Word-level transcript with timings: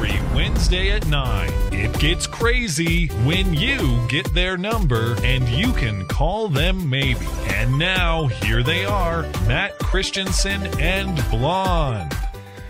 Every 0.00 0.20
Wednesday 0.32 0.92
at 0.92 1.08
9, 1.08 1.50
it 1.72 1.92
gets 1.98 2.24
crazy 2.24 3.08
when 3.24 3.52
you 3.52 4.06
get 4.06 4.32
their 4.32 4.56
number 4.56 5.16
and 5.24 5.48
you 5.48 5.72
can 5.72 6.06
call 6.06 6.46
them 6.46 6.88
maybe. 6.88 7.26
And 7.48 7.76
now, 7.76 8.28
here 8.28 8.62
they 8.62 8.84
are 8.84 9.22
Matt 9.48 9.76
Christiansen 9.80 10.62
and 10.78 11.16
Blonde. 11.30 12.12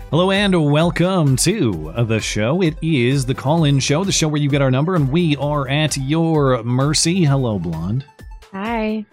Hello 0.09 0.31
and 0.31 0.71
welcome 0.71 1.35
to 1.35 1.93
the 2.07 2.19
show. 2.19 2.63
It 2.63 2.75
is 2.81 3.27
the 3.27 3.35
call 3.35 3.65
in 3.65 3.79
show, 3.79 4.03
the 4.03 4.11
show 4.11 4.27
where 4.27 4.41
you 4.41 4.49
get 4.49 4.63
our 4.63 4.71
number 4.71 4.95
and 4.95 5.11
we 5.11 5.35
are 5.35 5.67
at 5.67 5.97
your 5.97 6.63
mercy. 6.63 7.25
Hello, 7.25 7.59
Blonde. 7.59 8.05
Hi. 8.51 9.05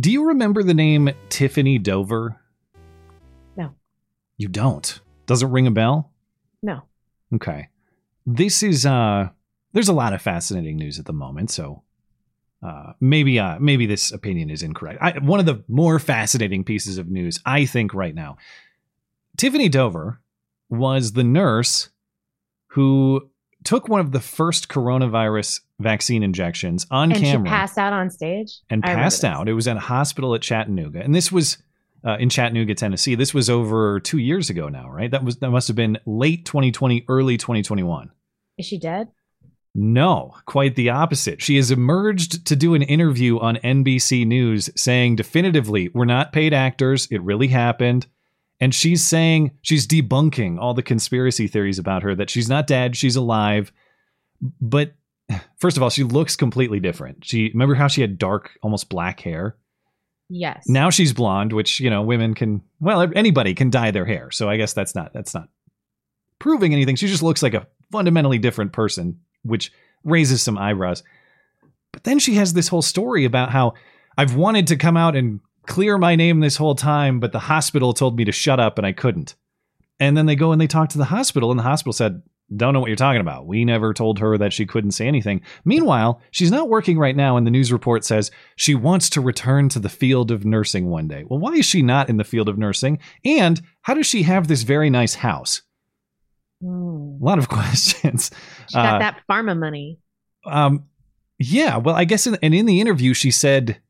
Do 0.00 0.10
you 0.10 0.26
remember 0.26 0.64
the 0.64 0.74
name 0.74 1.10
Tiffany 1.28 1.78
Dover? 1.78 2.40
No. 3.56 3.76
You 4.36 4.48
don't. 4.48 5.00
Does 5.26 5.44
it 5.44 5.46
ring 5.46 5.68
a 5.68 5.70
bell? 5.70 6.10
No. 6.60 6.82
Okay. 7.34 7.68
This 8.24 8.62
is 8.62 8.86
uh 8.86 9.28
there's 9.72 9.88
a 9.88 9.94
lot 9.94 10.12
of 10.12 10.22
fascinating 10.22 10.76
news 10.76 10.98
at 10.98 11.04
the 11.04 11.12
moment, 11.12 11.50
so 11.50 11.82
uh 12.62 12.92
maybe 13.00 13.38
uh 13.38 13.58
maybe 13.60 13.86
this 13.86 14.12
opinion 14.12 14.50
is 14.50 14.62
incorrect. 14.62 14.98
I, 15.02 15.18
one 15.18 15.40
of 15.40 15.46
the 15.46 15.62
more 15.68 15.98
fascinating 15.98 16.64
pieces 16.64 16.98
of 16.98 17.08
news 17.08 17.40
I 17.44 17.66
think 17.66 17.94
right 17.94 18.14
now. 18.14 18.36
Tiffany 19.36 19.68
Dover 19.68 20.20
was 20.70 21.12
the 21.12 21.24
nurse 21.24 21.90
who 22.68 23.30
took 23.64 23.88
one 23.88 24.00
of 24.00 24.12
the 24.12 24.20
first 24.20 24.68
coronavirus 24.68 25.60
vaccine 25.78 26.22
injections 26.22 26.86
on 26.90 27.12
and 27.12 27.20
camera 27.20 27.48
she 27.48 27.50
passed 27.50 27.78
out 27.78 27.92
on 27.92 28.10
stage 28.10 28.60
and 28.70 28.84
I 28.84 28.94
passed 28.94 29.24
out. 29.24 29.48
It 29.48 29.54
was 29.54 29.68
at 29.68 29.76
a 29.76 29.80
hospital 29.80 30.34
at 30.34 30.40
Chattanooga, 30.40 31.02
and 31.02 31.14
this 31.14 31.30
was 31.30 31.58
uh, 32.06 32.16
in 32.18 32.28
Chattanooga, 32.28 32.74
Tennessee. 32.74 33.16
This 33.16 33.34
was 33.34 33.50
over 33.50 33.98
two 34.00 34.18
years 34.18 34.48
ago 34.48 34.68
now, 34.68 34.88
right? 34.88 35.10
That 35.10 35.24
was 35.24 35.38
that 35.38 35.50
must 35.50 35.68
have 35.68 35.76
been 35.76 35.98
late 36.06 36.44
2020, 36.44 37.04
early 37.08 37.36
2021. 37.36 38.10
Is 38.58 38.66
she 38.66 38.78
dead? 38.78 39.08
No, 39.74 40.34
quite 40.46 40.74
the 40.74 40.88
opposite. 40.88 41.42
She 41.42 41.56
has 41.56 41.70
emerged 41.70 42.46
to 42.46 42.56
do 42.56 42.74
an 42.74 42.80
interview 42.82 43.38
on 43.38 43.56
NBC 43.56 44.26
News 44.26 44.70
saying 44.74 45.16
definitively, 45.16 45.90
we're 45.90 46.06
not 46.06 46.32
paid 46.32 46.54
actors. 46.54 47.06
It 47.10 47.20
really 47.22 47.48
happened. 47.48 48.06
And 48.58 48.74
she's 48.74 49.04
saying 49.04 49.50
she's 49.60 49.86
debunking 49.86 50.58
all 50.58 50.72
the 50.72 50.82
conspiracy 50.82 51.46
theories 51.46 51.78
about 51.78 52.04
her 52.04 52.14
that 52.14 52.30
she's 52.30 52.48
not 52.48 52.66
dead, 52.66 52.96
she's 52.96 53.16
alive. 53.16 53.70
But 54.62 54.94
first 55.58 55.76
of 55.76 55.82
all, 55.82 55.90
she 55.90 56.04
looks 56.04 56.36
completely 56.36 56.80
different. 56.80 57.26
She 57.26 57.50
remember 57.52 57.74
how 57.74 57.88
she 57.88 58.00
had 58.00 58.16
dark, 58.16 58.52
almost 58.62 58.88
black 58.88 59.20
hair? 59.20 59.56
Yes. 60.28 60.64
Now 60.68 60.90
she's 60.90 61.12
blonde, 61.12 61.52
which, 61.52 61.80
you 61.80 61.90
know, 61.90 62.02
women 62.02 62.34
can 62.34 62.62
well, 62.80 63.08
anybody 63.14 63.54
can 63.54 63.70
dye 63.70 63.90
their 63.90 64.04
hair. 64.04 64.30
So 64.30 64.48
I 64.48 64.56
guess 64.56 64.72
that's 64.72 64.94
not 64.94 65.12
that's 65.12 65.34
not 65.34 65.48
proving 66.38 66.72
anything. 66.72 66.96
She 66.96 67.06
just 67.06 67.22
looks 67.22 67.42
like 67.42 67.54
a 67.54 67.66
fundamentally 67.92 68.38
different 68.38 68.72
person, 68.72 69.20
which 69.42 69.72
raises 70.04 70.42
some 70.42 70.58
eyebrows. 70.58 71.02
But 71.92 72.04
then 72.04 72.18
she 72.18 72.34
has 72.34 72.52
this 72.52 72.68
whole 72.68 72.82
story 72.82 73.24
about 73.24 73.50
how 73.50 73.74
I've 74.18 74.34
wanted 74.34 74.66
to 74.68 74.76
come 74.76 74.96
out 74.96 75.16
and 75.16 75.40
clear 75.66 75.98
my 75.98 76.16
name 76.16 76.40
this 76.40 76.56
whole 76.56 76.74
time, 76.74 77.20
but 77.20 77.32
the 77.32 77.38
hospital 77.38 77.92
told 77.92 78.16
me 78.16 78.24
to 78.24 78.32
shut 78.32 78.60
up 78.60 78.78
and 78.78 78.86
I 78.86 78.92
couldn't. 78.92 79.34
And 79.98 80.16
then 80.16 80.26
they 80.26 80.36
go 80.36 80.52
and 80.52 80.60
they 80.60 80.66
talk 80.66 80.90
to 80.90 80.98
the 80.98 81.06
hospital, 81.06 81.50
and 81.50 81.58
the 81.58 81.64
hospital 81.64 81.92
said, 81.92 82.22
Don't 82.54 82.72
know 82.74 82.80
what 82.80 82.86
you're 82.86 82.96
talking 82.96 83.20
about. 83.20 83.46
We 83.46 83.64
never 83.64 83.92
told 83.92 84.20
her 84.20 84.38
that 84.38 84.52
she 84.52 84.66
couldn't 84.66 84.92
say 84.92 85.08
anything. 85.08 85.40
Meanwhile, 85.64 86.20
she's 86.30 86.52
not 86.52 86.68
working 86.68 86.96
right 86.96 87.16
now, 87.16 87.36
and 87.36 87.44
the 87.44 87.50
news 87.50 87.72
report 87.72 88.04
says 88.04 88.30
she 88.54 88.74
wants 88.76 89.10
to 89.10 89.20
return 89.20 89.68
to 89.70 89.80
the 89.80 89.88
field 89.88 90.30
of 90.30 90.44
nursing 90.44 90.88
one 90.88 91.08
day. 91.08 91.24
Well, 91.26 91.40
why 91.40 91.54
is 91.54 91.66
she 91.66 91.82
not 91.82 92.08
in 92.08 92.18
the 92.18 92.24
field 92.24 92.48
of 92.48 92.56
nursing? 92.56 93.00
And 93.24 93.60
how 93.82 93.94
does 93.94 94.06
she 94.06 94.22
have 94.22 94.46
this 94.46 94.62
very 94.62 94.90
nice 94.90 95.16
house? 95.16 95.62
Hmm. 96.62 97.16
A 97.20 97.24
lot 97.24 97.38
of 97.38 97.48
questions. 97.50 98.30
She 98.68 98.74
got 98.76 98.94
Uh, 98.94 98.98
that 99.00 99.22
pharma 99.28 99.58
money. 99.58 99.98
Um, 100.44 100.84
yeah. 101.40 101.78
Well, 101.78 101.96
I 101.96 102.04
guess, 102.04 102.28
in, 102.28 102.38
and 102.42 102.54
in 102.54 102.66
the 102.66 102.80
interview, 102.80 103.12
she 103.12 103.32
said, 103.32 103.80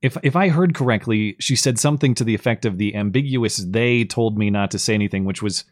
if 0.00 0.16
if 0.22 0.36
I 0.36 0.48
heard 0.48 0.74
correctly, 0.74 1.36
she 1.38 1.56
said 1.56 1.78
something 1.78 2.14
to 2.14 2.24
the 2.24 2.34
effect 2.34 2.64
of 2.64 2.78
the 2.78 2.94
ambiguous 2.94 3.56
"they 3.58 4.04
told 4.04 4.36
me 4.38 4.50
not 4.50 4.70
to 4.72 4.78
say 4.78 4.92
anything," 4.94 5.24
which 5.24 5.42
was, 5.42 5.64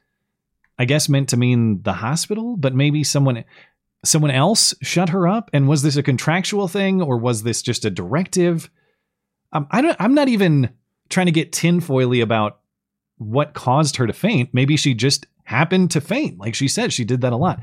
I 0.79 0.85
guess, 0.85 1.09
meant 1.09 1.29
to 1.31 1.37
mean 1.37 1.83
the 1.83 1.93
hospital, 1.93 2.57
but 2.57 2.75
maybe 2.75 3.05
someone 3.05 3.45
someone 4.05 4.33
else 4.33 4.75
shut 4.83 5.11
her 5.11 5.29
up. 5.29 5.49
And 5.53 5.69
was 5.69 5.83
this 5.83 5.97
a 5.97 6.03
contractual 6.03 6.69
thing, 6.69 7.01
or 7.01 7.19
was 7.19 7.43
this 7.43 7.63
just 7.63 7.85
a 7.85 7.91
directive? 7.91 8.71
Um, 9.53 9.67
I 9.71 9.83
don't. 9.83 9.97
I'm 10.01 10.15
not 10.15 10.29
even 10.29 10.71
trying 11.09 11.27
to 11.27 11.33
get 11.33 11.53
tinfoily 11.53 12.23
about 12.23 12.61
what 13.19 13.55
caused 13.55 13.97
her 13.97 14.07
to 14.07 14.13
faint. 14.13 14.51
Maybe 14.53 14.77
she 14.77 14.95
just 14.95 15.27
happened 15.45 15.91
to 15.93 16.01
faint, 16.01 16.39
like 16.39 16.55
she 16.55 16.69
said. 16.69 16.93
She 16.93 17.05
did 17.05 17.21
that 17.21 17.33
a 17.33 17.37
lot 17.37 17.61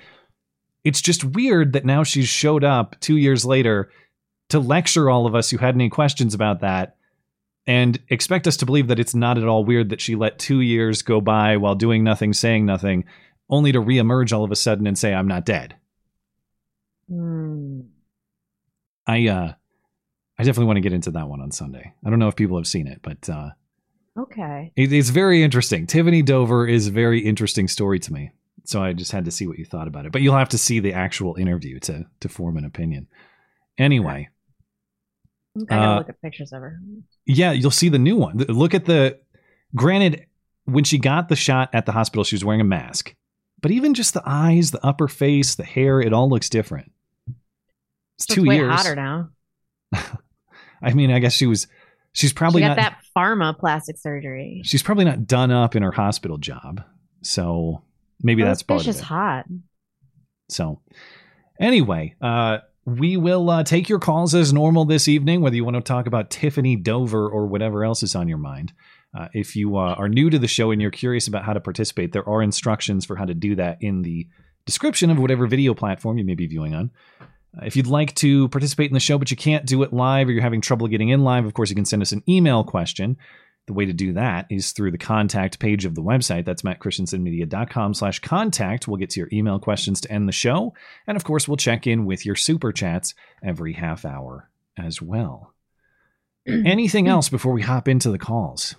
it's 0.84 1.02
just 1.02 1.24
weird 1.24 1.74
that 1.74 1.86
now 1.86 2.04
she's 2.04 2.28
showed 2.28 2.64
up 2.64 3.00
two 3.00 3.18
years 3.18 3.46
later 3.46 3.92
to 4.50 4.60
lecture 4.60 5.10
all 5.10 5.26
of 5.26 5.36
us 5.36 5.50
who 5.50 5.58
had 5.58 5.76
any 5.76 5.90
questions 5.90 6.34
about 6.34 6.62
that 6.62 6.96
and 7.68 8.00
expect 8.10 8.48
us 8.48 8.58
to 8.58 8.66
believe 8.66 8.88
that 8.88 9.00
it's 9.00 9.16
not 9.16 9.38
at 9.38 9.48
all 9.48 9.64
weird 9.64 9.90
that 9.90 10.02
she 10.02 10.16
let 10.16 10.40
two 10.40 10.62
years 10.62 11.02
go 11.02 11.22
by 11.22 11.58
while 11.58 11.76
doing 11.76 12.04
nothing, 12.04 12.34
saying 12.34 12.66
nothing, 12.66 13.06
only 13.50 13.72
to 13.72 13.82
reemerge 13.82 14.34
all 14.34 14.44
of 14.44 14.52
a 14.52 14.56
sudden 14.56 14.88
and 14.88 14.98
say, 14.98 15.14
I'm 15.14 15.28
not 15.28 15.46
dead. 15.46 15.76
Hmm. 17.10 17.82
I 19.08 19.28
uh 19.28 19.54
I 20.38 20.44
definitely 20.44 20.66
want 20.68 20.78
to 20.78 20.82
get 20.82 20.94
into 20.94 21.12
that 21.12 21.28
one 21.28 21.42
on 21.42 21.52
Sunday. 21.52 21.94
I 22.06 22.10
don't 22.10 22.20
know 22.20 22.28
if 22.28 22.36
people 22.36 22.58
have 22.58 22.68
seen 22.68 22.88
it, 22.88 23.00
but 23.02 23.30
uh 23.30 23.50
Okay. 24.18 24.72
it, 24.76 24.92
it's 24.92 25.10
very 25.10 25.44
interesting. 25.44 25.88
Tiffany 25.88 26.22
Dover 26.22 26.68
is 26.68 26.88
a 26.88 26.92
very 26.92 27.20
interesting 27.22 27.68
story 27.68 28.00
to 28.00 28.14
me. 28.14 28.32
So 28.66 28.84
I 28.84 28.94
just 28.94 29.12
had 29.12 29.26
to 29.26 29.32
see 29.32 29.48
what 29.48 29.58
you 29.58 29.66
thought 29.66 29.88
about 29.88 30.06
it. 30.06 30.12
But 30.12 30.22
you'll 30.22 30.36
have 30.38 30.50
to 30.50 30.58
see 30.58 30.80
the 30.80 30.94
actual 30.94 31.36
interview 31.36 31.80
to 31.82 32.06
to 32.20 32.30
form 32.30 32.58
an 32.58 32.66
opinion. 32.66 33.08
Anyway, 33.78 34.30
I 35.70 35.76
gotta 35.76 35.92
Uh, 35.92 35.98
look 36.00 36.10
at 36.10 36.22
pictures 36.22 36.52
of 36.54 36.62
her. 36.62 36.80
Yeah, 37.26 37.52
you'll 37.52 37.72
see 37.72 37.90
the 37.90 38.00
new 38.00 38.16
one. 38.16 38.38
Look 38.38 38.74
at 38.74 38.86
the. 38.86 39.20
Granted, 39.76 40.26
when 40.66 40.84
she 40.84 40.98
got 40.98 41.30
the 41.30 41.36
shot 41.36 41.70
at 41.74 41.86
the 41.86 41.92
hospital, 41.92 42.24
she 42.24 42.36
was 42.36 42.44
wearing 42.46 42.62
a 42.62 42.66
mask. 42.66 43.16
But 43.62 43.72
even 43.72 43.94
just 43.94 44.14
the 44.14 44.24
eyes, 44.26 44.72
the 44.72 44.84
upper 44.86 45.08
face, 45.08 45.56
the 45.56 45.64
hair, 45.66 46.00
it 46.02 46.14
all 46.14 46.30
looks 46.30 46.50
different. 46.50 46.92
It's 48.18 48.26
So 48.28 48.36
two 48.36 48.42
it's 48.42 48.48
way 48.50 48.56
years. 48.58 48.72
hotter 48.74 48.96
now. 48.96 49.30
I 50.82 50.94
mean, 50.94 51.12
I 51.12 51.20
guess 51.20 51.34
she 51.34 51.46
was. 51.46 51.68
She's 52.14 52.34
probably 52.34 52.62
she 52.62 52.68
got 52.68 52.78
not. 52.78 52.84
that 52.84 52.98
pharma 53.16 53.58
plastic 53.58 53.98
surgery. 53.98 54.62
She's 54.66 54.82
probably 54.82 55.06
not 55.06 55.28
done 55.28 55.52
up 55.52 55.76
in 55.76 55.84
her 55.84 55.92
hospital 55.92 56.38
job. 56.38 56.84
So 57.22 57.84
maybe 58.24 58.42
Oh, 58.44 58.46
that's 58.48 58.64
part 58.64 58.82
of 58.88 58.96
it. 58.96 59.00
hot. 59.02 59.46
So, 60.50 60.82
anyway, 61.60 62.16
uh, 62.22 62.60
we 62.86 63.18
will 63.18 63.50
uh, 63.50 63.64
take 63.64 63.90
your 63.90 64.00
calls 64.00 64.34
as 64.34 64.54
normal 64.54 64.86
this 64.86 65.08
evening, 65.08 65.42
whether 65.42 65.56
you 65.56 65.64
want 65.64 65.76
to 65.76 65.82
talk 65.82 66.08
about 66.08 66.30
Tiffany 66.30 66.76
Dover 66.76 67.28
or 67.28 67.46
whatever 67.48 67.84
else 67.84 68.04
is 68.04 68.16
on 68.16 68.28
your 68.28 68.38
mind. 68.38 68.74
Uh, 69.18 69.28
if 69.34 69.56
you 69.56 69.78
uh, 69.78 69.96
are 69.96 70.08
new 70.08 70.30
to 70.30 70.40
the 70.40 70.48
show 70.48 70.72
and 70.72 70.82
you're 70.82 70.92
curious 70.92 71.28
about 71.28 71.44
how 71.44 71.54
to 71.54 71.60
participate, 71.60 72.12
there 72.12 72.28
are 72.28 72.42
instructions 72.42 73.06
for 73.06 73.16
how 73.16 73.26
to 73.26 73.34
do 73.34 73.56
that 73.56 73.78
in 73.82 74.02
the 74.02 74.28
description 74.66 75.10
of 75.10 75.18
whatever 75.18 75.48
video 75.48 75.74
platform 75.74 76.18
you 76.18 76.24
may 76.24 76.36
be 76.36 76.48
viewing 76.48 76.76
on. 76.76 76.92
Uh, 77.22 77.66
if 77.66 77.76
you'd 77.76 77.88
like 77.88 78.14
to 78.16 78.48
participate 78.50 78.90
in 78.90 78.94
the 78.94 79.00
show, 79.00 79.18
but 79.18 79.32
you 79.32 79.38
can't 79.38 79.66
do 79.66 79.82
it 79.82 79.92
live 79.92 80.28
or 80.28 80.32
you're 80.32 80.42
having 80.42 80.62
trouble 80.62 80.88
getting 80.88 81.10
in 81.10 81.24
live, 81.24 81.46
of 81.46 81.54
course, 81.54 81.70
you 81.70 81.76
can 81.76 81.86
send 81.86 82.02
us 82.02 82.12
an 82.12 82.24
email 82.30 82.64
question. 82.64 83.18
The 83.68 83.74
way 83.74 83.86
to 83.86 83.94
do 83.94 84.14
that 84.14 84.48
is 84.50 84.72
through 84.72 84.92
the 84.92 84.98
contact 84.98 85.60
page 85.60 85.86
of 85.86 85.94
the 85.94 86.02
website. 86.02 86.46
That's 86.46 86.64
mattchristiansenmedia.com 86.64 87.94
slash 87.94 88.20
contact. 88.20 88.88
We'll 88.88 88.98
get 88.98 89.12
to 89.12 89.20
your 89.20 89.30
email 89.32 89.60
questions 89.60 90.02
to 90.02 90.12
end 90.12 90.28
the 90.28 90.34
show. 90.34 90.74
And 91.06 91.16
of 91.16 91.24
course, 91.24 91.48
we'll 91.48 91.58
check 91.58 91.86
in 91.86 92.06
with 92.06 92.26
your 92.26 92.36
super 92.36 92.72
chats 92.72 93.14
every 93.44 93.74
half 93.74 94.06
hour 94.06 94.50
as 94.78 95.02
well. 95.02 95.54
Anything 96.48 97.08
else 97.08 97.30
before 97.30 97.54
we 97.54 97.62
hop 97.62 97.88
into 97.88 98.10
the 98.10 98.18
calls? 98.18 98.76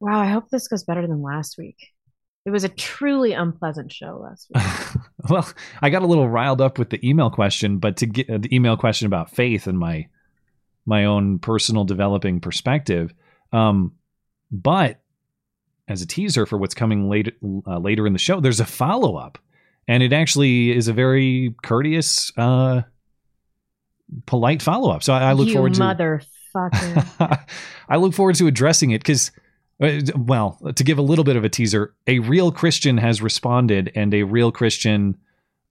Wow, 0.00 0.20
I 0.20 0.26
hope 0.26 0.50
this 0.50 0.68
goes 0.68 0.84
better 0.84 1.06
than 1.06 1.22
last 1.22 1.56
week. 1.56 1.94
It 2.44 2.50
was 2.50 2.64
a 2.64 2.68
truly 2.68 3.32
unpleasant 3.32 3.90
show 3.90 4.18
last 4.22 4.50
week. 4.54 5.02
well, 5.30 5.48
I 5.80 5.88
got 5.88 6.02
a 6.02 6.06
little 6.06 6.28
riled 6.28 6.60
up 6.60 6.78
with 6.78 6.90
the 6.90 7.06
email 7.08 7.30
question, 7.30 7.78
but 7.78 7.96
to 7.98 8.06
get 8.06 8.28
uh, 8.28 8.38
the 8.38 8.54
email 8.54 8.76
question 8.76 9.06
about 9.06 9.30
faith 9.30 9.66
and 9.66 9.78
my 9.78 10.08
my 10.84 11.06
own 11.06 11.38
personal 11.38 11.84
developing 11.84 12.40
perspective. 12.40 13.14
Um, 13.54 13.92
but 14.50 15.00
as 15.88 16.02
a 16.02 16.06
teaser 16.06 16.46
for 16.46 16.58
what's 16.58 16.74
coming 16.74 17.08
later 17.08 17.32
uh, 17.66 17.78
later 17.78 18.06
in 18.06 18.12
the 18.12 18.18
show, 18.18 18.40
there's 18.40 18.60
a 18.60 18.66
follow 18.66 19.16
up, 19.16 19.38
and 19.86 20.02
it 20.02 20.12
actually 20.12 20.76
is 20.76 20.88
a 20.88 20.92
very 20.92 21.54
courteous, 21.62 22.32
uh, 22.36 22.82
polite 24.26 24.62
follow 24.62 24.90
up. 24.90 25.02
So 25.02 25.12
I, 25.12 25.30
I 25.30 25.32
look 25.32 25.48
you 25.48 25.54
forward 25.54 25.74
to 25.74 25.80
Motherfucker. 25.80 27.46
I 27.88 27.96
look 27.96 28.14
forward 28.14 28.36
to 28.36 28.46
addressing 28.46 28.90
it 28.90 29.00
because, 29.00 29.30
well, 29.78 30.58
to 30.74 30.84
give 30.84 30.98
a 30.98 31.02
little 31.02 31.24
bit 31.24 31.36
of 31.36 31.44
a 31.44 31.48
teaser, 31.48 31.94
a 32.06 32.18
real 32.20 32.50
Christian 32.50 32.98
has 32.98 33.22
responded, 33.22 33.92
and 33.94 34.12
a 34.14 34.22
real 34.24 34.50
Christian 34.50 35.16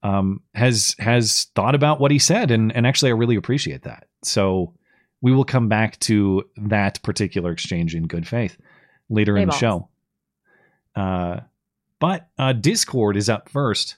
um, 0.03 0.41
has 0.53 0.95
has 1.00 1.47
thought 1.56 1.75
about 1.75 2.00
what 2.00 2.12
he 2.12 2.19
said, 2.19 2.51
and 2.51 2.74
and 2.75 2.88
actually, 2.88 3.12
I 3.12 3.15
really 3.15 3.36
appreciate 3.36 3.83
that. 3.83 4.06
So 4.24 4.74
we 5.24 5.31
will 5.31 5.46
come 5.46 5.70
back 5.70 5.98
to 6.02 6.44
that 6.58 7.02
particular 7.02 7.52
exchange 7.52 7.96
in 7.96 8.08
good 8.08 8.28
faith 8.28 8.58
later 9.10 9.38
in 9.38 9.44
the 9.44 9.52
balls. 9.52 9.60
show. 9.60 9.90
Uh, 10.96 11.40
but 12.00 12.28
uh, 12.38 12.52
Discord 12.52 13.16
is 13.16 13.30
up 13.30 13.48
first. 13.48 13.96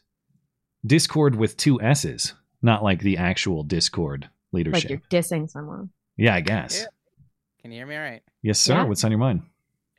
Discord 0.85 1.35
with 1.35 1.57
two 1.57 1.81
S's, 1.81 2.35
not 2.61 2.83
like 2.83 3.01
the 3.01 3.17
actual 3.17 3.63
Discord 3.63 4.29
leadership. 4.51 4.91
like 4.91 5.01
you're 5.11 5.21
dissing 5.21 5.49
someone. 5.49 5.89
yeah, 6.15 6.35
I 6.35 6.41
guess. 6.41 6.81
Yeah. 6.81 6.85
Can 7.63 7.71
you 7.71 7.79
hear 7.79 7.87
me 7.87 7.95
all 7.95 8.03
right? 8.03 8.21
Yes, 8.43 8.59
sir. 8.59 8.75
Yeah. 8.75 8.83
What's 8.83 9.03
on 9.03 9.09
your 9.09 9.17
mind? 9.19 9.41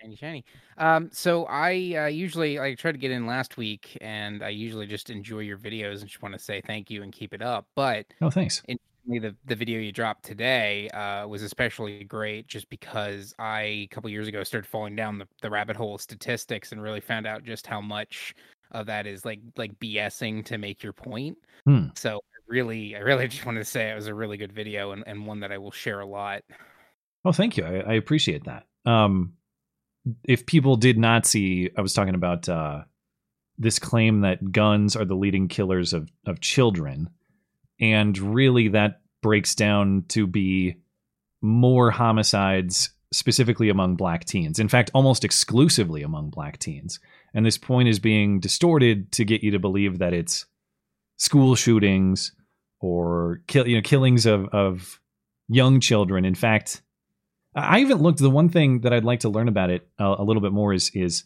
Shiny, 0.00 0.14
shiny. 0.14 0.44
Um, 0.78 1.10
so 1.12 1.46
I 1.46 1.72
uh, 1.96 2.06
usually 2.06 2.60
I 2.60 2.76
tried 2.76 2.92
to 2.92 2.98
get 2.98 3.10
in 3.10 3.26
last 3.26 3.56
week, 3.56 3.98
and 4.00 4.44
I 4.44 4.50
usually 4.50 4.86
just 4.86 5.10
enjoy 5.10 5.40
your 5.40 5.58
videos 5.58 6.02
and 6.02 6.06
just 6.08 6.22
want 6.22 6.34
to 6.34 6.38
say 6.38 6.60
thank 6.64 6.88
you 6.88 7.02
and 7.02 7.12
keep 7.12 7.34
it 7.34 7.42
up. 7.42 7.66
But 7.74 8.06
Oh, 8.22 8.30
thanks. 8.30 8.62
The 9.06 9.34
the 9.46 9.56
video 9.56 9.80
you 9.80 9.92
dropped 9.92 10.24
today 10.24 10.88
uh, 10.90 11.26
was 11.26 11.42
especially 11.42 12.04
great, 12.04 12.48
just 12.48 12.68
because 12.68 13.34
I 13.38 13.62
a 13.62 13.88
couple 13.88 14.10
years 14.10 14.28
ago 14.28 14.42
started 14.42 14.68
falling 14.68 14.96
down 14.96 15.18
the, 15.18 15.26
the 15.42 15.50
rabbit 15.50 15.76
hole 15.76 15.94
of 15.94 16.00
statistics 16.00 16.72
and 16.72 16.82
really 16.82 17.00
found 17.00 17.26
out 17.26 17.44
just 17.44 17.66
how 17.66 17.80
much 17.80 18.34
of 18.72 18.86
that 18.86 19.06
is 19.06 19.24
like 19.24 19.40
like 19.56 19.78
BSing 19.78 20.44
to 20.46 20.58
make 20.58 20.82
your 20.82 20.92
point. 20.92 21.38
Hmm. 21.64 21.86
So 21.94 22.20
really, 22.48 22.96
I 22.96 23.00
really 23.00 23.28
just 23.28 23.46
wanted 23.46 23.60
to 23.60 23.64
say 23.64 23.90
it 23.90 23.94
was 23.94 24.08
a 24.08 24.14
really 24.14 24.36
good 24.36 24.52
video 24.52 24.92
and, 24.92 25.04
and 25.06 25.26
one 25.26 25.40
that 25.40 25.52
I 25.52 25.58
will 25.58 25.70
share 25.70 26.00
a 26.00 26.06
lot. 26.06 26.42
Oh, 27.24 27.32
thank 27.32 27.56
you. 27.56 27.64
I, 27.64 27.78
I 27.80 27.92
appreciate 27.94 28.44
that. 28.44 28.64
Um, 28.84 29.32
if 30.24 30.46
people 30.46 30.76
did 30.76 30.98
not 30.98 31.26
see, 31.26 31.70
I 31.76 31.80
was 31.80 31.92
talking 31.92 32.14
about 32.14 32.48
uh, 32.48 32.82
this 33.58 33.78
claim 33.78 34.20
that 34.20 34.52
guns 34.52 34.94
are 34.94 35.04
the 35.04 35.16
leading 35.16 35.48
killers 35.48 35.92
of 35.92 36.08
of 36.26 36.40
children, 36.40 37.10
and 37.80 38.16
really 38.18 38.68
that 38.68 39.00
breaks 39.22 39.54
down 39.54 40.04
to 40.08 40.26
be 40.26 40.76
more 41.42 41.90
homicides 41.90 42.90
specifically 43.12 43.68
among 43.68 43.96
black 43.96 44.24
teens. 44.24 44.58
In 44.58 44.68
fact, 44.68 44.90
almost 44.94 45.24
exclusively 45.24 46.02
among 46.02 46.30
black 46.30 46.58
teens. 46.58 46.98
And 47.34 47.44
this 47.44 47.58
point 47.58 47.88
is 47.88 47.98
being 47.98 48.40
distorted 48.40 49.12
to 49.12 49.24
get 49.24 49.42
you 49.42 49.52
to 49.52 49.58
believe 49.58 49.98
that 49.98 50.12
it's 50.12 50.46
school 51.18 51.54
shootings 51.54 52.32
or 52.80 53.42
kill, 53.46 53.66
you 53.66 53.76
know, 53.76 53.82
killings 53.82 54.26
of 54.26 54.46
of 54.48 55.00
young 55.48 55.80
children. 55.80 56.24
In 56.24 56.34
fact, 56.34 56.82
I 57.54 57.80
haven't 57.80 58.02
looked. 58.02 58.18
The 58.18 58.30
one 58.30 58.48
thing 58.48 58.80
that 58.80 58.92
I'd 58.92 59.04
like 59.04 59.20
to 59.20 59.28
learn 59.28 59.48
about 59.48 59.70
it 59.70 59.88
a, 59.98 60.16
a 60.18 60.24
little 60.24 60.42
bit 60.42 60.52
more 60.52 60.72
is 60.72 60.90
is 60.94 61.24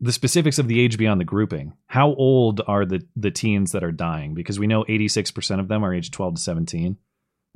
the 0.00 0.12
specifics 0.12 0.58
of 0.58 0.68
the 0.68 0.80
age 0.80 0.98
beyond 0.98 1.20
the 1.20 1.24
grouping. 1.24 1.72
How 1.86 2.14
old 2.14 2.60
are 2.66 2.84
the 2.84 3.02
the 3.16 3.30
teens 3.30 3.72
that 3.72 3.84
are 3.84 3.92
dying? 3.92 4.34
Because 4.34 4.58
we 4.58 4.66
know 4.66 4.84
eighty 4.88 5.08
six 5.08 5.30
percent 5.30 5.60
of 5.60 5.68
them 5.68 5.84
are 5.84 5.94
age 5.94 6.10
twelve 6.10 6.34
to 6.34 6.40
seventeen. 6.40 6.98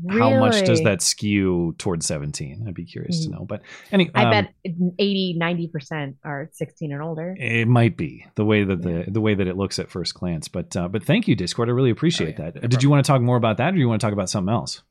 How 0.08 0.38
much 0.38 0.64
does 0.64 0.82
that 0.84 1.02
skew 1.02 1.74
towards 1.76 2.06
seventeen? 2.06 2.64
I'd 2.66 2.72
be 2.72 2.86
curious 2.86 3.24
to 3.24 3.28
Mm. 3.28 3.32
know. 3.32 3.44
But 3.44 3.60
anyway, 3.92 4.12
I 4.14 4.24
um, 4.24 4.30
bet 4.30 4.54
80, 4.98 5.36
90% 5.38 6.14
are 6.24 6.48
16 6.52 6.92
and 6.92 7.02
older. 7.02 7.36
it 7.38 7.68
might 7.68 7.98
be 7.98 8.24
the 8.34 8.46
way 8.46 8.64
that 8.64 8.80
the 8.80 9.04
the 9.08 9.20
way 9.20 9.34
that 9.34 9.46
it 9.46 9.58
looks 9.58 9.78
at 9.78 9.90
first 9.90 10.14
glance. 10.14 10.48
But 10.48 10.74
uh, 10.74 10.88
but 10.88 11.04
thank 11.04 11.28
you, 11.28 11.36
Discord. 11.36 11.68
I 11.68 11.72
really 11.72 11.90
appreciate 11.90 12.38
yeah. 12.38 12.50
that. 12.52 12.62
No 12.62 12.68
Did 12.68 12.82
you 12.82 12.88
want 12.88 13.04
to 13.04 13.12
talk 13.12 13.20
more 13.20 13.36
about 13.36 13.58
that, 13.58 13.68
or 13.68 13.72
do 13.72 13.78
you 13.78 13.88
want 13.88 14.00
to 14.00 14.06
talk 14.06 14.14
about 14.14 14.30
something 14.30 14.52
else? 14.52 14.82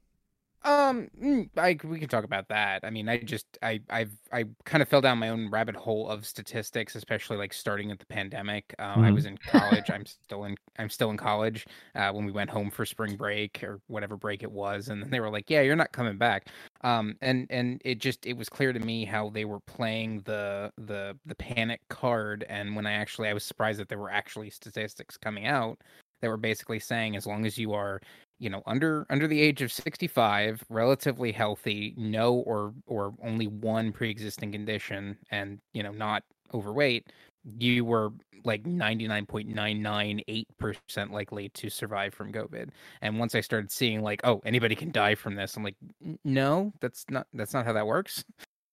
Um, 0.61 1.07
mm, 1.17 1.49
I 1.57 1.77
we 1.87 1.99
can 1.99 2.09
talk 2.09 2.25
about 2.25 2.49
that. 2.49 2.83
I 2.83 2.89
mean, 2.89 3.07
I 3.07 3.17
just 3.19 3.57
I 3.61 3.79
I've 3.89 4.11
I 4.33 4.43
kind 4.65 4.81
of 4.81 4.89
fell 4.89 4.99
down 4.99 5.17
my 5.17 5.29
own 5.29 5.49
rabbit 5.49 5.75
hole 5.77 6.09
of 6.09 6.25
statistics, 6.25 6.95
especially 6.95 7.37
like 7.37 7.53
starting 7.53 7.91
at 7.91 7.99
the 7.99 8.05
pandemic. 8.05 8.75
Um, 8.77 9.01
I 9.01 9.11
Mhm. 9.11 9.13
was 9.13 9.25
in 9.25 9.37
college. 9.47 9.89
I'm 9.89 10.05
still 10.05 10.43
in 10.43 10.57
I'm 10.77 10.89
still 10.89 11.11
in 11.11 11.17
college. 11.17 11.65
Uh, 11.95 12.11
when 12.11 12.25
we 12.25 12.33
went 12.33 12.49
home 12.49 12.71
for 12.71 12.85
spring 12.85 13.15
break 13.15 13.63
or 13.63 13.81
whatever 13.87 14.17
break 14.17 14.43
it 14.43 14.51
was, 14.51 14.89
and 14.89 15.01
then 15.01 15.09
they 15.11 15.21
were 15.21 15.29
like, 15.29 15.49
"Yeah, 15.49 15.61
you're 15.61 15.77
not 15.77 15.93
coming 15.93 16.17
back." 16.17 16.49
Um, 16.81 17.15
and 17.21 17.47
and 17.49 17.81
it 17.85 17.99
just 17.99 18.25
it 18.25 18.33
was 18.33 18.49
clear 18.49 18.73
to 18.73 18.79
me 18.81 19.05
how 19.05 19.29
they 19.29 19.45
were 19.45 19.61
playing 19.61 20.23
the 20.23 20.73
the 20.77 21.17
the 21.25 21.35
panic 21.35 21.81
card. 21.89 22.43
And 22.49 22.75
when 22.75 22.85
I 22.85 22.93
actually 22.93 23.29
I 23.29 23.33
was 23.33 23.45
surprised 23.45 23.79
that 23.79 23.87
there 23.87 23.99
were 23.99 24.11
actually 24.11 24.49
statistics 24.49 25.15
coming 25.15 25.45
out 25.47 25.79
that 26.21 26.29
were 26.29 26.37
basically 26.37 26.79
saying 26.79 27.15
as 27.15 27.25
long 27.25 27.45
as 27.45 27.57
you 27.57 27.73
are 27.73 27.99
you 28.39 28.49
know 28.49 28.63
under 28.65 29.05
under 29.09 29.27
the 29.27 29.41
age 29.41 29.61
of 29.61 29.71
65 29.71 30.63
relatively 30.69 31.31
healthy 31.31 31.93
no 31.97 32.35
or 32.35 32.73
or 32.87 33.13
only 33.23 33.47
one 33.47 33.91
pre-existing 33.91 34.51
condition 34.51 35.17
and 35.31 35.59
you 35.73 35.83
know 35.83 35.91
not 35.91 36.23
overweight 36.53 37.11
you 37.57 37.85
were 37.85 38.11
like 38.43 38.63
99.998% 38.63 41.11
likely 41.11 41.49
to 41.49 41.69
survive 41.69 42.13
from 42.13 42.31
covid. 42.31 42.69
And 43.01 43.19
once 43.19 43.35
i 43.35 43.41
started 43.41 43.69
seeing 43.71 44.01
like 44.01 44.21
oh 44.23 44.41
anybody 44.45 44.75
can 44.75 44.91
die 44.91 45.15
from 45.15 45.35
this 45.35 45.57
i'm 45.57 45.63
like 45.63 45.75
no 46.23 46.71
that's 46.79 47.05
not 47.09 47.27
that's 47.33 47.53
not 47.53 47.65
how 47.65 47.73
that 47.73 47.87
works 47.87 48.23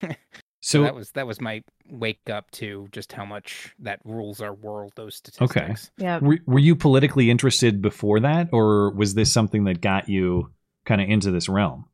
so 0.67 0.79
So 0.79 0.83
that 0.83 0.95
was 0.95 1.11
that 1.13 1.27
was 1.27 1.41
my 1.41 1.63
wake 1.89 2.29
up 2.29 2.51
to 2.53 2.89
just 2.91 3.13
how 3.13 3.25
much 3.25 3.73
that 3.79 4.01
rules 4.05 4.41
our 4.41 4.53
world 4.53 4.93
those 4.97 5.15
statistics 5.15 5.57
Okay. 5.57 5.75
Yeah. 6.05 6.19
were, 6.19 6.39
were 6.47 6.59
you 6.59 6.75
politically 6.75 7.31
interested 7.31 7.81
before 7.81 8.19
that, 8.21 8.49
or 8.53 8.91
was 8.91 9.15
this 9.15 9.33
something 9.33 9.65
that 9.65 9.81
got 9.81 10.09
you 10.09 10.51
kind 10.85 11.01
of 11.01 11.09
into 11.09 11.31
this 11.31 11.49
realm? 11.49 11.85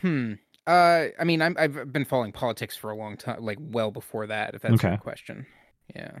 Hmm. 0.00 0.34
Uh, 0.66 1.06
I 1.18 1.24
mean, 1.24 1.42
I'm, 1.42 1.54
I've 1.58 1.92
been 1.92 2.04
following 2.04 2.32
politics 2.32 2.76
for 2.76 2.90
a 2.90 2.96
long 2.96 3.16
time, 3.16 3.40
like 3.44 3.58
well 3.60 3.90
before 3.90 4.26
that. 4.26 4.54
If 4.54 4.62
that's 4.62 4.74
Okay. 4.74 4.88
your 4.90 4.98
question. 4.98 5.46
Yeah. 5.94 6.18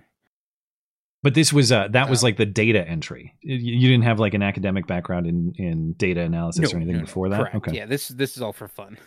But 1.22 1.34
this 1.34 1.52
was 1.52 1.72
uh, 1.72 1.88
that 1.88 2.08
was 2.08 2.22
Oh. 2.22 2.26
like 2.26 2.36
the 2.36 2.46
data 2.46 2.86
entry. 2.86 3.34
You, 3.40 3.56
you 3.56 3.88
didn't 3.88 4.04
have 4.04 4.20
like 4.20 4.34
an 4.34 4.42
academic 4.42 4.86
background 4.86 5.26
in 5.26 5.52
in 5.56 5.92
data 5.94 6.20
analysis 6.20 6.72
or 6.72 6.76
anything 6.76 7.00
before 7.00 7.28
that. 7.30 7.38
Correct. 7.40 7.56
Okay. 7.56 7.72
Yeah. 7.76 7.86
This 7.86 8.08
this 8.08 8.36
is 8.36 8.42
all 8.42 8.52
for 8.52 8.68
fun. 8.68 8.98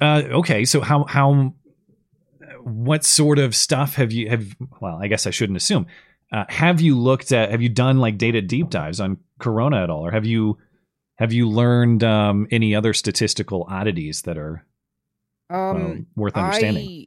Uh, 0.00 0.22
okay. 0.30 0.64
So 0.64 0.80
how 0.80 1.04
how 1.04 1.54
what 2.62 3.04
sort 3.04 3.38
of 3.38 3.54
stuff 3.54 3.94
have 3.94 4.12
you 4.12 4.28
have? 4.28 4.54
Well, 4.80 4.98
I 5.00 5.08
guess 5.08 5.26
I 5.26 5.30
shouldn't 5.30 5.56
assume. 5.56 5.86
Uh, 6.32 6.44
have 6.48 6.80
you 6.80 6.96
looked 6.96 7.32
at? 7.32 7.50
Have 7.50 7.62
you 7.62 7.68
done 7.68 7.98
like 7.98 8.18
data 8.18 8.40
deep 8.40 8.70
dives 8.70 9.00
on 9.00 9.18
Corona 9.38 9.82
at 9.82 9.90
all, 9.90 10.06
or 10.06 10.10
have 10.10 10.26
you 10.26 10.58
have 11.16 11.32
you 11.32 11.48
learned 11.48 12.04
um, 12.04 12.46
any 12.50 12.74
other 12.74 12.94
statistical 12.94 13.66
oddities 13.68 14.22
that 14.22 14.38
are 14.38 14.64
Um, 15.50 16.06
worth 16.16 16.36
understanding? 16.36 16.86
I, 16.86 17.06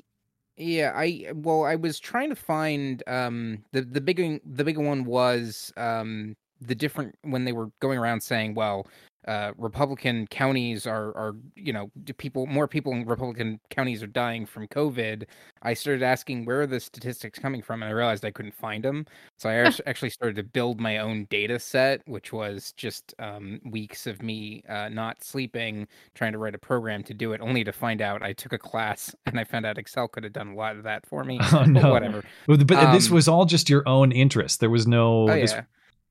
yeah, 0.58 0.92
I 0.94 1.32
well, 1.34 1.64
I 1.64 1.76
was 1.76 2.00
trying 2.00 2.30
to 2.30 2.36
find 2.36 3.02
um 3.08 3.64
the 3.72 3.82
the 3.82 4.02
big 4.02 4.42
the 4.46 4.64
bigger 4.64 4.82
one 4.82 5.06
was 5.06 5.74
um 5.78 6.36
the 6.60 6.76
different 6.76 7.16
when 7.24 7.46
they 7.46 7.54
were 7.54 7.70
going 7.80 7.98
around 7.98 8.22
saying, 8.22 8.54
well, 8.56 8.88
uh, 9.28 9.52
Republican 9.58 10.28
counties 10.28 10.86
are 10.86 11.10
are 11.16 11.36
you 11.56 11.74
know 11.74 11.90
people 12.18 12.46
more 12.48 12.68
people 12.68 12.92
in 12.94 13.06
Republican 13.06 13.60
counties 13.70 14.04
are 14.04 14.08
dying 14.08 14.46
from 14.46 14.68
COVID. 14.68 15.26
I 15.62 15.74
started 15.74 16.04
asking 16.04 16.46
where 16.46 16.62
are 16.62 16.68
the 16.68 16.80
statistics 16.80 17.40
coming 17.40 17.62
from, 17.62 17.82
and 17.82 17.90
I 17.90 17.94
realized 17.94 18.26
I 18.26 18.32
couldn't 18.32 18.56
find 18.56 18.84
them. 18.84 19.06
So 19.38 19.50
I 19.50 19.56
actually 19.86 20.10
started 20.10 20.36
to 20.38 20.44
build 20.44 20.80
my 20.80 20.98
own 20.98 21.26
data 21.30 21.60
set, 21.60 22.02
which 22.06 22.34
was 22.34 22.74
just 22.74 23.14
um, 23.20 23.60
weeks 23.66 24.08
of 24.08 24.22
me 24.22 24.64
uh, 24.70 24.90
not 24.90 25.24
sleeping, 25.24 25.88
trying 26.16 26.34
to 26.34 26.38
write 26.38 26.56
a 26.56 26.60
program 26.60 27.04
to 27.04 27.14
do 27.14 27.34
it, 27.34 27.42
only 27.42 27.64
to 27.64 27.72
find 27.72 28.02
out 28.02 28.22
I 28.22 28.34
took 28.34 28.54
a 28.54 28.58
class 28.58 29.16
and 29.26 29.40
I 29.40 29.44
found 29.44 29.66
out 29.66 29.78
Excel 29.78 30.08
could 30.08 30.24
have 30.24 30.34
done 30.34 30.50
a 30.50 30.56
lot 30.56 30.76
of 30.76 30.84
that 30.84 31.06
for 31.06 31.24
me. 31.24 31.40
Oh 31.54 31.66
no! 31.66 31.92
whatever. 31.92 32.24
But, 32.48 32.66
but 32.66 32.94
this 32.94 33.10
Um, 33.10 33.16
was 33.16 33.28
all 33.28 33.46
just 33.46 33.70
your 33.70 33.88
own 33.88 34.12
interest. 34.12 34.60
There 34.60 34.70
was 34.72 34.88
no. 34.88 35.30
Oh 35.30 35.34
this- 35.34 35.52
yeah. 35.52 35.64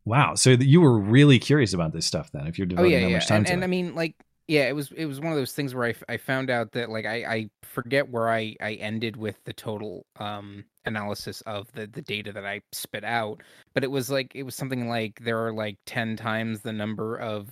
Wow. 0.05 0.35
So 0.35 0.51
you 0.51 0.81
were 0.81 0.99
really 0.99 1.39
curious 1.39 1.73
about 1.73 1.93
this 1.93 2.07
stuff 2.07 2.31
then. 2.33 2.47
If 2.47 2.59
you're 2.59 2.67
Oh 2.77 2.83
devoting 2.83 2.85
yeah, 2.85 3.01
that 3.01 3.11
yeah. 3.11 3.11
much 3.11 3.27
time 3.29 3.45
And, 3.45 3.47
to 3.47 3.55
and 3.55 3.63
it. 3.63 3.65
I 3.65 3.67
mean, 3.67 3.95
like, 3.95 4.15
yeah, 4.49 4.69
it 4.69 4.73
was 4.75 4.91
it 4.93 5.07
was 5.07 5.21
one 5.21 5.33
of 5.33 5.39
those 5.39 5.53
things 5.53 5.75
where 5.75 5.89
I, 5.89 5.95
I 6.15 6.17
found 6.17 6.51
out 6.51 6.73
that 6.73 6.91
like 6.91 7.05
I, 7.07 7.25
I 7.25 7.51
forget 7.63 8.09
where 8.09 8.29
I, 8.31 8.57
I 8.61 8.75
ended 8.75 9.17
with 9.17 9.37
the 9.45 9.53
total 9.53 10.07
um 10.19 10.65
analysis 10.85 11.43
of 11.43 11.71
the 11.73 11.87
the 11.87 12.03
data 12.03 12.33
that 12.33 12.47
I 12.47 12.63
spit 12.73 13.05
out, 13.05 13.43
but 13.75 13.85
it 13.85 13.91
was 13.91 14.11
like 14.11 14.33
it 14.35 14.43
was 14.45 14.55
something 14.55 14.89
like 14.89 15.21
there 15.21 15.45
are 15.47 15.53
like 15.53 15.79
ten 15.87 16.17
times 16.17 16.63
the 16.63 16.73
number 16.73 17.17
of 17.17 17.51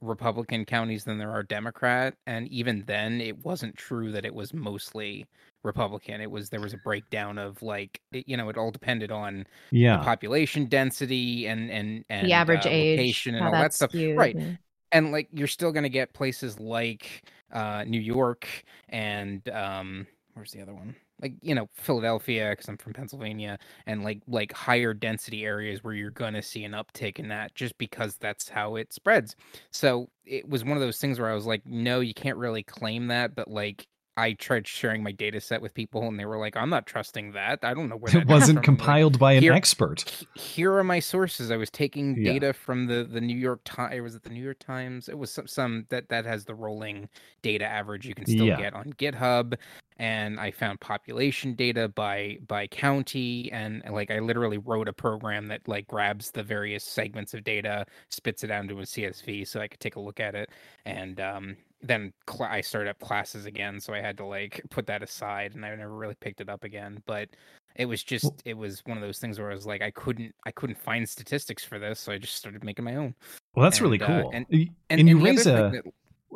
Republican 0.00 0.64
counties 0.64 1.04
than 1.04 1.18
there 1.18 1.32
are 1.32 1.42
Democrat, 1.42 2.14
and 2.26 2.48
even 2.48 2.84
then, 2.86 3.20
it 3.20 3.44
wasn't 3.44 3.76
true 3.76 4.12
that 4.12 4.24
it 4.26 4.34
was 4.34 4.54
mostly 4.54 5.26
Republican. 5.66 6.20
It 6.20 6.30
was 6.30 6.48
there 6.50 6.60
was 6.60 6.74
a 6.74 6.78
breakdown 6.78 7.38
of 7.38 7.62
like 7.62 8.00
it, 8.12 8.28
you 8.28 8.36
know 8.36 8.48
it 8.48 8.56
all 8.56 8.70
depended 8.70 9.10
on 9.10 9.46
the 9.70 9.78
yeah. 9.78 9.98
population 9.98 10.66
density 10.66 11.46
and 11.46 11.70
and 11.70 12.04
and 12.08 12.26
the 12.26 12.32
average 12.32 12.66
uh, 12.66 12.70
age, 12.70 13.26
and 13.26 13.36
all 13.38 13.52
that 13.52 13.74
stuff. 13.74 13.90
skewed, 13.90 14.16
Right. 14.16 14.36
yeah. 14.36 14.52
And 14.92 15.12
like 15.12 15.28
you're 15.32 15.48
still 15.48 15.72
gonna 15.72 15.88
get 15.88 16.14
places 16.14 16.58
like 16.60 17.24
uh 17.52 17.84
New 17.86 18.00
York 18.00 18.46
and 18.88 19.46
um 19.50 20.06
where's 20.34 20.52
the 20.52 20.62
other 20.62 20.74
one? 20.74 20.94
like 21.20 21.32
you 21.40 21.54
know 21.54 21.68
Philadelphia 21.74 22.50
because 22.50 22.68
I'm 22.68 22.76
from 22.76 22.92
Pennsylvania 22.92 23.58
and 23.86 24.04
like 24.04 24.20
like 24.28 24.52
higher 24.52 24.92
density 24.92 25.44
areas 25.44 25.82
where 25.82 25.94
you're 25.94 26.10
gonna 26.10 26.42
see 26.42 26.64
an 26.64 26.72
uptick 26.72 27.18
in 27.18 27.28
that 27.28 27.54
just 27.54 27.76
because 27.78 28.16
that's 28.18 28.48
how 28.48 28.76
it 28.76 28.92
spreads. 28.92 29.34
So 29.70 30.10
it 30.24 30.48
was 30.48 30.64
one 30.64 30.76
of 30.76 30.80
those 30.80 30.98
things 30.98 31.18
where 31.18 31.30
I 31.30 31.34
was 31.34 31.46
like, 31.46 31.64
no, 31.66 32.00
you 32.00 32.14
can't 32.14 32.36
really 32.36 32.62
claim 32.62 33.06
that, 33.08 33.34
but 33.34 33.48
like 33.48 33.86
I 34.18 34.32
tried 34.32 34.66
sharing 34.66 35.02
my 35.02 35.12
data 35.12 35.40
set 35.40 35.60
with 35.60 35.74
people 35.74 36.08
and 36.08 36.18
they 36.18 36.24
were 36.24 36.38
like, 36.38 36.56
I'm 36.56 36.70
not 36.70 36.86
trusting 36.86 37.32
that. 37.32 37.58
I 37.62 37.74
don't 37.74 37.88
know 37.90 37.96
where 37.96 38.16
It 38.16 38.26
wasn't 38.26 38.62
compiled 38.62 39.14
like, 39.14 39.20
by 39.20 39.32
an 39.34 39.42
here, 39.42 39.52
expert. 39.52 40.24
Here 40.34 40.72
are 40.74 40.84
my 40.84 41.00
sources. 41.00 41.50
I 41.50 41.56
was 41.56 41.70
taking 41.70 42.16
Yeah. 42.16 42.32
data 42.32 42.52
from 42.54 42.86
the, 42.86 43.04
the 43.04 43.20
New 43.20 43.36
York 43.36 43.60
Times. 43.64 44.00
Was 44.00 44.14
it 44.14 44.22
the 44.22 44.30
New 44.30 44.42
York 44.42 44.58
Times? 44.58 45.08
It 45.10 45.18
was 45.18 45.30
some, 45.30 45.46
some 45.46 45.86
that, 45.90 46.08
that 46.08 46.24
has 46.24 46.44
the 46.46 46.54
rolling 46.54 47.08
data 47.42 47.66
average 47.66 48.06
you 48.06 48.14
can 48.14 48.24
still 48.24 48.46
Yeah. 48.46 48.56
get 48.56 48.72
on 48.74 48.86
GitHub. 48.94 49.54
And 49.98 50.38
I 50.40 50.50
found 50.50 50.80
population 50.80 51.54
data 51.54 51.88
by 51.88 52.38
by 52.46 52.66
county. 52.66 53.50
And 53.52 53.82
like 53.90 54.10
I 54.10 54.18
literally 54.18 54.58
wrote 54.58 54.88
a 54.88 54.92
program 54.92 55.46
that 55.46 55.66
like 55.68 55.86
grabs 55.88 56.30
the 56.30 56.42
various 56.42 56.84
segments 56.84 57.32
of 57.34 57.44
data, 57.44 57.86
spits 58.10 58.44
it 58.44 58.50
out 58.50 58.62
into 58.62 58.78
a 58.78 58.82
CSV 58.82 59.46
so 59.46 59.60
I 59.60 59.68
could 59.68 59.80
take 59.80 59.96
a 59.96 60.00
look 60.00 60.20
at 60.20 60.34
it. 60.34 60.50
And 60.84 61.18
um 61.20 61.56
then 61.88 62.12
cl- 62.28 62.50
I 62.50 62.60
started 62.60 62.90
up 62.90 62.98
classes 63.00 63.46
again, 63.46 63.80
so 63.80 63.92
I 63.94 64.00
had 64.00 64.16
to 64.18 64.26
like 64.26 64.60
put 64.70 64.86
that 64.86 65.02
aside, 65.02 65.54
and 65.54 65.64
I 65.64 65.74
never 65.74 65.94
really 65.94 66.16
picked 66.20 66.40
it 66.40 66.48
up 66.48 66.64
again. 66.64 67.02
But 67.06 67.28
it 67.76 67.86
was 67.86 68.02
just 68.02 68.30
it 68.44 68.54
was 68.56 68.82
one 68.86 68.96
of 68.96 69.02
those 69.02 69.18
things 69.18 69.38
where 69.38 69.50
I 69.50 69.54
was 69.54 69.66
like, 69.66 69.82
I 69.82 69.90
couldn't 69.90 70.34
I 70.44 70.50
couldn't 70.50 70.78
find 70.78 71.08
statistics 71.08 71.64
for 71.64 71.78
this, 71.78 72.00
so 72.00 72.12
I 72.12 72.18
just 72.18 72.36
started 72.36 72.64
making 72.64 72.84
my 72.84 72.96
own. 72.96 73.14
Well, 73.54 73.64
that's 73.64 73.80
really 73.80 74.00
And, 74.00 74.10
uh, 74.12 74.22
cool. 74.22 74.30
and- 74.34 74.46
And, 74.50 74.70
and 74.90 75.08
you 75.08 75.18
raise 75.18 75.46
a 75.46 75.50
that- 75.72 75.82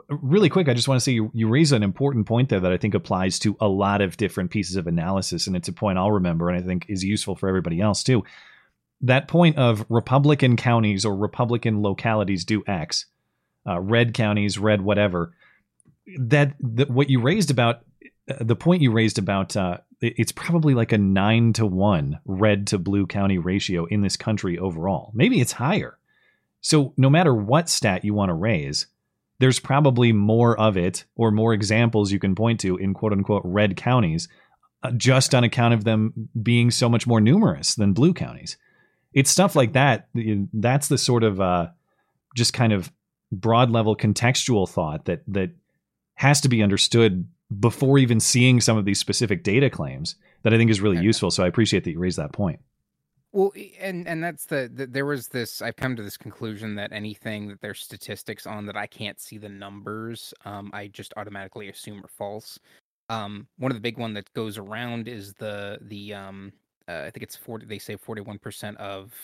really 0.08 0.48
quick. 0.48 0.68
I 0.68 0.74
just 0.74 0.88
want 0.88 0.96
to 0.98 1.04
say 1.04 1.12
you, 1.12 1.30
you 1.34 1.48
raise 1.48 1.72
an 1.72 1.82
important 1.82 2.26
point 2.26 2.48
there 2.48 2.60
that 2.60 2.72
I 2.72 2.76
think 2.76 2.94
applies 2.94 3.38
to 3.40 3.56
a 3.60 3.68
lot 3.68 4.00
of 4.00 4.16
different 4.16 4.50
pieces 4.50 4.76
of 4.76 4.86
analysis, 4.86 5.46
and 5.46 5.56
it's 5.56 5.68
a 5.68 5.72
point 5.72 5.98
I'll 5.98 6.12
remember 6.12 6.48
and 6.48 6.58
I 6.58 6.66
think 6.66 6.86
is 6.88 7.04
useful 7.04 7.36
for 7.36 7.48
everybody 7.48 7.80
else 7.80 8.02
too. 8.02 8.22
That 9.02 9.28
point 9.28 9.56
of 9.56 9.84
Republican 9.88 10.56
counties 10.56 11.04
or 11.06 11.16
Republican 11.16 11.80
localities 11.82 12.44
do 12.44 12.62
X, 12.66 13.06
uh, 13.66 13.80
red 13.80 14.12
counties, 14.14 14.58
red 14.58 14.82
whatever. 14.82 15.34
That, 16.18 16.54
that 16.60 16.90
what 16.90 17.10
you 17.10 17.20
raised 17.20 17.50
about 17.50 17.82
uh, 18.30 18.36
the 18.40 18.56
point 18.56 18.82
you 18.82 18.92
raised 18.92 19.18
about 19.18 19.56
uh, 19.56 19.78
it's 20.00 20.32
probably 20.32 20.74
like 20.74 20.92
a 20.92 20.98
nine 20.98 21.52
to 21.54 21.66
one 21.66 22.20
red 22.24 22.66
to 22.68 22.78
blue 22.78 23.06
county 23.06 23.38
ratio 23.38 23.84
in 23.86 24.00
this 24.00 24.16
country 24.16 24.58
overall. 24.58 25.10
Maybe 25.14 25.40
it's 25.40 25.52
higher. 25.52 25.98
So 26.60 26.94
no 26.96 27.10
matter 27.10 27.34
what 27.34 27.68
stat 27.68 28.04
you 28.04 28.14
want 28.14 28.30
to 28.30 28.34
raise, 28.34 28.86
there's 29.38 29.58
probably 29.58 30.12
more 30.12 30.58
of 30.58 30.76
it 30.76 31.04
or 31.16 31.30
more 31.30 31.52
examples 31.52 32.12
you 32.12 32.18
can 32.18 32.34
point 32.34 32.60
to 32.60 32.76
in 32.76 32.94
quote 32.94 33.12
unquote 33.12 33.42
red 33.44 33.76
counties 33.76 34.28
uh, 34.82 34.92
just 34.92 35.34
on 35.34 35.44
account 35.44 35.74
of 35.74 35.84
them 35.84 36.28
being 36.40 36.70
so 36.70 36.88
much 36.88 37.06
more 37.06 37.20
numerous 37.20 37.74
than 37.74 37.92
blue 37.92 38.14
counties. 38.14 38.56
It's 39.12 39.30
stuff 39.30 39.56
like 39.56 39.72
that. 39.72 40.08
That's 40.52 40.88
the 40.88 40.98
sort 40.98 41.24
of 41.24 41.40
uh, 41.40 41.68
just 42.36 42.52
kind 42.52 42.72
of 42.72 42.92
broad 43.32 43.70
level 43.70 43.96
contextual 43.96 44.68
thought 44.68 45.06
that 45.06 45.22
that 45.28 45.50
has 46.20 46.38
to 46.42 46.50
be 46.50 46.62
understood 46.62 47.26
before 47.60 47.96
even 47.96 48.20
seeing 48.20 48.60
some 48.60 48.76
of 48.76 48.84
these 48.84 48.98
specific 48.98 49.42
data 49.42 49.70
claims 49.70 50.16
that 50.42 50.52
I 50.52 50.58
think 50.58 50.70
is 50.70 50.82
really 50.82 50.96
Yeah. 50.96 51.04
useful. 51.04 51.30
So 51.30 51.42
I 51.42 51.46
appreciate 51.46 51.82
that 51.84 51.92
you 51.92 51.98
raised 51.98 52.18
that 52.18 52.32
point. 52.32 52.60
Well, 53.32 53.54
and 53.80 54.06
and 54.06 54.22
that's 54.22 54.44
the, 54.44 54.70
the 54.70 54.86
there 54.86 55.06
was 55.06 55.28
this. 55.28 55.62
I've 55.62 55.76
come 55.76 55.96
to 55.96 56.02
this 56.02 56.18
conclusion 56.18 56.74
that 56.74 56.92
anything 56.92 57.48
that 57.48 57.62
there's 57.62 57.80
statistics 57.80 58.46
on 58.46 58.66
that 58.66 58.76
I 58.76 58.86
can't 58.86 59.18
see 59.18 59.38
the 59.38 59.48
numbers, 59.48 60.34
um, 60.44 60.70
I 60.74 60.88
just 60.88 61.14
automatically 61.16 61.70
assume 61.70 62.04
are 62.04 62.08
false. 62.08 62.58
Um, 63.08 63.46
one 63.56 63.70
of 63.70 63.76
the 63.76 63.80
big 63.80 63.96
one 63.96 64.12
that 64.14 64.30
goes 64.34 64.58
around 64.58 65.08
is 65.08 65.32
the 65.34 65.78
the 65.80 66.12
um, 66.12 66.52
uh, 66.86 67.04
I 67.06 67.10
think 67.10 67.22
it's 67.22 67.36
forty. 67.36 67.64
They 67.64 67.78
say 67.78 67.96
forty 67.96 68.20
one 68.20 68.38
percent 68.38 68.76
of 68.76 69.14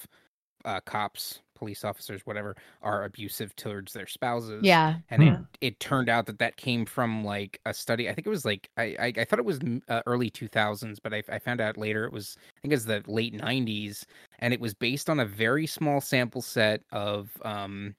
uh, 0.65 0.81
cops, 0.81 1.41
police 1.57 1.85
officers, 1.85 2.23
whatever, 2.27 2.57
are 2.83 3.05
abusive 3.05 3.55
towards 3.57 3.93
their 3.93 4.07
spouses. 4.07 4.79
Yeah. 4.79 5.01
and 5.09 5.23
Hmm. 5.23 5.23
it, 5.23 5.41
it 5.61 5.81
turned 5.81 6.09
out 6.09 6.27
that 6.27 6.39
that 6.39 6.57
came 6.57 6.85
from 6.85 7.25
like 7.25 7.61
a 7.65 7.73
study 7.73 8.09
i 8.09 8.15
think 8.15 8.27
it 8.27 8.31
was 8.31 8.45
like 8.45 8.69
i 8.77 8.97
i, 8.99 9.13
I 9.17 9.25
thought 9.25 9.39
it 9.39 9.45
was 9.45 9.61
mm, 9.61 9.81
uh, 9.89 10.03
early 10.07 10.31
2000s 10.31 10.99
but 11.01 11.15
I, 11.15 11.23
I 11.29 11.39
found 11.39 11.61
out 11.61 11.77
later 11.77 12.05
it 12.05 12.13
was 12.13 12.37
i 12.57 12.61
think 12.61 12.73
it 12.73 12.77
was 12.77 12.87
the 12.87 13.03
late 13.07 13.33
90s 13.35 14.05
and 14.41 14.53
it 14.53 14.61
was 14.61 14.75
based 14.75 15.09
on 15.09 15.21
a 15.21 15.27
very 15.27 15.67
small 15.67 16.01
sample 16.01 16.43
set 16.43 16.83
of 16.93 17.31
um 17.45 17.95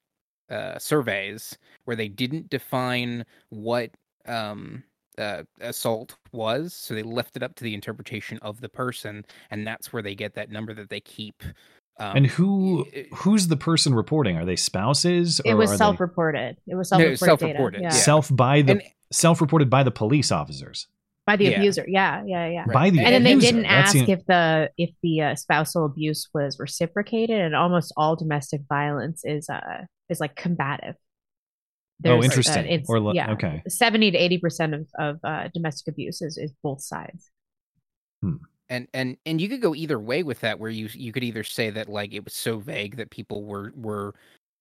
uh 0.49 0.79
surveys 0.79 1.57
where 1.85 1.95
they 1.95 2.07
didn't 2.09 2.49
define 2.49 3.25
what 3.49 3.91
um 4.25 4.83
uh, 5.17 5.43
assault 5.61 6.15
was 6.31 6.75
so 6.75 6.93
they 6.93 7.01
left 7.01 7.35
it 7.35 7.41
up 7.41 7.55
to 7.55 7.63
the 7.63 7.73
interpretation 7.73 8.37
of 8.43 8.61
the 8.61 8.69
person 8.69 9.25
and 9.49 9.65
that's 9.65 9.91
where 9.91 10.03
they 10.03 10.13
get 10.13 10.35
that 10.35 10.51
number 10.51 10.75
that 10.75 10.89
they 10.89 11.01
keep 11.01 11.41
um, 11.99 12.17
and 12.17 12.27
who 12.27 12.85
who's 13.15 13.47
the 13.47 13.57
person 13.57 13.93
reporting? 13.93 14.37
Are 14.37 14.45
they 14.45 14.55
spouses? 14.55 15.39
It 15.43 15.51
or 15.51 15.57
was 15.57 15.69
are 15.69 15.73
they- 15.73 15.77
self-reported. 15.77 16.57
It 16.67 16.75
was 16.75 16.89
self-reported. 16.89 17.07
it 17.07 17.11
was 17.11 17.19
self-reported, 17.19 17.77
Data. 17.77 17.89
yeah. 17.93 17.97
Yeah. 17.97 18.03
self 18.03 18.35
by 18.35 18.61
the 18.61 18.71
And- 18.73 18.81
self-reported 19.11 19.69
by 19.69 19.83
the 19.83 19.91
police 19.91 20.31
officers 20.31 20.87
By 21.25 21.35
the 21.35 21.45
Yeah. 21.45 21.57
abuser. 21.59 21.85
Yeah, 21.87 22.23
yeah, 22.25 22.47
yeah. 22.47 22.59
Right. 22.67 22.73
by 22.73 22.89
the 22.89 22.99
And 23.01 23.13
then 23.13 23.23
they 23.23 23.35
didn't 23.35 23.63
That's 23.63 23.95
ask 23.95 24.05
the- 24.05 24.11
if 24.11 24.25
the 24.25 24.71
if 24.77 24.91
the 25.03 25.21
uh, 25.21 25.35
spousal 25.35 25.85
abuse 25.85 26.29
was 26.33 26.57
reciprocated, 26.59 27.39
and 27.41 27.53
almost 27.55 27.91
all 27.97 28.15
domestic 28.15 28.61
violence 28.69 29.21
is 29.25 29.49
uh 29.49 29.85
is 30.09 30.19
like 30.21 30.35
combative. 30.35 30.95
oh 32.05 32.19
uh, 32.19 32.23
interesting 32.23 32.65
it's, 32.67 32.87
or 32.89 32.99
le- 33.01 33.15
yeah, 33.15 33.31
okay 33.31 33.61
seventy 33.67 34.11
to 34.11 34.17
eighty 34.17 34.37
percent 34.37 34.73
of 34.73 34.87
of 34.99 35.19
uh, 35.23 35.47
domestic 35.53 35.87
abuse 35.93 36.21
is, 36.21 36.37
is 36.37 36.51
both 36.63 36.81
sides. 36.81 37.29
And 38.69 38.87
and 38.93 39.17
and 39.25 39.41
you 39.41 39.49
could 39.49 39.61
go 39.61 39.75
either 39.75 39.99
way 39.99 40.23
with 40.23 40.39
that 40.41 40.59
where 40.59 40.69
you 40.69 40.89
you 40.93 41.11
could 41.11 41.23
either 41.23 41.43
say 41.43 41.69
that 41.69 41.89
like 41.89 42.13
it 42.13 42.23
was 42.23 42.33
so 42.33 42.59
vague 42.59 42.97
that 42.97 43.09
people 43.11 43.43
were 43.43 43.71
were 43.75 44.13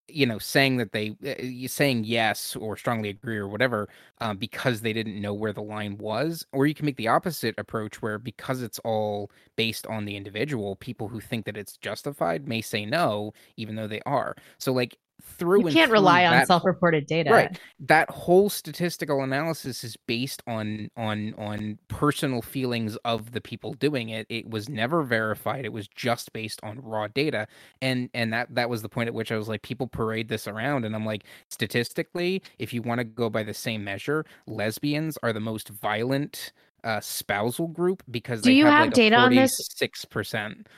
you 0.08 0.26
know 0.26 0.38
saying 0.38 0.76
that 0.76 0.92
they 0.92 1.16
uh, 1.26 1.68
saying 1.68 2.04
yes 2.04 2.54
or 2.56 2.76
strongly 2.76 3.08
agree 3.10 3.36
or 3.36 3.48
whatever 3.48 3.88
um, 4.20 4.36
because 4.36 4.80
they 4.80 4.92
didn't 4.92 5.20
know 5.20 5.34
where 5.34 5.52
the 5.52 5.62
line 5.62 5.98
was 5.98 6.46
or 6.52 6.66
you 6.66 6.74
can 6.74 6.86
make 6.86 6.96
the 6.96 7.08
opposite 7.08 7.54
approach 7.58 8.00
where 8.02 8.18
because 8.18 8.62
it's 8.62 8.78
all 8.80 9.30
based 9.56 9.86
on 9.88 10.04
the 10.04 10.16
individual 10.16 10.76
people 10.76 11.08
who 11.08 11.20
think 11.20 11.44
that 11.44 11.56
it's 11.56 11.76
justified 11.78 12.46
may 12.48 12.60
say 12.60 12.84
no 12.86 13.32
even 13.56 13.74
though 13.76 13.88
they 13.88 14.00
are. 14.06 14.36
So 14.58 14.72
like 14.72 14.96
through 15.26 15.60
You 15.60 15.66
and 15.66 15.76
can't 15.76 15.90
rely 15.90 16.24
on 16.24 16.32
that 16.32 16.46
self-reported 16.46 17.06
data. 17.06 17.30
Right. 17.30 17.60
that 17.80 18.08
whole 18.10 18.48
statistical 18.48 19.22
analysis 19.22 19.84
is 19.84 19.96
based 20.06 20.42
on 20.46 20.90
on 20.96 21.34
on 21.36 21.78
personal 21.88 22.40
feelings 22.42 22.96
of 23.04 23.32
the 23.32 23.40
people 23.40 23.74
doing 23.74 24.08
it 24.08 24.26
it 24.30 24.48
was 24.48 24.68
never 24.68 25.02
verified 25.02 25.64
it 25.64 25.72
was 25.72 25.88
just 25.88 26.32
based 26.32 26.60
on 26.62 26.80
raw 26.80 27.06
data 27.08 27.46
and 27.82 28.08
and 28.14 28.32
that 28.32 28.54
that 28.54 28.70
was 28.70 28.82
the 28.82 28.88
point 28.88 29.08
at 29.08 29.14
which 29.14 29.30
i 29.32 29.36
was 29.36 29.48
like 29.48 29.62
people 29.62 29.86
parade 29.86 30.28
this 30.28 30.46
around 30.48 30.84
and 30.84 30.94
i'm 30.94 31.04
like 31.04 31.24
statistically 31.50 32.40
if 32.58 32.72
you 32.72 32.80
want 32.80 32.98
to 32.98 33.04
go 33.04 33.28
by 33.28 33.42
the 33.42 33.54
same 33.54 33.82
measure 33.84 34.24
lesbians 34.46 35.18
are 35.22 35.32
the 35.32 35.40
most 35.40 35.68
violent 35.68 36.52
uh 36.84 37.00
spousal 37.00 37.66
group 37.66 38.02
because 38.10 38.42
Do 38.42 38.52
you 38.52 38.64
have, 38.64 38.72
have 38.74 38.86
like 38.86 38.94
data 38.94 39.16
on 39.16 39.34
this? 39.34 39.56
six 39.74 40.04
percent 40.04 40.68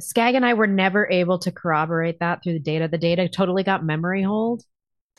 Skag 0.00 0.34
and 0.34 0.44
I 0.44 0.54
were 0.54 0.66
never 0.66 1.08
able 1.10 1.38
to 1.40 1.52
corroborate 1.52 2.20
that 2.20 2.42
through 2.42 2.54
the 2.54 2.60
data. 2.60 2.88
The 2.88 2.98
data 2.98 3.28
totally 3.28 3.62
got 3.62 3.84
memory 3.84 4.22
hold. 4.22 4.64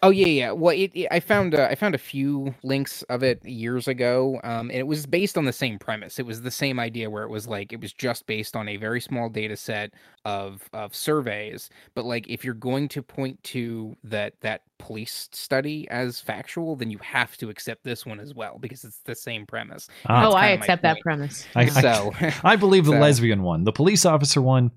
Oh 0.04 0.10
yeah, 0.10 0.26
yeah. 0.26 0.52
Well, 0.52 0.74
it, 0.76 0.90
it- 0.96 1.08
I 1.12 1.20
found 1.20 1.54
uh, 1.54 1.68
I 1.70 1.76
found 1.76 1.94
a 1.94 2.00
few 2.00 2.56
links 2.64 3.04
of 3.04 3.22
it 3.22 3.46
years 3.46 3.88
ago, 3.88 4.40
um, 4.44 4.70
and 4.72 4.80
it 4.80 4.88
was 4.88 5.06
based 5.06 5.38
on 5.38 5.46
the 5.46 5.54
same 5.54 5.78
premise. 5.78 6.18
It 6.18 6.26
was 6.26 6.42
the 6.42 6.50
same 6.50 6.80
idea 6.80 7.10
where 7.10 7.24
it 7.24 7.30
was 7.30 7.48
like 7.48 7.72
it 7.72 7.80
was 7.80 7.94
just 7.94 8.26
based 8.26 8.56
on 8.56 8.68
a 8.68 8.78
very 8.78 9.00
small 9.00 9.30
data 9.30 9.56
set 9.56 9.94
of 10.26 10.68
of 10.74 10.96
surveys. 10.96 11.70
But 11.94 12.06
like, 12.06 12.28
if 12.28 12.44
you're 12.44 12.56
going 12.56 12.88
to 12.90 13.04
point 13.04 13.44
to 13.46 13.96
that 14.04 14.34
that 14.42 14.64
police 14.80 15.30
study 15.32 15.88
as 15.92 16.20
factual, 16.20 16.76
then 16.76 16.90
you 16.90 16.98
have 17.00 17.38
to 17.38 17.52
accept 17.52 17.84
this 17.84 18.04
one 18.04 18.20
as 18.20 18.34
well 18.34 18.58
because 18.60 18.84
it's 18.84 19.02
the 19.06 19.14
same 19.14 19.46
premise. 19.46 19.88
Ah, 20.10 20.26
oh, 20.26 20.32
I 20.32 20.48
accept 20.48 20.82
that 20.82 21.00
premise. 21.02 21.46
I- 21.56 21.62
I- 21.62 21.68
so 21.68 22.12
I 22.44 22.56
believe 22.56 22.86
the 22.86 22.94
So- 22.94 23.00
lesbian 23.00 23.44
one 23.44 23.66
the 23.66 23.72
police 23.72 24.04
officer 24.06 24.42
one 24.42 24.72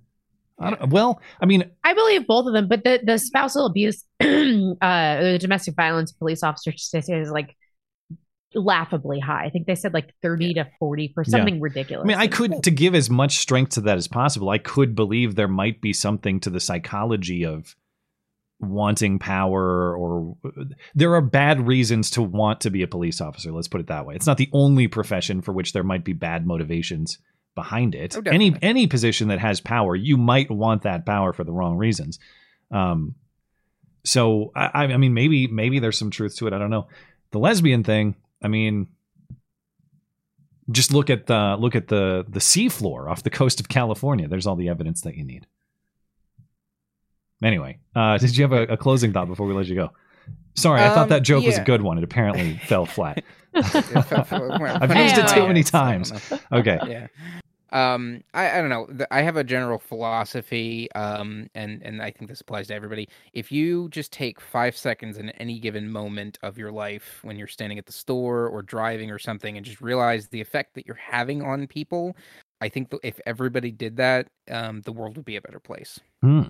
I 0.58 0.84
well 0.84 1.20
i 1.40 1.46
mean 1.46 1.70
I 1.82 1.94
believe 1.94 2.26
both 2.26 2.46
of 2.46 2.52
them, 2.52 2.68
but 2.68 2.84
the, 2.84 3.00
the 3.04 3.18
spousal 3.18 3.66
abuse, 3.66 4.04
uh, 4.20 4.24
the 4.26 5.38
domestic 5.40 5.74
violence 5.74 6.12
police 6.12 6.42
officer 6.42 6.72
statistic 6.76 7.16
is 7.20 7.30
like 7.30 7.56
laughably 8.54 9.18
high. 9.20 9.44
I 9.44 9.50
think 9.50 9.66
they 9.66 9.74
said 9.74 9.92
like 9.92 10.14
30 10.22 10.54
to 10.54 10.68
40 10.78 11.12
for 11.14 11.24
Yeah. 11.26 11.30
something 11.30 11.60
ridiculous. 11.60 12.04
I 12.04 12.06
mean, 12.06 12.18
I 12.18 12.28
could 12.28 12.62
to 12.62 12.70
give 12.70 12.94
as 12.94 13.10
much 13.10 13.38
strength 13.38 13.72
to 13.72 13.80
that 13.82 13.96
as 13.96 14.08
possible. 14.08 14.48
I 14.50 14.58
could 14.58 14.94
believe 14.94 15.34
there 15.34 15.48
might 15.48 15.80
be 15.80 15.92
something 15.92 16.40
to 16.40 16.50
the 16.50 16.60
psychology 16.60 17.44
of 17.44 17.74
wanting 18.60 19.18
power, 19.18 19.96
or 19.96 20.36
there 20.94 21.14
are 21.14 21.20
bad 21.20 21.66
reasons 21.66 22.10
to 22.10 22.22
want 22.22 22.60
to 22.62 22.70
be 22.70 22.82
a 22.82 22.86
police 22.86 23.20
officer. 23.20 23.52
Let's 23.52 23.68
put 23.68 23.80
it 23.80 23.88
that 23.88 24.06
way. 24.06 24.14
It's 24.14 24.26
not 24.26 24.38
the 24.38 24.48
only 24.52 24.86
profession 24.88 25.42
for 25.42 25.52
which 25.52 25.72
there 25.72 25.82
might 25.84 26.04
be 26.04 26.12
bad 26.12 26.46
motivations 26.46 27.18
behind 27.54 27.94
it. 27.94 28.16
Oh, 28.16 28.22
any 28.26 28.54
any 28.62 28.86
position 28.86 29.28
that 29.28 29.38
has 29.38 29.60
power, 29.60 29.94
you 29.96 30.16
might 30.16 30.50
want 30.50 30.82
that 30.82 31.04
power 31.06 31.32
for 31.32 31.44
the 31.44 31.52
wrong 31.52 31.76
reasons. 31.76 32.18
Um, 32.70 33.14
so 34.04 34.52
I, 34.54 34.84
I 34.84 34.96
mean, 34.96 35.14
maybe 35.14 35.46
maybe 35.46 35.78
there's 35.78 35.98
some 35.98 36.10
truth 36.10 36.36
to 36.36 36.46
it. 36.46 36.52
I 36.52 36.58
don't 36.58 36.70
know. 36.70 36.88
The 37.30 37.38
lesbian 37.38 37.84
thing. 37.84 38.16
I 38.42 38.48
mean, 38.48 38.88
Just 40.70 40.92
look 40.92 41.10
at 41.10 41.26
the 41.26 41.56
look 41.58 41.74
at 41.76 41.88
the 41.88 42.24
the 42.28 42.40
seafloor 42.40 43.10
off 43.10 43.22
the 43.22 43.30
coast 43.40 43.60
of 43.60 43.68
California. 43.68 44.28
There's 44.28 44.46
all 44.46 44.56
the 44.56 44.68
evidence 44.68 45.00
that 45.02 45.16
you 45.16 45.24
need. 45.24 45.46
Anyway, 47.42 47.78
uh, 47.94 48.18
did 48.22 48.36
you 48.36 48.42
have 48.42 48.52
a, 48.52 48.62
a 48.72 48.76
closing 48.76 49.12
thought 49.12 49.28
before 49.28 49.46
we 49.46 49.54
let 49.54 49.66
you 49.66 49.74
go? 49.74 49.90
Sorry, 50.54 50.80
I 50.80 50.88
thought 50.90 51.04
Um, 51.04 51.08
that 51.10 51.22
joke 51.22 51.44
was 51.44 51.58
a 51.58 51.64
good 51.64 51.82
one. 51.82 51.98
It 51.98 52.04
apparently 52.04 52.58
fell 52.66 52.86
flat. 52.86 53.24
I've 53.54 53.74
I've 53.76 54.96
used 54.96 55.18
it 55.18 55.28
too 55.28 55.46
many 55.46 55.62
times. 55.62 56.12
Okay. 56.52 56.78
yeah 56.86 57.06
um 57.74 58.22
I, 58.32 58.58
I 58.58 58.60
don't 58.62 58.70
know 58.70 58.88
i 59.10 59.20
have 59.20 59.36
a 59.36 59.44
general 59.44 59.78
philosophy 59.78 60.90
um 60.92 61.50
and 61.54 61.82
and 61.82 62.00
i 62.00 62.10
think 62.10 62.30
this 62.30 62.40
applies 62.40 62.68
to 62.68 62.74
everybody 62.74 63.08
if 63.34 63.52
you 63.52 63.88
just 63.90 64.12
take 64.12 64.40
five 64.40 64.76
seconds 64.76 65.18
in 65.18 65.28
any 65.30 65.58
given 65.58 65.90
moment 65.90 66.38
of 66.42 66.56
your 66.56 66.72
life 66.72 67.18
when 67.22 67.36
you're 67.36 67.46
standing 67.48 67.78
at 67.78 67.84
the 67.86 67.92
store 67.92 68.48
or 68.48 68.62
driving 68.62 69.10
or 69.10 69.18
something 69.18 69.56
and 69.58 69.66
just 69.66 69.82
realize 69.82 70.28
the 70.28 70.40
effect 70.40 70.74
that 70.74 70.86
you're 70.86 70.96
having 70.96 71.42
on 71.42 71.66
people 71.66 72.16
i 72.62 72.68
think 72.68 72.90
th- 72.90 73.00
if 73.04 73.20
everybody 73.26 73.70
did 73.70 73.96
that 73.96 74.28
um 74.50 74.80
the 74.82 74.92
world 74.92 75.16
would 75.16 75.26
be 75.26 75.36
a 75.36 75.42
better 75.42 75.60
place 75.60 76.00
Hmm. 76.22 76.42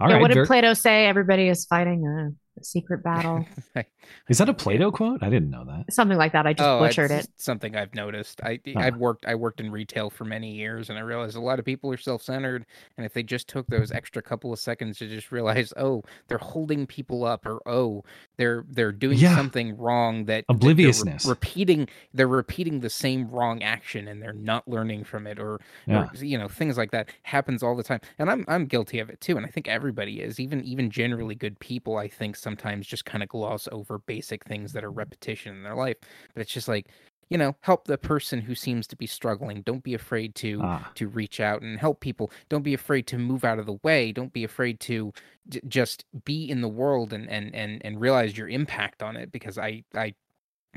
All 0.00 0.08
yeah, 0.08 0.14
right. 0.14 0.22
what 0.22 0.28
did 0.28 0.36
ver- 0.36 0.46
Plato 0.46 0.72
say? 0.74 1.06
Everybody 1.06 1.48
is 1.48 1.66
fighting 1.66 2.06
a, 2.06 2.30
a 2.58 2.64
secret 2.64 3.02
battle. 3.02 3.44
Is 4.28 4.38
that 4.38 4.48
a 4.48 4.54
Plato 4.54 4.90
quote? 4.90 5.22
I 5.22 5.28
didn't 5.30 5.50
know 5.50 5.64
that. 5.64 5.92
Something 5.92 6.16
like 6.18 6.32
that. 6.32 6.46
I 6.46 6.52
just 6.52 6.66
oh, 6.66 6.78
butchered 6.78 7.10
it. 7.10 7.28
something 7.36 7.76
I've 7.76 7.94
noticed. 7.94 8.40
I 8.42 8.60
Huh. 8.66 8.72
Oh. 8.76 8.80
I've 8.80 8.96
worked 8.96 9.26
I 9.26 9.34
worked 9.34 9.60
in 9.60 9.70
retail 9.70 10.10
for 10.10 10.24
many 10.24 10.52
years, 10.52 10.88
and 10.90 10.98
I 10.98 11.02
realized 11.02 11.36
a 11.36 11.40
lot 11.40 11.58
of 11.58 11.64
people 11.64 11.92
are 11.92 11.96
self-centered. 11.96 12.64
And 12.96 13.04
if 13.06 13.12
they 13.12 13.22
just 13.22 13.48
took 13.48 13.66
those 13.68 13.90
extra 13.92 14.22
couple 14.22 14.52
of 14.52 14.58
seconds 14.58 14.98
to 14.98 15.08
just 15.08 15.30
realize, 15.32 15.72
oh, 15.76 16.02
they're 16.28 16.38
holding 16.38 16.86
people 16.86 17.24
up, 17.24 17.44
or 17.46 17.60
oh, 17.66 18.04
they're 18.36 18.64
they're 18.70 18.92
doing 18.92 19.18
Yeah. 19.18 19.36
something 19.36 19.76
wrong 19.76 20.24
that 20.26 20.26
that 20.26 20.44
they're 20.48 20.56
re- 20.68 20.72
Obliviousness. 20.72 21.26
repeating 21.26 21.88
they're 22.14 22.26
repeating 22.28 22.80
the 22.80 22.90
same 22.90 23.28
wrong 23.30 23.62
action, 23.62 24.08
and 24.08 24.22
they're 24.22 24.32
not 24.32 24.66
learning 24.68 25.04
from 25.04 25.26
it, 25.26 25.38
or, 25.38 25.60
Yeah. 25.86 26.04
or 26.04 26.24
you 26.24 26.38
know 26.38 26.48
things 26.48 26.76
like 26.76 26.90
that 26.92 27.10
happens 27.22 27.62
all 27.62 27.76
the 27.76 27.82
time. 27.82 28.00
And 28.18 28.30
I'm 28.30 28.44
I'm 28.48 28.66
guilty 28.66 28.98
of 28.98 29.10
it 29.10 29.20
too, 29.20 29.36
and 29.36 29.44
I 29.46 29.48
think 29.50 29.68
everybody 29.68 30.20
is. 30.20 30.38
Even 30.40 30.62
even 30.64 30.90
generally 30.90 31.34
good 31.34 31.58
people, 31.60 31.96
I 31.96 32.08
think 32.08 32.36
sometimes 32.46 32.86
just 32.86 33.04
kind 33.04 33.22
of 33.24 33.28
gloss 33.28 33.68
over 33.72 33.98
basic 33.98 34.44
things 34.44 34.72
that 34.72 34.84
are 34.84 34.92
repetition 34.92 35.56
in 35.56 35.62
their 35.64 35.74
life. 35.74 35.96
But 36.32 36.42
it's 36.42 36.52
just 36.52 36.68
like, 36.68 36.86
you 37.28 37.36
know, 37.36 37.56
help 37.62 37.86
the 37.86 37.98
person 37.98 38.40
who 38.40 38.54
seems 38.54 38.86
to 38.86 38.96
be 38.96 39.06
struggling. 39.08 39.62
Don't 39.62 39.82
be 39.82 39.94
afraid 39.94 40.36
to 40.36 40.60
Ah. 40.62 40.92
to 40.94 41.08
reach 41.08 41.40
out 41.40 41.60
and 41.62 41.80
help 41.80 41.98
people. 42.00 42.30
Don't 42.48 42.62
be 42.62 42.72
afraid 42.74 43.08
to 43.08 43.18
move 43.18 43.44
out 43.44 43.58
of 43.58 43.66
the 43.66 43.78
way. 43.82 44.12
Don't 44.12 44.32
be 44.32 44.44
afraid 44.44 44.78
to 44.80 45.12
j- 45.48 45.60
just 45.66 46.04
be 46.24 46.48
in 46.48 46.60
the 46.60 46.68
world 46.68 47.12
and 47.12 47.28
and 47.28 47.52
and 47.52 47.82
and 47.84 48.00
realize 48.00 48.38
your 48.38 48.48
impact 48.48 49.02
on 49.02 49.16
it. 49.16 49.32
Because 49.32 49.58
I 49.58 49.82
I 49.94 50.14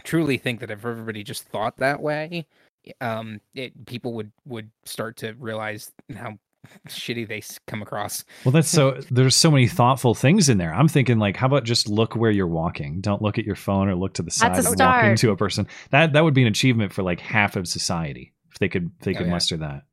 truly 0.04 0.38
think 0.40 0.60
that 0.62 0.72
if 0.72 0.84
everybody 0.86 1.24
just 1.24 1.44
thought 1.44 1.78
that 1.78 2.02
way, 2.02 2.48
um, 3.00 3.42
it 3.54 3.86
people 3.86 4.14
would 4.14 4.32
would 4.46 4.72
start 4.86 5.18
to 5.18 5.34
realize 5.34 5.92
how 6.16 6.40
shitty 6.88 7.28
they 7.28 7.38
s- 7.40 7.60
come 7.68 7.82
across. 7.82 8.24
Well, 8.44 8.52
that's 8.52 8.68
so. 8.68 9.00
There's 9.12 9.36
so 9.36 9.50
many 9.52 9.68
thoughtful 9.68 10.14
things 10.16 10.50
in 10.50 10.58
there. 10.58 10.74
I'm 10.74 10.88
thinking, 10.88 11.20
like, 11.20 11.36
how 11.38 11.48
about 11.48 11.64
just 11.64 11.88
look 11.90 12.16
where 12.16 12.32
you're 12.32 12.48
walking? 12.48 13.02
Don't 13.02 13.22
look 13.22 13.38
at 13.40 13.46
your 13.46 13.56
phone 13.56 13.88
or 13.90 13.96
look 13.96 14.14
to 14.16 14.22
the 14.24 14.32
side 14.32 14.54
That's 14.54 14.68
a 14.68 14.72
and 14.72 14.80
walk 14.80 15.04
into 15.04 15.32
a 15.32 15.36
person. 15.38 15.68
That 15.92 16.14
that 16.14 16.24
would 16.24 16.34
be 16.34 16.42
an 16.42 16.48
achievement 16.48 16.94
for 16.94 17.04
like 17.04 17.20
half 17.20 17.56
of 17.56 17.68
society 17.68 18.34
if 18.52 18.60
they 18.60 18.70
could 18.70 18.92
if 19.00 19.06
they 19.06 19.12
Oh, 19.16 19.18
could 19.20 19.28
yeah. 19.28 19.32
muster 19.32 19.58
that. 19.58 19.84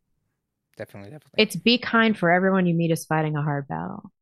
Definitely, 0.77 1.11
definitely. 1.11 1.43
It's 1.43 1.57
be 1.57 1.79
kind 1.79 2.17
for 2.17 2.31
everyone 2.31 2.67
you 2.67 2.75
meet 2.75 2.91
is 2.91 3.05
fighting 3.07 3.35
a 3.37 3.43
hard 3.43 3.67
battle. 3.69 4.13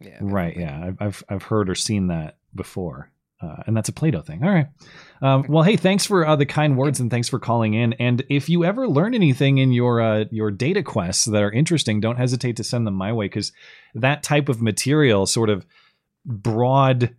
yeah, 0.00 0.18
Right? 0.20 0.56
Yeah, 0.56 0.84
I've 0.86 0.96
I've, 1.00 1.24
I've 1.28 1.42
heard 1.42 1.68
or 1.68 1.74
seen 1.74 2.08
that 2.08 2.36
before. 2.54 3.10
Uh, 3.40 3.56
and 3.66 3.76
that's 3.76 3.88
a 3.90 3.92
Plato 3.92 4.22
thing. 4.22 4.42
All 4.42 4.50
right. 4.50 4.68
Um, 5.20 5.44
well, 5.48 5.62
hey, 5.62 5.76
thanks 5.76 6.06
for 6.06 6.26
uh, 6.26 6.36
the 6.36 6.46
kind 6.46 6.76
words 6.76 7.00
and 7.00 7.10
thanks 7.10 7.28
for 7.28 7.38
calling 7.38 7.74
in. 7.74 7.92
And 7.94 8.24
if 8.30 8.48
you 8.48 8.64
ever 8.64 8.88
learn 8.88 9.14
anything 9.14 9.58
in 9.58 9.72
your 9.72 10.00
uh, 10.00 10.24
your 10.30 10.50
data 10.50 10.82
quests 10.82 11.26
that 11.26 11.42
are 11.42 11.52
interesting, 11.52 12.00
don't 12.00 12.16
hesitate 12.16 12.56
to 12.56 12.64
send 12.64 12.86
them 12.86 12.94
my 12.94 13.12
way 13.12 13.26
because 13.26 13.52
that 13.94 14.22
type 14.22 14.48
of 14.48 14.62
material, 14.62 15.26
sort 15.26 15.50
of 15.50 15.66
broad 16.24 17.14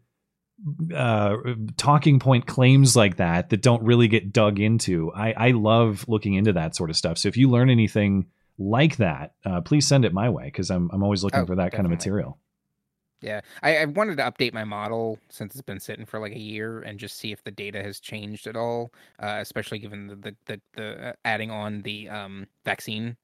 uh, 0.96 1.36
talking 1.78 2.20
point 2.20 2.48
claims 2.48 2.96
like 2.96 3.18
that 3.18 3.50
that 3.50 3.62
don't 3.62 3.84
really 3.84 4.08
get 4.08 4.34
dug 4.34 4.60
into, 4.60 5.12
I, 5.14 5.34
I 5.34 5.52
love 5.52 6.06
looking 6.08 6.34
into 6.34 6.54
that 6.54 6.76
sort 6.76 6.90
of 6.90 6.98
stuff. 6.98 7.20
So 7.20 7.28
if 7.30 7.38
you 7.38 7.50
learn 7.50 7.70
anything 7.70 8.26
like 8.58 8.98
that, 8.98 9.34
uh, 9.46 9.62
please 9.62 9.88
send 9.88 10.04
it 10.04 10.14
my 10.14 10.30
way 10.30 10.46
because 10.46 10.72
I'm 10.72 10.90
I'm 10.92 11.04
always 11.04 11.24
looking 11.24 11.42
Oh, 11.42 11.46
for 11.46 11.56
that 11.58 11.74
kind 11.74 11.86
of 11.86 11.92
material. 11.92 12.40
Yeah, 13.22 13.42
I, 13.64 13.78
I 13.78 13.86
wanted 13.86 14.18
to 14.18 14.24
update 14.24 14.54
my 14.54 14.64
model 14.64 15.18
since 15.30 15.54
it's 15.56 15.62
been 15.64 15.80
sitting 15.80 16.06
for 16.06 16.20
like 16.20 16.34
a 16.34 16.40
year 16.40 16.82
and 16.82 17.00
just 17.00 17.18
see 17.18 17.32
if 17.32 17.44
the 17.44 17.52
data 17.52 17.82
has 17.82 18.00
changed 18.00 18.46
at 18.46 18.56
all, 18.56 18.94
uh, 19.20 19.38
especially 19.42 19.80
given 19.80 20.08
the 20.08 20.16
the, 20.16 20.36
the, 20.46 20.62
the 20.76 21.08
uh, 21.10 21.14
adding 21.26 21.50
on 21.52 21.82
the 21.82 22.08
um, 22.10 22.48
vaccine 22.66 23.18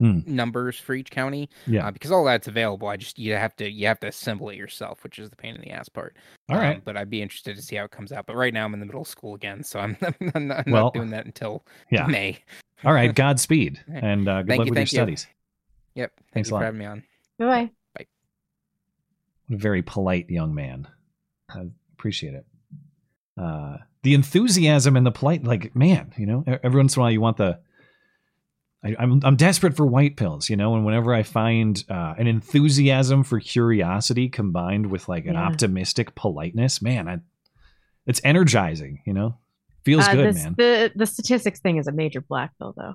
Hmm. 0.00 0.18
numbers 0.26 0.80
for 0.80 0.94
each 0.94 1.12
county. 1.12 1.48
Yeah. 1.68 1.86
uh, 1.86 1.90
because 1.92 2.10
all 2.10 2.24
that's 2.24 2.48
available. 2.48 2.88
I 2.88 2.96
just 2.96 3.20
you 3.20 3.34
have 3.34 3.54
to 3.56 3.70
you 3.70 3.86
have 3.86 4.00
to 4.00 4.08
assemble 4.08 4.48
it 4.48 4.56
yourself, 4.56 5.04
which 5.04 5.20
is 5.20 5.30
the 5.30 5.36
pain 5.36 5.54
in 5.54 5.60
the 5.60 5.70
ass 5.70 5.88
part. 5.88 6.16
All 6.48 6.56
Um, 6.56 6.62
right. 6.62 6.84
but 6.84 6.96
I'd 6.96 7.08
be 7.08 7.22
interested 7.22 7.54
to 7.54 7.62
see 7.62 7.76
how 7.76 7.84
it 7.84 7.92
comes 7.92 8.10
out. 8.10 8.26
But 8.26 8.34
right 8.34 8.52
now 8.52 8.64
I'm 8.64 8.74
in 8.74 8.80
the 8.80 8.86
middle 8.86 9.02
of 9.02 9.06
school 9.08 9.34
again, 9.34 9.62
so 9.62 9.78
I'm, 9.78 9.96
I'm 10.34 10.48
not, 10.48 10.66
I'm 10.66 10.72
Well, 10.72 10.84
not 10.86 10.94
doing 10.94 11.10
that 11.10 11.24
until 11.26 11.64
Yeah. 11.90 12.06
May. 12.06 12.38
All 12.84 12.92
right. 12.92 13.14
Godspeed 13.14 13.78
and 13.88 14.26
uh, 14.28 14.42
good 14.42 14.48
Thank 14.48 14.58
luck 14.58 14.66
you, 14.66 14.70
with 14.70 14.78
your 14.78 14.82
you. 14.82 14.86
studies. 14.86 15.26
Yep. 15.94 16.10
Thanks 16.16 16.32
Thanks 16.34 16.50
a 16.50 16.54
lot. 16.54 16.58
for 16.60 16.64
having 16.64 16.78
me 16.80 16.86
on. 16.86 17.04
Bye 17.38 17.46
bye. 17.46 17.60
What 17.60 17.66
a 17.66 17.70
very 19.48 19.82
polite 19.82 20.30
young 20.30 20.54
man. 20.54 20.88
I 21.50 21.66
appreciate 21.94 22.34
it. 22.34 22.46
Uh, 23.40 23.78
the 24.02 24.14
enthusiasm 24.14 24.96
and 24.96 25.06
the 25.06 25.10
polite, 25.12 25.44
like, 25.44 25.74
man, 25.76 26.12
you 26.16 26.26
know, 26.26 26.44
every 26.62 26.80
once 26.80 26.96
in 26.96 27.00
a 27.00 27.02
while 27.02 27.10
you 27.10 27.20
want 27.20 27.36
the. 27.36 27.58
I, 28.84 28.96
I'm 28.98 29.20
I'm 29.22 29.36
desperate 29.36 29.76
for 29.76 29.86
white 29.86 30.16
pills, 30.16 30.50
you 30.50 30.56
know, 30.56 30.74
and 30.74 30.84
whenever 30.84 31.14
I 31.14 31.22
find 31.22 31.82
uh, 31.88 32.14
an 32.18 32.26
enthusiasm 32.26 33.22
for 33.22 33.38
curiosity 33.38 34.28
combined 34.28 34.86
with 34.90 35.08
like 35.08 35.26
an 35.26 35.34
Yeah. 35.34 35.44
optimistic 35.46 36.16
politeness, 36.16 36.82
man, 36.82 37.08
I, 37.08 37.18
it's 38.06 38.20
energizing, 38.24 39.00
you 39.06 39.12
know, 39.14 39.36
feels 39.84 40.08
Uh, 40.08 40.12
good, 40.14 40.34
this- 40.34 40.42
man. 40.42 40.54
The 40.58 40.92
the 40.96 41.06
statistics 41.06 41.60
thing 41.60 41.76
is 41.76 41.86
a 41.86 41.92
major 41.92 42.20
black 42.20 42.58
pill, 42.58 42.74
though. 42.76 42.94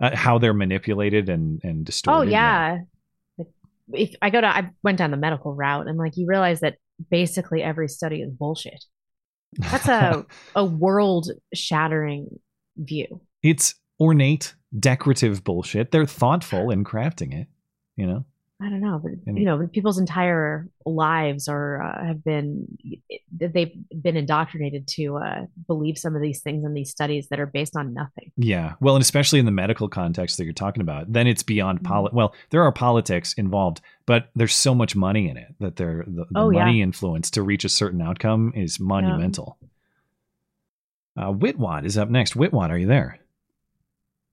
Uh, 0.00 0.16
how 0.16 0.38
they're 0.38 0.52
manipulated 0.54 1.28
and 1.28 1.60
and 1.62 1.84
distorted. 1.86 2.28
Oh 2.28 2.30
yeah. 2.30 2.78
If 3.92 4.14
I 4.22 4.30
go 4.30 4.40
to, 4.40 4.46
I 4.46 4.70
went 4.82 4.98
down 4.98 5.10
the 5.10 5.16
medical 5.16 5.54
route, 5.54 5.88
and 5.88 5.98
like 5.98 6.16
you 6.16 6.26
realize 6.26 6.60
that 6.60 6.76
basically 7.10 7.62
every 7.62 7.88
study 7.88 8.22
is 8.22 8.32
bullshit. 8.32 8.84
That's 9.58 9.88
a 9.88 10.26
a 10.54 10.64
world 10.64 11.30
shattering 11.54 12.38
view. 12.76 13.20
it's 13.42 13.74
ornate, 13.98 14.54
decorative 14.78 15.44
bullshit. 15.44 15.90
They're 15.90 16.06
thoughtful 16.06 16.70
in 16.70 16.84
crafting 16.84 17.38
it, 17.38 17.48
you 17.96 18.06
know. 18.06 18.24
I 18.62 18.68
don't 18.68 18.82
know, 18.82 19.00
but 19.02 19.12
And- 19.26 19.38
you 19.38 19.46
know, 19.46 19.66
people's 19.68 19.98
entire 19.98 20.68
lives 20.84 21.48
are 21.48 21.82
uh, 21.82 22.06
have 22.08 22.22
been 22.22 22.66
they've 23.32 23.72
been 24.02 24.16
indoctrinated 24.18 24.86
to 24.88 25.16
uh, 25.16 25.46
believe 25.66 25.96
some 25.96 26.14
of 26.14 26.20
these 26.20 26.40
things 26.42 26.62
in 26.64 26.74
these 26.74 26.90
studies 26.90 27.28
that 27.28 27.40
are 27.40 27.46
based 27.46 27.74
on 27.74 27.94
nothing. 27.94 28.30
Yeah. 28.36 28.74
Well, 28.80 28.96
and 28.96 29.02
especially 29.02 29.38
in 29.38 29.46
the 29.46 29.50
medical 29.50 29.88
context 29.88 30.36
that 30.36 30.44
you're 30.44 30.52
talking 30.52 30.82
about, 30.82 31.10
then 31.10 31.26
it's 31.26 31.42
beyond 31.42 31.78
Mm-hmm. 31.80 31.92
poli- 31.92 32.10
Well, 32.12 32.34
there 32.50 32.62
are 32.62 32.70
politics 32.72 33.32
involved, 33.34 33.80
but 34.04 34.28
there's 34.36 34.54
so 34.54 34.74
much 34.74 34.94
money 34.94 35.28
in 35.30 35.38
it 35.38 35.54
that 35.60 35.76
there 35.76 36.04
the, 36.06 36.26
the 36.30 36.38
Oh, 36.38 36.50
yeah. 36.50 36.58
money 36.66 36.82
influence 36.82 37.30
to 37.30 37.42
reach 37.42 37.64
a 37.64 37.68
certain 37.70 38.02
outcome 38.02 38.52
is 38.54 38.78
monumental. 38.78 39.56
Uh, 41.16 41.32
Witwad 41.32 41.84
is 41.86 41.96
up 41.96 42.10
next. 42.10 42.34
Witwad, 42.34 42.68
are 42.70 42.78
you 42.78 42.86
there? 42.86 43.18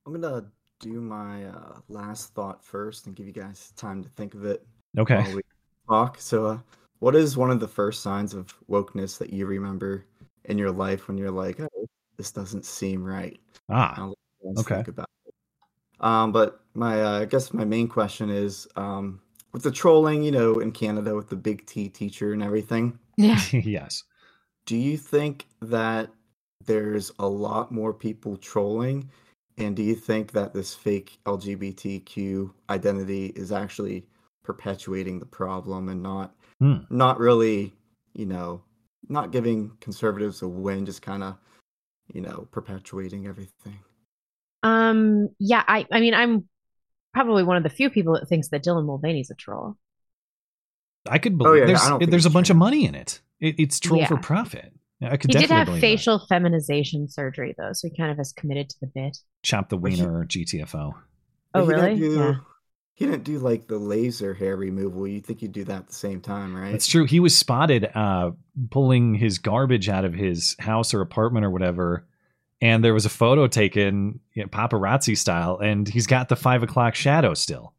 I'm 0.05 0.13
gonna 0.19 0.51
do 0.79 1.01
my 1.01 1.45
uh, 1.45 1.79
last 1.89 2.33
thought 2.33 2.63
first 2.63 3.07
and 3.07 3.15
give 3.15 3.25
you 3.27 3.33
guys 3.33 3.73
time 3.75 4.03
to 4.03 4.09
think 4.09 4.33
of 4.33 4.45
it 4.45 4.65
Okay. 4.97 5.15
while 5.15 5.31
we 5.33 5.41
talk. 5.87 6.19
So, 6.19 6.45
uh, 6.45 6.59
what 6.99 7.15
is 7.15 7.37
one 7.37 7.51
of 7.51 7.59
the 7.59 7.67
first 7.67 8.01
signs 8.01 8.33
of 8.33 8.53
wokeness 8.69 9.17
that 9.19 9.31
you 9.31 9.45
remember 9.45 10.05
in 10.45 10.57
your 10.57 10.71
life 10.71 11.07
when 11.07 11.17
you're 11.17 11.31
like, 11.31 11.59
"Oh, 11.59 11.85
this 12.17 12.31
doesn't 12.31 12.65
seem 12.65 13.03
right"? 13.03 13.39
Ah, 13.69 13.93
I'll 13.97 14.07
let 14.09 14.17
you 14.41 14.49
guys 14.49 14.65
okay. 14.65 14.75
Think 14.75 14.87
about 14.89 15.09
it. 15.25 15.33
Um, 15.99 16.31
but 16.31 16.61
my, 16.73 17.01
uh, 17.01 17.21
I 17.21 17.25
guess 17.25 17.53
my 17.53 17.65
main 17.65 17.87
question 17.87 18.29
is, 18.29 18.67
um, 18.75 19.21
with 19.51 19.63
the 19.63 19.71
trolling, 19.71 20.23
you 20.23 20.31
know, 20.31 20.59
in 20.59 20.71
Canada 20.71 21.15
with 21.15 21.29
the 21.29 21.35
big 21.35 21.65
T 21.65 21.89
teacher 21.89 22.33
and 22.33 22.43
everything. 22.43 22.97
Yeah. 23.15 23.39
yes. 23.51 24.03
Do 24.65 24.75
you 24.75 24.97
think 24.97 25.47
that 25.61 26.09
there's 26.65 27.11
a 27.19 27.27
lot 27.27 27.71
more 27.71 27.93
people 27.93 28.37
trolling? 28.37 29.09
And 29.57 29.75
do 29.75 29.81
you 29.83 29.95
think 29.95 30.31
that 30.33 30.53
this 30.53 30.73
fake 30.75 31.19
LGBTQ 31.25 32.51
identity 32.69 33.27
is 33.35 33.51
actually 33.51 34.05
perpetuating 34.43 35.19
the 35.19 35.25
problem 35.25 35.89
and 35.89 36.01
not 36.03 36.33
Hmm. 36.59 36.77
not 36.89 37.19
really, 37.19 37.73
you 38.13 38.25
know, 38.25 38.63
not 39.09 39.31
giving 39.31 39.71
conservatives 39.79 40.41
a 40.41 40.47
win, 40.47 40.85
just 40.85 41.01
kind 41.03 41.23
of, 41.23 41.37
you 42.13 42.21
know, 42.21 42.47
perpetuating 42.51 43.27
everything? 43.27 43.77
Um. 44.63 45.29
Yeah. 45.39 45.63
I. 45.67 45.85
I 45.91 45.99
mean, 45.99 46.13
I'm 46.13 46.47
probably 47.13 47.43
one 47.43 47.57
of 47.57 47.63
the 47.63 47.69
few 47.69 47.89
people 47.89 48.13
that 48.13 48.27
thinks 48.27 48.49
that 48.49 48.63
Dylan 48.63 48.85
Mulvaney's 48.85 49.29
a 49.31 49.35
troll. 49.35 49.77
I 51.09 51.19
could 51.19 51.37
believe 51.37 51.51
Oh, 51.51 51.55
yeah, 51.55 51.63
I 51.63 51.67
there's 51.67 51.87
don't 51.87 52.09
there's 52.11 52.25
a 52.25 52.27
it's 52.27 52.33
bunch 52.33 52.49
of 52.49 52.57
money 52.57 52.85
in 52.85 52.95
it. 52.95 53.21
it 53.39 53.55
it's 53.59 53.79
troll 53.79 54.05
for 54.05 54.17
profit. 54.17 54.73
Yeah, 54.99 55.11
I 55.11 55.17
could 55.17 55.31
He 55.33 55.39
did 55.39 55.49
have 55.51 55.67
believe 55.67 55.81
that. 55.81 55.87
facial 55.87 56.25
feminization 56.27 57.07
surgery 57.07 57.53
though, 57.57 57.71
so 57.73 57.87
he 57.87 57.95
kind 57.95 58.11
of 58.11 58.19
is 58.19 58.33
committed 58.33 58.69
to 58.69 58.79
the 58.81 58.87
bit. 58.87 59.17
chop 59.43 59.69
the 59.69 59.77
But 59.77 59.91
he- 59.93 60.01
wiener 60.01 60.25
GTFO. 60.25 60.93
Oh, 61.53 61.61
he 61.65 61.67
really? 61.73 61.95
Didn't 61.95 61.99
do, 61.99 62.19
Yeah. 62.19 62.33
He 62.95 63.05
didn't 63.05 63.23
do 63.25 63.37
like 63.37 63.67
the 63.67 63.77
laser 63.77 64.33
hair 64.33 64.55
removal. 64.57 65.07
You 65.07 65.21
think 65.21 65.43
you'd 65.43 65.51
do 65.51 65.63
that 65.65 65.75
at 65.81 65.87
the 65.87 65.93
same 65.93 66.19
time, 66.19 66.55
right? 66.55 66.71
That's 66.71 66.87
true. 66.87 67.05
He 67.05 67.19
was 67.19 67.37
spotted 67.37 67.91
uh, 67.93 68.31
pulling 68.71 69.13
his 69.13 69.37
garbage 69.37 69.87
out 69.87 70.03
of 70.03 70.15
his 70.15 70.55
house 70.57 70.95
or 70.95 71.01
apartment 71.01 71.45
or 71.45 71.51
whatever, 71.51 72.07
and 72.59 72.83
there 72.83 72.95
was 72.95 73.05
a 73.05 73.09
photo 73.09 73.45
taken, 73.45 74.19
you 74.33 74.41
know, 74.41 74.49
paparazzi 74.49 75.15
style, 75.15 75.59
and 75.59 75.87
he's 75.87 76.07
got 76.07 76.27
the 76.27 76.35
five 76.35 76.63
o'clock 76.63 76.95
shadow 76.95 77.35
still. 77.35 77.73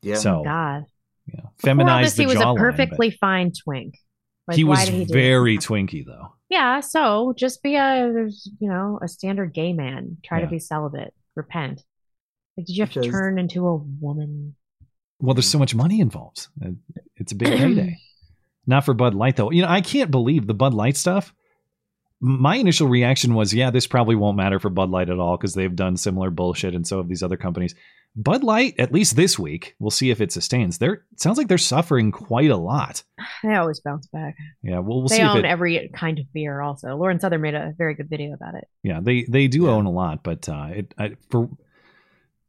Yeah. 0.00 0.14
So, 0.14 0.42
God. 0.44 0.86
you 1.26 1.34
know, 1.36 1.50
Before 1.58 1.68
feminized 1.68 2.06
this, 2.12 2.16
the 2.16 2.22
he 2.22 2.26
was 2.26 2.36
jawline. 2.38 2.56
a 2.56 2.58
perfectly 2.58 3.10
fine 3.10 3.52
twink. 3.52 3.98
But 4.46 4.52
Like, 4.52 4.56
he 4.56 4.64
was 4.64 4.88
he 4.88 5.04
very 5.04 5.54
it? 5.56 5.60
twinky 5.60 6.04
though. 6.04 6.34
Yeah, 6.48 6.80
so 6.80 7.32
just 7.36 7.62
be 7.62 7.76
a 7.76 8.08
you 8.58 8.68
know 8.68 8.98
a 9.02 9.08
standard 9.08 9.52
gay 9.54 9.72
man. 9.72 10.18
Try 10.24 10.38
Yeah. 10.38 10.44
to 10.46 10.50
be 10.50 10.58
celibate. 10.58 11.14
Repent. 11.34 11.82
Like, 12.56 12.66
did 12.66 12.76
you 12.76 12.82
have 12.82 12.90
Because- 12.90 13.06
to 13.06 13.10
turn 13.12 13.38
into 13.38 13.66
a 13.66 13.76
woman? 13.76 14.54
Well, 15.18 15.34
there's 15.34 15.46
so 15.48 15.58
much 15.58 15.74
money 15.74 16.00
involved. 16.00 16.48
It's 17.16 17.30
a 17.32 17.36
big 17.36 17.56
payday. 17.56 17.96
Not 18.66 18.84
for 18.84 18.92
Bud 18.92 19.14
Light 19.14 19.36
though. 19.36 19.50
You 19.52 19.62
know, 19.62 19.68
I 19.68 19.80
can't 19.80 20.10
believe 20.10 20.46
the 20.46 20.54
Bud 20.54 20.74
Light 20.74 20.96
stuff. 20.96 21.32
My 22.20 22.56
initial 22.56 22.86
reaction 22.88 23.34
was, 23.34 23.52
yeah, 23.52 23.70
this 23.70 23.86
probably 23.88 24.14
won't 24.14 24.36
matter 24.36 24.60
for 24.60 24.70
Bud 24.70 24.90
Light 24.90 25.10
at 25.10 25.18
all 25.18 25.36
because 25.36 25.54
they've 25.54 25.74
done 25.74 25.96
similar 25.96 26.30
bullshit, 26.30 26.74
and 26.74 26.86
so 26.86 26.98
have 26.98 27.08
these 27.08 27.22
other 27.22 27.36
companies. 27.36 27.74
Bud 28.14 28.44
Light, 28.44 28.74
at 28.78 28.92
least 28.92 29.16
this 29.16 29.38
week, 29.38 29.74
we'll 29.78 29.90
see 29.90 30.10
if 30.10 30.20
it 30.20 30.30
sustains. 30.32 30.76
They're 30.78 31.04
sounds 31.16 31.38
like 31.38 31.48
they're 31.48 31.56
suffering 31.56 32.12
quite 32.12 32.50
a 32.50 32.56
lot. 32.58 33.02
They 33.42 33.54
always 33.54 33.80
bounce 33.80 34.06
back. 34.08 34.36
Yeah, 34.62 34.80
well, 34.80 34.98
we'll 35.00 35.08
they 35.08 35.16
see 35.16 35.22
if 35.22 35.28
own 35.28 35.38
it. 35.38 35.44
every 35.46 35.90
kind 35.94 36.18
of 36.18 36.30
beer. 36.34 36.60
Also, 36.60 36.94
Lauren 36.94 37.18
Southern 37.20 37.40
made 37.40 37.54
a 37.54 37.72
very 37.78 37.94
good 37.94 38.10
video 38.10 38.34
about 38.34 38.54
it. 38.54 38.68
yeah, 38.82 39.00
they 39.02 39.24
they 39.24 39.48
do 39.48 39.64
Yeah. 39.64 39.70
own 39.70 39.86
a 39.86 39.90
lot, 39.90 40.22
but 40.22 40.46
uh, 40.48 40.68
it 40.74 40.94
I, 40.98 41.16
for 41.30 41.48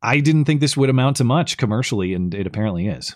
I 0.01 0.19
didn't 0.19 0.45
think 0.45 0.59
this 0.59 0.75
would 0.75 0.89
amount 0.89 1.15
to 1.17 1.23
much 1.23 1.55
commercially, 1.57 2.13
and 2.13 2.33
it 2.33 2.45
apparently 2.45 2.87
is. 2.87 3.15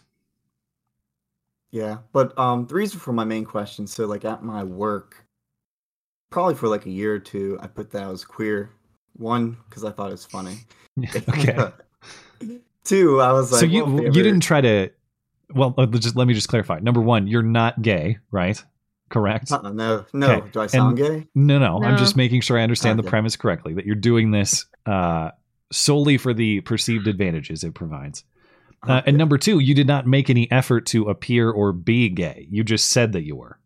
Yeah, 1.72 1.98
but 2.14 2.38
um, 2.40 2.66
the 2.68 2.76
reason 2.76 3.00
for 3.00 3.12
my 3.12 3.26
main 3.26 3.44
question, 3.44 3.88
so 3.88 4.06
like 4.08 4.24
at 4.24 4.42
my 4.42 4.64
work, 4.64 5.26
probably 6.30 6.56
for 6.56 6.70
like 6.70 6.86
a 6.86 6.90
year 6.90 7.14
or 7.16 7.20
two, 7.20 7.58
I 7.62 7.68
put 7.68 7.92
that 7.92 8.04
I 8.04 8.08
was 8.08 8.24
queer. 8.24 8.72
One, 9.18 9.58
because 9.68 9.84
I 9.84 9.92
thought 9.92 10.08
it 10.10 10.14
was 10.14 10.26
funny. 10.26 10.60
okay. 11.28 11.58
Two, 12.84 13.20
I 13.22 13.34
was 13.34 13.52
like, 13.52 13.60
so 13.60 13.66
you 13.66 13.86
well, 13.86 14.04
you 14.04 14.12
didn't 14.24 14.40
try 14.42 14.62
to 14.62 14.90
well 15.54 15.74
uh, 15.78 15.86
just 15.88 16.16
let 16.16 16.28
me 16.28 16.34
just 16.34 16.48
clarify 16.50 16.80
number 16.80 17.02
one 17.02 17.28
you're 17.28 17.42
not 17.44 17.82
gay 17.82 18.18
right 18.32 18.62
correct 19.10 19.52
Uh-uh, 19.52 19.72
no, 19.72 20.06
no. 20.14 20.32
Okay, 20.32 20.50
Do 20.52 20.60
I 20.62 20.68
sound 20.68 20.98
gay? 20.98 21.26
no 21.34 21.58
no 21.60 21.82
i'm 21.82 21.98
just 21.98 22.18
making 22.18 22.42
sure 22.42 22.58
i 22.60 22.64
understand 22.64 23.00
the 23.00 23.04
Okay. 23.04 23.10
premise 23.10 23.38
correctly 23.38 23.74
that 23.76 23.86
you're 23.86 23.96
doing 23.96 24.32
this 24.32 24.66
uh 24.86 25.32
solely 25.72 26.18
for 26.18 26.34
the 26.34 26.60
perceived 26.62 27.08
advantages 27.08 27.64
it 27.64 27.74
provides 27.74 28.26
uh, 28.88 29.02
and 29.06 29.18
number 29.18 29.38
two 29.38 29.60
you 29.60 29.74
did 29.74 29.88
not 29.88 30.06
make 30.06 30.30
any 30.30 30.52
effort 30.52 30.86
to 30.88 31.10
appear 31.10 31.50
or 31.50 31.72
be 31.72 32.10
gay 32.10 32.46
you 32.52 32.64
just 32.64 32.88
said 32.90 33.14
that 33.14 33.24
you 33.24 33.36
were 33.36 33.58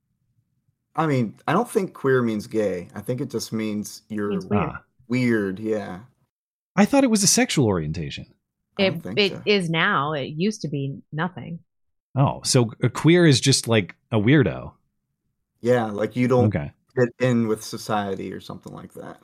I 0.93 1.07
mean, 1.07 1.35
I 1.47 1.53
don't 1.53 1.69
think 1.69 1.93
queer 1.93 2.21
means 2.21 2.47
gay. 2.47 2.89
I 2.93 2.99
think 2.99 3.21
it 3.21 3.29
just 3.31 3.53
means 3.53 4.01
you're 4.09 4.37
weird. 4.41 4.71
Weird. 5.07 5.59
Yeah. 5.59 5.99
i 6.75 6.85
thought 6.85 7.03
it 7.05 7.09
was 7.09 7.23
a 7.23 7.27
sexual 7.27 7.65
orientation 7.65 8.25
I 8.25 8.29
don't 8.29 8.40
It 8.77 9.01
it 9.17 9.31
so. 9.33 9.41
is 9.45 9.69
now. 9.69 10.13
It 10.13 10.33
used 10.35 10.61
to 10.61 10.67
be 10.67 11.01
nothing. 11.11 11.59
oh 12.15 12.41
so 12.43 12.71
a 12.81 12.89
queer 12.89 13.25
is 13.25 13.39
just 13.39 13.67
like 13.67 13.95
a 14.11 14.17
weirdo 14.17 14.73
Yeah, 15.61 15.85
like 15.85 16.15
you 16.15 16.27
don't 16.27 16.45
okay 16.47 16.71
fit 16.95 17.09
in 17.19 17.47
with 17.47 17.63
society 17.63 18.33
or 18.33 18.39
something 18.41 18.73
like 18.73 18.93
that. 18.93 19.21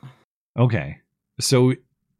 okay 0.58 0.98
so, 1.40 1.74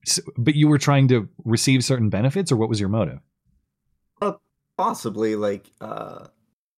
so 0.05 0.23
but 0.37 0.55
you 0.55 0.69
were 0.69 0.79
trying 0.79 1.09
to 1.09 1.29
receive 1.45 1.85
certain 1.85 2.11
benefits 2.11 2.53
or 2.53 2.57
what 2.57 2.69
was 2.69 2.81
your 2.81 2.88
motive 2.91 3.21
Possibly, 4.79 5.35
like 5.35 5.73
uh, 5.81 6.29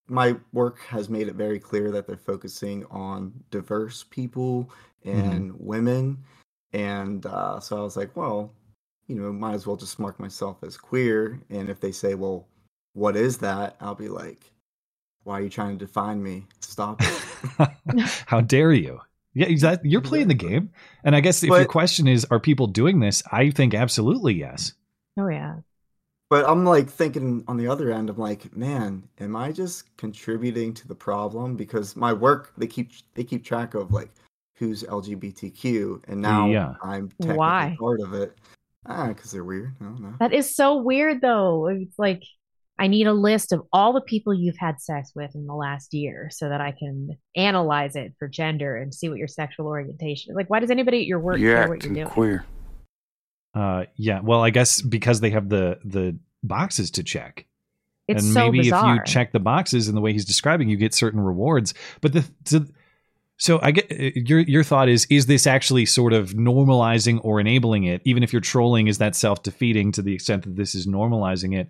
my 0.07 0.35
work 0.53 0.79
has 0.87 1.07
made 1.07 1.27
it 1.27 1.35
very 1.35 1.59
clear 1.59 1.91
that 1.91 2.07
they're 2.07 2.17
focusing 2.17 2.83
on 2.89 3.31
diverse 3.51 4.03
people 4.09 4.71
and 5.05 5.53
women, 5.59 6.17
and 6.73 7.23
uh, 7.27 7.59
so 7.59 7.77
I 7.77 7.81
was 7.81 7.95
like, 7.95 8.17
well, 8.17 8.55
you 9.11 9.21
know, 9.21 9.33
might 9.33 9.53
as 9.53 9.67
well 9.67 9.75
just 9.75 9.99
mark 9.99 10.19
myself 10.19 10.63
as 10.63 10.77
queer. 10.77 11.39
And 11.49 11.69
if 11.69 11.79
they 11.79 11.91
say, 11.91 12.15
well, 12.15 12.47
what 12.93 13.17
is 13.17 13.37
that? 13.39 13.75
I'll 13.81 13.95
be 13.95 14.07
like, 14.07 14.39
why 15.23 15.39
are 15.39 15.41
you 15.41 15.49
trying 15.49 15.77
to 15.77 15.85
define 15.85 16.23
me? 16.23 16.47
Stop 16.61 17.01
it. 17.01 17.99
How 18.25 18.39
dare 18.39 18.71
you? 18.71 19.01
Yeah, 19.33 19.47
exactly. 19.47 19.89
You're 19.89 20.01
playing 20.01 20.29
the 20.29 20.33
game. 20.33 20.71
And 21.03 21.15
I 21.15 21.19
guess 21.19 21.43
if 21.43 21.49
your 21.49 21.65
question 21.65 22.07
is, 22.07 22.25
are 22.31 22.39
people 22.39 22.67
doing 22.67 22.99
this? 22.99 23.21
I 23.31 23.49
think 23.49 23.73
absolutely 23.73 24.33
yes. 24.33 24.73
Oh 25.17 25.27
yeah. 25.27 25.57
But 26.29 26.47
I'm 26.49 26.63
like 26.63 26.89
thinking 26.89 27.43
on 27.49 27.57
the 27.57 27.67
other 27.67 27.91
end, 27.91 28.09
I'm 28.09 28.17
like, 28.17 28.55
man, 28.55 29.03
am 29.19 29.35
I 29.35 29.51
just 29.51 29.95
contributing 29.97 30.73
to 30.75 30.87
the 30.87 30.95
problem? 30.95 31.57
Because 31.57 31.97
my 31.97 32.13
work, 32.13 32.53
they 32.57 32.67
keep 32.67 32.91
they 33.13 33.25
keep 33.25 33.43
track 33.43 33.73
of 33.73 33.91
like 33.91 34.11
who's 34.55 34.83
LGBTQ, 34.83 36.03
and 36.07 36.21
now 36.21 36.47
Yeah. 36.47 36.75
I'm 36.83 37.09
technically 37.09 37.37
Why? 37.37 37.75
part 37.79 37.99
of 37.99 38.13
it. 38.13 38.37
Ah, 38.85 39.07
because 39.09 39.31
they're 39.31 39.43
weird. 39.43 39.75
I 39.79 39.83
don't 39.83 40.01
know. 40.01 40.13
That 40.19 40.33
is 40.33 40.55
so 40.55 40.77
weird 40.77 41.21
though. 41.21 41.67
It's 41.67 41.97
like 41.99 42.23
I 42.79 42.87
need 42.87 43.05
a 43.05 43.13
list 43.13 43.51
of 43.51 43.61
all 43.71 43.93
the 43.93 44.01
people 44.01 44.33
you've 44.33 44.57
had 44.57 44.81
sex 44.81 45.11
with 45.15 45.35
in 45.35 45.45
the 45.45 45.53
last 45.53 45.93
year 45.93 46.29
so 46.31 46.49
that 46.49 46.61
I 46.61 46.71
can 46.71 47.09
analyze 47.35 47.95
it 47.95 48.13
for 48.17 48.27
gender 48.27 48.75
and 48.75 48.93
see 48.93 49.07
what 49.07 49.19
your 49.19 49.27
sexual 49.27 49.67
orientation 49.67 50.31
is. 50.31 50.35
Like, 50.35 50.49
why 50.49 50.59
does 50.59 50.71
anybody 50.71 51.01
at 51.01 51.05
your 51.05 51.19
work 51.19 51.37
You're 51.37 51.55
care 51.57 51.67
what 51.69 51.83
you're 51.83 51.93
doing? 51.93 52.07
queer. 52.07 52.45
Uh, 53.53 53.83
yeah. 53.97 54.21
Well, 54.21 54.41
I 54.41 54.49
guess 54.49 54.81
because 54.81 55.19
they 55.19 55.29
have 55.31 55.49
the 55.49 55.77
the 55.85 56.17
boxes 56.41 56.89
to 56.91 57.03
check, 57.03 57.45
It's 58.07 58.23
and 58.23 58.33
so 58.33 58.45
maybe 58.45 58.59
bizarre. 58.61 58.95
if 58.95 58.99
you 58.99 59.05
check 59.13 59.31
the 59.31 59.39
boxes 59.39 59.87
in 59.87 59.93
the 59.93 60.01
way 60.01 60.13
he's 60.13 60.25
describing, 60.25 60.69
you 60.69 60.77
get 60.77 60.93
certain 60.95 61.19
rewards. 61.19 61.73
But 61.99 62.13
the, 62.13 62.25
the 62.45 62.67
so 63.41 63.59
I 63.59 63.71
get 63.71 63.91
uh, 63.91 64.11
your 64.13 64.39
your 64.41 64.63
thought 64.63 64.87
is 64.87 65.07
is 65.09 65.25
this 65.25 65.47
actually 65.47 65.87
sort 65.87 66.13
of 66.13 66.33
normalizing 66.33 67.19
or 67.23 67.39
enabling 67.39 67.85
it? 67.85 68.03
Even 68.05 68.21
if 68.21 68.31
you're 68.31 68.39
trolling, 68.39 68.85
is 68.87 68.99
that 68.99 69.15
self 69.15 69.41
defeating 69.41 69.91
to 69.93 70.03
the 70.03 70.13
extent 70.13 70.43
that 70.43 70.55
this 70.55 70.75
is 70.75 70.85
normalizing 70.85 71.59
it? 71.59 71.67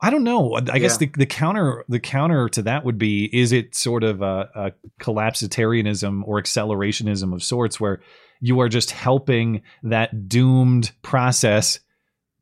I 0.00 0.10
don't 0.10 0.22
know. 0.22 0.54
I 0.72 0.78
guess 0.78 0.98
the, 0.98 1.10
the 1.16 1.26
counter 1.26 1.84
the 1.88 1.98
counter 1.98 2.48
to 2.50 2.62
that 2.62 2.84
would 2.84 2.98
be 2.98 3.24
is 3.32 3.50
it 3.50 3.74
sort 3.74 4.04
of 4.04 4.22
a, 4.22 4.48
a 4.54 4.72
collapsitarianism 5.00 6.22
or 6.24 6.40
accelerationism 6.40 7.34
of 7.34 7.42
sorts 7.42 7.80
where 7.80 8.00
you 8.40 8.60
are 8.60 8.68
just 8.68 8.92
helping 8.92 9.62
that 9.82 10.28
doomed 10.28 10.92
process 11.02 11.80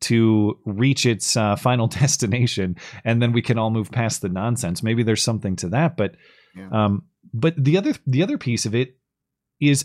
to 0.01 0.59
reach 0.67 1.07
its 1.07 1.35
uh, 1.35 1.57
final 1.57 1.87
destination 2.03 2.77
and 3.05 3.23
then 3.23 3.33
we 3.33 3.41
can 3.41 3.59
all 3.59 3.71
move 3.71 3.91
past 3.91 4.21
the 4.21 4.29
nonsense 4.29 4.83
maybe 4.83 5.03
there's 5.03 5.23
something 5.23 5.57
to 5.57 5.69
that 5.71 5.97
but 5.97 6.17
Yeah. 6.55 6.69
um 6.85 7.05
but 7.35 7.55
the 7.63 7.77
other 7.77 7.93
the 8.07 8.23
other 8.23 8.39
piece 8.39 8.65
of 8.65 8.75
it 8.75 8.97
is 9.61 9.85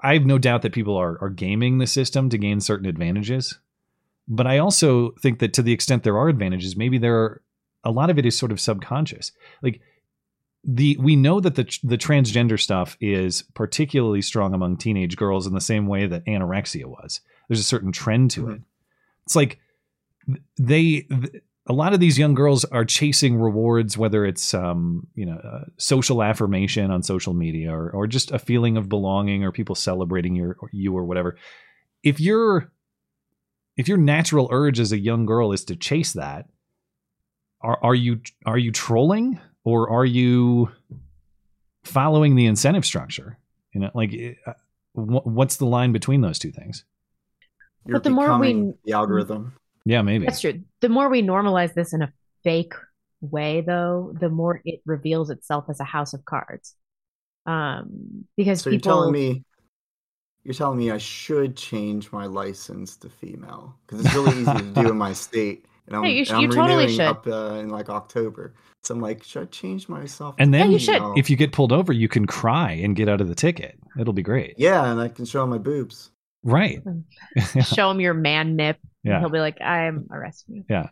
i 0.00 0.12
have 0.12 0.24
no 0.24 0.38
doubt 0.38 0.62
that 0.62 0.72
people 0.72 0.96
are 0.96 1.18
are 1.20 1.30
gaming 1.30 1.78
the 1.78 1.86
system 1.86 2.28
to 2.30 2.38
gain 2.38 2.60
certain 2.60 2.86
advantages 2.86 3.58
but 4.28 4.46
i 4.46 4.58
also 4.58 5.10
think 5.20 5.40
that 5.40 5.52
to 5.52 5.62
the 5.62 5.72
extent 5.72 6.04
there 6.04 6.18
are 6.18 6.28
advantages 6.28 6.76
maybe 6.76 6.98
there 6.98 7.16
are 7.16 7.42
a 7.84 7.90
lot 7.90 8.10
of 8.10 8.18
it 8.18 8.26
is 8.26 8.36
sort 8.36 8.52
of 8.52 8.60
subconscious. 8.60 9.32
Like 9.62 9.80
the 10.64 10.96
we 10.98 11.14
know 11.14 11.40
that 11.40 11.54
the 11.54 11.64
the 11.82 11.98
transgender 11.98 12.58
stuff 12.58 12.96
is 13.00 13.42
particularly 13.54 14.22
strong 14.22 14.54
among 14.54 14.78
teenage 14.78 15.16
girls 15.16 15.46
in 15.46 15.52
the 15.52 15.60
same 15.60 15.86
way 15.86 16.06
that 16.06 16.24
anorexia 16.24 16.86
was. 16.86 17.20
There's 17.48 17.60
a 17.60 17.64
certain 17.64 17.92
trend 17.92 18.30
to 18.32 18.42
mm-hmm. 18.42 18.52
it. 18.52 18.60
It's 19.26 19.36
like 19.36 19.60
they 20.56 21.06
a 21.66 21.72
lot 21.72 21.94
of 21.94 22.00
these 22.00 22.18
young 22.18 22.34
girls 22.34 22.64
are 22.66 22.84
chasing 22.84 23.36
rewards 23.36 23.96
whether 23.96 24.24
it's 24.26 24.52
um 24.52 25.06
you 25.14 25.24
know 25.24 25.36
uh, 25.36 25.64
social 25.78 26.22
affirmation 26.22 26.90
on 26.90 27.02
social 27.02 27.34
media 27.34 27.72
or 27.72 27.90
or 27.90 28.06
just 28.06 28.30
a 28.32 28.38
feeling 28.38 28.76
of 28.76 28.88
belonging 28.88 29.44
or 29.44 29.52
people 29.52 29.74
celebrating 29.74 30.34
your 30.34 30.56
or 30.60 30.68
you 30.72 30.96
or 30.96 31.04
whatever. 31.04 31.36
If 32.02 32.20
your 32.20 32.70
if 33.76 33.88
your 33.88 33.98
natural 33.98 34.48
urge 34.52 34.78
as 34.78 34.92
a 34.92 34.98
young 34.98 35.26
girl 35.26 35.52
is 35.52 35.64
to 35.64 35.76
chase 35.76 36.12
that 36.12 36.48
are 37.60 37.78
are 37.82 37.94
you 37.94 38.20
are 38.44 38.58
you 38.58 38.70
trolling 38.70 39.40
or 39.64 39.88
are 39.90 40.04
you 40.04 40.70
following 41.84 42.34
the 42.36 42.46
incentive 42.46 42.84
structure? 42.84 43.38
You 43.72 43.80
know 43.80 43.90
like 43.94 44.38
uh, 44.46 44.52
what's 44.92 45.56
the 45.56 45.66
line 45.66 45.92
between 45.92 46.20
those 46.20 46.38
two 46.38 46.52
things? 46.52 46.84
You're 47.86 47.96
But 47.96 48.04
the 48.04 48.10
more 48.10 48.38
we- 48.38 48.74
the 48.84 48.92
algorithm. 48.92 49.54
Yeah 49.84 50.02
maybe 50.02 50.26
That's 50.26 50.40
true. 50.40 50.62
The 50.80 50.88
more 50.88 51.08
we 51.08 51.22
normalize 51.22 51.74
this 51.74 51.92
in 51.92 52.02
a 52.02 52.12
fake 52.42 52.74
way, 53.20 53.62
though, 53.62 54.14
the 54.20 54.28
more 54.28 54.60
it 54.64 54.80
reveals 54.84 55.30
itself 55.30 55.64
as 55.70 55.80
a 55.80 55.84
house 55.84 56.12
of 56.14 56.24
cards. 56.24 56.74
Um, 57.46 58.24
because 58.36 58.60
So 58.62 58.70
people 58.70 58.90
you're 58.90 58.94
telling 58.96 59.12
me 59.12 59.44
you're 60.44 60.54
telling 60.54 60.78
me 60.78 60.90
I 60.90 60.98
should 60.98 61.56
change 61.56 62.12
my 62.12 62.26
license 62.26 62.96
to 62.98 63.08
female 63.08 63.76
because 63.86 64.04
it's 64.04 64.14
really 64.14 64.40
easy 64.40 64.52
to 64.52 64.82
do 64.82 64.90
in 64.90 64.98
my 64.98 65.12
state, 65.26 65.64
and 65.86 65.96
I'm, 65.96 66.04
Yeah, 66.04 66.10
you 66.10 66.24
sh- 66.24 66.28
and 66.28 66.36
I'm 66.36 66.42
you 66.42 66.48
totally 66.48 66.68
renewing 66.74 66.88
should. 66.96 67.00
up 67.06 67.26
uh, 67.26 67.54
in 67.60 67.70
like 67.70 67.88
October. 67.88 68.54
So 68.82 68.94
I'm 68.94 69.00
like, 69.00 69.22
should 69.22 69.42
I 69.42 69.46
change 69.46 69.88
myself? 69.88 70.34
And 70.38 70.52
then 70.52 70.70
you 70.70 70.78
should. 70.78 71.00
if 71.16 71.30
you 71.30 71.36
get 71.36 71.52
pulled 71.52 71.72
over, 71.72 71.92
you 71.94 72.08
can 72.08 72.26
cry 72.26 72.72
and 72.72 72.94
get 72.94 73.08
out 73.08 73.22
of 73.22 73.28
the 73.28 73.34
ticket. 73.34 73.78
It'll 73.98 74.12
be 74.12 74.22
great. 74.22 74.54
yeah, 74.58 74.90
and 74.90 75.00
I 75.00 75.08
can 75.08 75.24
show 75.24 75.46
my 75.46 75.56
boobs. 75.56 76.10
Right. 76.44 76.82
Show 77.64 77.90
him 77.90 78.00
your 78.00 78.14
man 78.14 78.54
nip. 78.54 78.78
and 79.02 79.12
Yeah. 79.12 79.20
He'll 79.20 79.30
be 79.30 79.40
like, 79.40 79.60
I'm 79.60 80.06
arresting 80.12 80.56
you. 80.56 80.64
Yeah. 80.68 80.88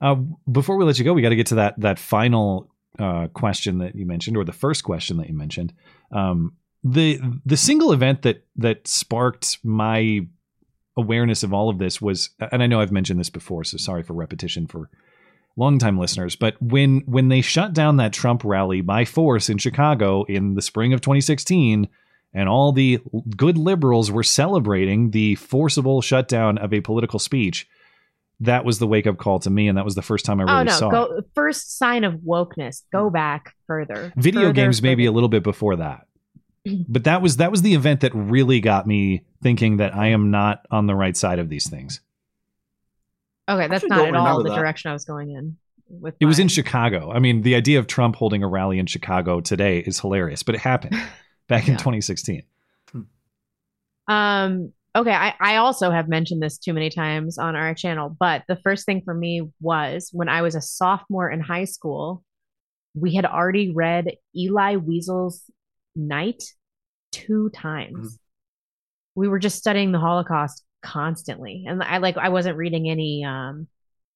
Uh, 0.00 0.16
before 0.50 0.76
we 0.76 0.84
let 0.84 0.98
you 0.98 1.04
go, 1.04 1.12
we 1.12 1.22
got 1.22 1.28
to 1.30 1.36
get 1.36 1.48
to 1.48 1.56
that 1.56 1.78
that 1.80 1.98
final 1.98 2.70
uh, 2.98 3.26
question 3.28 3.78
that 3.78 3.94
you 3.94 4.06
mentioned, 4.06 4.36
or 4.36 4.44
the 4.44 4.52
first 4.52 4.84
question 4.84 5.18
that 5.18 5.28
you 5.28 5.34
mentioned. 5.34 5.72
Um, 6.12 6.54
the 6.82 7.20
the 7.44 7.56
single 7.56 7.92
event 7.92 8.22
that 8.22 8.44
that 8.56 8.88
sparked 8.88 9.58
my 9.62 10.26
awareness 10.96 11.42
of 11.42 11.52
all 11.52 11.68
of 11.68 11.78
this 11.78 12.00
was, 12.00 12.30
and 12.52 12.62
I 12.62 12.66
know 12.66 12.80
I've 12.80 12.92
mentioned 12.92 13.20
this 13.20 13.30
before, 13.30 13.64
so 13.64 13.76
sorry 13.76 14.02
for 14.02 14.14
repetition 14.14 14.66
for 14.66 14.88
longtime 15.56 15.98
listeners, 15.98 16.36
but 16.36 16.60
when 16.60 17.00
when 17.06 17.28
they 17.28 17.40
shut 17.40 17.72
down 17.72 17.96
that 17.96 18.12
Trump 18.12 18.44
rally 18.44 18.80
by 18.80 19.04
force 19.04 19.48
in 19.48 19.58
Chicago 19.58 20.24
in 20.24 20.54
the 20.54 20.62
spring 20.62 20.92
of 20.92 21.00
2016, 21.00 21.88
and 22.36 22.48
all 22.48 22.70
the 22.70 23.00
good 23.36 23.58
liberals 23.58 24.12
were 24.12 24.22
celebrating 24.22 25.10
the 25.10 25.34
forcible 25.36 26.02
shutdown 26.02 26.58
of 26.58 26.72
a 26.72 26.80
political 26.80 27.18
speech 27.18 27.66
that 28.40 28.64
was 28.64 28.78
the 28.78 28.86
wake 28.86 29.06
up 29.06 29.16
call 29.16 29.38
to 29.40 29.50
me, 29.50 29.68
and 29.68 29.78
that 29.78 29.84
was 29.84 29.94
the 29.94 30.02
first 30.02 30.24
time 30.24 30.40
I 30.40 30.42
oh, 30.42 30.46
really 30.46 30.60
oh 30.60 30.64
no! 30.64 30.72
saw 30.72 30.90
Go 30.90 31.16
it. 31.16 31.24
first 31.34 31.78
sign 31.78 32.04
of 32.04 32.16
wokeness. 32.16 32.82
Go 32.92 33.08
hmm. 33.08 33.12
back 33.12 33.54
further. 33.66 34.12
Video 34.16 34.42
Further, 34.42 34.52
games 34.52 34.82
maybe 34.82 35.06
a 35.06 35.12
little 35.12 35.28
bit 35.28 35.42
before 35.42 35.76
that, 35.76 36.06
but 36.88 37.04
that 37.04 37.22
was 37.22 37.38
that 37.38 37.50
was 37.50 37.62
the 37.62 37.74
event 37.74 38.00
that 38.00 38.14
really 38.14 38.60
got 38.60 38.86
me 38.86 39.24
thinking 39.42 39.78
that 39.78 39.94
I 39.94 40.08
am 40.08 40.30
not 40.30 40.66
on 40.70 40.86
the 40.86 40.94
right 40.94 41.16
side 41.16 41.38
of 41.38 41.48
these 41.48 41.68
things. 41.68 42.00
Okay, 43.48 43.68
that's 43.68 43.84
not 43.84 44.06
at 44.06 44.14
all 44.14 44.42
the 44.42 44.50
that. 44.50 44.56
direction 44.56 44.90
I 44.90 44.92
was 44.92 45.04
going 45.04 45.30
in. 45.30 45.56
With 45.88 46.16
It 46.20 46.26
was 46.26 46.40
in. 46.40 46.48
Chicago. 46.48 47.12
I 47.12 47.20
mean, 47.20 47.42
the 47.42 47.54
idea 47.54 47.78
of 47.78 47.86
Trump 47.86 48.16
holding 48.16 48.42
a 48.42 48.48
rally 48.48 48.78
in 48.78 48.86
Chicago 48.86 49.40
today 49.40 49.78
is 49.78 50.00
hilarious, 50.00 50.42
but 50.42 50.56
it 50.56 50.60
happened 50.60 51.00
back 51.48 51.68
in 51.68 51.76
2016. 51.76 52.42
Um. 54.08 54.72
Okay, 54.94 55.12
I, 55.12 55.34
I 55.38 55.56
also 55.56 55.90
have 55.90 56.08
mentioned 56.08 56.42
this 56.42 56.56
too 56.56 56.72
many 56.72 56.88
times 56.88 57.36
on 57.36 57.54
our 57.54 57.74
channel, 57.74 58.08
but 58.18 58.44
the 58.48 58.56
first 58.56 58.86
thing 58.86 59.02
for 59.04 59.12
me 59.12 59.42
was 59.60 60.08
when 60.10 60.30
I 60.30 60.40
was 60.40 60.54
a 60.54 60.62
sophomore 60.62 61.28
in 61.30 61.40
high 61.40 61.64
school, 61.66 62.24
we 62.94 63.14
had 63.14 63.26
already 63.26 63.72
read 63.74 64.06
Elie 64.34 64.78
Wiesel's 64.78 65.42
Night 65.94 66.42
two 67.12 67.50
times. 67.50 68.14
Mhm. 68.14 68.18
We 69.16 69.28
were 69.28 69.38
just 69.38 69.58
studying 69.58 69.92
the 69.92 69.98
Holocaust 69.98 70.64
constantly, 70.82 71.66
and 71.68 71.82
I 71.82 71.98
like 71.98 72.16
I 72.16 72.30
wasn't 72.30 72.56
reading 72.56 72.88
any 72.88 73.22
um 73.22 73.66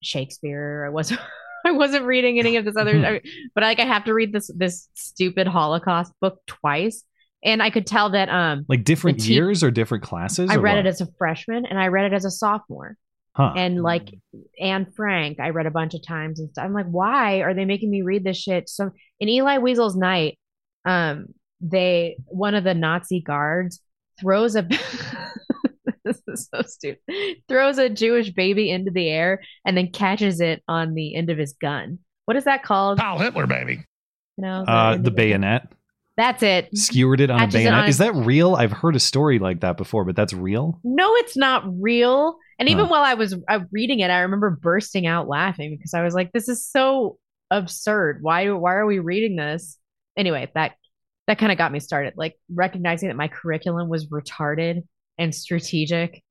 Shakespeare. 0.02 0.84
I 0.86 0.90
wasn't 0.90 1.20
I 1.66 1.72
wasn't 1.72 2.06
reading 2.06 2.38
any 2.38 2.56
of 2.56 2.64
this 2.64 2.76
other, 2.78 2.92
I- 3.04 3.20
but 3.54 3.64
like 3.64 3.80
I 3.80 3.84
have 3.84 4.04
to 4.04 4.14
read 4.14 4.32
this 4.32 4.50
this 4.56 4.88
stupid 4.94 5.46
Holocaust 5.46 6.12
book 6.22 6.40
twice, 6.46 7.02
and 7.42 7.62
I 7.62 7.70
could 7.70 7.87
tell 7.87 8.11
that 8.11 8.29
um 8.29 8.64
Like 8.68 8.85
different 8.85 9.18
The 9.18 9.24
te- 9.26 9.35
years 9.35 9.62
or 9.62 9.70
different 9.70 10.05
classes? 10.05 10.50
I 10.50 10.57
read 10.57 10.76
what? 10.76 10.87
it 10.87 10.88
as 10.88 11.00
a 11.00 11.07
freshman 11.18 11.66
and 11.66 11.79
I 11.79 11.87
read 11.88 12.12
it 12.12 12.14
as 12.14 12.24
a 12.24 12.31
sophomore. 12.31 12.96
huh. 13.35 13.53
And 13.57 13.83
like 13.83 14.14
Anne 14.61 14.87
Frank, 14.96 15.40
I 15.40 15.50
read 15.50 15.66
a 15.66 15.70
bunch 15.70 15.94
of 15.94 16.07
times 16.07 16.40
and 16.40 16.50
stuff. 16.50 16.64
I'm 16.64 16.72
like, 16.74 16.87
why 16.87 17.42
are 17.42 17.55
they 17.55 17.64
making 17.64 17.90
me 17.90 18.03
read 18.03 18.24
this 18.24 18.37
shit? 18.38 18.68
So 18.68 18.90
in 19.20 19.29
Elie 19.29 19.59
Wiesel's 19.59 19.96
night, 19.96 20.38
um, 20.85 21.26
they 21.61 22.16
one 22.26 22.55
of 22.55 22.64
the 22.64 22.74
Nazi 22.74 23.20
guards 23.20 23.81
throws 24.18 24.57
a 24.57 24.62
this 26.05 26.22
is 26.29 26.48
so 26.53 26.62
stupid. 26.62 26.98
Throws 27.48 27.79
a 27.79 27.88
Jewish 27.88 28.31
baby 28.31 28.70
into 28.70 28.90
the 28.90 29.09
air 29.09 29.42
and 29.64 29.76
then 29.76 29.90
catches 29.90 30.40
it 30.40 30.62
on 30.68 30.94
the 30.94 31.14
end 31.14 31.31
of 31.31 31.38
his 31.38 31.53
gun. 31.53 31.98
What 32.24 32.37
is 32.37 32.44
that 32.44 32.62
called? 32.62 32.98
Kyle 32.98 33.18
Hitler, 33.18 33.46
baby. 33.46 33.85
You 34.37 34.42
know, 34.42 34.64
uh, 34.66 34.96
the 34.96 35.09
of 35.09 35.14
bayonet 35.16 35.72
That's 36.20 36.42
it. 36.42 36.76
skewered 36.76 37.22
it 37.22 37.30
on 37.30 37.40
a 37.40 37.46
bayonet. 37.46 37.85
on 37.85 37.88
Is 37.88 37.96
that 37.96 38.14
real? 38.14 38.54
I've 38.54 38.72
heard 38.72 38.94
a 38.94 39.00
story 39.00 39.38
like 39.38 39.61
that 39.61 39.78
before, 39.78 40.04
but 40.04 40.14
that's 40.16 40.35
real. 40.35 40.78
No, 40.85 41.14
it's 41.16 41.35
not 41.35 41.64
real. 41.80 42.37
And 42.59 42.68
even 42.68 42.85
Huh. 42.85 42.90
while 42.90 43.02
I 43.02 43.14
was 43.14 43.35
uh, 43.48 43.61
reading 43.72 44.00
it, 44.00 44.11
I 44.11 44.20
remember 44.20 44.50
bursting 44.50 45.06
out 45.06 45.28
laughing 45.28 45.74
because 45.74 45.94
I 45.94 46.02
was 46.02 46.12
like, 46.12 46.30
"This 46.33 46.50
is 46.50 46.66
so 46.66 47.16
absurd. 47.50 48.18
Why? 48.20 48.50
Why 48.50 48.74
are 48.74 48.85
we 48.85 48.98
reading 48.98 49.37
this?" 49.37 49.78
Anyway, 50.14 50.50
that 50.54 50.72
that 51.26 51.38
kind 51.38 51.52
of 51.52 51.56
got 51.56 51.72
me 51.72 51.80
started, 51.80 52.12
like 52.18 52.35
recognizing 52.54 53.09
that 53.09 53.16
my 53.16 53.28
curriculum 53.28 53.88
was 53.88 54.09
retarded 54.09 54.83
and 55.16 55.35
strategic, 55.35 56.22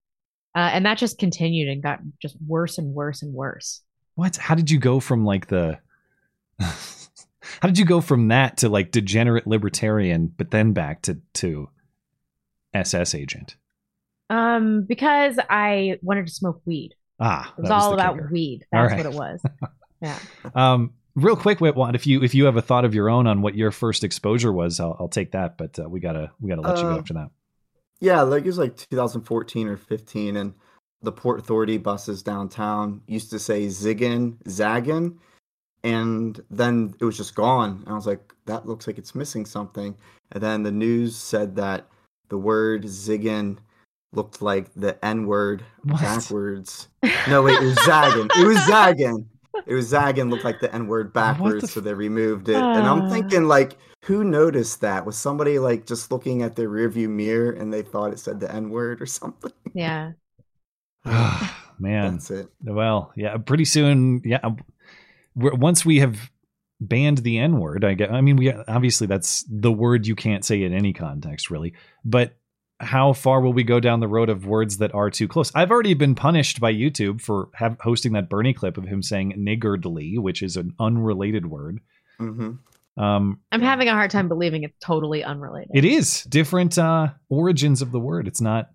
uh, 0.56 0.70
and 0.72 0.86
that 0.86 1.00
just 1.00 1.18
continued 1.18 1.68
and 1.68 1.82
got 1.82 2.00
just 2.22 2.36
worse 2.46 2.78
and 2.78 2.94
worse 2.94 3.24
and 3.24 3.34
worse. 3.34 3.82
What? 4.14 4.36
How 4.38 4.54
did 4.54 4.70
you 4.70 4.78
go 4.78 5.00
from 5.00 5.26
like 5.26 5.48
the? 5.48 5.80
How 7.62 7.68
did 7.68 7.78
you 7.78 7.86
go 7.86 8.02
from 8.02 8.28
that 8.30 8.58
to 8.58 8.70
like 8.70 8.92
degenerate 8.92 9.48
libertarian, 9.48 10.34
but 10.38 10.52
then 10.52 10.74
back 10.74 11.02
to 11.04 11.20
to 11.36 11.70
SS 12.74 13.16
agent? 13.16 13.56
Um, 14.30 14.84
because 14.88 15.40
I 15.50 15.98
wanted 16.02 16.28
to 16.28 16.34
smoke 16.34 16.62
weed. 16.66 16.94
Ah, 17.20 17.54
It 17.58 17.62
was 17.62 17.70
that 17.70 17.76
all 17.76 17.94
about 17.94 18.16
kicker. 18.16 18.30
weed. 18.32 18.66
That's 18.72 18.92
right. 18.94 19.06
what 19.06 19.14
it 19.14 19.18
was. 19.18 19.42
Yeah. 20.02 20.18
Um, 20.56 20.94
real 21.16 21.36
quick, 21.36 21.60
Whitwad, 21.60 21.94
if 21.94 22.08
you 22.08 22.24
if 22.24 22.34
you 22.34 22.46
have 22.46 22.56
a 22.56 22.62
thought 22.62 22.86
of 22.86 22.96
your 22.96 23.10
own 23.10 23.28
on 23.28 23.42
what 23.42 23.54
your 23.54 23.70
first 23.70 24.06
exposure 24.06 24.54
was, 24.54 24.80
I'll, 24.80 24.96
I'll 24.98 25.10
take 25.10 25.34
that. 25.34 25.58
But 25.58 25.78
uh, 25.78 25.90
we 25.90 26.00
gotta 26.00 26.32
we 26.40 26.48
gotta 26.50 26.62
let 26.62 26.78
you 26.78 26.84
go 26.84 26.92
Uh, 26.92 26.98
after 27.00 27.14
that. 27.16 27.32
Yeah, 28.00 28.22
like 28.22 28.44
it 28.44 28.48
was 28.48 28.58
like 28.58 28.78
2014 28.78 29.68
or 29.68 29.76
15, 29.76 30.38
and 30.38 30.54
the 31.02 31.12
Port 31.12 31.42
Authority 31.42 31.78
buses 31.78 32.24
downtown 32.24 33.02
used 33.08 33.30
to 33.32 33.40
say 33.40 33.66
ziggin, 33.68 34.42
zaggin, 34.46 35.18
and 35.84 36.40
then 36.50 36.94
it 37.00 37.06
was 37.06 37.18
just 37.18 37.36
gone. 37.36 37.82
And 37.86 37.90
I 37.90 37.94
was 37.96 38.08
like, 38.08 38.34
that 38.46 38.66
looks 38.68 38.88
like 38.88 38.98
it's 38.98 39.16
missing 39.16 39.46
something. 39.46 39.96
And 40.32 40.44
then 40.44 40.64
the 40.64 40.72
news 40.72 41.16
said 41.16 41.56
that 41.58 41.88
the 42.30 42.38
word 42.38 42.84
ziggin 42.84 43.58
looked 44.14 44.42
like 44.42 44.74
the 44.76 45.04
N 45.06 45.26
word 45.28 45.64
backwards. 45.84 46.88
No, 47.28 47.44
wait, 47.44 47.56
it 47.62 47.64
was 47.64 47.78
zaggin. 47.80 48.30
It 48.38 48.48
was 48.48 48.58
zaggin. 48.68 49.26
It 49.66 49.74
was 49.74 49.88
zaggin 49.92 50.30
looked 50.30 50.44
like 50.46 50.60
the 50.60 50.74
N 50.74 50.88
word 50.88 51.14
backwards, 51.14 51.64
f- 51.66 51.70
so 51.72 51.80
they 51.80 51.94
removed 51.94 52.50
it. 52.50 52.56
and 52.56 52.88
I'm 52.88 53.04
Ah. 53.04 53.10
thinking, 53.10 53.46
like, 53.46 53.78
who 54.06 54.24
noticed 54.24 54.82
that? 54.82 55.06
Was 55.06 55.18
somebody 55.18 55.60
like 55.60 55.86
just 55.86 56.12
looking 56.12 56.42
at 56.44 56.56
their 56.56 56.70
rearview 56.70 57.10
mirror 57.10 57.52
and 57.52 57.72
they 57.74 57.82
thought 57.82 58.14
it 58.14 58.20
said 58.20 58.40
the 58.40 58.54
N 58.54 58.70
word 58.70 59.02
or 59.02 59.06
something? 59.20 59.52
Yeah. 59.74 60.12
Man, 61.80 62.14
That's 62.14 62.32
it. 62.32 62.50
well, 62.64 63.12
yeah, 63.16 63.38
pretty 63.38 63.64
soon, 63.66 64.22
yeah. 64.26 64.40
We're, 65.36 65.54
once 65.54 65.86
we 65.86 66.00
have 66.00 66.32
banned 66.82 67.20
the 67.20 67.38
N 67.40 67.60
word, 67.60 67.84
I 67.84 67.94
get. 67.94 68.12
I 68.12 68.22
mean, 68.22 68.36
we 68.36 68.52
obviously 68.52 69.08
that's 69.08 69.46
the 69.50 69.72
word 69.72 70.08
you 70.08 70.16
can't 70.16 70.46
say 70.46 70.64
in 70.64 70.74
any 70.74 70.94
context, 70.94 71.50
really. 71.50 71.74
But 72.06 72.36
how 72.80 73.12
far 73.12 73.42
will 73.42 73.52
we 73.52 73.64
go 73.64 73.80
down 73.80 74.00
the 74.00 74.08
road 74.08 74.30
of 74.30 74.46
words 74.46 74.78
that 74.78 74.96
are 74.96 75.10
too 75.10 75.28
close? 75.28 75.52
I've 75.54 75.72
already 75.72 75.94
been 75.94 76.16
punished 76.16 76.62
by 76.62 76.74
YouTube 76.74 77.22
for 77.22 77.50
have, 77.54 77.78
hosting 77.82 78.14
that 78.14 78.30
Bernie 78.30 78.54
clip 78.54 78.78
of 78.78 78.86
him 78.86 79.04
saying 79.04 79.34
niggardly, 79.38 80.18
which 80.18 80.42
is 80.42 80.56
an 80.56 80.74
unrelated 80.80 81.46
word. 81.46 81.80
hmm 82.18 82.52
Um, 82.98 83.40
I'm 83.52 83.62
having 83.62 83.90
a 83.90 83.94
hard 83.94 84.12
time 84.12 84.30
believing 84.30 84.64
it's 84.64 84.78
totally 84.80 85.24
unrelated. 85.24 85.72
It 85.74 85.86
is 85.86 86.24
different 86.24 86.78
uh, 86.78 87.10
origins 87.30 87.82
of 87.82 87.92
the 87.92 88.00
word. 88.00 88.28
It's 88.28 88.42
not. 88.42 88.70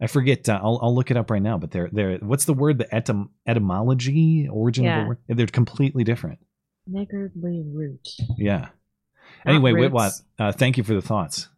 I 0.00 0.06
forget. 0.06 0.48
Uh, 0.48 0.60
I'll 0.62 0.78
I'll 0.82 0.94
look 0.94 1.10
it 1.10 1.16
up 1.16 1.30
right 1.30 1.42
now. 1.42 1.58
But 1.58 1.70
they're 1.70 1.88
they're 1.92 2.18
what's 2.18 2.44
the 2.44 2.54
word? 2.54 2.78
The 2.78 2.84
etym- 2.86 3.30
etymology 3.46 4.48
origin 4.48 4.86
of 4.86 5.02
the 5.02 5.08
word. 5.08 5.18
They're 5.28 5.46
completely 5.46 6.04
different. 6.04 6.38
Niggardly 6.86 7.62
root. 7.72 8.08
Yeah. 8.36 8.68
Not 9.44 9.54
Anyway, 9.54 9.72
roots. 9.72 9.92
Whitwat, 9.92 10.12
uh, 10.38 10.52
thank 10.52 10.76
you 10.76 10.84
for 10.84 10.94
the 10.94 11.02
thoughts. 11.02 11.48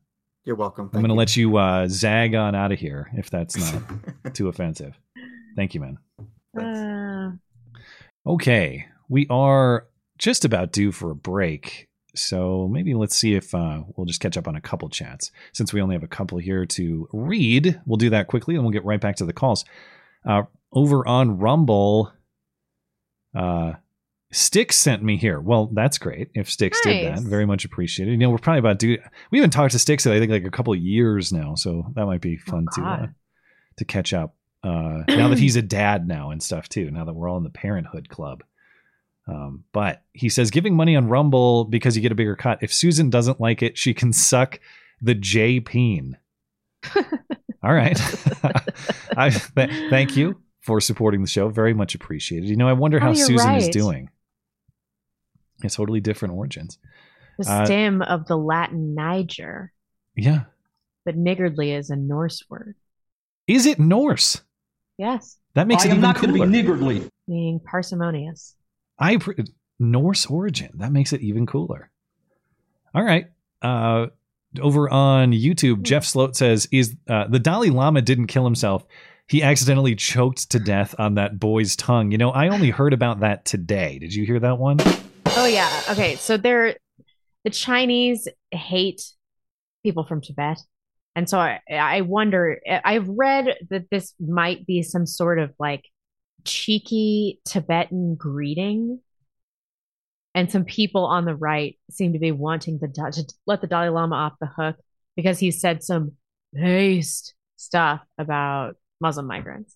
You're 0.44 0.56
welcome. 0.56 0.90
I'm 0.94 1.00
going 1.00 1.08
to 1.08 1.14
let 1.14 1.36
you 1.36 1.56
uh, 1.56 1.86
zag 1.88 2.34
on 2.34 2.54
out 2.54 2.72
of 2.72 2.78
here 2.78 3.10
if 3.14 3.28
that's 3.28 3.56
not 3.56 3.82
too 4.34 4.48
offensive. 4.48 4.98
Thank 5.56 5.74
you, 5.74 5.80
man. 5.80 5.98
Uh, 6.58 7.36
Okay, 8.26 8.86
we 9.08 9.26
are 9.30 9.86
just 10.18 10.44
about 10.44 10.72
due 10.72 10.92
for 10.92 11.10
a 11.10 11.14
break. 11.14 11.87
So 12.20 12.68
maybe 12.68 12.94
let's 12.94 13.16
see 13.16 13.34
if 13.34 13.54
uh, 13.54 13.82
we'll 13.96 14.06
just 14.06 14.20
catch 14.20 14.36
up 14.36 14.48
on 14.48 14.56
a 14.56 14.60
couple 14.60 14.88
chats. 14.88 15.30
Since 15.52 15.72
we 15.72 15.80
only 15.80 15.94
have 15.94 16.02
a 16.02 16.08
couple 16.08 16.38
here 16.38 16.66
to 16.66 17.08
read, 17.12 17.80
we'll 17.86 17.96
do 17.96 18.10
that 18.10 18.26
quickly 18.26 18.54
and 18.54 18.64
we'll 18.64 18.72
get 18.72 18.84
right 18.84 19.00
back 19.00 19.16
to 19.16 19.24
the 19.24 19.32
calls. 19.32 19.64
Uh, 20.26 20.42
over 20.72 21.06
on 21.06 21.38
Rumble, 21.38 22.12
uh, 23.34 23.74
Sticks 24.30 24.76
sent 24.76 25.02
me 25.02 25.16
here. 25.16 25.40
Well, 25.40 25.70
that's 25.72 25.96
great. 25.96 26.30
If 26.34 26.50
Sticks 26.50 26.78
did 26.82 27.06
that, 27.06 27.22
very 27.22 27.46
much 27.46 27.64
appreciated. 27.64 28.12
You 28.12 28.18
know, 28.18 28.30
we're 28.30 28.38
probably 28.38 28.58
about 28.58 28.78
to. 28.80 28.98
We 29.30 29.38
haven't 29.38 29.52
talked 29.52 29.72
to 29.72 29.78
Sticks 29.78 30.04
in 30.04 30.12
I 30.12 30.18
think 30.18 30.30
like 30.30 30.44
a 30.44 30.50
couple 30.50 30.74
of 30.74 30.78
years 30.78 31.32
now, 31.32 31.54
so 31.54 31.92
that 31.94 32.04
might 32.04 32.20
be 32.20 32.36
fun 32.36 32.66
to 32.74 32.82
uh, 32.82 33.06
to 33.78 33.84
catch 33.86 34.12
up. 34.12 34.34
Uh, 34.62 35.04
now 35.08 35.28
that 35.28 35.38
he's 35.38 35.56
a 35.56 35.62
dad 35.62 36.06
now 36.06 36.30
and 36.30 36.42
stuff 36.42 36.68
too. 36.68 36.90
Now 36.90 37.06
that 37.06 37.14
we're 37.14 37.28
all 37.28 37.38
in 37.38 37.44
the 37.44 37.50
Parenthood 37.50 38.10
Club. 38.10 38.42
Um, 39.28 39.64
but 39.72 40.02
he 40.14 40.28
says 40.30 40.50
giving 40.50 40.74
money 40.74 40.96
on 40.96 41.08
Rumble 41.08 41.64
because 41.66 41.94
you 41.94 42.00
get 42.02 42.12
a 42.12 42.16
bigger 42.16 42.34
cut. 42.34 42.58
If 42.62 42.72
Susan 42.72 43.10
doesn't 43.10 43.40
like 43.40 43.62
it, 43.62 43.76
she 43.76 43.92
can 43.92 44.12
suck 44.12 44.58
the 45.02 45.14
J 45.14 45.60
peen. 45.60 46.16
All 47.62 47.74
right. 47.74 48.00
I 49.16 49.30
th- 49.30 49.90
thank 49.90 50.16
you 50.16 50.40
for 50.60 50.80
supporting 50.80 51.20
the 51.20 51.26
show. 51.28 51.48
Very 51.50 51.74
much 51.74 51.94
appreciated. 51.94 52.48
You 52.48 52.56
know, 52.56 52.68
I 52.68 52.72
wonder 52.72 52.96
Oh, 52.98 53.00
how 53.00 53.06
you're 53.12 53.26
Susan 53.26 53.54
is 53.56 53.68
doing. 53.68 54.08
It's 55.62 55.74
totally 55.76 56.00
different 56.00 56.34
origins. 56.34 56.78
The 57.38 57.50
Uh, 57.50 57.64
stem 57.66 58.02
of 58.02 58.26
the 58.26 58.36
Latin 58.36 58.94
Niger, 58.94 59.72
Yeah. 60.16 60.44
but 61.04 61.16
niggardly 61.16 61.72
is 61.72 61.90
a 61.90 61.96
Norse 61.96 62.42
word. 62.48 62.76
Is 63.46 63.66
it 63.66 63.78
Norse? 63.78 64.42
Yes, 64.98 65.36
That 65.54 65.66
makes 65.68 65.82
I 65.84 65.88
it 65.88 65.90
am 65.90 65.98
even 65.98 66.02
not 66.02 66.16
going 66.16 66.28
to 66.28 66.32
be 66.32 66.38
cooler. 66.40 66.50
niggardly. 66.50 67.10
meaning 67.28 67.60
parsimonious. 67.60 68.54
I 68.98 69.18
Norse 69.78 70.26
origin. 70.26 70.70
That 70.74 70.92
makes 70.92 71.12
it 71.12 71.20
even 71.20 71.46
cooler. 71.46 71.90
All 72.94 73.04
right. 73.04 73.26
Uh, 73.62 74.06
over 74.60 74.88
on 74.90 75.32
YouTube, 75.32 75.82
Jeff 75.82 76.04
Sloat 76.04 76.36
says, 76.36 76.68
"Is 76.72 76.96
uh, 77.08 77.26
the 77.28 77.38
Dalai 77.38 77.70
Lama 77.70 78.02
didn't 78.02 78.26
kill 78.26 78.44
himself? 78.44 78.84
He 79.26 79.42
accidentally 79.42 79.94
choked 79.94 80.50
to 80.50 80.58
death 80.58 80.94
on 80.98 81.14
that 81.14 81.38
boy's 81.38 81.76
tongue." 81.76 82.10
You 82.10 82.18
know, 82.18 82.30
I 82.30 82.48
only 82.48 82.70
heard 82.70 82.92
about 82.92 83.20
that 83.20 83.44
today. 83.44 83.98
Did 83.98 84.14
you 84.14 84.24
hear 84.24 84.40
that 84.40 84.58
one? 84.58 84.78
Oh 85.26 85.46
yeah. 85.46 85.70
Okay, 85.90 86.16
so 86.16 86.36
they're 86.36 86.76
the 87.44 87.50
Chinese 87.50 88.26
hate 88.50 89.02
people 89.82 90.04
from 90.04 90.20
Tibet. 90.20 90.58
And 91.14 91.28
so 91.28 91.38
I 91.38 91.60
I 91.70 92.00
wonder 92.00 92.60
I've 92.84 93.08
read 93.08 93.54
that 93.70 93.90
this 93.90 94.14
might 94.18 94.66
be 94.66 94.82
some 94.82 95.06
sort 95.06 95.38
of 95.38 95.52
like 95.58 95.84
cheeky 96.48 97.40
Tibetan 97.44 98.14
greeting. 98.16 99.00
And 100.34 100.50
some 100.50 100.64
people 100.64 101.04
on 101.04 101.24
the 101.24 101.34
right 101.34 101.78
seem 101.90 102.12
to 102.12 102.18
be 102.18 102.32
wanting 102.32 102.78
the 102.78 102.88
to 102.88 103.34
let 103.46 103.60
the 103.60 103.66
Dalai 103.66 103.88
Lama 103.88 104.14
off 104.14 104.34
the 104.40 104.46
hook 104.46 104.76
because 105.16 105.38
he 105.38 105.50
said 105.50 105.82
some 105.82 106.12
based 106.52 107.34
stuff 107.56 108.00
about 108.18 108.76
Muslim 109.00 109.26
migrants. 109.26 109.74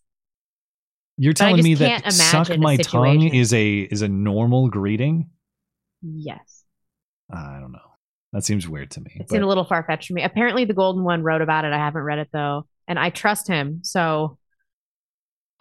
You're 1.18 1.32
telling 1.32 1.62
me 1.62 1.74
that 1.74 2.12
suck 2.12 2.56
my 2.58 2.76
tongue 2.76 3.22
is 3.34 3.52
a 3.52 3.80
is 3.80 4.02
a 4.02 4.08
normal 4.08 4.68
greeting? 4.68 5.30
Yes. 6.00 6.64
I 7.30 7.58
don't 7.60 7.72
know. 7.72 7.78
That 8.32 8.44
seems 8.44 8.68
weird 8.68 8.90
to 8.92 9.00
me. 9.00 9.18
It 9.20 9.30
seemed 9.30 9.42
a 9.42 9.46
little 9.46 9.64
far 9.64 9.84
fetched 9.84 10.08
for 10.08 10.14
me. 10.14 10.22
Apparently, 10.22 10.64
the 10.64 10.74
Golden 10.74 11.04
One 11.04 11.22
wrote 11.22 11.42
about 11.42 11.64
it. 11.64 11.72
I 11.72 11.78
haven't 11.78 12.02
read 12.02 12.18
it 12.18 12.28
though, 12.32 12.66
and 12.88 12.98
I 12.98 13.10
trust 13.10 13.46
him, 13.46 13.80
so 13.82 14.38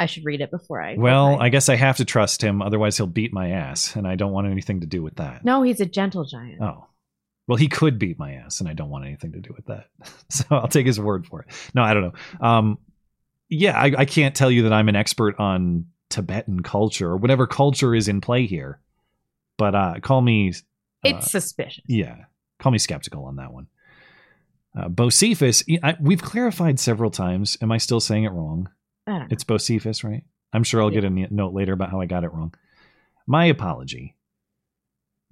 I 0.01 0.05
should 0.07 0.25
read 0.25 0.41
it 0.41 0.51
before 0.51 0.81
I. 0.81 0.95
well. 0.97 1.39
I 1.39 1.49
guess 1.49 1.69
I 1.69 1.75
have 1.75 1.97
to 1.97 2.05
trust 2.05 2.41
him, 2.41 2.61
otherwise 2.61 2.97
he'll 2.97 3.07
beat 3.07 3.33
my 3.33 3.51
ass, 3.51 3.95
and 3.95 4.07
I 4.07 4.15
don't 4.15 4.31
want 4.31 4.47
anything 4.47 4.81
to 4.81 4.87
do 4.87 5.01
with 5.03 5.15
that. 5.15 5.45
no, 5.45 5.61
he's 5.63 5.79
a 5.79 5.85
gentle 5.85 6.25
giant. 6.25 6.61
Oh. 6.61 6.87
Well, 7.47 7.57
he 7.57 7.67
could 7.67 7.99
beat 7.99 8.17
my 8.19 8.33
ass, 8.33 8.59
and 8.61 8.69
I 8.69 8.73
don't 8.73 8.89
want 8.89 9.05
anything 9.05 9.33
to 9.33 9.39
do 9.39 9.51
with 9.55 9.65
that. 9.65 9.87
So 10.29 10.45
I'll 10.51 10.67
take 10.67 10.85
his 10.85 10.99
word 10.99 11.25
for 11.25 11.41
it. 11.41 11.47
No, 11.73 11.81
I 11.83 11.93
don't 11.93 12.03
know. 12.03 12.47
Um, 12.47 12.77
yeah, 13.49 13.77
I, 13.77 13.91
I 13.97 14.05
can't 14.05 14.33
tell 14.35 14.49
you 14.49 14.63
that 14.63 14.73
I'm 14.73 14.87
an 14.89 14.95
expert 14.95 15.37
on 15.39 15.87
Tibetan 16.09 16.63
culture 16.63 17.09
or 17.09 17.17
whatever 17.17 17.47
culture 17.47 17.93
is 17.93 18.07
in 18.07 18.21
play 18.21 18.45
here. 18.45 18.79
But 19.57 19.75
uh, 19.75 19.95
call 20.01 20.21
me, 20.21 20.49
uh, 20.49 20.53
It's 21.03 21.31
suspicious. 21.31 21.83
yeah, 21.87 22.15
call 22.59 22.71
me 22.71 22.77
skeptical 22.77 23.25
on 23.25 23.35
that 23.35 23.51
one. 23.53 23.67
Uh, 24.77 24.87
Bocephus, 24.87 25.63
I, 25.83 25.97
we've 25.99 26.21
clarified 26.21 26.79
several 26.79 27.11
times. 27.11 27.57
Am 27.61 27.71
I 27.73 27.77
still 27.77 27.99
saying 27.99 28.23
it 28.23 28.31
wrong? 28.31 28.69
I 29.07 29.11
don't 29.11 29.19
know. 29.21 29.27
It's 29.31 29.43
Bocephus, 29.43 30.03
right? 30.03 30.23
I'm 30.53 30.63
sure 30.63 30.81
I'll 30.81 30.89
get 30.89 31.03
a 31.03 31.09
note 31.09 31.53
later 31.53 31.73
about 31.73 31.91
how 31.91 32.01
I 32.01 32.05
got 32.05 32.23
it 32.23 32.33
wrong. 32.33 32.53
My 33.25 33.45
apology. 33.45 34.15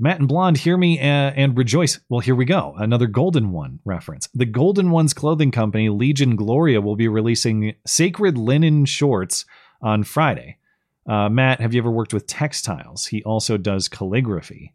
Matt 0.02 0.20
and 0.20 0.30
Blonde, 0.30 0.58
hear 0.58 0.78
me 0.78 0.98
uh, 0.98 1.04
and 1.04 1.58
rejoice. 1.58 2.00
Well, 2.08 2.22
here 2.22 2.36
we 2.36 2.46
go. 2.46 2.74
Another 2.78 3.06
Golden 3.06 3.52
One 3.52 3.80
reference. 3.84 4.30
The 4.34 4.46
Golden 4.46 4.92
One's 4.92 5.14
clothing 5.14 5.52
company, 5.52 5.90
Legion 5.90 6.38
Gloria, 6.38 6.80
will 6.80 6.96
be 6.96 7.10
releasing 7.10 7.76
sacred 7.86 8.38
linen 8.38 8.86
shorts 8.86 9.44
on 9.82 10.04
Friday. 10.04 10.58
Uh, 11.06 11.28
Matt, 11.28 11.60
have 11.60 11.74
you 11.74 11.82
ever 11.82 11.92
worked 11.92 12.14
with 12.14 12.28
textiles? 12.28 13.08
He 13.08 13.22
also 13.24 13.58
does 13.58 13.90
calligraphy. 13.90 14.74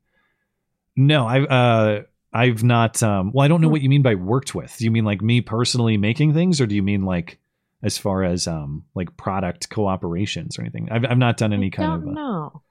No, 0.94 1.26
I've 1.26 1.46
uh, 1.46 2.02
I've 2.32 2.62
not. 2.62 3.02
Um, 3.02 3.32
well, 3.32 3.44
I 3.44 3.48
don't 3.48 3.62
know 3.62 3.68
what 3.68 3.80
you 3.80 3.88
mean 3.88 4.02
by 4.02 4.16
worked 4.16 4.54
with. 4.54 4.76
Do 4.76 4.84
you 4.84 4.90
mean 4.90 5.04
like 5.04 5.22
me 5.22 5.40
personally 5.40 5.96
making 5.96 6.34
things, 6.34 6.60
or 6.60 6.66
do 6.66 6.74
you 6.74 6.82
mean 6.82 7.04
like 7.04 7.38
as 7.84 7.98
far 7.98 8.24
as 8.24 8.48
um 8.48 8.84
like 8.94 9.16
product 9.16 9.68
cooperations 9.70 10.58
or 10.58 10.62
anything? 10.62 10.88
I've 10.90 11.04
I've 11.04 11.18
not 11.18 11.36
done 11.36 11.52
any 11.52 11.66
I 11.66 11.70
kind 11.70 12.02
of 12.02 12.08
uh, 12.08 12.12
know. 12.12 12.62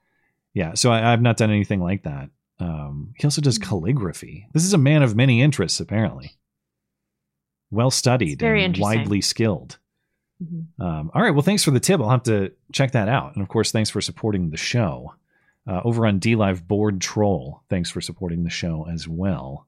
yeah. 0.52 0.74
So 0.74 0.90
I, 0.90 1.12
I've 1.12 1.22
not 1.22 1.36
done 1.38 1.50
anything 1.50 1.80
like 1.80 2.02
that. 2.02 2.28
Um, 2.60 3.14
he 3.16 3.24
also 3.24 3.40
does 3.40 3.58
calligraphy. 3.58 4.48
This 4.52 4.64
is 4.64 4.74
a 4.74 4.78
man 4.78 5.02
of 5.02 5.16
many 5.16 5.40
interests, 5.42 5.80
apparently. 5.80 6.36
Well 7.70 7.90
studied 7.90 8.38
very 8.38 8.64
and 8.64 8.76
widely 8.78 9.20
skilled. 9.20 9.78
Mhm. 10.42 10.66
Um, 10.78 11.10
all 11.14 11.22
right. 11.22 11.30
Well, 11.30 11.42
thanks 11.42 11.64
for 11.64 11.70
the 11.70 11.80
tip. 11.80 12.00
I'll 12.00 12.10
have 12.10 12.22
to 12.24 12.52
check 12.72 12.92
that 12.92 13.08
out. 13.08 13.34
And 13.34 13.42
of 13.42 13.48
course, 13.48 13.72
thanks 13.72 13.90
for 13.90 14.00
supporting 14.00 14.50
the 14.50 14.56
show. 14.56 15.14
Uh, 15.66 15.80
over 15.84 16.06
on 16.06 16.20
DLive 16.20 16.66
Board 16.66 17.00
Troll, 17.00 17.62
thanks 17.70 17.90
for 17.90 18.02
supporting 18.02 18.44
the 18.44 18.50
show 18.50 18.86
as 18.92 19.08
well. 19.08 19.66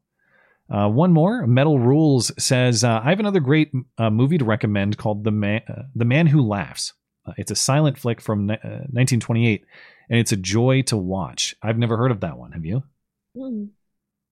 Uh, 0.70 0.88
one 0.88 1.12
more. 1.12 1.46
Metal 1.46 1.79
Rules 1.79 2.33
says 2.38 2.83
uh, 2.83 3.00
I 3.02 3.11
have 3.11 3.20
another 3.20 3.40
great 3.40 3.70
uh, 3.98 4.11
movie 4.11 4.38
to 4.38 4.44
recommend 4.44 4.98
called 4.98 5.24
The 5.24 5.31
Man, 5.31 5.62
uh, 5.68 5.83
the 5.94 6.05
Man 6.05 6.26
Who 6.26 6.42
Laughs. 6.42 6.92
Uh, 7.24 7.33
it's 7.37 7.50
a 7.50 7.57
silent 7.57 7.98
flick 7.98 8.20
from 8.20 8.46
ni- 8.46 8.55
uh, 8.55 8.87
1928, 8.90 9.64
and 10.11 10.18
it's 10.18 10.33
a 10.33 10.37
joy 10.37 10.83
to 10.83 10.96
watch. 10.96 11.55
I've 11.62 11.79
never 11.79 11.96
heard 11.96 12.11
of 12.11 12.20
that 12.20 12.38
one. 12.38 12.52
Have 12.52 12.64
you? 12.64 12.83
Mm. 13.37 13.70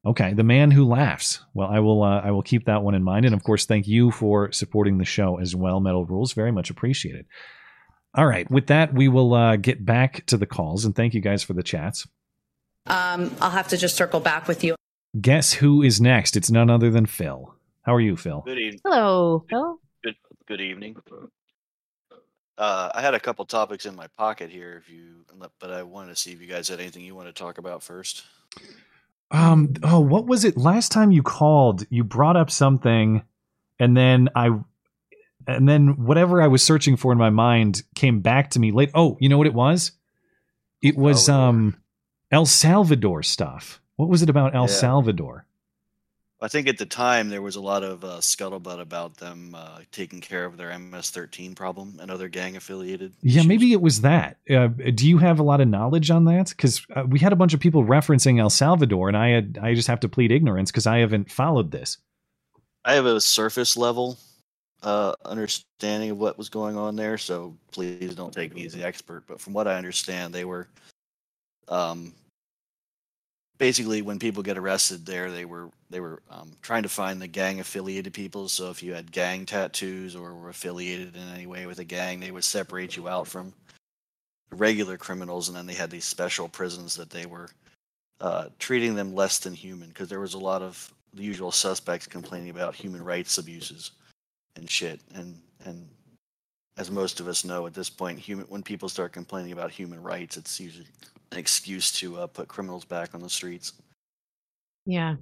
Okay, 0.07 0.35
The 0.35 0.45
Man 0.45 0.71
Who 0.71 0.85
Laughs. 0.85 1.41
Well, 1.55 1.69
I 1.69 1.79
will. 1.81 2.03
Uh, 2.03 2.21
I 2.21 2.31
will 2.31 2.43
keep 2.43 2.67
that 2.67 2.83
one 2.83 2.95
in 2.95 3.03
mind, 3.03 3.25
and 3.25 3.35
of 3.35 3.43
course, 3.43 3.65
thank 3.65 3.87
you 3.87 4.11
for 4.11 4.53
supporting 4.53 4.99
the 4.99 5.05
show 5.05 5.39
as 5.39 5.57
well. 5.57 5.81
Metal 5.81 6.05
Rules, 6.05 6.35
very 6.35 6.53
much 6.53 6.69
appreciated. 6.69 7.27
All 8.15 8.27
right, 8.27 8.49
with 8.51 8.67
that, 8.67 8.93
we 8.93 9.09
will 9.09 9.35
uh, 9.35 9.57
get 9.57 9.85
back 9.85 10.27
to 10.27 10.37
the 10.37 10.47
calls, 10.47 10.85
and 10.85 10.95
thank 10.95 11.15
you 11.15 11.21
guys 11.21 11.43
for 11.43 11.55
the 11.55 11.63
chats. 11.63 12.07
Um, 12.87 13.35
I'll 13.41 13.51
have 13.51 13.69
to 13.69 13.77
just 13.79 13.97
circle 13.97 14.21
back 14.21 14.47
with 14.47 14.63
you. 14.63 14.77
Guess 15.21 15.55
who 15.55 15.83
is 15.83 16.01
next? 16.01 16.37
It's 16.37 16.51
none 16.51 16.71
other 16.71 16.91
than 16.91 17.07
Phil. 17.07 17.55
How 17.83 17.95
are 17.95 18.01
you, 18.01 18.17
Phil? 18.17 18.43
Good 18.45 18.59
evening. 18.59 18.81
Hello, 18.85 19.45
Phil. 19.49 19.79
Good 20.03 20.17
good 20.49 20.61
evening. 20.61 20.97
Uh, 22.57 22.91
I 22.95 23.01
had 23.01 23.15
a 23.15 23.21
couple 23.21 23.45
topics 23.45 23.85
in 23.87 23.97
my 23.97 24.07
pocket 24.17 24.51
here, 24.51 24.77
if 24.77 24.89
you, 24.93 25.25
but 25.61 25.71
I 25.71 25.83
wanted 25.83 26.11
to 26.11 26.17
see 26.17 26.33
if 26.33 26.41
you 26.41 26.47
guys 26.47 26.69
had 26.69 26.81
anything 26.81 27.05
you 27.05 27.15
want 27.15 27.29
to 27.29 27.33
talk 27.33 27.59
about 27.59 27.83
first. 27.83 28.25
Um. 29.31 29.75
Oh, 29.83 30.01
what 30.01 30.27
was 30.27 30.45
it? 30.45 30.57
Last 30.57 30.93
time 30.93 31.11
you 31.13 31.23
called, 31.23 31.87
you 31.91 32.05
brought 32.05 32.37
up 32.37 32.51
something, 32.51 33.23
and 33.79 33.97
then 33.97 34.29
I, 34.35 34.51
and 35.47 35.69
then 35.69 36.05
whatever 36.05 36.41
I 36.43 36.47
was 36.49 36.63
searching 36.63 36.97
for 36.97 37.13
in 37.13 37.19
my 37.19 37.31
mind 37.31 37.83
came 37.95 38.21
back 38.21 38.51
to 38.51 38.61
me 38.61 38.71
late. 38.73 38.91
Oh, 38.95 39.17
you 39.21 39.29
know 39.29 39.39
what 39.39 39.47
it 39.47 39.55
was? 39.55 39.93
It 40.83 40.97
was 40.97 41.27
Salvador. 41.27 41.49
um, 41.49 41.77
El 42.31 42.47
Salvador 42.47 43.23
stuff. 43.23 43.81
What 43.97 44.09
was 44.09 44.23
it 44.23 44.31
about 44.31 44.55
El 44.55 44.63
Yeah. 44.63 44.69
Salvador? 44.69 45.47
I 46.41 46.49
think 46.49 46.69
at 46.69 46.77
the 46.77 46.85
time 46.85 47.31
there 47.31 47.41
was 47.41 47.57
a 47.57 47.61
lot 47.61 47.83
of 47.83 48.05
uh, 48.05 48.19
scuttlebutt 48.19 48.79
about 48.79 49.17
them 49.17 49.55
uh, 49.55 49.79
taking 49.93 50.21
care 50.21 50.45
of 50.45 50.59
their 50.59 50.77
MS-13 50.79 51.55
problem 51.57 51.99
and 52.03 52.11
other 52.11 52.29
gang-affiliated. 52.29 53.15
Yeah, 53.23 53.39
issues. 53.39 53.49
maybe 53.49 53.73
it 53.73 53.81
was 53.81 54.03
that. 54.03 54.37
Uh, 54.51 54.67
do 54.67 55.09
you 55.09 55.17
have 55.19 55.39
a 55.39 55.43
lot 55.43 55.63
of 55.63 55.69
knowledge 55.69 56.11
on 56.11 56.25
that? 56.27 56.51
Because 56.51 56.85
uh, 56.95 57.05
we 57.09 57.19
had 57.19 57.33
a 57.33 57.37
bunch 57.37 57.55
of 57.55 57.61
people 57.61 57.83
referencing 57.85 58.39
El 58.41 58.51
Salvador, 58.51 59.09
and 59.09 59.17
I 59.17 59.29
had 59.29 59.59
I 59.63 59.73
just 59.75 59.89
have 59.89 60.01
to 60.01 60.09
plead 60.09 60.33
ignorance 60.33 60.71
because 60.71 60.87
I 60.87 60.99
haven't 60.99 61.31
followed 61.31 61.71
this. 61.71 61.97
I 62.85 62.95
have 62.95 63.07
a 63.07 63.21
surface 63.23 63.75
level 63.77 64.19
uh, 64.83 65.15
understanding 65.25 66.11
of 66.11 66.19
what 66.19 66.37
was 66.37 66.51
going 66.51 66.77
on 66.77 66.95
there, 66.97 67.17
so 67.17 67.57
please 67.73 68.15
don't 68.15 68.35
take 68.35 68.55
me 68.55 68.67
as 68.67 68.75
the 68.75 68.85
expert. 68.85 69.25
But 69.27 69.41
from 69.41 69.55
what 69.55 69.67
I 69.67 69.77
understand, 69.77 70.35
they 70.35 70.45
were 70.45 70.69
um, 71.69 72.13
basically 73.59 74.03
when 74.03 74.19
people 74.19 74.43
get 74.43 74.59
arrested 74.59 75.07
there, 75.07 75.31
they 75.31 75.45
were 75.45 75.69
they 75.91 76.01
were 76.01 76.23
um, 76.31 76.53
trying 76.63 76.83
to 76.83 76.89
find 76.89 77.21
the 77.21 77.29
gang 77.29 77.61
affiliated 77.61 78.13
people. 78.13 78.49
So 78.49 78.71
if 78.71 78.83
you 78.83 78.95
had 78.95 79.13
gang 79.13 79.47
tattoos 79.47 80.17
or 80.17 80.35
were 80.35 80.49
affiliated 80.49 81.15
in 81.15 81.29
any 81.35 81.47
way 81.47 81.67
with 81.67 81.79
a 81.79 81.85
gang, 81.85 82.21
they 82.21 82.31
would 82.31 82.45
separate 82.45 82.97
you 82.97 83.09
out 83.09 83.29
from 83.29 83.53
regular 84.51 84.97
criminals, 84.97 85.49
and 85.49 85.57
then 85.57 85.67
they 85.67 85.75
had 85.75 85.91
these 85.91 86.05
special 86.05 86.49
prisons 86.49 86.95
that 86.97 87.11
they 87.11 87.27
were 87.27 87.49
uh, 88.21 88.49
treating 88.59 88.95
them 88.95 89.15
less 89.15 89.39
than 89.39 89.55
human 89.55 89.89
because 89.89 90.09
there 90.09 90.21
was 90.21 90.35
a 90.35 90.39
lot 90.39 90.63
of 90.63 90.93
the 91.13 91.23
usual 91.23 91.53
suspects 91.53 92.07
complaining 92.07 92.51
about 92.51 92.75
human 92.75 93.03
rights 93.05 93.39
abuses 93.39 93.93
and 94.57 94.69
shit. 94.69 95.01
And 95.15 95.41
and 95.65 95.89
as 96.77 96.91
most 96.91 97.21
of 97.21 97.29
us 97.29 97.45
know 97.45 97.67
at 97.67 97.75
this 97.75 97.91
point, 97.91 98.19
human 98.19 98.47
when 98.47 98.63
people 98.63 98.89
start 98.89 99.13
complaining 99.13 99.53
about 99.53 99.71
human 99.71 100.03
rights, 100.03 100.37
it's 100.37 100.59
usually 100.59 100.87
an 101.35 101.41
excuse 101.41 101.93
to 101.93 102.19
uh, 102.19 102.27
put 102.27 102.49
criminals 102.49 102.85
back 102.85 103.15
on 103.15 103.21
the 103.21 103.29
streets. 103.29 103.73
Yeah. 104.87 105.17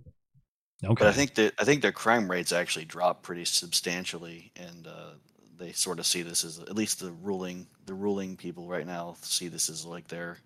Okay. 0.84 0.94
But 0.94 1.08
I 1.08 1.12
think 1.12 1.34
that 1.34 1.54
I 1.58 1.64
think 1.64 1.82
their 1.82 1.92
crime 1.92 2.30
rates 2.30 2.52
actually 2.52 2.84
drop 2.84 3.22
pretty 3.22 3.44
substantially, 3.44 4.50
and 4.56 4.86
uh, 4.86 5.12
they 5.56 5.72
sort 5.72 5.98
of 5.98 6.06
see 6.06 6.22
this 6.22 6.44
as 6.44 6.58
at 6.58 6.74
least 6.74 7.00
the 7.00 7.12
ruling 7.22 7.66
the 7.86 7.94
ruling 7.94 8.36
people 8.36 8.66
right 8.66 8.86
now 8.86 9.14
see 9.22 9.48
this 9.48 9.68
as 9.68 9.84
like 9.84 10.08
their 10.08 10.38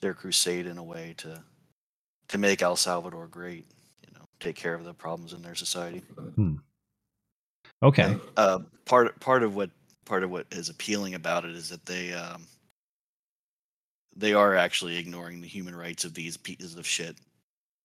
their 0.00 0.14
crusade 0.14 0.66
in 0.66 0.78
a 0.78 0.82
way 0.82 1.14
to 1.18 1.40
to 2.28 2.38
make 2.38 2.62
El 2.62 2.76
Salvador 2.76 3.28
great. 3.28 3.66
You 4.06 4.12
know, 4.14 4.24
take 4.40 4.56
care 4.56 4.74
of 4.74 4.84
the 4.84 4.92
problems 4.94 5.32
in 5.32 5.42
their 5.42 5.54
society. 5.54 6.02
okay. 7.82 8.16
Uh, 8.36 8.60
part 8.86 9.18
part 9.20 9.44
of 9.44 9.54
what 9.54 9.70
part 10.04 10.24
of 10.24 10.30
what 10.30 10.46
is 10.50 10.68
appealing 10.68 11.14
about 11.14 11.44
it 11.44 11.52
is 11.52 11.68
that 11.68 11.86
they 11.86 12.12
um, 12.12 12.44
they 14.16 14.34
are 14.34 14.54
actually 14.56 14.96
ignoring 14.96 15.40
the 15.40 15.48
human 15.48 15.74
rights 15.76 16.04
of 16.04 16.14
these 16.14 16.36
pieces 16.36 16.76
of 16.76 16.86
shit, 16.86 17.16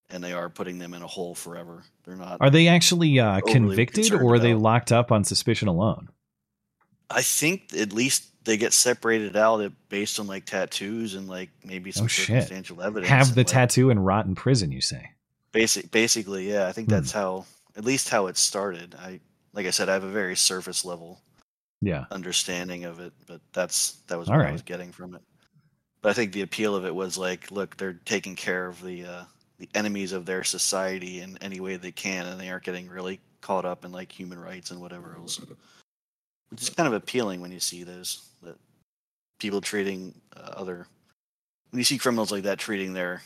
and 0.10 0.24
they 0.24 0.34
are 0.34 0.50
putting 0.50 0.80
them 0.80 0.94
in 0.94 1.02
a 1.02 1.08
hole 1.08 1.36
forever. 1.36 1.84
They're 2.04 2.16
not. 2.16 2.38
Are 2.42 2.50
they 2.50 2.68
actually 2.68 3.20
uh, 3.20 3.42
convicted 3.42 4.14
or 4.14 4.36
are 4.36 4.40
they 4.40 4.54
locked 4.54 4.92
up 4.92 5.12
on 5.12 5.24
suspicion 5.24 5.68
alone? 5.68 6.10
I 7.10 7.22
think 7.22 7.74
at 7.78 7.94
least 7.94 8.30
they 8.46 8.58
get 8.58 8.74
separated 8.74 9.36
out 9.36 9.72
based 9.90 10.20
on 10.20 10.28
like 10.28 10.46
tattoos 10.46 11.16
and 11.16 11.28
like 11.28 11.50
maybe 11.64 11.92
some 11.92 12.06
Oh, 12.06 12.08
shit. 12.08 12.52
evidence. 12.52 13.08
Have 13.08 13.36
the 13.36 13.42
like, 13.42 13.48
tattoo 13.48 13.90
and 13.90 14.04
rot 14.06 14.26
in 14.26 14.36
prison, 14.36 14.72
you 14.72 14.82
say? 14.82 15.12
Basic, 15.52 15.90
basically, 15.92 16.52
yeah. 16.52 16.68
I 16.68 16.72
think 16.72 16.88
Hmm. 16.88 16.96
that's 16.96 17.12
how, 17.12 17.46
at 17.78 17.86
least 17.86 18.10
how 18.10 18.28
it 18.28 18.38
started. 18.38 18.96
I, 18.96 19.20
like 19.54 19.66
I 19.68 19.70
said, 19.72 19.88
I 19.90 19.94
have 19.94 20.04
a 20.04 20.10
very 20.10 20.36
surface 20.36 20.84
level 20.84 21.22
Yeah. 21.82 22.06
understanding 22.12 22.86
of 22.86 23.00
it, 23.00 23.14
but 23.28 23.42
that's 23.54 23.94
that 24.08 24.18
was 24.20 24.30
All 24.30 24.38
what 24.38 24.46
I 24.48 24.52
was 24.52 24.62
getting 24.64 24.92
from 24.92 25.16
it. 25.16 25.22
But 26.06 26.12
I 26.12 26.14
think 26.14 26.34
the 26.34 26.44
appeal 26.44 26.76
of 26.76 26.86
it 26.86 26.94
was 26.94 27.18
like, 27.18 27.50
look, 27.50 27.78
they're 27.78 28.00
taking 28.06 28.36
care 28.36 28.68
of 28.68 28.80
the 28.84 29.06
uh, 29.06 29.24
the 29.58 29.68
enemies 29.74 30.12
of 30.12 30.28
their 30.28 30.44
society 30.44 31.22
in 31.22 31.36
any 31.42 31.60
way 31.60 31.78
they 31.78 31.92
can, 31.92 32.28
and 32.28 32.40
they 32.40 32.52
aren't 32.52 32.64
getting 32.64 32.88
really 32.88 33.20
caught 33.42 33.66
up 33.66 33.84
in 33.84 33.92
like 33.92 34.12
human 34.12 34.38
rights 34.38 34.70
and 34.70 34.80
whatever 34.80 35.16
else. 35.18 35.40
Which 36.50 36.62
is 36.62 36.70
kind 36.70 36.86
of 36.86 36.94
appealing 36.94 37.42
when 37.42 37.52
you 37.52 37.60
see 37.60 37.82
those 37.82 38.24
that 38.44 38.56
people 39.40 39.62
treating 39.62 40.14
uh, 40.38 40.52
other 40.56 40.86
when 41.72 41.80
you 41.80 41.84
see 41.84 41.98
criminals 41.98 42.32
like 42.32 42.44
that 42.44 42.60
treating 42.60 42.94
their 42.94 43.24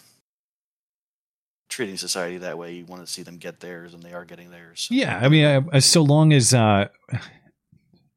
treating 1.67 1.97
society 1.97 2.37
that 2.37 2.57
way, 2.57 2.75
you 2.75 2.85
want 2.85 3.05
to 3.05 3.11
see 3.11 3.23
them 3.23 3.39
get 3.39 3.59
theirs, 3.59 3.93
and 3.93 4.01
they 4.01 4.13
are 4.13 4.23
getting 4.23 4.51
theirs. 4.51 4.87
Yeah, 4.89 5.19
I 5.21 5.27
mean, 5.27 5.43
uh, 5.45 5.81
so 5.81 6.01
long 6.01 6.31
as 6.31 6.53
uh, 6.53 6.87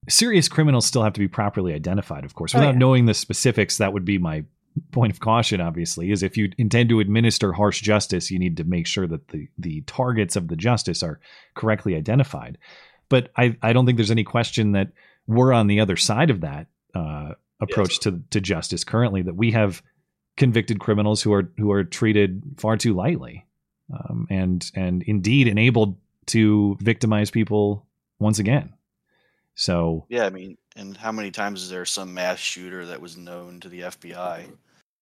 serious 0.08 0.48
criminals 0.48 0.86
still 0.86 1.02
have 1.02 1.12
to 1.14 1.20
be 1.20 1.28
properly 1.28 1.72
identified, 1.72 2.24
of 2.24 2.34
course. 2.34 2.54
Oh, 2.54 2.58
Without 2.58 2.74
yeah. 2.74 2.78
knowing 2.78 3.06
the 3.06 3.14
specifics, 3.14 3.78
that 3.78 3.92
would 3.92 4.04
be 4.04 4.18
my 4.18 4.44
point 4.90 5.12
of 5.12 5.20
caution. 5.20 5.60
Obviously, 5.60 6.10
is 6.10 6.22
if 6.22 6.36
you 6.36 6.50
intend 6.58 6.88
to 6.88 7.00
administer 7.00 7.52
harsh 7.52 7.80
justice, 7.80 8.30
you 8.30 8.38
need 8.38 8.56
to 8.56 8.64
make 8.64 8.86
sure 8.86 9.06
that 9.06 9.28
the 9.28 9.48
the 9.58 9.82
targets 9.82 10.36
of 10.36 10.48
the 10.48 10.56
justice 10.56 11.02
are 11.02 11.20
correctly 11.54 11.94
identified. 11.94 12.58
But 13.08 13.30
I 13.36 13.56
I 13.62 13.72
don't 13.72 13.86
think 13.86 13.96
there's 13.96 14.10
any 14.10 14.24
question 14.24 14.72
that 14.72 14.92
we're 15.26 15.52
on 15.52 15.66
the 15.66 15.80
other 15.80 15.96
side 15.96 16.30
of 16.30 16.40
that 16.40 16.66
uh, 16.94 17.32
approach 17.60 18.00
to 18.00 18.22
to 18.30 18.40
justice 18.40 18.84
currently. 18.84 19.22
That 19.22 19.36
we 19.36 19.52
have 19.52 19.82
convicted 20.36 20.80
criminals 20.80 21.22
who 21.22 21.32
are 21.32 21.52
who 21.58 21.70
are 21.70 21.84
treated 21.84 22.42
far 22.56 22.76
too 22.76 22.94
lightly, 22.94 23.46
um, 23.92 24.26
and 24.30 24.68
and 24.74 25.02
indeed 25.02 25.46
enabled 25.46 25.96
to 26.26 26.76
victimize 26.80 27.30
people 27.30 27.86
once 28.18 28.38
again. 28.38 28.72
So, 29.54 30.06
Yeah, 30.08 30.24
I 30.26 30.30
mean, 30.30 30.56
and 30.76 30.96
how 30.96 31.12
many 31.12 31.30
times 31.30 31.62
is 31.62 31.70
there 31.70 31.84
some 31.84 32.14
mass 32.14 32.38
shooter 32.38 32.86
that 32.86 33.00
was 33.00 33.16
known 33.16 33.60
to 33.60 33.68
the 33.68 33.80
FBI? 33.80 34.46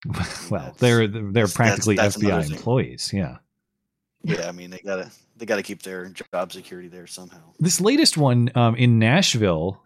well, 0.51 0.51
that's- 0.51 0.76
they're 0.78 1.07
they're 1.07 1.46
practically 1.48 1.96
that's 1.96 2.16
another 2.16 2.42
FBI 2.42 2.51
employees. 2.57 3.11
Yeah. 3.12 3.36
Yeah, 4.22 4.48
I 4.48 4.53
mean 4.53 4.70
they 4.70 4.78
gotta 4.84 5.11
they 5.36 5.46
gotta 5.46 5.62
keep 5.62 5.82
their 5.82 6.12
job 6.32 6.53
security 6.53 6.88
there 6.88 7.07
somehow. 7.07 7.40
This 7.59 7.80
latest 7.80 8.18
one 8.18 8.51
um, 8.55 8.74
in 8.76 8.98
Nashville 8.98 9.82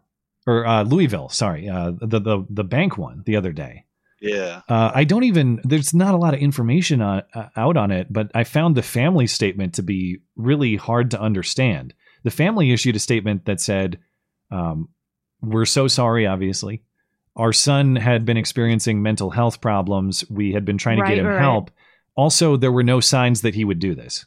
or 0.47 0.67
uh, 0.67 0.83
Louisville, 0.83 1.29
sorry, 1.29 1.69
uh, 1.69 1.93
the 2.01 2.19
the 2.21 2.47
the 2.51 2.65
bank 2.65 2.99
one 2.99 3.23
the 3.27 3.37
other 3.37 3.53
day. 3.53 3.85
Yeah, 4.21 4.63
Uh, 4.69 4.91
I 4.95 5.05
don't 5.05 5.25
even. 5.25 5.61
There's 5.65 5.93
not 5.93 6.15
a 6.15 6.17
lot 6.17 6.33
of 6.33 6.41
information 6.41 7.03
on, 7.03 7.23
uh, 7.35 7.49
out 7.57 7.77
on 7.77 7.91
it, 7.91 8.11
but 8.11 8.31
I 8.35 8.45
found 8.45 8.75
the 8.75 8.83
family 8.83 9.27
statement 9.27 9.75
to 9.75 9.83
be 9.83 10.21
really 10.35 10.77
hard 10.77 11.11
to 11.11 11.21
understand. 11.21 11.93
The 12.23 12.31
family 12.31 12.73
issued 12.73 12.97
a 12.97 13.01
statement 13.01 13.45
that 13.45 13.61
said, 13.61 13.99
um, 14.51 14.89
"We're 15.41 15.65
so 15.67 15.89
sorry. 15.89 16.27
Obviously, 16.27 16.83
our 17.37 17.53
son 17.53 17.97
had 17.97 18.25
been 18.25 18.37
experiencing 18.37 19.03
mental 19.03 19.31
health 19.31 19.61
problems. 19.61 20.25
We 20.31 20.53
had 20.53 20.65
been 20.65 20.79
trying 20.79 20.97
to 20.99 21.03
Right, 21.03 21.11
get 21.11 21.19
him 21.19 21.27
right, 21.27 21.35
right. 21.35 21.41
help. 21.41 21.71
Also, 22.17 22.57
there 22.57 22.71
were 22.73 22.83
no 22.85 23.01
signs 23.01 23.43
that 23.43 23.55
he 23.55 23.65
would 23.65 23.79
do 23.81 23.95
this. 23.95 24.25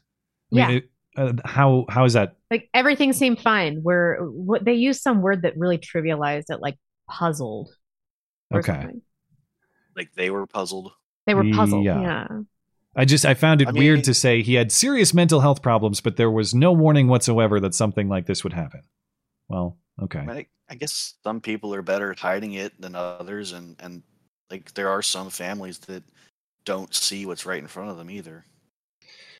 I 0.51 0.55
mean, 0.55 0.70
Yeah. 0.70 0.76
it- 0.78 0.89
uh, 1.15 1.34
how 1.45 1.86
how 1.89 2.05
is 2.05 2.13
that? 2.13 2.36
Like 2.51 2.70
everything 2.76 3.11
seemed 3.11 3.39
fine. 3.41 3.78
Where 3.82 4.18
what 4.22 4.63
they 4.65 4.74
used 4.76 5.01
some 5.01 5.22
word 5.24 5.41
that 5.41 5.57
really 5.57 5.80
trivialized 5.80 6.49
it, 6.49 6.59
like 6.61 6.78
puzzled. 7.09 7.70
Okay. 8.53 8.72
something. 8.82 9.01
like 9.95 10.13
they 10.13 10.30
were 10.30 10.45
puzzled. 10.45 10.91
They 11.26 11.34
were 11.34 11.43
puzzled. 11.51 11.84
Yeah. 11.84 12.01
Yeah. 12.01 12.28
I 12.95 13.05
just 13.05 13.26
I 13.26 13.34
found 13.34 13.61
it 13.63 13.68
I 13.70 13.72
weird 13.72 13.97
mean- 13.97 14.03
to 14.03 14.13
say 14.13 14.43
he 14.43 14.53
had 14.53 14.72
serious 14.72 15.11
mental 15.13 15.39
health 15.39 15.63
problems, 15.63 16.01
but 16.01 16.18
there 16.18 16.30
was 16.30 16.53
no 16.53 16.72
warning 16.72 17.07
whatsoever 17.07 17.59
that 17.61 17.74
something 17.74 18.07
like 18.09 18.28
this 18.28 18.43
would 18.43 18.53
happen. 18.53 18.82
Well, 19.49 19.78
okay. 20.03 20.19
I, 20.19 20.25
mean, 20.25 20.37
I, 20.37 20.47
I 20.69 20.75
guess 20.75 21.15
some 21.23 21.41
people 21.41 21.73
are 21.73 21.81
better 21.81 22.11
at 22.11 22.19
hiding 22.19 22.53
it 22.53 22.79
than 22.79 22.95
others, 22.95 23.53
and 23.53 23.75
and 23.79 24.03
like 24.49 24.73
there 24.73 24.89
are 24.89 25.01
some 25.01 25.29
families 25.29 25.79
that 25.79 26.03
don't 26.65 26.93
see 26.93 27.25
what's 27.25 27.45
right 27.45 27.61
in 27.61 27.67
front 27.67 27.89
of 27.89 27.97
them 27.97 28.11
either. 28.11 28.43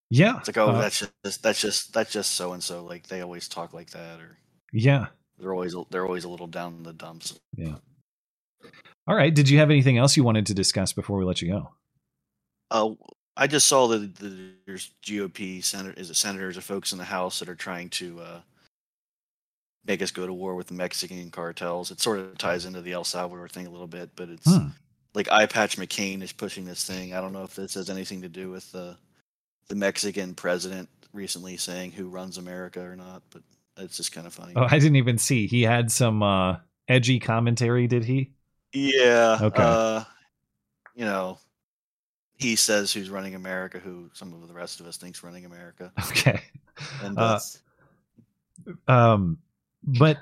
Yeah. 0.10 0.38
It's 0.38 0.48
like, 0.48 0.58
oh, 0.58 0.70
uh, 0.70 0.82
that's 0.82 1.00
just 1.24 1.44
that's 1.44 1.62
just 1.62 1.94
that's 1.94 2.12
just 2.12 2.34
so 2.34 2.54
and 2.54 2.64
so. 2.64 2.84
Like 2.84 3.08
they 3.08 3.22
always 3.22 3.48
talk 3.48 3.74
like 3.74 3.90
that, 3.92 4.20
or 4.20 4.38
yeah. 4.72 5.08
they're 5.38 5.54
always 5.54 5.76
they're 5.90 6.06
always 6.06 6.24
a 6.24 6.30
little 6.30 6.48
down 6.48 6.76
in 6.76 6.84
the 6.84 6.94
dumps. 6.94 7.38
Yeah. 7.56 7.76
All 9.08 9.16
right. 9.16 9.34
Did 9.34 9.50
you 9.50 9.60
have 9.60 9.70
anything 9.70 9.98
else 9.98 10.18
you 10.18 10.24
wanted 10.24 10.46
to 10.48 10.54
discuss 10.54 10.94
before 10.94 11.18
we 11.18 11.26
let 11.26 11.42
you 11.42 11.50
go? 11.50 11.70
Uh, 12.72 12.90
I 13.36 13.48
just 13.48 13.68
saw 13.68 13.88
that 13.88 14.16
the, 14.16 14.52
there's 14.66 14.92
GOP 15.06 15.64
senator 15.64 16.00
is 16.00 16.10
it 16.10 16.16
senators 16.16 16.58
or 16.58 16.62
folks 16.62 16.92
in 16.92 16.98
the 16.98 17.06
House 17.06 17.40
that 17.40 17.50
are 17.50 17.56
trying 17.56 17.90
to 17.92 18.20
uh, 18.20 18.40
make 19.88 20.02
us 20.02 20.12
go 20.12 20.28
to 20.28 20.34
war 20.34 20.56
with 20.56 20.68
the 20.68 20.74
Mexican 20.74 21.32
cartels. 21.32 21.92
It 21.92 22.02
sort 22.02 22.20
of 22.20 22.38
ties 22.38 22.66
into 22.66 22.82
the 22.82 22.94
El 22.94 23.04
Salvador 23.04 23.48
thing 23.48 23.68
a 23.68 23.72
little 23.72 23.88
bit, 23.88 24.12
but 24.16 24.30
it's 24.30 24.46
Hmm. 24.46 24.68
like 25.14 25.32
Eye 25.32 25.46
Patch 25.46 25.78
McCain 25.78 26.22
is 26.22 26.34
pushing 26.34 26.66
this 26.66 26.84
thing. 26.86 27.14
I 27.14 27.22
don't 27.22 27.34
know 27.34 27.44
if 27.44 27.56
this 27.56 27.74
has 27.76 27.90
anything 27.90 28.22
to 28.22 28.30
do 28.30 28.50
with 28.52 28.72
the 28.72 28.98
the 29.70 29.76
Mexican 29.76 30.34
president 30.36 30.90
recently 31.14 31.58
saying 31.58 31.92
who 31.92 32.08
runs 32.08 32.38
America 32.38 32.82
or 32.82 32.96
not, 32.96 33.22
but 33.32 33.42
it's 33.78 33.98
just 33.98 34.12
kind 34.14 34.26
of 34.28 34.34
funny. 34.34 34.54
Oh, 34.56 34.64
I 34.70 34.80
didn't 34.80 34.96
even 34.96 35.18
see. 35.18 35.48
He 35.48 35.64
had 35.64 35.92
some 35.92 36.24
uh, 36.24 36.58
edgy 36.88 37.20
commentary, 37.20 37.88
did 37.88 38.06
he? 38.06 38.32
Yeah. 38.74 39.38
Okay. 39.42 39.62
Uh, 39.64 40.04
you 40.96 41.06
know, 41.06 41.40
he 42.38 42.56
says 42.56 42.94
who's 42.94 43.10
running 43.10 43.36
America, 43.36 43.80
who 43.80 44.10
some 44.14 44.34
of 44.34 44.48
the 44.48 44.54
rest 44.54 44.80
of 44.80 44.88
us 44.88 44.98
thinks 44.98 45.24
running 45.24 45.46
America, 45.46 45.92
Okay. 46.12 46.42
and 47.04 47.18
Uh, 47.18 47.40
Um, 48.88 49.38
but 49.88 50.18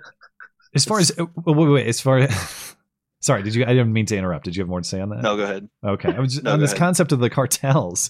as 0.76 0.86
far 0.86 1.00
as 1.00 1.12
uh, 1.20 1.26
wait, 1.46 1.56
wait, 1.58 1.68
wait, 1.70 1.88
as 1.88 2.00
far 2.00 2.20
as 2.20 2.76
sorry, 3.22 3.44
did 3.44 3.56
you? 3.56 3.64
I 3.64 3.70
didn't 3.70 3.92
mean 3.94 4.06
to 4.08 4.18
interrupt. 4.18 4.46
Did 4.46 4.56
you 4.56 4.62
have 4.62 4.70
more 4.70 4.82
to 4.82 4.88
say 4.88 5.02
on 5.02 5.10
that? 5.10 5.22
no, 5.22 5.36
go 5.36 5.44
ahead. 5.44 5.70
Okay, 5.84 6.14
I 6.14 6.20
was 6.20 6.34
just, 6.34 6.44
No, 6.44 6.54
on 6.54 6.60
this 6.60 6.72
ahead. 6.72 6.80
concept 6.80 7.12
of 7.12 7.20
the 7.20 7.30
cartels. 7.30 8.10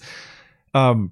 Um, 0.74 1.12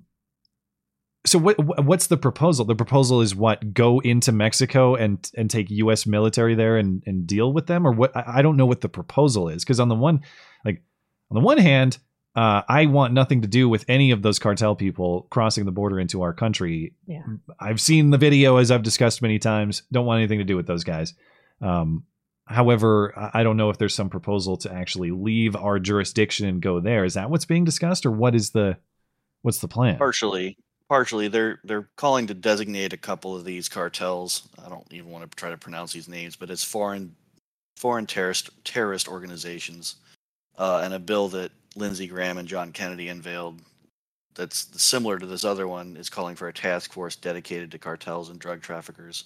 so 1.26 1.40
what 1.40 1.58
what- 1.64 1.86
what's 1.86 2.08
the 2.08 2.18
proposal? 2.18 2.66
The 2.66 2.76
proposal 2.76 3.22
is 3.22 3.34
what 3.34 3.74
go 3.74 4.00
into 4.00 4.32
Mexico 4.34 4.96
and 4.96 5.30
and 5.38 5.50
take 5.50 5.70
U.S. 5.70 6.06
military 6.06 6.54
there 6.56 6.78
and 6.78 7.02
and 7.06 7.26
deal 7.26 7.54
with 7.54 7.68
them, 7.68 7.88
or 7.88 7.92
what? 7.94 8.16
I, 8.16 8.40
I 8.40 8.42
don't 8.42 8.58
know 8.58 8.66
what 8.66 8.82
the 8.82 8.90
proposal 8.90 9.48
is 9.50 9.64
because 9.64 9.80
on 9.80 9.88
the 9.88 9.96
one 9.96 10.22
like 10.66 10.82
on 11.32 11.36
the 11.36 11.42
one 11.46 11.58
hand. 11.58 11.98
Uh, 12.36 12.64
I 12.68 12.88
want 12.88 13.14
nothing 13.14 13.42
to 13.44 13.48
do 13.48 13.70
with 13.70 13.86
any 13.88 14.10
of 14.12 14.24
those 14.24 14.40
cartel 14.40 14.76
people 14.76 15.28
crossing 15.30 15.66
the 15.66 15.72
border 15.72 16.00
into 16.00 16.24
our 16.24 16.34
country. 16.34 16.94
Yeah. 17.06 17.22
I've 17.60 17.80
seen 17.80 18.10
the 18.10 18.18
video 18.18 18.58
as 18.58 18.72
I've 18.72 18.82
discussed 18.82 19.22
many 19.22 19.38
times. 19.38 19.84
Don't 19.92 20.06
want 20.06 20.18
anything 20.18 20.40
to 20.40 20.44
do 20.44 20.56
with 20.56 20.66
those 20.66 20.84
guys. 20.84 21.14
Um, 21.62 22.06
however, 22.48 23.14
I 23.16 23.42
I 23.42 23.44
don't 23.44 23.58
know 23.58 23.70
if 23.70 23.78
there's 23.78 23.94
some 23.94 24.10
proposal 24.10 24.58
to 24.58 24.74
actually 24.74 25.12
leave 25.12 25.56
our 25.56 25.78
jurisdiction 25.78 26.48
and 26.48 26.62
go 26.62 26.80
there. 26.80 27.06
Is 27.06 27.14
that 27.14 27.30
what's 27.30 27.46
being 27.46 27.66
discussed, 27.66 28.06
or 28.06 28.12
what 28.12 28.34
is 28.34 28.50
the 28.50 28.78
what's 29.44 29.60
the 29.60 29.68
plan? 29.68 29.98
Partially, 29.98 30.58
partially, 30.90 31.28
they're 31.28 31.60
they're 31.64 31.90
calling 31.98 32.28
to 32.28 32.34
designate 32.34 32.94
a 32.94 32.98
couple 32.98 33.36
of 33.36 33.46
these 33.46 33.70
cartels. 33.70 34.50
I 34.66 34.70
don't 34.70 34.92
even 34.92 35.12
want 35.12 35.30
to 35.30 35.36
try 35.36 35.52
to 35.52 35.58
pronounce 35.58 35.94
these 35.94 36.10
names, 36.10 36.36
but 36.36 36.50
it's 36.50 36.64
foreign 36.64 37.16
foreign 37.78 38.08
terrorist 38.08 38.50
terrorist 38.64 39.08
organizations, 39.08 39.98
uh, 40.58 40.82
and 40.84 40.94
a 40.96 41.00
bill 41.00 41.30
that 41.30 41.52
Lindsey 41.76 42.08
Graham 42.08 42.38
and 42.38 42.48
John 42.48 42.72
Kennedy 42.72 43.10
unveiled. 43.10 43.60
That's 44.36 44.68
similar 44.82 45.20
to 45.20 45.26
this 45.26 45.46
other 45.46 45.68
one 45.68 45.96
is 45.96 46.10
calling 46.10 46.36
for 46.36 46.48
a 46.48 46.54
task 46.54 46.92
force 46.92 47.16
dedicated 47.16 47.72
to 47.72 47.78
cartels 47.78 48.30
and 48.30 48.40
drug 48.40 48.62
traffickers, 48.62 49.26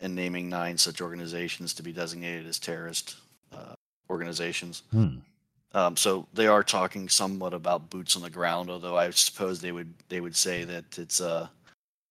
and 0.00 0.14
naming 0.14 0.48
nine 0.48 0.78
such 0.78 1.00
organizations 1.00 1.74
to 1.74 1.82
be 1.82 1.92
designated 1.92 2.46
as 2.46 2.58
terrorist 2.58 3.16
uh, 3.52 3.74
organizations. 4.08 4.82
Hmm. 4.90 5.16
Um, 5.74 5.96
so 5.96 6.26
they 6.34 6.46
are 6.46 6.62
talking 6.62 7.08
somewhat 7.08 7.54
about 7.54 7.88
boots 7.90 8.16
on 8.16 8.22
the 8.22 8.30
ground, 8.30 8.68
although 8.70 8.96
I 8.96 9.10
suppose 9.10 9.60
they 9.60 9.72
would 9.72 9.92
they 10.08 10.20
would 10.20 10.36
say 10.36 10.64
that 10.64 10.98
it's 10.98 11.20
uh, 11.20 11.48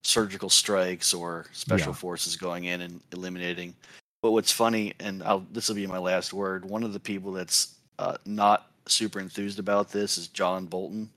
surgical 0.03 0.49
strikes 0.49 1.13
or 1.13 1.45
special 1.53 1.91
Yeah. 1.91 1.97
forces 1.97 2.35
going 2.35 2.65
in 2.65 2.81
and 2.81 3.01
eliminating. 3.11 3.75
But 4.23 4.31
what's 4.31 4.51
funny, 4.51 4.93
and 4.99 5.23
I'll, 5.23 5.45
this 5.51 5.67
will 5.67 5.75
be 5.75 5.87
my 5.87 5.97
last 5.97 6.33
word. 6.33 6.65
One 6.65 6.83
of 6.83 6.93
the 6.93 6.99
people 6.99 7.31
that's 7.31 7.75
uh, 7.97 8.17
not 8.25 8.70
super 8.87 9.19
enthused 9.19 9.59
about 9.59 9.91
this 9.91 10.17
is 10.17 10.27
John 10.27 10.65
Bolton. 10.65 11.09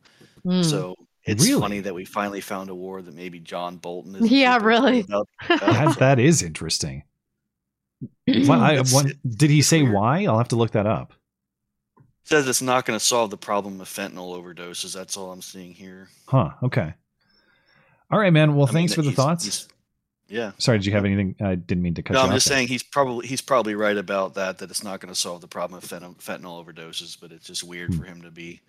Hmm. 0.43 0.63
So 0.63 0.95
it's 1.25 1.47
Really? 1.47 1.61
funny 1.61 1.81
that 1.81 1.95
we 1.95 2.05
finally 2.05 2.41
found 2.41 2.69
a 2.71 2.75
war 2.75 3.01
that 3.03 3.15
maybe 3.15 3.41
John 3.41 3.77
Bolton 3.77 4.15
is. 4.17 4.31
Yeah, 4.31 4.59
really. 4.59 5.01
About, 5.01 5.29
That, 5.49 5.97
that 5.99 6.19
is 6.19 6.43
interesting. 6.43 7.03
Well, 8.27 8.53
I, 8.61 8.79
what, 8.83 9.07
did 9.27 9.51
he 9.51 9.63
say 9.63 9.83
why? 9.83 10.25
I'll 10.25 10.39
have 10.39 10.49
to 10.49 10.57
look 10.57 10.73
that 10.73 10.87
up. 10.87 11.15
says 12.25 12.47
it's 12.49 12.61
not 12.63 12.85
going 12.85 12.99
to 12.99 13.05
solve 13.05 13.31
the 13.31 13.37
problem 13.39 13.81
of 13.81 13.89
fentanyl 13.89 14.39
overdoses. 14.39 14.95
That's 14.95 15.17
all 15.17 15.33
I'm 15.33 15.41
seeing 15.43 15.73
here. 15.73 16.09
Huh. 16.27 16.51
Okay. 16.63 16.93
All 18.11 18.19
right, 18.19 18.33
man. 18.33 18.55
Well, 18.55 18.67
I 18.67 18.69
mean, 18.69 18.75
thanks 18.75 18.95
for 18.95 19.03
the 19.03 19.09
he's- 19.11 19.17
thoughts. 19.17 19.69
He's- 20.29 20.37
Yeah. 20.39 20.53
Sorry, 20.59 20.79
did 20.79 20.87
you 20.87 20.93
have 20.93 21.05
anything? 21.05 21.37
I 21.41 21.55
didn't 21.55 21.83
mean 21.83 21.95
to 21.95 22.03
cut 22.03 22.15
No, 22.15 22.21
you 22.21 22.25
I'm 22.25 22.31
off 22.31 22.37
just 22.37 22.49
there. 22.49 22.57
saying 22.59 22.69
he's 22.69 22.83
probably 22.83 23.27
he's 23.27 23.41
probably 23.41 23.75
right 23.75 23.97
about 23.97 24.35
that. 24.35 24.59
That 24.59 24.71
it's 24.71 24.83
not 24.85 25.01
going 25.01 25.13
to 25.13 25.19
solve 25.21 25.41
the 25.41 25.49
problem 25.49 25.79
of 25.79 25.85
fentanyl, 25.85 26.17
fentanyl 26.17 26.65
overdoses, 26.65 27.19
but 27.21 27.33
it's 27.33 27.47
just 27.47 27.63
weird 27.65 27.93
Hmm. 27.95 28.01
for 28.01 28.05
him 28.07 28.23
to 28.23 28.31
be 28.31 28.61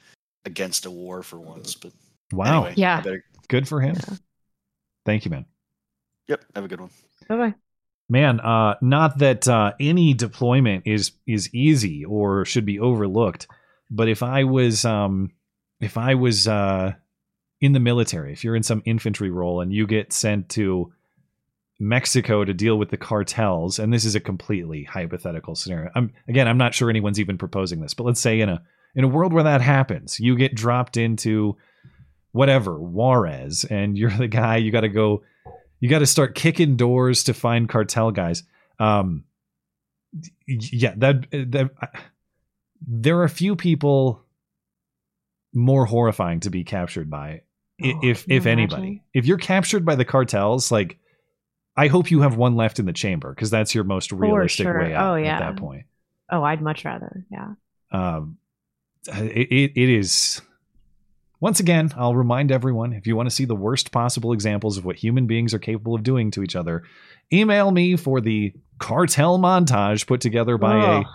against 0.45 0.85
a 0.85 0.91
war 0.91 1.23
for 1.23 1.39
once. 1.39 1.75
But 1.75 1.91
Wow. 2.31 2.63
anyway, 2.65 2.73
Yeah. 2.77 3.01
Better, 3.01 3.23
Good 3.47 3.67
for 3.67 3.79
him. 3.81 3.95
Yeah. 3.95 4.15
Thank 5.05 5.25
you, 5.25 5.31
man. 5.31 5.45
yep. 6.27 6.43
Have 6.55 6.65
a 6.65 6.67
good 6.67 6.81
one. 6.81 6.89
Bye 7.29 7.37
bye. 7.37 7.53
Man, 8.09 8.39
uh, 8.39 8.75
not 8.81 9.17
that 9.19 9.47
uh, 9.47 9.73
any 9.79 10.13
deployment 10.13 10.85
is 10.85 11.11
is 11.25 11.53
easy 11.53 12.05
or 12.05 12.45
should 12.45 12.65
be 12.65 12.79
overlooked, 12.79 13.47
but 13.89 14.07
if 14.09 14.21
I 14.21 14.43
was 14.43 14.85
um, 14.85 15.31
if 15.79 15.97
I 15.97 16.13
was 16.15 16.47
uh, 16.47 16.93
in 17.61 17.71
the 17.73 17.79
military, 17.79 18.31
if 18.33 18.43
you're 18.43 18.55
in 18.55 18.61
some 18.63 18.83
infantry 18.85 19.29
role 19.31 19.61
and 19.61 19.73
you 19.73 19.87
get 19.87 20.13
sent 20.13 20.49
to 20.49 20.93
Mexico 21.79 22.45
to 22.45 22.53
deal 22.53 22.77
with 22.77 22.89
the 22.89 22.97
cartels, 22.97 23.79
and 23.79 23.91
this 23.93 24.05
is 24.05 24.15
a 24.15 24.19
completely 24.19 24.83
hypothetical 24.83 25.55
scenario. 25.55 25.91
I'm 25.95 26.13
again, 26.27 26.47
I'm 26.47 26.57
not 26.57 26.73
sure 26.73 26.89
anyone's 26.89 27.19
even 27.19 27.37
proposing 27.37 27.81
this, 27.81 27.93
but 27.93 28.05
let's 28.05 28.21
say 28.21 28.39
in 28.39 28.49
a 28.49 28.63
in 28.95 29.03
a 29.03 29.07
world 29.09 29.33
where 29.33 29.43
that 29.43 29.61
happens, 29.61 30.19
you 30.19 30.37
get 30.37 30.55
dropped 30.55 30.95
into 30.97 31.57
whatever 32.31 32.79
Juarez, 32.79 33.65
and 33.65 33.97
you're 33.97 34.09
the 34.09 34.27
guy. 34.27 34.57
You 34.57 34.71
got 34.71 34.81
to 34.81 34.89
go. 34.89 35.23
You 35.81 35.89
got 35.89 35.99
to 35.99 36.05
start 36.05 36.35
kicking 36.35 36.77
doors 36.77 37.25
to 37.25 37.33
find 37.33 37.67
cartel 37.67 38.11
guys. 38.11 38.43
Um, 38.79 39.25
yeah, 40.47 40.93
that 40.97 41.29
that 41.31 41.71
there 42.87 43.17
are 43.19 43.23
a 43.25 43.29
few 43.29 43.55
people 43.55 44.23
more 45.53 45.85
horrifying 45.85 46.39
to 46.41 46.49
be 46.49 46.63
captured 46.63 47.09
by, 47.09 47.41
Oh, 47.83 47.99
if 48.03 48.25
if 48.29 48.45
anybody. 48.45 48.81
imagine? 48.81 49.01
If 49.13 49.25
you're 49.25 49.37
captured 49.37 49.83
by 49.85 49.95
the 49.95 50.05
cartels, 50.05 50.71
like 50.71 50.97
I 51.77 51.87
hope 51.87 52.09
you 52.09 52.21
have 52.21 52.37
one 52.37 52.55
left 52.55 52.79
in 52.79 52.85
the 52.85 52.93
chamber 52.93 53.33
because 53.33 53.49
that's 53.49 53.75
your 53.75 53.83
most 53.83 54.11
realistic 54.11 54.65
sure. 54.65 54.79
way 54.79 54.93
out 54.93 55.17
Oh, 55.17 55.23
at 55.23 55.39
that 55.39 55.57
point. 55.57 55.85
Oh, 56.31 56.43
I'd 56.43 56.61
much 56.61 56.85
rather. 56.85 57.25
Yeah. 57.29 57.53
Um, 57.91 58.37
it, 59.07 59.51
it, 59.51 59.71
it 59.75 59.89
is. 59.89 60.41
Once 61.41 61.59
again, 61.59 61.91
I'll 61.97 62.15
remind 62.15 62.51
everyone 62.51 62.93
if 62.93 63.05
you 63.05 63.15
want 63.15 63.29
to 63.29 63.35
see 63.35 63.45
the 63.45 63.55
worst 63.55 63.91
possible 63.91 64.31
examples 64.31 64.77
of 64.77 64.85
what 64.85 64.95
human 64.95 65.27
beings 65.27 65.53
are 65.53 65.59
capable 65.59 65.93
of 65.93 66.03
doing 66.03 66.31
to 66.31 66.43
each 66.43 66.55
other, 66.55 66.83
email 67.31 67.71
me 67.71 67.97
for 67.97 68.21
the 68.21 68.53
cartel 68.79 69.37
montage 69.37 70.07
put 70.07 70.21
together 70.21 70.57
by 70.57 70.77
Ugh. 70.77 71.05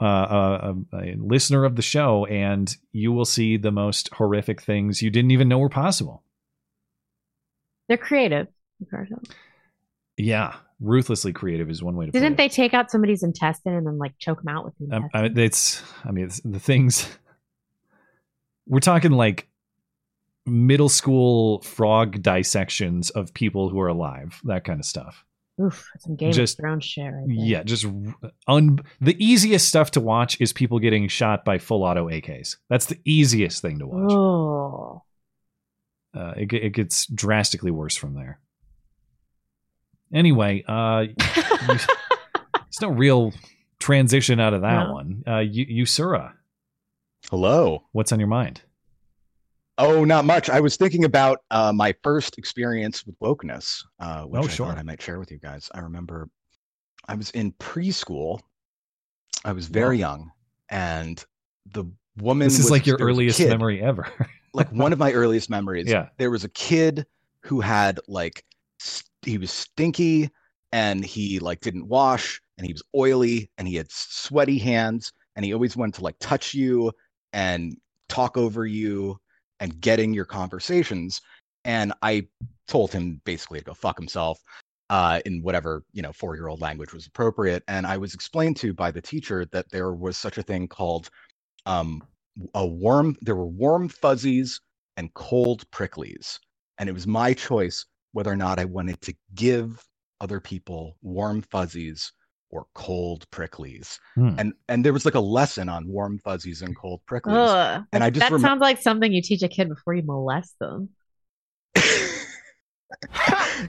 a, 0.00 0.04
uh, 0.04 0.74
a, 0.92 0.96
a 0.96 1.16
listener 1.18 1.64
of 1.64 1.76
the 1.76 1.82
show, 1.82 2.24
and 2.26 2.74
you 2.92 3.12
will 3.12 3.24
see 3.24 3.56
the 3.56 3.72
most 3.72 4.08
horrific 4.14 4.62
things 4.62 5.02
you 5.02 5.10
didn't 5.10 5.32
even 5.32 5.48
know 5.48 5.58
were 5.58 5.68
possible. 5.68 6.22
They're 7.88 7.98
creative. 7.98 8.46
Yeah, 10.24 10.54
ruthlessly 10.80 11.32
creative 11.32 11.70
is 11.70 11.82
one 11.82 11.96
way 11.96 12.06
to. 12.06 12.12
put 12.12 12.18
it. 12.18 12.20
Didn't 12.20 12.36
they 12.36 12.48
take 12.48 12.74
out 12.74 12.90
somebody's 12.90 13.22
intestine 13.22 13.74
and 13.74 13.86
then 13.86 13.98
like 13.98 14.16
choke 14.18 14.42
them 14.42 14.48
out 14.54 14.64
with 14.64 14.74
the 14.78 14.96
Um? 14.96 15.08
I, 15.14 15.24
it's 15.34 15.82
I 16.04 16.10
mean 16.12 16.24
it's, 16.26 16.40
the 16.44 16.58
things 16.60 17.08
we're 18.66 18.80
talking 18.80 19.12
like 19.12 19.48
middle 20.46 20.88
school 20.88 21.60
frog 21.62 22.22
dissections 22.22 23.10
of 23.10 23.32
people 23.34 23.68
who 23.68 23.78
are 23.80 23.88
alive 23.88 24.40
that 24.44 24.64
kind 24.64 24.80
of 24.80 24.86
stuff 24.86 25.24
Oof, 25.60 25.86
some 25.98 26.16
Game 26.16 26.32
just- 26.32 26.58
of 26.58 26.62
Thrones 26.62 26.84
shit 26.84 27.12
right 27.12 27.24
yeah 27.28 27.62
just 27.62 27.84
un 28.48 28.78
the 29.00 29.22
easiest 29.24 29.68
stuff 29.68 29.90
to 29.92 30.00
watch 30.00 30.40
is 30.40 30.52
people 30.52 30.78
getting 30.78 31.08
shot 31.08 31.44
by 31.44 31.58
full 31.58 31.84
auto 31.84 32.08
ak's 32.08 32.56
that's 32.70 32.86
the 32.86 32.98
easiest 33.04 33.60
thing 33.60 33.78
to 33.80 33.86
watch 33.86 34.12
Oh. 34.12 35.02
uh, 36.18 36.32
it, 36.38 36.52
it 36.54 36.70
gets 36.72 37.06
drastically 37.06 37.70
worse 37.70 37.94
from 37.96 38.14
there 38.14 38.40
anyway 40.12 40.62
uh 40.66 41.06
there's 41.66 41.86
no 42.82 42.88
real 42.88 43.32
transition 43.78 44.40
out 44.40 44.54
of 44.54 44.62
that 44.62 44.86
No. 44.88 44.92
one 44.92 45.22
uh 45.26 45.38
you 45.38 45.84
Usura, 45.84 46.32
Hello. 47.30 47.84
what's 47.92 48.12
on 48.12 48.18
your 48.20 48.28
mind 48.28 48.62
Oh, 49.78 50.04
not 50.04 50.26
much. 50.26 50.50
I 50.50 50.60
was 50.60 50.76
thinking 50.76 51.04
about 51.04 51.38
uh, 51.50 51.72
my 51.72 51.94
first 52.02 52.36
experience 52.36 53.06
with 53.06 53.18
wokeness, 53.18 53.82
uh, 53.98 54.24
which 54.24 54.42
Oh, 54.42 54.44
I 54.44 54.48
thought 54.68 54.78
I 54.78 54.82
might 54.82 55.00
share 55.00 55.18
with 55.18 55.30
you 55.30 55.38
guys. 55.38 55.70
I 55.74 55.80
remember 55.80 56.28
I 57.08 57.14
was 57.14 57.30
in 57.30 57.52
preschool. 57.52 58.40
I 59.42 59.52
was 59.52 59.68
very 59.68 59.96
Wow. 59.96 60.00
young, 60.10 60.32
and 60.68 61.24
the 61.72 61.84
woman. 62.18 62.48
This 62.48 62.58
is 62.58 62.64
was- 62.64 62.72
like 62.72 62.86
your 62.86 62.98
there 62.98 63.06
was 63.06 63.14
a 63.16 63.16
earliest 63.20 63.38
kid, 63.38 63.48
memory 63.48 63.80
ever. 63.80 64.06
like 64.52 64.70
one 64.70 64.92
of 64.92 64.98
my 64.98 65.12
earliest 65.14 65.48
memories. 65.48 65.86
Yeah. 65.88 66.08
There 66.18 66.30
was 66.30 66.44
a 66.44 66.50
kid 66.50 67.06
who 67.44 67.62
had 67.62 68.00
like 68.06 68.34
st- 68.36 68.49
he 69.22 69.38
was 69.38 69.50
stinky 69.50 70.30
and 70.72 71.04
he 71.04 71.38
like 71.38 71.60
didn't 71.60 71.88
wash 71.88 72.40
and 72.56 72.66
he 72.66 72.72
was 72.72 72.82
oily 72.94 73.50
and 73.58 73.66
he 73.66 73.76
had 73.76 73.90
sweaty 73.90 74.58
hands 74.58 75.12
and 75.36 75.44
he 75.44 75.52
always 75.52 75.76
wanted 75.76 75.94
to 75.94 76.04
like 76.04 76.16
touch 76.20 76.54
you 76.54 76.92
and 77.32 77.76
talk 78.08 78.36
over 78.36 78.66
you 78.66 79.18
and 79.60 79.80
get 79.80 80.00
in 80.00 80.14
your 80.14 80.24
conversations. 80.24 81.20
And 81.64 81.92
I 82.02 82.26
told 82.66 82.92
him 82.92 83.20
basically 83.24 83.58
to 83.58 83.64
go 83.64 83.74
fuck 83.74 83.98
himself 83.98 84.40
uh, 84.88 85.20
in 85.24 85.42
whatever, 85.42 85.84
you 85.92 86.02
know, 86.02 86.12
four 86.12 86.34
year 86.34 86.48
old 86.48 86.60
language 86.60 86.92
was 86.92 87.06
appropriate. 87.06 87.62
And 87.68 87.86
I 87.86 87.96
was 87.96 88.14
explained 88.14 88.56
to 88.58 88.72
by 88.72 88.90
the 88.90 89.02
teacher 89.02 89.46
that 89.52 89.70
there 89.70 89.92
was 89.92 90.16
such 90.16 90.38
a 90.38 90.42
thing 90.42 90.66
called 90.66 91.10
um, 91.66 92.02
a 92.54 92.66
warm, 92.66 93.16
there 93.20 93.36
were 93.36 93.46
warm 93.46 93.88
fuzzies 93.88 94.60
and 94.96 95.12
cold 95.14 95.70
pricklies. 95.70 96.38
And 96.78 96.88
it 96.88 96.92
was 96.92 97.06
my 97.06 97.34
choice 97.34 97.84
whether 98.12 98.30
or 98.30 98.36
not 98.36 98.58
I 98.58 98.64
wanted 98.64 99.00
to 99.02 99.14
give 99.34 99.84
other 100.20 100.40
people 100.40 100.96
warm 101.02 101.42
fuzzies 101.42 102.12
or 102.50 102.66
cold 102.74 103.28
pricklies. 103.30 103.98
Hmm. 104.14 104.34
And 104.38 104.52
and 104.68 104.84
there 104.84 104.92
was 104.92 105.04
like 105.04 105.14
a 105.14 105.20
lesson 105.20 105.68
on 105.68 105.86
warm 105.86 106.18
fuzzies 106.18 106.62
and 106.62 106.76
cold 106.76 107.00
pricklies. 107.08 107.76
Ugh. 107.76 107.84
And 107.92 108.02
I 108.04 108.10
just 108.10 108.28
that 108.28 108.32
remem- 108.32 108.40
sounds 108.40 108.60
like 108.60 108.80
something 108.82 109.12
you 109.12 109.22
teach 109.22 109.42
a 109.42 109.48
kid 109.48 109.68
before 109.68 109.94
you 109.94 110.02
molest 110.04 110.58
them. 110.58 110.88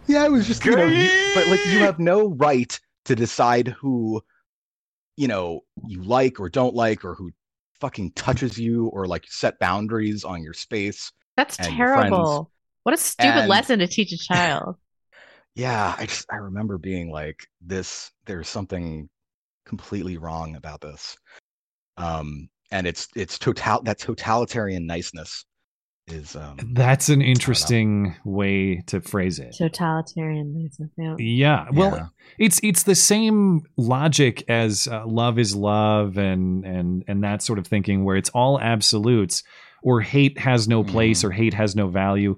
yeah, 0.07 0.25
it 0.25 0.31
was 0.31 0.47
just 0.47 0.65
you 0.65 0.75
know, 0.75 0.85
you, 0.85 1.31
but 1.35 1.47
like 1.47 1.63
you 1.67 1.79
have 1.79 1.99
no 1.99 2.29
right 2.29 2.77
to 3.05 3.15
decide 3.15 3.67
who 3.67 4.21
you 5.15 5.27
know 5.27 5.61
you 5.85 6.01
like 6.03 6.39
or 6.39 6.49
don't 6.49 6.75
like 6.75 7.05
or 7.05 7.13
who 7.13 7.31
fucking 7.79 8.11
touches 8.13 8.57
you 8.57 8.87
or 8.87 9.05
like 9.05 9.25
set 9.27 9.59
boundaries 9.59 10.23
on 10.23 10.43
your 10.43 10.53
space. 10.53 11.11
That's 11.37 11.57
And 11.57 11.67
friends. 11.67 11.77
terrible. 11.77 12.51
What 12.83 12.95
a 12.95 12.97
stupid 12.97 13.41
And- 13.41 13.49
lesson 13.49 13.79
to 13.79 13.87
teach 13.87 14.11
a 14.11 14.17
child. 14.17 14.75
Yeah, 15.55 15.95
I 15.97 16.05
just 16.05 16.25
I 16.31 16.37
remember 16.37 16.77
being 16.77 17.11
like 17.11 17.37
this 17.59 18.11
there's 18.25 18.47
something 18.47 19.09
completely 19.65 20.17
wrong 20.17 20.55
about 20.55 20.81
this. 20.81 21.17
Um 21.97 22.49
and 22.71 22.87
it's 22.87 23.07
it's 23.15 23.37
total 23.37 23.81
that 23.83 23.99
totalitarian 23.99 24.85
niceness 24.85 25.45
is 26.07 26.35
um 26.35 26.57
That's 26.73 27.09
an 27.09 27.21
interesting 27.21 28.15
way 28.25 28.81
to 28.87 29.01
phrase 29.01 29.39
it. 29.39 29.53
Totalitarian. 29.57 30.69
Yeah. 30.97 31.15
Yeah. 31.19 31.65
Well, 31.73 31.95
Yeah. 31.95 32.05
it's 32.39 32.59
it's 32.63 32.83
the 32.83 32.95
same 32.95 33.61
logic 33.77 34.43
as 34.49 34.87
uh, 34.87 35.05
love 35.05 35.37
is 35.37 35.53
love 35.55 36.17
and 36.17 36.65
and 36.65 37.03
and 37.07 37.23
that 37.23 37.41
sort 37.41 37.59
of 37.59 37.67
thinking 37.67 38.03
where 38.05 38.15
it's 38.15 38.29
all 38.29 38.59
absolutes 38.59 39.43
or 39.83 39.99
hate 40.01 40.37
has 40.39 40.67
no 40.67 40.83
place 40.83 41.21
Mhm. 41.21 41.23
or 41.25 41.31
hate 41.31 41.53
has 41.53 41.75
no 41.75 41.87
value. 41.89 42.37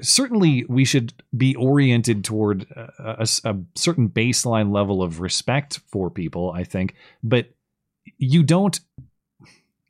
Certainly 0.00 0.64
we 0.68 0.84
should 0.84 1.12
be 1.36 1.54
oriented 1.56 2.24
toward 2.24 2.62
a, 2.70 3.22
a- 3.22 3.50
a 3.50 3.56
certain 3.74 4.08
baseline 4.08 4.72
level 4.72 5.02
of 5.02 5.20
respect 5.20 5.80
for 5.86 6.10
people 6.10 6.52
i 6.52 6.64
think. 6.64 6.94
But 7.22 7.50
you 8.18 8.42
don't 8.42 8.80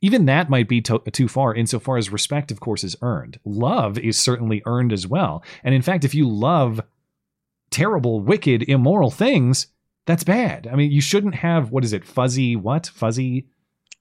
even 0.01 0.25
that 0.25 0.49
might 0.49 0.67
be 0.67 0.81
to, 0.81 0.99
too 1.11 1.27
far 1.27 1.55
insofar 1.55 1.97
as 1.97 2.11
respect 2.11 2.51
of 2.51 2.59
course 2.59 2.83
is 2.83 2.95
earned. 3.01 3.39
Love 3.45 3.97
is 3.97 4.19
certainly 4.19 4.61
earned 4.65 4.91
as 4.91 5.07
well. 5.07 5.43
And 5.63 5.73
in 5.73 5.81
fact 5.81 6.03
if 6.03 6.13
you 6.13 6.27
love 6.29 6.81
terrible 7.71 8.19
wicked 8.19 8.63
immoral 8.63 9.09
things 9.11 9.67
that's 10.05 10.23
bad. 10.23 10.67
I 10.71 10.75
mean 10.75 10.91
you 10.91 11.01
shouldn't 11.01 11.35
have 11.35 11.71
what 11.71 11.83
is 11.85 11.93
it 11.93 12.05
fuzzy 12.05 12.55
what? 12.55 12.87
Fuzzy 12.87 13.47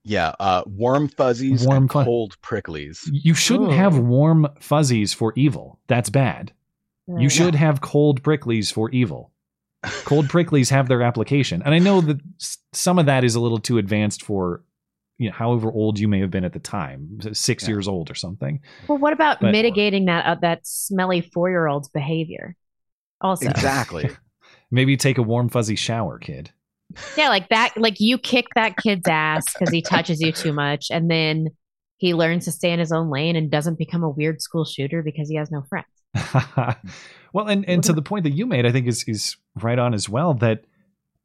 Yeah, 0.05 0.35
uh 0.41 0.63
warm 0.67 1.09
fuzzies 1.09 1.65
Warm 1.67 1.85
and 1.85 1.93
fu- 1.93 2.03
cold 2.05 2.37
pricklies. 2.43 3.09
you 3.13 3.35
shouldn't 3.35 3.71
Ooh. 3.71 3.77
have 3.77 3.99
warm 3.99 4.49
fuzzies 4.61 5.15
for 5.15 5.33
evil 5.37 5.79
that's 5.87 6.11
bad 6.11 6.53
You 7.07 7.29
should 7.29 7.55
have 7.55 7.81
cold 7.81 8.23
pricklies 8.23 8.73
for 8.73 8.91
evil. 8.91 9.31
Cold 10.05 10.27
pricklies 10.29 10.71
have 10.71 10.87
their 10.89 11.03
application. 11.03 11.61
And 11.65 11.75
I 11.75 11.79
know 11.81 12.01
that 12.01 12.21
some 12.73 12.99
of 13.01 13.07
that 13.07 13.25
is 13.25 13.35
a 13.35 13.41
little 13.41 13.59
too 13.59 13.79
advanced 13.79 14.23
for 14.23 14.63
you 15.19 15.29
know, 15.29 15.35
however 15.37 15.71
old 15.71 15.99
you 15.99 16.09
may 16.09 16.21
have 16.21 16.31
been 16.31 16.45
at 16.45 16.53
the 16.53 16.59
time, 16.59 17.19
6 17.33 17.63
Yeah. 17.63 17.69
years 17.69 17.87
old 17.87 18.11
or 18.11 18.15
something. 18.15 18.61
Well, 18.89 18.99
what 18.99 19.13
about 19.13 19.41
But- 19.41 19.53
mitigating 19.53 20.07
that 20.07 20.25
uh, 20.27 20.35
that 20.41 20.67
smelly 20.67 21.21
four 21.21 21.51
year 21.51 21.67
old's 21.69 21.89
behavior? 21.89 22.57
Also, 23.21 23.49
Exactly. 23.51 24.09
Maybe 24.71 24.97
take 24.97 25.19
a 25.19 25.23
warm 25.23 25.49
fuzzy 25.49 25.77
shower, 25.77 26.19
kid. 26.19 26.51
Yeah, 27.17 27.29
like 27.29 27.49
that. 27.49 27.77
Like 27.77 28.01
you 28.01 28.19
kick 28.19 28.47
that 28.55 28.77
kid's 28.77 29.09
ass 29.09 29.45
because 29.53 29.73
he 29.73 29.83
touches 29.83 30.21
you 30.21 30.33
too 30.33 30.53
much, 30.53 30.89
and 30.91 31.11
then 31.11 31.49
he 31.97 32.15
learns 32.15 32.45
to 32.47 32.53
stay 32.53 32.73
in 32.73 32.81
his 32.81 32.91
own 32.91 33.11
lane 33.11 33.37
and 33.37 33.51
doesn't 33.51 33.79
become 33.79 34.03
a 34.03 34.11
weird 34.11 34.43
school 34.43 34.65
shooter 34.65 35.03
because 35.03 35.29
he 35.29 35.37
has 35.37 35.51
no 35.51 35.63
friends. 35.63 35.87
well, 37.33 37.49
and 37.49 37.69
and 37.69 37.85
to 37.85 37.93
the 37.93 38.03
point 38.03 38.25
that 38.25 38.33
you 38.33 38.47
made, 38.47 38.67
I 38.67 38.73
think 38.73 38.87
is 38.87 39.05
is 39.07 39.37
right 39.61 39.79
on 39.79 39.95
as 39.95 40.09
well. 40.09 40.35
That 40.35 40.65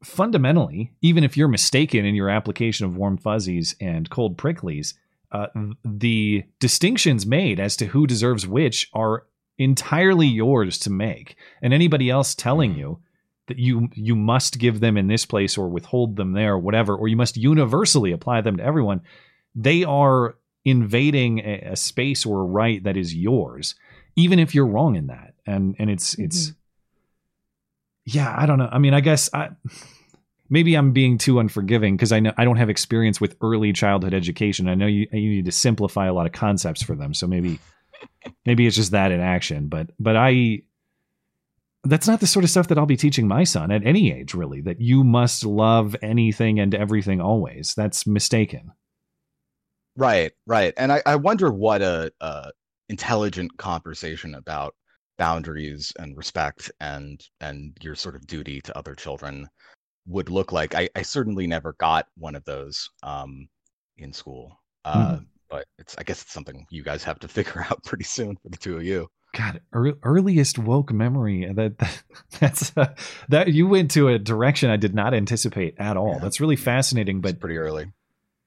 fundamentally, 0.02 0.92
even 1.02 1.24
if 1.24 1.36
you're 1.36 1.48
mistaken 1.48 2.04
in 2.04 2.14
your 2.14 2.30
application 2.30 2.86
of 2.86 2.96
warm 2.96 3.18
fuzzies 3.18 3.74
and 3.80 4.08
cold 4.08 4.38
pricklies, 4.38 4.94
uh, 5.32 5.48
the 5.84 6.44
distinctions 6.60 7.26
made 7.26 7.58
as 7.60 7.76
to 7.76 7.86
who 7.86 8.06
deserves 8.06 8.46
which 8.46 8.88
are 8.94 9.26
entirely 9.58 10.26
yours 10.26 10.78
to 10.78 10.90
make, 10.90 11.36
and 11.60 11.74
anybody 11.74 12.08
else 12.08 12.34
telling 12.34 12.76
you 12.76 13.00
that 13.48 13.58
you 13.58 13.88
you 13.94 14.14
must 14.14 14.58
give 14.58 14.80
them 14.80 14.96
in 14.96 15.08
this 15.08 15.26
place 15.26 15.58
or 15.58 15.68
withhold 15.68 16.16
them 16.16 16.32
there 16.32 16.54
or 16.54 16.58
whatever 16.58 16.94
or 16.94 17.08
you 17.08 17.16
must 17.16 17.36
universally 17.36 18.12
apply 18.12 18.40
them 18.40 18.56
to 18.56 18.62
everyone. 18.62 19.00
They 19.54 19.84
are 19.84 20.36
invading 20.64 21.40
a, 21.40 21.70
a 21.72 21.76
space 21.76 22.24
or 22.24 22.40
a 22.40 22.44
right 22.44 22.82
that 22.84 22.96
is 22.96 23.14
yours 23.14 23.74
even 24.18 24.40
if 24.40 24.52
you're 24.54 24.66
wrong 24.66 24.96
in 24.96 25.06
that. 25.06 25.34
And 25.46 25.76
and 25.78 25.88
it's 25.88 26.14
mm-hmm. 26.14 26.24
it's 26.24 26.52
yeah 28.04 28.34
i 28.36 28.46
don't 28.46 28.58
know. 28.58 28.68
I 28.70 28.78
mean 28.78 28.94
i 28.94 29.00
guess 29.00 29.30
i 29.32 29.50
maybe 30.50 30.74
i'm 30.74 30.92
being 30.92 31.18
too 31.18 31.38
unforgiving 31.38 31.96
because 31.96 32.12
i 32.12 32.20
know 32.20 32.32
i 32.36 32.44
don't 32.44 32.56
have 32.56 32.70
experience 32.70 33.20
with 33.20 33.36
early 33.40 33.72
childhood 33.72 34.12
education. 34.12 34.68
I 34.68 34.74
know 34.74 34.86
you 34.86 35.06
you 35.12 35.30
need 35.30 35.46
to 35.46 35.52
simplify 35.52 36.06
a 36.06 36.12
lot 36.12 36.26
of 36.26 36.32
concepts 36.32 36.82
for 36.82 36.94
them. 36.94 37.14
So 37.14 37.26
maybe 37.26 37.58
maybe 38.44 38.66
it's 38.66 38.76
just 38.76 38.90
that 38.92 39.12
in 39.12 39.20
action. 39.20 39.68
But 39.68 39.90
but 39.98 40.16
i 40.16 40.62
that's 41.84 42.08
not 42.08 42.20
the 42.20 42.26
sort 42.26 42.44
of 42.44 42.50
stuff 42.50 42.68
that 42.68 42.78
I'll 42.78 42.86
be 42.86 42.96
teaching 42.96 43.28
my 43.28 43.44
son 43.44 43.70
at 43.70 43.86
any 43.86 44.12
age, 44.12 44.34
really, 44.34 44.60
that 44.62 44.80
you 44.80 45.04
must 45.04 45.44
love 45.44 45.94
anything 46.02 46.58
and 46.58 46.74
everything 46.74 47.20
always. 47.20 47.74
That's 47.76 48.06
mistaken. 48.06 48.72
Right, 49.96 50.32
right. 50.46 50.74
And 50.76 50.92
I, 50.92 51.02
I 51.06 51.16
wonder 51.16 51.50
what 51.50 51.82
a, 51.82 52.12
a 52.20 52.50
intelligent 52.88 53.56
conversation 53.58 54.34
about 54.34 54.74
boundaries 55.18 55.92
and 55.98 56.16
respect 56.16 56.70
and 56.80 57.20
and 57.40 57.76
your 57.82 57.96
sort 57.96 58.14
of 58.14 58.26
duty 58.26 58.60
to 58.60 58.78
other 58.78 58.94
children 58.94 59.48
would 60.06 60.30
look 60.30 60.52
like. 60.52 60.74
I, 60.74 60.88
I 60.94 61.02
certainly 61.02 61.46
never 61.46 61.74
got 61.78 62.06
one 62.16 62.34
of 62.34 62.44
those 62.44 62.88
um, 63.02 63.48
in 63.96 64.12
school. 64.12 64.58
Uh, 64.84 65.16
mm. 65.16 65.26
But 65.50 65.66
it's 65.78 65.96
I 65.98 66.02
guess 66.02 66.22
it's 66.22 66.32
something 66.32 66.66
you 66.70 66.82
guys 66.82 67.04
have 67.04 67.18
to 67.20 67.28
figure 67.36 67.64
out 67.68 67.84
pretty 67.84 68.04
soon 68.04 68.36
for 68.36 68.48
the 68.48 68.56
two 68.56 68.76
of 68.76 68.84
you. 68.84 69.08
God, 69.34 69.60
earliest 69.72 70.58
woke 70.58 70.92
memory. 70.92 71.50
That, 71.52 71.78
that 71.78 72.02
that's 72.40 72.76
uh, 72.76 72.94
that 73.28 73.48
you 73.48 73.66
went 73.66 73.90
to 73.92 74.08
a 74.08 74.18
direction 74.18 74.70
I 74.70 74.76
did 74.76 74.94
not 74.94 75.14
anticipate 75.14 75.74
at 75.78 75.96
all. 75.96 76.14
Yeah. 76.14 76.18
That's 76.20 76.40
really 76.40 76.56
fascinating, 76.56 77.20
but 77.20 77.30
it's 77.32 77.38
pretty 77.38 77.58
early. 77.58 77.92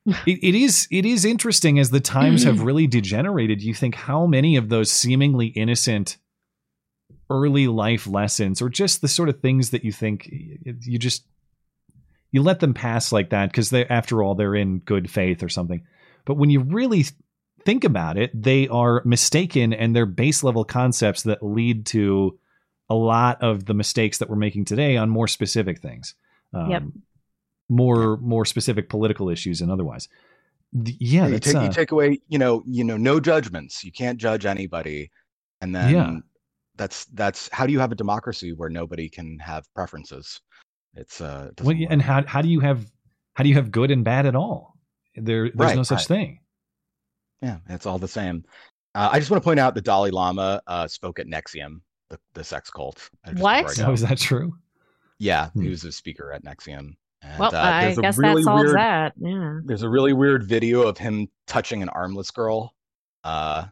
It, 0.25 0.39
it 0.41 0.55
is 0.55 0.87
it 0.89 1.05
is 1.05 1.25
interesting 1.25 1.77
as 1.77 1.91
the 1.91 1.99
times 1.99 2.43
have 2.43 2.63
really 2.63 2.87
degenerated. 2.87 3.61
You 3.61 3.75
think 3.75 3.93
how 3.93 4.25
many 4.25 4.55
of 4.55 4.67
those 4.67 4.89
seemingly 4.89 5.45
innocent 5.45 6.17
early 7.29 7.67
life 7.67 8.07
lessons, 8.07 8.63
or 8.63 8.69
just 8.69 9.01
the 9.01 9.07
sort 9.07 9.29
of 9.29 9.41
things 9.41 9.69
that 9.69 9.85
you 9.85 9.91
think 9.91 10.27
you 10.31 10.97
just 10.97 11.23
you 12.31 12.41
let 12.41 12.59
them 12.59 12.73
pass 12.73 13.11
like 13.11 13.29
that 13.29 13.51
because 13.51 13.69
they 13.69 13.85
after 13.85 14.23
all 14.23 14.33
they're 14.33 14.55
in 14.55 14.79
good 14.79 15.07
faith 15.07 15.43
or 15.43 15.49
something. 15.49 15.83
But 16.25 16.35
when 16.35 16.49
you 16.49 16.61
really 16.61 17.05
think 17.65 17.83
about 17.83 18.17
it, 18.17 18.31
they 18.39 18.67
are 18.67 19.01
mistaken 19.05 19.73
and 19.73 19.95
they're 19.95 20.05
base 20.05 20.43
level 20.43 20.63
concepts 20.63 21.23
that 21.23 21.43
lead 21.43 21.85
to 21.87 22.37
a 22.89 22.95
lot 22.95 23.41
of 23.41 23.65
the 23.65 23.73
mistakes 23.73 24.17
that 24.17 24.29
we're 24.29 24.35
making 24.35 24.65
today 24.65 24.97
on 24.97 25.09
more 25.09 25.27
specific 25.27 25.79
things. 25.79 26.15
Um, 26.53 26.69
yep. 26.69 26.83
More 27.69 28.17
more 28.17 28.43
specific 28.43 28.89
political 28.89 29.29
issues 29.29 29.61
and 29.61 29.71
otherwise. 29.71 30.09
The, 30.73 30.95
yeah, 30.99 31.27
you 31.27 31.39
take, 31.39 31.55
uh, 31.55 31.61
you 31.61 31.71
take 31.71 31.91
away, 31.91 32.19
you 32.27 32.37
know, 32.37 32.63
you 32.65 32.83
know, 32.83 32.97
no 32.97 33.21
judgments. 33.21 33.83
You 33.83 33.93
can't 33.93 34.17
judge 34.17 34.45
anybody, 34.45 35.09
and 35.61 35.73
then 35.73 35.93
yeah. 35.93 36.17
that's 36.75 37.05
that's 37.05 37.47
how 37.53 37.65
do 37.65 37.71
you 37.71 37.79
have 37.79 37.93
a 37.93 37.95
democracy 37.95 38.51
where 38.51 38.69
nobody 38.69 39.07
can 39.07 39.39
have 39.39 39.73
preferences? 39.73 40.41
It's 40.95 41.21
uh, 41.21 41.51
it 41.57 41.63
well, 41.63 41.77
and 41.89 42.01
how 42.01 42.25
how 42.25 42.41
do 42.41 42.49
you 42.49 42.59
have 42.59 42.91
how 43.35 43.43
do 43.43 43.49
you 43.49 43.55
have 43.55 43.71
good 43.71 43.89
and 43.89 44.03
bad 44.03 44.25
at 44.25 44.35
all? 44.35 44.77
There, 45.15 45.43
there's 45.43 45.55
right, 45.55 45.75
no 45.77 45.83
such 45.83 45.99
right. 45.99 46.07
thing. 46.07 46.39
Yeah, 47.41 47.57
it's 47.69 47.85
all 47.85 47.97
the 47.97 48.07
same. 48.07 48.43
Uh, 48.93 49.09
I 49.11 49.19
just 49.19 49.31
want 49.31 49.41
to 49.41 49.45
point 49.45 49.59
out 49.59 49.73
the 49.73 49.81
Dalai 49.81 50.11
Lama 50.11 50.61
uh, 50.67 50.87
spoke 50.87 51.19
at 51.19 51.27
NXIVM, 51.27 51.81
the, 52.09 52.19
the 52.33 52.43
sex 52.43 52.69
cult. 52.69 53.09
What? 53.37 53.79
Oh, 53.79 53.93
is 53.93 54.01
that 54.01 54.17
true? 54.17 54.53
Yeah, 55.17 55.49
hmm. 55.49 55.61
he 55.61 55.69
was 55.69 55.83
a 55.83 55.91
speaker 55.91 56.31
at 56.33 56.43
NXIVM. 56.43 56.95
And, 57.23 57.39
well, 57.39 57.55
uh, 57.55 57.59
I 57.59 57.95
guess 57.95 58.17
really 58.17 58.41
that 58.41 58.45
solves 58.45 58.63
weird, 58.63 58.77
that. 58.77 59.13
Yeah. 59.17 59.59
There's 59.63 59.83
a 59.83 59.89
really 59.89 60.13
weird 60.13 60.43
video 60.43 60.81
of 60.81 60.97
him 60.97 61.29
touching 61.45 61.83
an 61.83 61.89
armless 61.89 62.31
girl. 62.31 62.73
Uh, 63.23 63.65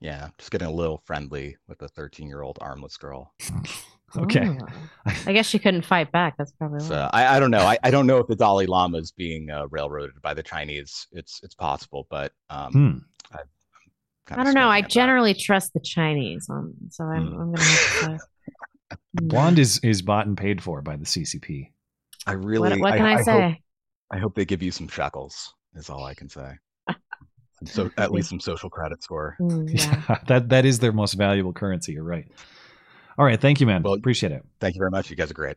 yeah, 0.00 0.28
just 0.36 0.50
getting 0.50 0.68
a 0.68 0.72
little 0.72 0.98
friendly 1.06 1.56
with 1.66 1.80
a 1.80 1.88
13 1.88 2.28
year 2.28 2.42
old 2.42 2.58
armless 2.60 2.98
girl. 2.98 3.32
Okay. 4.16 4.48
Oh. 4.60 5.12
I 5.26 5.32
guess 5.32 5.46
she 5.46 5.58
couldn't 5.58 5.84
fight 5.84 6.10
back. 6.12 6.36
That's 6.38 6.52
probably 6.52 6.80
so. 6.80 7.08
I, 7.12 7.36
I 7.36 7.40
don't 7.40 7.50
know. 7.50 7.60
I, 7.60 7.78
I 7.82 7.90
don't 7.90 8.06
know 8.06 8.18
if 8.18 8.26
the 8.26 8.36
Dalai 8.36 8.66
Lama 8.66 8.98
is 8.98 9.12
being 9.12 9.50
uh, 9.50 9.66
railroaded 9.68 10.20
by 10.22 10.34
the 10.34 10.42
Chinese. 10.42 11.06
It's 11.12 11.40
it's 11.42 11.54
possible, 11.54 12.06
but 12.10 12.32
um, 12.50 12.72
hmm. 12.72 13.36
I, 13.36 14.40
I 14.40 14.44
don't 14.44 14.54
know. 14.54 14.68
I 14.68 14.80
generally 14.80 15.32
that. 15.32 15.42
trust 15.42 15.74
the 15.74 15.80
Chinese, 15.80 16.48
um, 16.48 16.74
so 16.90 17.04
I'm, 17.04 17.26
hmm. 17.26 17.40
I'm 17.40 17.52
gonna 17.52 17.64
have 17.64 18.18
to. 18.18 18.98
Blonde 19.14 19.58
is 19.58 19.78
is 19.80 20.02
bought 20.02 20.26
and 20.26 20.36
paid 20.36 20.62
for 20.62 20.80
by 20.80 20.96
the 20.96 21.04
CCP. 21.04 21.70
I 22.26 22.32
really. 22.32 22.70
What, 22.70 22.80
what 22.80 22.96
can 22.96 23.06
I, 23.06 23.14
I 23.14 23.22
say? 23.22 23.40
Hope, 23.40 23.58
I 24.10 24.18
hope 24.18 24.34
they 24.34 24.44
give 24.44 24.62
you 24.62 24.70
some 24.70 24.88
shekels. 24.88 25.54
Is 25.74 25.90
all 25.90 26.04
I 26.04 26.14
can 26.14 26.28
say. 26.28 26.52
so 27.64 27.90
at 27.98 28.12
least 28.12 28.28
some 28.28 28.40
social 28.40 28.70
credit 28.70 29.02
score. 29.02 29.36
Mm, 29.40 29.68
yeah. 29.76 30.02
yeah. 30.08 30.18
that 30.28 30.48
that 30.48 30.64
is 30.64 30.78
their 30.78 30.92
most 30.92 31.14
valuable 31.14 31.52
currency. 31.52 31.92
You're 31.92 32.04
right. 32.04 32.26
All 33.18 33.24
right. 33.24 33.40
Thank 33.40 33.60
you, 33.60 33.66
man. 33.66 33.82
Well, 33.82 33.94
Appreciate 33.94 34.32
it. 34.32 34.44
Thank 34.60 34.74
you 34.74 34.80
very 34.80 34.90
much. 34.90 35.10
You 35.10 35.16
guys 35.16 35.30
are 35.30 35.34
great. 35.34 35.56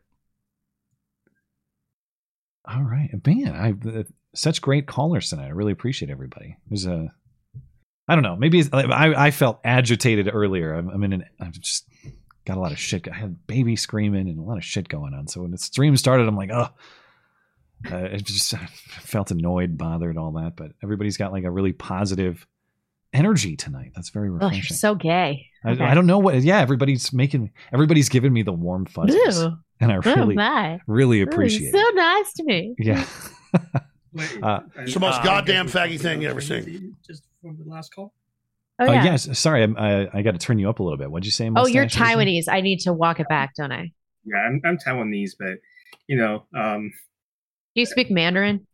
All 2.64 2.82
right. 2.82 3.10
Man, 3.26 3.54
I 3.54 3.88
uh, 3.88 4.02
such 4.34 4.60
great 4.60 4.86
callers 4.86 5.30
tonight. 5.30 5.46
I 5.46 5.50
really 5.50 5.72
appreciate 5.72 6.10
everybody. 6.10 6.56
There's 6.68 6.86
a 6.86 7.12
I 8.08 8.14
don't 8.14 8.24
know. 8.24 8.36
Maybe 8.36 8.64
I, 8.72 9.26
I 9.26 9.30
felt 9.30 9.60
agitated 9.64 10.30
earlier. 10.32 10.72
I'm, 10.74 10.88
I'm 10.88 11.04
in 11.04 11.12
an, 11.12 11.24
I've 11.40 11.52
just 11.52 11.86
got 12.46 12.56
a 12.56 12.60
lot 12.60 12.72
of 12.72 12.78
shit. 12.78 13.06
I 13.06 13.14
had 13.14 13.46
baby 13.46 13.76
screaming 13.76 14.28
and 14.28 14.38
a 14.38 14.42
lot 14.42 14.56
of 14.56 14.64
shit 14.64 14.88
going 14.88 15.12
on. 15.12 15.28
So 15.28 15.42
when 15.42 15.50
the 15.50 15.58
stream 15.58 15.94
started, 15.98 16.26
I'm 16.26 16.36
like, 16.36 16.50
oh, 16.50 16.68
uh, 17.90 17.96
it 17.96 18.24
just 18.24 18.54
I 18.54 18.66
felt 18.66 19.30
annoyed, 19.30 19.76
bothered, 19.76 20.16
all 20.16 20.32
that. 20.32 20.56
But 20.56 20.72
everybody's 20.82 21.18
got 21.18 21.32
like 21.32 21.44
a 21.44 21.50
really 21.50 21.72
positive 21.72 22.46
energy 23.12 23.56
tonight. 23.56 23.92
That's 23.94 24.10
very 24.10 24.30
refreshing. 24.30 24.52
Oh, 24.52 24.56
you're 24.56 24.76
so 24.76 24.94
gay. 24.94 25.46
Okay. 25.64 25.82
I, 25.82 25.90
I, 25.90 25.94
don't 25.94 26.06
know 26.06 26.18
what. 26.18 26.40
Yeah, 26.42 26.60
everybody's 26.60 27.12
making. 27.12 27.50
Everybody's 27.72 28.08
giving 28.08 28.32
me 28.32 28.42
the 28.42 28.52
warm 28.52 28.86
fuzzies, 28.86 29.38
Ew. 29.38 29.56
and 29.80 29.92
I 29.92 29.96
really, 29.96 30.36
oh 30.38 30.78
really 30.86 31.20
appreciate. 31.20 31.74
Ooh, 31.74 31.78
so 31.78 31.90
nice 31.94 32.32
to 32.34 32.44
me. 32.44 32.74
Yeah. 32.78 33.04
uh, 34.42 34.60
it's 34.76 34.94
the 34.94 35.00
most 35.00 35.20
uh, 35.20 35.24
goddamn 35.24 35.66
faggy 35.66 36.00
thing 36.00 36.22
you 36.22 36.28
ever 36.28 36.40
seen. 36.40 36.96
Just 37.06 37.24
from 37.42 37.56
the 37.58 37.68
last 37.68 37.94
call. 37.94 38.14
Oh, 38.80 38.86
oh 38.86 38.92
yeah. 38.92 39.04
yes. 39.04 39.38
Sorry, 39.38 39.64
I, 39.64 39.66
I, 39.66 40.08
I 40.14 40.22
got 40.22 40.32
to 40.32 40.38
turn 40.38 40.58
you 40.58 40.70
up 40.70 40.78
a 40.78 40.82
little 40.82 40.98
bit. 40.98 41.10
What'd 41.10 41.26
you 41.26 41.32
say? 41.32 41.50
Oh, 41.54 41.66
you're 41.66 41.86
Taiwanese. 41.86 42.44
I 42.48 42.60
need 42.60 42.80
to 42.80 42.92
walk 42.92 43.18
it 43.18 43.28
back, 43.28 43.54
don't 43.56 43.72
I? 43.72 43.92
Yeah, 44.24 44.36
I'm, 44.38 44.60
I'm 44.64 44.78
Taiwanese, 44.78 45.32
but 45.38 45.58
you 46.06 46.16
know, 46.16 46.44
um, 46.56 46.92
do 47.74 47.80
you 47.80 47.86
speak 47.86 48.10
Mandarin? 48.10 48.66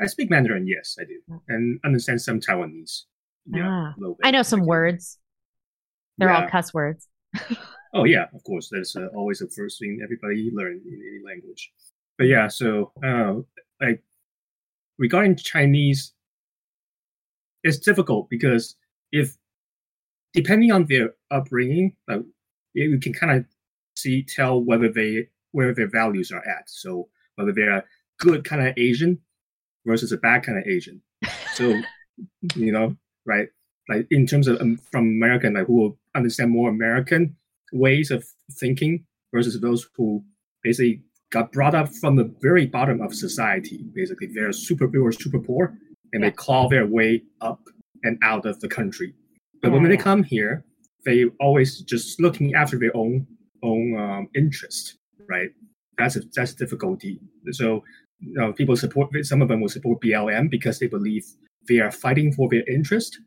I 0.00 0.06
speak 0.06 0.30
Mandarin. 0.30 0.66
Yes, 0.66 0.96
I 1.00 1.04
do, 1.04 1.40
and 1.48 1.80
understand 1.84 2.20
some 2.20 2.40
Taiwanese. 2.40 3.02
Yeah, 3.48 3.92
ah, 4.02 4.14
I 4.24 4.30
know 4.30 4.42
some 4.42 4.66
words. 4.66 5.18
They're 6.18 6.30
yeah. 6.30 6.44
all 6.44 6.48
cuss 6.48 6.72
words. 6.74 7.06
oh 7.94 8.04
yeah, 8.04 8.26
of 8.34 8.42
course. 8.44 8.68
That's 8.70 8.96
uh, 8.96 9.08
always 9.14 9.38
the 9.38 9.48
first 9.48 9.78
thing 9.78 10.00
everybody 10.02 10.50
learn 10.52 10.80
in 10.84 11.02
any 11.06 11.24
language. 11.24 11.70
But 12.18 12.24
yeah, 12.24 12.48
so 12.48 12.92
uh, 13.04 13.34
like 13.80 14.02
regarding 14.98 15.36
Chinese, 15.36 16.12
it's 17.62 17.78
difficult 17.78 18.30
because 18.30 18.76
if 19.12 19.36
depending 20.32 20.72
on 20.72 20.86
their 20.86 21.14
upbringing, 21.30 21.94
uh, 22.10 22.18
you 22.74 22.98
can 22.98 23.12
kind 23.12 23.32
of 23.32 23.44
see 23.96 24.22
tell 24.22 24.60
whether 24.60 24.90
they 24.90 25.28
where 25.52 25.74
their 25.74 25.88
values 25.88 26.32
are 26.32 26.46
at. 26.46 26.68
So 26.68 27.08
whether 27.36 27.52
they're 27.52 27.78
a 27.78 27.84
good 28.18 28.44
kind 28.44 28.66
of 28.66 28.74
Asian 28.76 29.18
versus 29.86 30.12
a 30.12 30.16
bad 30.16 30.42
kind 30.42 30.58
of 30.58 30.66
Asian. 30.66 31.02
So 31.54 31.80
you 32.54 32.72
know, 32.72 32.96
right? 33.26 33.48
Like 33.88 34.06
in 34.10 34.26
terms 34.26 34.48
of 34.48 34.60
um, 34.60 34.78
from 34.90 35.04
American, 35.04 35.54
like 35.54 35.66
who 35.66 35.76
will 35.76 35.98
understand 36.14 36.50
more 36.50 36.70
American 36.70 37.36
ways 37.72 38.10
of 38.10 38.24
thinking 38.52 39.04
versus 39.32 39.60
those 39.60 39.86
who 39.96 40.24
basically 40.62 41.02
got 41.30 41.52
brought 41.52 41.74
up 41.74 41.92
from 41.92 42.16
the 42.16 42.32
very 42.40 42.66
bottom 42.66 43.00
of 43.00 43.14
society. 43.14 43.84
Basically, 43.94 44.28
they're 44.28 44.52
super 44.52 44.88
poor, 44.88 45.12
super 45.12 45.38
poor, 45.38 45.76
and 46.12 46.22
yeah. 46.22 46.30
they 46.30 46.34
claw 46.34 46.68
their 46.68 46.86
way 46.86 47.22
up 47.40 47.60
and 48.02 48.18
out 48.22 48.46
of 48.46 48.60
the 48.60 48.68
country. 48.68 49.14
But 49.62 49.68
yeah. 49.68 49.74
when 49.74 49.88
they 49.88 49.96
come 49.96 50.22
here, 50.22 50.64
they 51.04 51.26
always 51.40 51.80
just 51.80 52.20
looking 52.20 52.54
after 52.54 52.78
their 52.78 52.96
own 52.96 53.26
own 53.62 53.96
um, 53.98 54.28
interest, 54.34 54.98
right? 55.28 55.50
That's 55.98 56.16
a 56.16 56.20
that's 56.34 56.54
difficulty. 56.54 57.20
So 57.52 57.84
you 58.20 58.34
know, 58.34 58.52
people 58.52 58.76
support 58.76 59.10
some 59.22 59.42
of 59.42 59.48
them 59.48 59.60
will 59.60 59.68
support 59.68 60.00
BLM 60.00 60.50
because 60.50 60.78
they 60.78 60.86
believe 60.86 61.24
they 61.68 61.80
are 61.80 61.90
fighting 61.90 62.32
for 62.32 62.48
their 62.48 62.64
interest, 62.68 63.18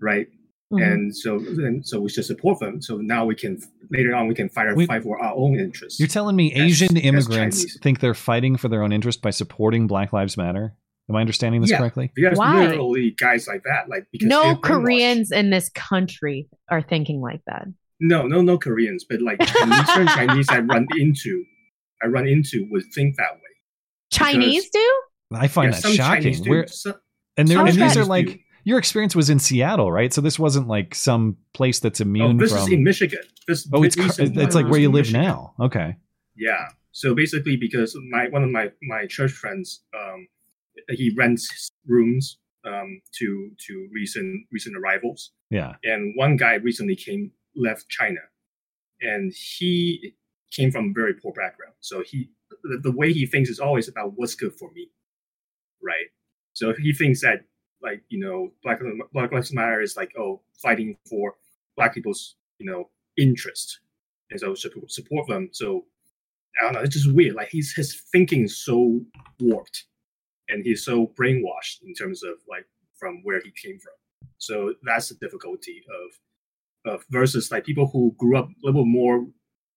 right? 0.00 0.26
Mhm. 0.72 0.92
And 0.92 1.16
so 1.16 1.36
and 1.36 1.86
so 1.86 1.98
we 2.00 2.10
should 2.10 2.26
support 2.26 2.58
them. 2.60 2.82
So 2.82 2.98
now 2.98 3.24
we 3.24 3.34
can 3.34 3.58
later 3.90 4.14
on 4.14 4.28
we 4.28 4.34
can 4.34 4.48
fight 4.50 4.74
We- 4.76 4.86
fight 4.86 5.02
for 5.02 5.18
our 5.20 5.34
own 5.34 5.58
interests. 5.58 5.98
You're 5.98 6.08
telling 6.08 6.36
me 6.36 6.52
as- 6.52 6.60
Asian 6.60 6.96
immigrants 6.98 7.78
think 7.80 8.00
they're 8.00 8.12
fighting 8.14 8.56
for 8.56 8.68
their 8.68 8.82
own 8.82 8.92
interest 8.92 9.22
by 9.22 9.30
supporting 9.30 9.86
Black 9.86 10.12
Lives 10.12 10.36
Matter? 10.36 10.74
Am 11.08 11.16
I 11.16 11.20
understanding 11.20 11.62
this 11.62 11.70
Yeah. 11.70 11.78
correctly? 11.78 12.12
There's 12.16 12.36
Why? 12.36 12.66
literally 12.66 13.12
guys 13.18 13.48
like 13.48 13.62
that, 13.64 13.88
like 13.88 14.06
because 14.12 14.28
No. 14.28 14.56
Koreans 14.56 15.32
in 15.32 15.48
this 15.48 15.70
country 15.70 16.48
are 16.70 16.82
thinking 16.82 17.22
like 17.22 17.40
that. 17.46 17.66
No, 17.98 18.26
no, 18.26 18.42
no 18.42 18.58
Koreans, 18.58 19.06
but 19.08 19.22
like 19.22 19.38
Chinese, 19.40 19.86
certain 19.86 20.06
Chinese 20.28 20.46
I 20.50 20.58
run 20.58 20.86
into, 20.98 21.44
I 22.02 22.08
run 22.08 22.28
into 22.28 22.68
would 22.70 22.84
think 22.94 23.16
that 23.16 23.32
way. 23.36 23.40
Chinese 24.12 24.68
do? 24.70 25.02
I 25.32 25.48
find 25.48 25.68
Yeah, 25.72 25.76
that 25.76 25.82
some 25.82 25.92
shocking. 25.94 26.22
Chinese 26.24 26.40
do. 26.42 26.50
Where 26.50 26.66
So- 26.66 26.98
and, 27.38 27.48
there, 27.48 27.58
and 27.58 27.68
these 27.68 27.96
are 27.96 28.04
like 28.04 28.40
your 28.64 28.78
experience 28.78 29.16
was 29.16 29.30
in 29.30 29.38
Seattle, 29.38 29.90
right? 29.90 30.12
So 30.12 30.20
this 30.20 30.38
wasn't 30.38 30.68
like 30.68 30.94
some 30.94 31.36
place 31.54 31.80
that's 31.80 32.00
oh, 32.00 32.04
immune 32.04 32.36
this 32.36 32.52
from. 32.52 32.62
is 32.62 32.68
in 32.68 32.84
Michigan. 32.84 33.20
This 33.46 33.68
oh, 33.72 33.82
it's 33.82 33.96
recent 33.96 34.36
it's 34.36 34.54
like 34.54 34.68
where 34.68 34.80
you 34.80 34.90
live 34.90 35.06
Michigan. 35.06 35.22
now. 35.22 35.54
Okay. 35.58 35.96
Yeah. 36.36 36.68
So 36.92 37.14
basically, 37.14 37.56
because 37.56 37.96
my 38.10 38.28
one 38.28 38.42
of 38.42 38.50
my 38.50 38.72
my 38.82 39.06
church 39.06 39.32
friends, 39.32 39.84
um, 39.98 40.28
he 40.90 41.14
rents 41.16 41.70
rooms 41.86 42.38
um 42.64 43.00
to 43.18 43.50
to 43.66 43.88
recent 43.92 44.46
recent 44.52 44.76
arrivals, 44.76 45.30
Yeah. 45.50 45.76
and 45.84 46.12
one 46.16 46.36
guy 46.36 46.54
recently 46.54 46.96
came 46.96 47.32
left 47.56 47.88
China, 47.88 48.20
and 49.00 49.32
he 49.32 50.14
came 50.50 50.70
from 50.70 50.90
a 50.90 50.92
very 50.92 51.14
poor 51.14 51.32
background. 51.32 51.74
So 51.80 52.02
he 52.02 52.30
the, 52.64 52.78
the 52.82 52.92
way 52.92 53.12
he 53.12 53.26
thinks 53.26 53.48
is 53.48 53.60
always 53.60 53.88
about 53.88 54.12
what's 54.16 54.34
good 54.34 54.54
for 54.54 54.70
me, 54.72 54.90
right? 55.82 56.08
So 56.58 56.70
if 56.70 56.76
he 56.78 56.92
thinks 56.92 57.20
that 57.20 57.44
like 57.80 58.02
you 58.08 58.18
know 58.18 58.50
Black 58.64 58.80
Black 59.12 59.30
Lives 59.30 59.52
Matter 59.52 59.80
is 59.80 59.96
like 59.96 60.12
oh 60.18 60.40
fighting 60.60 60.96
for 61.08 61.36
Black 61.76 61.94
people's 61.94 62.34
you 62.58 62.66
know 62.68 62.90
interest, 63.16 63.78
and 64.30 64.40
so 64.40 64.54
support, 64.56 65.28
them. 65.28 65.50
So 65.52 65.84
I 66.60 66.64
don't 66.64 66.72
know, 66.74 66.80
it's 66.80 66.94
just 66.94 67.12
weird. 67.12 67.36
Like 67.36 67.50
he's 67.50 67.72
his 67.72 68.02
thinking 68.10 68.42
is 68.42 68.58
so 68.58 69.00
warped, 69.38 69.84
and 70.48 70.64
he's 70.64 70.84
so 70.84 71.12
brainwashed 71.18 71.82
in 71.86 71.94
terms 71.94 72.24
of 72.24 72.34
like 72.50 72.66
from 72.98 73.20
where 73.22 73.40
he 73.40 73.52
came 73.52 73.78
from. 73.78 73.94
So 74.38 74.74
that's 74.82 75.10
the 75.10 75.14
difficulty 75.14 75.84
of 76.00 76.92
of 76.94 77.04
versus 77.10 77.52
like 77.52 77.64
people 77.64 77.86
who 77.86 78.16
grew 78.18 78.36
up 78.36 78.48
a 78.48 78.66
little 78.66 78.84
more 78.84 79.24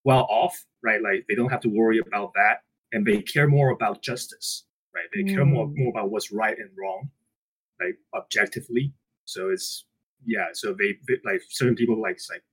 well 0.04 0.26
off, 0.32 0.66
right? 0.82 1.02
Like 1.02 1.26
they 1.30 1.36
don't 1.36 1.52
have 1.52 1.62
to 1.62 1.70
worry 1.70 2.00
about 2.00 2.32
that, 2.34 2.64
and 2.92 3.06
they 3.06 3.22
care 3.22 3.48
more 3.48 3.70
about 3.70 4.02
justice, 4.02 4.66
right? 4.94 5.06
They 5.14 5.24
care 5.24 5.46
more 5.46 5.68
Mm. 5.68 5.78
more 5.78 5.90
about 5.90 6.12
what's 6.12 6.32
right 6.32 6.58
and 6.58 6.70
wrong, 6.78 7.10
like 7.80 7.98
objectively. 8.14 8.94
So 9.26 9.50
it's 9.50 9.86
yeah. 10.26 10.48
So 10.54 10.74
they, 10.74 10.98
they 11.08 11.18
like 11.26 11.42
certain 11.50 11.76
people 11.76 12.00
like 12.02 12.16
it's 12.16 12.30
like 12.30 12.44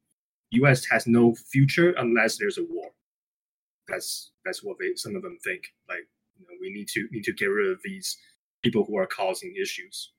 U.S. 0.52 0.86
has 0.86 1.06
no 1.06 1.34
future 1.34 1.92
unless 1.98 2.38
there's 2.38 2.58
a 2.58 2.64
war. 2.64 2.90
That's 3.88 4.32
that's 4.44 4.62
what 4.62 4.76
they 4.78 4.92
some 4.94 5.16
of 5.16 5.22
them 5.22 5.38
think. 5.44 5.62
Like 5.88 6.06
you 6.38 6.46
know, 6.46 6.56
we 6.60 6.70
need 6.70 6.88
to 6.88 7.08
need 7.10 7.24
to 7.24 7.32
get 7.32 7.46
rid 7.46 7.70
of 7.70 7.80
these 7.84 8.16
people 8.62 8.84
who 8.84 8.96
are 8.98 9.06
causing 9.06 9.54
issues. 9.60 10.12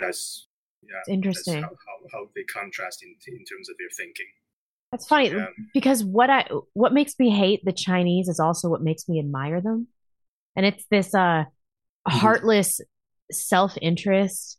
That's 0.00 0.48
yeah. 0.82 0.98
It's 1.00 1.08
interesting. 1.08 1.60
That's 1.60 1.64
how, 1.64 2.08
how, 2.12 2.18
how 2.20 2.28
they 2.34 2.44
contrast 2.44 3.02
in 3.02 3.14
in 3.26 3.44
terms 3.44 3.68
of 3.68 3.76
their 3.78 3.88
thinking. 3.96 4.26
That's 4.92 5.06
funny 5.06 5.34
because 5.74 6.02
what 6.02 6.30
I 6.30 6.48
what 6.72 6.94
makes 6.94 7.18
me 7.18 7.30
hate 7.30 7.60
the 7.64 7.72
Chinese 7.72 8.28
is 8.28 8.40
also 8.40 8.68
what 8.70 8.80
makes 8.82 9.08
me 9.08 9.18
admire 9.18 9.60
them. 9.60 9.88
And 10.58 10.66
it's 10.66 10.84
this 10.90 11.14
uh 11.14 11.44
heartless 12.06 12.80
self-interest 13.30 14.58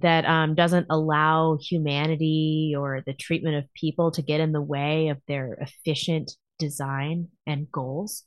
that 0.00 0.24
um 0.24 0.54
doesn't 0.54 0.86
allow 0.90 1.58
humanity 1.60 2.74
or 2.76 3.02
the 3.06 3.12
treatment 3.12 3.56
of 3.56 3.72
people 3.74 4.10
to 4.12 4.22
get 4.22 4.40
in 4.40 4.52
the 4.52 4.62
way 4.62 5.08
of 5.08 5.18
their 5.28 5.52
efficient 5.60 6.32
design 6.58 7.28
and 7.46 7.70
goals. 7.70 8.24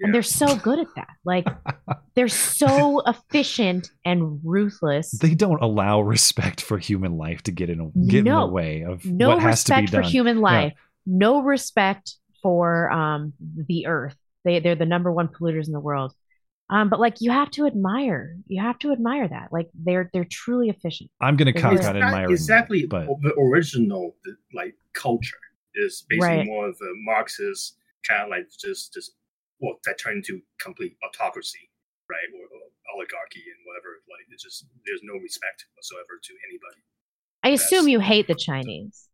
And 0.00 0.12
they're 0.14 0.22
so 0.22 0.56
good 0.56 0.78
at 0.78 0.88
that. 0.96 1.08
Like 1.24 1.46
they're 2.14 2.28
so 2.28 3.00
efficient 3.06 3.88
and 4.04 4.40
ruthless. 4.44 5.12
They 5.12 5.34
don't 5.34 5.62
allow 5.62 6.02
respect 6.02 6.60
for 6.60 6.76
human 6.76 7.16
life 7.16 7.42
to 7.44 7.50
get 7.50 7.70
in 7.70 7.92
get 8.06 8.26
in 8.26 8.34
the 8.34 8.46
way 8.46 8.82
of 8.82 9.04
no 9.06 9.28
what 9.30 9.40
has 9.40 9.64
to 9.64 9.72
be 9.74 9.80
respect 9.80 9.90
for 9.90 10.02
done. 10.02 10.10
human 10.10 10.36
Yeah. 10.36 10.42
life 10.42 10.72
no 11.06 11.42
respect 11.42 12.16
for 12.42 12.90
um 12.92 13.32
the 13.40 13.86
earth 13.86 14.16
they 14.44 14.60
they're 14.60 14.74
the 14.74 14.84
number 14.86 15.10
one 15.10 15.28
polluters 15.28 15.66
in 15.66 15.72
the 15.72 15.80
world 15.80 16.12
um 16.70 16.88
but 16.88 16.98
like 17.00 17.20
you 17.20 17.30
have 17.30 17.50
to 17.50 17.66
admire 17.66 18.36
you 18.48 18.60
have 18.60 18.78
to 18.78 18.90
admire 18.92 19.28
that 19.28 19.48
like 19.52 19.68
they're 19.74 20.10
they're 20.12 20.24
truly 20.24 20.68
efficient 20.68 21.10
I'm 21.20 21.36
going 21.36 21.46
to 21.46 21.52
It's 21.52 21.62
cock 21.62 21.74
not 21.74 21.84
out 21.84 21.96
admiring 21.96 22.30
exactly 22.30 22.80
them, 22.86 23.06
but 23.06 23.06
the 23.22 23.34
original 23.40 24.16
the, 24.24 24.36
like 24.54 24.74
culture 24.94 25.38
is 25.74 26.04
basically 26.08 26.36
Right. 26.38 26.46
more 26.46 26.68
of 26.68 26.74
a 26.80 26.92
Marxist 27.04 27.76
kind 28.08 28.22
of 28.24 28.28
like 28.30 28.46
just 28.58 28.92
just 28.94 29.12
well 29.60 29.76
that 29.84 29.98
turned 29.98 30.18
into 30.18 30.40
complete 30.60 30.96
autocracy, 31.06 31.70
right, 32.10 32.28
or, 32.34 32.44
or 32.44 32.62
oligarchy 32.94 33.42
and 33.52 33.60
whatever. 33.66 33.88
Like 34.10 34.26
it's 34.32 34.42
just 34.42 34.66
there's 34.84 35.00
no 35.02 35.14
respect 35.20 35.66
whatsoever 35.74 36.18
to 36.22 36.32
anybody. 36.48 36.80
i 37.44 37.48
assume 37.50 37.84
That's- 37.86 37.92
you 37.92 38.00
hate 38.00 38.26
the 38.26 38.34
chinese 38.34 39.08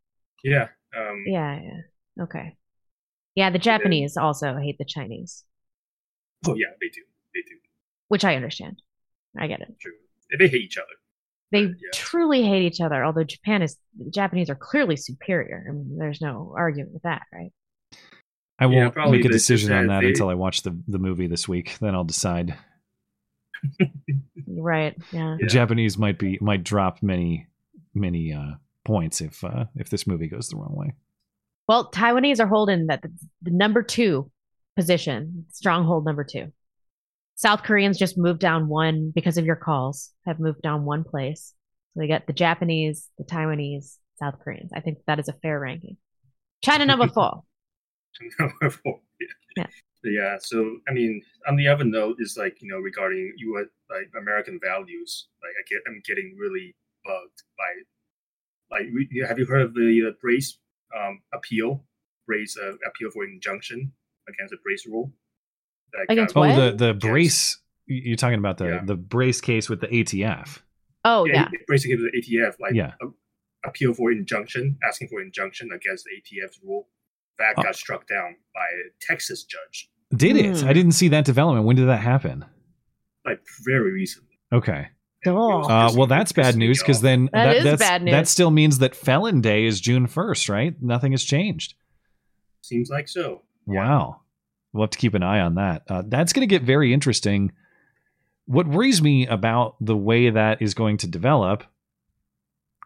Yeah. 0.45 0.69
Um, 0.97 1.25
yeah 1.27 1.61
yeah 1.61 2.23
okay 2.25 2.57
yeah 3.35 3.51
the 3.51 3.59
japanese 3.59 4.17
also 4.17 4.57
hate 4.57 4.79
the 4.79 4.85
chinese 4.85 5.45
Oh 6.49 6.55
yeah, 6.57 6.73
they 6.81 6.89
do. 6.89 7.03
They 7.35 7.41
do. 7.43 7.57
which 8.09 8.25
i 8.25 8.35
understand 8.37 8.81
i 9.39 9.47
get 9.47 9.61
it 9.61 9.75
True. 9.81 9.93
They 10.39 10.49
hate 10.49 10.63
each 10.63 10.79
other. 10.79 10.87
they 11.51 11.63
yeah. 11.63 11.91
truly 11.95 12.43
hate 12.43 12.63
each 12.65 12.81
other 12.81 13.05
although 13.05 13.25
japan 13.25 13.63
is 13.63 13.77
the 13.99 14.11
japanese 14.11 14.49
are 14.51 14.55
clearly 14.55 14.97
superior 14.97 15.65
i 15.69 15.73
mean 15.73 15.97
there's 15.99 16.21
no 16.21 16.55
argument 16.57 16.93
with 16.93 17.03
that 17.03 17.23
right 17.33 17.53
I 18.59 18.67
won't 18.67 18.95
probably 18.95 19.19
make 19.19 19.25
a 19.27 19.29
decision 19.31 19.73
on 19.73 19.89
that 19.89 20.03
they- 20.03 20.09
until 20.09 20.29
I 20.29 20.35
watch 20.35 20.63
the 20.63 20.79
the 20.87 20.99
movie 21.01 21.27
this 21.27 21.49
week. 21.49 21.77
Then 21.81 21.97
I'll 21.97 22.05
decide. 22.05 22.57
right 24.47 24.97
yeah 25.11 25.37
The 25.41 25.47
Japanese 25.47 25.99
might 25.99 26.19
be 26.19 26.39
might 26.41 26.63
drop 26.63 27.03
many 27.03 27.49
many 27.95 28.33
uh, 28.33 28.53
points 28.85 29.21
if 29.21 29.43
uh, 29.43 29.65
if 29.75 29.89
this 29.91 30.07
movie 30.07 30.29
goes 30.29 30.49
the 30.49 30.57
wrong 30.57 30.75
way. 30.77 30.95
Well, 31.69 31.91
Taiwanese 31.91 32.41
are 32.41 32.47
holding 32.47 32.87
that 32.89 33.03
the, 33.03 33.11
the 33.43 33.51
number 33.51 33.83
two 33.83 34.31
position, 34.77 35.47
stronghold 35.51 36.05
number 36.05 36.25
two. 36.25 36.53
South 37.35 37.63
Koreans 37.63 37.99
just 37.99 38.19
moved 38.19 38.41
down 38.41 38.69
one 38.69 39.13
because 39.15 39.39
of 39.39 39.45
your 39.45 39.57
calls, 39.57 40.11
have 40.27 40.39
moved 40.39 40.63
down 40.63 40.85
one 40.85 41.05
place. 41.05 41.55
So 41.93 42.01
they 42.01 42.09
got 42.09 42.27
the 42.27 42.33
Japanese, 42.33 43.09
the 43.19 43.25
Taiwanese, 43.25 43.97
South 44.17 44.35
Koreans. 44.43 44.71
I 44.75 44.81
think 44.81 44.99
that 45.07 45.19
is 45.19 45.29
a 45.29 45.35
fair 45.35 45.59
ranking. 45.59 45.97
China 46.63 46.87
number 46.87 47.09
four. 47.15 47.43
number 48.39 48.71
four. 48.71 49.01
yeah. 49.57 49.67
yeah. 50.05 50.37
So 50.41 50.79
I 50.89 50.93
mean, 50.93 51.23
on 51.49 51.57
the 51.57 51.69
other 51.69 51.85
note 51.85 52.17
is 52.19 52.37
like 52.39 52.57
you 52.61 52.69
know 52.69 52.79
regarding 52.79 53.35
U.S. 53.37 53.67
like 53.91 54.11
American 54.19 54.59
values. 54.63 55.29
Like 55.43 55.53
I 55.59 55.63
get, 55.69 55.83
I'm 55.87 56.01
getting 56.07 56.37
really 56.39 56.75
bugged 57.05 57.43
by 57.59 58.79
like 58.79 58.87
we, 58.95 59.25
have 59.27 59.39
you 59.39 59.47
heard 59.47 59.63
of 59.63 59.75
the 59.75 60.09
uh, 60.09 60.13
Brace 60.21 60.59
um, 60.97 61.21
appeal? 61.35 61.85
Brace 62.27 62.57
uh, 62.57 62.73
appeal 62.89 63.11
for 63.11 63.25
injunction 63.25 63.93
against 64.29 64.53
the 64.53 64.59
Brace 64.63 64.87
rule. 64.87 65.13
That 65.93 66.07
got- 66.09 66.13
Against 66.13 66.37
Oh, 66.37 66.71
the 66.71 66.77
the 66.77 66.95
brace. 66.95 67.59
you- 67.87 68.03
You're 68.05 68.17
talking 68.17 68.39
about 68.39 68.59
the 68.59 68.67
Yeah. 68.67 68.85
the 68.85 68.97
brace 68.97 69.41
case 69.41 69.69
with 69.69 69.81
the 69.81 69.89
ATF. 69.89 70.63
Oh, 71.05 71.25
yeah. 71.27 71.49
he- 71.51 71.59
basically 71.69 71.97
the 71.97 72.11
ATF 72.17 72.59
like 72.61 72.75
Yeah. 72.75 72.93
a- 73.03 73.69
appeal 73.69 73.93
for 73.95 74.11
injunction, 74.13 74.79
asking 74.87 75.09
for 75.09 75.21
injunction 75.21 75.71
against 75.73 76.05
the 76.05 76.11
ATF's 76.17 76.61
rule. 76.63 76.89
That 77.39 77.55
Oh. 77.57 77.63
got 77.63 77.75
struck 77.77 78.07
down 78.07 78.37
by 78.55 78.61
a 78.61 78.91
Texas 79.01 79.45
judge, 79.45 79.91
Did 80.15 80.37
it? 80.37 80.61
Hmm. 80.61 80.69
I 80.69 80.73
didn't 80.73 80.93
see 80.93 81.09
that 81.09 81.25
development. 81.25 81.67
When 81.67 81.77
did 81.77 81.87
that 81.89 82.01
happen? 82.03 82.45
like 83.25 83.41
very 83.65 83.93
recently. 83.93 84.37
Okay. 84.53 84.89
Oh. 85.27 85.63
Uh, 85.63 85.93
well, 85.97 86.09
that's 86.09 86.33
bad 86.33 86.57
news 86.57 86.81
because 86.81 87.01
then 87.03 87.31
That 87.33 87.57
is 87.59 87.63
that's, 87.65 87.79
bad 87.81 88.05
that 88.07 88.27
still 88.27 88.51
means 88.51 88.79
that 88.79 88.97
Felon 88.97 89.41
Day 89.41 89.65
is 89.65 89.81
June 89.81 90.09
1st, 90.09 90.49
right? 90.49 90.75
Nothing 90.83 91.13
has 91.13 91.23
changed. 91.23 91.75
Seems 92.63 92.91
like 92.91 93.07
so. 93.09 93.43
Wow. 93.65 94.22
We'll 94.73 94.85
have 94.85 94.91
to 94.91 94.99
keep 94.99 95.15
an 95.15 95.23
eye 95.23 95.41
on 95.41 95.57
that. 95.57 95.83
Uh, 95.89 96.03
that's 96.07 96.33
going 96.33 96.47
to 96.49 96.53
get 96.53 96.63
very 96.63 96.93
interesting. 96.93 97.53
What 98.47 98.67
worries 98.67 99.03
me 99.03 99.27
about 99.27 99.77
the 99.81 99.97
way 99.97 100.31
that 100.31 100.63
is 100.63 100.75
going 100.75 100.97
to 100.99 101.07
develop, 101.07 101.65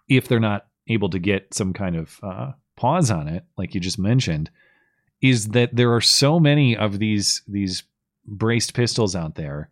if 0.09 0.29
they're 0.29 0.41
not 0.41 0.67
able 0.89 1.11
to 1.11 1.19
get 1.19 1.55
some 1.55 1.73
kind 1.73 1.97
of 1.97 2.21
uh, 2.23 2.53
pause 2.77 3.11
on 3.11 3.29
it, 3.29 3.45
like 3.57 3.75
you 3.75 3.81
just 3.81 3.99
mentioned, 3.99 4.51
is 5.23 5.49
that 5.49 5.75
there 5.75 5.95
are 5.95 6.01
so 6.01 6.39
many 6.39 6.77
of 6.77 6.99
these 6.99 7.43
these 7.49 7.85
braced 8.27 8.75
pistols 8.75 9.15
out 9.15 9.37
there 9.37 9.71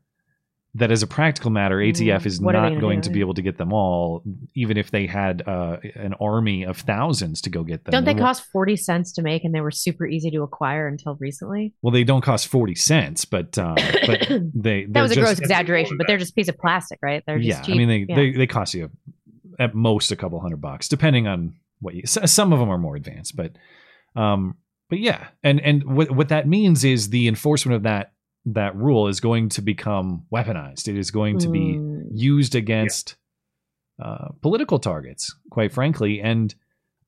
that 0.76 0.90
as 0.90 1.02
a 1.04 1.06
practical 1.06 1.50
matter, 1.50 1.76
ATF 1.76 2.26
is 2.26 2.40
Mm, 2.40 2.44
What 2.44 2.52
not 2.52 2.68
do? 2.80 3.00
to 3.02 3.10
be 3.10 3.20
able 3.20 3.34
to 3.34 3.42
get 3.42 3.58
them 3.58 3.72
all, 3.72 4.24
even 4.54 4.76
if 4.76 4.90
they 4.90 5.06
had 5.06 5.42
uh, 5.46 5.76
an 5.94 6.14
army 6.20 6.64
of 6.64 6.78
thousands 6.78 7.40
to 7.42 7.50
go 7.50 7.62
get 7.62 7.84
them. 7.84 7.92
Don't 7.92 8.04
they 8.04 8.14
cost 8.14 8.44
40 8.50 8.74
cents 8.76 9.12
to 9.12 9.22
make 9.22 9.44
and 9.44 9.54
they 9.54 9.60
were 9.60 9.70
super 9.70 10.04
easy 10.04 10.30
to 10.32 10.42
acquire 10.42 10.88
until 10.88 11.14
recently? 11.20 11.72
Well, 11.82 11.92
they 11.92 12.02
don't 12.02 12.22
cost 12.22 12.48
forty 12.48 12.74
cents, 12.74 13.24
but 13.24 13.56
uh, 13.56 13.76
but 14.06 14.28
they 14.54 14.86
That 14.86 15.02
was 15.02 15.12
a 15.12 15.14
they're 15.14 15.24
gross 15.24 15.38
exaggeration, 15.38 15.96
but 15.96 16.06
they're 16.08 16.18
just 16.18 16.32
a 16.32 16.34
piece 16.34 16.48
of 16.48 16.58
plastic, 16.58 16.98
right? 17.02 17.22
They're 17.26 17.38
just 17.38 17.48
yeah. 17.48 17.62
cheap. 17.62 17.74
I 17.74 17.78
mean, 17.78 17.88
they, 17.88 18.06
Yeah. 18.08 18.16
they 18.16 18.32
they 18.32 18.46
cost 18.48 18.74
you 18.74 18.90
at 19.60 19.74
most 19.74 20.10
a 20.10 20.16
couple 20.16 20.40
hundred 20.40 20.60
bucks, 20.60 20.88
depending 20.88 21.28
on 21.28 21.54
what 21.80 21.94
you. 21.94 22.02
Some 22.06 22.52
of 22.52 22.58
them 22.58 22.68
are 22.70 22.78
more 22.78 22.96
advanced, 22.96 23.36
but 23.36 23.52
um, 24.16 24.56
but 24.90 24.98
yeah, 24.98 25.28
and 25.44 25.60
and 25.60 25.84
what 25.84 26.10
what 26.10 26.28
that 26.30 26.48
means 26.48 26.82
is 26.82 27.10
the 27.10 27.28
enforcement 27.28 27.76
of 27.76 27.82
that 27.84 28.12
that 28.46 28.76
rule 28.76 29.08
is 29.08 29.20
going 29.20 29.48
to 29.50 29.62
become 29.62 30.26
weaponized. 30.32 30.88
It 30.88 30.98
is 30.98 31.10
going 31.10 31.38
to 31.38 31.48
be 31.48 31.76
Mm. 31.78 32.08
used 32.12 32.54
against 32.54 33.16
uh, 34.02 34.28
political 34.42 34.78
targets, 34.78 35.34
quite 35.50 35.72
frankly, 35.72 36.20
and 36.20 36.54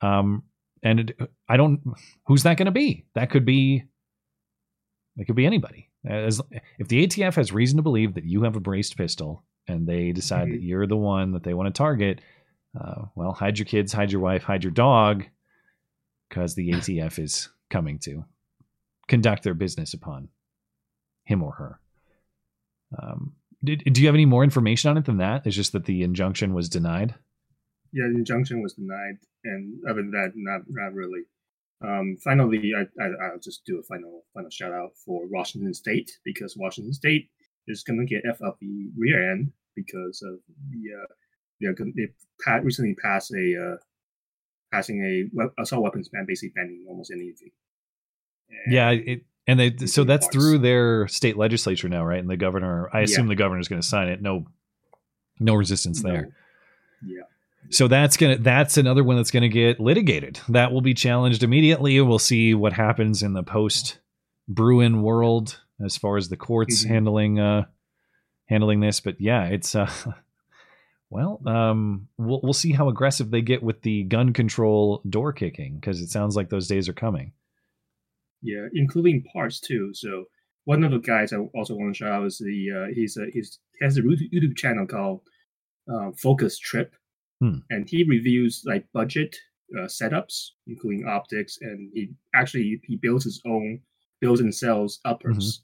um, 0.01 0.45
and 0.83 1.01
it, 1.01 1.19
I 1.49 1.57
don't. 1.57 1.81
Who's 2.27 2.45
that 2.45 2.57
going 2.57 2.67
to 2.67 2.73
be? 2.73 3.07
That 3.15 3.31
could 3.31 3.45
be. 3.45 3.85
It 5.17 5.25
could 5.27 5.37
be 5.37 5.47
anybody. 5.47 5.91
As 6.09 6.41
if 6.79 6.89
the 6.89 7.07
ATF 7.07 7.35
has 7.35 7.53
reason 7.53 7.79
to 7.79 7.83
believe 7.83 8.15
that 8.15 8.25
you 8.25 8.43
have 8.45 8.55
a 8.55 8.61
braced 8.61 8.97
pistol 8.97 9.43
and 9.67 9.87
they 9.87 10.13
decide 10.13 10.51
that 10.53 10.63
you're 10.63 10.87
the 10.87 10.97
one 10.97 11.33
that 11.33 11.43
they 11.43 11.55
want 11.55 11.67
to 11.67 11.77
target, 11.77 12.21
uh, 12.81 13.07
well, 13.17 13.33
hide 13.33 13.59
your 13.59 13.67
kids, 13.67 13.93
hide 13.93 14.13
your 14.13 14.21
wife, 14.21 14.45
hide 14.45 14.63
your 14.63 14.71
dog, 14.71 15.25
because 16.29 16.55
the 16.55 16.71
ATF 16.71 17.19
is 17.19 17.49
coming 17.71 17.99
to 18.01 18.25
conduct 19.09 19.43
their 19.43 19.55
business 19.55 19.93
upon 19.95 20.29
him 21.27 21.43
or 21.43 21.53
her. 21.53 21.81
Um, 22.99 23.35
did, 23.63 23.83
do 23.93 24.01
you 24.01 24.07
have 24.09 24.15
any 24.15 24.27
more 24.27 24.45
information 24.45 24.91
on 24.91 24.97
it 24.97 25.05
than 25.05 25.19
that? 25.19 25.47
It's 25.47 25.57
just 25.57 25.73
that 25.73 25.85
the 25.85 26.03
injunction 26.03 26.55
was 26.55 26.69
denied. 26.69 27.15
Yeah, 27.93 28.09
the 28.11 28.19
injunction 28.19 28.63
was 28.63 28.75
denied, 28.75 29.19
and 29.45 29.83
other 29.89 30.03
than 30.03 30.13
that, 30.13 30.33
not 30.35 30.63
not 30.69 30.95
really. 30.95 31.23
Um, 31.85 32.17
finally, 32.23 32.73
I, 32.75 32.83
I 33.03 33.07
I'll 33.27 33.39
just 33.39 33.65
do 33.65 33.79
a 33.79 33.83
final 33.83 34.25
final 34.35 34.51
shout 34.51 34.73
out 34.73 34.93
for 35.05 35.27
Washington 35.27 35.75
State 35.75 36.19
because 36.25 36.57
Washington 36.57 36.93
State 36.93 37.29
is 37.67 37.83
going 37.83 37.99
to 37.99 38.07
get 38.07 38.25
F 38.29 38.41
up 38.43 38.59
the 38.61 38.91
rear 38.97 39.31
end 39.33 39.53
because 39.75 40.23
of 40.23 40.39
the 40.71 41.03
uh, 41.03 41.07
they're 41.61 41.75
they 41.95 42.09
pa- 42.45 42.61
recently 42.63 42.95
passed 42.95 43.33
a 43.33 43.73
uh, 43.73 43.77
passing 44.73 45.03
a 45.03 45.63
assault 45.63 45.83
weapons 45.83 46.09
ban, 46.09 46.27
basically 46.27 46.53
banning 46.55 46.85
almost 46.89 47.11
anything. 47.11 47.51
Yeah, 48.69 48.91
it, 48.91 49.25
and 49.47 49.59
they 49.61 49.77
so 49.87 50.05
that's 50.05 50.27
through 50.29 50.59
their 50.59 51.07
state 51.09 51.37
legislature 51.37 51.89
now, 51.89 52.05
right? 52.05 52.19
And 52.19 52.29
the 52.31 52.37
governor, 52.37 52.89
I 52.93 53.01
assume 53.01 53.27
Yeah. 53.27 53.31
the 53.31 53.37
governor's 53.37 53.69
going 53.69 53.81
to 53.81 53.87
sign 53.87 54.09
it. 54.09 54.21
No, 54.23 54.47
no 55.39 55.55
resistance 55.55 56.03
there. 56.03 56.35
Yeah. 57.05 57.23
So 57.71 57.89
that's 57.89 58.17
gonna 58.17 58.39
that's 58.39 58.77
another 58.77 59.03
one 59.03 59.17
that's 59.17 59.33
gonna 59.33 59.49
get 59.49 59.81
litigated. 59.81 60.39
That 60.49 60.71
will 60.73 60.81
be 60.83 60.95
challenged 60.95 61.43
immediately. 61.43 62.01
We'll 62.01 62.19
see 62.21 62.55
what 62.55 62.73
happens 62.73 63.23
in 63.25 63.33
the 63.33 63.43
post 63.43 63.99
Bruen 64.49 65.03
world 65.03 65.61
as 65.85 65.97
far 65.97 66.17
as 66.17 66.29
the 66.29 66.37
courts 66.37 66.85
Mhm. 66.85 66.89
handling 66.89 67.41
uh 67.41 67.65
handling 68.47 68.79
this. 68.81 69.01
But 69.01 69.21
yeah, 69.21 69.47
it's 69.47 69.75
uh 69.75 69.91
well, 71.11 71.41
um 71.47 72.07
we'll 72.17 72.41
we'll 72.43 72.53
see 72.53 72.73
how 72.73 72.89
aggressive 72.89 73.31
they 73.33 73.43
get 73.43 73.63
with 73.65 73.83
the 73.83 74.05
gun 74.05 74.33
control 74.33 75.03
door 75.09 75.33
kicking 75.33 75.75
because 75.75 76.01
it 76.01 76.09
sounds 76.11 76.37
like 76.37 76.49
those 76.51 76.69
days 76.69 76.89
are 76.89 76.93
coming. 76.95 77.33
Yeah, 78.43 78.67
including 78.75 79.25
parts 79.33 79.61
too. 79.61 79.93
So 79.95 80.25
one 80.65 80.85
of 80.85 80.91
the 80.91 80.99
guys 80.99 81.33
I 81.33 81.39
also 81.39 81.75
want 81.75 81.95
to 81.95 81.99
shout 81.99 82.13
out 82.13 82.27
is 82.27 82.39
the 82.39 82.71
uh, 82.73 82.95
he's 82.95 83.17
a 83.17 83.27
he's 83.33 83.59
he 83.79 83.85
has 83.85 83.97
a 83.99 84.03
YouTube 84.03 84.57
channel 84.57 84.87
called 84.87 85.21
uh, 85.93 86.11
Focus 86.17 86.59
Trip, 86.59 86.95
Hmm. 87.41 87.59
and 87.71 87.89
he 87.89 88.03
reviews 88.05 88.63
like 88.65 88.87
budget 88.95 89.37
uh, 89.77 89.83
setups, 89.87 90.51
including 90.67 91.07
optics, 91.07 91.59
and 91.61 91.91
he 91.95 92.11
actually 92.35 92.81
he 92.85 92.97
builds 92.97 93.25
his 93.25 93.43
own 93.47 93.81
builds 94.21 94.41
and 94.41 94.55
sells 94.55 95.01
uppers, 95.05 95.63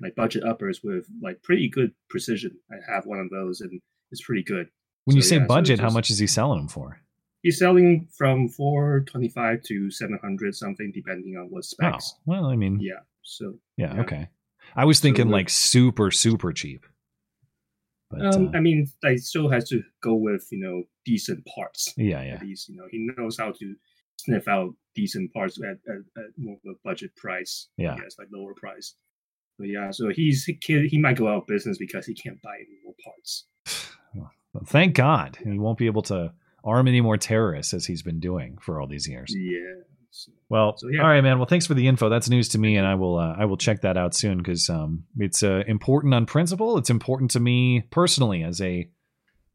like 0.00 0.14
budget 0.14 0.44
uppers 0.44 0.82
with 0.84 1.06
like 1.22 1.42
pretty 1.42 1.68
good 1.68 1.92
precision. 2.10 2.52
I 2.70 2.76
have 2.92 3.06
one 3.06 3.18
of 3.18 3.30
those, 3.30 3.60
and 3.62 3.80
it's 4.10 4.22
pretty 4.22 4.42
good. 4.42 4.68
When 5.06 5.16
you 5.16 5.22
say 5.22 5.36
yeah, 5.36 5.42
so 5.42 5.48
budget, 5.48 5.80
how 5.80 5.90
much 5.90 6.10
is 6.10 6.18
he 6.18 6.26
selling 6.26 6.58
them 6.58 6.68
for? 6.68 7.00
He's 7.46 7.60
selling 7.60 8.08
from 8.18 8.48
four 8.48 9.04
twenty 9.06 9.28
five 9.28 9.62
to 9.68 9.88
seven 9.88 10.18
hundred 10.20 10.52
something, 10.56 10.90
depending 10.92 11.36
on 11.36 11.46
what 11.46 11.64
specs. 11.64 12.14
Oh, 12.16 12.20
well, 12.26 12.46
I 12.46 12.56
mean, 12.56 12.80
Yeah. 12.80 12.94
So 13.22 13.54
yeah, 13.76 13.94
yeah. 13.94 14.00
okay. 14.00 14.28
I 14.74 14.84
was 14.84 14.98
thinking 14.98 15.28
with- 15.28 15.32
like 15.32 15.48
super, 15.48 16.10
super 16.10 16.52
cheap. 16.52 16.84
But 18.10 18.34
um, 18.34 18.48
uh, 18.48 18.56
I 18.58 18.60
mean, 18.60 18.88
like 19.04 19.18
still 19.20 19.48
has 19.50 19.68
to 19.68 19.80
go 20.02 20.14
with 20.14 20.44
you 20.50 20.58
know 20.58 20.82
decent 21.04 21.46
parts. 21.54 21.94
Yeah, 21.96 22.20
yeah. 22.22 22.34
At 22.34 22.42
least 22.42 22.68
you 22.68 22.76
know 22.76 22.88
he 22.90 23.08
knows 23.16 23.38
how 23.38 23.52
to 23.52 23.74
sniff 24.16 24.48
out 24.48 24.74
decent 24.96 25.32
parts 25.32 25.56
at, 25.62 25.78
at, 25.88 25.98
at 26.18 26.30
more 26.36 26.56
of 26.64 26.70
a 26.72 26.74
budget 26.82 27.14
price. 27.14 27.68
Yeah. 27.76 27.94
I 27.94 27.98
guess 28.00 28.16
like 28.18 28.26
lower 28.32 28.54
price. 28.54 28.94
But 29.56 29.68
yeah, 29.68 29.92
so 29.92 30.08
he's 30.08 30.44
he, 30.44 30.54
can- 30.54 30.88
he 30.88 30.98
might 30.98 31.16
go 31.16 31.28
out 31.28 31.42
of 31.42 31.46
business 31.46 31.78
because 31.78 32.06
he 32.06 32.14
can't 32.14 32.42
buy 32.42 32.56
any 32.56 32.78
more 32.84 32.94
parts. 33.04 33.44
But 34.52 34.66
thank 34.68 34.94
God 34.94 35.36
he 35.44 35.58
won't 35.58 35.76
be 35.76 35.84
able 35.86 36.00
to 36.04 36.32
arm 36.66 36.88
any 36.88 37.00
more 37.00 37.16
terrorists 37.16 37.72
as 37.72 37.86
he's 37.86 38.02
been 38.02 38.20
doing 38.20 38.58
for 38.60 38.80
all 38.80 38.86
these 38.88 39.08
years. 39.08 39.32
Yeah. 39.34 39.58
So, 40.10 40.32
Well, 40.48 40.74
So, 40.76 40.88
yeah. 40.88 41.02
all 41.02 41.08
right, 41.08 41.20
man. 41.20 41.38
Well, 41.38 41.46
thanks 41.46 41.66
for 41.66 41.74
the 41.74 41.86
info. 41.88 42.08
That's 42.08 42.28
news 42.28 42.48
to 42.50 42.58
me, 42.58 42.76
and 42.76 42.86
I 42.86 42.94
will 42.96 43.16
uh, 43.18 43.34
I 43.38 43.44
will 43.44 43.56
check 43.56 43.82
that 43.82 43.96
out 43.96 44.14
soon 44.14 44.38
because 44.38 44.68
um, 44.68 45.04
it's 45.18 45.42
uh, 45.42 45.62
important 45.66 46.12
on 46.14 46.26
principle. 46.26 46.76
It's 46.78 46.90
important 46.90 47.30
to 47.32 47.40
me 47.40 47.82
personally 47.90 48.42
as 48.42 48.60
a 48.60 48.88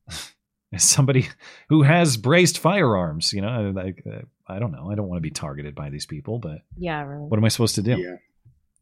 as 0.73 0.83
somebody 0.83 1.27
who 1.69 1.83
has 1.83 2.17
braced 2.17 2.57
firearms. 2.59 3.33
You 3.33 3.41
know, 3.41 3.71
like 3.75 4.03
uh, 4.05 4.21
I 4.47 4.59
don't 4.59 4.71
know. 4.71 4.89
I 4.91 4.95
don't 4.95 5.07
want 5.07 5.17
to 5.17 5.21
be 5.21 5.31
targeted 5.31 5.75
by 5.75 5.89
these 5.89 6.05
people, 6.05 6.39
but 6.39 6.59
Yeah, 6.77 7.01
really. 7.03 7.27
what 7.27 7.37
am 7.37 7.45
I 7.45 7.49
supposed 7.49 7.75
to 7.75 7.81
do? 7.81 7.97
Yeah. 7.97 8.15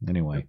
Anyway, 0.08 0.46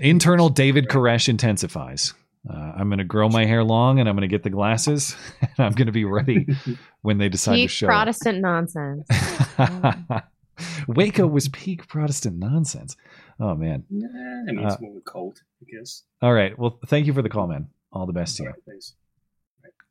internal 0.00 0.48
David 0.48 0.88
Koresh 0.88 1.28
intensifies. 1.28 2.14
Uh, 2.48 2.72
I'm 2.76 2.88
going 2.88 2.98
to 2.98 3.04
grow 3.04 3.28
my 3.28 3.46
hair 3.46 3.64
long, 3.64 4.00
and 4.00 4.08
I'm 4.08 4.14
going 4.16 4.28
to 4.28 4.32
get 4.34 4.42
the 4.42 4.50
glasses, 4.50 5.16
and 5.40 5.50
I'm 5.58 5.72
going 5.72 5.86
to 5.86 5.92
be 5.92 6.04
ready 6.04 6.46
when 7.02 7.18
they 7.18 7.28
decide 7.28 7.52
to 7.54 7.62
Peak 7.62 7.70
show. 7.70 7.86
Protestant 7.86 8.40
nonsense. 8.40 9.08
Waco 10.86 11.26
was 11.26 11.48
peak 11.48 11.86
Protestant 11.88 12.38
nonsense. 12.38 12.96
Oh 13.40 13.54
man. 13.54 13.84
Nah, 13.90 14.08
I 14.48 14.52
mean, 14.52 14.64
it's 14.64 14.74
Uh, 14.76 14.78
more 14.80 14.90
of 14.92 14.96
a 14.98 15.00
cult, 15.00 15.42
I 15.62 15.76
guess. 15.76 16.02
All 16.22 16.32
right. 16.32 16.56
Well, 16.58 16.78
thank 16.86 17.06
you 17.06 17.12
for 17.12 17.22
the 17.22 17.28
call, 17.28 17.46
man. 17.48 17.68
All 17.92 18.06
the 18.06 18.12
best 18.12 18.36
to 18.36 18.44
you. 18.44 18.52
Thanks. 18.66 18.94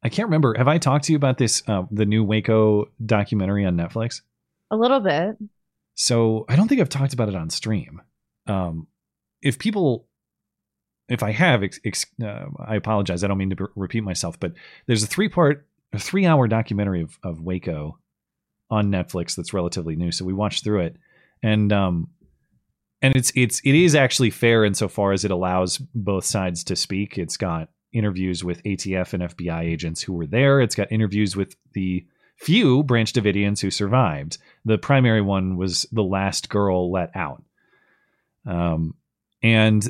I 0.04 0.10
can't 0.10 0.28
remember. 0.28 0.54
Have 0.58 0.68
I 0.68 0.78
talked 0.78 1.06
to 1.06 1.12
you 1.14 1.18
about 1.18 1.38
this? 1.38 1.64
Uh, 1.68 1.84
the 1.92 2.06
new 2.06 2.24
Waco 2.24 2.86
documentary 3.06 3.66
on 3.66 3.76
Netflix. 3.76 4.22
A 4.72 4.78
little 4.78 5.00
bit. 5.00 5.38
So 5.96 6.46
I 6.50 6.56
don't 6.56 6.68
think 6.68 6.82
I've 6.82 6.90
talked 6.90 7.14
about 7.14 7.30
it 7.30 7.36
on 7.36 7.50
stream. 7.50 8.02
Um, 8.48 8.88
if 9.42 9.60
people, 9.60 10.08
if 11.10 11.24
I 11.24 11.32
have, 11.32 11.64
ex, 11.64 11.80
ex, 11.86 12.06
uh, 12.24 12.46
I 12.66 12.76
apologize. 12.76 13.24
I 13.24 13.28
don't 13.28 13.38
mean 13.38 13.50
to 13.52 13.56
b- 13.56 13.66
repeat 13.76 14.02
myself, 14.04 14.40
but 14.40 14.54
there's 14.88 15.04
a 15.04 15.08
three 15.08 15.30
part, 15.30 15.68
a 15.92 16.00
three 16.00 16.26
hour 16.26 16.48
documentary 16.48 17.02
of, 17.02 17.18
of 17.24 17.42
Waco 17.42 18.00
on 18.70 18.92
Netflix 18.92 19.36
that's 19.36 19.54
relatively 19.54 19.96
new. 19.96 20.12
So 20.12 20.26
we 20.26 20.34
watched 20.34 20.64
through 20.64 20.82
it, 20.82 20.98
and 21.42 21.72
um, 21.74 22.08
and 23.02 23.16
it's 23.16 23.32
it's 23.36 23.60
it 23.66 23.76
is 23.76 23.96
actually 23.96 24.30
fair 24.30 24.64
insofar 24.64 25.12
as 25.12 25.26
it 25.26 25.32
allows 25.32 25.78
both 25.78 26.26
sides 26.26 26.64
to 26.66 26.76
speak. 26.76 27.18
It's 27.18 27.38
got 27.38 27.70
interviews 27.92 28.44
with 28.44 28.64
ATF 28.64 29.14
and 29.14 29.24
FBI 29.24 29.62
agents 29.62 30.02
who 30.02 30.14
were 30.14 30.26
there. 30.26 30.62
It's 30.62 30.76
got 30.76 30.92
interviews 30.92 31.36
with 31.36 31.56
the 31.74 32.06
few 32.38 32.84
Branch 32.84 33.12
Davidians 33.12 33.62
who 33.62 33.70
survived. 33.70 34.38
The 34.66 34.78
primary 34.78 35.22
one 35.22 35.58
was 35.58 35.86
the 35.92 36.04
last 36.04 36.50
girl 36.50 36.92
let 36.92 37.16
out. 37.16 37.44
Um, 38.46 38.96
and 39.42 39.90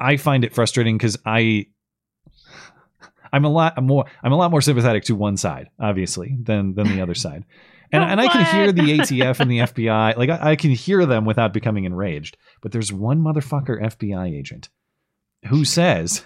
I 0.00 0.16
find 0.16 0.44
it 0.44 0.54
frustrating 0.54 0.96
because 0.96 1.18
I 1.24 1.66
I'm 3.32 3.44
a 3.44 3.50
lot 3.50 3.80
more 3.82 4.06
I'm 4.22 4.32
a 4.32 4.36
lot 4.36 4.50
more 4.50 4.60
sympathetic 4.60 5.04
to 5.04 5.14
one 5.14 5.36
side, 5.36 5.70
obviously, 5.78 6.36
than 6.40 6.74
than 6.74 6.88
the 6.88 7.02
other 7.02 7.14
side. 7.14 7.44
And, 7.92 8.04
and 8.04 8.20
I 8.20 8.28
can 8.28 8.44
hear 8.54 8.70
the 8.70 8.82
ATF 9.00 9.40
and 9.40 9.50
the 9.50 9.58
FBI, 9.58 10.16
like 10.16 10.30
I, 10.30 10.52
I 10.52 10.54
can 10.54 10.70
hear 10.70 11.04
them 11.06 11.24
without 11.24 11.52
becoming 11.52 11.86
enraged. 11.86 12.36
But 12.62 12.70
there's 12.70 12.92
one 12.92 13.20
motherfucker 13.20 13.82
FBI 13.82 14.32
agent 14.32 14.68
who 15.46 15.64
says, 15.64 16.24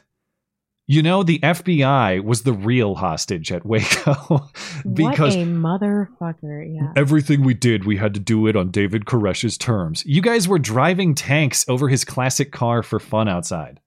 you 0.86 1.02
know, 1.02 1.22
the 1.22 1.38
FBI 1.38 2.22
was 2.22 2.42
the 2.42 2.52
real 2.52 2.94
hostage 2.94 3.50
at 3.50 3.64
Waco 3.64 4.50
because 4.92 5.34
what 5.36 5.42
a 5.42 5.46
motherfucker. 5.46 6.74
Yeah. 6.74 6.92
Everything 6.94 7.42
we 7.42 7.54
did, 7.54 7.84
we 7.84 7.96
had 7.96 8.14
to 8.14 8.20
do 8.20 8.46
it 8.46 8.56
on 8.56 8.70
David 8.70 9.06
Koresh's 9.06 9.56
terms. 9.56 10.02
You 10.04 10.20
guys 10.20 10.46
were 10.46 10.58
driving 10.58 11.14
tanks 11.14 11.64
over 11.68 11.88
his 11.88 12.04
classic 12.04 12.52
car 12.52 12.82
for 12.82 13.00
fun 13.00 13.28
outside. 13.28 13.80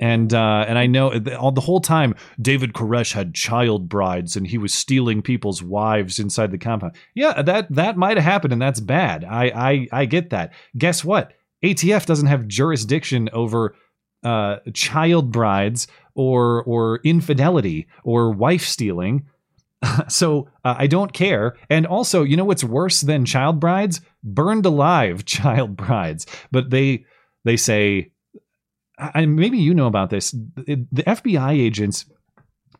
And 0.00 0.34
uh, 0.34 0.64
and 0.66 0.78
I 0.78 0.86
know 0.86 1.12
all 1.38 1.52
the 1.52 1.60
whole 1.60 1.80
time 1.80 2.14
David 2.40 2.72
Koresh 2.72 3.12
had 3.12 3.34
child 3.34 3.88
brides 3.88 4.36
and 4.36 4.46
he 4.46 4.58
was 4.58 4.74
stealing 4.74 5.22
people's 5.22 5.62
wives 5.62 6.18
inside 6.18 6.50
the 6.50 6.58
compound. 6.58 6.96
Yeah, 7.14 7.42
that 7.42 7.72
that 7.74 7.96
might 7.96 8.16
have 8.16 8.24
happened 8.24 8.52
and 8.52 8.62
that's 8.62 8.80
bad. 8.80 9.24
I 9.24 9.44
I 9.54 9.88
I 9.92 10.04
get 10.06 10.30
that. 10.30 10.52
Guess 10.76 11.04
what? 11.04 11.32
ATF 11.64 12.06
doesn't 12.06 12.28
have 12.28 12.46
jurisdiction 12.46 13.28
over 13.32 13.74
uh, 14.24 14.56
child 14.74 15.32
brides 15.32 15.86
or 16.14 16.62
or 16.64 17.00
infidelity 17.04 17.86
or 18.04 18.30
wife 18.30 18.64
stealing. 18.64 19.26
so 20.08 20.48
uh, 20.64 20.74
I 20.76 20.86
don't 20.86 21.12
care. 21.12 21.56
And 21.70 21.86
also, 21.86 22.24
you 22.24 22.36
know 22.36 22.44
what's 22.44 22.64
worse 22.64 23.00
than 23.00 23.24
child 23.24 23.60
brides? 23.60 24.00
Burned 24.22 24.66
alive 24.66 25.24
child 25.24 25.76
brides. 25.76 26.26
But 26.50 26.70
they 26.70 27.04
they 27.44 27.56
say, 27.56 28.12
I, 28.98 29.26
maybe 29.26 29.58
you 29.58 29.74
know 29.74 29.86
about 29.86 30.10
this. 30.10 30.32
The, 30.32 30.86
the 30.90 31.04
FBI 31.04 31.52
agents 31.52 32.04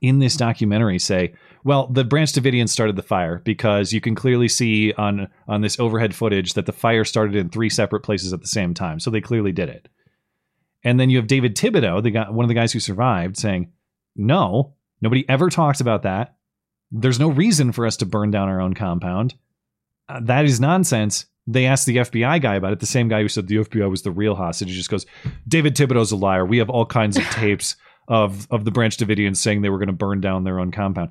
in 0.00 0.18
this 0.18 0.36
documentary 0.36 0.98
say, 0.98 1.34
well, 1.64 1.88
the 1.88 2.04
Branch 2.04 2.30
Davidians 2.30 2.70
started 2.70 2.96
the 2.96 3.02
fire 3.02 3.40
because 3.44 3.92
you 3.92 4.00
can 4.00 4.14
clearly 4.14 4.48
see 4.48 4.92
on 4.94 5.28
on 5.46 5.60
this 5.60 5.78
overhead 5.78 6.14
footage 6.14 6.54
that 6.54 6.66
the 6.66 6.72
fire 6.72 7.04
started 7.04 7.36
in 7.36 7.48
three 7.48 7.70
separate 7.70 8.00
places 8.00 8.32
at 8.32 8.40
the 8.40 8.48
same 8.48 8.74
time. 8.74 9.00
So 9.00 9.10
they 9.10 9.20
clearly 9.20 9.52
did 9.52 9.68
it. 9.68 9.88
And 10.84 10.98
then 10.98 11.10
you 11.10 11.16
have 11.18 11.26
David 11.26 11.56
Thibodeau, 11.56 12.02
the 12.02 12.10
guy, 12.10 12.30
one 12.30 12.44
of 12.44 12.48
the 12.48 12.54
guys 12.54 12.72
who 12.72 12.80
survived, 12.80 13.36
saying, 13.36 13.72
"No, 14.16 14.74
nobody 15.00 15.28
ever 15.28 15.48
talks 15.50 15.80
about 15.80 16.02
that. 16.02 16.36
There's 16.90 17.18
no 17.20 17.28
reason 17.30 17.72
for 17.72 17.86
us 17.86 17.96
to 17.98 18.06
burn 18.06 18.30
down 18.30 18.48
our 18.48 18.60
own 18.60 18.74
compound. 18.74 19.34
Uh, 20.08 20.20
that 20.24 20.44
is 20.44 20.60
nonsense." 20.60 21.26
They 21.50 21.64
asked 21.66 21.86
the 21.86 21.96
FBI 21.96 22.40
guy 22.42 22.56
about 22.56 22.72
it, 22.74 22.80
the 22.80 22.86
same 22.86 23.08
guy 23.08 23.22
who 23.22 23.28
said 23.28 23.48
the 23.48 23.56
FBI 23.56 23.88
was 23.90 24.02
the 24.02 24.10
real 24.10 24.34
hostage. 24.34 24.68
He 24.70 24.76
just 24.76 24.90
goes, 24.90 25.06
"David 25.48 25.74
Thibodeau's 25.74 26.12
a 26.12 26.16
liar. 26.16 26.44
We 26.44 26.58
have 26.58 26.70
all 26.70 26.86
kinds 26.86 27.16
of 27.16 27.24
tapes 27.30 27.74
of 28.06 28.46
of 28.50 28.64
the 28.64 28.70
Branch 28.70 28.96
Davidians 28.96 29.36
saying 29.38 29.62
they 29.62 29.70
were 29.70 29.78
going 29.78 29.86
to 29.88 29.92
burn 29.94 30.20
down 30.20 30.44
their 30.44 30.60
own 30.60 30.70
compound." 30.70 31.10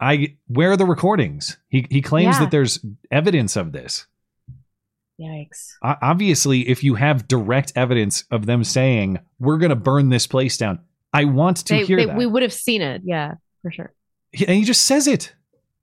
I 0.00 0.36
where 0.48 0.72
are 0.72 0.76
the 0.76 0.84
recordings? 0.86 1.56
He 1.68 1.86
he 1.90 2.02
claims 2.02 2.34
Yeah. 2.36 2.40
that 2.40 2.50
there's 2.50 2.84
evidence 3.10 3.56
of 3.56 3.72
this. 3.72 4.06
Yikes. 5.20 5.72
Obviously, 5.82 6.68
if 6.68 6.82
you 6.82 6.94
have 6.94 7.28
direct 7.28 7.72
evidence 7.76 8.24
of 8.30 8.46
them 8.46 8.64
saying 8.64 9.18
we're 9.38 9.58
going 9.58 9.70
to 9.70 9.76
burn 9.76 10.08
this 10.08 10.26
place 10.26 10.56
down, 10.56 10.78
I 11.12 11.24
want 11.24 11.58
to 11.66 11.74
They, 11.74 11.84
hear 11.84 11.96
they- 11.98 12.06
that. 12.06 12.16
we 12.16 12.26
would 12.26 12.42
have 12.42 12.52
seen 12.52 12.80
it. 12.82 13.02
Yeah, 13.04 13.34
for 13.62 13.70
sure. 13.70 13.92
He- 14.32 14.46
and 14.46 14.56
he 14.56 14.64
just 14.64 14.84
says 14.84 15.06
it. 15.06 15.34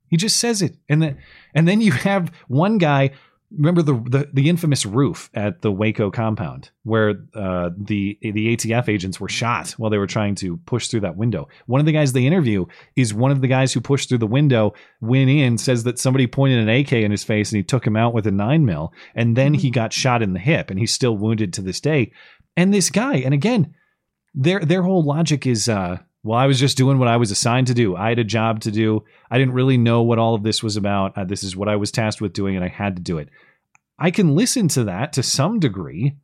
He 0.08 0.16
just 0.16 0.38
says 0.38 0.62
it, 0.62 0.74
and 0.88 1.02
then 1.02 1.18
and 1.54 1.68
then 1.68 1.80
you 1.82 1.92
have 1.92 2.32
one 2.48 2.78
guy. 2.78 3.10
Remember 3.50 3.80
the 3.82 3.94
the, 3.94 4.30
the 4.32 4.48
infamous 4.48 4.84
roof 4.84 5.30
at 5.32 5.62
the 5.62 5.72
Waco 5.72 6.10
compound 6.10 6.70
where 6.82 7.14
uh, 7.34 7.70
the 7.76 8.18
the 8.20 8.56
ATF 8.56 8.88
agents 8.88 9.18
were 9.18 9.28
shot 9.28 9.70
while 9.72 9.90
they 9.90 9.96
were 9.96 10.06
trying 10.06 10.34
to 10.36 10.58
push 10.58 10.88
through 10.88 11.00
that 11.00 11.16
window. 11.16 11.48
One 11.66 11.80
of 11.80 11.86
the 11.86 11.92
guys 11.92 12.12
they 12.12 12.26
interview 12.26 12.66
is 12.94 13.14
one 13.14 13.30
of 13.30 13.40
the 13.40 13.48
guys 13.48 13.72
who 13.72 13.80
pushed 13.80 14.08
through 14.08 14.18
the 14.18 14.26
window. 14.26 14.74
Went 15.00 15.30
in, 15.30 15.56
says 15.56 15.84
that 15.84 15.98
somebody 15.98 16.26
pointed 16.26 16.58
an 16.58 16.68
AK 16.68 16.92
in 16.92 17.10
his 17.10 17.24
face 17.24 17.50
and 17.50 17.56
he 17.56 17.62
took 17.62 17.86
him 17.86 17.96
out 17.96 18.12
with 18.12 18.26
a 18.26 18.30
nine 18.30 18.66
mil, 18.66 18.92
and 19.14 19.36
then 19.36 19.54
he 19.54 19.70
got 19.70 19.92
shot 19.92 20.22
in 20.22 20.34
the 20.34 20.40
hip, 20.40 20.68
and 20.70 20.78
he's 20.78 20.92
still 20.92 21.16
wounded 21.16 21.54
to 21.54 21.62
this 21.62 21.80
day. 21.80 22.12
And 22.56 22.74
this 22.74 22.90
guy, 22.90 23.16
and 23.16 23.32
again, 23.32 23.74
their 24.34 24.60
their 24.60 24.82
whole 24.82 25.02
logic 25.02 25.46
is 25.46 25.68
uh 25.68 25.98
well 26.22 26.38
i 26.38 26.46
was 26.46 26.58
just 26.58 26.76
doing 26.76 26.98
what 26.98 27.08
i 27.08 27.16
was 27.16 27.30
assigned 27.30 27.66
to 27.66 27.74
do. 27.74 27.96
I 27.96 28.10
had 28.10 28.18
a 28.18 28.24
job 28.24 28.60
to 28.60 28.70
do. 28.70 29.04
I 29.30 29.38
didn't 29.38 29.54
really 29.54 29.78
know 29.78 30.02
what 30.02 30.18
all 30.18 30.34
of 30.34 30.42
this 30.42 30.62
was 30.62 30.76
about. 30.76 31.16
Uh, 31.16 31.24
this 31.24 31.42
is 31.42 31.56
what 31.56 31.68
i 31.68 31.76
was 31.76 31.90
tasked 31.90 32.20
with 32.20 32.32
doing 32.32 32.56
and 32.56 32.64
i 32.64 32.68
had 32.68 32.96
to 32.96 33.02
do 33.02 33.18
it. 33.18 33.28
I 33.98 34.10
can 34.10 34.34
listen 34.34 34.68
to 34.68 34.84
that 34.84 35.12
to 35.14 35.22
some 35.22 35.60
degree 35.60 36.16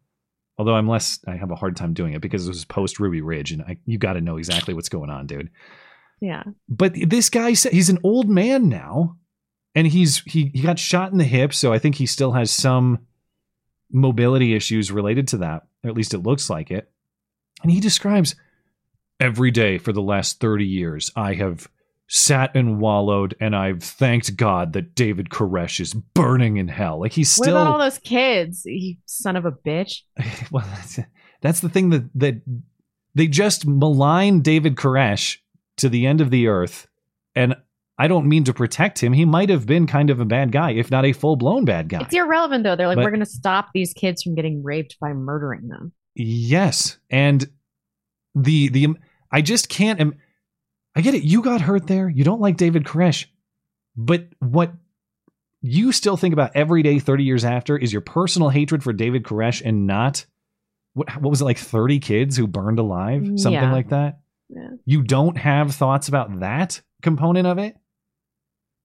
although 0.56 0.74
i'm 0.74 0.88
less 0.88 1.18
i 1.26 1.34
have 1.36 1.50
a 1.50 1.56
hard 1.56 1.76
time 1.76 1.94
doing 1.94 2.12
it 2.12 2.22
because 2.22 2.46
it 2.46 2.50
was 2.50 2.64
post 2.64 3.00
ruby 3.00 3.20
ridge 3.20 3.50
and 3.50 3.62
I, 3.62 3.78
you 3.86 3.98
got 3.98 4.12
to 4.12 4.20
know 4.20 4.36
exactly 4.36 4.74
what's 4.74 4.88
going 4.88 5.10
on 5.10 5.26
dude. 5.26 5.50
Yeah. 6.20 6.44
but 6.68 6.94
this 6.94 7.28
guy 7.28 7.54
said 7.54 7.72
he's 7.72 7.90
an 7.90 7.98
old 8.02 8.28
man 8.28 8.68
now 8.68 9.16
and 9.74 9.86
he's 9.86 10.20
he, 10.22 10.52
he 10.54 10.62
got 10.62 10.78
shot 10.78 11.10
in 11.12 11.18
the 11.18 11.24
hip 11.24 11.52
so 11.52 11.72
i 11.72 11.78
think 11.78 11.96
he 11.96 12.06
still 12.06 12.32
has 12.32 12.50
some 12.50 13.00
mobility 13.92 14.54
issues 14.54 14.92
related 14.92 15.28
to 15.28 15.38
that 15.38 15.66
or 15.84 15.90
at 15.90 15.96
least 15.96 16.14
it 16.14 16.22
looks 16.22 16.48
like 16.48 16.70
it. 16.70 16.90
And 17.62 17.70
he 17.70 17.80
describes 17.80 18.34
every 19.20 19.50
day 19.50 19.78
for 19.78 19.92
the 19.92 20.02
last 20.02 20.40
30 20.40 20.64
years 20.64 21.10
i 21.16 21.34
have 21.34 21.68
sat 22.08 22.54
and 22.54 22.80
wallowed 22.80 23.34
and 23.40 23.56
i've 23.56 23.82
thanked 23.82 24.36
god 24.36 24.72
that 24.74 24.94
david 24.94 25.28
koresh 25.30 25.80
is 25.80 25.94
burning 25.94 26.56
in 26.58 26.68
hell 26.68 27.00
like 27.00 27.12
he's 27.12 27.30
still 27.30 27.54
What 27.54 27.62
about 27.62 27.72
all 27.72 27.78
those 27.78 27.98
kids? 27.98 28.62
You 28.66 28.96
son 29.06 29.36
of 29.36 29.44
a 29.46 29.52
bitch. 29.52 30.00
well, 30.50 30.66
that's, 30.68 30.98
that's 31.40 31.60
the 31.60 31.68
thing 31.68 31.90
that 31.90 32.08
that 32.16 32.42
they 33.14 33.26
just 33.26 33.66
malign 33.66 34.40
David 34.40 34.76
Koresh 34.76 35.38
to 35.78 35.88
the 35.88 36.06
end 36.06 36.20
of 36.20 36.30
the 36.30 36.48
earth, 36.48 36.88
and 37.34 37.54
I 37.98 38.08
don't 38.08 38.28
mean 38.28 38.44
to 38.44 38.52
protect 38.52 38.98
him. 39.02 39.12
He 39.12 39.24
might 39.24 39.50
have 39.50 39.66
been 39.66 39.86
kind 39.86 40.10
of 40.10 40.20
a 40.20 40.24
bad 40.24 40.52
guy, 40.52 40.72
if 40.72 40.90
not 40.90 41.04
a 41.04 41.12
full 41.12 41.36
blown 41.36 41.64
bad 41.64 41.88
guy. 41.88 42.00
It's 42.00 42.14
irrelevant 42.14 42.64
though. 42.64 42.76
They're 42.76 42.88
like, 42.88 42.96
But- 42.96 43.04
we're 43.04 43.10
going 43.10 43.20
to 43.20 43.26
stop 43.26 43.68
these 43.72 43.92
kids 43.92 44.22
from 44.22 44.34
getting 44.34 44.62
raped 44.62 44.98
by 45.00 45.12
murdering 45.12 45.68
them. 45.68 45.92
Yes, 46.16 46.98
and 47.10 47.46
the 48.34 48.68
the 48.68 48.88
I 49.30 49.42
just 49.42 49.68
can't. 49.68 50.00
im- 50.00 50.16
I 50.96 51.00
get 51.00 51.14
it. 51.14 51.22
You 51.24 51.42
got 51.42 51.60
hurt 51.60 51.86
there. 51.86 52.08
You 52.08 52.22
don't 52.24 52.40
like 52.40 52.56
David 52.56 52.84
Koresh, 52.84 53.26
but 53.96 54.28
what 54.38 54.72
you 55.60 55.92
still 55.92 56.16
think 56.16 56.32
about 56.32 56.52
every 56.54 56.82
day, 56.82 56.98
thirty 56.98 57.24
years 57.24 57.44
after, 57.44 57.76
is 57.76 57.92
your 57.92 58.02
personal 58.02 58.48
hatred 58.48 58.82
for 58.84 58.92
David 58.92 59.24
Koresh, 59.24 59.62
and 59.64 59.86
not 59.86 60.24
what 60.92 61.10
what 61.20 61.30
was 61.30 61.40
it 61.40 61.44
like 61.46 61.58
thirty 61.58 61.98
kids 61.98 62.36
who 62.36 62.46
burned 62.46 62.78
alive, 62.78 63.22
something 63.36 63.52
Yeah. 63.52 63.72
like 63.72 63.88
that. 63.88 64.20
Yeah. 64.48 64.68
You 64.84 65.02
don't 65.02 65.36
have 65.38 65.74
thoughts 65.74 66.08
about 66.08 66.40
that 66.40 66.80
component 67.02 67.46
of 67.46 67.58
it. 67.58 67.76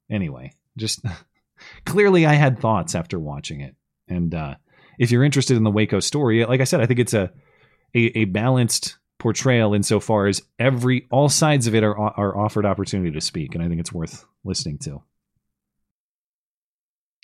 Anyway, 0.10 0.54
just 0.78 1.04
clearly 1.86 2.26
I 2.26 2.34
had 2.34 2.60
thoughts 2.60 2.95
after 2.95 3.20
watching 3.20 3.62
it, 3.62 3.76
and 4.08 4.34
uh, 4.34 4.56
if 4.97 5.12
you're 5.12 5.24
interested 5.24 5.58
in 5.58 5.64
the 5.64 5.72
Waco 5.72 6.00
story, 6.00 6.45
like 6.45 6.62
I 6.62 6.66
said, 6.66 6.82
I 6.82 6.86
think 6.86 7.00
it's 7.00 7.14
a 7.14 7.32
a, 7.95 8.20
a 8.20 8.26
balanced 8.26 8.97
portrayal 9.20 9.74
insofar 9.76 10.28
as 10.28 10.42
every 10.58 11.08
all 11.12 11.30
sides 11.30 11.68
of 11.68 11.76
it 11.76 11.84
are 11.84 11.96
are 11.98 12.36
offered 12.38 12.66
opportunity 12.66 13.12
to 13.12 13.22
speak, 13.22 13.54
and 13.54 13.64
I 13.64 13.68
think 13.68 13.80
it's 13.80 13.94
worth 13.94 14.26
listening 14.44 14.80
to. 14.80 15.04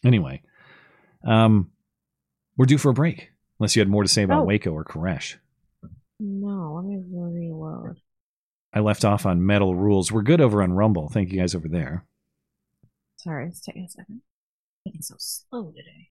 Anyway, 0.03 0.43
um, 1.25 1.71
we're 2.57 2.65
due 2.67 2.77
for 2.77 2.89
a 2.89 2.93
break. 2.93 3.31
Unless 3.59 3.75
you 3.75 3.79
had 3.79 3.87
more 3.89 4.03
to 4.03 4.09
say 4.09 4.23
about 4.23 4.41
Oh. 4.41 4.45
Waco 4.45 4.71
or 4.71 4.83
Koresh. 4.83 5.35
No, 6.19 6.73
let 6.75 6.85
me 6.85 7.01
reload. 7.09 8.01
I 8.73 8.81
left 8.81 9.05
off 9.05 9.25
on 9.25 9.45
metal 9.45 9.73
rules. 9.75 10.11
We're 10.11 10.21
good 10.23 10.41
over 10.41 10.61
on 10.61 10.73
Rumble. 10.73 11.07
Thank 11.09 11.31
you 11.31 11.39
guys 11.39 11.55
over 11.55 11.69
there. 11.69 12.05
Sorry, 13.17 13.47
it's 13.47 13.61
taking 13.61 13.85
a 13.85 13.89
second. 13.89 14.21
Taking 14.85 15.01
so 15.01 15.15
slow 15.17 15.71
today. 15.71 16.09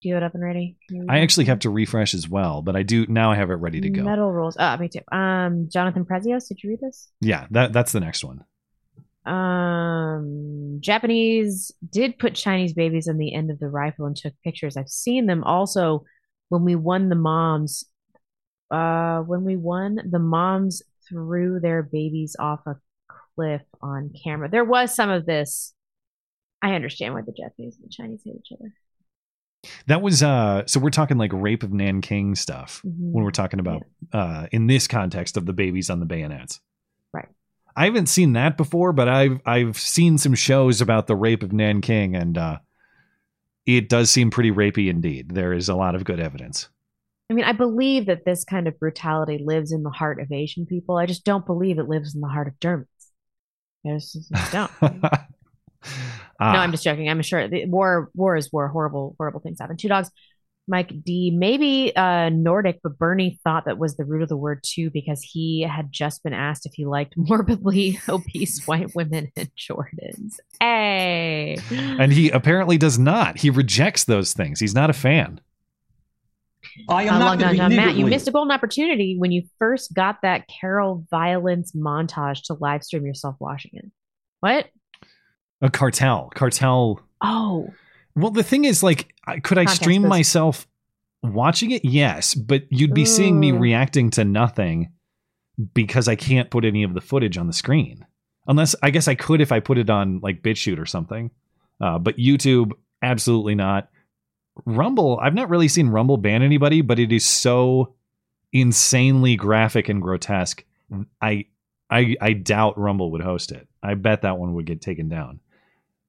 Do 0.00 0.08
you 0.08 0.14
have 0.14 0.22
it 0.22 0.26
up 0.26 0.34
and 0.34 0.42
ready? 0.42 0.76
Can 0.88 0.96
you 0.96 1.02
read 1.02 1.10
I 1.10 1.20
actually 1.20 1.44
have 1.46 1.58
to 1.60 1.70
refresh 1.70 2.14
as 2.14 2.28
well, 2.28 2.62
but 2.62 2.74
I 2.74 2.82
do 2.82 3.06
now. 3.06 3.32
I 3.32 3.36
have 3.36 3.50
it 3.50 3.54
ready 3.54 3.80
to 3.82 3.90
go. 3.90 4.02
Metal 4.02 4.32
rules. 4.32 4.56
Ah, 4.58 4.76
me 4.80 4.88
too. 4.88 5.00
Um, 5.14 5.68
Jonathan 5.70 6.06
Prezios, 6.06 6.48
did 6.48 6.62
you 6.62 6.70
read 6.70 6.80
this? 6.80 7.10
Yeah, 7.20 7.46
that 7.50 7.72
that's 7.72 7.92
the 7.92 8.00
next 8.00 8.24
one. 8.24 8.44
Um, 9.26 10.78
Japanese 10.80 11.70
did 11.90 12.18
put 12.18 12.34
Chinese 12.34 12.72
babies 12.72 13.08
on 13.08 13.18
the 13.18 13.34
end 13.34 13.50
of 13.50 13.58
the 13.58 13.68
rifle 13.68 14.06
and 14.06 14.16
took 14.16 14.32
pictures. 14.42 14.76
I've 14.76 14.88
seen 14.88 15.26
them 15.26 15.44
also 15.44 16.04
when 16.48 16.64
we 16.64 16.74
won 16.74 17.10
the 17.10 17.14
moms. 17.16 17.84
Uh, 18.70 19.20
when 19.20 19.44
we 19.44 19.56
won, 19.56 20.00
the 20.10 20.18
moms 20.18 20.82
threw 21.08 21.60
their 21.60 21.82
babies 21.82 22.36
off 22.38 22.60
a 22.66 22.76
cliff 23.34 23.62
on 23.82 24.12
camera. 24.24 24.48
There 24.48 24.64
was 24.64 24.94
some 24.94 25.10
of 25.10 25.26
this. 25.26 25.74
I 26.62 26.74
understand 26.74 27.14
why 27.14 27.22
the 27.22 27.32
Japanese 27.32 27.76
and 27.76 27.84
the 27.84 27.92
Chinese 27.92 28.22
hate 28.24 28.36
each 28.36 28.52
other. 28.58 28.72
That 29.86 30.00
was 30.02 30.22
uh 30.22 30.66
so 30.66 30.80
we're 30.80 30.90
talking 30.90 31.18
like 31.18 31.32
rape 31.32 31.62
of 31.62 31.72
Nanking 31.72 32.34
stuff 32.34 32.80
Mhm. 32.86 33.12
when 33.12 33.24
we're 33.24 33.30
talking 33.30 33.60
about 33.60 33.82
uh 34.12 34.46
in 34.52 34.66
this 34.66 34.86
context 34.88 35.36
of 35.36 35.46
the 35.46 35.52
babies 35.52 35.90
on 35.90 36.00
the 36.00 36.06
bayonets. 36.06 36.60
Right. 37.12 37.28
I 37.76 37.84
haven't 37.84 38.06
seen 38.06 38.32
that 38.34 38.56
before, 38.56 38.92
but 38.92 39.08
I've 39.08 39.40
I've 39.44 39.78
seen 39.78 40.16
some 40.18 40.34
shows 40.34 40.80
about 40.80 41.06
the 41.06 41.16
rape 41.16 41.42
of 41.42 41.52
Nanking 41.52 42.16
and 42.16 42.38
uh 42.38 42.58
it 43.66 43.88
does 43.88 44.10
seem 44.10 44.30
pretty 44.30 44.50
rapey 44.50 44.88
indeed. 44.88 45.34
There 45.34 45.52
is 45.52 45.68
a 45.68 45.74
lot 45.76 45.94
of 45.94 46.04
good 46.04 46.18
evidence. 46.20 46.68
I 47.30 47.34
mean, 47.34 47.44
I 47.44 47.52
believe 47.52 48.06
that 48.06 48.24
this 48.24 48.42
kind 48.44 48.66
of 48.66 48.76
brutality 48.80 49.38
lives 49.44 49.70
in 49.70 49.82
the 49.84 49.90
heart 49.90 50.20
of 50.20 50.32
Asian 50.32 50.66
people. 50.66 50.96
I 50.96 51.06
just 51.06 51.24
don't 51.24 51.46
believe 51.46 51.78
it 51.78 51.88
lives 51.88 52.14
in 52.14 52.20
the 52.22 52.28
heart 52.28 52.48
of 52.48 52.58
Germans. 52.58 52.88
I 53.86 53.90
just, 53.90 54.28
just 54.28 54.52
don't. 54.52 54.70
Ah, 56.42 56.52
No, 56.54 56.58
I'm 56.60 56.70
just 56.70 56.82
joking. 56.84 57.08
I'm 57.10 57.20
sure 57.20 57.48
the 57.48 57.66
war 57.66 58.10
war 58.14 58.34
is 58.34 58.50
war. 58.50 58.66
Horrible, 58.68 59.14
horrible 59.18 59.40
things 59.40 59.58
happen. 59.60 59.76
Two 59.76 59.88
dogs. 59.88 60.10
Mike 60.66 61.02
D. 61.04 61.30
Maybe 61.36 61.94
uh, 61.96 62.28
Nordic, 62.30 62.80
but 62.82 62.96
Bernie 62.96 63.38
thought 63.44 63.64
that 63.66 63.76
was 63.76 63.96
the 63.96 64.04
root 64.06 64.22
of 64.22 64.28
the 64.30 64.36
word 64.38 64.60
too 64.64 64.88
because 64.90 65.20
he 65.20 65.62
had 65.62 65.90
just 65.92 66.22
been 66.22 66.32
asked 66.32 66.64
if 66.64 66.72
he 66.74 66.86
liked 66.86 67.14
morbidly 67.16 67.98
obese 68.08 68.64
white 68.66 68.94
women 68.94 69.30
in 69.36 69.48
Jordans. 69.58 70.36
Hey. 70.60 71.58
and 71.70 72.10
he 72.12 72.30
apparently 72.30 72.78
does 72.78 72.98
not. 72.98 73.36
He 73.38 73.50
rejects 73.50 74.04
those 74.04 74.32
things. 74.32 74.60
He's 74.60 74.74
not 74.74 74.88
a 74.88 74.94
fan. 74.94 75.40
I 76.88 77.06
Uh, 77.08 77.12
am 77.14 77.20
long 77.20 77.20
not 77.20 77.38
going 77.40 77.56
John 77.56 77.70
to 77.70 77.70
be 77.70 77.76
John. 77.76 77.86
Matt, 77.86 77.96
you 77.96 78.06
missed 78.06 78.28
a 78.28 78.30
golden 78.30 78.52
opportunity 78.52 79.16
when 79.18 79.32
you 79.32 79.42
first 79.58 79.92
got 79.92 80.22
that 80.22 80.46
Carol 80.48 81.04
violence 81.10 81.72
montage 81.72 82.44
to 82.44 82.54
live 82.54 82.82
stream 82.84 83.04
yourself 83.04 83.36
washing 83.40 83.72
it. 83.74 83.86
What? 84.40 84.66
A 85.60 85.70
cartel. 85.70 86.30
Cartel 86.34 87.00
Oh, 87.20 87.68
Well, 88.14 88.30
the 88.30 88.42
thing 88.42 88.64
is, 88.64 88.82
like, 88.82 89.12
could 89.42 89.58
I 89.58 89.64
Context, 89.64 89.76
stream 89.82 90.02
please. 90.02 90.08
myself 90.08 90.66
Watching 91.22 91.70
it, 91.70 91.84
yes, 91.84 92.34
but 92.34 92.62
you'd 92.70 92.94
be 92.94 93.04
seeing 93.04 93.38
me 93.38 93.52
reacting 93.52 94.08
to 94.12 94.24
nothing 94.24 94.90
because 95.74 96.08
I 96.08 96.16
can't 96.16 96.50
put 96.50 96.64
any 96.64 96.82
of 96.82 96.94
the 96.94 97.02
footage 97.02 97.36
on 97.36 97.46
the 97.46 97.52
screen. 97.52 98.06
Unless 98.46 98.74
I 98.82 98.88
guess 98.88 99.06
I 99.06 99.16
could 99.16 99.42
if 99.42 99.52
I 99.52 99.60
put 99.60 99.76
it 99.76 99.90
on 99.90 100.20
like 100.20 100.42
BitChute 100.42 100.78
or 100.78 100.86
something. 100.86 101.30
Uh, 101.78 101.98
but 101.98 102.16
YouTube, 102.16 102.72
absolutely 103.02 103.54
not. 103.54 103.90
Rumble, 104.64 105.18
I've 105.22 105.34
not 105.34 105.50
really 105.50 105.68
seen 105.68 105.88
Rumble 105.90 106.16
ban 106.16 106.42
anybody, 106.42 106.80
but 106.80 106.98
it 106.98 107.12
is 107.12 107.26
so 107.26 107.94
insanely 108.50 109.36
graphic 109.36 109.90
and 109.90 110.00
grotesque. 110.00 110.64
I 111.20 111.44
I 111.90 112.16
I 112.18 112.32
doubt 112.32 112.78
Rumble 112.78 113.10
would 113.12 113.22
host 113.22 113.52
it. 113.52 113.68
I 113.82 113.92
bet 113.92 114.22
that 114.22 114.38
one 114.38 114.54
would 114.54 114.64
get 114.64 114.80
taken 114.80 115.10
down. 115.10 115.40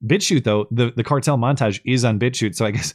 BitChute 0.06 0.44
though, 0.44 0.68
the 0.72 0.92
the 0.96 1.04
cartel 1.04 1.38
montage 1.38 1.82
is 1.86 2.04
on 2.04 2.20
BitChute, 2.20 2.56
so 2.56 2.66
I 2.66 2.72
guess 2.72 2.94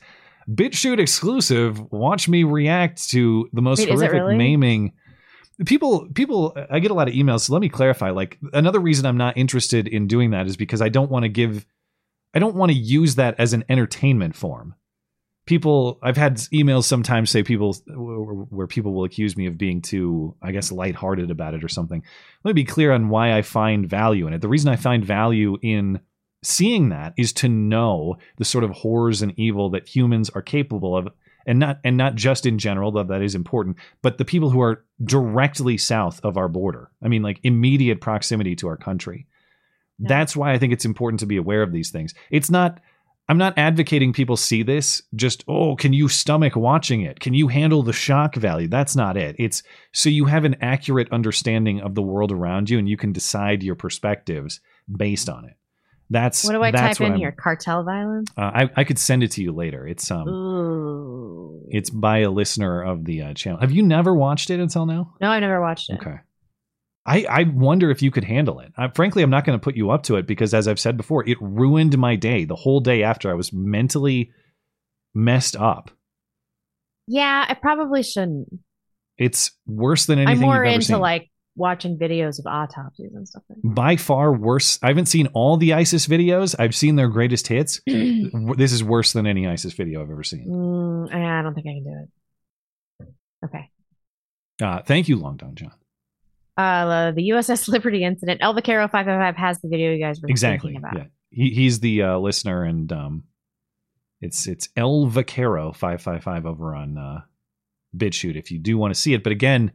BitChute 0.50 0.98
exclusive. 0.98 1.80
Watch 1.92 2.28
me 2.28 2.44
react 2.44 3.08
to 3.10 3.48
the 3.52 3.62
most 3.62 3.80
Wait, 3.80 3.90
horrific 3.90 4.22
really? 4.22 4.36
maiming. 4.36 4.92
People, 5.64 6.08
people, 6.14 6.56
I 6.70 6.80
get 6.80 6.90
a 6.90 6.94
lot 6.94 7.08
of 7.08 7.14
emails. 7.14 7.40
So 7.40 7.54
let 7.54 7.62
me 7.62 7.68
clarify. 7.68 8.10
Like 8.10 8.38
another 8.52 8.78
reason 8.78 9.06
I'm 9.06 9.16
not 9.16 9.36
interested 9.38 9.88
in 9.88 10.06
doing 10.06 10.32
that 10.32 10.46
is 10.46 10.56
because 10.56 10.82
I 10.82 10.90
don't 10.90 11.10
want 11.10 11.22
to 11.22 11.30
give, 11.30 11.64
I 12.34 12.38
don't 12.40 12.56
want 12.56 12.72
to 12.72 12.78
use 12.78 13.14
that 13.14 13.40
as 13.40 13.54
an 13.54 13.64
entertainment 13.68 14.36
form. 14.36 14.74
People, 15.46 15.98
I've 16.02 16.16
had 16.16 16.36
emails 16.52 16.84
sometimes 16.84 17.30
say 17.30 17.42
people 17.42 17.74
where 17.86 18.66
people 18.66 18.92
will 18.92 19.04
accuse 19.04 19.36
me 19.36 19.46
of 19.46 19.56
being 19.56 19.80
too, 19.80 20.34
I 20.42 20.52
guess, 20.52 20.72
lighthearted 20.72 21.30
about 21.30 21.54
it 21.54 21.64
or 21.64 21.68
something. 21.68 22.02
Let 22.44 22.48
me 22.50 22.62
be 22.62 22.64
clear 22.64 22.92
on 22.92 23.08
why 23.08 23.32
I 23.32 23.42
find 23.42 23.88
value 23.88 24.26
in 24.26 24.34
it. 24.34 24.42
The 24.42 24.48
reason 24.48 24.70
I 24.70 24.76
find 24.76 25.04
value 25.04 25.56
in 25.62 26.00
seeing 26.42 26.90
that 26.90 27.14
is 27.16 27.32
to 27.32 27.48
know 27.48 28.16
the 28.36 28.44
sort 28.44 28.64
of 28.64 28.70
horrors 28.70 29.22
and 29.22 29.32
evil 29.38 29.70
that 29.70 29.88
humans 29.88 30.30
are 30.30 30.42
capable 30.42 30.96
of 30.96 31.08
and 31.46 31.58
not 31.58 31.78
and 31.84 31.96
not 31.96 32.14
just 32.14 32.44
in 32.44 32.58
general 32.58 32.90
though 32.90 33.04
that 33.04 33.22
is 33.22 33.34
important 33.34 33.76
but 34.02 34.18
the 34.18 34.24
people 34.24 34.50
who 34.50 34.60
are 34.60 34.84
directly 35.02 35.76
south 35.76 36.20
of 36.22 36.36
our 36.36 36.48
border. 36.48 36.90
I 37.02 37.08
mean 37.08 37.22
like 37.22 37.40
immediate 37.42 38.00
proximity 38.00 38.56
to 38.56 38.68
our 38.68 38.76
country. 38.76 39.26
That's 39.98 40.36
why 40.36 40.52
i 40.52 40.58
think 40.58 40.72
it's 40.72 40.84
important 40.84 41.20
to 41.20 41.26
be 41.26 41.36
aware 41.36 41.62
of 41.62 41.72
these 41.72 41.90
things. 41.90 42.14
It's 42.30 42.50
not 42.50 42.80
i'm 43.28 43.38
not 43.38 43.56
advocating 43.56 44.12
people 44.12 44.36
see 44.36 44.62
this 44.62 45.02
just 45.14 45.42
oh 45.48 45.74
can 45.74 45.92
you 45.92 46.08
stomach 46.08 46.54
watching 46.56 47.02
it? 47.02 47.20
Can 47.20 47.34
you 47.34 47.48
handle 47.48 47.82
the 47.82 47.92
shock 47.92 48.34
value? 48.34 48.68
That's 48.68 48.96
not 48.96 49.16
it. 49.16 49.36
It's 49.38 49.62
so 49.92 50.10
you 50.10 50.26
have 50.26 50.44
an 50.44 50.56
accurate 50.60 51.10
understanding 51.12 51.80
of 51.80 51.94
the 51.94 52.02
world 52.02 52.32
around 52.32 52.68
you 52.68 52.78
and 52.78 52.88
you 52.88 52.96
can 52.96 53.12
decide 53.12 53.62
your 53.62 53.76
perspectives 53.76 54.60
based 54.94 55.28
mm-hmm. 55.28 55.38
on 55.38 55.44
it 55.46 55.56
that's 56.10 56.44
What 56.44 56.52
do 56.52 56.62
I 56.62 56.70
type 56.70 57.00
in 57.00 57.12
I'm- 57.12 57.18
here? 57.18 57.32
Cartel 57.32 57.82
violence? 57.84 58.30
uh, 58.36 58.40
I, 58.42 58.70
I 58.76 58.84
could 58.84 58.98
send 58.98 59.22
it 59.22 59.32
to 59.32 59.42
you 59.42 59.52
later. 59.52 59.86
It's 59.86 60.10
um, 60.10 60.28
Ooh. 60.28 61.66
it's 61.68 61.90
by 61.90 62.18
a 62.18 62.30
listener 62.30 62.82
of 62.82 63.04
the 63.04 63.22
uh, 63.22 63.34
channel. 63.34 63.58
Have 63.60 63.72
you 63.72 63.82
never 63.82 64.14
watched 64.14 64.50
it 64.50 64.60
until 64.60 64.86
now? 64.86 65.14
No, 65.20 65.30
I've 65.30 65.40
never 65.40 65.60
watched 65.60 65.90
it. 65.90 65.94
Okay. 65.96 66.16
I 67.04 67.24
I 67.24 67.42
wonder 67.44 67.90
if 67.90 68.02
you 68.02 68.10
could 68.10 68.24
handle 68.24 68.58
it. 68.60 68.72
I, 68.76 68.88
frankly, 68.88 69.22
I'm 69.22 69.30
not 69.30 69.44
going 69.44 69.58
to 69.58 69.62
put 69.62 69.76
you 69.76 69.90
up 69.90 70.02
to 70.04 70.16
it 70.16 70.26
because, 70.26 70.52
as 70.54 70.66
I've 70.66 70.80
said 70.80 70.96
before, 70.96 71.28
it 71.28 71.38
ruined 71.40 71.96
my 71.98 72.16
day. 72.16 72.44
The 72.44 72.56
whole 72.56 72.80
day 72.80 73.02
after, 73.04 73.30
I 73.30 73.34
was 73.34 73.52
mentally 73.52 74.32
messed 75.14 75.54
up. 75.56 75.90
Yeah, 77.06 77.44
I 77.48 77.54
probably 77.54 78.02
shouldn't. 78.02 78.48
It's 79.18 79.52
worse 79.66 80.06
than 80.06 80.18
anything 80.18 80.42
I'm 80.42 80.50
more 80.50 80.64
into 80.64 80.86
seen. 80.86 80.98
like 80.98 81.30
watching 81.56 81.98
videos 81.98 82.38
of 82.38 82.46
autopsies 82.46 83.12
and 83.14 83.26
stuff 83.26 83.42
like 83.48 83.58
by 83.64 83.96
far 83.96 84.32
worse. 84.32 84.78
I 84.82 84.88
haven't 84.88 85.06
seen 85.06 85.26
all 85.28 85.56
the 85.56 85.72
ISIS 85.74 86.06
videos. 86.06 86.54
I've 86.58 86.74
seen 86.74 86.96
their 86.96 87.08
greatest 87.08 87.48
hits. 87.48 87.80
this 87.86 88.72
is 88.72 88.84
worse 88.84 89.12
than 89.12 89.26
any 89.26 89.46
ISIS 89.48 89.72
video 89.72 90.02
I've 90.02 90.10
ever 90.10 90.22
seen. 90.22 90.46
Mm, 90.48 91.14
I 91.14 91.42
don't 91.42 91.54
think 91.54 91.66
I 91.66 91.72
can 91.72 91.84
do 91.84 93.06
it. 93.08 93.46
Okay. 93.46 93.70
Uh, 94.62 94.82
thank 94.82 95.08
you, 95.08 95.16
Long 95.16 95.36
Don 95.36 95.54
John. 95.54 95.72
Uh, 96.56 97.10
the 97.12 97.30
USS 97.30 97.68
Liberty 97.72 98.04
incident. 98.04 98.40
El 98.42 98.54
Vaquero 98.54 98.86
555 98.88 99.36
has 99.36 99.60
the 99.60 99.68
video 99.68 99.92
you 99.92 100.00
guys 100.00 100.20
were 100.20 100.28
exactly 100.28 100.72
thinking 100.72 100.88
about. 100.88 100.96
yeah 100.96 101.10
he, 101.30 101.50
he's 101.50 101.80
the 101.80 102.02
uh, 102.02 102.18
listener 102.18 102.62
and 102.64 102.90
um 102.92 103.24
it's 104.20 104.46
it's 104.46 104.68
el 104.76 105.06
vaquero 105.06 105.72
555 105.72 106.46
over 106.46 106.74
on 106.74 106.96
uh 106.96 107.20
BitChute 107.94 108.36
if 108.36 108.50
you 108.50 108.58
do 108.58 108.78
want 108.78 108.94
to 108.94 108.98
see 109.00 109.12
it 109.12 109.22
but 109.22 109.32
again 109.32 109.72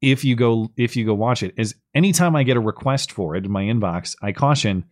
if 0.00 0.24
you 0.24 0.36
go 0.36 0.70
if 0.76 0.96
you 0.96 1.04
go 1.04 1.14
watch 1.14 1.42
it 1.42 1.54
is 1.56 1.74
anytime 1.94 2.36
i 2.36 2.42
get 2.42 2.56
a 2.56 2.60
request 2.60 3.12
for 3.12 3.34
it 3.36 3.44
in 3.44 3.50
my 3.50 3.62
inbox 3.64 4.14
i 4.22 4.32
caution 4.32 4.84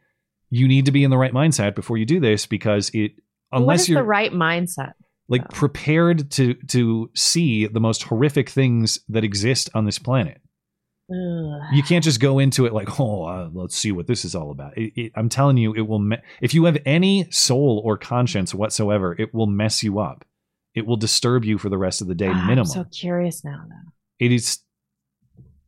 you 0.50 0.66
need 0.68 0.86
to 0.86 0.92
be 0.92 1.04
in 1.04 1.10
the 1.10 1.18
right 1.18 1.32
mindset 1.32 1.74
before 1.74 1.96
you 1.98 2.06
do 2.06 2.20
this 2.20 2.46
because 2.46 2.90
it 2.94 3.12
what 3.50 3.60
unless 3.60 3.82
is 3.82 3.88
you're 3.90 4.00
the 4.02 4.06
right 4.06 4.32
mindset? 4.32 4.92
like 5.28 5.48
prepared 5.50 6.30
to 6.30 6.54
to 6.68 7.10
see 7.14 7.66
the 7.66 7.80
most 7.80 8.04
horrific 8.04 8.48
things 8.48 8.98
that 9.08 9.24
exist 9.24 9.70
on 9.74 9.84
this 9.84 9.98
planet 9.98 10.40
Ugh. 11.10 11.60
you 11.74 11.82
can't 11.82 12.02
just 12.02 12.18
go 12.18 12.38
into 12.38 12.64
it 12.64 12.72
like 12.72 12.98
oh 12.98 13.24
uh, 13.24 13.50
let's 13.52 13.76
see 13.76 13.92
what 13.92 14.06
this 14.06 14.24
is 14.24 14.34
all 14.34 14.50
about 14.50 14.76
it, 14.78 14.92
it, 14.96 15.12
i'm 15.16 15.28
telling 15.28 15.58
you 15.58 15.74
it 15.74 15.82
will 15.86 15.98
me- 15.98 16.16
if 16.40 16.54
you 16.54 16.64
have 16.64 16.78
any 16.86 17.26
soul 17.30 17.82
or 17.84 17.98
conscience 17.98 18.54
whatsoever 18.54 19.14
it 19.18 19.34
will 19.34 19.46
mess 19.46 19.82
you 19.82 19.98
up 19.98 20.24
it 20.74 20.86
will 20.86 20.96
disturb 20.96 21.44
you 21.44 21.58
for 21.58 21.68
the 21.68 21.78
rest 21.78 22.00
of 22.00 22.08
the 22.08 22.14
day 22.14 22.30
Ah, 22.30 22.46
minimum 22.46 22.60
I'm 22.60 22.64
so 22.66 22.84
curious 22.90 23.44
now, 23.44 23.64
though. 23.68 23.92
it 24.18 24.32
is 24.32 24.58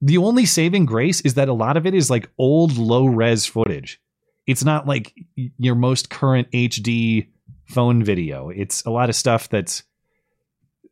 the 0.07 0.19
only 0.19 0.47
saving 0.47 0.87
grace 0.87 1.21
is 1.23 1.35
that 1.35 1.49
a 1.49 1.53
lot 1.53 1.77
of 1.77 1.85
it 1.85 1.93
is 1.93 2.09
like 2.09 2.31
old 2.39 2.79
low 2.79 3.07
res 3.07 3.45
footage. 3.45 4.01
It's 4.47 4.65
not 4.65 4.87
like 4.87 5.13
your 5.35 5.75
most 5.75 6.11
current 6.11 6.49
hd 6.53 7.27
phone 7.65 8.05
video. 8.05 8.49
It's 8.51 8.85
a 8.85 8.91
lot 8.91 9.09
of 9.09 9.17
stuff 9.17 9.49
that's 9.49 9.83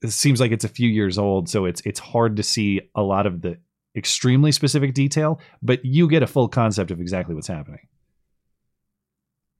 seems 0.06 0.40
like 0.40 0.50
it's 0.50 0.64
a 0.64 0.68
few 0.68 0.88
years 0.88 1.16
old 1.16 1.48
so 1.48 1.64
it's 1.64 1.80
it's 1.82 2.00
hard 2.00 2.36
to 2.36 2.42
see 2.42 2.80
a 2.94 3.02
lot 3.02 3.24
of 3.24 3.40
the 3.40 3.56
extremely 3.96 4.52
specific 4.52 4.92
detail 4.92 5.40
but 5.62 5.82
you 5.82 6.08
get 6.08 6.22
a 6.22 6.26
full 6.26 6.46
concept 6.48 6.90
of 6.90 7.00
exactly 7.00 7.34
what's 7.34 7.46
happening. 7.46 7.86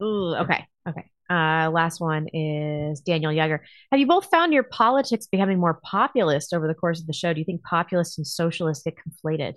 Ooh, 0.03 0.35
okay, 0.35 0.67
okay. 0.89 1.11
Uh, 1.31 1.71
last 1.73 2.01
one 2.01 2.29
is 2.33 3.01
Daniel 3.01 3.33
Yeager. 3.33 3.61
Have 3.91 4.01
you 4.01 4.07
both 4.07 4.27
found 4.27 4.53
your 4.53 4.63
politics 4.63 5.27
becoming 5.27 5.59
more 5.59 5.81
populist 5.83 6.53
over 6.53 6.69
the 6.69 6.75
course 6.75 7.01
of 7.01 7.07
the 7.07 7.13
show? 7.13 7.33
Do 7.33 7.41
you 7.41 7.47
think 7.47 7.63
populist 7.63 8.19
and 8.19 8.27
socialist 8.27 8.85
get 8.85 8.95
conflated 8.97 9.55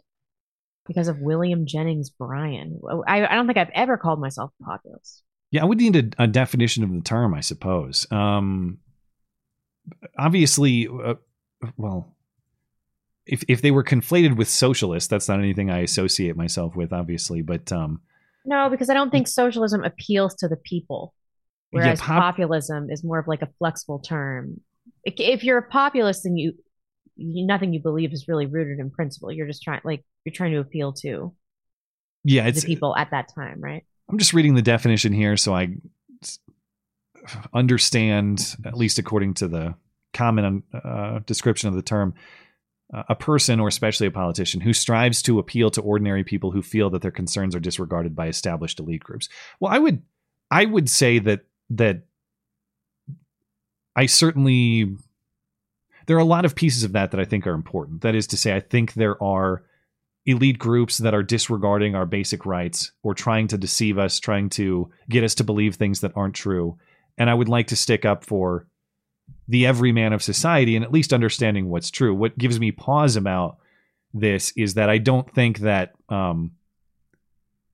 because 0.88 1.08
of 1.10 1.20
William 1.20 1.66
Jennings 1.66 2.10
Bryan? 2.10 2.80
I, 3.08 3.26
I 3.26 3.36
don't 3.36 3.48
think 3.48 3.58
I've 3.58 3.72
ever 3.74 3.98
called 3.98 4.22
myself 4.22 4.52
a 4.62 4.64
populist. 4.64 5.24
Yeah, 5.52 5.62
I 5.62 5.66
would 5.66 5.78
need 5.78 5.96
a, 5.96 6.24
a 6.24 6.28
definition 6.28 6.84
of 6.84 6.92
the 6.92 7.02
term, 7.02 7.34
I 7.34 7.42
suppose. 7.42 8.06
Um, 8.12 8.80
obviously, 10.18 10.88
uh, 10.88 11.16
well, 11.78 12.16
if 13.26 13.44
if 13.48 13.62
they 13.62 13.72
were 13.72 13.84
conflated 13.84 14.38
with 14.38 14.50
socialist, 14.50 15.10
that's 15.10 15.28
not 15.28 15.40
anything 15.40 15.70
I 15.70 15.80
associate 15.80 16.36
myself 16.36 16.76
with, 16.76 16.94
obviously. 16.94 17.42
But 17.42 17.72
um, 17.72 18.02
No, 18.46 18.70
because 18.70 18.90
I 18.90 18.94
don't 18.94 19.10
think 19.10 19.28
socialism 19.28 19.84
appeals 19.84 20.36
to 20.36 20.48
the 20.48 20.58
people, 20.58 21.14
Yeah, 21.72 21.80
whereas 21.80 22.02
pop- 22.02 22.22
populism 22.22 22.90
is 22.90 23.04
more 23.04 23.20
of 23.20 23.28
like 23.28 23.42
a 23.42 23.50
flexible 23.60 24.00
term. 24.00 24.62
If- 25.04 25.44
you're 25.44 25.58
a 25.58 25.68
populist, 25.70 26.24
then 26.24 26.38
you, 26.38 26.54
you 27.16 27.46
nothing 27.46 27.74
you 27.74 27.82
believe 27.82 28.14
is 28.14 28.28
really 28.28 28.46
rooted 28.46 28.80
in 28.80 28.90
principle. 28.90 29.32
You're 29.32 29.48
just 29.48 29.64
trying, 29.64 29.82
like, 29.84 30.04
you're 30.26 30.34
trying 30.34 30.52
to 30.52 30.60
appeal 30.60 30.94
to 30.94 31.34
yeah, 32.24 32.50
the 32.50 32.62
people 32.62 32.96
at 32.96 33.12
that 33.12 33.34
time, 33.34 33.62
right? 33.62 33.86
I'm 34.10 34.18
just 34.18 34.34
reading 34.34 34.56
the 34.56 34.62
definition 34.62 35.14
here 35.14 35.38
so 35.38 35.54
I 35.54 35.76
understand, 37.54 38.56
at 38.66 38.76
least 38.78 39.00
according 39.00 39.36
to 39.36 39.48
the 39.48 39.76
common 40.14 40.64
uh, 40.74 41.20
description 41.26 41.70
of 41.70 41.76
the 41.76 41.82
term, 41.82 42.14
uh, 42.94 43.04
a 43.10 43.16
person 43.16 43.60
or 43.60 43.68
especially 43.68 44.08
a 44.08 44.12
politician 44.12 44.62
who 44.62 44.74
strives 44.74 45.22
to 45.24 45.40
appeal 45.40 45.70
to 45.72 45.82
ordinary 45.82 46.24
people 46.24 46.52
who 46.52 46.62
feel 46.62 46.90
that 46.90 47.02
their 47.02 47.12
concerns 47.12 47.56
are 47.56 47.60
disregarded 47.60 48.16
by 48.16 48.28
established 48.28 48.80
elite 48.80 49.04
groups. 49.04 49.28
Well, 49.60 49.74
I 49.74 49.80
would 49.80 50.02
I 50.50 50.66
would 50.66 50.90
say 50.90 51.20
that 51.20 51.42
that 51.70 52.04
I 53.96 54.06
certainly 54.06 54.96
there 56.08 56.16
are 56.16 56.20
a 56.20 56.26
lot 56.26 56.46
of 56.46 56.56
pieces 56.56 56.84
of 56.84 56.94
that 56.94 57.12
that 57.12 57.20
I 57.20 57.26
think 57.26 57.46
are 57.46 57.54
important. 57.54 58.02
That 58.02 58.16
is 58.16 58.28
to 58.28 58.38
say, 58.38 58.56
I 58.56 58.62
think 58.62 58.94
there 58.94 59.22
are 59.22 59.64
elite 60.26 60.58
groups 60.58 60.98
that 61.00 61.14
are 61.14 61.24
disregarding 61.24 61.96
our 61.96 62.06
basic 62.06 62.46
rights 62.46 62.92
or 63.04 63.14
trying 63.14 63.48
to 63.50 63.58
deceive 63.58 63.98
us, 63.98 64.20
trying 64.20 64.50
to 64.50 64.90
get 65.10 65.24
us 65.24 65.36
to 65.36 65.44
believe 65.44 65.76
things 65.76 66.02
that 66.02 66.12
aren't 66.16 66.36
true. 66.36 66.78
And 67.18 67.30
I 67.30 67.34
would 67.34 67.50
like 67.50 67.68
to 67.68 67.76
stick 67.76 68.06
up 68.06 68.26
for 68.26 68.68
the 69.48 69.66
everyman 69.66 70.14
of 70.14 70.24
society 70.24 70.76
and 70.76 70.84
at 70.84 70.92
least 70.92 71.14
understanding 71.14 71.70
what's 71.70 71.92
true. 71.92 72.14
What 72.14 72.38
gives 72.38 72.60
me 72.60 72.72
pause 72.72 73.16
about 73.16 73.58
this 74.14 74.52
is 74.56 74.74
that 74.76 74.90
I 74.90 74.98
don't 74.98 75.30
think 75.34 75.60
that 75.60 75.94
um, 76.10 76.52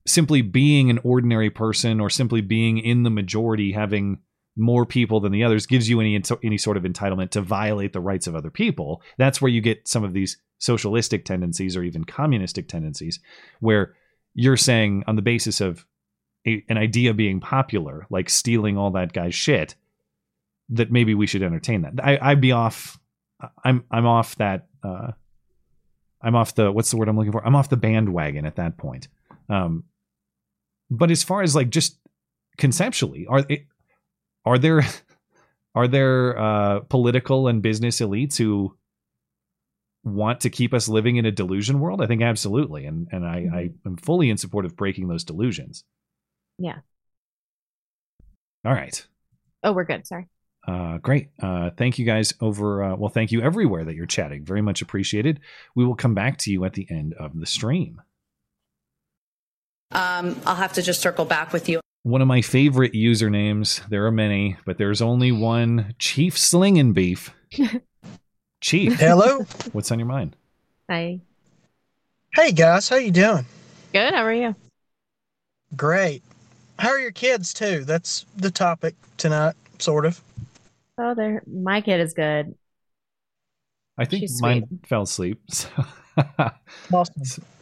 simply 0.06 0.42
being 0.42 0.90
an 0.90 1.00
ordinary 1.04 1.50
person 1.50 2.00
or 2.00 2.10
simply 2.10 2.42
being 2.42 2.78
in 2.78 3.04
the 3.04 3.10
majority, 3.10 3.72
having 3.72 4.20
more 4.56 4.86
people 4.86 5.20
than 5.20 5.32
the 5.32 5.44
others, 5.44 5.66
gives 5.66 5.90
you 5.90 6.00
any 6.00 6.22
any 6.44 6.58
sort 6.58 6.78
of 6.78 6.84
entitlement 6.84 7.32
to 7.32 7.42
violate 7.42 7.94
the 7.94 8.02
rights 8.02 8.28
of 8.28 8.36
other 8.36 8.52
people. 8.52 9.02
That's 9.18 9.42
where 9.42 9.50
you 9.50 9.62
get 9.62 9.88
some 9.88 10.04
of 10.04 10.14
these 10.14 10.38
socialistic 10.60 11.26
tendencies 11.26 11.76
or 11.76 11.84
even 11.84 12.04
communistic 12.04 12.68
tendencies, 12.68 13.20
where 13.60 13.96
you're 14.34 14.58
saying 14.58 15.04
on 15.08 15.16
the 15.16 15.22
basis 15.22 15.62
of 15.62 15.86
a, 16.46 16.64
an 16.70 16.78
idea 16.78 17.14
being 17.14 17.40
popular, 17.40 18.06
like 18.10 18.30
stealing 18.30 18.78
all 18.78 18.92
that 18.92 19.14
guy's 19.14 19.36
shit, 19.36 19.76
that 20.70 20.92
maybe 20.92 21.16
we 21.16 21.28
should 21.28 21.44
entertain 21.44 21.82
that. 21.82 21.94
I, 22.04 22.20
I'd 22.22 22.42
be 22.42 22.52
off. 22.52 23.00
I'm 23.64 23.84
I'm 23.90 24.06
off 24.06 24.36
that. 24.36 24.68
Uh, 24.84 25.12
I'm 26.22 26.36
off 26.36 26.56
the 26.56 26.72
what's 26.72 26.92
the 26.92 26.98
word 26.98 27.10
I'm 27.10 27.18
looking 27.18 27.32
for? 27.32 27.46
I'm 27.46 27.56
off 27.56 27.70
the 27.70 27.78
bandwagon 27.78 28.46
at 28.46 28.58
that 28.58 28.78
point. 28.78 29.08
Um, 29.50 29.84
but 30.90 31.12
as 31.12 31.24
far 31.24 31.42
as 31.42 31.56
like 31.56 31.70
just 31.70 31.98
conceptually, 32.58 33.26
are 33.28 33.44
it, 33.50 33.66
are 34.46 34.58
there 34.58 34.82
are 35.76 35.88
there 35.88 36.38
uh, 36.38 36.80
political 36.82 37.48
and 37.48 37.62
business 37.62 38.00
elites 38.00 38.38
who 38.38 38.76
want 40.04 40.42
to 40.42 40.50
keep 40.50 40.74
us 40.74 40.88
living 40.88 41.16
in 41.16 41.26
a 41.26 41.32
delusion 41.32 41.80
world? 41.80 42.02
I 42.02 42.08
think 42.08 42.22
absolutely, 42.22 42.86
and 42.86 43.08
and 43.12 43.26
I, 43.26 43.48
I 43.54 43.70
am 43.86 43.98
fully 43.98 44.30
in 44.30 44.38
support 44.38 44.66
of 44.66 44.76
breaking 44.76 45.08
those 45.08 45.24
delusions. 45.24 45.84
Yeah. 46.58 46.80
All 48.66 48.74
right. 48.74 49.06
Oh, 49.64 49.74
we're 49.74 49.84
good. 49.84 50.08
Sorry. 50.08 50.28
Uh, 50.66 50.98
great. 51.00 51.30
Uh, 51.42 51.72
thank 51.78 52.00
you 52.00 52.06
guys 52.06 52.34
over. 52.40 52.84
Uh, 52.84 52.96
well, 52.96 53.10
thank 53.10 53.32
you 53.32 53.42
everywhere 53.42 53.84
that 53.84 53.96
you're 53.96 54.06
chatting. 54.06 54.46
Very 54.46 54.62
much 54.62 54.82
appreciated. 54.82 55.42
We 55.76 55.86
will 55.86 55.96
come 55.96 56.14
back 56.14 56.38
to 56.40 56.52
you 56.52 56.64
at 56.64 56.74
the 56.74 56.88
end 56.90 57.14
of 57.20 57.38
the 57.38 57.46
stream. 57.46 58.02
Um, 59.94 60.40
I'll 60.46 60.56
have 60.56 60.74
to 60.74 60.82
just 60.82 61.02
circle 61.02 61.26
back 61.26 61.54
with 61.54 61.70
you. 61.70 61.80
One 62.04 62.22
of 62.22 62.28
my 62.28 62.42
favorite 62.42 62.94
usernames. 62.94 63.88
There 63.90 64.06
are 64.06 64.12
many, 64.12 64.58
but 64.66 64.78
there's 64.78 65.02
only 65.02 65.32
one. 65.32 65.96
Chief 66.00 66.38
Slingin' 66.38 66.94
Beef. 66.94 67.34
Chief. 68.62 69.00
Hello. 69.00 69.46
What's 69.72 69.92
on 69.92 70.00
your 70.00 70.08
mind? 70.08 70.36
Hi. 70.90 71.22
Hey 72.34 72.52
guys, 72.52 72.90
how 72.90 72.96
you 72.96 73.12
doing? 73.12 73.46
Good. 73.94 74.14
How 74.14 74.24
are 74.24 74.34
you? 74.34 74.56
Great. 75.76 76.24
How 76.80 76.90
are 76.90 77.00
your 77.00 77.12
kids 77.12 77.54
too? 77.54 77.86
That's 77.86 78.26
the 78.36 78.50
topic 78.52 78.96
tonight, 79.18 79.56
sort 79.80 80.06
of. 80.06 80.20
Oh, 80.98 81.14
there. 81.14 81.44
My 81.46 81.82
kid 81.82 82.00
is 82.00 82.14
good. 82.14 82.56
I 83.98 84.06
think 84.06 84.22
She's 84.22 84.42
mine 84.42 84.80
fell 84.86 85.04
asleep. 85.04 85.40
So. 85.50 85.70
Awesome. 86.92 87.44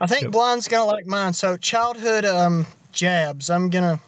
I 0.00 0.06
think 0.06 0.30
Blonde's 0.30 0.68
gonna 0.68 0.84
like 0.84 1.06
mine. 1.06 1.32
So 1.32 1.56
childhood 1.56 2.24
um 2.24 2.66
jabs. 2.92 3.50
I'm 3.50 3.70
gonna 3.70 4.00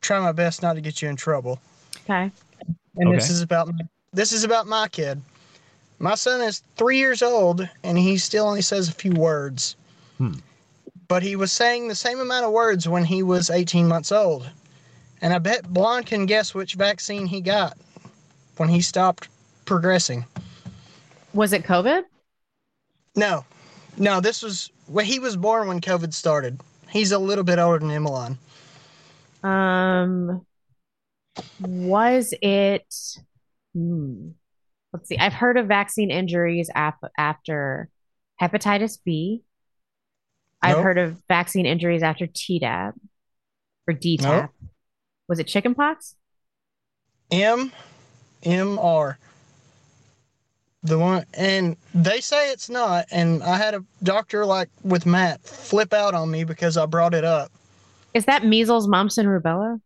try 0.00 0.20
my 0.20 0.32
best 0.32 0.62
not 0.62 0.74
to 0.74 0.80
get 0.80 1.02
you 1.02 1.08
in 1.08 1.16
trouble. 1.16 1.60
Okay. 2.04 2.30
And 2.96 3.12
this 3.12 3.28
is 3.28 3.42
about 3.42 3.68
my, 3.68 3.80
this 4.12 4.32
is 4.32 4.44
about 4.44 4.66
my 4.66 4.88
kid. 4.88 5.20
My 5.98 6.14
son 6.14 6.40
is 6.40 6.62
three 6.76 6.98
years 6.98 7.22
old 7.22 7.68
and 7.82 7.98
he 7.98 8.16
still 8.18 8.46
only 8.46 8.62
says 8.62 8.88
a 8.88 8.92
few 8.92 9.12
words. 9.12 9.76
Hmm. 10.18 10.34
But 11.08 11.22
he 11.22 11.36
was 11.36 11.52
saying 11.52 11.88
the 11.88 11.94
same 11.94 12.20
amount 12.20 12.44
of 12.44 12.52
words 12.52 12.88
when 12.88 13.04
he 13.04 13.22
was 13.22 13.50
18 13.50 13.86
months 13.86 14.12
old. 14.12 14.48
And 15.22 15.32
I 15.32 15.38
bet 15.38 15.72
Blonde 15.72 16.06
can 16.06 16.26
guess 16.26 16.54
which 16.54 16.74
vaccine 16.74 17.26
he 17.26 17.40
got 17.40 17.76
when 18.56 18.68
he 18.68 18.80
stopped 18.80 19.28
progressing. 19.64 20.24
Was 21.32 21.52
it 21.52 21.64
COVID? 21.64 22.04
No, 23.14 23.44
no, 23.98 24.20
this 24.20 24.42
was 24.42 24.70
well, 24.88 25.04
he 25.04 25.18
was 25.18 25.36
born 25.36 25.68
when 25.68 25.80
COVID 25.80 26.12
started. 26.14 26.60
He's 26.90 27.12
a 27.12 27.18
little 27.18 27.44
bit 27.44 27.58
older 27.58 27.78
than 27.78 27.90
Emmeline. 27.90 28.38
Um, 29.42 30.46
was 31.60 32.32
it? 32.42 32.94
Hmm. 33.74 34.30
Let's 34.92 35.08
see. 35.08 35.18
I've 35.18 35.32
heard 35.34 35.58
of 35.58 35.66
vaccine 35.66 36.10
injuries 36.10 36.70
af 36.74 36.94
after 37.18 37.90
hepatitis 38.40 38.98
B. 39.04 39.42
I've 40.62 40.76
Nope. 40.76 40.84
heard 40.84 40.98
of 40.98 41.22
vaccine 41.28 41.66
injuries 41.66 42.02
after 42.02 42.26
Tdap 42.26 42.94
or 43.86 43.94
DTaP. 43.94 44.48
Was 45.28 45.38
it 45.38 45.46
chickenpox? 45.46 46.16
M 47.30 47.72
M 48.42 48.78
R. 48.78 49.18
The 50.86 50.98
one 50.98 51.26
and 51.34 51.76
they 51.94 52.20
say 52.20 52.52
it's 52.52 52.70
not, 52.70 53.06
and 53.10 53.42
I 53.42 53.56
had 53.56 53.74
a 53.74 53.84
doctor 54.04 54.46
like 54.46 54.68
with 54.84 55.04
Matt 55.04 55.42
flip 55.42 55.92
out 55.92 56.14
on 56.14 56.30
me 56.30 56.44
because 56.44 56.76
I 56.76 56.86
brought 56.86 57.12
it 57.12 57.24
up. 57.24 57.50
Is 58.14 58.24
that 58.26 58.44
measles, 58.44 58.86
mumps, 58.86 59.18
and 59.18 59.28
rubella? 59.28 59.80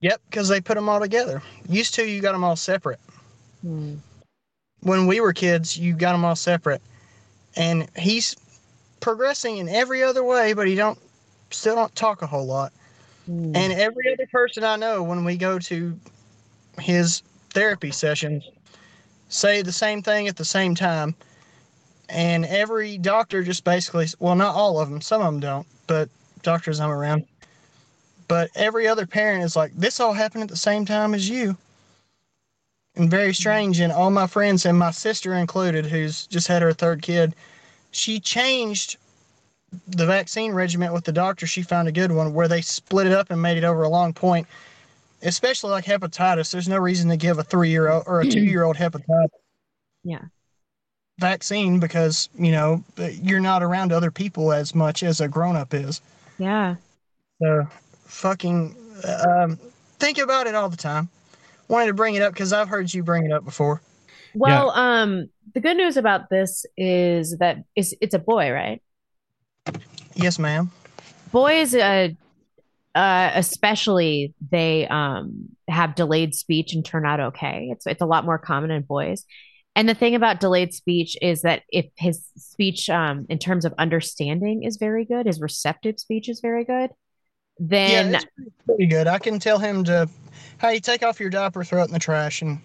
Yep, 0.00 0.20
because 0.30 0.48
they 0.48 0.60
put 0.60 0.76
them 0.76 0.88
all 0.88 1.00
together. 1.00 1.42
Used 1.68 1.94
to, 1.94 2.08
you 2.08 2.20
got 2.20 2.32
them 2.32 2.44
all 2.44 2.54
separate. 2.54 3.00
Hmm. 3.62 3.96
When 4.82 5.08
we 5.08 5.20
were 5.20 5.32
kids, 5.32 5.76
you 5.76 5.92
got 5.94 6.12
them 6.12 6.24
all 6.24 6.36
separate, 6.36 6.82
and 7.56 7.88
he's 7.98 8.36
progressing 9.00 9.58
in 9.58 9.68
every 9.68 10.04
other 10.04 10.22
way, 10.22 10.52
but 10.52 10.68
he 10.68 10.76
don't 10.76 10.98
still 11.50 11.74
don't 11.74 11.94
talk 11.96 12.22
a 12.22 12.28
whole 12.28 12.46
lot. 12.46 12.72
Hmm. 13.26 13.56
And 13.56 13.72
every 13.72 14.12
other 14.12 14.28
person 14.30 14.62
I 14.62 14.76
know, 14.76 15.02
when 15.02 15.24
we 15.24 15.36
go 15.36 15.58
to 15.58 15.98
his 16.78 17.22
therapy 17.50 17.90
sessions, 17.90 18.48
say 19.28 19.62
the 19.62 19.72
same 19.72 20.02
thing 20.02 20.28
at 20.28 20.36
the 20.36 20.44
same 20.44 20.74
time. 20.74 21.14
And 22.08 22.46
every 22.46 22.96
doctor 22.98 23.42
just 23.42 23.64
basically, 23.64 24.06
well, 24.18 24.34
not 24.34 24.54
all 24.54 24.80
of 24.80 24.88
them, 24.88 25.00
some 25.00 25.20
of 25.20 25.26
them 25.26 25.40
don't, 25.40 25.66
but 25.86 26.08
doctors 26.42 26.80
I'm 26.80 26.90
around. 26.90 27.26
But 28.28 28.50
every 28.54 28.86
other 28.86 29.06
parent 29.06 29.44
is 29.44 29.56
like, 29.56 29.72
this 29.74 30.00
all 30.00 30.12
happened 30.12 30.42
at 30.42 30.48
the 30.48 30.56
same 30.56 30.84
time 30.84 31.14
as 31.14 31.28
you. 31.28 31.56
And 32.96 33.10
very 33.10 33.28
mm-hmm. 33.28 33.32
strange. 33.32 33.80
And 33.80 33.92
all 33.92 34.10
my 34.10 34.26
friends, 34.26 34.66
and 34.66 34.78
my 34.78 34.90
sister 34.90 35.34
included, 35.34 35.86
who's 35.86 36.26
just 36.26 36.48
had 36.48 36.62
her 36.62 36.72
third 36.72 37.02
kid, 37.02 37.34
she 37.90 38.20
changed 38.20 38.96
the 39.86 40.06
vaccine 40.06 40.52
regimen 40.52 40.92
with 40.92 41.04
the 41.04 41.12
doctor. 41.12 41.46
She 41.46 41.62
found 41.62 41.88
a 41.88 41.92
good 41.92 42.12
one 42.12 42.32
where 42.32 42.48
they 42.48 42.60
split 42.60 43.06
it 43.06 43.12
up 43.12 43.30
and 43.30 43.40
made 43.40 43.58
it 43.58 43.64
over 43.64 43.82
a 43.82 43.88
long 43.88 44.12
point. 44.12 44.46
Especially 45.22 45.70
like 45.70 45.84
hepatitis, 45.84 46.52
there's 46.52 46.68
no 46.68 46.78
reason 46.78 47.08
to 47.08 47.16
give 47.16 47.38
a 47.38 47.42
three 47.42 47.70
year 47.70 47.90
old 47.90 48.04
or 48.06 48.20
a 48.20 48.26
two 48.26 48.40
year 48.40 48.62
old 48.64 48.76
hepatitis 48.76 49.28
Yeah. 50.04 50.22
vaccine 51.18 51.80
because 51.80 52.28
you 52.38 52.52
know 52.52 52.84
you're 52.96 53.40
not 53.40 53.62
around 53.62 53.92
other 53.92 54.10
people 54.10 54.52
as 54.52 54.74
much 54.74 55.02
as 55.02 55.20
a 55.20 55.26
grown 55.28 55.56
up 55.56 55.74
is. 55.74 56.00
Yeah. 56.38 56.76
So 57.42 57.66
fucking 58.06 58.76
um, 59.28 59.58
think 59.98 60.18
about 60.18 60.46
it 60.46 60.54
all 60.54 60.68
the 60.68 60.76
time. 60.76 61.08
Wanted 61.66 61.88
to 61.88 61.94
bring 61.94 62.14
it 62.14 62.22
up 62.22 62.32
because 62.32 62.52
I've 62.52 62.68
heard 62.68 62.92
you 62.94 63.02
bring 63.02 63.26
it 63.26 63.32
up 63.32 63.44
before. 63.44 63.80
Well, 64.34 64.70
um, 64.70 65.28
the 65.54 65.60
good 65.60 65.76
news 65.76 65.96
about 65.96 66.30
this 66.30 66.64
is 66.76 67.36
that 67.38 67.64
it's 67.74 67.92
it's 68.00 68.14
a 68.14 68.18
boy, 68.18 68.52
right? 68.52 68.80
Yes, 70.14 70.38
ma'am. 70.38 70.70
Boys, 71.32 71.74
uh, 71.74 72.08
uh, 72.98 73.30
especially 73.34 74.34
they 74.50 74.88
um 74.88 75.50
have 75.68 75.94
delayed 75.94 76.34
speech 76.34 76.74
and 76.74 76.84
turn 76.84 77.06
out 77.06 77.20
okay. 77.20 77.68
It's 77.70 77.86
it's 77.86 78.02
a 78.02 78.06
lot 78.06 78.24
more 78.24 78.38
common 78.38 78.72
in 78.72 78.82
boys. 78.82 79.24
And 79.76 79.88
the 79.88 79.94
thing 79.94 80.16
about 80.16 80.40
delayed 80.40 80.74
speech 80.74 81.16
is 81.22 81.42
that 81.42 81.62
if 81.68 81.86
his 81.96 82.26
speech, 82.36 82.90
um, 82.90 83.26
in 83.28 83.38
terms 83.38 83.64
of 83.64 83.72
understanding, 83.78 84.64
is 84.64 84.76
very 84.78 85.04
good, 85.04 85.26
his 85.26 85.40
receptive 85.40 86.00
speech 86.00 86.28
is 86.28 86.40
very 86.40 86.64
good, 86.64 86.90
then 87.60 88.10
yeah, 88.10 88.18
it's 88.18 88.26
pretty- 88.66 88.86
good. 88.86 89.06
I 89.06 89.20
can 89.20 89.38
tell 89.38 89.60
him 89.60 89.84
to, 89.84 90.08
hey, 90.60 90.80
take 90.80 91.04
off 91.04 91.20
your 91.20 91.30
diaper, 91.30 91.62
throw 91.62 91.82
it 91.82 91.86
in 91.86 91.92
the 91.92 92.00
trash, 92.00 92.42
and 92.42 92.58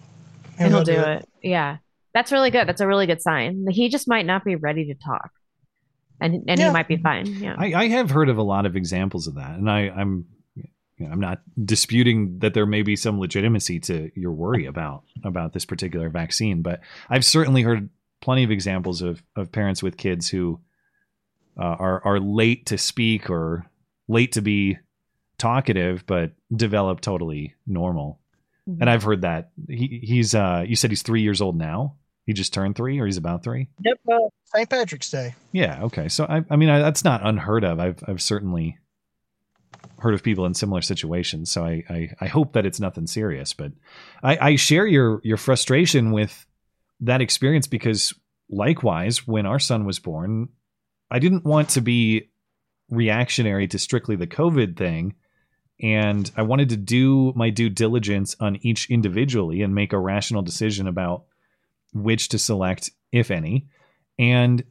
and 0.58 0.72
he'll 0.72 0.82
do 0.82 0.98
it. 0.98 1.28
Yeah, 1.44 1.76
that's 2.12 2.32
really 2.32 2.50
good. 2.50 2.66
That's 2.66 2.80
a 2.80 2.88
really 2.88 3.06
good 3.06 3.22
sign. 3.22 3.66
He 3.70 3.88
just 3.88 4.08
might 4.08 4.26
not 4.26 4.44
be 4.44 4.56
ready 4.56 4.86
to 4.86 4.94
talk, 4.94 5.30
and 6.20 6.44
and 6.48 6.58
Yeah. 6.60 6.68
he 6.68 6.72
might 6.72 6.88
be 6.88 6.96
fine. 6.96 7.26
Yeah. 7.26 7.54
I, 7.58 7.74
I 7.74 7.88
have 7.88 8.10
heard 8.10 8.28
of 8.28 8.38
a 8.38 8.42
lot 8.42 8.66
of 8.66 8.76
examples 8.76 9.26
of 9.26 9.34
that, 9.36 9.52
and 9.58 9.70
I, 9.70 9.88
I'm 9.90 10.26
you 10.96 11.06
know, 11.06 11.12
I'm 11.12 11.20
not 11.20 11.40
disputing 11.62 12.38
that 12.38 12.54
there 12.54 12.66
may 12.66 12.82
be 12.82 12.94
some 12.96 13.18
legitimacy 13.18 13.80
to 13.80 14.10
your 14.14 14.32
worry 14.32 14.66
about 14.66 15.02
about 15.24 15.52
this 15.52 15.64
particular 15.64 16.08
vaccine, 16.08 16.62
but 16.62 16.80
I've 17.10 17.24
certainly 17.24 17.62
heard 17.62 17.90
plenty 18.20 18.44
of 18.44 18.50
examples 18.50 19.02
of 19.02 19.22
of 19.36 19.50
parents 19.52 19.82
with 19.82 19.96
kids 19.96 20.28
who 20.28 20.60
uh, 21.58 21.62
are 21.64 22.04
are 22.04 22.20
late 22.20 22.66
to 22.66 22.78
speak 22.78 23.28
or 23.28 23.66
late 24.08 24.32
to 24.32 24.42
be 24.42 24.78
talkative, 25.38 26.04
but 26.06 26.32
develop 26.54 27.00
totally 27.00 27.54
normal. 27.66 28.20
And 28.66 28.88
I've 28.88 29.02
heard 29.02 29.22
that 29.22 29.50
he, 29.68 30.00
he's 30.02 30.34
uh 30.34 30.64
you 30.66 30.74
said 30.76 30.90
he's 30.90 31.02
three 31.02 31.20
years 31.22 31.42
old 31.42 31.56
now. 31.56 31.96
He 32.26 32.32
just 32.32 32.54
turned 32.54 32.74
three, 32.74 32.98
or 32.98 33.06
he's 33.06 33.16
about 33.16 33.44
three. 33.44 33.68
Yep, 33.84 34.00
uh, 34.10 34.28
St. 34.44 34.70
Patrick's 34.70 35.10
Day. 35.10 35.34
Yeah. 35.52 35.82
Okay. 35.84 36.08
So 36.08 36.24
I, 36.24 36.42
I 36.48 36.56
mean, 36.56 36.70
I, 36.70 36.78
that's 36.78 37.04
not 37.04 37.26
unheard 37.26 37.64
of. 37.64 37.78
I've, 37.78 38.02
I've 38.08 38.22
certainly 38.22 38.78
heard 39.98 40.14
of 40.14 40.22
people 40.22 40.46
in 40.46 40.54
similar 40.54 40.80
situations. 40.80 41.50
So 41.50 41.64
I, 41.64 41.82
I, 41.88 42.10
I 42.20 42.26
hope 42.26 42.54
that 42.54 42.66
it's 42.66 42.80
nothing 42.80 43.06
serious. 43.06 43.52
But 43.52 43.72
I, 44.22 44.38
I 44.40 44.56
share 44.56 44.86
your, 44.86 45.20
your 45.22 45.36
frustration 45.36 46.12
with 46.12 46.46
that 47.00 47.20
experience 47.20 47.66
because, 47.66 48.14
likewise, 48.48 49.26
when 49.26 49.46
our 49.46 49.58
son 49.58 49.84
was 49.84 49.98
born, 49.98 50.48
I 51.10 51.18
didn't 51.18 51.44
want 51.44 51.70
to 51.70 51.80
be 51.80 52.30
reactionary 52.88 53.68
to 53.68 53.78
strictly 53.78 54.16
the 54.16 54.26
COVID 54.26 54.76
thing. 54.76 55.14
And 55.82 56.30
I 56.36 56.42
wanted 56.42 56.68
to 56.70 56.76
do 56.76 57.32
my 57.34 57.50
due 57.50 57.68
diligence 57.68 58.36
on 58.40 58.56
each 58.62 58.88
individually 58.90 59.62
and 59.62 59.74
make 59.74 59.92
a 59.92 59.98
rational 59.98 60.42
decision 60.42 60.86
about 60.86 61.24
which 61.94 62.28
to 62.30 62.38
select, 62.38 62.90
if 63.12 63.30
any. 63.30 63.66
And 64.18 64.62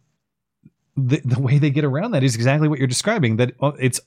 the 0.95 1.21
the 1.25 1.39
way 1.41 1.57
they 1.57 1.71
get 1.71 1.83
around 1.83 2.11
that 2.11 2.23
is 2.23 2.35
exactly 2.35 2.67
what 2.67 2.77
you're 2.79 2.87
describing. 2.87 3.37
That 3.37 3.53
uh, 3.59 3.71
it's 3.79 3.99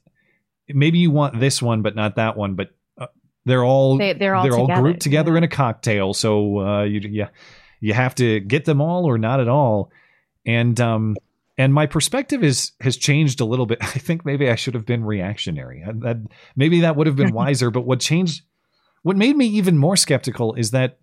maybe 0.69 0.99
you 0.99 1.11
want 1.11 1.39
this 1.41 1.61
one 1.61 1.83
but 1.83 1.97
not 1.97 2.17
that 2.17 2.37
one, 2.37 2.55
but 2.55 2.71
uh, 2.99 3.07
They're 3.45 3.65
all 3.65 3.99
They- 3.99 4.13
they're 4.45 4.55
all 4.59 4.67
together, 4.67 4.83
grouped 4.83 5.01
together 5.01 5.37
in 5.37 5.43
a 5.45 5.49
cocktail. 5.49 6.15
So 6.15 6.61
uh, 6.61 6.83
you 6.85 7.01
yeah, 7.01 7.29
you 7.81 7.93
have 7.95 8.15
to 8.17 8.41
get 8.41 8.65
them 8.65 8.81
all 8.81 9.05
or 9.07 9.19
not 9.19 9.41
at 9.41 9.49
all. 9.49 9.91
And 10.45 10.81
um 10.81 11.17
and 11.59 11.73
my 11.75 11.87
perspective 11.87 12.45
is 12.45 12.73
has 12.81 12.97
changed 12.97 13.41
a 13.41 13.45
little 13.45 13.67
bit. 13.67 13.79
I 13.83 13.99
think 13.99 14.25
maybe 14.25 14.49
I 14.49 14.55
should 14.55 14.75
have 14.75 14.87
been 14.87 15.05
reactionary. 15.05 15.83
I- 15.87 15.93
That 15.93 16.19
maybe 16.55 16.81
that 16.81 16.95
would 16.97 17.07
have 17.09 17.17
been 17.17 17.33
wiser. 17.43 17.71
But 17.71 17.83
what 17.87 17.99
changed, 18.01 18.43
what 19.03 19.17
made 19.17 19.37
me 19.37 19.47
even 19.47 19.77
more 19.77 19.97
skeptical 19.97 20.55
is 20.55 20.71
that 20.71 20.99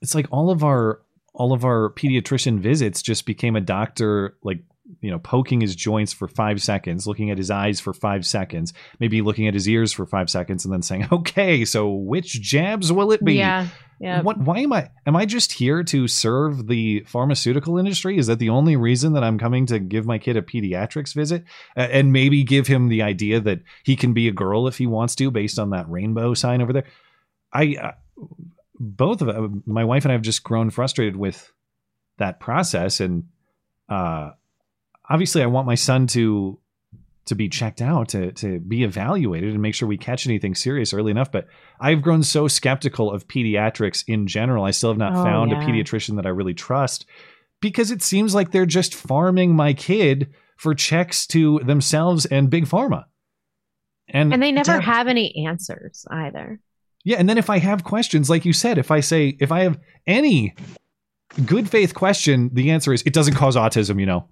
it's 0.00 0.14
like 0.14 0.26
all 0.30 0.50
of 0.50 0.64
our 0.64 1.00
all 1.34 1.52
of 1.52 1.64
our 1.64 1.90
pediatrician 1.94 2.58
visits 2.58 3.02
just 3.02 3.24
became 3.26 3.56
a 3.56 3.60
doctor 3.60 4.36
like 4.42 4.62
you 5.00 5.10
know 5.10 5.18
poking 5.20 5.60
his 5.60 5.76
joints 5.76 6.12
for 6.12 6.26
five 6.26 6.60
seconds 6.60 7.06
looking 7.06 7.30
at 7.30 7.38
his 7.38 7.50
eyes 7.50 7.78
for 7.78 7.92
five 7.92 8.26
seconds 8.26 8.72
maybe 8.98 9.22
looking 9.22 9.46
at 9.46 9.54
his 9.54 9.68
ears 9.68 9.92
for 9.92 10.04
five 10.04 10.28
seconds 10.28 10.64
and 10.64 10.74
then 10.74 10.82
saying 10.82 11.06
okay 11.12 11.64
so 11.64 11.88
which 11.92 12.40
jabs 12.42 12.90
will 12.92 13.12
it 13.12 13.24
be 13.24 13.34
Yeah. 13.34 13.68
Yeah. 14.00 14.22
what 14.22 14.38
why 14.38 14.58
am 14.58 14.72
i 14.72 14.90
am 15.06 15.14
i 15.14 15.26
just 15.26 15.52
here 15.52 15.84
to 15.84 16.08
serve 16.08 16.66
the 16.66 17.04
pharmaceutical 17.06 17.78
industry 17.78 18.16
is 18.18 18.26
that 18.26 18.38
the 18.40 18.48
only 18.48 18.74
reason 18.74 19.12
that 19.12 19.22
i'm 19.22 19.38
coming 19.38 19.66
to 19.66 19.78
give 19.78 20.06
my 20.06 20.18
kid 20.18 20.36
a 20.36 20.42
pediatrics 20.42 21.14
visit 21.14 21.44
A- 21.76 21.94
and 21.94 22.12
maybe 22.12 22.42
give 22.42 22.66
him 22.66 22.88
the 22.88 23.02
idea 23.02 23.38
that 23.40 23.60
he 23.84 23.94
can 23.94 24.12
be 24.12 24.26
a 24.26 24.32
girl 24.32 24.66
if 24.66 24.78
he 24.78 24.86
wants 24.88 25.14
to 25.16 25.30
based 25.30 25.58
on 25.58 25.70
that 25.70 25.88
rainbow 25.88 26.34
sign 26.34 26.62
over 26.62 26.72
there 26.72 26.86
i 27.52 27.76
uh, 27.80 27.92
both 28.80 29.20
of 29.22 29.28
uh, 29.28 29.48
my 29.66 29.84
wife 29.84 30.04
and 30.04 30.10
i 30.10 30.14
have 30.14 30.22
just 30.22 30.42
grown 30.42 30.70
frustrated 30.70 31.14
with 31.14 31.52
that 32.18 32.40
process 32.40 32.98
and 33.00 33.24
uh 33.90 34.30
obviously 35.08 35.42
i 35.42 35.46
want 35.46 35.66
my 35.66 35.74
son 35.74 36.06
to 36.06 36.58
to 37.26 37.34
be 37.34 37.48
checked 37.48 37.82
out 37.82 38.08
to 38.08 38.32
to 38.32 38.58
be 38.58 38.82
evaluated 38.82 39.52
and 39.52 39.60
make 39.60 39.74
sure 39.74 39.86
we 39.86 39.98
catch 39.98 40.26
anything 40.26 40.54
serious 40.54 40.94
early 40.94 41.10
enough 41.10 41.30
but 41.30 41.46
i've 41.78 42.00
grown 42.02 42.22
so 42.22 42.48
skeptical 42.48 43.12
of 43.12 43.28
pediatrics 43.28 44.02
in 44.08 44.26
general 44.26 44.64
i 44.64 44.70
still 44.70 44.90
have 44.90 44.98
not 44.98 45.12
Oh, 45.14 45.22
found 45.22 45.50
yeah. 45.50 45.62
a 45.62 45.66
pediatrician 45.66 46.16
that 46.16 46.26
i 46.26 46.30
really 46.30 46.54
trust 46.54 47.04
because 47.60 47.90
it 47.90 48.00
seems 48.02 48.34
like 48.34 48.50
they're 48.50 48.64
just 48.66 48.94
farming 48.94 49.54
my 49.54 49.74
kid 49.74 50.32
for 50.56 50.74
checks 50.74 51.26
to 51.26 51.60
themselves 51.64 52.24
and 52.26 52.48
big 52.48 52.64
pharma 52.64 53.04
and 54.08 54.32
And 54.32 54.42
they 54.42 54.50
never 54.52 54.80
have 54.80 55.06
any 55.06 55.46
answers 55.46 56.04
either. 56.10 56.58
Yeah, 57.04 57.16
and 57.18 57.28
then 57.28 57.38
if 57.38 57.48
I 57.50 57.58
have 57.58 57.84
questions, 57.84 58.28
like 58.30 58.44
you 58.44 58.52
said, 58.52 58.78
if 58.78 58.90
I 58.90 59.00
say 59.00 59.36
if 59.40 59.50
I 59.52 59.60
have 59.60 59.78
any 60.06 60.54
good 61.46 61.68
faith 61.68 61.94
question, 61.94 62.50
the 62.52 62.70
answer 62.70 62.92
is 62.92 63.02
it 63.02 63.12
doesn't 63.12 63.34
cause 63.34 63.56
autism. 63.56 63.98
You 64.00 64.06
know, 64.06 64.28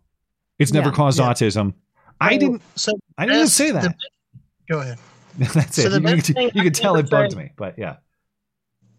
it's 0.58 0.72
never 0.72 0.88
Yeah. 0.90 0.94
caused 0.94 1.18
Yeah. 1.18 1.26
autism. 1.32 1.74
I 2.20 2.34
So- 2.34 2.38
didn't. 2.40 2.62
So 2.76 2.92
I 3.16 3.26
didn't 3.26 3.42
best- 3.42 3.54
say 3.56 3.70
the 3.70 3.80
that. 3.80 3.96
Go 4.70 4.80
ahead. 4.80 4.98
That's 5.38 5.76
So 5.76 5.82
it. 5.82 5.88
the 5.90 6.00
You, 6.00 6.16
best 6.16 6.26
thing 6.26 6.42
you 6.54 6.62
could 6.62 6.62
can 6.64 6.72
tell 6.72 6.96
it 6.96 7.08
bugged 7.08 7.32
say- 7.32 7.38
me, 7.38 7.52
but 7.56 7.74
yeah. 7.78 7.96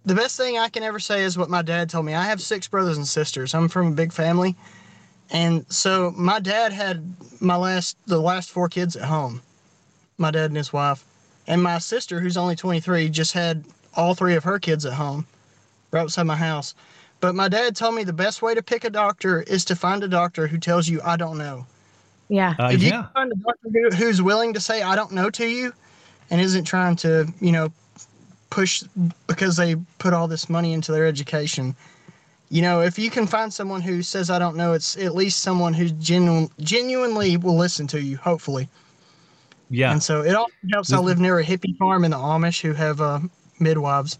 The 0.05 0.15
best 0.15 0.37
thing 0.37 0.57
I 0.57 0.69
can 0.69 0.81
ever 0.83 0.99
say 0.99 1.23
is 1.23 1.37
what 1.37 1.49
my 1.49 1.61
dad 1.61 1.89
told 1.89 2.05
me. 2.05 2.13
I 2.15 2.23
have 2.23 2.41
six 2.41 2.67
brothers 2.67 2.97
and 2.97 3.05
sisters. 3.07 3.53
I'm 3.53 3.67
from 3.67 3.87
a 3.87 3.91
big 3.91 4.13
family. 4.13 4.55
And 5.31 5.65
so 5.69 6.11
my 6.15 6.39
dad 6.39 6.71
had 6.73 7.13
my 7.41 7.55
last 7.57 7.97
the 8.07 8.19
last 8.19 8.49
four 8.49 8.69
kids 8.69 8.95
at 8.95 9.03
home. 9.03 9.41
My 10.17 10.31
dad 10.31 10.45
and 10.45 10.57
his 10.57 10.71
wife. 10.73 11.03
And 11.49 11.63
my 11.63 11.79
sister, 11.79 12.19
who's 12.19 12.37
only 12.37 12.55
23, 12.55 13.09
just 13.09 13.33
had 13.33 13.65
all 13.95 14.13
three 14.13 14.35
of 14.35 14.43
her 14.43 14.59
kids 14.59 14.85
at 14.85 14.93
home, 14.93 15.25
right 15.91 16.01
outside 16.01 16.23
my 16.23 16.35
house. 16.35 16.75
But 17.21 17.33
my 17.33 17.49
dad 17.49 17.75
told 17.75 17.95
me 17.95 18.03
the 18.03 18.13
best 18.13 18.43
way 18.43 18.53
to 18.53 18.61
pick 18.61 18.83
a 18.83 18.89
doctor 18.89 19.41
is 19.41 19.65
to 19.65 19.75
find 19.75 20.03
a 20.03 20.07
doctor 20.07 20.45
who 20.45 20.59
tells 20.59 20.87
you, 20.87 21.01
I 21.03 21.17
don't 21.17 21.39
know. 21.39 21.65
Yeah. 22.29 22.53
Uh, 22.59 22.69
if 22.71 22.83
you 22.83 22.89
yeah. 22.89 23.07
find 23.15 23.31
a 23.31 23.35
doctor 23.35 23.69
who, 23.73 23.89
who's 23.95 24.21
willing 24.21 24.53
to 24.53 24.59
say 24.59 24.83
I 24.83 24.95
don't 24.95 25.11
know 25.11 25.31
to 25.31 25.47
you 25.47 25.73
and 26.29 26.39
isn't 26.39 26.65
trying 26.65 26.95
to, 26.97 27.27
you 27.41 27.51
know, 27.51 27.73
push 28.51 28.83
because 29.25 29.57
they 29.57 29.75
put 29.97 30.13
all 30.13 30.27
this 30.27 30.49
money 30.49 30.73
into 30.73 30.91
their 30.91 31.07
education. 31.07 31.75
You 32.49 32.61
know, 32.61 32.81
if 32.81 32.99
you 32.99 33.09
can 33.09 33.25
find 33.25 33.51
someone 33.51 33.81
who 33.81 34.03
says 34.03 34.29
I 34.29 34.37
don't 34.37 34.55
know, 34.55 34.73
it's 34.73 34.95
at 34.97 35.15
least 35.15 35.39
someone 35.39 35.73
who 35.73 35.89
genu- 35.89 36.49
genuinely 36.59 37.37
will 37.37 37.57
listen 37.57 37.87
to 37.87 38.01
you, 38.01 38.17
hopefully. 38.17 38.69
Yeah. 39.69 39.91
And 39.91 40.01
so 40.01 40.21
it 40.21 40.35
also 40.35 40.51
helps. 40.71 40.93
I 40.93 40.99
live 40.99 41.19
near 41.19 41.39
a 41.39 41.43
hippie 41.43 41.77
farm 41.77 42.03
in 42.03 42.11
the 42.11 42.17
Amish 42.17 42.61
who 42.61 42.73
have 42.73 43.01
uh, 43.01 43.19
midwives. 43.59 44.17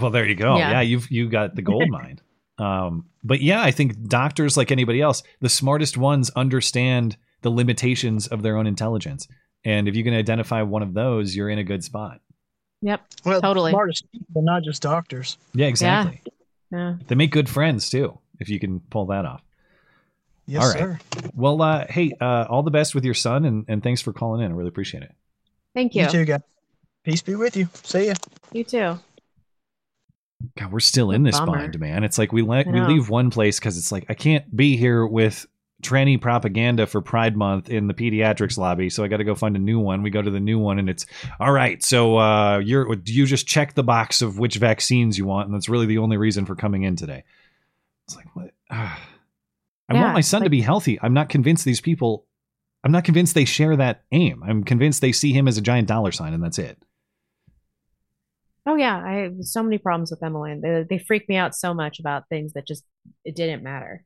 Well, 0.00 0.10
there 0.10 0.26
you 0.26 0.34
go. 0.34 0.56
Yeah. 0.56 0.72
Yeah, 0.72 0.80
you've 0.80 1.10
you 1.10 1.28
got 1.28 1.54
the 1.54 1.62
gold 1.62 1.84
mine. 1.90 2.20
Um, 2.58 3.06
but 3.22 3.40
yeah, 3.40 3.62
I 3.62 3.70
think 3.70 4.06
doctors, 4.08 4.56
like 4.56 4.70
anybody 4.70 5.00
else, 5.00 5.22
the 5.40 5.48
smartest 5.48 5.96
ones 5.96 6.30
understand 6.30 7.16
the 7.42 7.50
limitations 7.50 8.26
of 8.28 8.42
their 8.42 8.56
own 8.56 8.66
intelligence. 8.66 9.26
And 9.64 9.88
if 9.88 9.96
you 9.96 10.04
can 10.04 10.14
identify 10.14 10.62
one 10.62 10.82
of 10.82 10.94
those, 10.94 11.34
you're 11.34 11.48
in 11.48 11.58
a 11.58 11.64
good 11.64 11.82
spot. 11.82 12.20
Yep. 12.82 13.00
Well, 13.24 13.40
Totally. 13.40 13.70
smartest 13.70 14.04
people, 14.12 14.42
not 14.42 14.62
just 14.62 14.82
doctors. 14.82 15.38
Yeah, 15.54 15.66
exactly. 15.66 16.22
Yeah. 16.70 16.96
They 17.06 17.14
make 17.14 17.30
good 17.30 17.48
friends 17.48 17.88
too, 17.88 18.18
if 18.40 18.48
you 18.48 18.60
can 18.60 18.80
pull 18.80 19.06
that 19.06 19.24
off. 19.24 19.42
Yes, 20.46 20.62
all 20.62 20.68
right. 20.68 20.78
sir. 20.78 20.98
Well, 21.34 21.62
uh, 21.62 21.86
hey, 21.88 22.12
uh, 22.20 22.46
all 22.48 22.62
the 22.62 22.70
best 22.70 22.94
with 22.94 23.04
your 23.04 23.14
son, 23.14 23.44
and, 23.44 23.64
and 23.68 23.82
thanks 23.82 24.02
for 24.02 24.12
calling 24.12 24.42
in. 24.42 24.52
I 24.52 24.54
really 24.54 24.68
appreciate 24.68 25.02
it. 25.02 25.12
Thank 25.74 25.94
you. 25.94 26.04
You 26.04 26.10
too, 26.10 26.24
guys. 26.24 26.40
Peace 27.02 27.22
be 27.22 27.34
with 27.34 27.56
you. 27.56 27.68
See 27.82 28.06
ya. 28.06 28.14
You 28.52 28.64
too. 28.64 28.98
God, 30.58 30.72
we're 30.72 30.80
still 30.80 31.10
in 31.10 31.22
this 31.22 31.38
Bummer. 31.38 31.58
bind, 31.58 31.80
man. 31.80 32.04
It's 32.04 32.18
like 32.18 32.32
we 32.32 32.42
let 32.42 32.66
we 32.66 32.80
leave 32.80 33.08
one 33.08 33.30
place 33.30 33.58
because 33.58 33.78
it's 33.78 33.90
like 33.90 34.06
I 34.08 34.14
can't 34.14 34.54
be 34.54 34.76
here 34.76 35.06
with 35.06 35.46
tranny 35.82 36.20
propaganda 36.20 36.86
for 36.86 37.00
Pride 37.00 37.36
Month 37.36 37.70
in 37.70 37.86
the 37.86 37.94
pediatrics 37.94 38.58
lobby, 38.58 38.90
so 38.90 39.04
I 39.04 39.08
got 39.08 39.18
to 39.18 39.24
go 39.24 39.34
find 39.34 39.56
a 39.56 39.60
new 39.60 39.78
one. 39.78 40.02
We 40.02 40.10
go 40.10 40.22
to 40.22 40.30
the 40.30 40.40
new 40.40 40.58
one, 40.58 40.78
and 40.78 40.88
it's 40.88 41.06
all 41.40 41.52
right. 41.52 41.82
So 41.82 42.18
uh, 42.18 42.58
you're 42.58 42.94
you 43.04 43.26
just 43.26 43.46
check 43.46 43.74
the 43.74 43.82
box 43.82 44.22
of 44.22 44.38
which 44.38 44.56
vaccines 44.56 45.16
you 45.16 45.24
want, 45.24 45.46
and 45.46 45.54
that's 45.54 45.68
really 45.68 45.86
the 45.86 45.98
only 45.98 46.16
reason 46.16 46.46
for 46.46 46.54
coming 46.54 46.82
in 46.82 46.96
today. 46.96 47.24
It's 48.06 48.16
like 48.16 48.26
what? 48.34 48.50
I 49.88 49.94
Yeah, 49.94 50.02
want 50.02 50.14
my 50.14 50.20
son 50.20 50.42
to 50.42 50.50
be 50.50 50.60
healthy. 50.62 50.98
I'm 51.02 51.14
not 51.14 51.28
convinced 51.28 51.64
these 51.64 51.80
people. 51.80 52.26
I'm 52.84 52.92
not 52.92 53.04
convinced 53.04 53.34
they 53.34 53.44
share 53.44 53.76
that 53.76 54.04
aim. 54.12 54.42
I'm 54.44 54.62
convinced 54.64 55.00
they 55.00 55.12
see 55.12 55.32
him 55.32 55.46
as 55.48 55.56
a 55.58 55.62
giant 55.62 55.88
dollar 55.88 56.12
sign, 56.12 56.32
and 56.34 56.42
that's 56.42 56.58
it. 56.58 56.78
Oh 58.66 58.76
yeah, 58.76 58.96
I 59.04 59.12
have 59.22 59.34
so 59.42 59.62
many 59.62 59.76
problems 59.78 60.10
with 60.10 60.22
Emily. 60.22 60.58
They, 60.60 60.84
they 60.88 60.98
freak 60.98 61.28
me 61.28 61.36
out 61.36 61.54
so 61.54 61.74
much 61.74 62.00
about 62.00 62.28
things 62.28 62.54
that 62.54 62.66
just 62.66 62.84
it 63.24 63.36
didn't 63.36 63.62
matter. 63.62 64.04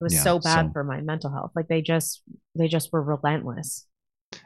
It 0.00 0.04
was 0.04 0.14
Yeah, 0.14 0.20
so 0.22 0.38
bad 0.38 0.66
so- 0.66 0.72
for 0.72 0.84
my 0.84 1.00
mental 1.00 1.30
health. 1.32 1.52
Like 1.56 1.68
they 1.68 1.80
just 1.82 2.22
they 2.54 2.68
just 2.68 2.92
were 2.92 3.02
relentless. 3.02 3.86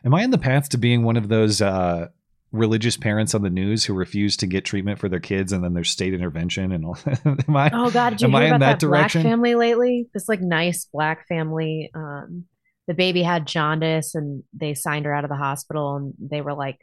Am 0.04 0.14
I 0.14 0.22
on 0.22 0.30
the 0.30 0.38
path 0.38 0.68
to 0.70 0.78
being 0.78 1.02
one 1.02 1.16
of 1.16 1.28
those 1.28 1.60
uh, 1.60 2.08
religious 2.52 2.96
parents 2.96 3.34
on 3.34 3.42
the 3.42 3.50
news 3.50 3.84
who 3.84 3.94
refuse 3.94 4.36
to 4.36 4.46
get 4.46 4.64
treatment 4.64 4.98
for 4.98 5.08
their 5.08 5.20
kids 5.20 5.52
and 5.52 5.64
then 5.64 5.72
there's 5.72 5.90
state 5.90 6.14
intervention 6.14 6.72
and 6.72 6.84
all? 6.84 6.98
am 7.24 7.56
I? 7.56 7.70
Oh 7.72 7.90
God, 7.90 8.10
did 8.10 8.20
you 8.20 8.28
am 8.28 8.32
hear 8.32 8.40
I 8.40 8.44
about 8.44 8.54
in 8.54 8.60
that, 8.60 8.80
that, 8.80 8.86
direction? 8.86 9.22
black 9.22 9.32
family 9.32 9.54
lately? 9.54 10.08
This 10.12 10.28
like 10.28 10.40
nice 10.40 10.86
black 10.92 11.26
family. 11.26 11.90
Um, 11.94 12.44
the 12.86 12.94
baby 12.94 13.22
had 13.22 13.46
jaundice, 13.46 14.14
and 14.14 14.42
they 14.52 14.74
signed 14.74 15.06
her 15.06 15.14
out 15.14 15.24
of 15.24 15.30
the 15.30 15.36
hospital, 15.36 15.96
and 15.96 16.14
they 16.18 16.40
were 16.40 16.54
like, 16.54 16.78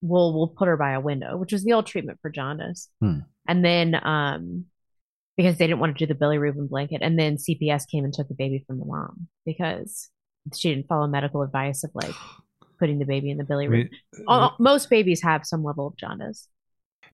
"We'll 0.00 0.34
we'll 0.34 0.48
put 0.48 0.68
her 0.68 0.76
by 0.76 0.92
a 0.92 1.00
window," 1.00 1.36
which 1.36 1.52
was 1.52 1.62
the 1.62 1.74
old 1.74 1.86
treatment 1.86 2.18
for 2.20 2.30
jaundice. 2.30 2.88
Hmm. 3.00 3.20
And 3.46 3.64
then, 3.64 3.94
um, 4.04 4.64
because 5.36 5.58
they 5.58 5.66
didn't 5.66 5.80
want 5.80 5.96
to 5.96 6.06
do 6.06 6.12
the 6.12 6.18
bilirubin 6.18 6.68
blanket, 6.68 7.02
and 7.02 7.18
then 7.18 7.36
CPS 7.36 7.86
came 7.86 8.04
and 8.04 8.12
took 8.12 8.28
the 8.28 8.34
baby 8.34 8.64
from 8.66 8.78
the 8.78 8.86
mom 8.86 9.28
because 9.44 10.08
she 10.54 10.74
didn't 10.74 10.88
follow 10.88 11.06
medical 11.06 11.42
advice 11.42 11.84
of 11.84 11.90
like 11.94 12.14
putting 12.82 12.98
the 12.98 13.04
baby 13.04 13.30
in 13.30 13.38
the 13.38 13.44
bilirubin. 13.44 13.70
Wait, 13.70 14.24
Al- 14.28 14.56
Most 14.58 14.90
babies 14.90 15.22
have 15.22 15.46
some 15.46 15.62
level 15.62 15.86
of 15.86 15.96
jaundice. 15.96 16.48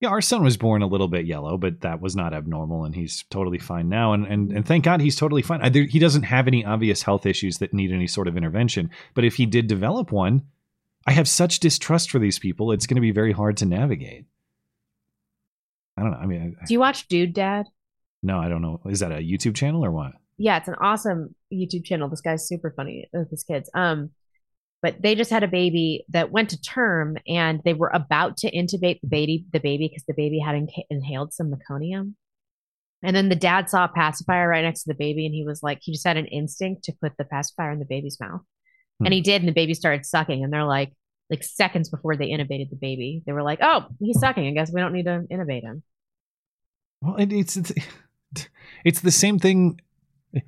Yeah, 0.01 0.09
our 0.09 0.19
son 0.21 0.43
was 0.43 0.57
born 0.57 0.81
a 0.81 0.87
little 0.87 1.07
bit 1.07 1.27
yellow, 1.27 1.57
but 1.59 1.81
that 1.81 2.01
was 2.01 2.15
not 2.15 2.33
abnormal, 2.33 2.85
and 2.85 2.95
he's 2.95 3.23
totally 3.29 3.59
fine 3.59 3.87
now. 3.87 4.13
And 4.13 4.25
and, 4.25 4.51
and 4.51 4.65
thank 4.65 4.83
God 4.83 4.99
he's 4.99 5.15
totally 5.15 5.43
fine. 5.43 5.61
I, 5.61 5.69
there, 5.69 5.83
he 5.83 5.99
doesn't 5.99 6.23
have 6.23 6.47
any 6.47 6.65
obvious 6.65 7.03
health 7.03 7.27
issues 7.27 7.59
that 7.59 7.71
need 7.71 7.91
any 7.91 8.07
sort 8.07 8.27
of 8.27 8.35
intervention. 8.35 8.89
But 9.13 9.25
if 9.25 9.35
he 9.35 9.45
did 9.45 9.67
develop 9.67 10.11
one, 10.11 10.41
I 11.05 11.11
have 11.11 11.27
such 11.27 11.59
distrust 11.59 12.09
for 12.09 12.17
these 12.17 12.39
people. 12.39 12.71
It's 12.71 12.87
going 12.87 12.95
to 12.95 13.01
be 13.01 13.11
very 13.11 13.31
hard 13.31 13.57
to 13.57 13.65
navigate. 13.67 14.25
I 15.97 16.01
don't 16.01 16.11
know. 16.11 16.17
I 16.17 16.25
mean, 16.25 16.55
I, 16.59 16.65
Do 16.65 16.73
you 16.73 16.79
watch 16.79 17.07
Dude 17.07 17.33
Dad? 17.33 17.67
no, 18.23 18.39
I 18.39 18.49
don't 18.49 18.63
know. 18.63 18.81
Is 18.85 19.01
that 19.01 19.11
a 19.11 19.15
YouTube 19.17 19.55
channel 19.55 19.85
or 19.85 19.91
what? 19.91 20.13
yeah, 20.41 20.55
it's 20.57 20.69
an 20.69 20.75
awesome 20.81 21.35
YouTube 21.51 21.83
channel. 21.83 22.07
This 22.09 22.21
guy's 22.21 22.47
super 22.47 22.71
funny 22.75 23.09
uh, 23.13 23.19
with 23.19 23.29
his 23.29 23.43
kids. 23.43 23.69
Um, 23.75 24.11
but 24.81 25.01
they 25.01 25.15
just 25.15 25.31
had 25.31 25.43
a 25.43 25.47
baby 25.47 26.05
that 26.09 26.31
went 26.31 26.49
to 26.51 26.61
term, 26.61 27.17
and 27.27 27.61
they 27.65 27.73
were 27.73 27.91
about 27.93 28.37
to 28.37 28.51
intubate 28.51 29.01
the 29.01 29.07
baby, 29.07 29.45
the 29.51 29.59
baby, 29.59 29.87
because 29.89 30.05
the 30.07 30.13
baby 30.13 30.39
had 30.39 30.55
inha- 30.55 30.85
inhaled 30.89 31.33
some 31.33 31.51
meconium. 31.51 32.13
And 33.01 33.15
then 33.15 33.29
the 33.29 33.35
dad 33.35 33.69
saw 33.69 33.85
a 33.85 33.89
pacifier 33.89 34.47
right 34.47 34.63
next 34.63 34.83
to 34.83 34.89
the 34.89 34.95
baby, 34.95 35.25
and 35.25 35.35
he 35.35 35.43
was 35.43 35.63
like, 35.63 35.79
he 35.81 35.91
just 35.91 36.07
had 36.07 36.17
an 36.17 36.27
instinct 36.27 36.83
to 36.85 36.93
put 37.01 37.13
the 37.17 37.25
pacifier 37.25 37.71
in 37.71 37.79
the 37.79 37.85
baby's 37.85 38.19
mouth, 38.19 38.41
hmm. 38.99 39.05
and 39.05 39.13
he 39.13 39.21
did, 39.21 39.41
and 39.41 39.49
the 39.49 39.53
baby 39.53 39.73
started 39.73 40.05
sucking. 40.05 40.43
And 40.43 40.51
they're 40.53 40.63
like, 40.63 40.93
like 41.29 41.43
seconds 41.43 41.89
before 41.89 42.15
they 42.15 42.29
intubated 42.29 42.69
the 42.69 42.75
baby, 42.75 43.21
they 43.25 43.33
were 43.33 43.43
like, 43.43 43.59
"Oh, 43.61 43.85
he's 43.99 44.19
sucking. 44.19 44.47
I 44.47 44.51
guess 44.51 44.71
we 44.73 44.81
don't 44.81 44.93
need 44.93 45.05
to 45.05 45.25
intubate 45.31 45.61
him." 45.61 45.83
Well, 47.01 47.15
it, 47.17 47.31
it's, 47.31 47.55
it's 47.55 47.73
it's 48.85 49.01
the 49.01 49.11
same 49.11 49.39
thing 49.39 49.79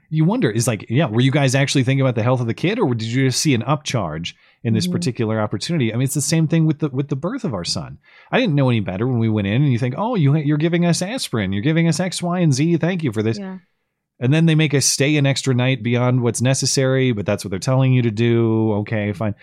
You 0.09 0.25
wonder 0.25 0.49
is 0.51 0.67
like, 0.67 0.85
yeah, 0.89 1.07
were 1.07 1.21
you 1.21 1.31
guys 1.31 1.55
actually 1.55 1.83
thinking 1.83 2.01
about 2.01 2.15
the 2.15 2.21
health 2.23 2.39
of 2.39 2.47
the 2.47 2.53
kid, 2.53 2.77
or 2.77 2.93
did 2.93 3.07
you 3.07 3.27
just 3.27 3.41
see 3.41 3.55
an 3.55 3.63
upcharge 3.63 4.33
in 4.63 4.73
this 4.75 4.85
Mhm. 4.87 4.91
particular 4.91 5.41
opportunity? 5.41 5.91
I 5.91 5.95
mean, 5.97 6.03
it's 6.03 6.13
the 6.13 6.21
same 6.21 6.47
thing 6.47 6.65
with 6.67 6.79
the 6.79 6.89
with 6.89 7.07
the 7.07 7.15
birth 7.15 7.43
of 7.43 7.53
our 7.53 7.63
son. 7.63 7.97
I 8.31 8.39
didn't 8.39 8.53
know 8.55 8.69
any 8.69 8.79
better 8.79 9.07
when 9.07 9.17
we 9.17 9.27
went 9.29 9.47
in, 9.47 9.63
and 9.63 9.71
you 9.71 9.79
think, 9.79 9.95
oh, 9.97 10.15
you 10.15 10.35
you're 10.37 10.57
giving 10.59 10.85
us 10.85 11.01
aspirin, 11.01 11.51
you're 11.51 11.63
giving 11.63 11.87
us 11.87 11.99
X, 11.99 12.21
Y, 12.21 12.39
and 12.39 12.53
Z. 12.53 12.77
Thank 12.77 13.03
you 13.03 13.11
for 13.11 13.23
this. 13.23 13.39
Yeah. 13.39 13.57
And 14.19 14.31
then 14.31 14.45
they 14.45 14.53
make 14.53 14.75
us 14.75 14.85
stay 14.85 15.17
an 15.17 15.25
extra 15.25 15.55
night 15.55 15.81
beyond 15.81 16.21
what's 16.21 16.41
necessary, 16.43 17.11
but 17.11 17.25
that's 17.25 17.43
what 17.43 17.49
they're 17.49 17.57
telling 17.59 17.91
you 17.91 18.03
to 18.03 18.11
do. 18.11 18.73
Okay, 18.81 19.13
fine. 19.13 19.33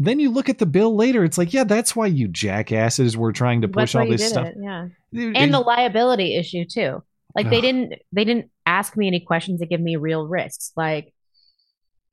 Then 0.00 0.18
you 0.18 0.30
look 0.30 0.48
at 0.48 0.58
the 0.58 0.66
bill 0.66 0.96
later. 0.96 1.22
It's 1.24 1.38
like, 1.38 1.52
yeah, 1.52 1.62
that's 1.64 1.94
why 1.94 2.06
you 2.06 2.26
jackasses 2.26 3.16
were 3.16 3.32
trying 3.32 3.62
to 3.62 3.68
push 3.68 3.94
all 3.94 4.06
this 4.08 4.28
stuff. 4.28 4.46
it, 4.48 4.56
yeah. 4.60 4.88
And 5.12 5.54
the 5.54 5.60
liability 5.60 6.34
issue 6.36 6.64
too. 6.64 7.02
Like 7.44 7.50
they 7.50 7.60
didn't 7.60 7.94
they 8.12 8.24
didn't 8.24 8.50
ask 8.66 8.96
me 8.96 9.06
any 9.06 9.20
questions 9.20 9.60
that 9.60 9.70
give 9.70 9.80
me 9.80 9.96
real 9.96 10.26
risks. 10.26 10.72
Like 10.76 11.12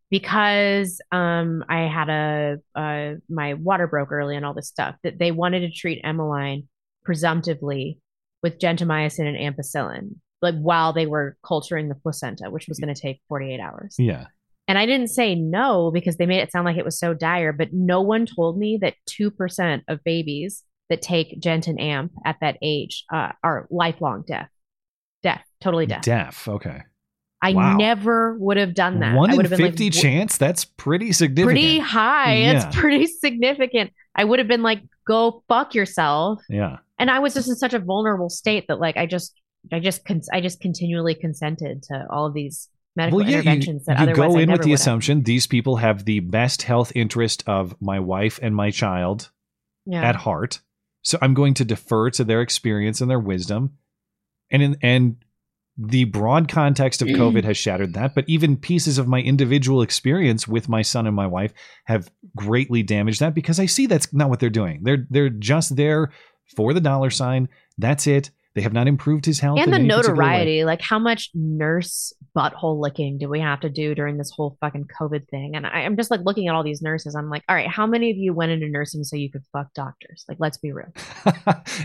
because 0.09 1.01
um 1.11 1.63
I 1.67 1.81
had 1.81 2.09
a 2.09 2.57
uh 2.75 3.15
my 3.29 3.55
water 3.55 3.87
broke 3.87 4.11
early 4.11 4.35
and 4.35 4.45
all 4.45 4.53
this 4.53 4.67
stuff 4.67 4.95
that 5.03 5.19
they 5.19 5.31
wanted 5.31 5.61
to 5.61 5.71
treat 5.71 6.01
Emmeline 6.03 6.67
presumptively 7.03 7.99
with 8.41 8.59
gentamicin 8.59 9.27
and 9.27 9.37
ampicillin 9.37 10.15
like 10.41 10.55
while 10.55 10.93
they 10.93 11.07
were 11.07 11.37
culturing 11.45 11.89
the 11.89 11.95
placenta 11.95 12.49
which 12.49 12.67
was 12.67 12.79
going 12.79 12.93
to 12.93 12.99
take 12.99 13.21
48 13.27 13.59
hours. 13.59 13.95
yeah. 13.97 14.27
And 14.67 14.79
I 14.79 14.85
didn't 14.85 15.09
say 15.09 15.35
no 15.35 15.91
because 15.91 16.17
they 16.17 16.25
made 16.25 16.39
it 16.39 16.51
sound 16.51 16.65
like 16.65 16.77
it 16.77 16.85
was 16.85 16.97
so 16.97 17.13
dire, 17.13 17.53
but 17.53 17.71
no 17.71 18.01
one 18.01 18.25
told 18.25 18.57
me 18.57 18.79
that 18.81 18.95
2% 19.07 19.83
of 19.87 20.03
babies 20.03 20.63
that 20.89 21.03
take 21.03 21.39
Gent 21.39 21.67
and 21.67 21.79
Amp 21.79 22.11
at 22.25 22.37
that 22.41 22.57
age 22.61 23.05
uh, 23.13 23.31
are 23.43 23.67
lifelong 23.69 24.23
deaf. 24.27 24.47
Totally 25.65 25.85
deaf. 25.87 26.03
Deaf. 26.03 26.47
Okay. 26.47 26.83
I 27.41 27.53
Wow. 27.53 27.75
never 27.77 28.37
would 28.37 28.57
have 28.57 28.73
done 28.75 28.99
that. 28.99 29.15
One 29.15 29.31
I 29.31 29.33
in 29.33 29.41
have 29.41 29.49
been 29.49 29.57
fifty 29.57 29.85
like, 29.85 29.93
chance. 29.93 30.37
That's 30.37 30.63
pretty 30.65 31.11
significant. 31.11 31.47
Pretty 31.59 31.79
high. 31.79 32.35
Yeah. 32.37 32.67
It's 32.67 32.75
pretty 32.77 33.07
significant. 33.23 33.91
I 34.15 34.23
would 34.25 34.37
have 34.39 34.47
been 34.47 34.61
like, 34.61 34.81
go 35.07 35.43
fuck 35.47 35.73
yourself. 35.75 36.41
Yeah. 36.49 36.77
And 36.99 37.09
I 37.09 37.17
was 37.19 37.33
just 37.33 37.49
in 37.49 37.55
such 37.55 37.73
a 37.73 37.79
vulnerable 37.79 38.29
state 38.29 38.65
that 38.67 38.79
like 38.79 38.95
I 38.95 39.07
just 39.07 39.33
I 39.71 39.79
just 39.79 40.05
cons- 40.05 40.29
I 40.31 40.39
just 40.39 40.59
continually 40.61 41.15
consented 41.15 41.81
to 41.83 42.05
all 42.11 42.27
of 42.27 42.35
these 42.35 42.69
medical 42.95 43.17
Well, 43.17 43.25
yeah, 43.27 43.37
you, 43.37 43.41
interventions 43.41 43.85
that 43.85 43.97
you 43.97 44.03
otherwise 44.03 44.33
go 44.33 44.39
in 44.39 44.51
with 44.51 44.61
the 44.61 44.67
would 44.67 44.71
have. 44.71 44.79
assumption 44.79 45.23
these 45.23 45.47
people 45.47 45.77
have 45.77 46.05
the 46.05 46.19
best 46.19 46.61
health 46.61 46.91
interest 46.95 47.43
of 47.47 47.75
my 47.81 47.99
wife 47.99 48.39
and 48.41 48.55
my 48.55 48.69
child 48.69 49.31
Yeah. 49.87 50.07
at 50.07 50.15
heart. 50.15 50.61
So 51.01 51.17
I'm 51.21 51.33
going 51.33 51.53
to 51.55 51.65
defer 51.65 52.09
to 52.11 52.23
their 52.23 52.41
experience 52.41 53.01
and 53.01 53.09
their 53.11 53.19
wisdom. 53.19 53.73
And 54.49 54.61
in, 54.63 54.77
and 54.81 55.15
the 55.77 56.05
broad 56.05 56.47
context 56.47 57.01
of 57.01 57.09
COVID 57.09 57.41
mm. 57.41 57.45
has 57.45 57.57
shattered 57.57 57.93
that, 57.95 58.15
but 58.15 58.23
even 58.27 58.55
pieces 58.55 58.97
of 58.97 59.07
my 59.07 59.21
individual 59.21 59.81
experience 59.81 60.47
with 60.47 60.69
my 60.69 60.81
son 60.81 61.05
and 61.05 61.15
my 61.15 61.27
wife 61.27 61.53
have 61.83 62.09
greatly 62.35 62.81
damaged 62.81 63.19
that 63.19 63.33
because 63.33 63.59
I 63.59 63.65
see 63.65 63.85
that's 63.85 64.13
not 64.13 64.29
what 64.29 64.39
they're 64.39 64.49
doing. 64.49 64.81
They're 64.83 65.05
they're 65.09 65.29
just 65.29 65.75
there 65.75 66.11
for 66.55 66.73
the 66.73 66.79
dollar 66.79 67.09
sign. 67.09 67.49
That's 67.77 68.07
it. 68.07 68.31
They 68.55 68.61
have 68.61 68.73
not 68.73 68.87
improved 68.87 69.25
his 69.25 69.39
health 69.39 69.59
and 69.59 69.71
the 69.71 69.75
any 69.75 69.87
particular 69.89 70.15
way. 70.15 70.23
notoriety 70.29 70.63
like 70.63 70.81
how 70.81 70.97
much 70.97 71.29
nurse 71.33 72.13
butthole 72.35 72.79
licking 72.81 73.17
do 73.17 73.29
we 73.29 73.39
have 73.41 73.59
to 73.61 73.69
do 73.69 73.93
during 73.95 74.17
this 74.17 74.31
whole 74.31 74.57
fucking 74.61 74.87
covid 74.99 75.27
thing 75.29 75.55
and 75.55 75.65
I, 75.67 75.81
i'm 75.81 75.95
just 75.97 76.09
like 76.11 76.21
looking 76.23 76.47
at 76.47 76.55
all 76.55 76.63
these 76.63 76.81
nurses 76.81 77.15
i'm 77.15 77.29
like 77.29 77.43
all 77.49 77.55
right 77.55 77.67
how 77.67 77.85
many 77.85 78.11
of 78.11 78.17
you 78.17 78.33
went 78.33 78.51
into 78.53 78.67
nursing 78.69 79.03
so 79.03 79.15
you 79.15 79.29
could 79.31 79.43
fuck 79.53 79.73
doctors 79.73 80.25
like 80.29 80.37
let's 80.39 80.57
be 80.57 80.71
real 80.73 80.87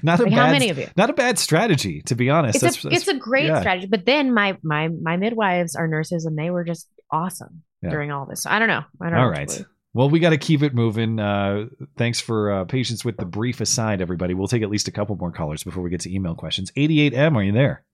Not 0.02 0.20
a 0.20 0.22
Like, 0.24 0.30
bad, 0.30 0.32
how 0.32 0.50
many 0.50 0.70
of 0.70 0.78
you? 0.78 0.86
Not 0.96 1.10
a 1.10 1.12
bad 1.12 1.38
strategy, 1.38 2.02
to 2.02 2.14
be 2.14 2.30
honest. 2.30 2.56
it's 2.56 2.62
That's- 2.62 2.84
a 2.84 2.88
that's- 2.88 3.02
it's 3.02 3.08
a 3.10 3.18
great 3.18 3.46
yeah. 3.46 3.60
strategy 3.60 3.86
but 3.86 4.06
then 4.06 4.32
my 4.32 4.56
my 4.62 4.88
my 4.88 5.16
midwives 5.16 5.74
are 5.76 5.86
nurses 5.88 6.24
and 6.24 6.38
they 6.38 6.50
were 6.50 6.64
just 6.64 6.88
awesome 7.12 7.62
Yeah. 7.82 7.90
during 7.90 8.12
all 8.12 8.26
this 8.26 8.42
so 8.44 8.50
i 8.50 8.58
don't 8.60 8.68
know 8.68 8.84
i 9.00 9.04
don't 9.10 9.14
know 9.18 9.24
All 9.24 9.32
to 9.32 9.38
right. 9.38 9.64
Believe. 9.92 10.00
Well, 10.02 10.10
we 10.10 10.20
got 10.20 10.30
to 10.30 10.38
keep 10.38 10.62
it 10.62 10.74
moving. 10.74 11.18
Uh, 11.18 11.66
thanks 11.96 12.20
for 12.20 12.52
uh, 12.52 12.64
patience 12.64 13.04
with 13.04 13.16
the 13.16 13.24
brief 13.24 13.60
aside, 13.60 14.00
everybody. 14.00 14.34
We'll 14.34 14.48
take 14.48 14.62
at 14.62 14.70
least 14.70 14.88
a 14.88 14.92
couple 14.92 15.16
more 15.16 15.32
callers 15.32 15.62
before 15.64 15.82
we 15.82 15.90
get 15.90 16.00
to 16.02 16.14
email 16.14 16.34
questions. 16.34 16.70
88M, 16.72 17.36
are 17.36 17.42
you 17.42 17.52
there? 17.52 17.84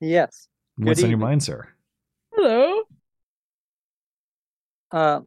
Yes. 0.00 0.48
Good 0.78 0.86
What's 0.88 1.02
on 1.02 1.10
your 1.10 1.18
mind, 1.18 1.42
sir? 1.42 1.68
Hello. 2.34 2.82
Uh, 4.90 5.20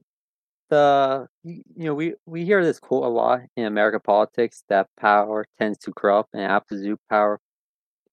the 0.70 1.28
you 1.44 1.64
you 1.76 1.86
know 1.86 1.96
we 1.96 2.14
we 2.28 2.46
hear 2.46 2.64
this 2.64 2.80
quote 2.80 3.04
a 3.04 3.08
lot 3.08 3.40
in 3.58 3.66
American 3.66 4.00
politics 4.02 4.64
that 4.70 4.88
power 5.00 5.44
tends 5.58 5.80
to 5.80 5.92
corrupt 5.92 6.30
and 6.34 6.44
absolute 6.44 7.00
power 7.10 7.40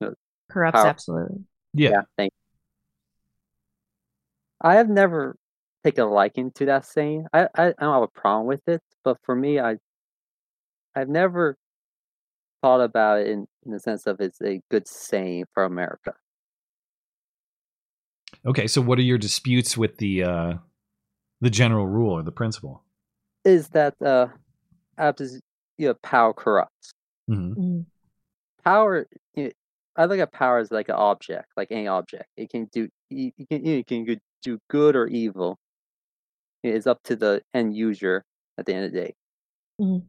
you 0.01 0.09
know, 0.09 0.15
corrupts 0.51 0.81
power- 0.81 0.89
absolutely 0.89 1.45
Yeah. 1.75 2.01
thank 2.17 2.33
you. 2.33 2.57
I 4.63 4.77
have 4.77 4.89
never 4.89 5.37
taken 5.87 6.05
a 6.05 6.11
liking 6.11 6.51
to 6.53 6.67
that 6.67 6.85
saying. 6.85 7.27
I, 7.33 7.45
I, 7.55 7.67
I 7.69 7.73
don't 7.79 7.95
have 7.95 8.03
a 8.03 8.09
problem 8.09 8.47
with 8.47 8.67
it, 8.67 8.83
but 9.05 9.19
for 9.23 9.37
me, 9.37 9.61
I 9.61 9.77
I've 10.95 11.09
never 11.09 11.57
thought 12.63 12.81
about 12.81 13.21
it 13.21 13.29
in, 13.29 13.47
in 13.65 13.73
the 13.73 13.79
sense 13.79 14.07
of 14.07 14.21
it's 14.21 14.41
a 14.43 14.61
good 14.71 14.89
saying 14.89 15.45
for 15.53 15.65
America. 15.65 16.15
Okay, 18.45 18.67
so 18.67 18.81
what 18.81 18.99
are 18.99 19.03
your 19.03 19.19
disputes 19.19 19.77
with 19.77 19.99
the 19.99 20.25
uh, 20.25 20.55
the 21.41 21.51
general 21.51 21.87
rule 21.87 22.13
or 22.13 22.23
the 22.23 22.33
principle? 22.33 22.83
Is 23.45 23.69
that 23.69 23.95
uh, 24.03 24.29
absolute 24.99 25.43
you 25.79 25.89
know, 25.89 25.95
power 26.03 26.33
corrupts? 26.33 26.93
hmm 27.29 27.81
power 28.65 29.07
you 29.35 29.45
know, 29.45 29.51
i 29.97 30.05
look 30.05 30.19
at 30.19 30.33
power 30.33 30.59
as 30.59 30.71
like 30.73 30.89
an 30.89 30.95
object 30.97 31.47
like 31.57 31.69
any 31.71 31.87
object 31.87 32.25
it 32.37 32.51
can 32.51 32.67
do 32.73 32.89
you 33.11 33.31
you 33.37 33.47
can 33.47 33.65
you 33.65 33.85
can 33.85 34.05
go- 34.05 34.15
do 34.43 34.59
good 34.69 34.97
or 34.97 35.07
evil 35.07 35.57
it's 36.75 36.87
up 36.87 37.03
to 37.05 37.17
the 37.17 37.43
end 37.55 37.75
user 37.77 38.25
at 38.59 38.67
the 38.67 38.75
end 38.75 38.87
of 38.87 38.93
the 38.93 39.01
day 39.01 39.15
Mhm. 39.79 40.09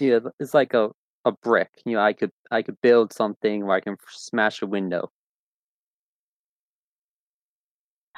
yeah 0.00 0.18
it's 0.38 0.54
like 0.54 0.74
a 0.74 0.90
a 1.24 1.32
brick 1.32 1.68
you 1.84 1.92
know 1.94 2.02
i 2.02 2.12
could 2.12 2.30
i 2.50 2.62
could 2.62 2.80
build 2.80 3.12
something 3.12 3.64
where 3.66 3.76
i 3.76 3.80
can 3.80 3.96
smash 4.08 4.62
a 4.62 4.66
window 4.66 5.10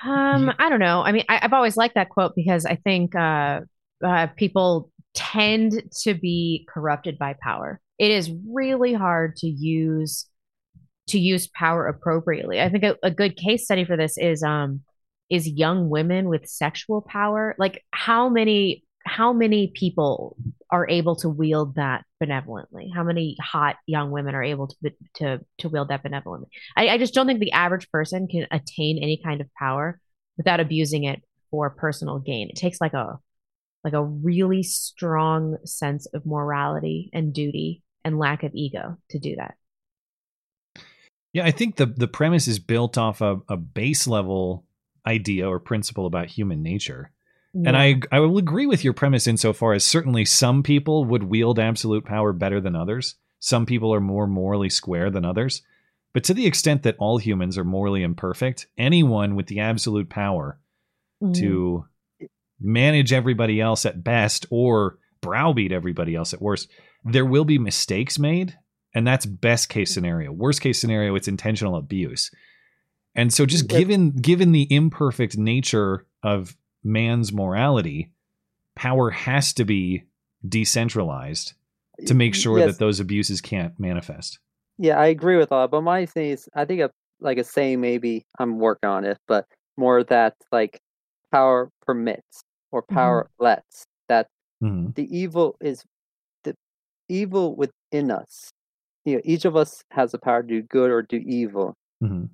Um, 0.05 0.53
I 0.59 0.69
don't 0.69 0.81
know. 0.81 1.03
I 1.03 1.13
mean, 1.13 1.25
I, 1.29 1.41
I've 1.43 1.53
always 1.53 1.77
liked 1.77 1.95
that 1.95 2.09
quote 2.09 2.33
because 2.35 2.65
I 2.67 2.77
think 2.77 3.15
uh, 3.15 3.61
uh, 4.05 4.27
people 4.37 4.91
tend 5.15 5.83
to 6.03 6.15
be 6.15 6.67
corrupted 6.73 7.19
by 7.19 7.35
power. 7.43 7.81
It 7.99 8.11
is 8.11 8.31
really 8.49 8.95
hard 8.95 9.37
to 9.37 9.47
use 9.47 10.27
to 11.09 11.19
use 11.19 11.49
power 11.49 11.89
appropriately. 11.89 12.61
I 12.61 12.69
think 12.69 12.85
a, 12.85 12.97
a 13.03 13.11
good 13.11 13.37
case 13.37 13.65
study 13.65 13.85
for 13.85 13.97
this 13.97 14.17
is 14.17 14.43
um 14.43 14.83
is 15.33 15.49
young 15.49 15.89
women 15.89 16.29
with 16.29 16.47
sexual 16.47 17.01
power. 17.01 17.57
Like 17.59 17.83
how 17.91 18.29
many 18.29 18.85
how 19.05 19.33
many 19.33 19.73
people 19.75 20.37
are 20.71 20.89
able 20.89 21.17
to 21.17 21.29
wield 21.29 21.77
that 21.77 22.05
benevolently? 22.21 22.93
How 22.95 23.03
many 23.03 23.37
hot 23.41 23.77
young 23.87 24.11
women 24.11 24.35
are 24.35 24.45
able 24.45 24.69
to 24.69 24.93
to 25.15 25.41
to 25.59 25.69
wield 25.71 25.89
that 25.89 26.03
benevolently? 26.03 26.51
I, 26.77 26.89
I 26.91 26.99
just 26.99 27.15
don't 27.15 27.27
think 27.27 27.41
the 27.41 27.53
average 27.53 27.91
person 27.91 28.29
can 28.29 28.47
attain 28.51 28.99
any 28.99 29.21
kind 29.25 29.41
of 29.41 29.53
power 29.55 29.99
without 30.37 30.61
abusing 30.61 31.05
it 31.05 31.23
for 31.51 31.71
personal 31.71 32.19
gain. 32.19 32.51
It 32.51 32.57
takes 32.57 32.81
like 32.81 32.93
a 32.93 33.19
like 33.85 33.95
a 33.95 34.05
really 34.05 34.63
strong 34.63 35.57
sense 35.65 36.07
of 36.13 36.27
morality 36.27 37.09
and 37.15 37.33
duty 37.33 37.83
and 38.05 38.19
lack 38.19 38.43
of 38.43 38.55
ego 38.55 38.99
to 39.11 39.19
do 39.19 39.35
that. 39.37 39.55
Yeah, 41.33 41.47
I 41.47 41.53
think 41.53 41.77
the 41.77 41.87
the 41.87 42.09
premise 42.09 42.47
is 42.47 42.59
built 42.59 42.99
off 42.99 43.23
of 43.23 43.43
a 43.49 43.57
base 43.57 44.07
level 44.07 44.67
idea 45.07 45.49
or 45.49 45.59
principle 45.59 46.07
about 46.07 46.29
human 46.29 46.63
nature. 46.63 47.11
And 47.67 47.77
I 47.77 48.01
I 48.11 48.21
will 48.21 48.39
agree 48.39 48.67
with 48.67 48.83
your 48.83 48.95
premise 48.95 49.27
insofar 49.27 49.75
as 49.75 49.85
certainly 49.85 50.25
some 50.25 50.63
people 50.63 51.05
would 51.05 51.25
wield 51.25 51.59
absolute 51.59 52.05
power 52.05 52.33
better 52.33 52.63
than 52.63 52.75
others. 52.75 53.17
Some 53.41 53.67
people 53.67 53.93
are 53.93 54.01
more 54.01 54.27
morally 54.27 54.71
square 54.71 55.11
than 55.11 55.27
others. 55.27 55.61
But 56.15 56.25
to 56.25 56.35
the 56.35 56.47
extent 56.47 56.83
that 56.83 56.97
all 56.99 57.19
humans 57.19 57.59
are 57.59 57.65
morally 57.65 58.03
imperfect, 58.03 58.67
anyone 58.79 59.35
with 59.35 59.47
the 59.47 59.61
absolute 59.61 60.09
power 60.09 60.59
mm-hmm. 61.23 61.33
to 61.41 61.87
manage 62.61 63.13
everybody 63.13 63.61
else 63.61 63.85
at 63.85 64.05
best 64.05 64.47
or 64.51 64.99
browbeat 65.21 65.73
everybody 65.73 66.15
else 66.15 66.33
at 66.33 66.43
worst, 66.43 66.69
there 67.05 67.27
will 67.27 67.45
be 67.45 67.59
mistakes 67.59 68.19
made. 68.19 68.57
And 68.95 69.07
that's 69.07 69.27
best 69.27 69.69
case 69.69 69.93
scenario. 69.93 70.33
Worst 70.33 70.61
case 70.61 70.79
scenario, 70.79 71.15
it's 71.15 71.29
intentional 71.29 71.77
abuse. 71.77 72.31
And 73.15 73.33
so 73.33 73.45
just 73.47 73.69
given 73.69 74.11
given 74.13 74.53
the 74.53 74.67
imperfect 74.75 75.37
nature 75.37 76.07
of 76.23 76.57
man's 76.83 77.33
morality, 77.33 78.11
power 78.75 79.11
has 79.11 79.53
to 79.55 79.65
be 79.65 80.05
decentralized 80.49 81.55
to 82.07 82.15
make 82.15 82.35
sure 82.35 82.59
Yes. 82.59 82.73
that 82.73 82.79
those 82.79 83.01
abuses 83.01 83.41
can't 83.41 83.79
manifest. 83.79 84.39
Yeah, 84.79 84.99
I 84.99 85.07
agree 85.07 85.37
with 85.37 85.53
all, 85.53 85.69
but 85.69 85.83
my 85.83 86.07
thing 86.07 86.31
is, 86.31 86.49
I 86.55 86.65
think 86.65 86.81
a 86.81 86.91
like 87.21 87.39
a 87.39 87.45
saying 87.45 87.81
maybe 87.81 88.25
I'm 88.39 88.59
working 88.59 88.89
on 88.91 89.05
it, 89.05 89.19
but 89.29 89.47
more 89.77 90.03
that 90.05 90.35
like 90.51 90.81
power 91.31 91.71
permits 91.87 92.43
or 92.73 92.83
power 92.83 93.31
lets 93.39 93.85
that 94.09 94.27
Mhm. 94.63 94.95
the 94.97 95.07
evil 95.17 95.57
is 95.61 95.85
the 96.43 96.55
evil 97.09 97.55
within 97.55 98.11
us. 98.11 98.51
You 99.05 99.17
know, 99.17 99.21
each 99.25 99.45
of 99.45 99.55
us 99.55 99.83
has 99.93 100.13
the 100.13 100.19
power 100.19 100.43
to 100.43 100.49
do 100.49 100.63
good 100.63 100.91
or 100.91 101.03
do 101.03 101.17
evil, 101.19 101.75
Mhm. 102.03 102.31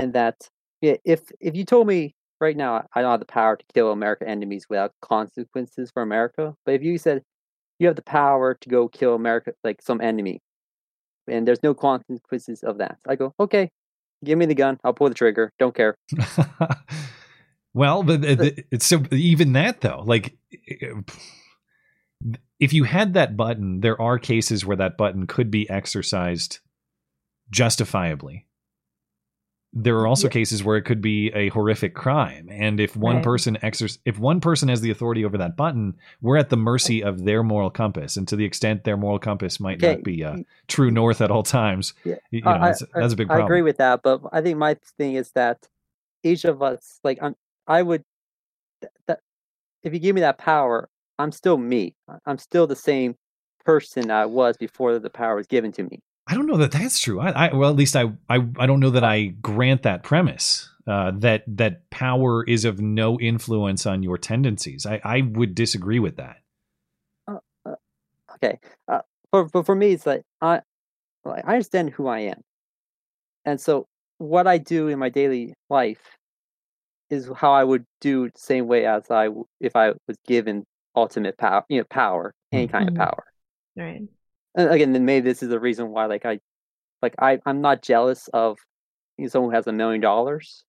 And 0.00 0.12
that 0.14 0.48
yeah, 0.80 0.96
if 1.04 1.30
if 1.40 1.54
you 1.54 1.64
told 1.64 1.86
me 1.86 2.14
right 2.40 2.56
now 2.56 2.86
I 2.94 3.02
don't 3.02 3.10
have 3.10 3.20
the 3.20 3.26
power 3.26 3.56
to 3.56 3.64
kill 3.74 3.92
American 3.92 4.28
enemies 4.28 4.66
without 4.68 4.92
consequences 5.02 5.90
for 5.92 6.02
America, 6.02 6.54
but 6.64 6.74
if 6.74 6.82
you 6.82 6.98
said 6.98 7.22
you 7.78 7.86
have 7.86 7.96
the 7.96 8.02
power 8.02 8.54
to 8.54 8.68
go 8.68 8.88
kill 8.88 9.14
America 9.14 9.52
like 9.62 9.82
some 9.82 10.00
enemy, 10.00 10.40
and 11.28 11.46
there's 11.46 11.62
no 11.62 11.74
consequences 11.74 12.62
of 12.62 12.78
that, 12.78 12.98
I 13.06 13.16
go 13.16 13.34
okay, 13.38 13.70
give 14.24 14.38
me 14.38 14.46
the 14.46 14.54
gun, 14.54 14.78
I'll 14.84 14.94
pull 14.94 15.08
the 15.08 15.14
trigger, 15.14 15.52
don't 15.58 15.74
care. 15.74 15.94
Well, 17.72 18.02
but 18.02 18.20
it's 18.24 18.86
so 18.86 19.02
even 19.12 19.52
that 19.52 19.80
though, 19.80 20.02
like 20.04 20.36
if 22.58 22.72
you 22.72 22.84
had 22.84 23.14
that 23.14 23.36
button, 23.36 23.80
there 23.80 24.00
are 24.00 24.18
cases 24.18 24.66
where 24.66 24.76
that 24.76 24.96
button 24.96 25.26
could 25.26 25.50
be 25.50 25.70
exercised 25.70 26.58
justifiably. 27.50 28.46
There 29.72 29.96
are 29.98 30.06
also 30.06 30.26
yeah. 30.26 30.32
cases 30.32 30.64
where 30.64 30.76
it 30.76 30.82
could 30.82 31.00
be 31.00 31.28
a 31.28 31.48
horrific 31.50 31.94
crime, 31.94 32.48
and 32.50 32.80
if 32.80 32.96
one 32.96 33.16
right. 33.16 33.24
person 33.24 33.56
exer- 33.62 33.98
if 34.04 34.18
one 34.18 34.40
person 34.40 34.68
has 34.68 34.80
the 34.80 34.90
authority 34.90 35.24
over 35.24 35.38
that 35.38 35.56
button, 35.56 35.94
we're 36.20 36.38
at 36.38 36.50
the 36.50 36.56
mercy 36.56 37.04
of 37.04 37.24
their 37.24 37.44
moral 37.44 37.70
compass, 37.70 38.16
and 38.16 38.26
to 38.26 38.34
the 38.34 38.44
extent 38.44 38.82
their 38.82 38.96
moral 38.96 39.20
compass 39.20 39.60
might 39.60 39.78
okay. 39.78 39.94
not 39.94 40.02
be 40.02 40.24
uh, 40.24 40.38
true 40.66 40.90
north 40.90 41.20
at 41.20 41.30
all 41.30 41.44
times, 41.44 41.94
yeah. 42.04 42.16
you 42.32 42.42
know, 42.42 42.50
I, 42.50 42.58
that's, 42.58 42.82
that's, 42.92 43.12
a 43.12 43.16
big 43.16 43.28
problem. 43.28 43.44
I 43.44 43.46
agree 43.46 43.62
with 43.62 43.76
that, 43.76 44.02
but 44.02 44.22
I 44.32 44.40
think 44.40 44.58
my 44.58 44.76
thing 44.98 45.14
is 45.14 45.30
that 45.32 45.68
each 46.24 46.44
of 46.44 46.62
us, 46.62 46.98
like, 47.04 47.22
I'm, 47.22 47.36
I 47.68 47.82
would 47.82 48.02
th- 48.80 48.92
that 49.06 49.20
if 49.84 49.92
you 49.92 50.00
give 50.00 50.16
me 50.16 50.20
that 50.22 50.38
power, 50.38 50.88
I'm 51.18 51.32
still 51.32 51.58
me. 51.58 51.94
I'm 52.26 52.38
still 52.38 52.66
the 52.66 52.74
same 52.74 53.14
person 53.64 54.10
I 54.10 54.26
was 54.26 54.56
before 54.56 54.98
the 54.98 55.10
power 55.10 55.36
was 55.36 55.46
given 55.46 55.70
to 55.72 55.84
me. 55.84 56.00
I 56.30 56.34
don't 56.34 56.46
know 56.46 56.58
that 56.58 56.70
that's 56.70 57.00
true. 57.00 57.18
I, 57.18 57.48
I 57.48 57.54
well, 57.54 57.70
at 57.70 57.76
least 57.76 57.96
I, 57.96 58.04
I, 58.28 58.36
I 58.56 58.66
don't 58.66 58.78
know 58.78 58.90
that 58.90 59.02
I 59.02 59.26
grant 59.42 59.82
that 59.82 60.04
premise. 60.04 60.68
Uh, 60.86 61.12
that 61.16 61.44
that 61.46 61.88
power 61.90 62.42
is 62.44 62.64
of 62.64 62.80
no 62.80 63.18
influence 63.20 63.84
on 63.84 64.02
your 64.02 64.16
tendencies. 64.16 64.86
I, 64.86 65.00
I 65.04 65.20
would 65.20 65.54
disagree 65.54 65.98
with 65.98 66.16
that. 66.16 66.36
Uh, 67.28 67.38
uh, 67.66 67.74
okay, 68.36 68.58
uh, 68.88 69.00
for, 69.30 69.48
for 69.48 69.64
for 69.64 69.74
me, 69.74 69.92
it's 69.92 70.06
like 70.06 70.22
I 70.40 70.60
I 71.24 71.40
understand 71.40 71.90
who 71.90 72.06
I 72.06 72.20
am, 72.20 72.40
and 73.44 73.60
so 73.60 73.86
what 74.18 74.46
I 74.46 74.58
do 74.58 74.88
in 74.88 74.98
my 74.98 75.08
daily 75.08 75.54
life 75.68 76.16
is 77.10 77.28
how 77.36 77.52
I 77.52 77.64
would 77.64 77.84
do 78.00 78.26
the 78.26 78.38
same 78.38 78.66
way 78.66 78.86
as 78.86 79.10
I 79.10 79.28
if 79.60 79.76
I 79.76 79.90
was 80.08 80.16
given 80.26 80.64
ultimate 80.94 81.36
power, 81.38 81.64
you 81.68 81.78
know, 81.78 81.84
power, 81.90 82.32
any 82.52 82.68
kind 82.68 82.88
mm-hmm. 82.88 83.00
of 83.00 83.08
power. 83.08 83.24
Right. 83.76 84.02
And 84.56 84.70
again, 84.70 84.92
then 84.92 85.04
maybe 85.04 85.28
this 85.28 85.42
is 85.42 85.48
the 85.48 85.60
reason 85.60 85.90
why, 85.90 86.06
like 86.06 86.26
I, 86.26 86.40
like 87.02 87.14
I, 87.18 87.38
I'm 87.46 87.60
not 87.60 87.82
jealous 87.82 88.28
of 88.32 88.58
you 89.16 89.24
know, 89.24 89.28
someone 89.28 89.50
who 89.50 89.56
has 89.56 89.66
a 89.66 89.72
million 89.72 90.00
dollars 90.00 90.64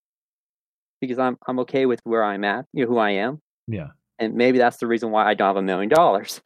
because 1.00 1.20
I'm 1.20 1.38
I'm 1.48 1.60
okay 1.60 1.86
with 1.86 2.00
where 2.04 2.24
I'm 2.24 2.44
at, 2.44 2.66
you 2.74 2.86
know, 2.86 2.92
who 2.92 2.98
I 2.98 3.12
am. 3.12 3.42
Yeah. 3.68 3.88
And 4.20 4.36
maybe 4.36 4.60
that's 4.60 4.78
the 4.78 4.88
reason 4.88 5.10
why 5.10 5.28
I 5.28 5.34
don't 5.34 5.48
have 5.48 5.58
a 5.58 5.62
million 5.62 5.90
dollars. 5.90 6.42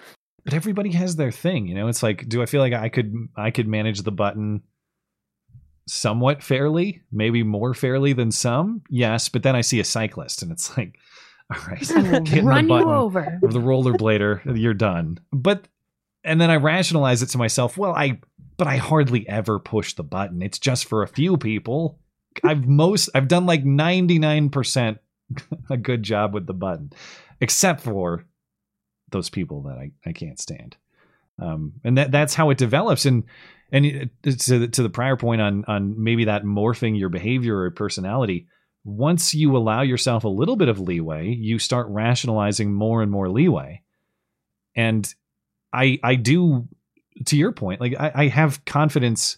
But 0.45 0.53
everybody 0.53 0.91
has 0.91 1.15
their 1.15 1.31
thing, 1.31 1.67
you 1.67 1.75
know. 1.75 1.87
It's 1.87 2.03
like, 2.03 2.29
do 2.29 2.41
I 2.41 2.45
feel 2.45 2.61
like 2.61 2.73
I 2.73 2.87
could 2.87 3.13
I 3.35 3.51
could 3.51 3.67
manage 3.67 4.01
the 4.01 4.11
button 4.11 4.61
somewhat 5.87 6.41
fairly, 6.41 7.01
maybe 7.11 7.43
more 7.43 7.73
fairly 7.73 8.13
than 8.13 8.31
some. 8.31 8.81
Yes, 8.89 9.29
but 9.29 9.43
then 9.43 9.55
I 9.55 9.61
see 9.61 9.79
a 9.79 9.83
cyclist 9.83 10.41
and 10.41 10.51
it's 10.51 10.75
like, 10.77 10.97
all 11.53 11.61
right, 11.67 11.89
run 12.43 12.69
you 12.69 12.89
over. 12.89 13.39
Of 13.43 13.53
the 13.53 13.59
rollerblader, 13.59 14.57
you're 14.57 14.73
done. 14.73 15.19
But 15.31 15.67
and 16.25 16.41
then 16.41 16.49
I 16.49 16.55
rationalize 16.55 17.21
it 17.21 17.27
to 17.27 17.37
myself. 17.37 17.77
Well, 17.77 17.93
I 17.93 18.19
but 18.57 18.67
I 18.67 18.77
hardly 18.77 19.27
ever 19.27 19.59
push 19.59 19.93
the 19.93 20.03
button. 20.03 20.41
It's 20.41 20.59
just 20.59 20.85
for 20.85 21.03
a 21.03 21.07
few 21.07 21.37
people. 21.37 21.99
I've 22.43 22.65
most 22.65 23.09
I've 23.15 23.27
done 23.27 23.45
like 23.45 23.63
99% 23.63 24.97
a 25.69 25.77
good 25.77 26.03
job 26.03 26.33
with 26.33 26.47
the 26.47 26.53
button, 26.53 26.91
except 27.39 27.81
for 27.81 28.25
those 29.11 29.29
people 29.29 29.63
that 29.63 29.77
I, 29.77 29.91
I 30.05 30.11
can't 30.11 30.39
stand. 30.39 30.75
Um, 31.39 31.73
and 31.83 31.97
that 31.97 32.11
that's 32.11 32.33
how 32.33 32.49
it 32.49 32.57
develops. 32.57 33.05
And 33.05 33.23
and 33.71 34.09
to 34.23 34.59
the, 34.59 34.67
to 34.67 34.83
the 34.83 34.89
prior 34.89 35.17
point 35.17 35.41
on 35.41 35.65
on 35.67 36.01
maybe 36.01 36.25
that 36.25 36.43
morphing 36.43 36.97
your 36.97 37.09
behavior 37.09 37.59
or 37.59 37.71
personality 37.71 38.47
once 38.83 39.33
you 39.33 39.57
allow 39.57 39.81
yourself 39.81 40.23
a 40.23 40.29
little 40.29 40.55
bit 40.55 40.69
of 40.69 40.79
leeway 40.79 41.27
you 41.29 41.57
start 41.57 41.87
rationalizing 41.89 42.71
more 42.71 43.01
and 43.01 43.11
more 43.11 43.27
leeway 43.29 43.81
and 44.75 45.15
i 45.75 45.99
i 46.03 46.15
do 46.15 46.67
to 47.25 47.37
your 47.37 47.51
point 47.51 47.81
like 47.81 47.95
i, 47.99 48.11
I 48.15 48.27
have 48.27 48.63
confidence 48.65 49.37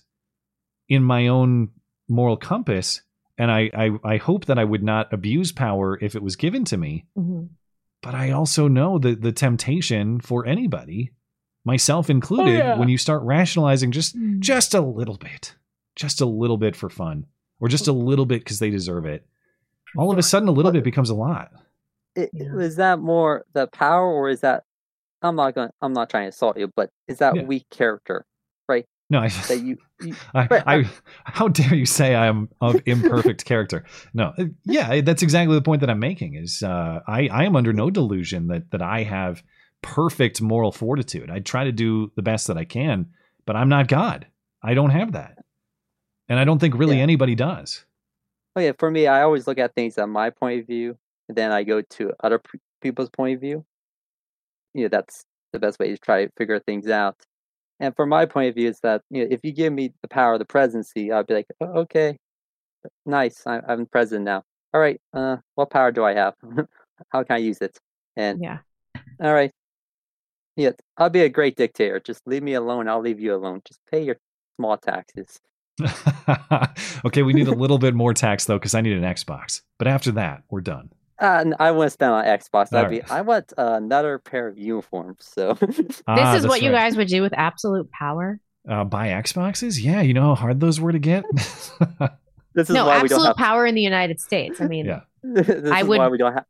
in 0.88 1.04
my 1.04 1.28
own 1.28 1.70
moral 2.08 2.38
compass 2.38 3.02
and 3.38 3.52
I, 3.52 3.70
I 3.74 3.92
i 4.04 4.18
hope 4.18 4.46
that 4.46 4.60
i 4.60 4.64
would 4.64 4.84
not 4.84 5.12
abuse 5.12 5.52
power 5.52 5.98
if 6.02 6.16
it 6.16 6.24
was 6.24 6.36
given 6.36 6.64
to 6.66 6.78
me 6.78 7.06
mm-hmm. 7.18 7.46
but 8.02 8.16
i 8.16 8.32
also 8.32 8.68
know 8.68 8.98
that 9.00 9.22
the 9.22 9.32
temptation 9.32 10.22
for 10.22 10.46
anybody 10.46 11.12
myself 11.68 12.10
included, 12.10 12.56
oh, 12.56 12.58
yeah. 12.58 12.78
when 12.78 12.88
you 12.88 12.98
start 12.98 13.22
rationalizing 13.24 13.92
just 13.92 14.18
mm. 14.18 14.40
just 14.40 14.74
a 14.74 14.80
little 14.80 15.18
bit, 15.18 15.54
just 15.98 16.22
a 16.22 16.26
little 16.26 16.58
bit 16.58 16.78
for 16.78 16.90
fun, 16.90 17.26
or 17.60 17.68
just 17.68 17.90
a 17.90 17.92
little 17.92 18.26
bit 18.26 18.40
because 18.40 18.60
they 18.60 18.70
deserve 18.70 19.06
it, 19.06 19.28
all 19.98 20.10
of 20.10 20.18
a 20.18 20.24
sudden 20.24 20.48
a 20.48 20.54
little 20.54 20.72
bit 20.72 20.86
becomes 20.86 21.10
a 21.10 21.16
lot. 21.16 21.52
It, 22.16 22.30
yeah. 22.34 22.58
Is 22.58 22.78
that 22.78 23.00
more 23.00 23.46
the 23.54 23.68
power, 23.68 24.08
or 24.08 24.30
is 24.30 24.40
that? 24.42 24.64
I'm 25.22 25.36
not 25.36 25.56
going. 25.56 25.70
I'm 25.82 25.94
not 25.94 26.10
trying 26.10 26.24
to 26.24 26.28
insult 26.28 26.58
you, 26.58 26.72
but 26.76 26.90
is 27.08 27.20
that 27.20 27.36
yeah. 27.36 27.44
weak 27.44 27.66
character, 27.70 28.26
right? 28.68 28.86
No, 29.10 29.20
I, 29.20 29.30
that 29.30 29.62
you. 29.62 29.78
you 30.02 30.16
I, 30.34 30.48
right, 30.48 30.64
I, 30.68 30.90
how 31.26 31.48
dare 31.48 31.74
you 31.74 31.86
say 31.86 32.16
I 32.16 32.28
am 32.28 32.50
of 32.62 32.82
imperfect 32.86 33.46
character? 33.46 33.86
No, 34.14 34.34
uh, 34.38 34.46
yeah, 34.66 35.02
that's 35.02 35.24
exactly 35.24 35.56
the 35.56 35.62
point 35.62 35.82
that 35.82 35.90
I'm 35.90 36.00
making. 36.00 36.36
Is 36.36 36.62
uh, 36.64 37.00
I 37.08 37.28
I 37.28 37.46
am 37.46 37.56
under 37.56 37.74
no 37.74 37.90
delusion 37.90 38.48
that 38.48 38.72
that 38.72 38.82
I 38.82 39.04
have 39.04 39.44
perfect 39.82 40.42
moral 40.42 40.72
fortitude. 40.72 41.30
I 41.30 41.40
try 41.40 41.64
to 41.64 41.72
do 41.72 42.12
the 42.16 42.22
best 42.22 42.48
that 42.48 42.58
I 42.58 42.66
can, 42.66 43.08
but 43.46 43.56
I'm 43.56 43.70
not 43.70 43.88
God. 43.88 44.28
I 44.64 44.74
don't 44.74 44.90
have 44.90 45.14
that. 45.14 45.38
And 46.30 46.40
I 46.40 46.44
don't 46.44 46.60
think 46.60 46.78
really 46.78 46.98
yeah. 46.98 47.04
anybody 47.04 47.36
does. 47.36 47.86
Oh 48.56 48.60
yeah, 48.60 48.74
for 48.78 48.92
me, 48.92 49.08
I 49.08 49.22
always 49.22 49.48
look 49.48 49.60
at 49.60 49.76
things 49.76 49.98
at 49.98 50.10
my 50.10 50.30
point 50.30 50.62
of 50.62 50.68
view, 50.68 50.98
and 51.30 51.38
then 51.38 51.52
I 51.52 51.64
go 51.64 51.82
to 51.82 52.14
other 52.20 52.42
people's 52.82 53.10
point 53.10 53.36
of 53.36 53.42
view. 53.42 53.66
You 54.78 54.84
know, 54.84 54.90
that's 54.90 55.26
the 55.54 55.60
best 55.60 55.80
way 55.80 55.90
to 55.90 55.98
try 55.98 56.26
to 56.26 56.32
figure 56.38 56.60
things 56.60 56.88
out. 56.88 57.16
And 57.80 57.96
from 57.96 58.10
my 58.10 58.26
point 58.26 58.50
of 58.50 58.56
view, 58.56 58.70
is 58.70 58.80
that 58.84 59.02
you 59.10 59.24
know, 59.24 59.28
if 59.32 59.42
you 59.44 59.52
give 59.52 59.74
me 59.74 59.92
the 60.02 60.08
power 60.08 60.34
of 60.34 60.40
the 60.40 60.46
presidency, 60.46 61.12
I'd 61.12 61.26
be 61.26 61.34
like, 61.34 61.48
oh, 61.60 61.80
okay, 61.82 62.18
nice, 63.06 63.46
I, 63.46 63.62
I'm 63.68 63.88
president 63.88 64.26
now. 64.26 64.44
All 64.74 64.80
right, 64.80 65.02
uh, 65.14 65.38
what 65.56 65.72
power 65.72 65.92
do 65.92 66.04
I 66.04 66.14
have? 66.14 66.36
How 67.10 67.24
can 67.24 67.36
I 67.36 67.40
use 67.40 67.58
it? 67.60 67.78
And 68.16 68.42
yeah, 68.42 68.60
all 69.20 69.34
right, 69.34 69.52
yeah, 70.56 70.72
I'll 70.96 71.10
be 71.10 71.22
a 71.22 71.30
great 71.30 71.56
dictator. 71.56 72.00
Just 72.00 72.22
leave 72.28 72.44
me 72.44 72.54
alone. 72.54 72.88
I'll 72.88 73.02
leave 73.02 73.20
you 73.20 73.36
alone. 73.36 73.62
Just 73.66 73.80
pay 73.92 74.04
your 74.04 74.18
small 74.58 74.78
taxes. 74.78 75.40
okay, 77.06 77.22
we 77.24 77.34
need 77.34 77.48
a 77.48 77.52
little 77.52 77.78
bit 77.80 77.94
more 77.94 78.14
tax 78.14 78.46
though, 78.46 78.58
because 78.58 78.76
I 78.76 78.82
need 78.82 78.98
an 78.98 79.04
Xbox. 79.04 79.62
But 79.78 79.88
after 79.88 80.12
that, 80.14 80.44
we're 80.50 80.62
done. 80.62 80.92
Uh, 81.20 81.46
I 81.60 81.72
want 81.72 81.88
to 81.88 81.90
spend 81.92 82.12
on 82.12 82.26
Xbox. 82.26 82.70
That'd 82.70 82.92
be. 82.92 83.02
I 83.02 83.22
want 83.22 83.54
uh, 83.58 83.74
another 83.74 84.20
pair 84.20 84.48
of 84.48 84.58
uniforms. 84.58 85.30
So 85.34 85.58
ah, 86.08 86.34
this 86.34 86.40
is 86.40 86.48
what 86.48 86.54
right. 86.54 86.62
you 86.62 86.72
guys 86.72 86.96
would 86.96 87.08
do 87.08 87.22
with 87.22 87.34
absolute 87.36 87.92
power. 87.92 88.40
Uh, 88.70 88.84
buy 88.84 89.08
Xboxes? 89.08 89.82
Yeah, 89.82 90.02
you 90.02 90.14
know 90.14 90.30
how 90.30 90.36
hard 90.36 90.60
those 90.60 90.80
were 90.80 90.92
to 90.92 91.00
get. 91.00 91.24
this 91.34 91.72
is 92.58 92.70
no 92.70 92.86
why 92.86 92.98
absolute 92.98 93.04
we 93.04 93.08
don't 93.10 93.26
have... 93.26 93.36
power 93.36 93.66
in 93.66 93.76
the 93.76 93.82
United 93.82 94.20
States. 94.20 94.62
I 94.62 94.68
mean, 94.68 94.86
yeah. 94.86 95.02
I 95.72 95.84
would. 95.84 95.98
Why 95.98 96.10
we 96.10 96.18
don't 96.18 96.34
have 96.34 96.46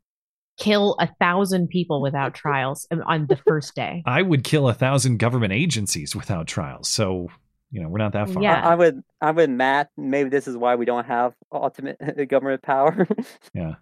kill 0.58 0.96
a 0.98 1.08
thousand 1.20 1.68
people 1.68 2.02
without 2.02 2.34
trials 2.34 2.86
on 3.06 3.26
the 3.28 3.36
first 3.36 3.74
day. 3.74 4.02
I 4.04 4.22
would 4.22 4.42
kill 4.42 4.68
a 4.68 4.74
thousand 4.74 5.18
government 5.18 5.52
agencies 5.52 6.16
without 6.16 6.48
trials. 6.48 6.88
So 6.88 7.28
you 7.70 7.82
know 7.82 7.88
we're 7.88 7.98
not 7.98 8.12
that 8.12 8.28
far. 8.30 8.42
Yeah, 8.42 8.60
I, 8.60 8.72
I 8.72 8.74
would. 8.74 9.02
I 9.20 9.30
would, 9.30 9.50
Matt. 9.50 9.90
Maybe 9.96 10.28
this 10.28 10.48
is 10.48 10.56
why 10.56 10.74
we 10.74 10.84
don't 10.84 11.06
have 11.06 11.34
ultimate 11.52 11.98
government 12.28 12.62
power. 12.62 13.06
yeah, 13.54 13.74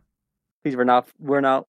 because 0.62 0.76
we're 0.76 0.84
not. 0.84 1.08
We're 1.18 1.40
not. 1.40 1.66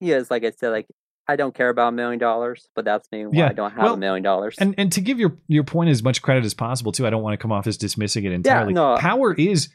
Yes, 0.00 0.30
like 0.30 0.44
I 0.44 0.50
said, 0.50 0.70
like 0.70 0.86
I 1.28 1.36
don't 1.36 1.54
care 1.54 1.68
about 1.68 1.88
a 1.88 1.92
million 1.92 2.18
dollars, 2.18 2.68
but 2.74 2.84
that's 2.84 3.10
me 3.12 3.26
why 3.26 3.32
yeah. 3.34 3.48
I 3.48 3.52
don't 3.52 3.70
have 3.70 3.82
well, 3.82 3.94
a 3.94 3.98
million 3.98 4.22
dollars. 4.22 4.56
And 4.58 4.74
and 4.78 4.92
to 4.92 5.00
give 5.00 5.18
your 5.18 5.36
your 5.48 5.64
point 5.64 5.90
as 5.90 6.02
much 6.02 6.22
credit 6.22 6.44
as 6.44 6.54
possible 6.54 6.92
too, 6.92 7.06
I 7.06 7.10
don't 7.10 7.22
want 7.22 7.34
to 7.34 7.38
come 7.38 7.52
off 7.52 7.66
as 7.66 7.76
dismissing 7.76 8.24
it 8.24 8.32
entirely. 8.32 8.72
Yeah, 8.72 8.94
no. 8.94 8.96
Power 8.98 9.34
is 9.34 9.68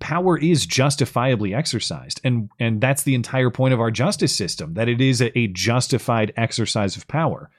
power 0.00 0.36
is 0.36 0.66
justifiably 0.66 1.54
exercised 1.54 2.20
and 2.24 2.50
and 2.58 2.80
that's 2.80 3.04
the 3.04 3.14
entire 3.14 3.50
point 3.50 3.72
of 3.72 3.80
our 3.80 3.90
justice 3.90 4.34
system 4.34 4.74
that 4.74 4.88
it 4.88 5.00
is 5.00 5.20
a, 5.20 5.36
a 5.38 5.46
justified 5.46 6.32
exercise 6.36 6.96
of 6.96 7.06
power 7.06 7.50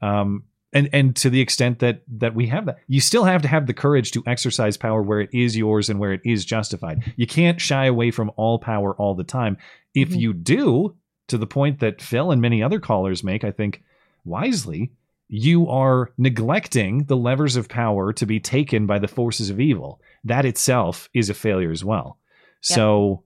um 0.00 0.44
and 0.72 0.88
and 0.92 1.16
to 1.16 1.30
the 1.30 1.40
extent 1.40 1.78
that 1.78 2.02
that 2.08 2.34
we 2.34 2.46
have 2.46 2.66
that 2.66 2.78
you 2.88 3.00
still 3.00 3.24
have 3.24 3.42
to 3.42 3.48
have 3.48 3.66
the 3.66 3.74
courage 3.74 4.10
to 4.10 4.22
exercise 4.26 4.76
power 4.76 5.02
where 5.02 5.20
it 5.20 5.30
is 5.32 5.56
yours 5.56 5.88
and 5.88 5.98
where 5.98 6.12
it 6.12 6.20
is 6.24 6.44
justified 6.44 7.12
you 7.16 7.26
can't 7.26 7.60
shy 7.60 7.86
away 7.86 8.10
from 8.10 8.30
all 8.36 8.58
power 8.58 8.94
all 8.96 9.14
the 9.14 9.24
time 9.24 9.56
if 9.94 10.10
mm-hmm. 10.10 10.18
you 10.18 10.32
do 10.34 10.94
to 11.28 11.38
the 11.38 11.46
point 11.46 11.80
that 11.80 12.02
Phil 12.02 12.30
and 12.30 12.42
many 12.42 12.62
other 12.62 12.80
callers 12.80 13.24
make 13.24 13.44
i 13.44 13.50
think 13.50 13.82
wisely 14.24 14.92
you 15.28 15.68
are 15.68 16.10
neglecting 16.16 17.04
the 17.04 17.16
levers 17.16 17.56
of 17.56 17.68
power 17.68 18.12
to 18.14 18.26
be 18.26 18.40
taken 18.40 18.86
by 18.86 18.98
the 18.98 19.08
forces 19.08 19.50
of 19.50 19.60
evil. 19.60 20.00
That 20.24 20.46
itself 20.46 21.08
is 21.12 21.28
a 21.28 21.34
failure 21.34 21.70
as 21.70 21.84
well. 21.84 22.18
So, 22.62 23.24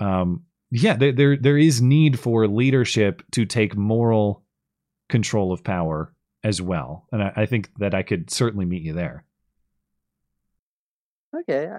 um, 0.00 0.44
yeah, 0.70 0.96
there, 0.96 1.12
there 1.12 1.36
there 1.36 1.56
is 1.56 1.80
need 1.80 2.18
for 2.18 2.46
leadership 2.46 3.22
to 3.32 3.46
take 3.46 3.76
moral 3.76 4.42
control 5.08 5.52
of 5.52 5.64
power 5.64 6.12
as 6.44 6.62
well, 6.62 7.06
and 7.12 7.22
I, 7.22 7.32
I 7.36 7.46
think 7.46 7.70
that 7.78 7.94
I 7.94 8.02
could 8.02 8.30
certainly 8.30 8.64
meet 8.64 8.82
you 8.82 8.92
there. 8.92 9.24
Okay, 11.36 11.70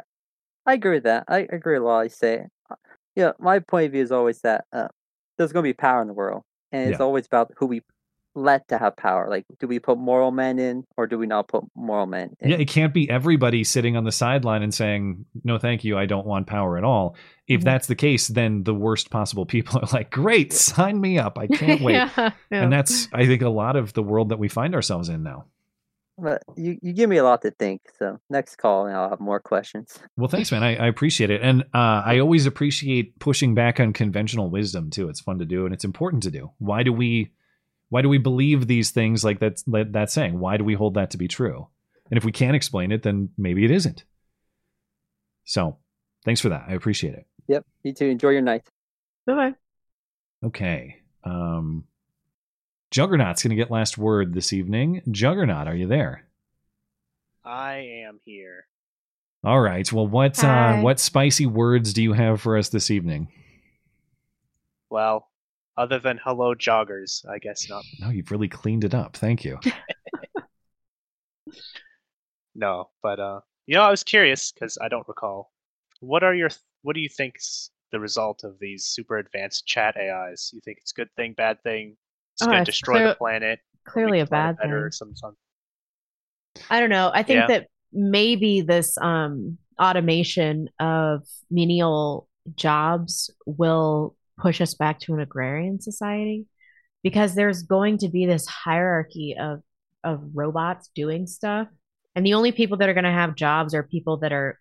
I, 0.65 0.73
agree 0.73 0.95
with 0.95 1.03
that. 1.03 1.25
I 1.27 1.39
agree 1.49 1.79
with 1.79 1.83
what 1.83 2.03
you 2.03 2.09
say. 2.09 2.45
Uh, 2.69 2.75
Yeah, 3.15 3.31
my 3.39 3.59
point 3.59 3.87
of 3.87 3.91
view 3.93 4.03
is 4.03 4.11
always 4.11 4.41
that 4.41 4.65
uh, 4.71 4.89
there's 5.37 5.51
going 5.51 5.63
to 5.63 5.69
be 5.69 5.73
power 5.73 6.01
in 6.01 6.07
the 6.07 6.13
world, 6.13 6.43
and 6.71 6.89
it's 6.89 6.99
Yeah. 6.99 7.05
always 7.05 7.25
about 7.25 7.51
who 7.57 7.65
we 7.65 7.81
let 8.39 8.67
to 8.69 8.77
have 8.77 8.95
power. 8.97 9.27
Like, 9.29 9.45
do 9.59 9.67
we 9.67 9.79
put 9.79 9.97
moral 9.97 10.31
men 10.31 10.59
in, 10.59 10.85
or 10.97 11.07
do 11.07 11.17
we 11.17 11.27
not 11.27 11.47
put 11.47 11.63
moral 11.75 12.05
men 12.05 12.35
in? 12.39 12.49
Yeah, 12.51 12.57
it 12.57 12.67
can't 12.67 12.93
be 12.93 13.09
everybody 13.09 13.63
sitting 13.63 13.95
on 13.97 14.03
the 14.03 14.11
sideline 14.11 14.63
and 14.63 14.73
saying, 14.73 15.25
"No, 15.43 15.57
thank 15.57 15.83
you, 15.83 15.97
I 15.97 16.05
don't 16.05 16.25
want 16.25 16.47
power 16.47 16.77
at 16.77 16.83
all." 16.83 17.15
If 17.47 17.61
Mhm. 17.61 17.65
that's 17.65 17.87
the 17.87 17.95
case, 17.95 18.27
then 18.27 18.63
the 18.63 18.73
worst 18.75 19.09
possible 19.09 19.45
people 19.45 19.79
are 19.79 19.87
like, 19.93 20.09
"Great, 20.11 20.53
sign 20.53 20.99
me 21.01 21.19
up! 21.19 21.37
I 21.37 21.47
can't 21.61 21.81
wait." 21.81 21.93
Yeah, 21.93 22.09
yeah. 22.51 22.63
And 22.63 22.71
that's, 22.71 23.07
I 23.13 23.25
think, 23.25 23.41
a 23.41 23.49
lot 23.49 23.75
of 23.75 23.93
the 23.93 24.03
world 24.03 24.29
that 24.29 24.39
we 24.39 24.47
find 24.47 24.73
ourselves 24.75 25.09
in 25.09 25.23
now. 25.23 25.45
But 26.21 26.43
you, 26.57 26.77
you 26.81 26.91
give 26.91 27.09
me 27.09 27.15
a 27.15 27.23
lot 27.23 27.41
to 27.43 27.51
think. 27.51 27.81
So 27.97 28.19
next 28.29 28.57
call, 28.57 28.87
and 28.87 28.95
I'll 28.95 29.09
have 29.09 29.21
more 29.21 29.39
questions. 29.39 29.97
Well, 30.17 30.27
thanks, 30.27 30.51
man. 30.51 30.63
I, 30.63 30.75
I 30.75 30.87
appreciate 30.87 31.29
it, 31.29 31.41
and 31.41 31.61
uh, 31.73 32.03
I 32.05 32.19
always 32.19 32.45
appreciate 32.45 33.17
pushing 33.19 33.55
back 33.55 33.79
on 33.79 33.93
conventional 33.93 34.49
wisdom 34.49 34.89
too. 34.89 35.07
It's 35.07 35.21
fun 35.21 35.39
to 35.39 35.45
do, 35.45 35.63
and 35.63 35.73
it's 35.73 35.85
important 35.85 36.23
to 36.23 36.31
do. 36.31 36.51
Why 36.57 36.83
do 36.83 36.91
we, 36.91 37.31
why 37.89 38.01
do 38.01 38.09
we 38.09 38.17
believe 38.17 38.67
these 38.67 38.91
things 38.91 39.23
like 39.23 39.39
that's 39.39 39.63
that, 39.63 39.93
that 39.93 40.11
saying? 40.11 40.39
Why 40.39 40.57
do 40.57 40.63
we 40.63 40.75
hold 40.75 40.93
that 40.93 41.11
to 41.11 41.17
be 41.17 41.27
true? 41.27 41.67
And 42.09 42.17
if 42.17 42.23
we 42.23 42.31
can't 42.31 42.55
explain 42.55 42.91
it, 42.91 43.03
then 43.03 43.29
maybe 43.37 43.65
it 43.65 43.71
isn't. 43.71 44.03
So, 45.43 45.77
thanks 46.25 46.41
for 46.41 46.49
that. 46.49 46.65
I 46.67 46.73
appreciate 46.73 47.15
it. 47.15 47.25
Yep. 47.47 47.65
You 47.83 47.93
too. 47.93 48.05
Enjoy 48.05 48.29
your 48.29 48.41
night. 48.41 48.63
Bye 49.25 49.33
bye. 49.33 49.55
Okay. 50.45 50.97
Um, 51.23 51.85
Juggernaut's 52.91 53.43
going 53.43 53.49
to 53.49 53.55
get 53.55 53.71
last 53.71 53.97
word 53.97 54.33
this 54.33 54.53
evening. 54.53 55.01
Juggernaut, 55.11 55.67
are 55.67 55.75
you 55.75 55.87
there? 55.87 56.27
I 57.43 58.05
am 58.05 58.19
here. 58.25 58.65
All 59.43 59.59
right. 59.59 59.91
Well, 59.91 60.07
what 60.07 60.37
Hi. 60.37 60.79
uh, 60.79 60.81
what 60.81 60.99
spicy 60.99 61.45
words 61.45 61.93
do 61.93 62.03
you 62.03 62.13
have 62.13 62.41
for 62.41 62.57
us 62.57 62.69
this 62.69 62.91
evening? 62.91 63.29
Well, 64.89 65.28
other 65.79 65.97
than 65.97 66.19
hello 66.23 66.53
joggers, 66.53 67.25
I 67.27 67.39
guess 67.39 67.67
not. 67.69 67.83
No, 67.99 68.09
you've 68.09 68.29
really 68.31 68.49
cleaned 68.49 68.83
it 68.83 68.93
up. 68.93 69.15
Thank 69.17 69.43
you. 69.45 69.57
No, 72.55 72.89
but 73.01 73.19
uh, 73.19 73.39
you 73.67 73.75
know, 73.75 73.83
I 73.83 73.91
was 73.91 74.03
curious 74.03 74.51
because 74.51 74.77
I 74.81 74.89
don't 74.89 75.07
recall. 75.07 75.51
What 76.01 76.23
are 76.23 76.33
your 76.33 76.49
what 76.81 76.93
do 76.95 77.01
you 77.01 77.09
think's 77.09 77.71
the 77.91 77.99
result 77.99 78.43
of 78.43 78.57
these 78.59 78.85
super 78.85 79.17
advanced 79.17 79.65
chat 79.65 79.95
AIs? 79.97 80.51
You 80.53 80.61
think 80.63 80.77
it's 80.79 80.91
a 80.91 80.95
good 80.95 81.09
thing, 81.15 81.33
bad 81.33 81.61
thing? 81.63 81.95
It's 82.33 82.43
Oh, 82.43 82.47
going 82.47 82.65
to 82.65 82.71
destroy 82.71 82.95
clear- 82.95 83.07
the 83.09 83.15
planet. 83.15 83.59
clearly 83.85 84.19
a 84.19 84.25
bad 84.25 84.57
thing. 84.59 84.71
or 84.71 84.91
some 84.91 85.15
some. 85.15 85.35
I 86.69 86.79
don't 86.79 86.89
know. 86.89 87.11
I 87.13 87.23
think 87.23 87.37
Yeah. 87.41 87.47
that 87.47 87.67
maybe 87.93 88.61
this 88.61 88.97
um, 88.97 89.57
automation 89.79 90.69
of 90.79 91.25
menial 91.49 92.27
jobs 92.55 93.29
will 93.45 94.15
push 94.39 94.61
us 94.61 94.73
back 94.73 94.99
to 95.01 95.13
an 95.13 95.19
agrarian 95.19 95.81
society 95.81 96.45
because 97.03 97.35
there's 97.35 97.63
going 97.63 97.97
to 97.99 98.09
be 98.09 98.25
this 98.25 98.45
hierarchy 98.47 99.35
of 99.39 99.61
of 100.03 100.21
robots 100.33 100.89
doing 100.95 101.27
stuff, 101.27 101.67
and 102.15 102.25
the 102.25 102.33
only 102.33 102.51
people 102.51 102.77
that 102.77 102.89
are 102.89 102.93
going 102.93 103.03
to 103.03 103.11
have 103.11 103.35
jobs 103.35 103.73
are 103.73 103.83
people 103.83 104.17
that 104.17 104.31
are 104.31 104.59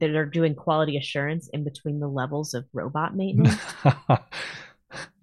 that 0.00 0.10
are 0.10 0.26
doing 0.26 0.54
quality 0.54 0.96
assurance 0.96 1.48
in 1.52 1.64
between 1.64 2.00
the 2.00 2.08
levels 2.08 2.54
of 2.54 2.64
robot 2.72 3.14
maintenance. 3.14 3.56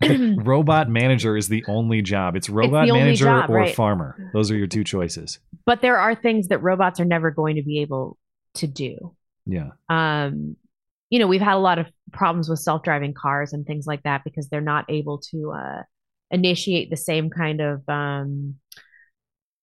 robot 0.38 0.90
manager 0.90 1.38
is 1.38 1.48
the 1.48 1.64
only 1.68 2.02
job. 2.02 2.36
It's 2.36 2.49
robot 2.49 2.90
only 2.90 3.02
manager 3.02 3.26
job, 3.26 3.49
or 3.49 3.57
right. 3.57 3.76
farmer. 3.76 4.32
Those 4.34 4.52
are 4.52 4.56
your 4.56 4.68
two 4.68 4.84
choices. 4.84 5.40
but 5.66 5.82
there 5.82 5.98
are 5.98 6.16
things 6.16 6.48
that 6.48 6.60
robots 6.60 6.99
are 6.99 7.06
never 7.06 7.32
going 7.32 7.56
to 7.56 7.64
be 7.64 7.82
able 7.82 8.18
to 8.56 8.68
do. 8.68 9.16
Yeah. 9.45 9.72
um, 9.90 10.56
you 11.10 11.19
know, 11.19 11.27
we've 11.27 11.41
had 11.41 11.56
a 11.56 11.60
lot 11.60 11.80
of 11.80 11.88
problems 12.11 12.49
with 12.49 12.60
self-driving 12.60 13.14
cars 13.14 13.53
and 13.53 13.65
things 13.65 13.88
like 13.88 14.03
that 14.03 14.23
because 14.23 14.48
they're 14.49 14.61
not 14.61 14.86
able 14.90 15.19
to 15.31 15.52
uh, 15.52 15.84
initiate 16.31 16.90
the 16.90 16.98
same 16.98 17.30
kind 17.30 17.61
of 17.61 17.81
um, 17.88 18.56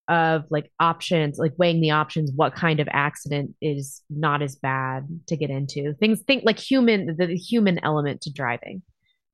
of 0.09 0.45
like 0.51 0.71
options, 0.79 1.39
like 1.39 1.53
weighing 1.57 1.81
the 1.81 1.91
options. 1.91 2.31
What 2.35 2.55
kind 2.55 2.81
of 2.81 2.89
accident 2.93 3.55
is 3.61 4.03
not 4.11 4.43
as 4.43 4.57
bad 4.57 5.09
to 5.29 5.37
get 5.37 5.51
into? 5.51 5.95
Things 5.95 6.21
think 6.27 6.45
like 6.45 6.59
human, 6.59 7.17
the, 7.17 7.37
human 7.37 7.79
element 7.85 8.23
to 8.23 8.33
driving, 8.33 8.83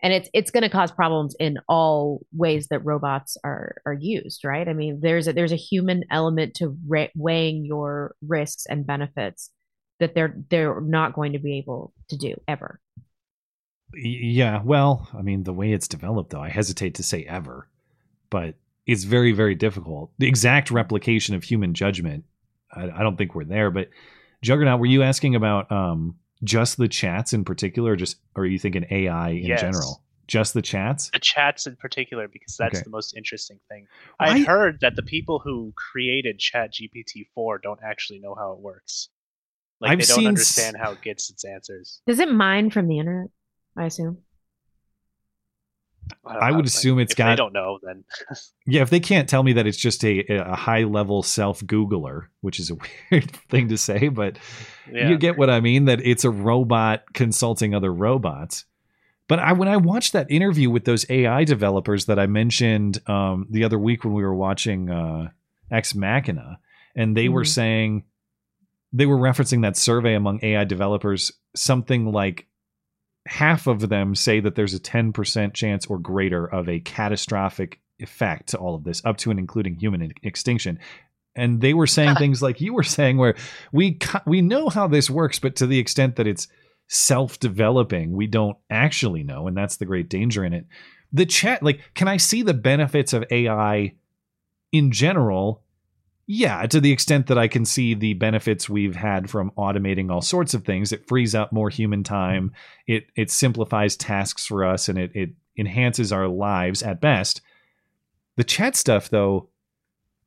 and 0.02 0.12
it's 0.12 0.28
it's 0.34 0.50
going 0.50 0.62
to 0.62 0.68
cause 0.68 0.92
problems 0.92 1.34
in 1.40 1.58
all 1.68 2.20
ways 2.32 2.68
that 2.68 2.84
robots 2.84 3.38
are 3.42 3.76
are 3.86 3.94
used. 3.94 4.44
Right? 4.44 4.68
I 4.68 4.74
mean, 4.74 5.00
there's 5.00 5.28
a, 5.28 5.32
there's 5.32 5.52
a 5.52 5.56
human 5.56 6.04
element 6.10 6.54
to 6.56 6.76
ra- 6.86 7.06
weighing 7.14 7.64
your 7.64 8.14
risks 8.26 8.66
and 8.66 8.86
benefits 8.86 9.50
that 10.02 10.14
they're 10.14 10.34
they're 10.50 10.80
not 10.80 11.14
going 11.14 11.32
to 11.32 11.38
be 11.38 11.58
able 11.58 11.92
to 12.08 12.16
do 12.16 12.34
ever. 12.46 12.80
Yeah, 13.94 14.62
well, 14.64 15.08
I 15.12 15.20
mean, 15.22 15.42
the 15.44 15.52
way 15.52 15.72
it's 15.72 15.86
developed, 15.88 16.30
though, 16.30 16.40
I 16.40 16.48
hesitate 16.48 16.94
to 16.94 17.02
say 17.02 17.24
ever, 17.24 17.68
but 18.30 18.54
it's 18.86 19.04
very, 19.04 19.32
very 19.32 19.54
difficult. 19.54 20.10
The 20.18 20.26
exact 20.28 20.70
replication 20.70 21.34
of 21.34 21.44
human 21.44 21.74
judgment, 21.74 22.24
I, 22.74 22.84
I 22.90 23.02
don't 23.02 23.16
think 23.16 23.34
we're 23.34 23.44
there. 23.44 23.70
But 23.70 23.90
Juggernaut, 24.40 24.80
were 24.80 24.86
you 24.86 25.02
asking 25.02 25.34
about 25.34 25.70
um, 25.70 26.16
just 26.42 26.78
the 26.78 26.88
chats 26.88 27.34
in 27.34 27.44
particular, 27.44 27.92
or 27.92 27.96
just 27.96 28.16
or 28.34 28.44
are 28.44 28.46
you 28.46 28.58
thinking 28.58 28.86
AI 28.90 29.30
in 29.30 29.46
Yes. 29.46 29.60
general? 29.60 30.02
Just 30.26 30.54
the 30.54 30.62
chats? 30.62 31.10
The 31.10 31.18
chats 31.18 31.66
in 31.66 31.76
particular, 31.76 32.28
because 32.28 32.56
that's 32.56 32.78
Okay. 32.78 32.84
the 32.84 32.90
most 32.90 33.14
interesting 33.14 33.60
thing. 33.68 33.86
I 34.18 34.30
I- 34.30 34.44
heard 34.46 34.78
that 34.80 34.96
the 34.96 35.02
people 35.02 35.38
who 35.38 35.74
created 35.76 36.38
Chat 36.38 36.72
GPT 36.72 37.26
four 37.34 37.58
don't 37.58 37.80
actually 37.82 38.20
know 38.20 38.34
how 38.34 38.52
it 38.52 38.58
works. 38.60 39.10
Like 39.82 39.90
I've 39.92 39.98
they 39.98 40.04
don't 40.06 40.14
seen 40.16 40.24
s- 40.26 40.28
understand 40.28 40.76
how 40.78 40.92
it 40.92 41.02
gets 41.02 41.28
its 41.30 41.44
answers. 41.44 42.00
Does 42.06 42.18
it 42.20 42.30
mine 42.32 42.70
from 42.70 42.88
the 42.88 42.98
internet? 42.98 43.28
I 43.76 43.84
assume. 43.86 44.18
I, 46.24 46.34
I 46.36 46.50
know, 46.50 46.56
would 46.56 46.64
like, 46.64 46.66
assume 46.66 46.98
it's 46.98 47.12
if 47.12 47.16
they 47.16 47.24
got- 47.24 47.36
don't 47.36 47.52
know, 47.52 47.78
then 47.82 48.04
Yeah, 48.66 48.82
if 48.82 48.90
they 48.90 49.00
can't 49.00 49.28
tell 49.28 49.42
me 49.42 49.54
that 49.54 49.66
it's 49.66 49.76
just 49.78 50.04
a, 50.04 50.20
a 50.28 50.54
high 50.54 50.82
level 50.84 51.22
self 51.22 51.60
Googler, 51.62 52.26
which 52.40 52.58
is 52.60 52.70
a 52.70 52.76
weird 53.10 53.30
thing 53.50 53.68
to 53.68 53.78
say, 53.78 54.08
but 54.08 54.38
Yeah. 54.92 55.08
you 55.08 55.16
get 55.18 55.36
what 55.38 55.50
I 55.50 55.60
mean. 55.60 55.86
That 55.86 56.00
it's 56.04 56.24
a 56.24 56.30
robot 56.30 57.04
consulting 57.14 57.74
other 57.74 57.92
robots. 57.92 58.64
But 59.28 59.38
I, 59.38 59.52
when 59.52 59.68
I 59.68 59.76
watched 59.78 60.12
that 60.12 60.30
interview 60.30 60.68
with 60.68 60.84
those 60.84 61.06
AI 61.08 61.44
developers 61.44 62.04
that 62.06 62.18
I 62.18 62.26
mentioned 62.26 62.98
um, 63.08 63.46
the 63.48 63.64
other 63.64 63.78
week 63.78 64.04
when 64.04 64.12
we 64.12 64.22
were 64.22 64.34
watching 64.34 64.90
uh, 64.90 65.30
Ex 65.70 65.94
Machina, 65.94 66.58
and 66.94 67.16
they 67.16 67.28
were 67.28 67.44
Mhm. 67.44 67.48
saying 67.54 68.04
they 68.92 69.06
were 69.06 69.16
referencing 69.16 69.62
that 69.62 69.76
survey 69.76 70.14
among 70.14 70.40
AI 70.42 70.64
developers, 70.64 71.32
something 71.54 72.12
like 72.12 72.46
half 73.26 73.66
of 73.66 73.88
them 73.88 74.14
say 74.14 74.40
that 74.40 74.54
there's 74.54 74.74
a 74.74 74.80
10% 74.80 75.54
chance 75.54 75.86
or 75.86 75.98
greater 75.98 76.46
of 76.46 76.68
a 76.68 76.80
catastrophic 76.80 77.80
effect 77.98 78.48
to 78.48 78.58
all 78.58 78.74
of 78.74 78.84
this, 78.84 79.02
up 79.04 79.16
to 79.18 79.30
and 79.30 79.38
including 79.38 79.76
human 79.76 80.02
e- 80.02 80.10
extinction. 80.22 80.78
And 81.34 81.60
they 81.60 81.72
were 81.72 81.86
saying 81.86 82.14
things 82.18 82.42
like 82.42 82.60
you 82.60 82.74
were 82.74 82.82
saying, 82.82 83.16
where 83.16 83.36
we 83.72 83.94
co- 83.94 84.20
we 84.26 84.42
know 84.42 84.68
how 84.68 84.88
this 84.88 85.08
works, 85.08 85.38
but 85.38 85.56
to 85.56 85.66
the 85.66 85.78
extent 85.78 86.16
that 86.16 86.26
it's 86.26 86.48
self-developing, 86.88 88.12
we 88.12 88.26
don't 88.26 88.58
actually 88.68 89.22
know, 89.22 89.46
and 89.46 89.56
that's 89.56 89.76
the 89.76 89.86
great 89.86 90.10
danger 90.10 90.44
in 90.44 90.52
it. 90.52 90.66
The 91.12 91.26
chat, 91.26 91.62
like, 91.62 91.80
can 91.94 92.08
I 92.08 92.16
see 92.16 92.42
the 92.42 92.54
benefits 92.54 93.12
of 93.12 93.24
AI 93.30 93.94
in 94.72 94.90
general? 94.90 95.62
Yeah, 96.26 96.64
to 96.66 96.80
the 96.80 96.92
extent 96.92 97.26
that 97.26 97.38
I 97.38 97.48
can 97.48 97.64
see 97.64 97.94
the 97.94 98.14
benefits 98.14 98.68
we've 98.68 98.94
had 98.94 99.28
from 99.28 99.50
automating 99.58 100.10
all 100.10 100.22
sorts 100.22 100.54
of 100.54 100.64
things. 100.64 100.92
It 100.92 101.06
frees 101.08 101.34
up 101.34 101.52
more 101.52 101.68
human 101.68 102.04
time. 102.04 102.52
It 102.86 103.06
it 103.16 103.30
simplifies 103.30 103.96
tasks 103.96 104.46
for 104.46 104.64
us 104.64 104.88
and 104.88 104.98
it 104.98 105.10
it 105.14 105.30
enhances 105.58 106.12
our 106.12 106.28
lives 106.28 106.82
at 106.82 107.00
best. 107.00 107.42
The 108.36 108.44
chat 108.44 108.76
stuff 108.76 109.10
though, 109.10 109.48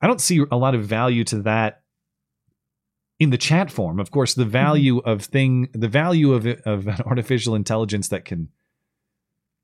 I 0.02 0.08
don't 0.08 0.22
see 0.22 0.44
a 0.52 0.58
lot 0.58 0.76
of 0.76 0.86
value 0.86 1.24
to 1.26 1.42
that 1.44 1.82
in 3.20 3.30
the 3.30 3.38
chat 3.38 3.72
form. 3.72 4.00
Of 4.00 4.12
course, 4.12 4.34
the 4.34 4.44
mm-hmm. 4.44 4.52
value 4.52 4.98
of 5.00 5.24
thing 5.24 5.70
the 5.74 5.88
value 5.88 6.34
of 6.34 6.46
of 6.66 6.88
an 6.88 7.02
artificial 7.06 7.56
intelligence 7.56 8.10
that 8.10 8.26
can 8.26 8.50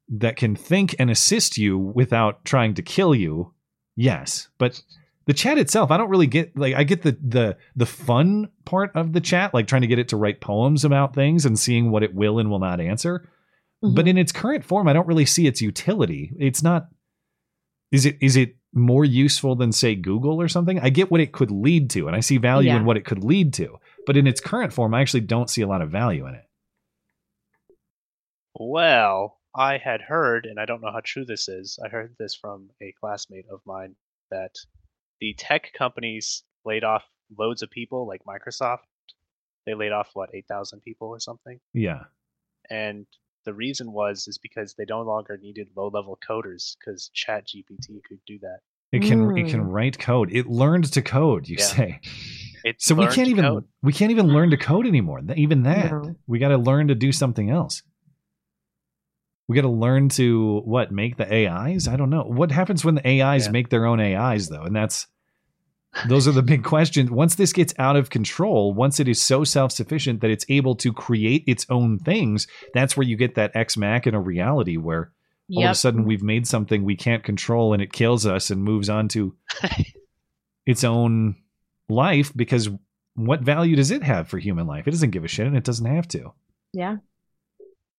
that 0.07 0.35
can 0.35 0.55
think 0.55 0.95
and 0.97 1.09
assist 1.09 1.57
you 1.57 1.77
without 1.77 2.43
trying 2.45 2.73
to 2.75 2.81
kill 2.81 3.13
you. 3.13 3.53
Yes, 3.95 4.47
but 4.57 4.81
the 5.25 5.33
chat 5.33 5.57
itself, 5.57 5.91
I 5.91 5.97
don't 5.97 6.09
really 6.09 6.27
get 6.27 6.57
like 6.57 6.73
I 6.75 6.83
get 6.83 7.03
the 7.03 7.17
the 7.21 7.57
the 7.75 7.85
fun 7.85 8.49
part 8.65 8.91
of 8.95 9.13
the 9.13 9.21
chat, 9.21 9.53
like 9.53 9.67
trying 9.67 9.81
to 9.81 9.87
get 9.87 9.99
it 9.99 10.09
to 10.09 10.17
write 10.17 10.41
poems 10.41 10.83
about 10.83 11.13
things 11.13 11.45
and 11.45 11.57
seeing 11.57 11.91
what 11.91 12.03
it 12.03 12.13
will 12.13 12.39
and 12.39 12.49
will 12.49 12.59
not 12.59 12.81
answer. 12.81 13.29
Mm-hmm. 13.83 13.95
But 13.95 14.07
in 14.07 14.17
its 14.17 14.31
current 14.31 14.65
form, 14.65 14.87
I 14.87 14.93
don't 14.93 15.07
really 15.07 15.25
see 15.25 15.47
its 15.47 15.61
utility. 15.61 16.31
It's 16.39 16.63
not 16.63 16.87
is 17.91 18.05
it 18.05 18.17
is 18.21 18.35
it 18.35 18.55
more 18.73 19.03
useful 19.03 19.55
than 19.55 19.71
say 19.71 19.95
Google 19.95 20.41
or 20.41 20.47
something. 20.47 20.79
I 20.79 20.89
get 20.89 21.11
what 21.11 21.21
it 21.21 21.33
could 21.33 21.51
lead 21.51 21.89
to, 21.91 22.07
and 22.07 22.15
I 22.15 22.21
see 22.21 22.37
value 22.37 22.69
Yeah. 22.69 22.77
in 22.77 22.85
what 22.85 22.97
it 22.97 23.05
could 23.05 23.23
lead 23.23 23.53
to. 23.55 23.77
But 24.05 24.17
in 24.17 24.27
its 24.27 24.39
current 24.39 24.71
form, 24.73 24.93
I 24.93 25.01
actually 25.01 25.21
don't 25.21 25.49
see 25.49 25.61
a 25.61 25.67
lot 25.67 25.81
of 25.81 25.91
value 25.91 26.25
in 26.25 26.35
it. 26.35 26.45
Well, 28.55 29.39
I 29.55 29.77
had 29.77 30.01
heard, 30.01 30.45
and 30.45 30.59
I 30.59 30.65
don't 30.65 30.81
know 30.81 30.91
how 30.91 31.01
true 31.03 31.25
this 31.25 31.49
is. 31.49 31.77
I 31.83 31.89
heard 31.89 32.15
this 32.17 32.35
from 32.35 32.69
a 32.81 32.93
classmate 32.99 33.45
of 33.51 33.61
mine 33.65 33.95
that 34.29 34.55
the 35.21 35.33
tech 35.37 35.71
companies 35.77 36.43
laid 36.65 36.83
off 36.83 37.03
loads 37.37 37.61
of 37.61 37.69
people, 37.71 38.05
like 38.07 38.21
Microsoft. 38.25 38.79
They 39.65 39.73
laid 39.75 39.91
off 39.93 40.09
what 40.13 40.31
eight 40.33 40.47
thousand 40.47 40.81
people 40.81 41.07
or 41.09 41.19
something, 41.19 41.59
Yeah. 41.73 42.03
and 42.69 43.05
the 43.45 43.53
reason 43.53 43.91
was 43.91 44.27
is 44.27 44.37
because 44.37 44.73
they 44.75 44.85
no 44.89 45.01
longer 45.01 45.37
needed 45.41 45.67
low-level 45.75 46.19
coders 46.27 46.75
because 46.77 47.09
ChatGPT 47.15 48.03
could 48.07 48.19
do 48.27 48.37
that. 48.39 48.59
It 48.91 49.01
can 49.03 49.37
it 49.37 49.49
can 49.49 49.61
Mm. 49.61 49.71
write 49.71 49.97
code. 49.99 50.31
It 50.33 50.47
learned 50.47 50.91
to 50.93 51.01
code, 51.01 51.47
you 51.47 51.55
Yeah. 51.59 51.65
say. 51.65 51.99
It 52.63 52.81
So 52.81 52.93
we 52.93 53.07
can't 53.07 53.29
even 53.29 53.45
code. 53.45 53.67
we 53.81 53.93
can't 53.93 54.11
even 54.11 54.27
learn 54.27 54.49
to 54.51 54.57
code 54.57 54.85
anymore. 54.85 55.21
Even 55.35 55.63
that. 55.63 55.91
No. 55.91 56.15
We 56.27 56.37
got 56.39 56.49
to 56.49 56.57
learn 56.57 56.89
to 56.89 56.95
do 56.95 57.11
something 57.11 57.49
else. 57.49 57.81
We 59.47 59.55
got 59.55 59.63
to 59.63 59.69
learn 59.69 60.09
to 60.09 60.59
what 60.65 60.91
make 60.91 61.17
the 61.17 61.25
AIs. 61.31 61.87
I 61.87 61.95
don't 61.95 62.09
know 62.09 62.23
what 62.23 62.51
happens 62.51 62.85
when 62.85 62.95
the 62.95 63.07
AIs 63.07 63.45
Yeah. 63.45 63.51
make 63.51 63.69
their 63.69 63.85
own 63.85 63.99
AIs 63.99 64.49
though, 64.49 64.63
and 64.63 64.75
that's 64.75 65.07
those 66.07 66.27
are 66.27 66.31
the 66.31 66.41
big 66.41 66.63
questions. 66.63 67.11
Once 67.11 67.35
this 67.35 67.51
gets 67.53 67.73
out 67.77 67.95
of 67.95 68.09
control, 68.09 68.73
once 68.73 68.99
it 68.99 69.07
is 69.07 69.21
so 69.21 69.43
self 69.43 69.71
sufficient 69.71 70.21
that 70.21 70.31
it's 70.31 70.45
able 70.49 70.75
to 70.75 70.93
create 70.93 71.43
its 71.47 71.65
own 71.69 71.99
things, 71.99 72.47
that's 72.73 72.95
where 72.95 73.05
you 73.05 73.17
get 73.17 73.35
that 73.35 73.51
ex 73.55 73.75
machina 73.77 74.19
reality 74.19 74.77
where 74.77 75.11
all 75.53 75.63
of 75.65 75.71
a 75.71 75.75
sudden 75.75 76.05
we've 76.05 76.23
made 76.23 76.47
something 76.47 76.83
we 76.85 76.95
can't 76.95 77.23
control 77.25 77.73
and 77.73 77.81
it 77.81 77.91
kills 77.91 78.25
us 78.25 78.49
and 78.51 78.63
moves 78.63 78.89
on 78.89 79.09
to 79.09 79.35
its 80.65 80.83
own 80.85 81.35
life 81.89 82.31
because 82.35 82.69
what 83.15 83.41
value 83.41 83.75
does 83.75 83.91
it 83.91 84.01
have 84.03 84.29
for 84.29 84.37
human 84.39 84.65
life? 84.67 84.87
It 84.87 84.91
doesn't 84.91 85.11
give 85.11 85.25
a 85.25 85.27
shit 85.27 85.47
and 85.47 85.57
it 85.57 85.65
doesn't 85.65 85.85
have 85.85 86.07
to. 86.09 86.31
Yeah. 86.71 86.97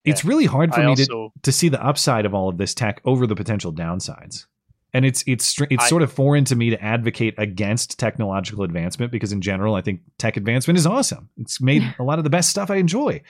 It's 0.05 0.25
really 0.25 0.47
hard 0.47 0.73
for 0.75 0.81
I 0.81 0.85
me 0.85 0.91
also- 0.91 1.05
to 1.35 1.41
to 1.43 1.53
see 1.53 1.69
the 1.69 1.85
upside 1.85 2.25
of 2.25 2.35
all 2.35 2.49
of 2.49 2.57
this 2.57 2.75
tech 2.75 3.01
over 3.05 3.27
the 3.27 3.37
potential 3.37 3.73
downsides. 3.73 4.47
And 4.95 5.07
it's 5.07 5.25
it's 5.27 5.59
it's 5.71 5.85
I- 5.85 5.89
sort 5.89 6.03
of 6.03 6.13
foreign 6.13 6.45
to 6.47 6.57
me 6.57 6.71
to 6.71 6.83
advocate 6.83 7.35
against 7.39 7.99
technological 7.99 8.63
advancement 8.63 9.11
because 9.11 9.33
in 9.33 9.41
general 9.41 9.75
I 9.75 9.81
think 9.81 10.01
tech 10.19 10.37
advancement 10.37 10.79
is 10.79 10.87
awesome. 10.87 11.31
It's 11.39 11.61
made 11.61 11.83
a 11.99 12.03
lot 12.03 12.19
of 12.19 12.25
the 12.25 12.31
best 12.31 12.51
stuff 12.51 12.71
I 12.71 12.77
enjoy. 12.77 13.23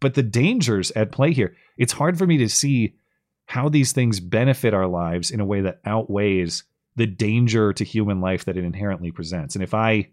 But 0.00 0.14
the 0.14 0.22
dangers 0.22 0.90
at 0.92 1.12
play 1.12 1.32
here, 1.32 1.56
it's 1.76 1.92
hard 1.92 2.18
for 2.18 2.26
me 2.26 2.38
to 2.38 2.48
see 2.48 2.94
how 3.46 3.68
these 3.68 3.92
things 3.92 4.18
benefit 4.18 4.74
our 4.74 4.86
lives 4.86 5.30
in 5.30 5.40
a 5.40 5.44
way 5.44 5.60
that 5.60 5.80
outweighs 5.84 6.64
the 6.96 7.06
danger 7.06 7.72
to 7.72 7.84
human 7.84 8.20
life 8.20 8.44
that 8.44 8.56
it 8.56 8.64
inherently 8.64 9.10
presents. 9.10 9.54
And 9.54 9.62
if 9.62 9.74
I 9.74 10.08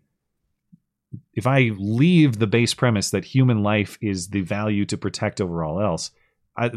if 1.34 1.48
I 1.48 1.72
leave 1.78 2.38
the 2.38 2.48
base 2.48 2.74
premise 2.74 3.10
that 3.12 3.26
human 3.26 3.64
life 3.64 3.98
is 4.02 4.30
the 4.30 4.42
value 4.42 4.86
to 4.86 4.98
protect 4.98 5.42
over 5.42 5.64
all 5.64 5.82
else, 5.82 6.12
I, 6.56 6.70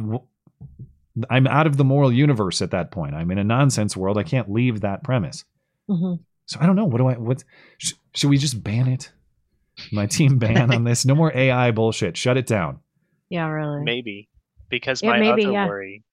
I'm 1.31 1.47
out 1.47 1.67
of 1.67 1.77
the 1.77 1.85
moral 1.85 2.13
universe 2.13 2.63
at 2.63 2.71
that 2.71 2.91
point. 2.91 3.15
I'm 3.15 3.31
in 3.31 3.39
a 3.39 3.45
nonsense 3.45 3.97
world. 3.97 4.19
I 4.19 4.23
can't 4.23 4.51
leave 4.51 4.81
that 4.81 5.03
premise. 5.05 5.45
hmm 5.89 6.15
So 6.47 6.59
I 6.61 6.67
don't 6.67 6.77
know. 6.77 6.87
What 6.87 6.99
do 6.99 7.07
I? 7.09 7.15
What 7.15 7.45
sh- 7.79 7.93
should 8.15 8.31
we 8.31 8.39
just 8.39 8.63
ban 8.63 8.89
it? 8.89 9.13
My 9.91 10.07
team 10.07 10.39
ban 10.39 10.71
on 10.73 10.85
this. 10.85 11.05
No 11.05 11.15
more 11.15 11.35
AI 11.35 11.71
bullshit. 11.71 12.17
Shut 12.17 12.37
it 12.37 12.47
down. 12.47 12.81
Yeah, 13.31 13.47
really. 13.49 13.83
Maybe 13.83 14.29
because 14.69 15.03
Yeah, 15.03 15.09
my 15.13 15.21
maybe, 15.21 15.45
other 15.45 15.53
yeah. 15.55 15.67
worry 15.67 16.05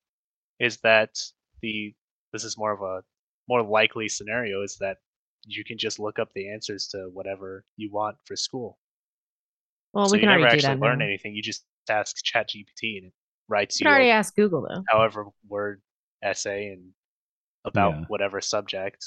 is 0.58 0.78
that 0.78 1.20
the 1.62 1.94
this 2.32 2.46
is 2.46 2.58
more 2.58 2.72
of 2.72 2.82
a 2.82 3.04
more 3.50 3.62
likely 3.62 4.08
scenario 4.08 4.62
is 4.62 4.78
that 4.78 5.00
you 5.46 5.66
can 5.66 5.78
just 5.78 6.00
look 6.00 6.18
up 6.18 6.32
the 6.34 6.50
answers 6.50 6.88
to 6.94 7.10
whatever 7.12 7.66
you 7.76 7.92
want 7.92 8.16
for 8.24 8.38
school. 8.38 8.78
Well, 9.92 10.06
so 10.06 10.14
we 10.14 10.20
you 10.20 10.28
can 10.28 10.30
never 10.30 10.48
actually 10.48 10.78
learn 10.80 11.00
now. 11.00 11.06
anything. 11.06 11.36
You 11.36 11.42
just 11.42 11.66
ask 11.90 12.16
ChatGPT 12.24 12.98
and 13.00 13.08
it 13.08 13.14
writes 13.50 13.80
You 13.80 13.84
you 13.84 13.88
can 13.88 13.92
already 13.94 14.10
a 14.10 14.14
ask 14.14 14.36
Google 14.36 14.62
though. 14.70 14.84
however 14.88 15.26
word 15.48 15.82
essay 16.24 16.70
and 16.70 16.92
about 17.66 17.92
Yeah. 17.94 18.06
whatever 18.08 18.40
subject. 18.42 19.06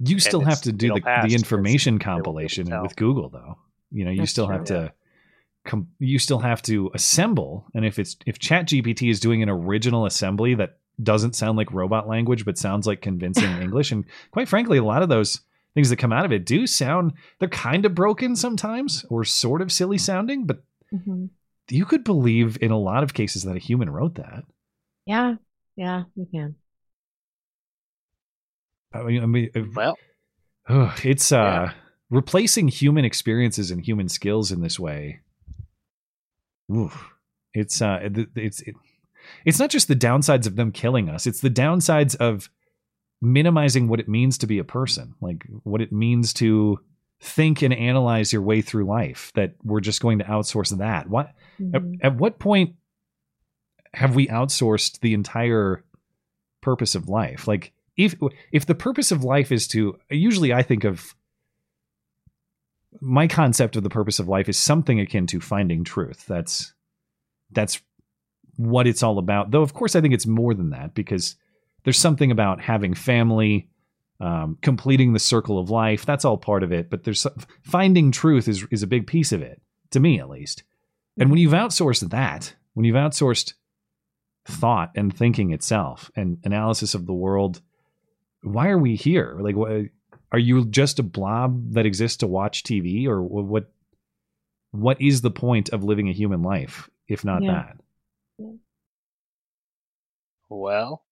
You 0.00 0.18
still 0.20 0.44
have 0.44 0.60
to 0.62 0.72
do 0.72 0.88
the, 0.88 1.00
the 1.28 1.34
information 1.34 1.98
they 1.98 2.04
won't 2.06 2.24
be 2.24 2.44
able 2.44 2.48
to 2.48 2.64
compilation 2.64 2.82
with 2.82 2.96
Google, 2.96 3.28
though. 3.30 3.58
You 3.92 4.04
know, 4.04 4.10
you 4.10 4.18
That's 4.18 4.30
still 4.32 4.46
true. 4.46 4.56
have 4.56 4.64
to. 4.66 4.92
Com- 5.66 5.88
you 5.98 6.18
still 6.18 6.40
have 6.40 6.60
to 6.62 6.90
assemble, 6.94 7.66
and 7.74 7.86
if 7.86 7.98
it's 7.98 8.16
if 8.26 8.38
ChatGPT 8.38 9.08
is 9.08 9.18
doing 9.18 9.42
an 9.42 9.48
original 9.48 10.04
assembly 10.04 10.54
that 10.56 10.76
doesn't 11.02 11.34
sound 11.34 11.56
like 11.56 11.72
robot 11.72 12.06
language 12.06 12.44
but 12.44 12.58
sounds 12.58 12.86
like 12.86 13.00
convincing 13.00 13.44
English, 13.62 13.90
and 13.90 14.04
quite 14.30 14.46
frankly, 14.48 14.76
a 14.76 14.84
lot 14.84 15.02
of 15.02 15.08
those 15.08 15.40
things 15.74 15.88
that 15.88 15.96
come 15.96 16.12
out 16.12 16.24
of 16.26 16.32
it 16.32 16.44
do 16.44 16.66
sound 16.66 17.12
they're 17.38 17.48
kind 17.48 17.86
of 17.86 17.94
broken 17.94 18.36
sometimes 18.36 19.04
or 19.08 19.24
sort 19.24 19.62
of 19.62 19.72
silly 19.72 19.96
sounding, 19.96 20.44
but 20.44 20.62
hmm 20.90 21.26
you 21.68 21.84
could 21.84 22.04
believe 22.04 22.58
in 22.60 22.70
a 22.70 22.78
lot 22.78 23.02
of 23.02 23.14
cases 23.14 23.42
that 23.44 23.56
a 23.56 23.60
human 23.60 23.90
wrote 23.90 24.16
that. 24.16 24.44
Yeah, 25.06 25.36
yeah, 25.76 26.04
you 26.14 26.26
can. 26.30 26.56
I 28.92 29.02
mean, 29.02 29.22
I 29.22 29.26
mean 29.26 29.72
Well, 29.74 29.98
Ugh, 30.68 31.00
it's 31.04 31.32
uh 31.32 31.72
replacing 32.10 32.68
human 32.68 33.04
experiences 33.04 33.70
and 33.70 33.84
human 33.84 34.08
skills 34.08 34.52
in 34.52 34.60
this 34.60 34.78
way. 34.78 35.20
Oof. 36.74 37.10
It's 37.52 37.82
uh 37.82 38.08
th- 38.14 38.28
it's 38.36 38.60
it, 38.62 38.74
it's 39.44 39.58
not 39.58 39.70
just 39.70 39.88
the 39.88 39.96
downsides 39.96 40.46
of 40.46 40.56
them 40.56 40.70
killing 40.70 41.08
us, 41.08 41.26
it's 41.26 41.40
the 41.40 41.50
downsides 41.50 42.14
of 42.16 42.48
minimizing 43.20 43.88
what 43.88 44.00
it 44.00 44.08
means 44.08 44.38
to 44.38 44.46
be 44.46 44.58
a 44.58 44.64
person, 44.64 45.14
like 45.20 45.44
what 45.62 45.80
it 45.80 45.92
means 45.92 46.32
to 46.34 46.78
think 47.20 47.62
and 47.62 47.72
analyze 47.72 48.32
your 48.32 48.42
way 48.42 48.60
through 48.60 48.84
life 48.84 49.32
that 49.34 49.54
we're 49.62 49.80
just 49.80 50.00
going 50.02 50.18
to 50.18 50.24
outsource 50.24 50.76
that. 50.76 51.08
What 51.08 51.34
at, 51.72 51.82
Mhm. 51.82 51.98
at 52.02 52.16
what 52.16 52.38
point 52.38 52.74
have 53.94 54.14
we 54.14 54.26
outsourced 54.26 55.00
the 55.00 55.14
entire 55.14 55.84
purpose 56.60 56.94
of 56.94 57.08
life? 57.08 57.46
Like 57.48 57.72
if 57.96 58.14
if 58.52 58.66
the 58.66 58.74
purpose 58.74 59.10
of 59.12 59.22
life 59.24 59.52
is 59.52 59.66
to 59.68 59.98
usually 60.10 60.52
I 60.52 60.62
think 60.62 60.84
of 60.84 61.14
my 63.00 63.26
concept 63.26 63.76
of 63.76 63.82
the 63.82 63.90
purpose 63.90 64.18
of 64.18 64.28
life 64.28 64.48
is 64.48 64.58
something 64.58 65.00
akin 65.00 65.26
to 65.28 65.40
finding 65.40 65.84
truth. 65.84 66.26
That's 66.26 66.74
that's 67.50 67.80
what 68.56 68.86
it's 68.86 69.02
all 69.02 69.18
about. 69.18 69.50
Though 69.50 69.62
of 69.62 69.74
course 69.74 69.96
I 69.96 70.00
think 70.00 70.14
it's 70.14 70.26
more 70.26 70.54
than 70.54 70.70
that 70.70 70.94
because 70.94 71.36
there's 71.84 71.98
something 71.98 72.30
about 72.30 72.60
having 72.60 72.94
family, 72.94 73.68
um, 74.24 74.58
completing 74.62 75.12
the 75.12 75.18
circle 75.18 75.58
of 75.58 75.70
life. 75.70 76.06
That's 76.06 76.24
all 76.24 76.36
part 76.38 76.62
of 76.62 76.72
it. 76.72 76.88
But 76.90 77.04
there's 77.04 77.26
finding 77.62 78.10
truth 78.10 78.48
is 78.48 78.64
is 78.70 78.82
a 78.82 78.86
big 78.86 79.06
piece 79.06 79.32
of 79.32 79.42
it 79.42 79.60
to 79.90 80.00
me 80.00 80.18
at 80.18 80.28
least. 80.30 80.62
And 81.18 81.30
when 81.30 81.38
you've 81.38 81.52
outsourced 81.52 82.08
that, 82.10 82.54
when 82.72 82.84
you've 82.84 82.96
outsourced 82.96 83.54
thought 84.46 84.90
and 84.96 85.16
thinking 85.16 85.52
itself 85.52 86.10
and 86.16 86.38
analysis 86.44 86.94
of 86.94 87.06
the 87.06 87.12
world, 87.12 87.60
why 88.42 88.68
are 88.68 88.78
we 88.78 88.96
here? 88.96 89.36
Like, 89.40 89.56
what, 89.56 89.70
are 90.32 90.38
you 90.38 90.64
just 90.66 90.98
a 90.98 91.02
blob 91.04 91.74
that 91.74 91.86
exists 91.86 92.16
to 92.18 92.26
watch 92.26 92.64
TV, 92.64 93.06
or 93.06 93.20
wh- 93.20 93.48
what? 93.48 93.70
What 94.72 95.00
is 95.00 95.20
the 95.20 95.30
point 95.30 95.68
of 95.68 95.84
living 95.84 96.08
a 96.08 96.12
human 96.12 96.42
life 96.42 96.90
if 97.06 97.24
not 97.24 97.42
Yeah. 97.44 97.52
that? 97.52 97.76
well, 100.48 101.04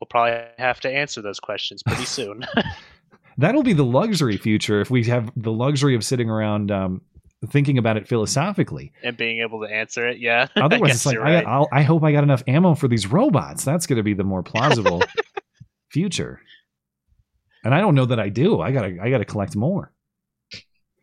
we'll 0.00 0.08
probably 0.08 0.40
have 0.58 0.80
to 0.80 0.90
answer 0.90 1.22
those 1.22 1.40
questions 1.40 1.82
pretty 1.82 2.04
soon. 2.18 2.44
That'll 3.38 3.62
be 3.62 3.72
the 3.72 3.84
luxury 3.84 4.36
future 4.36 4.80
if 4.80 4.90
we 4.90 5.04
have 5.04 5.30
the 5.36 5.52
luxury 5.52 5.94
of 5.94 6.04
sitting 6.04 6.28
around 6.28 6.70
um, 6.72 7.00
thinking 7.50 7.78
about 7.78 7.96
it 7.96 8.08
philosophically. 8.08 8.92
and 9.04 9.16
being 9.16 9.40
able 9.42 9.60
to 9.64 9.72
answer 9.72 10.08
it, 10.08 10.18
yeah. 10.18 10.48
I 10.56 10.60
Otherwise, 10.62 10.96
it's 10.96 11.06
like 11.06 11.18
I, 11.18 11.20
right. 11.20 11.46
I'll, 11.46 11.68
I 11.72 11.82
hope 11.82 12.02
I 12.02 12.10
got 12.10 12.24
enough 12.24 12.42
ammo 12.48 12.74
for 12.74 12.88
these 12.88 13.06
robots. 13.06 13.64
That's 13.64 13.86
going 13.86 13.98
to 13.98 14.02
be 14.02 14.14
the 14.14 14.24
more 14.24 14.42
plausible 14.42 15.02
future. 15.90 16.40
And 17.64 17.74
I 17.74 17.80
don't 17.80 17.94
know 17.94 18.06
that 18.06 18.18
I 18.20 18.28
do. 18.28 18.60
I 18.60 18.72
gotta 18.72 18.96
I 19.00 19.10
gotta 19.10 19.24
collect 19.24 19.54
more. 19.56 19.92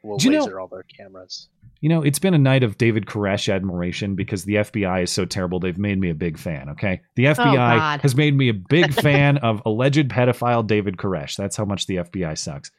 we'll 0.03 0.17
Do 0.17 0.26
you 0.26 0.31
know- 0.34 0.43
laser 0.45 0.59
all 0.59 0.67
their 0.67 0.84
cameras. 0.84 1.49
You 1.85 1.89
know, 1.89 2.01
it's 2.01 2.17
been 2.17 2.33
a 2.33 2.39
night 2.39 2.63
of 2.63 2.79
David 2.79 3.05
Koresh 3.05 3.53
admiration 3.53 4.15
because 4.15 4.43
the 4.43 4.55
FBI 4.55 5.03
is 5.03 5.11
so 5.11 5.23
terrible. 5.23 5.59
They've 5.59 5.77
made 5.77 5.99
me 5.99 6.09
a 6.09 6.15
big 6.15 6.39
fan. 6.39 6.69
Okay, 6.69 7.01
the 7.13 7.25
FBI 7.25 7.97
Oh, 7.97 8.01
has 8.01 8.15
made 8.15 8.35
me 8.35 8.49
a 8.49 8.55
big 8.55 8.91
fan 9.03 9.37
of 9.37 9.61
alleged 9.67 10.09
pedophile 10.09 10.65
David 10.65 10.97
Koresh. 10.97 11.35
That's 11.35 11.55
how 11.55 11.63
much 11.63 11.85
the 11.85 11.97
FBI 11.97 12.39
sucks. 12.39 12.71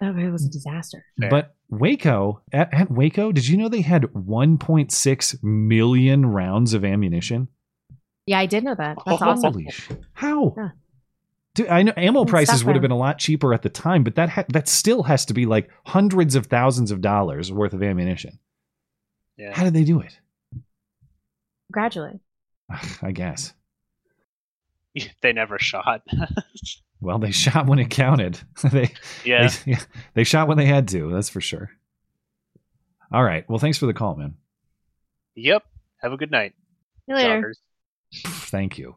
That 0.00 0.12
was 0.32 0.44
a 0.44 0.48
disaster. 0.48 1.04
But 1.16 1.54
Waco 1.68 2.42
at, 2.52 2.74
at 2.74 2.90
Waco, 2.90 3.30
did 3.30 3.46
you 3.46 3.56
know 3.58 3.68
they 3.68 3.80
had 3.80 4.02
1.6 4.02 5.44
million 5.44 6.26
rounds 6.26 6.74
of 6.74 6.84
ammunition? 6.84 7.46
Yeah, 8.26 8.40
I 8.40 8.46
did 8.46 8.64
know 8.64 8.74
that. 8.74 8.98
That's 9.06 9.22
awesome. 9.22 9.68
Sh- 9.70 9.90
How? 10.14 10.54
Yeah. 10.56 10.68
Dude, 11.54 11.68
I 11.68 11.84
know 11.84 11.92
ammo 11.96 12.22
It's 12.22 12.30
prices 12.32 12.64
would 12.64 12.74
have 12.74 12.82
been 12.82 12.90
a 12.90 12.98
lot 12.98 13.20
cheaper 13.20 13.54
at 13.54 13.62
the 13.62 13.68
time, 13.68 14.02
but 14.02 14.16
that 14.16 14.30
ha- 14.30 14.44
that 14.48 14.66
still 14.66 15.04
has 15.04 15.24
to 15.26 15.32
be 15.34 15.46
like 15.46 15.70
hundreds 15.86 16.34
of 16.34 16.46
thousands 16.46 16.90
of 16.90 17.00
dollars 17.00 17.52
worth 17.52 17.72
of 17.72 17.84
ammunition. 17.84 18.40
Yeah. 19.38 19.54
How 19.54 19.64
did 19.64 19.72
they 19.74 19.84
do 19.84 20.00
it? 20.00 20.18
Gradually. 21.72 22.20
I 23.00 23.12
guess. 23.12 23.54
they 25.22 25.32
never 25.32 25.58
shot. 25.58 26.02
Well, 27.00 27.18
they 27.18 27.30
shot 27.30 27.66
when 27.66 27.78
it 27.78 27.90
counted. 27.90 28.40
they 28.72 28.92
Yeah. 29.24 29.48
They, 29.64 29.76
they 30.14 30.24
shot 30.24 30.48
when 30.48 30.58
they 30.58 30.66
had 30.66 30.88
to. 30.88 31.12
That's 31.12 31.28
for 31.28 31.40
sure. 31.40 31.70
All 33.12 33.22
right. 33.22 33.48
Well, 33.48 33.58
thanks 33.60 33.78
for 33.78 33.86
the 33.86 33.94
call, 33.94 34.16
man. 34.16 34.34
Yep. 35.36 35.62
Have 36.02 36.12
a 36.12 36.16
good 36.16 36.30
night. 36.30 36.54
See 37.06 37.12
you 37.12 37.14
later. 37.14 37.40
joggers. 37.40 38.24
Thank 38.50 38.78
you. 38.78 38.96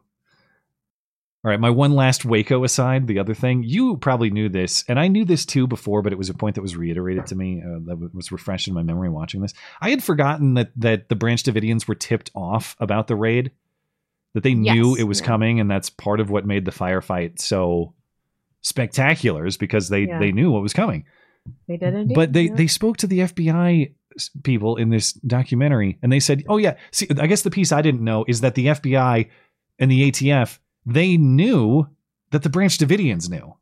All 1.44 1.50
right, 1.50 1.58
my 1.58 1.70
one 1.70 1.92
last 1.92 2.24
Waco 2.24 2.62
aside, 2.62 3.08
the 3.08 3.18
other 3.18 3.34
thing, 3.34 3.64
you 3.64 3.96
probably 3.96 4.30
knew 4.30 4.48
this, 4.48 4.84
and 4.86 5.00
I 5.00 5.08
knew 5.08 5.24
this 5.24 5.44
too 5.44 5.66
before, 5.66 6.00
but 6.00 6.12
it 6.12 6.18
was 6.18 6.30
a 6.30 6.34
point 6.34 6.54
that 6.54 6.62
was 6.62 6.76
reiterated 6.76 7.26
to 7.26 7.34
me 7.34 7.60
uh, 7.60 7.80
that 7.86 8.14
was 8.14 8.30
refreshed 8.30 8.68
in 8.68 8.74
my 8.74 8.84
memory 8.84 9.08
watching 9.08 9.40
this. 9.42 9.52
I 9.80 9.90
had 9.90 10.04
forgotten 10.04 10.54
that 10.54 10.70
that 10.76 11.08
the 11.08 11.16
Branch 11.16 11.42
Davidians 11.42 11.88
were 11.88 11.96
tipped 11.96 12.30
off 12.36 12.76
about 12.78 13.08
the 13.08 13.16
raid, 13.16 13.50
that 14.34 14.44
they 14.44 14.54
knew 14.54 14.94
it 14.94 15.02
was 15.02 15.20
coming, 15.20 15.58
and 15.58 15.68
that's 15.68 15.90
part 15.90 16.20
of 16.20 16.30
what 16.30 16.46
made 16.46 16.64
the 16.64 16.70
firefight 16.70 17.40
so 17.40 17.92
spectacular, 18.60 19.44
is 19.44 19.56
because 19.56 19.88
they 19.88 20.02
Yeah. 20.02 20.20
they 20.20 20.30
knew 20.30 20.52
what 20.52 20.62
was 20.62 20.72
coming. 20.72 21.06
They 21.66 21.76
did 21.76 21.92
indeed. 21.92 22.14
But 22.14 22.32
they 22.32 22.44
yeah. 22.44 22.54
they 22.54 22.68
spoke 22.68 22.98
to 22.98 23.08
the 23.08 23.18
FBI 23.18 23.92
people 24.44 24.76
in 24.76 24.90
this 24.90 25.12
documentary, 25.14 25.98
and 26.02 26.12
they 26.12 26.20
said, 26.20 26.44
"Oh 26.48 26.58
yeah, 26.58 26.76
see, 26.92 27.08
I 27.18 27.26
guess 27.26 27.42
the 27.42 27.50
piece 27.50 27.72
I 27.72 27.82
didn't 27.82 28.04
know 28.04 28.24
is 28.28 28.42
that 28.42 28.54
the 28.54 28.66
FBI 28.66 29.28
and 29.80 29.90
the 29.90 30.08
ATF 30.08 30.60
they 30.86 31.16
knew 31.16 31.86
that 32.30 32.42
the 32.42 32.50
Branch 32.50 32.76
Davidians 32.76 33.28
knew. 33.30 33.54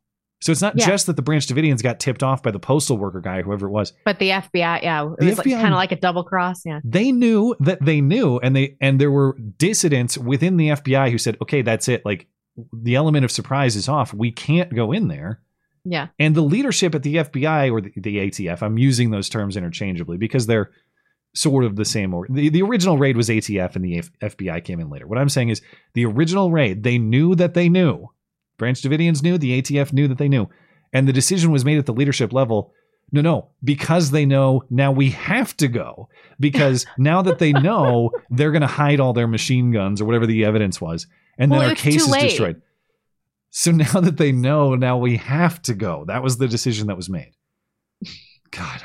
So 0.42 0.52
it's 0.52 0.62
not 0.62 0.78
Yeah. 0.78 0.86
just 0.86 1.06
that 1.06 1.16
the 1.16 1.22
Branch 1.22 1.46
Davidians 1.46 1.82
got 1.82 2.00
tipped 2.00 2.22
off 2.22 2.42
by 2.42 2.50
the 2.50 2.58
postal 2.58 2.96
worker 2.96 3.20
guy, 3.20 3.42
whoever 3.42 3.66
it 3.66 3.70
was. 3.70 3.92
But 4.06 4.18
the 4.18 4.30
FBI, 4.30 4.80
yeah, 4.82 5.04
it 5.04 5.18
The 5.18 5.26
was 5.26 5.38
like, 5.38 5.46
kind 5.50 5.66
of 5.66 5.72
like 5.74 5.92
a 5.92 5.96
double 5.96 6.24
cross. 6.24 6.64
Yeah. 6.64 6.80
They 6.82 7.12
knew 7.12 7.54
that 7.60 7.84
they 7.84 8.00
knew, 8.00 8.38
and 8.38 8.56
they 8.56 8.76
and 8.80 8.98
there 8.98 9.10
were 9.10 9.36
dissidents 9.58 10.16
within 10.16 10.56
the 10.56 10.70
FBI 10.70 11.10
who 11.10 11.18
said, 11.18 11.36
"Okay, 11.42 11.60
that's 11.62 11.88
it. 11.88 12.06
Like 12.06 12.26
the 12.72 12.94
element 12.94 13.24
of 13.26 13.30
surprise 13.30 13.76
is 13.76 13.86
off. 13.88 14.14
We 14.14 14.32
can't 14.32 14.74
go 14.74 14.92
in 14.92 15.08
there." 15.08 15.40
Yeah. 15.84 16.08
And 16.18 16.34
the 16.34 16.42
leadership 16.42 16.94
at 16.94 17.02
the 17.02 17.16
FBI 17.16 17.70
or 17.70 17.80
the, 17.82 17.92
the 17.96 18.18
ATF, 18.18 18.62
I'm 18.62 18.78
using 18.78 19.10
those 19.10 19.28
terms 19.28 19.56
interchangeably 19.58 20.16
because 20.16 20.46
they're 20.46 20.70
sort 21.34 21.64
of 21.64 21.76
the 21.76 21.84
same. 21.84 22.14
Or 22.14 22.26
the, 22.28 22.48
the 22.48 22.62
original 22.62 22.98
raid 22.98 23.16
was 23.16 23.28
ATF 23.28 23.76
and 23.76 23.84
the 23.84 23.98
F- 23.98 24.10
FBI 24.20 24.64
came 24.64 24.80
in 24.80 24.90
later. 24.90 25.06
What 25.06 25.18
I'm 25.18 25.28
saying 25.28 25.50
is 25.50 25.62
the 25.94 26.06
original 26.06 26.50
raid, 26.50 26.82
they 26.82 26.98
knew 26.98 27.34
that 27.36 27.54
they 27.54 27.68
knew. 27.68 28.10
Branch 28.58 28.80
Davidians 28.80 29.22
knew, 29.22 29.38
the 29.38 29.60
ATF 29.62 29.92
knew 29.92 30.08
that 30.08 30.18
they 30.18 30.28
knew. 30.28 30.48
And 30.92 31.06
the 31.06 31.12
decision 31.12 31.50
was 31.50 31.64
made 31.64 31.78
at 31.78 31.86
the 31.86 31.94
leadership 31.94 32.32
level. 32.32 32.72
No, 33.12 33.20
no, 33.22 33.48
because 33.64 34.10
they 34.10 34.24
know 34.26 34.62
now 34.70 34.92
we 34.92 35.10
have 35.10 35.56
to 35.58 35.68
go. 35.68 36.08
Because 36.38 36.86
now 36.98 37.22
that 37.22 37.38
they 37.38 37.52
know, 37.52 38.10
they're 38.30 38.52
going 38.52 38.60
to 38.62 38.66
hide 38.68 39.00
all 39.00 39.12
their 39.12 39.28
machine 39.28 39.70
guns 39.72 40.00
or 40.00 40.04
whatever 40.04 40.26
the 40.26 40.44
evidence 40.44 40.80
was. 40.80 41.06
And 41.38 41.50
Well, 41.50 41.60
then 41.60 41.70
our 41.70 41.74
case 41.74 42.06
is 42.06 42.14
destroyed. 42.14 42.60
So 43.50 43.70
now 43.72 44.00
that 44.00 44.16
they 44.16 44.32
know, 44.32 44.74
now 44.74 44.98
we 44.98 45.16
have 45.16 45.62
to 45.62 45.74
go. 45.74 46.04
That 46.06 46.22
was 46.22 46.38
the 46.38 46.48
decision 46.48 46.88
that 46.88 46.96
was 46.96 47.08
made. 47.08 47.32
God, 48.50 48.82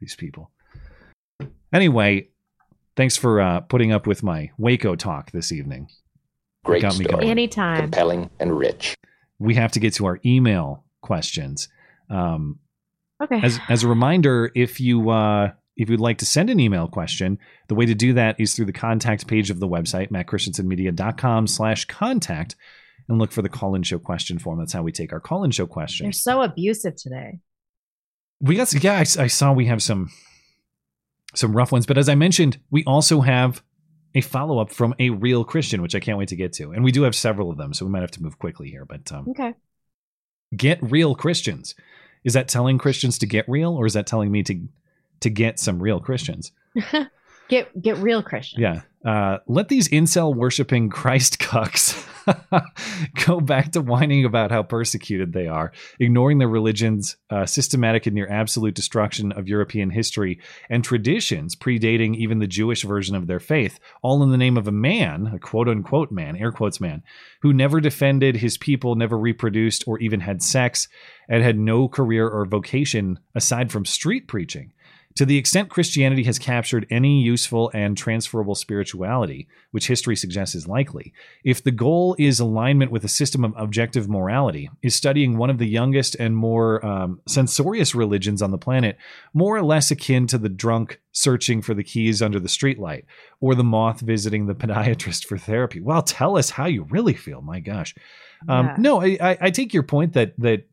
these 0.00 0.14
people. 0.16 0.50
Anyway, 1.72 2.28
thanks 2.96 3.16
for 3.16 3.40
uh, 3.40 3.60
putting 3.60 3.92
up 3.92 4.06
with 4.06 4.22
my 4.22 4.50
Waco 4.58 4.94
talk 4.94 5.30
this 5.32 5.52
evening. 5.52 5.88
Great 6.64 6.82
Got 6.82 6.98
me 6.98 7.04
story. 7.04 7.20
going. 7.20 7.30
Anytime. 7.30 7.80
Compelling 7.82 8.30
and 8.38 8.56
rich. 8.56 8.94
We 9.38 9.54
have 9.56 9.72
to 9.72 9.80
get 9.80 9.94
to 9.94 10.06
our 10.06 10.20
email 10.24 10.84
questions. 11.00 11.68
Um, 12.10 12.58
Okay. 13.22 13.40
as 13.40 13.60
as 13.68 13.84
a 13.84 13.88
reminder, 13.88 14.50
if 14.56 14.80
you 14.80 15.10
uh, 15.10 15.52
if 15.76 15.88
you'd 15.88 16.00
like 16.00 16.18
to 16.18 16.26
send 16.26 16.50
an 16.50 16.58
email 16.58 16.88
question, 16.88 17.38
the 17.68 17.74
way 17.76 17.86
to 17.86 17.94
do 17.94 18.12
that 18.14 18.34
is 18.40 18.54
through 18.54 18.64
the 18.64 18.72
contact 18.72 19.28
page 19.28 19.48
of 19.48 19.60
the 19.60 19.68
website, 19.68 20.10
mattchristiansenmedia.com 20.10 21.46
slash 21.46 21.84
contact, 21.84 22.56
and 23.08 23.20
look 23.20 23.30
for 23.30 23.40
the 23.42 23.48
call-in 23.48 23.84
show 23.84 24.00
question 24.00 24.40
form. 24.40 24.58
That's 24.58 24.72
how 24.72 24.82
we 24.82 24.90
take 24.90 25.12
our 25.12 25.20
call-in 25.20 25.52
show 25.52 25.66
questions. 25.66 26.04
They're 26.06 26.34
so 26.34 26.42
abusive 26.42 26.96
today. 26.96 27.38
We 28.40 28.56
got 28.56 28.72
yeah, 28.82 28.94
I, 28.94 29.00
I 29.22 29.26
saw 29.28 29.52
we 29.52 29.66
have 29.66 29.82
some 29.82 30.10
some 31.34 31.56
rough 31.56 31.72
ones, 31.72 31.86
but 31.86 31.98
as 31.98 32.08
I 32.08 32.14
mentioned, 32.14 32.58
we 32.70 32.84
also 32.84 33.20
have 33.20 33.62
a 34.14 34.20
follow 34.20 34.58
up 34.58 34.70
from 34.70 34.94
a 34.98 35.10
real 35.10 35.44
Christian, 35.44 35.80
which 35.80 35.94
I 35.94 36.00
can't 36.00 36.18
wait 36.18 36.28
to 36.28 36.36
get 36.36 36.52
to, 36.54 36.72
and 36.72 36.84
we 36.84 36.92
do 36.92 37.02
have 37.02 37.14
several 37.14 37.50
of 37.50 37.56
them, 37.56 37.72
so 37.72 37.84
we 37.86 37.90
might 37.90 38.02
have 38.02 38.10
to 38.12 38.22
move 38.22 38.38
quickly 38.38 38.68
here. 38.68 38.84
But 38.84 39.10
um, 39.12 39.28
Okay. 39.30 39.54
get 40.56 40.78
real 40.82 41.14
Christians. 41.14 41.74
Is 42.24 42.34
that 42.34 42.46
telling 42.48 42.78
Christians 42.78 43.18
to 43.18 43.26
get 43.26 43.48
real, 43.48 43.72
or 43.74 43.86
is 43.86 43.94
that 43.94 44.06
telling 44.06 44.30
me 44.30 44.42
to 44.44 44.68
to 45.20 45.30
get 45.30 45.58
some 45.58 45.82
real 45.82 45.98
Christians? 46.00 46.52
get 47.48 47.80
get 47.80 47.96
real 47.98 48.22
Christians. 48.22 48.60
Yeah. 48.60 48.80
Uh, 49.04 49.38
let 49.48 49.68
these 49.68 49.88
incel 49.88 50.34
worshiping 50.34 50.88
Christ 50.90 51.38
cucks 51.38 52.06
go 53.26 53.40
back 53.40 53.72
to 53.72 53.80
whining 53.80 54.24
about 54.24 54.50
how 54.50 54.62
persecuted 54.62 55.32
they 55.32 55.46
are, 55.46 55.72
ignoring 55.98 56.38
their 56.38 56.48
religion's 56.48 57.16
uh, 57.30 57.46
systematic 57.46 58.06
and 58.06 58.14
near 58.14 58.28
absolute 58.28 58.74
destruction 58.74 59.32
of 59.32 59.48
European 59.48 59.90
history 59.90 60.40
and 60.68 60.84
traditions 60.84 61.54
predating 61.54 62.16
even 62.16 62.38
the 62.38 62.46
Jewish 62.46 62.82
version 62.82 63.16
of 63.16 63.26
their 63.26 63.40
faith, 63.40 63.78
all 64.02 64.22
in 64.22 64.30
the 64.30 64.36
name 64.36 64.56
of 64.56 64.68
a 64.68 64.72
man, 64.72 65.30
a 65.34 65.38
quote 65.38 65.68
unquote 65.68 66.10
man, 66.10 66.36
air 66.36 66.52
quotes 66.52 66.80
man, 66.80 67.02
who 67.42 67.52
never 67.52 67.80
defended 67.80 68.36
his 68.36 68.58
people, 68.58 68.94
never 68.94 69.18
reproduced 69.18 69.84
or 69.86 69.98
even 69.98 70.20
had 70.20 70.42
sex, 70.42 70.88
and 71.28 71.42
had 71.42 71.58
no 71.58 71.88
career 71.88 72.28
or 72.28 72.44
vocation 72.44 73.18
aside 73.34 73.70
from 73.72 73.84
street 73.84 74.28
preaching. 74.28 74.72
To 75.16 75.26
the 75.26 75.36
extent 75.36 75.68
Christianity 75.68 76.24
has 76.24 76.38
captured 76.38 76.86
any 76.90 77.20
useful 77.22 77.70
and 77.74 77.96
transferable 77.96 78.54
spirituality, 78.54 79.48
which 79.70 79.86
history 79.86 80.16
suggests 80.16 80.54
is 80.54 80.66
likely, 80.66 81.12
if 81.44 81.62
the 81.62 81.70
goal 81.70 82.16
is 82.18 82.40
alignment 82.40 82.90
with 82.90 83.04
a 83.04 83.08
system 83.08 83.44
of 83.44 83.54
objective 83.56 84.08
morality, 84.08 84.70
is 84.82 84.94
studying 84.94 85.36
one 85.36 85.50
of 85.50 85.58
the 85.58 85.66
youngest 85.66 86.14
and 86.16 86.36
more 86.36 86.84
um, 86.84 87.20
censorious 87.26 87.94
religions 87.94 88.42
on 88.42 88.50
the 88.50 88.58
planet 88.58 88.96
more 89.34 89.56
or 89.56 89.62
less 89.62 89.90
akin 89.90 90.26
to 90.28 90.38
the 90.38 90.48
drunk 90.48 91.00
searching 91.12 91.60
for 91.60 91.74
the 91.74 91.84
keys 91.84 92.22
under 92.22 92.40
the 92.40 92.48
streetlight, 92.48 93.04
or 93.40 93.54
the 93.54 93.64
moth 93.64 94.00
visiting 94.00 94.46
the 94.46 94.54
podiatrist 94.54 95.26
for 95.26 95.36
therapy? 95.36 95.80
Well, 95.80 96.02
tell 96.02 96.38
us 96.38 96.50
how 96.50 96.66
you 96.66 96.84
really 96.84 97.14
feel. 97.14 97.42
My 97.42 97.60
gosh. 97.60 97.94
Um, 98.48 98.66
Yeah. 98.66 98.76
No, 98.78 99.00
I, 99.02 99.18
I, 99.20 99.38
I 99.42 99.50
take 99.50 99.74
your 99.74 99.82
point 99.82 100.14
that 100.14 100.34
that 100.38 100.66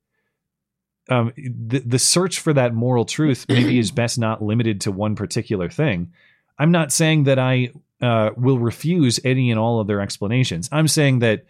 um, 1.10 1.34
the 1.36 1.80
the 1.80 2.00
search 2.00 2.40
for 2.40 2.54
that 2.54 2.74
moral 2.74 3.06
truth 3.06 3.46
maybe 3.50 3.80
is 3.80 3.92
best 3.92 4.18
not 4.20 4.44
limited 4.44 4.82
to 4.82 4.92
one 4.92 5.16
particular 5.16 5.70
thing. 5.70 6.14
I'm 6.58 6.72
not 6.72 6.92
saying 6.92 7.24
that 7.24 7.40
I 7.40 7.72
uh, 8.02 8.32
will 8.36 8.60
refuse 8.60 9.20
any 9.24 9.52
and 9.52 9.60
all 9.60 9.80
of 9.80 9.88
their 9.88 10.02
explanations. 10.02 10.70
I'm 10.72 10.88
saying 10.88 11.20
that 11.20 11.46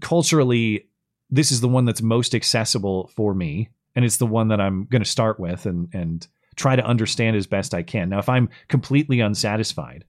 culturally, 0.00 0.88
this 1.30 1.52
is 1.52 1.60
the 1.60 1.68
one 1.68 1.84
that's 1.84 2.02
most 2.02 2.34
accessible 2.34 3.10
for 3.14 3.34
me, 3.34 3.70
and 3.94 4.04
it's 4.04 4.16
the 4.16 4.26
one 4.26 4.48
that 4.48 4.60
I'm 4.60 4.84
going 4.84 5.02
to 5.02 5.08
start 5.08 5.38
with 5.38 5.66
and 5.66 5.88
and 5.92 6.26
try 6.56 6.76
to 6.76 6.84
understand 6.84 7.36
as 7.36 7.46
best 7.46 7.72
I 7.72 7.82
can. 7.82 8.08
Now, 8.08 8.18
if 8.18 8.28
I'm 8.28 8.48
completely 8.66 9.20
unsatisfied, 9.20 10.04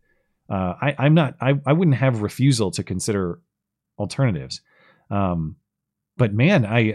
uh, 0.49 0.73
I, 0.81 0.95
I'm 0.97 1.13
not. 1.13 1.35
I, 1.39 1.53
I 1.65 1.73
wouldn't 1.73 1.97
have 1.97 2.21
refusal 2.21 2.71
to 2.71 2.83
consider 2.83 3.39
alternatives. 3.97 4.61
Um, 5.11 5.55
but 6.19 6.33
man, 6.33 6.65
I 6.65 6.91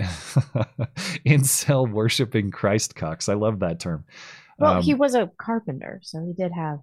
incel 1.26 1.90
worshiping 1.90 2.50
Christ 2.52 2.94
cocks. 2.94 3.28
I 3.28 3.34
love 3.34 3.58
that 3.60 3.80
term. 3.80 4.04
Well, 4.58 4.74
Um, 4.74 4.82
he 4.82 4.94
was 4.94 5.16
a 5.16 5.30
carpenter, 5.38 6.00
so 6.02 6.24
he 6.24 6.32
did 6.32 6.52
have 6.52 6.78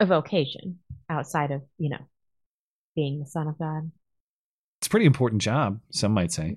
a 0.00 0.06
vocation 0.06 0.78
outside 1.08 1.52
of, 1.52 1.62
you 1.78 1.90
know, 1.90 2.08
being 2.96 3.20
the 3.20 3.26
son 3.26 3.46
of 3.46 3.58
God. 3.58 3.92
it's 4.80 4.86
a 4.88 4.90
pretty 4.90 5.06
important 5.06 5.42
job, 5.42 5.78
some 5.92 6.12
might 6.12 6.32
say. 6.32 6.56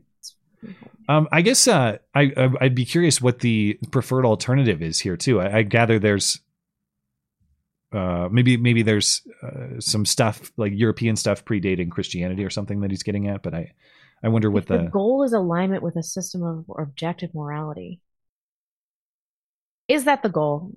Um, 1.09 1.27
I 1.29 1.41
guess 1.41 1.67
uh, 1.67 1.97
I 2.15 2.31
I'd 2.61 2.73
be 2.73 2.85
curious 2.85 3.21
what 3.21 3.39
the 3.39 3.77
preferred 3.91 4.25
alternative 4.25 4.81
is 4.81 4.97
here 5.01 5.17
too. 5.17 5.41
I, 5.41 5.57
I 5.57 5.63
gather 5.63 5.99
there's 5.99 6.39
uh, 7.91 8.29
maybe 8.31 8.55
maybe 8.55 8.81
there's 8.81 9.27
uh, 9.43 9.79
some 9.79 10.05
stuff 10.05 10.53
like 10.55 10.71
European 10.73 11.17
stuff 11.17 11.43
predating 11.43 11.91
Christianity 11.91 12.45
or 12.45 12.49
something 12.49 12.79
that 12.79 12.91
he's 12.91 13.03
getting 13.03 13.27
at, 13.27 13.43
but 13.43 13.53
I 13.53 13.73
I 14.23 14.29
wonder 14.29 14.49
what 14.49 14.67
the 14.67 14.77
the 14.77 14.83
goal 14.83 15.23
is 15.23 15.33
alignment 15.33 15.83
with 15.83 15.95
a 15.95 16.03
system 16.03 16.43
of 16.43 16.65
objective 16.77 17.33
morality. 17.35 17.99
Is 19.87 20.05
that 20.05 20.23
the 20.23 20.29
goal? 20.29 20.71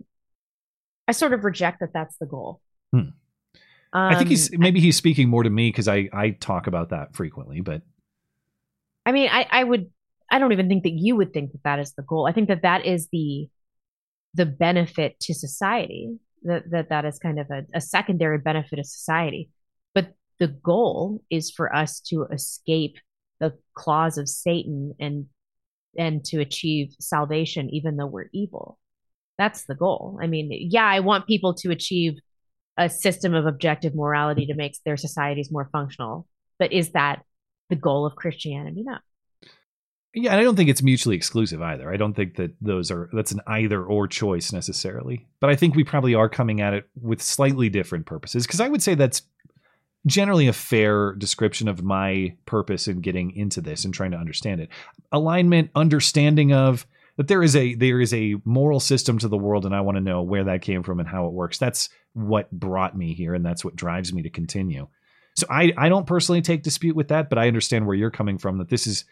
I 1.07 1.13
sort 1.13 1.33
of 1.33 1.45
reject 1.45 1.81
that 1.81 1.93
that's 1.93 2.17
the 2.17 2.27
goal. 2.27 2.61
Hmm. 2.93 3.11
I 3.93 4.17
think 4.17 4.29
he's 4.29 4.53
Um, 4.53 4.61
maybe 4.61 4.81
he's 4.81 4.97
speaking 4.97 5.29
more 5.29 5.43
to 5.43 5.51
me 5.51 5.69
because 5.69 5.89
I 5.89 6.09
I 6.13 6.31
talk 6.31 6.67
about 6.67 6.91
that 6.91 7.15
frequently, 7.15 7.61
but 7.61 7.83
I 9.07 9.13
mean, 9.13 9.31
I, 9.31 9.47
I 9.49 9.63
would, 9.63 9.87
I 10.31 10.41
don't 10.41 10.53
even 10.53 10.69
think 10.69 10.83
that 10.83 10.91
you 10.91 11.15
would 11.15 11.33
think 11.33 11.53
that 11.53 11.63
that 11.63 11.79
is 11.79 11.93
the 11.93 12.03
goal. 12.03 12.27
I 12.27 12.33
think 12.33 12.49
that 12.49 12.63
that 12.63 12.85
is 12.85 13.09
the, 13.13 13.49
the 14.35 14.45
benefit 14.45 15.19
to 15.21 15.35
society. 15.35 16.19
That 16.43 16.69
that 16.71 16.89
that 16.91 17.05
is 17.05 17.19
kind 17.19 17.39
of 17.39 17.49
a, 17.51 17.65
a 17.73 17.81
secondary 17.81 18.39
benefit 18.39 18.79
of 18.81 18.87
society. 18.87 19.51
But 19.95 20.15
the 20.39 20.49
goal 20.49 21.23
is 21.31 21.51
for 21.51 21.75
us 21.75 22.01
to 22.09 22.25
escape 22.25 22.99
the 23.41 23.57
claws 23.75 24.19
of 24.19 24.29
Satan 24.29 24.95
and 24.99 25.27
and 25.99 26.25
to 26.27 26.41
achieve 26.41 26.95
salvation, 27.01 27.71
even 27.71 27.97
though 27.97 28.07
we're 28.07 28.29
evil. 28.33 28.79
That's 29.39 29.65
the 29.65 29.75
goal. 29.75 30.19
I 30.23 30.27
mean, 30.27 30.51
yeah, 30.53 30.85
I 30.85 31.01
want 31.01 31.27
people 31.27 31.55
to 31.55 31.71
achieve 31.71 32.19
a 32.77 32.89
system 32.91 33.35
of 33.35 33.47
objective 33.47 33.95
morality 33.95 34.47
to 34.47 34.55
make 34.55 34.77
their 34.85 34.97
societies 34.97 35.51
more 35.51 35.69
functional. 35.73 36.27
But 36.59 36.73
is 36.73 36.93
that 36.93 37.23
the 37.71 37.77
goal 37.77 38.07
of 38.07 38.17
Christianity? 38.17 38.83
No. 38.85 38.99
Yeah, 40.15 40.31
and 40.31 40.41
I 40.41 40.45
don't 40.45 40.57
think 40.57 40.71
it's 40.71 40.83
mutually 40.83 41.15
exclusive 41.15 41.61
either. 41.61 41.93
I 41.93 41.99
don't 41.99 42.15
think 42.15 42.37
that 42.37 42.53
those 42.63 42.91
are 42.91 43.11
that's 43.13 43.33
an 43.33 43.43
either 43.47 43.85
or 43.85 44.09
choice 44.09 44.51
necessarily. 44.51 45.27
But 45.41 45.51
I 45.51 45.57
think 45.57 45.75
we 45.75 45.85
probably 45.85 46.15
are 46.15 46.31
coming 46.31 46.63
at 46.63 46.73
it 46.73 46.89
with 46.99 47.21
slightly 47.21 47.69
different 47.69 48.07
purposes 48.07 48.47
because 48.47 48.61
I 48.61 48.69
would 48.69 48.83
say 48.83 48.95
that's 48.95 49.23
generally 50.07 50.47
a 50.47 50.53
fair 50.53 51.13
description 51.15 51.69
of 51.69 51.83
my 51.83 52.35
purpose 52.47 52.89
in 52.89 53.01
getting 53.01 53.35
into 53.35 53.61
this 53.61 53.85
and 53.85 53.93
trying 53.93 54.13
to 54.13 54.17
understand 54.17 54.61
it. 54.61 54.69
Alignment, 55.13 55.71
understanding 55.75 56.53
of 56.53 56.87
that 57.17 57.29
there 57.29 57.43
is 57.43 57.57
a 57.57 57.75
there 57.75 58.01
is 58.01 58.15
a 58.15 58.37
moral 58.45 58.81
system 58.81 59.19
to 59.19 59.29
the 59.29 59.39
world 59.39 59.65
and 59.67 59.75
I 59.75 59.81
want 59.81 59.97
to 59.97 60.03
know 60.03 60.23
where 60.23 60.45
that 60.45 60.63
came 60.63 60.83
from 60.83 61.01
and 61.01 61.09
how 61.09 61.27
it 61.27 61.33
works. 61.33 61.59
That's 61.59 61.89
what 62.13 62.51
brought 62.51 62.97
me 62.97 63.15
here 63.15 63.35
and 63.35 63.45
that's 63.45 63.65
what 63.65 63.77
drives 63.77 64.13
me 64.13 64.23
to 64.23 64.31
continue. 64.31 64.89
So 65.35 65.47
I 65.51 65.73
I 65.77 65.89
don't 65.89 66.07
personally 66.07 66.43
take 66.43 66.63
dispute 66.63 66.97
with 66.97 67.09
that, 67.09 67.29
but 67.29 67.39
I 67.39 67.49
understand 67.49 67.87
where 67.87 67.97
you're 67.97 68.11
coming 68.11 68.39
from 68.39 68.59
that 68.59 68.69
this 68.69 68.87
is 68.87 69.05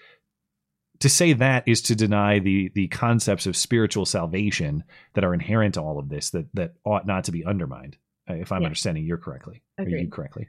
to 1.01 1.09
say 1.09 1.33
that 1.35 1.65
is 1.67 1.83
to 1.83 1.95
deny 1.95 2.39
the 2.39 2.71
the 2.75 2.89
concepts 2.89 3.47
of 3.47 3.57
spiritual 3.57 4.07
salvation 4.07 4.85
that 5.15 5.25
are 5.25 5.35
inherent 5.35 5.75
to 5.75 5.81
all 5.81 5.99
of 5.99 6.09
this 6.09 6.31
that 6.31 6.47
that 6.55 6.75
ought 6.85 7.07
not 7.07 7.25
to 7.25 7.33
be 7.33 7.45
undermined 7.45 7.97
uh, 8.31 8.35
if 8.35 8.53
i'm 8.53 8.63
yeah. 8.63 8.67
understanding 8.67 9.05
you 9.05 9.17
correctly 9.17 9.63
Agreed. 9.79 9.95
or 9.95 9.99
you 9.99 10.09
correctly 10.09 10.49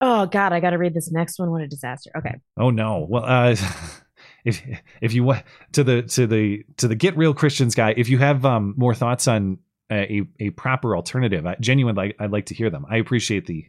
oh 0.00 0.26
god 0.26 0.52
i 0.52 0.60
gotta 0.60 0.78
read 0.78 0.94
this 0.94 1.10
next 1.10 1.38
one 1.38 1.50
what 1.50 1.62
a 1.62 1.68
disaster 1.68 2.10
okay 2.16 2.34
oh 2.56 2.70
no 2.70 3.06
well 3.08 3.24
uh 3.24 3.56
if 4.44 4.62
if 5.00 5.12
you 5.12 5.24
want 5.24 5.42
to 5.72 5.84
the 5.84 6.02
to 6.02 6.26
the 6.26 6.64
to 6.76 6.88
the 6.88 6.94
get 6.94 7.16
real 7.16 7.34
christians 7.34 7.74
guy 7.74 7.94
if 7.96 8.08
you 8.08 8.18
have 8.18 8.44
um 8.44 8.74
more 8.76 8.94
thoughts 8.94 9.28
on 9.28 9.58
a 9.90 10.22
a 10.40 10.50
proper 10.50 10.96
alternative 10.96 11.46
I, 11.46 11.56
genuinely 11.60 12.14
i'd 12.18 12.32
like 12.32 12.46
to 12.46 12.54
hear 12.54 12.70
them 12.70 12.86
i 12.88 12.96
appreciate 12.96 13.46
the 13.46 13.66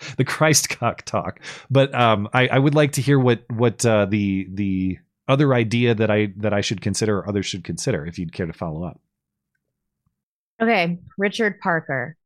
the 0.16 0.24
Christ 0.24 0.68
cock 0.70 1.02
talk. 1.02 1.40
But 1.70 1.94
um, 1.94 2.28
I, 2.32 2.48
I 2.48 2.58
would 2.58 2.74
like 2.74 2.92
to 2.92 3.02
hear 3.02 3.18
what 3.18 3.44
what 3.50 3.84
uh, 3.84 4.06
the 4.06 4.48
the 4.50 4.98
other 5.28 5.54
idea 5.54 5.94
that 5.94 6.10
I 6.10 6.32
that 6.38 6.52
I 6.52 6.60
should 6.60 6.80
consider 6.80 7.18
or 7.18 7.28
others 7.28 7.46
should 7.46 7.64
consider 7.64 8.06
if 8.06 8.18
you'd 8.18 8.32
care 8.32 8.46
to 8.46 8.52
follow 8.52 8.84
up. 8.84 9.00
Okay, 10.60 10.98
Richard 11.16 11.60
Parker. 11.60 12.16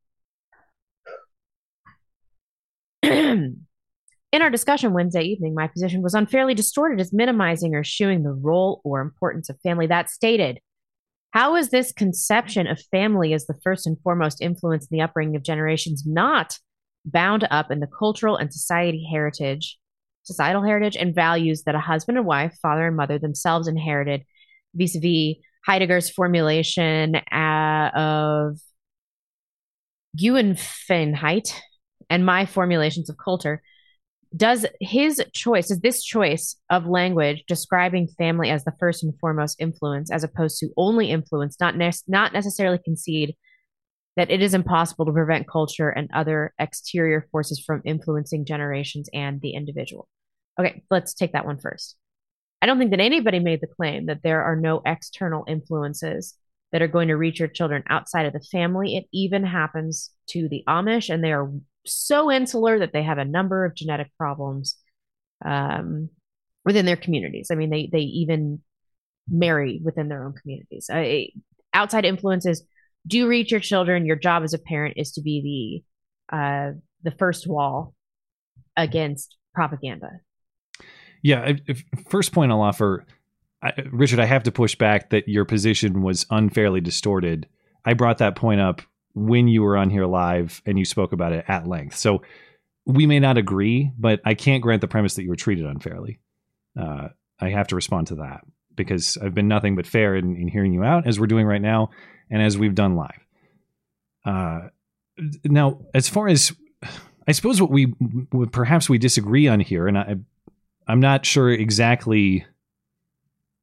In 3.05 4.43
our 4.43 4.51
discussion 4.51 4.93
Wednesday 4.93 5.23
evening, 5.23 5.55
my 5.55 5.69
position 5.69 6.03
was 6.03 6.15
unfairly 6.15 6.55
distorted 6.55 7.01
as 7.01 7.13
minimizing 7.13 7.75
or 7.75 7.81
eschewing 7.81 8.25
the 8.25 8.33
role 8.33 8.81
or 8.85 9.01
importance 9.01 9.49
of 9.49 9.61
family. 9.61 9.87
That 9.87 10.11
stated, 10.11 10.59
how 11.31 11.57
is 11.57 11.71
this 11.71 11.93
conception 11.93 12.67
of 12.67 12.81
family 12.91 13.33
as 13.33 13.47
the 13.47 13.59
first 13.63 13.87
and 13.87 13.97
foremost 14.03 14.41
influence 14.41 14.89
in 14.91 14.97
the 14.97 15.03
upbringing 15.03 15.37
of 15.37 15.43
generations 15.43 16.05
not 16.07 16.59
bound 17.05 17.47
up 17.51 17.71
in 17.71 17.81
the 17.81 17.87
cultural 17.87 18.37
and 18.37 18.53
society 18.53 19.07
heritage, 19.11 19.79
societal 20.23 20.63
heritage 20.63 20.97
and 20.97 21.15
values 21.15 21.63
that 21.65 21.75
a 21.75 21.81
husband 21.81 22.19
and 22.19 22.27
wife, 22.27 22.57
father 22.63 22.87
and 22.87 22.97
mother 22.97 23.19
themselves 23.19 23.69
inherited 23.69 24.23
vis-a-vis 24.75 25.37
Heidegger's 25.67 26.11
formulation 26.11 27.17
uh, 27.17 27.91
of 27.95 28.59
Gewinnfähigkeit 30.17 31.53
and 32.11 32.27
my 32.27 32.47
formulations 32.47 33.09
of 33.11 33.17
culture. 33.17 33.63
Does 34.37 34.67
his 34.81 35.23
choice, 35.33 35.71
is 35.71 35.81
this 35.81 36.03
choice 36.03 36.57
of 36.69 36.87
language 36.87 37.45
describing 37.47 38.09
family 38.09 38.51
as 38.51 38.65
the 38.65 38.75
first 38.81 39.05
and 39.05 39.17
foremost 39.21 39.61
influence, 39.61 40.11
as 40.11 40.25
opposed 40.25 40.59
to 40.59 40.71
only 40.77 41.11
influence, 41.11 41.57
not 41.61 41.77
ne- 41.77 41.93
not 42.09 42.33
necessarily 42.33 42.79
concede 42.85 43.37
that 44.17 44.31
it 44.31 44.43
is 44.43 44.55
impossible 44.55 45.07
to 45.07 45.13
prevent 45.13 45.49
culture 45.49 45.89
and 45.89 46.09
other 46.13 46.53
exterior 46.59 47.27
forces 47.33 47.63
from 47.65 47.83
influencing 47.85 48.45
generations 48.45 49.09
and 49.13 49.41
the 49.41 49.51
individual. 49.51 50.09
Okay, 50.59 50.83
let's 50.91 51.15
take 51.15 51.33
that 51.33 51.47
one 51.47 51.59
first. 51.59 51.97
I 52.63 52.67
don't 52.67 52.79
think 52.79 52.93
that 52.93 53.01
anybody 53.01 53.41
made 53.41 53.61
the 53.61 53.67
claim 53.67 54.07
that 54.07 54.23
there 54.23 54.43
are 54.43 54.57
no 54.57 54.83
external 54.87 55.45
influences 55.47 56.35
that 56.73 56.83
are 56.83 56.89
going 56.89 57.09
to 57.09 57.17
reach 57.17 57.39
your 57.39 57.49
children 57.49 57.83
outside 57.89 58.27
of 58.27 58.33
the 58.33 58.41
family. 58.41 58.97
It 58.97 59.05
even 59.13 59.45
happens 59.45 60.11
to 60.31 60.49
the 60.49 60.65
Amish, 60.69 61.13
and 61.13 61.23
they 61.23 61.33
are 61.33 61.53
so 61.87 62.31
insular 62.31 62.79
that 62.79 62.93
they 62.93 63.03
have 63.03 63.19
a 63.19 63.25
number 63.25 63.65
of 63.65 63.75
genetic 63.75 64.11
problems 64.17 64.77
um, 65.45 66.09
within 66.65 66.87
their 66.87 66.97
communities. 66.97 67.49
I 67.51 67.55
mean, 67.55 67.71
they 67.71 67.89
they 67.91 68.01
even 68.01 68.61
marry 69.29 69.81
within 69.83 70.09
their 70.09 70.25
own 70.25 70.33
communities. 70.33 70.89
I, 70.93 71.29
outside 71.73 72.05
influences 72.05 72.63
do 73.07 73.29
reach 73.29 73.51
your 73.51 73.61
children. 73.61 74.07
Your 74.07 74.17
job 74.17 74.43
as 74.43 74.55
a 74.55 74.59
parent 74.59 74.95
is 74.97 75.13
to 75.13 75.23
be 75.23 75.85
the 76.31 76.37
uh, 76.37 76.73
the 77.03 77.11
first 77.11 77.47
wall 77.47 77.95
against 78.77 79.37
propaganda. 79.55 80.11
Yeah, 81.23 81.53
if, 81.67 81.83
first 82.09 82.33
point 82.33 82.53
I'll 82.53 82.61
offer, 82.61 83.07
I, 83.63 83.73
Richard. 83.91 84.21
I 84.21 84.27
have 84.27 84.43
to 84.45 84.53
push 84.53 84.75
back 84.75 85.11
that 85.11 85.29
your 85.29 85.45
position 85.45 86.03
was 86.03 86.27
unfairly 86.31 86.81
distorted. 86.81 87.47
I 87.85 87.95
brought 87.95 88.19
that 88.19 88.37
point 88.37 88.61
up 88.61 88.83
when 89.15 89.49
you 89.49 89.63
were 89.63 89.77
on 89.77 89.91
here 89.91 90.07
live 90.07 90.61
and 90.67 90.79
you 90.79 90.85
spoke 90.85 91.13
about 91.13 91.33
it 91.33 91.45
at 91.49 91.67
length. 91.67 91.97
So 91.97 92.23
we 92.85 93.07
may 93.07 93.21
not 93.21 93.39
agree, 93.39 93.93
but 93.99 94.21
I 94.25 94.35
can't 94.35 94.63
grant 94.63 94.81
the 94.81 94.89
premise 94.89 95.15
that 95.15 95.23
you 95.23 95.31
were 95.31 95.37
treated 95.37 95.65
unfairly. 95.67 96.21
Uh, 96.79 97.09
I 97.41 97.51
have 97.51 97.69
to 97.69 97.77
respond 97.77 98.09
to 98.09 98.17
that 98.17 98.43
because 98.75 99.17
I've 99.23 99.35
been 99.35 99.49
nothing 99.49 99.77
but 99.77 99.87
fair 99.87 100.17
in, 100.17 100.37
in 100.37 100.49
hearing 100.49 100.73
you 100.73 100.83
out 100.83 101.07
as 101.07 101.19
we're 101.19 101.27
doing 101.27 101.47
right 101.47 101.63
now 101.63 101.91
and 102.31 102.43
as 102.43 102.59
we've 102.59 102.75
done 102.75 102.97
live. 102.97 103.27
Uh, 104.25 104.69
now, 105.45 105.81
as 105.95 106.09
far 106.09 106.29
as 106.29 106.53
I 107.27 107.33
suppose 107.33 107.61
what 107.61 107.71
we 107.71 107.95
perhaps 108.53 108.89
we 108.89 108.99
disagree 108.99 109.49
on 109.49 109.61
here, 109.61 109.87
and 109.87 109.97
I, 109.99 110.17
I'm 110.87 111.01
not 111.01 111.25
sure 111.25 111.51
exactly. 111.51 112.47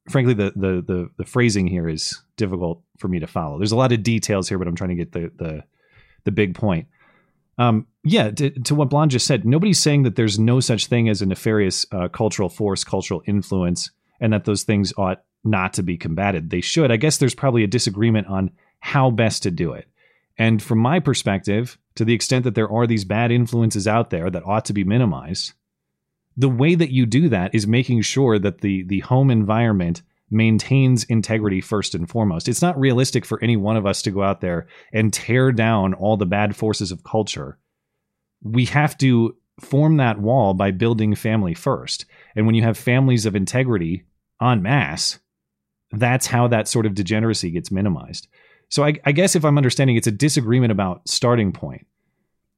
Frankly, 0.08 0.34
the, 0.34 0.52
the 0.56 0.82
the 0.82 1.10
the 1.16 1.24
phrasing 1.24 1.68
here 1.68 1.88
is 1.88 2.22
difficult 2.36 2.82
for 2.98 3.08
me 3.08 3.20
to 3.20 3.26
follow. 3.26 3.58
There's 3.58 3.72
a 3.72 3.76
lot 3.76 3.92
of 3.92 4.02
details 4.02 4.48
here, 4.48 4.58
but 4.58 4.66
I'm 4.66 4.74
trying 4.74 4.90
to 4.90 4.96
get 4.96 5.12
the 5.12 5.30
the 5.36 5.64
the 6.24 6.32
big 6.32 6.54
point. 6.54 6.88
Um, 7.58 7.86
yeah, 8.02 8.30
to, 8.30 8.50
to, 8.50 8.74
what 8.74 8.88
Blonde 8.88 9.10
just 9.10 9.26
said, 9.26 9.44
nobody's 9.44 9.78
saying 9.78 10.04
that 10.04 10.16
there's 10.16 10.38
no 10.38 10.58
such 10.58 10.86
thing 10.86 11.08
as 11.08 11.20
a 11.20 11.26
nefarious 11.26 11.86
uh, 11.92 12.08
cultural 12.08 12.48
force, 12.48 12.82
cultural 12.82 13.22
influence, 13.26 13.90
and 14.20 14.32
that 14.32 14.44
those 14.44 14.62
things 14.62 14.92
ought 14.96 15.22
not 15.44 15.74
to 15.74 15.82
be 15.82 15.96
combated. 15.96 16.50
They 16.50 16.60
should. 16.60 16.90
I 16.90 16.96
guess 16.96 17.18
there's 17.18 17.34
probably 17.34 17.62
a 17.62 17.68
disagreement 17.68 18.26
on 18.28 18.52
how 18.80 19.10
best 19.10 19.42
to 19.44 19.50
do 19.50 19.72
it. 19.72 19.86
And 20.38 20.62
from 20.62 20.78
my 20.78 20.98
perspective, 20.98 21.78
to 21.96 22.04
the 22.04 22.14
extent 22.14 22.44
that 22.44 22.54
there 22.54 22.70
are 22.70 22.86
these 22.86 23.04
bad 23.04 23.30
influences 23.30 23.86
out 23.86 24.10
there 24.10 24.30
that 24.30 24.46
ought 24.46 24.64
to 24.66 24.72
be 24.72 24.84
minimized, 24.84 25.52
the 26.36 26.48
way 26.48 26.74
that 26.74 26.90
you 26.90 27.06
do 27.06 27.28
that 27.28 27.54
is 27.54 27.66
making 27.66 28.02
sure 28.02 28.38
that 28.38 28.60
the 28.60 28.84
the 28.84 29.00
home 29.00 29.30
environment 29.30 30.02
maintains 30.30 31.04
integrity 31.04 31.60
first 31.60 31.94
and 31.94 32.08
foremost. 32.08 32.48
It's 32.48 32.62
not 32.62 32.78
realistic 32.78 33.24
for 33.24 33.42
any 33.42 33.56
one 33.56 33.76
of 33.76 33.84
us 33.84 34.00
to 34.02 34.10
go 34.10 34.22
out 34.22 34.40
there 34.40 34.66
and 34.92 35.12
tear 35.12 35.52
down 35.52 35.92
all 35.94 36.16
the 36.16 36.26
bad 36.26 36.56
forces 36.56 36.90
of 36.90 37.04
culture. 37.04 37.58
We 38.42 38.64
have 38.66 38.96
to 38.98 39.36
form 39.60 39.98
that 39.98 40.18
wall 40.18 40.54
by 40.54 40.70
building 40.70 41.14
family 41.14 41.54
first. 41.54 42.06
And 42.34 42.46
when 42.46 42.54
you 42.54 42.62
have 42.62 42.78
families 42.78 43.26
of 43.26 43.36
integrity 43.36 44.04
en 44.40 44.62
masse, 44.62 45.18
that's 45.92 46.26
how 46.26 46.48
that 46.48 46.66
sort 46.66 46.86
of 46.86 46.94
degeneracy 46.94 47.50
gets 47.50 47.70
minimized. 47.70 48.28
So 48.70 48.84
I, 48.84 48.94
I, 49.04 49.12
guess 49.12 49.36
if 49.36 49.44
I'm 49.44 49.58
understanding, 49.58 49.96
it's 49.96 50.06
a 50.06 50.12
disagreement 50.12 50.72
about 50.72 51.06
starting 51.06 51.52
point. 51.52 51.86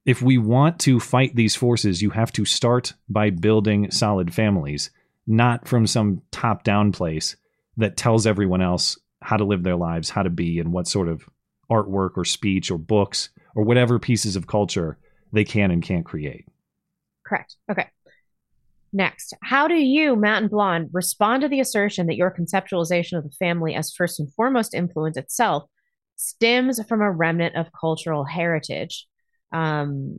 If 0.05 0.21
we 0.21 0.37
want 0.37 0.79
to 0.81 0.99
fight 0.99 1.35
these 1.35 1.55
forces, 1.55 2.01
you 2.01 2.11
have 2.11 2.31
to 2.33 2.45
start 2.45 2.93
by 3.09 3.31
building 3.31 3.89
solid 3.89 4.33
families, 4.33 4.91
not 5.25 5.67
from 5.67 5.87
some 5.87 6.21
top 6.31 6.63
down 6.63 6.91
place 6.91 7.35
that 7.77 7.97
tells 7.97 8.27
everyone 8.27 8.61
else 8.61 8.97
how 9.21 9.37
to 9.37 9.43
live 9.43 9.63
their 9.63 9.75
lives, 9.75 10.11
how 10.11 10.21
to 10.21 10.29
be, 10.29 10.59
and 10.59 10.71
what 10.71 10.87
sort 10.87 11.07
of 11.07 11.27
artwork 11.71 12.11
or 12.15 12.23
speech 12.23 12.69
or 12.69 12.77
books 12.77 13.29
or 13.55 13.63
whatever 13.63 13.97
pieces 13.97 14.35
of 14.35 14.45
culture 14.45 14.97
they 15.33 15.43
can 15.43 15.71
and 15.71 15.81
can't 15.81 16.05
create. 16.05 16.45
Correct. 17.25 17.55
Okay. 17.71 17.89
Next, 18.93 19.33
how 19.41 19.67
do 19.67 19.73
you, 19.73 20.15
Matt 20.15 20.43
and 20.43 20.51
Blonde, 20.51 20.89
respond 20.93 21.41
to 21.41 21.49
the 21.49 21.59
assertion 21.59 22.07
that 22.07 22.15
your 22.15 22.31
conceptualization 22.31 23.17
of 23.17 23.23
the 23.23 23.35
family 23.37 23.73
as 23.73 23.91
first 23.91 24.19
and 24.19 24.31
foremost 24.33 24.73
influence 24.73 25.17
itself 25.17 25.63
stems 26.15 26.81
from 26.87 27.01
a 27.01 27.11
remnant 27.11 27.55
of 27.55 27.73
cultural 27.77 28.23
heritage, 28.23 29.07
um, 29.51 30.17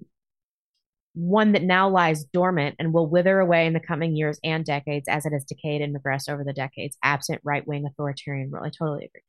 one 1.15 1.53
that 1.53 1.63
now 1.63 1.89
lies 1.89 2.25
dormant 2.25 2.77
and 2.79 2.93
will 2.93 3.09
wither 3.09 3.41
away 3.41 3.67
in 3.67 3.73
the 3.73 3.81
coming 3.81 4.15
years 4.15 4.39
and 4.45 4.65
decades 4.65 5.09
as 5.09 5.25
it 5.25 5.33
has 5.33 5.45
decayed 5.45 5.81
and 5.81 5.97
regressed 5.97 6.29
over 6.29 6.45
the 6.45 6.53
decades, 6.53 6.99
absent 7.03 7.41
right 7.43 7.67
wing 7.67 7.87
authoritarian 7.87 8.51
rule? 8.51 8.63
I 8.65 8.71
totally 8.71 9.07
agree. 9.07 9.23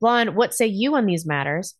Blonde, 0.00 0.36
what 0.36 0.54
say 0.54 0.66
you 0.66 0.94
on 0.94 1.06
these 1.06 1.26
matters? 1.26 1.74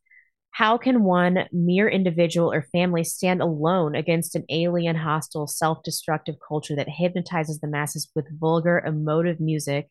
How 0.51 0.77
can 0.77 1.05
one 1.05 1.47
mere 1.51 1.89
individual 1.89 2.53
or 2.53 2.63
family 2.73 3.05
stand 3.05 3.41
alone 3.41 3.95
against 3.95 4.35
an 4.35 4.45
alien, 4.51 4.97
hostile, 4.97 5.47
self 5.47 5.83
destructive 5.83 6.35
culture 6.47 6.77
that 6.77 6.89
hypnotizes 6.89 7.61
the 7.61 7.69
masses 7.69 8.11
with 8.15 8.27
vulgar, 8.39 8.83
emotive 8.85 9.41
music, 9.41 9.89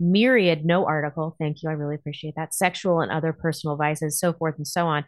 myriad, 0.00 0.64
no 0.64 0.86
article, 0.86 1.36
thank 1.38 1.62
you, 1.62 1.68
I 1.70 1.74
really 1.74 1.94
appreciate 1.94 2.34
that, 2.36 2.54
sexual 2.54 3.00
and 3.00 3.12
other 3.12 3.32
personal 3.32 3.76
vices, 3.76 4.18
so 4.18 4.32
forth 4.32 4.56
and 4.56 4.66
so 4.66 4.86
on, 4.86 5.04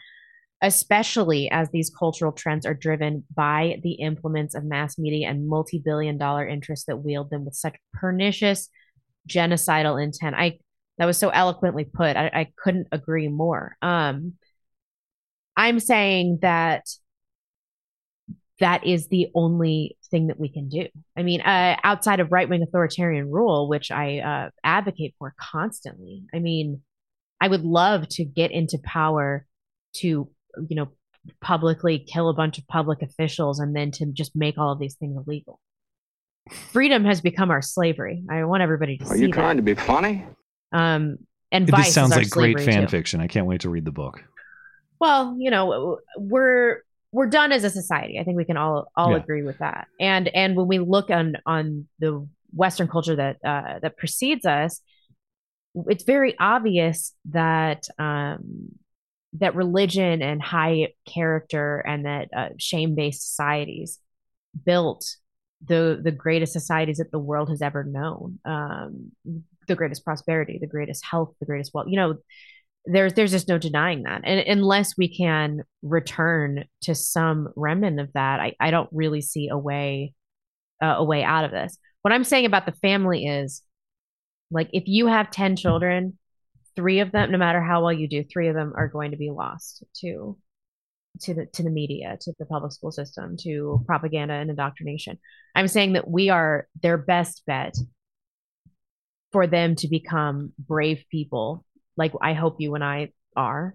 especially 0.64 1.50
as 1.50 1.68
these 1.70 1.90
cultural 1.90 2.32
trends 2.32 2.64
are 2.64 2.74
driven 2.74 3.22
by 3.36 3.78
the 3.82 3.92
implements 3.92 4.54
of 4.54 4.64
mass 4.64 4.98
media 4.98 5.28
and 5.28 5.46
multi 5.46 5.78
billion 5.78 6.16
dollar 6.16 6.46
interests 6.48 6.86
that 6.86 6.96
wield 6.96 7.30
them 7.30 7.44
with 7.44 7.54
such 7.54 7.76
pernicious 7.92 8.70
genocidal 9.28 10.02
intent. 10.02 10.34
I 10.34 10.58
that 10.98 11.06
was 11.06 11.18
so 11.18 11.28
eloquently 11.28 11.84
put. 11.84 12.16
I, 12.16 12.30
I 12.32 12.52
couldn't 12.56 12.88
agree 12.92 13.28
more. 13.28 13.76
Um, 13.82 14.34
I'm 15.56 15.80
saying 15.80 16.38
that 16.42 16.84
that 18.60 18.86
is 18.86 19.08
the 19.08 19.28
only 19.34 19.98
thing 20.10 20.28
that 20.28 20.40
we 20.40 20.48
can 20.48 20.68
do. 20.68 20.86
I 21.16 21.22
mean, 21.22 21.42
uh, 21.42 21.76
outside 21.84 22.20
of 22.20 22.32
right 22.32 22.48
wing 22.48 22.62
authoritarian 22.62 23.30
rule, 23.30 23.68
which 23.68 23.90
I 23.90 24.20
uh, 24.20 24.50
advocate 24.62 25.14
for 25.18 25.34
constantly. 25.38 26.22
I 26.32 26.38
mean, 26.38 26.80
I 27.40 27.48
would 27.48 27.64
love 27.64 28.08
to 28.10 28.24
get 28.24 28.52
into 28.52 28.78
power 28.82 29.44
to, 29.96 30.30
you 30.68 30.76
know, 30.76 30.88
publicly 31.40 31.98
kill 31.98 32.28
a 32.28 32.34
bunch 32.34 32.58
of 32.58 32.66
public 32.66 33.00
officials 33.02 33.58
and 33.60 33.74
then 33.74 33.90
to 33.92 34.06
just 34.06 34.36
make 34.36 34.58
all 34.58 34.72
of 34.72 34.78
these 34.78 34.94
things 34.96 35.16
illegal. 35.26 35.58
Freedom 36.72 37.04
has 37.04 37.20
become 37.22 37.50
our 37.50 37.62
slavery. 37.62 38.22
I 38.30 38.44
want 38.44 38.62
everybody 38.62 38.98
to 38.98 39.04
Are 39.04 39.08
see 39.08 39.14
Are 39.14 39.26
you 39.26 39.32
trying 39.32 39.56
that. 39.56 39.62
to 39.66 39.74
be 39.74 39.80
funny? 39.80 40.26
Um, 40.72 41.16
and 41.50 41.68
vice 41.68 41.86
this 41.86 41.94
sounds 41.94 42.12
our 42.12 42.18
like 42.18 42.30
great 42.30 42.60
fan 42.60 42.82
too. 42.82 42.88
fiction. 42.88 43.20
I 43.20 43.28
can't 43.28 43.46
wait 43.46 43.62
to 43.62 43.70
read 43.70 43.84
the 43.84 43.92
book. 43.92 44.22
Well, 45.00 45.36
you 45.38 45.50
know, 45.50 45.98
we're 46.18 46.80
we're 47.12 47.28
done 47.28 47.52
as 47.52 47.62
a 47.64 47.70
society. 47.70 48.18
I 48.18 48.24
think 48.24 48.36
we 48.36 48.44
can 48.44 48.56
all 48.56 48.90
all 48.96 49.12
Yeah. 49.12 49.18
agree 49.18 49.42
with 49.42 49.58
that. 49.58 49.86
And 50.00 50.28
and 50.28 50.56
when 50.56 50.66
we 50.66 50.78
look 50.80 51.10
on 51.10 51.36
on 51.46 51.88
the 52.00 52.26
Western 52.52 52.88
culture 52.88 53.16
that 53.16 53.36
uh, 53.44 53.78
that 53.80 53.96
precedes 53.96 54.44
us, 54.44 54.80
it's 55.86 56.04
very 56.04 56.36
obvious 56.38 57.14
that 57.30 57.86
um, 57.98 58.70
that 59.34 59.54
religion 59.54 60.22
and 60.22 60.42
high 60.42 60.92
character 61.06 61.78
and 61.78 62.06
that 62.06 62.28
uh, 62.36 62.48
shame 62.58 62.94
based 62.94 63.22
societies 63.28 63.98
built 64.64 65.04
the 65.66 66.00
the 66.02 66.12
greatest 66.12 66.52
societies 66.52 66.98
that 66.98 67.10
the 67.10 67.18
world 67.18 67.48
has 67.48 67.62
ever 67.62 67.84
known. 67.84 68.38
Um, 68.44 69.12
the 69.66 69.74
greatest 69.74 70.04
prosperity, 70.04 70.58
the 70.60 70.66
greatest 70.66 71.04
health, 71.04 71.34
the 71.40 71.46
greatest 71.46 71.72
wealth. 71.72 71.86
You 71.88 71.96
know, 71.96 72.14
there's 72.86 73.14
there's 73.14 73.30
just 73.30 73.48
no 73.48 73.58
denying 73.58 74.02
that 74.02 74.20
and 74.24 74.40
unless 74.40 74.96
we 74.96 75.14
can 75.14 75.62
return 75.82 76.64
to 76.82 76.94
some 76.94 77.48
remnant 77.56 77.98
of 77.98 78.12
that 78.12 78.40
i, 78.40 78.54
I 78.60 78.70
don't 78.70 78.90
really 78.92 79.22
see 79.22 79.48
a 79.48 79.56
way 79.56 80.12
uh, 80.82 80.96
a 80.98 81.04
way 81.04 81.22
out 81.22 81.44
of 81.44 81.50
this 81.50 81.78
what 82.02 82.12
i'm 82.12 82.24
saying 82.24 82.44
about 82.44 82.66
the 82.66 82.72
family 82.72 83.26
is 83.26 83.62
like 84.50 84.68
if 84.72 84.84
you 84.86 85.06
have 85.06 85.30
10 85.30 85.56
children 85.56 86.18
three 86.76 87.00
of 87.00 87.12
them 87.12 87.30
no 87.30 87.38
matter 87.38 87.62
how 87.62 87.82
well 87.82 87.92
you 87.92 88.08
do 88.08 88.24
three 88.24 88.48
of 88.48 88.54
them 88.54 88.72
are 88.76 88.88
going 88.88 89.10
to 89.10 89.16
be 89.16 89.30
lost 89.30 89.84
to 89.94 90.36
to 91.20 91.34
the 91.34 91.46
to 91.46 91.62
the 91.62 91.70
media 91.70 92.16
to 92.20 92.32
the 92.38 92.46
public 92.46 92.72
school 92.72 92.90
system 92.90 93.36
to 93.38 93.82
propaganda 93.86 94.34
and 94.34 94.50
indoctrination 94.50 95.18
i'm 95.54 95.68
saying 95.68 95.92
that 95.92 96.08
we 96.08 96.30
are 96.30 96.66
their 96.82 96.98
best 96.98 97.42
bet 97.46 97.76
for 99.30 99.46
them 99.46 99.74
to 99.76 99.88
become 99.88 100.52
brave 100.58 101.04
people 101.10 101.64
like 101.96 102.12
I 102.20 102.32
hope 102.34 102.56
you 102.60 102.74
and 102.74 102.84
I 102.84 103.10
are, 103.36 103.74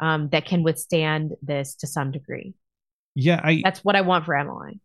um, 0.00 0.28
that 0.30 0.46
can 0.46 0.62
withstand 0.62 1.32
this 1.42 1.74
to 1.76 1.86
some 1.86 2.10
degree. 2.10 2.54
Yeah, 3.14 3.40
I 3.42 3.60
That's 3.64 3.84
what 3.84 3.96
I 3.96 4.02
want 4.02 4.24
for 4.24 4.36
Emmeline. 4.36 4.80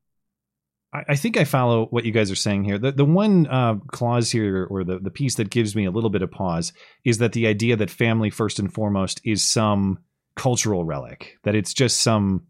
I 0.94 1.16
think 1.16 1.38
I 1.38 1.46
follow 1.46 1.86
what 1.86 2.04
you 2.04 2.12
guys 2.12 2.32
are 2.32 2.36
saying 2.36 2.66
here. 2.66 2.78
The 2.78 2.92
the 2.92 3.06
one 3.06 3.48
uh, 3.48 3.76
clause 3.92 4.30
here, 4.30 4.68
or 4.70 4.84
the 4.84 5.00
the 5.00 5.12
piece 5.12 5.36
that 5.36 5.50
gives 5.50 5.74
me 5.76 5.86
a 5.86 5.92
little 5.92 6.10
bit 6.10 6.22
of 6.22 6.32
pause, 6.32 6.74
is 7.06 7.20
that 7.20 7.32
the 7.32 7.48
idea 7.48 7.78
that 7.78 7.90
family 7.90 8.30
first 8.30 8.60
and 8.60 8.74
foremost 8.74 9.22
is 9.24 9.42
some 9.42 10.00
cultural 10.36 10.84
relic, 10.84 11.38
that 11.44 11.56
it's 11.56 11.74
just 11.74 12.02
some 12.02 12.48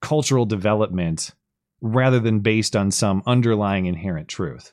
cultural 0.00 0.46
development 0.46 1.32
rather 1.80 2.18
than 2.18 2.40
based 2.40 2.74
on 2.74 2.90
some 2.90 3.22
underlying 3.24 3.86
inherent 3.86 4.28
truth. 4.28 4.72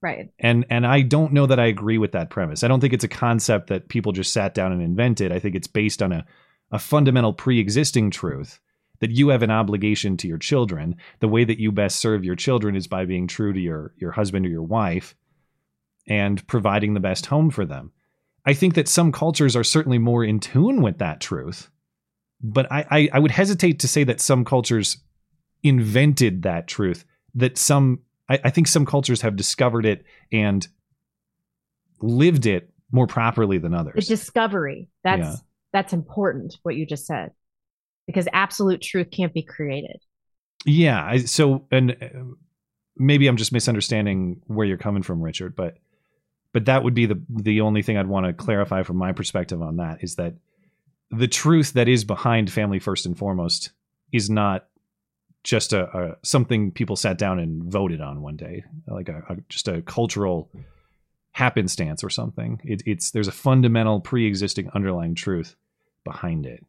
Right. 0.00 0.30
And 0.38 0.66
and 0.70 0.86
I 0.86 1.02
don't 1.02 1.32
know 1.32 1.46
that 1.46 1.58
I 1.58 1.66
agree 1.66 1.98
with 1.98 2.12
that 2.12 2.30
premise. 2.30 2.62
I 2.62 2.68
don't 2.68 2.80
think 2.80 2.92
it's 2.92 3.02
a 3.02 3.08
concept 3.08 3.68
that 3.68 3.88
people 3.88 4.12
just 4.12 4.32
sat 4.32 4.54
down 4.54 4.70
and 4.70 4.82
invented. 4.82 5.32
I 5.32 5.40
think 5.40 5.56
it's 5.56 5.66
based 5.66 6.00
on 6.00 6.12
a 6.12 6.24
a 6.70 6.78
fundamental 6.78 7.32
pre-existing 7.32 8.10
truth 8.10 8.60
that 9.00 9.10
you 9.10 9.28
have 9.28 9.42
an 9.42 9.50
obligation 9.50 10.16
to 10.18 10.28
your 10.28 10.38
children. 10.38 10.96
The 11.20 11.28
way 11.28 11.44
that 11.44 11.58
you 11.60 11.72
best 11.72 11.96
serve 12.00 12.24
your 12.24 12.36
children 12.36 12.76
is 12.76 12.86
by 12.86 13.04
being 13.04 13.26
true 13.26 13.52
to 13.52 13.60
your 13.60 13.94
your 13.98 14.12
husband 14.12 14.46
or 14.46 14.48
your 14.48 14.62
wife 14.62 15.14
and 16.08 16.46
providing 16.46 16.94
the 16.94 17.00
best 17.00 17.26
home 17.26 17.50
for 17.50 17.64
them. 17.64 17.92
I 18.44 18.54
think 18.54 18.74
that 18.74 18.88
some 18.88 19.10
cultures 19.12 19.56
are 19.56 19.64
certainly 19.64 19.98
more 19.98 20.24
in 20.24 20.38
tune 20.38 20.80
with 20.80 20.98
that 20.98 21.20
truth, 21.20 21.68
but 22.40 22.70
I, 22.70 22.86
I, 22.90 23.08
I 23.14 23.18
would 23.18 23.32
hesitate 23.32 23.80
to 23.80 23.88
say 23.88 24.04
that 24.04 24.20
some 24.20 24.44
cultures 24.44 24.98
invented 25.64 26.42
that 26.42 26.68
truth. 26.68 27.04
That 27.34 27.58
some 27.58 28.00
I, 28.28 28.38
I 28.44 28.50
think 28.50 28.68
some 28.68 28.86
cultures 28.86 29.22
have 29.22 29.36
discovered 29.36 29.84
it 29.84 30.04
and 30.30 30.66
lived 32.00 32.46
it 32.46 32.70
more 32.92 33.06
properly 33.06 33.58
than 33.58 33.74
others. 33.74 33.94
It's 33.96 34.06
discovery. 34.06 34.88
That's 35.02 35.20
Yeah. 35.20 35.36
that's 35.72 35.92
important 35.92 36.56
what 36.62 36.76
you 36.76 36.86
just 36.86 37.06
said. 37.06 37.32
Because 38.06 38.28
absolute 38.32 38.80
truth 38.80 39.10
can't 39.10 39.34
be 39.34 39.42
created. 39.42 40.00
Yeah. 40.64 41.04
I, 41.04 41.18
so, 41.18 41.66
and 41.70 41.96
uh, 42.00 42.34
maybe 42.96 43.26
I'm 43.26 43.36
just 43.36 43.52
misunderstanding 43.52 44.42
where 44.46 44.66
you're 44.66 44.76
coming 44.76 45.02
from, 45.02 45.22
Richard, 45.22 45.56
but 45.56 45.78
but 46.52 46.64
that 46.64 46.82
would 46.82 46.94
be 46.94 47.06
the 47.06 47.20
the 47.28 47.60
only 47.60 47.82
thing 47.82 47.98
I'd 47.98 48.06
want 48.06 48.26
to 48.26 48.32
clarify 48.32 48.82
from 48.82 48.96
my 48.96 49.12
perspective 49.12 49.60
on 49.60 49.76
that 49.76 50.02
is 50.02 50.14
that 50.16 50.34
the 51.10 51.28
truth 51.28 51.74
that 51.74 51.88
is 51.88 52.04
behind 52.04 52.50
family 52.50 52.78
first 52.78 53.06
and 53.06 53.16
foremost 53.16 53.72
is 54.12 54.30
not 54.30 54.66
just 55.44 55.72
a, 55.72 55.84
a 55.96 56.16
something 56.22 56.72
people 56.72 56.96
sat 56.96 57.18
down 57.18 57.38
and 57.38 57.62
voted 57.70 58.00
on 58.00 58.22
one 58.22 58.36
day, 58.36 58.64
like 58.88 59.08
a, 59.08 59.22
a 59.28 59.36
just 59.48 59.68
a 59.68 59.82
cultural 59.82 60.50
happenstance 61.32 62.02
or 62.02 62.10
something. 62.10 62.60
It, 62.64 62.82
it's 62.86 63.10
there's 63.10 63.28
a 63.28 63.32
fundamental 63.32 64.00
pre-existing 64.00 64.70
underlying 64.74 65.14
truth 65.14 65.54
behind 66.04 66.46
it. 66.46 66.64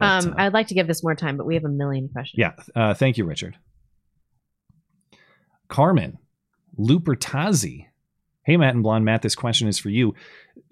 Um, 0.00 0.34
I'd 0.36 0.52
like 0.52 0.68
to 0.68 0.74
give 0.74 0.86
this 0.86 1.02
more 1.02 1.14
time, 1.14 1.36
but 1.36 1.46
we 1.46 1.54
have 1.54 1.64
a 1.64 1.70
million 1.70 2.08
questions. 2.08 2.38
Yeah. 2.38 2.52
Uh, 2.74 2.94
thank 2.94 3.16
you, 3.16 3.24
Richard. 3.24 3.56
Carmen, 5.68 6.18
Lupertazzi. 6.78 7.86
Hey, 8.44 8.56
Matt 8.56 8.74
and 8.74 8.82
Blonde. 8.82 9.04
Matt, 9.04 9.22
this 9.22 9.34
question 9.34 9.66
is 9.66 9.78
for 9.78 9.88
you. 9.88 10.14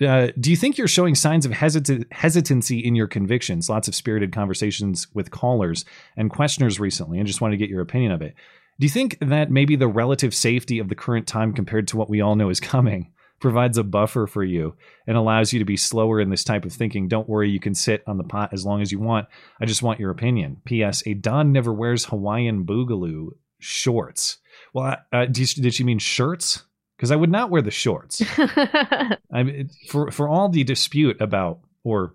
Uh, 0.01 0.29
do 0.39 0.51
you 0.51 0.57
think 0.57 0.79
you're 0.79 0.87
showing 0.87 1.17
signs 1.17 1.45
of 1.45 1.53
hesit- 1.53 2.07
hesitancy 2.13 2.79
in 2.79 2.95
your 2.95 3.09
convictions? 3.09 3.69
Lots 3.69 3.89
of 3.89 3.95
spirited 3.95 4.33
conversations 4.33 5.09
with 5.13 5.33
callers 5.33 5.85
and 6.17 6.31
questioners 6.31 6.79
recently, 6.79 7.19
and 7.19 7.27
just 7.27 7.41
want 7.41 7.53
to 7.53 7.57
get 7.57 7.71
your 7.71 7.81
opinion 7.81 8.13
of 8.13 8.23
it. 8.23 8.35
Do 8.79 8.87
you 8.87 8.91
think 8.91 9.19
that 9.21 9.51
maybe 9.51 9.75
the 9.77 9.89
relative 9.89 10.35
safety 10.35 10.79
of 10.79 10.89
the 10.89 10.95
current 10.95 11.27
time 11.27 11.53
compared 11.53 11.89
to 11.89 11.97
what 11.97 12.11
we 12.11 12.21
all 12.21 12.37
know 12.37 12.51
is 12.51 12.61
coming 12.61 13.13
provides 13.41 13.79
a 13.79 13.85
buffer 13.85 14.27
for 14.27 14.43
you 14.43 14.75
and 15.07 15.17
allows 15.17 15.53
you 15.53 15.59
to 15.59 15.65
be 15.65 15.77
slower 15.77 16.21
in 16.21 16.31
this 16.31 16.45
type 16.45 16.65
of 16.65 16.73
thinking? 16.73 17.09
Don't 17.09 17.29
worry, 17.29 17.51
you 17.51 17.61
can 17.61 17.75
sit 17.75 18.03
on 18.07 18.19
the 18.19 18.25
pot 18.25 18.53
as 18.53 18.65
long 18.65 18.81
as 18.83 18.91
you 18.91 18.99
want. 18.99 19.29
I 19.61 19.67
just 19.67 19.83
want 19.83 20.01
your 20.01 20.11
opinion. 20.11 20.61
P.S. 20.65 21.03
A 21.07 21.15
Don 21.15 21.53
never 21.53 21.73
wears 21.73 22.07
Hawaiian 22.07 22.65
Boogaloo 22.65 23.31
shorts. 23.59 24.39
Well, 24.73 24.97
uh, 25.13 25.27
did, 25.27 25.75
she, 25.75 25.85
mean 25.85 25.99
shirts? 25.99 26.65
Because 26.97 27.11
I 27.11 27.17
would 27.17 27.31
not 27.31 27.51
wear 27.51 27.63
the 27.63 27.71
shorts. 27.71 28.23
I 28.39 29.43
mean, 29.43 29.71
for 29.89 30.11
for 30.11 30.29
all 30.29 30.49
the 30.49 30.65
dispute 30.65 31.21
about 31.21 31.61
or 31.83 32.15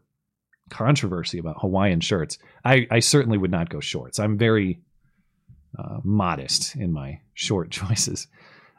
controversy 0.69 1.37
about 1.37 1.59
Hawaiian 1.59 1.99
shirts, 1.99 2.37
I, 2.63 2.87
I 2.89 2.99
certainly 2.99 3.37
would 3.37 3.51
not 3.51 3.69
go 3.69 3.79
shorts. 3.79 4.19
I'm 4.19 4.37
very 4.37 4.79
uh, 5.77 5.99
modest 6.03 6.75
in 6.75 6.91
my 6.91 7.19
short 7.33 7.71
choices. 7.71 8.27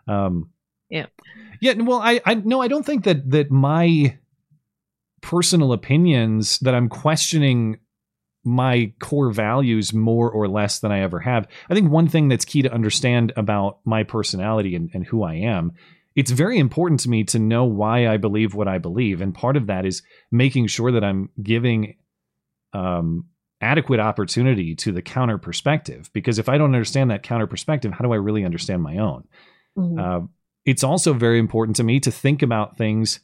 Um, 0.08 0.50
yeah. 0.90 1.06
Yeah. 1.60 1.74
Well, 1.78 2.00
I, 2.00 2.20
I 2.24 2.34
no, 2.34 2.60
I 2.60 2.68
don't 2.68 2.84
think 2.84 3.04
that 3.04 3.30
that 3.30 3.50
my 3.50 4.18
personal 5.22 5.72
opinions 5.72 6.58
that 6.60 6.74
I'm 6.74 6.88
questioning 6.88 7.78
my 8.44 8.92
core 9.00 9.30
values 9.30 9.92
more 9.92 10.30
or 10.30 10.48
less 10.48 10.78
than 10.78 10.90
I 10.90 11.00
ever 11.00 11.20
have. 11.20 11.46
I 11.68 11.74
think 11.74 11.90
one 11.90 12.08
thing 12.08 12.28
that's 12.28 12.44
key 12.44 12.62
to 12.62 12.72
understand 12.72 13.32
about 13.36 13.80
my 13.84 14.02
personality 14.02 14.74
and, 14.74 14.90
and 14.94 15.04
who 15.04 15.22
I 15.22 15.34
am, 15.34 15.72
it's 16.16 16.30
very 16.30 16.58
important 16.58 17.00
to 17.00 17.10
me 17.10 17.24
to 17.24 17.38
know 17.38 17.64
why 17.64 18.08
I 18.08 18.16
believe 18.16 18.54
what 18.54 18.66
I 18.68 18.78
believe. 18.78 19.20
And 19.20 19.34
part 19.34 19.56
of 19.56 19.66
that 19.66 19.84
is 19.84 20.02
making 20.30 20.68
sure 20.68 20.92
that 20.92 21.04
I'm 21.04 21.28
giving 21.42 21.96
um, 22.72 23.26
adequate 23.60 24.00
opportunity 24.00 24.74
to 24.76 24.92
the 24.92 25.02
counter 25.02 25.36
perspective. 25.36 26.10
Because 26.14 26.38
if 26.38 26.48
I 26.48 26.56
don't 26.56 26.74
understand 26.74 27.10
that 27.10 27.22
counter 27.22 27.46
perspective, 27.46 27.92
how 27.92 28.04
do 28.04 28.12
I 28.12 28.16
really 28.16 28.44
understand 28.44 28.82
my 28.82 28.96
own? 28.96 29.24
Uh, 30.00 30.20
it's 30.64 30.84
also 30.84 31.12
very 31.12 31.38
important 31.38 31.76
to 31.76 31.84
me 31.84 32.00
to 32.00 32.10
think 32.10 32.42
about 32.42 32.76
things 32.76 33.20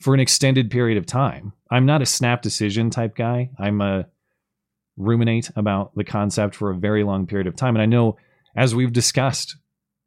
for 0.00 0.14
an 0.14 0.20
extended 0.20 0.70
period 0.70 0.96
of 0.96 1.06
time. 1.06 1.52
I'm 1.70 1.86
not 1.86 2.02
a 2.02 2.06
snap 2.06 2.42
decision 2.42 2.90
type 2.90 3.14
guy. 3.14 3.50
I'm 3.58 3.80
a 3.80 4.06
ruminate 4.96 5.50
about 5.56 5.94
the 5.94 6.04
concept 6.04 6.54
for 6.54 6.70
a 6.70 6.76
very 6.76 7.04
long 7.04 7.26
period 7.26 7.46
of 7.46 7.56
time. 7.56 7.76
And 7.76 7.82
I 7.82 7.86
know, 7.86 8.16
as 8.56 8.74
we've 8.74 8.92
discussed 8.92 9.56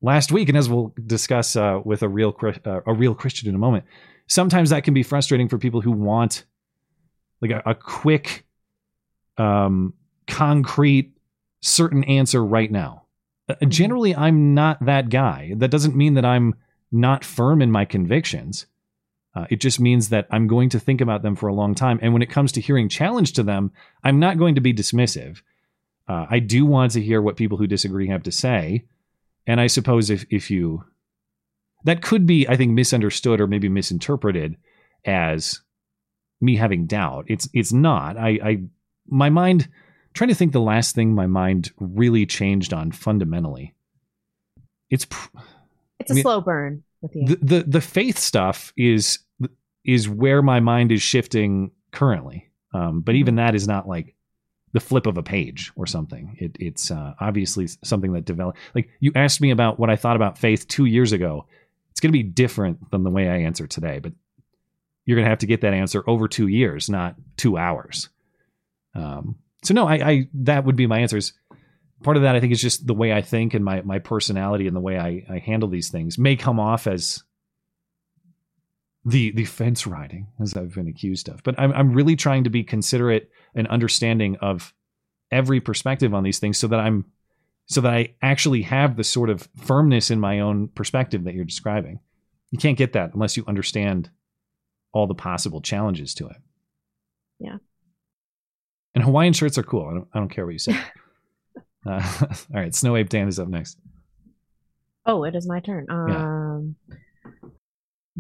last 0.02 0.32
week, 0.32 0.50
and 0.50 0.58
as 0.58 0.68
we'll 0.70 0.94
discuss 1.06 1.56
uh, 1.56 1.80
with 1.84 2.02
a 2.04 2.10
real 2.10 2.36
uh, 2.66 2.82
a 2.86 2.94
real 2.94 3.16
Christian 3.16 3.50
in 3.50 3.56
a 3.56 3.60
moment, 3.60 3.86
sometimes 4.28 4.72
that 4.72 4.84
can 4.84 4.94
be 4.94 5.04
frustrating 5.04 5.48
for 5.48 5.58
people 5.58 5.82
who 5.82 5.92
want 5.92 6.44
like 7.42 7.52
a, 7.52 7.62
a 7.66 7.76
quick, 7.76 8.46
um, 9.38 9.94
concrete, 10.28 11.12
certain 11.62 12.04
answer 12.06 12.44
right 12.44 12.72
now. 12.72 13.04
Uh, 13.50 13.66
generally, 13.68 14.16
I'm 14.16 14.54
not 14.54 14.84
that 14.86 15.10
guy. 15.10 15.54
That 15.58 15.72
doesn't 15.72 15.96
mean 15.96 16.14
that 16.14 16.26
I'm 16.26 16.56
not 16.94 17.26
firm 17.26 17.62
in 17.62 17.72
my 17.72 17.86
convictions. 17.86 18.68
Uh, 19.36 19.48
it 19.50 19.60
just 19.60 19.80
means 19.80 20.10
that 20.10 20.28
I'm 20.30 20.46
going 20.46 20.70
to 20.70 20.80
think 20.80 21.02
about 21.02 21.24
them 21.24 21.36
for 21.36 21.48
a 21.48 21.54
long 21.54 21.74
time. 21.74 22.00
And 22.02 22.14
when 22.14 22.22
it 22.22 22.30
comes 22.30 22.52
to 22.52 22.62
hearing 22.62 22.88
challenge 22.88 23.34
to 23.34 23.44
them, 23.44 23.72
I'm 24.04 24.20
not 24.20 24.38
going 24.38 24.56
to 24.56 24.62
be 24.62 24.74
dismissive. 24.74 25.42
Uh, 26.08 26.28
I 26.30 26.40
do 26.40 26.66
want 26.66 26.92
to 26.92 27.02
hear 27.02 27.22
what 27.22 27.36
people 27.36 27.58
who 27.58 27.66
disagree 27.66 28.10
have 28.10 28.24
to 28.24 28.32
say. 28.32 28.86
And 29.48 29.60
I 29.60 29.68
suppose 29.68 30.12
if, 30.12 30.26
if 30.30 30.52
you, 30.52 30.84
that 31.84 32.04
could 32.04 32.28
be, 32.28 32.48
I 32.48 32.56
think, 32.56 32.74
misunderstood 32.74 33.42
or 33.42 33.48
maybe 33.48 33.70
misinterpreted 33.70 34.56
as 35.04 35.62
me 36.40 36.56
having 36.58 36.86
doubt. 36.86 37.26
It's, 37.28 37.50
it's 37.54 37.74
not. 37.74 38.18
I, 38.18 38.40
I, 38.44 38.64
my 39.08 39.32
mind, 39.32 39.68
trying 40.14 40.30
to 40.30 40.36
think 40.36 40.52
the 40.52 40.62
last 40.62 40.94
thing 40.94 41.16
my 41.16 41.26
mind 41.26 41.72
really 41.80 42.28
changed 42.28 42.72
on 42.72 42.92
fundamentally. 42.92 43.74
It's, 44.92 45.06
pr- 45.06 45.38
It's 46.04 46.12
a 46.12 46.14
I 46.14 46.16
mean, 46.16 46.24
slow 46.24 46.42
burn 46.42 46.84
with 47.02 47.16
you. 47.16 47.26
the, 47.28 47.36
the 47.36 47.64
the 47.64 47.82
faith 47.82 48.18
stuff 48.18 48.74
is 48.78 49.20
is 49.84 50.08
where 50.08 50.42
my 50.42 50.60
mind 50.60 50.92
is 50.92 51.02
shifting 51.02 51.72
currently. 51.92 52.50
Um, 52.74 53.02
but 53.02 53.16
even 53.16 53.36
that 53.36 53.56
is 53.56 53.68
not 53.68 53.88
like 53.88 54.16
the 54.74 54.80
flip 54.80 55.06
of 55.06 55.18
a 55.18 55.24
page 55.24 55.72
or 55.76 55.86
something. 55.86 56.36
It, 56.40 56.58
it's 56.60 56.90
uh, 56.90 57.14
obviously 57.20 57.68
something 57.84 58.14
that 58.14 58.26
developed. 58.26 58.58
Like 58.74 58.90
you 59.00 59.12
asked 59.16 59.42
me 59.42 59.52
about 59.52 59.80
what 59.80 59.90
I 59.90 59.96
thought 59.96 60.16
about 60.16 60.38
faith 60.38 60.68
two 60.68 60.86
years 60.86 61.12
ago. 61.12 61.46
It's 61.92 62.00
going 62.00 62.12
to 62.12 62.18
be 62.18 62.24
different 62.24 62.90
than 62.90 63.04
the 63.04 63.12
way 63.12 63.30
I 63.30 63.38
answer 63.38 63.68
today, 63.68 64.00
but 64.00 64.14
you're 65.06 65.16
going 65.16 65.26
to 65.26 65.30
have 65.30 65.40
to 65.40 65.46
get 65.46 65.62
that 65.62 65.74
answer 65.74 66.04
over 66.08 66.28
two 66.28 66.48
years, 66.48 66.90
not 66.90 67.16
two 67.38 67.58
hours. 67.58 68.10
Um, 68.96 69.36
so 69.64 69.74
no, 69.74 69.88
I, 69.88 69.94
I 69.96 70.28
that 70.34 70.66
would 70.66 70.76
be 70.76 70.88
my 70.88 71.00
answers. 71.00 71.34
Part 72.04 72.18
of 72.18 72.24
that 72.24 72.36
I 72.36 72.40
think 72.40 72.54
is 72.54 72.62
just 72.62 72.86
the 72.86 72.94
way 72.94 73.14
I 73.14 73.22
think 73.22 73.54
and 73.54 73.64
my 73.64 73.82
my 73.82 74.00
personality 74.00 74.68
and 74.68 74.76
the 74.76 74.82
way 74.82 74.98
I, 74.98 75.26
I 75.30 75.40
handle 75.40 75.70
these 75.70 75.90
things 75.90 76.18
may 76.18 76.36
come 76.36 76.60
off 76.60 76.88
as 76.88 77.24
the 79.06 79.32
the 79.32 79.46
fence 79.46 79.86
riding 79.88 80.28
as 80.42 80.56
I've 80.56 80.76
been 80.76 80.88
accused 80.88 81.30
of. 81.30 81.44
But 81.44 81.60
I'm 81.60 81.72
I'm 81.74 81.94
really 81.94 82.16
trying 82.16 82.44
to 82.46 82.50
be 82.50 82.64
considerate 82.64 83.30
and 83.56 83.68
understanding 83.68 84.38
of 84.38 84.74
every 85.32 85.60
perspective 85.60 86.14
on 86.14 86.24
these 86.24 86.40
things 86.40 86.58
so 86.58 86.68
that 86.68 86.80
I'm 86.80 87.06
so 87.66 87.82
that 87.82 87.94
I 87.94 88.14
actually 88.22 88.62
have 88.64 88.98
the 88.98 89.04
sort 89.04 89.30
of 89.30 89.48
firmness 89.58 90.12
in 90.12 90.20
my 90.20 90.40
own 90.40 90.68
perspective 90.70 91.24
that 91.24 91.34
you're 91.34 91.46
describing. 91.46 92.00
You 92.52 92.60
can't 92.60 92.78
get 92.78 92.94
that 92.94 93.14
unless 93.14 93.38
you 93.38 93.44
understand 93.48 94.10
all 94.92 95.08
the 95.08 95.16
possible 95.16 95.62
challenges 95.62 96.14
to 96.16 96.28
it. 96.28 96.38
Yeah. 97.40 97.58
And 98.94 99.04
Hawaiian 99.04 99.34
shirts 99.34 99.58
are 99.58 99.64
cool. 99.64 99.88
I 99.88 99.94
don't, 99.94 100.08
I 100.14 100.20
don't 100.20 100.30
care 100.30 100.46
what 100.46 100.54
you 100.54 100.60
say. 100.60 100.78
uh, 101.86 102.12
all 102.22 102.38
right, 102.54 102.74
Snow 102.74 102.96
Ape 102.96 103.10
Dan 103.10 103.28
is 103.28 103.40
up 103.40 103.48
next. 103.48 103.78
Oh, 105.06 105.24
it 105.24 105.36
is 105.36 105.48
my 105.48 105.60
turn. 105.60 105.86
Yeah. 105.90 105.96
Um, 105.96 106.76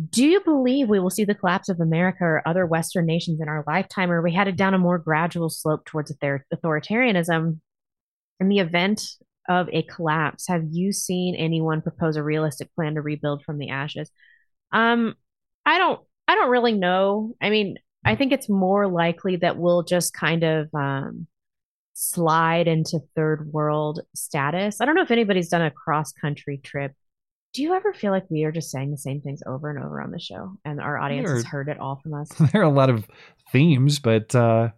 do 0.09 0.25
you 0.25 0.41
believe 0.41 0.89
we 0.89 0.99
will 0.99 1.09
see 1.09 1.23
the 1.23 1.35
collapse 1.35 1.69
of 1.69 1.79
America 1.79 2.23
or 2.23 2.47
other 2.47 2.65
Western 2.65 3.05
nations 3.05 3.39
in 3.39 3.47
our 3.47 3.63
lifetime, 3.67 4.11
or 4.11 4.19
are 4.19 4.23
we 4.23 4.33
headed 4.33 4.55
down 4.55 4.73
a 4.73 4.79
more 4.79 4.97
gradual 4.97 5.49
slope 5.49 5.85
towards 5.85 6.11
authoritarianism? 6.11 7.59
In 8.39 8.49
the 8.49 8.59
event 8.59 9.03
of 9.47 9.69
a 9.71 9.83
collapse, 9.83 10.47
have 10.47 10.63
you 10.71 10.91
seen 10.91 11.35
anyone 11.35 11.81
propose 11.81 12.15
a 12.15 12.23
realistic 12.23 12.73
plan 12.75 12.95
to 12.95 13.01
rebuild 13.01 13.43
from 13.43 13.59
the 13.59 13.69
ashes? 13.69 14.09
Um, 14.71 15.15
I 15.65 15.77
don't. 15.77 16.01
I 16.27 16.35
don't 16.35 16.49
really 16.49 16.71
know. 16.71 17.35
I 17.41 17.49
mean, 17.49 17.77
I 18.05 18.15
think 18.15 18.31
it's 18.31 18.49
more 18.49 18.87
likely 18.87 19.35
that 19.37 19.57
we'll 19.57 19.83
just 19.83 20.13
kind 20.13 20.43
of 20.43 20.69
um, 20.73 21.27
slide 21.93 22.67
into 22.67 22.99
third 23.15 23.51
world 23.53 24.01
status. 24.15 24.81
I 24.81 24.85
don't 24.85 24.95
know 24.95 25.01
if 25.03 25.11
anybody's 25.11 25.49
done 25.49 25.61
a 25.61 25.71
cross 25.71 26.11
country 26.11 26.57
trip. 26.57 26.93
Do 27.53 27.61
you 27.61 27.73
ever 27.75 27.93
feel 27.93 28.11
like 28.11 28.25
we 28.31 28.43
are 28.45 28.51
just 28.51 28.71
saying 28.71 28.89
the 28.91 28.97
same 28.97 29.21
things 29.21 29.41
over 29.45 29.69
and 29.69 29.83
over 29.83 30.01
on 30.01 30.09
the 30.11 30.19
show 30.19 30.57
and 30.65 30.81
our 30.81 30.97
audience 30.97 31.29
has 31.29 31.45
heard 31.45 31.69
it 31.69 31.79
all 31.79 31.99
from 32.01 32.15
us? 32.15 32.29
there 32.51 32.61
are 32.61 32.65
a 32.65 32.69
lot 32.69 32.89
of 32.89 33.05
themes, 33.51 33.99
but 33.99 34.33
uh, 34.33 34.69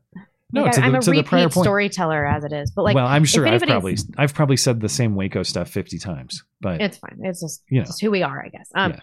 no, 0.51 0.63
Like, 0.63 0.77
I, 0.77 0.87
am 0.87 0.95
a 0.95 1.01
to 1.01 1.11
the 1.11 1.23
prior 1.23 1.43
repeat 1.43 1.53
point. 1.53 1.63
storyteller 1.65 2.25
as 2.25 2.43
it 2.43 2.51
is, 2.51 2.71
but 2.71 2.83
like, 2.83 2.95
well, 2.95 3.07
I'm 3.07 3.23
sure 3.23 3.47
I've 3.47 3.61
probably 3.61 3.97
I've 4.17 4.33
probably 4.33 4.57
said 4.57 4.81
the 4.81 4.89
same 4.89 5.15
Waco 5.15 5.43
stuff 5.43 5.69
50 5.69 5.99
times, 5.99 6.43
but 6.59 6.81
it's 6.81 6.97
fine. 6.97 7.17
It's 7.23 7.39
just, 7.39 7.63
you 7.69 7.79
know. 7.79 7.85
just 7.85 8.01
who 8.01 8.11
we 8.11 8.23
are, 8.23 8.43
I 8.45 8.49
guess. 8.49 8.69
Um, 8.75 8.91
Yeah. 8.91 8.99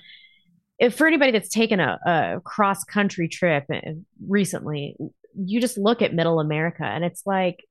if 0.79 0.95
for 0.95 1.07
anybody 1.07 1.33
that's 1.33 1.49
taken 1.49 1.81
a, 1.81 1.99
a 2.05 2.41
cross 2.45 2.85
country 2.85 3.27
trip 3.29 3.65
uh, 3.73 3.81
recently, 4.29 4.97
you 5.35 5.63
just 5.63 5.79
look 5.79 6.03
at 6.03 6.13
Middle 6.13 6.41
America 6.41 6.85
and 6.85 7.05
it's 7.05 7.23
like 7.25 7.65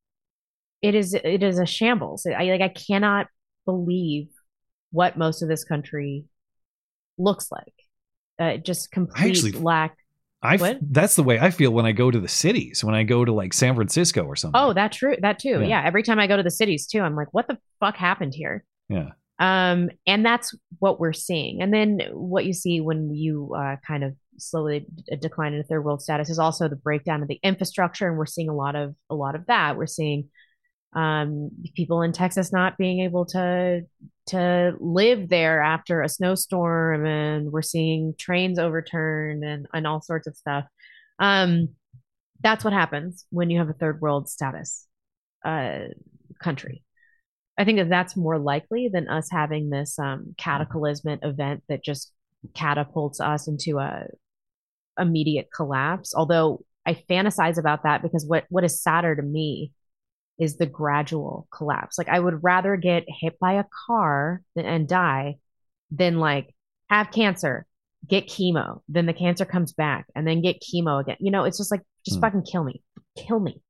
it 0.82 0.96
is 0.96 1.14
it 1.14 1.44
is 1.44 1.60
a 1.60 1.66
shambles. 1.66 2.26
I 2.26 2.44
like 2.46 2.62
I 2.62 2.70
cannot 2.70 3.28
believe 3.66 4.28
what 4.92 5.18
most 5.18 5.42
of 5.42 5.50
this 5.50 5.64
country 5.64 6.26
looks 7.18 7.50
like. 7.52 7.74
Uh, 8.40 8.58
just 8.58 8.92
complete 8.92 9.38
actually- 9.38 9.52
lack. 9.54 9.98
I 10.44 10.80
that's 10.82 11.16
the 11.16 11.22
way 11.22 11.40
I 11.40 11.52
feel 11.52 11.70
when 11.70 11.86
I 11.86 11.92
go 11.92 12.10
to 12.10 12.20
the 12.20 12.28
cities, 12.28 12.84
when 12.84 12.96
I 12.96 13.04
go 13.04 13.24
to 13.24 13.32
like 13.32 13.54
San 13.54 13.76
Francisco 13.76 14.24
or 14.24 14.36
something. 14.36 14.60
Oh, 14.60 14.74
that's 14.74 14.98
true. 14.98 15.16
That 15.22 15.38
too. 15.38 15.62
Yeah. 15.62 15.68
Yeah. 15.68 15.84
Every 15.86 16.02
time 16.02 16.18
I 16.18 16.26
go 16.26 16.36
to 16.36 16.42
the 16.42 16.50
cities 16.50 16.88
too, 16.88 17.00
I'm 17.02 17.16
like, 17.16 17.32
what 17.32 17.48
the 17.48 17.60
fuck 17.80 17.96
happened 17.96 18.34
here? 18.34 18.64
Yeah. 18.90 19.10
Um, 19.38 19.92
and 20.08 20.26
that's 20.26 20.56
what 20.80 21.00
we're 21.00 21.14
seeing. 21.14 21.62
And 21.62 21.72
then 21.72 22.00
what 22.12 22.46
you 22.46 22.54
see 22.54 22.82
when 22.82 23.14
you 23.14 23.54
uh, 23.56 23.76
kind 23.86 24.04
of 24.04 24.16
slowly 24.38 24.88
d- 24.96 25.16
decline 25.18 25.54
into 25.54 25.68
third 25.68 25.86
world 25.86 26.02
status 26.02 26.32
is 26.32 26.40
also 26.40 26.68
the 26.68 26.76
breakdown 26.76 27.22
of 27.22 27.28
the 27.28 27.40
infrastructure, 27.44 28.08
and 28.08 28.18
we're 28.18 28.26
seeing 28.26 28.50
a 28.50 28.56
lot 28.56 28.76
of 28.76 28.96
a 29.12 29.16
lot 29.16 29.36
of 29.36 29.46
that. 29.46 29.78
We're 29.78 29.86
seeing 29.86 30.30
um, 30.94 31.52
people 31.76 32.02
in 32.02 32.12
Texas 32.12 32.52
not 32.52 32.78
being 32.78 33.02
able 33.02 33.26
to 33.28 33.82
to 34.28 34.74
live 34.80 35.30
there 35.30 35.62
after 35.62 36.02
a 36.02 36.10
snowstorm, 36.10 37.06
and 37.06 37.52
we're 37.52 37.62
seeing 37.62 38.14
trains 38.18 38.60
overturned 38.60 39.44
and 39.44 39.68
and 39.74 39.88
all 39.88 40.02
sorts 40.02 40.28
of 40.28 40.36
stuff. 40.36 40.66
Um, 41.20 41.70
that's 42.42 42.64
what 42.64 42.74
happens 42.74 43.26
when 43.30 43.50
you 43.50 43.60
have 43.60 43.70
a 43.70 43.74
third 43.74 44.02
world 44.02 44.30
status 44.30 44.88
uh, 45.46 45.80
country. 46.42 46.84
I 47.58 47.66
think 47.66 47.78
that 47.78 47.90
that's 47.90 48.18
more 48.18 48.40
likely 48.40 48.90
than 48.92 49.08
us 49.08 49.30
having 49.32 49.70
this 49.70 50.00
um, 50.00 50.34
cataclysmic 50.38 51.20
event 51.22 51.64
that 51.70 51.84
just 51.84 52.12
catapults 52.56 53.20
us 53.20 53.48
into 53.48 53.78
a 53.78 54.08
immediate 55.00 55.50
collapse. 55.56 56.14
Although 56.16 56.66
I 56.86 56.96
fantasize 57.10 57.58
about 57.58 57.84
that 57.84 58.02
because 58.02 58.26
what 58.26 58.46
what 58.50 58.64
is 58.64 58.82
sadder 58.82 59.16
to 59.16 59.22
me 59.22 59.72
is 60.42 60.58
the 60.58 60.66
gradual 60.66 61.48
collapse. 61.56 61.98
Like 61.98 62.10
I 62.10 62.20
would 62.20 62.44
rather 62.44 62.76
get 62.76 63.06
hit 63.08 63.40
by 63.40 63.54
a 63.54 63.66
car 63.88 64.42
than, 64.56 64.66
and 64.66 64.88
die 64.88 65.38
than 65.92 66.18
like 66.18 66.54
have 66.90 67.12
cancer, 67.12 67.66
get 68.08 68.28
chemo, 68.28 68.82
then 68.90 69.06
the 69.06 69.14
cancer 69.14 69.46
comes 69.46 69.72
back, 69.72 70.08
and 70.16 70.28
then 70.28 70.42
get 70.42 70.62
chemo 70.62 71.00
again. 71.00 71.18
You 71.20 71.32
know, 71.32 71.44
it's 71.44 71.60
just 71.60 71.72
like 71.72 71.84
just 72.06 72.18
Hmm. 72.18 72.22
fucking 72.22 72.44
kill 72.44 72.64
me, 72.64 72.82
kill 73.16 73.40
me, 73.40 73.62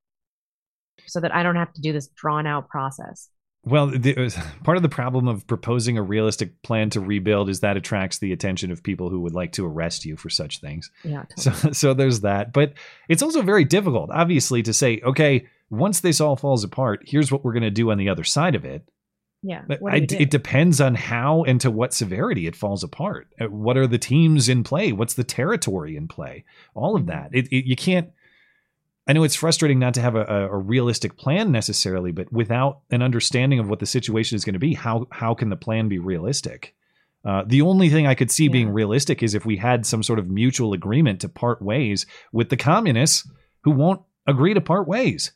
so 1.05 1.19
that 1.19 1.35
I 1.35 1.43
don't 1.43 1.57
have 1.57 1.73
to 1.73 1.81
do 1.81 1.91
this 1.91 2.07
drawn 2.15 2.47
out 2.47 2.69
process. 2.69 3.29
Well, 3.63 3.87
the, 3.87 4.35
part 4.63 4.77
of 4.77 4.83
the 4.83 4.89
problem 4.89 5.27
of 5.27 5.45
proposing 5.45 5.97
a 5.97 6.01
realistic 6.01 6.61
plan 6.63 6.89
to 6.91 6.99
rebuild 6.99 7.49
is 7.49 7.59
that 7.59 7.77
attracts 7.77 8.17
the 8.19 8.31
attention 8.33 8.71
of 8.71 8.81
people 8.83 9.09
who 9.09 9.19
would 9.21 9.33
like 9.35 9.51
to 9.53 9.65
arrest 9.65 10.03
you 10.05 10.17
for 10.17 10.29
such 10.29 10.59
things. 10.59 10.89
Yeah. 11.03 11.23
So, 11.37 11.51
so 11.71 11.93
there's 11.93 12.21
that. 12.21 12.53
But 12.53 12.73
it's 13.07 13.21
also 13.23 13.41
very 13.41 13.65
difficult, 13.65 14.09
obviously, 14.11 14.63
to 14.63 14.73
say, 14.73 14.99
okay, 15.03 15.47
once 15.69 15.99
this 15.99 16.19
all 16.19 16.35
falls 16.35 16.63
apart, 16.63 17.03
here's 17.05 17.31
what 17.31 17.43
we're 17.45 17.53
going 17.53 17.63
to 17.63 17.69
do 17.71 17.91
on 17.91 17.97
the 17.97 18.09
other 18.09 18.23
side 18.23 18.55
of 18.55 18.65
it. 18.65 18.87
Yeah. 19.43 19.63
But 19.67 19.79
I- 19.87 19.95
it 20.09 20.29
depends 20.29 20.79
on 20.81 20.93
how 20.95 21.43
and 21.43 21.59
to 21.61 21.71
what 21.71 21.93
severity 21.93 22.45
it 22.47 22.55
falls 22.55 22.83
apart. 22.83 23.27
Uh, 23.39 23.45
What 23.45 23.77
are 23.77 23.87
the 23.87 23.97
teams 23.97 24.49
in 24.49 24.63
play? 24.63 24.91
What's 24.91 25.13
the 25.15 25.23
territory 25.23 25.95
in 25.95 26.07
play? 26.07 26.45
All 26.75 26.93
Mm-hmm. 26.95 27.01
of 27.01 27.07
that. 27.07 27.29
It, 27.33 27.47
it, 27.51 27.65
you 27.65 27.75
can't. 27.75 28.09
I 29.07 29.13
know 29.13 29.23
it's 29.23 29.35
frustrating 29.35 29.79
not 29.79 29.95
to 29.95 30.01
have 30.01 30.15
a, 30.15 30.25
a, 30.25 30.57
realistic 30.57 31.17
plan 31.17 31.51
necessarily, 31.51 32.11
but 32.11 32.31
without 32.31 32.81
an 32.91 33.01
understanding 33.01 33.59
of 33.59 33.67
what 33.67 33.79
the 33.79 33.85
situation 33.87 34.35
is 34.35 34.45
going 34.45 34.53
to 34.53 34.59
be, 34.59 34.73
how 34.73 35.07
how 35.11 35.33
can 35.33 35.49
the 35.49 35.55
plan 35.55 35.89
be 35.89 35.97
realistic? 35.97 36.75
Uh, 37.23 37.43
the 37.45 37.61
only 37.61 37.89
thing 37.89 38.07
I 38.07 38.15
could 38.15 38.31
see 38.31 38.47
being 38.47 38.69
realistic 38.69 39.21
is 39.21 39.35
if 39.35 39.45
we 39.45 39.57
had 39.57 39.85
some 39.85 40.01
sort 40.01 40.17
of 40.17 40.29
mutual 40.29 40.73
agreement 40.73 41.21
to 41.21 41.29
part 41.29 41.61
ways 41.61 42.05
with 42.31 42.49
the 42.49 42.57
communists 42.57 43.29
who 43.63 43.71
won't 43.71 44.01
agree 44.27 44.53
to 44.53 44.61
part 44.61 44.87
ways. 44.87 45.31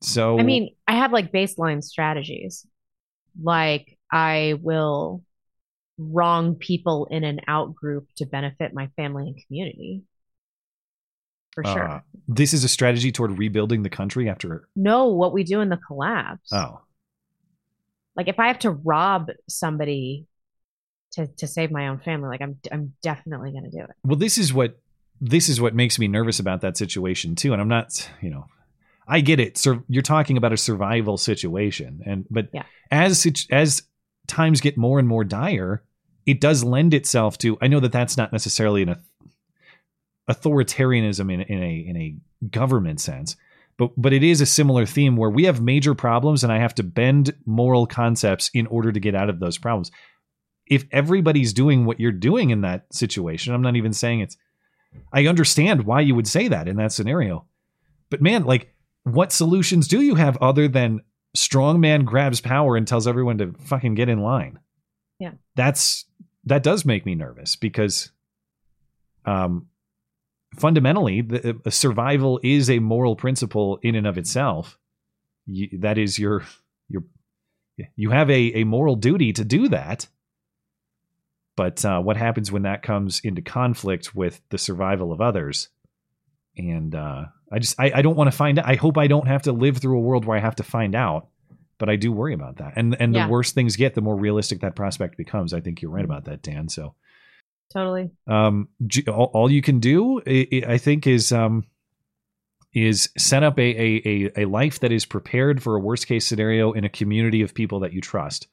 So 0.00 0.38
I 0.38 0.42
mean, 0.42 0.74
I 0.86 0.94
have 0.94 1.12
like 1.12 1.32
baseline 1.32 1.82
strategies. 1.82 2.64
Like 3.40 3.98
I 4.12 4.54
will 4.62 5.24
wrong 5.98 6.54
people 6.54 7.06
in 7.10 7.24
an 7.24 7.40
out 7.48 7.74
group 7.74 8.06
to 8.16 8.26
benefit 8.26 8.72
my 8.72 8.88
family 8.96 9.26
and 9.28 9.46
community. 9.46 10.02
For 11.62 11.72
sure. 11.72 11.88
uh, 11.88 12.00
this 12.28 12.52
is 12.54 12.64
a 12.64 12.68
strategy 12.68 13.10
toward 13.12 13.38
rebuilding 13.38 13.82
the 13.82 13.90
country 13.90 14.28
after. 14.28 14.68
No, 14.76 15.06
what 15.08 15.32
we 15.32 15.44
do 15.44 15.60
in 15.60 15.68
the 15.68 15.76
collapse. 15.78 16.52
Oh, 16.52 16.80
Like 18.16 18.28
if 18.28 18.38
I 18.38 18.48
have 18.48 18.58
to 18.60 18.70
rob 18.70 19.30
somebody 19.48 20.26
to 21.12 21.26
to 21.38 21.46
save 21.46 21.70
my 21.70 21.88
own 21.88 21.98
family, 22.00 22.28
like 22.28 22.42
I'm 22.42 22.58
I'm 22.70 22.94
definitely 23.02 23.52
gonna 23.52 23.70
do 23.70 23.78
it. 23.80 23.90
well 24.04 24.16
this 24.16 24.36
is 24.38 24.52
what 24.52 24.78
this 25.20 25.48
is 25.48 25.60
what 25.60 25.74
makes 25.74 25.98
me 25.98 26.06
nervous 26.06 26.38
about 26.38 26.60
that 26.60 26.76
situation 26.76 27.34
too 27.34 27.52
and 27.52 27.60
i'm 27.60 27.66
not 27.66 28.08
you 28.20 28.30
know 28.30 28.46
i 29.08 29.20
get 29.20 29.40
it 29.40 29.58
Sur- 29.58 29.82
you're 29.88 30.00
talking 30.02 30.36
about 30.36 30.52
a 30.52 30.56
survival 30.56 31.16
situation 31.18 32.02
and 32.06 32.24
but 32.30 32.50
Yeah. 32.52 32.62
as 32.92 33.26
as 33.50 33.82
times 34.28 34.60
get 34.60 34.76
more 34.76 34.98
and 35.00 35.08
more 35.08 35.24
dire 35.24 35.82
it 36.26 36.40
does 36.42 36.62
lend 36.62 36.92
itself 36.92 37.38
to. 37.38 37.56
I 37.62 37.68
know 37.68 37.80
that 37.80 37.90
that's 37.90 38.18
not 38.18 38.32
necessarily 38.32 38.82
an 38.82 38.96
authoritarianism 40.28 41.32
in, 41.32 41.40
in 41.42 41.62
a 41.62 41.76
in 41.88 41.96
a 41.96 42.16
government 42.50 43.00
sense, 43.00 43.36
but 43.78 43.90
but 43.96 44.12
it 44.12 44.22
is 44.22 44.40
a 44.40 44.46
similar 44.46 44.84
theme 44.86 45.16
where 45.16 45.30
we 45.30 45.44
have 45.44 45.60
major 45.60 45.94
problems 45.94 46.44
and 46.44 46.52
I 46.52 46.58
have 46.58 46.74
to 46.76 46.82
bend 46.82 47.34
moral 47.46 47.86
concepts 47.86 48.50
in 48.52 48.66
order 48.66 48.92
to 48.92 49.00
get 49.00 49.14
out 49.14 49.30
of 49.30 49.40
those 49.40 49.58
problems. 49.58 49.90
If 50.66 50.84
everybody's 50.92 51.54
doing 51.54 51.86
what 51.86 51.98
you're 51.98 52.12
doing 52.12 52.50
in 52.50 52.60
that 52.60 52.92
situation, 52.92 53.54
I'm 53.54 53.62
not 53.62 53.76
even 53.76 53.92
saying 53.92 54.20
it's 54.20 54.36
I 55.12 55.26
understand 55.26 55.84
why 55.84 56.00
you 56.02 56.14
would 56.14 56.28
say 56.28 56.48
that 56.48 56.68
in 56.68 56.76
that 56.76 56.92
scenario. 56.92 57.46
But 58.10 58.22
man, 58.22 58.44
like 58.44 58.74
what 59.04 59.32
solutions 59.32 59.88
do 59.88 60.02
you 60.02 60.14
have 60.16 60.36
other 60.38 60.68
than 60.68 61.00
strong 61.34 61.80
man 61.80 62.04
grabs 62.04 62.40
power 62.40 62.76
and 62.76 62.86
tells 62.86 63.06
everyone 63.06 63.38
to 63.38 63.54
fucking 63.64 63.94
get 63.94 64.08
in 64.08 64.20
line? 64.20 64.58
Yeah. 65.18 65.32
That's 65.54 66.04
that 66.44 66.62
does 66.62 66.84
make 66.84 67.06
me 67.06 67.14
nervous 67.14 67.56
because 67.56 68.10
um 69.24 69.66
fundamentally 70.56 71.20
the, 71.22 71.60
uh, 71.64 71.70
survival 71.70 72.40
is 72.42 72.70
a 72.70 72.78
moral 72.78 73.16
principle 73.16 73.78
in 73.82 73.94
and 73.94 74.06
of 74.06 74.18
itself. 74.18 74.78
You, 75.46 75.68
that 75.80 75.98
is 75.98 76.18
your 76.18 76.44
your 76.88 77.04
you 77.96 78.10
have 78.10 78.28
a, 78.30 78.60
a 78.60 78.64
moral 78.64 78.96
duty 78.96 79.32
to 79.34 79.44
do 79.44 79.68
that 79.68 80.06
but 81.58 81.84
uh, 81.84 82.00
what 82.00 82.16
happens 82.16 82.52
when 82.52 82.62
that 82.62 82.84
comes 82.84 83.20
into 83.24 83.42
conflict 83.42 84.14
with 84.14 84.40
the 84.50 84.58
survival 84.58 85.10
of 85.10 85.20
others? 85.20 85.70
And 86.56 86.94
uh, 86.94 87.24
I 87.50 87.58
just 87.58 87.74
I, 87.80 87.90
I 87.96 88.02
don't 88.02 88.14
want 88.14 88.30
to 88.30 88.36
find 88.36 88.60
out. 88.60 88.66
I 88.66 88.76
hope 88.76 88.96
I 88.96 89.08
don't 89.08 89.26
have 89.26 89.42
to 89.42 89.52
live 89.52 89.78
through 89.78 89.98
a 89.98 90.00
world 90.00 90.24
where 90.24 90.36
I 90.36 90.40
have 90.40 90.54
to 90.56 90.62
find 90.62 90.94
out. 90.94 91.26
But 91.78 91.88
I 91.88 91.96
do 91.96 92.12
worry 92.12 92.32
about 92.32 92.58
that. 92.58 92.74
And 92.76 92.96
and 93.00 93.12
Yeah. 93.12 93.26
the 93.26 93.32
worse 93.32 93.50
things 93.50 93.74
get, 93.74 93.94
the 93.96 94.00
more 94.00 94.14
realistic 94.14 94.60
that 94.60 94.76
prospect 94.76 95.16
becomes. 95.16 95.52
I 95.52 95.60
think 95.60 95.82
you're 95.82 95.90
right 95.90 96.04
about 96.04 96.26
that, 96.26 96.42
Dan. 96.42 96.68
So 96.68 96.94
Totally. 97.72 98.10
um, 98.26 98.68
all, 99.08 99.30
all 99.34 99.50
you 99.50 99.60
can 99.60 99.78
do, 99.78 100.22
I, 100.26 100.78
think, 100.78 101.06
is 101.06 101.32
um, 101.32 101.66
is 102.72 103.10
set 103.18 103.42
up 103.42 103.58
a, 103.58 103.62
a 103.62 104.02
a 104.06 104.42
a 104.42 104.44
life 104.46 104.80
that 104.80 104.92
is 104.92 105.04
prepared 105.04 105.62
for 105.62 105.76
a 105.76 105.80
worst 105.80 106.06
case 106.06 106.26
scenario 106.26 106.72
in 106.72 106.84
a 106.84 106.88
community 106.88 107.42
of 107.42 107.54
people 107.54 107.80
that 107.80 107.92
you 107.92 108.00
trust. 108.00 108.46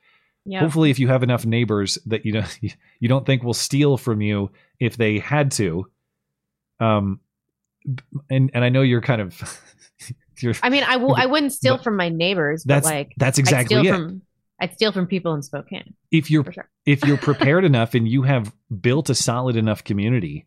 Yeah. 0.46 0.60
Hopefully, 0.60 0.92
if 0.92 1.00
you 1.00 1.08
have 1.08 1.24
enough 1.24 1.46
neighbors 1.46 1.98
that 2.06 2.26
you 2.26 2.34
don't 2.34 2.60
you 3.00 3.08
don't 3.08 3.26
think 3.26 3.44
will 3.44 3.54
steal 3.54 3.98
from 3.98 4.22
you 4.22 4.52
if 4.80 4.98
they 4.98 5.20
had 5.20 5.52
to, 5.52 5.88
um, 6.80 7.20
and 8.30 8.52
and 8.54 8.64
I 8.64 8.70
know 8.70 8.82
you're 8.82 9.02
kind 9.02 9.22
of 9.22 9.62
you're 10.40 10.54
I 10.62 10.70
mean, 10.70 10.84
I 10.84 10.98
will. 10.98 11.16
I 11.18 11.26
wouldn't 11.26 11.54
steal 11.54 11.78
from 11.78 11.96
my 11.96 12.10
neighbors, 12.10 12.64
but 12.64 12.76
That's- 12.76 12.94
like 12.94 13.14
that's 13.18 13.38
exactly 13.40 13.78
steal 13.78 13.94
it. 13.94 13.98
From, 13.98 14.22
I'd 14.60 14.74
steal 14.74 14.92
from 14.92 15.08
people 15.08 15.34
in 15.34 15.42
Spokane. 15.42 15.94
if 16.12 16.32
you're 16.32 16.50
sure. 16.52 16.70
if 16.86 17.04
you're 17.06 17.18
prepared 17.18 17.66
enough 17.72 17.94
and 17.94 18.08
you 18.08 18.24
have 18.24 18.54
built 18.82 19.10
a 19.10 19.16
solid 19.16 19.56
enough 19.56 19.84
community 19.84 20.46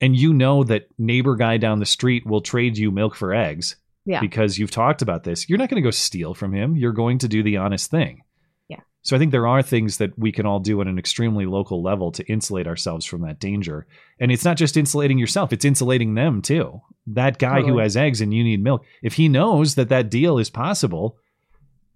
and 0.00 0.16
you 0.16 0.32
know 0.32 0.64
that 0.64 0.88
neighbor 0.98 1.36
guy 1.36 1.56
down 1.56 1.78
the 1.78 1.86
street 1.86 2.26
will 2.26 2.40
trade 2.40 2.76
you 2.76 2.90
milk 2.90 3.14
for 3.14 3.32
eggs 3.32 3.76
Yeah. 4.04 4.20
because 4.20 4.58
you've 4.58 4.70
talked 4.72 5.02
about 5.02 5.24
this 5.24 5.48
you're 5.48 5.58
not 5.58 5.68
going 5.70 5.82
to 5.82 5.86
go 5.86 5.90
steal 5.92 6.34
from 6.34 6.52
him 6.52 6.76
you're 6.76 6.92
going 6.92 7.18
to 7.18 7.28
do 7.28 7.42
the 7.42 7.58
honest 7.58 7.90
thing 7.90 8.22
Yeah. 8.68 8.80
so 9.02 9.14
i 9.14 9.18
think 9.20 9.30
there 9.30 9.46
are 9.46 9.62
things 9.62 9.98
that 9.98 10.18
we 10.18 10.32
can 10.32 10.44
all 10.46 10.58
do 10.60 10.80
at 10.80 10.88
an 10.88 10.98
extremely 10.98 11.46
local 11.46 11.80
level 11.82 12.10
to 12.12 12.24
insulate 12.26 12.66
ourselves 12.66 13.06
from 13.06 13.22
that 13.22 13.38
danger 13.38 13.86
and 14.18 14.32
it's 14.32 14.44
not 14.44 14.56
just 14.56 14.76
insulating 14.76 15.18
yourself 15.18 15.52
it's 15.52 15.64
insulating 15.64 16.14
them 16.14 16.42
too 16.42 16.80
that 17.06 17.38
guy 17.38 17.60
who 17.62 17.78
has 17.78 17.96
eggs 17.96 18.20
and 18.20 18.34
you 18.34 18.42
need 18.42 18.62
milk 18.62 18.84
if 19.02 19.14
he 19.14 19.28
knows 19.28 19.76
that 19.76 19.88
that 19.90 20.10
deal 20.10 20.38
is 20.38 20.50
possible 20.50 21.16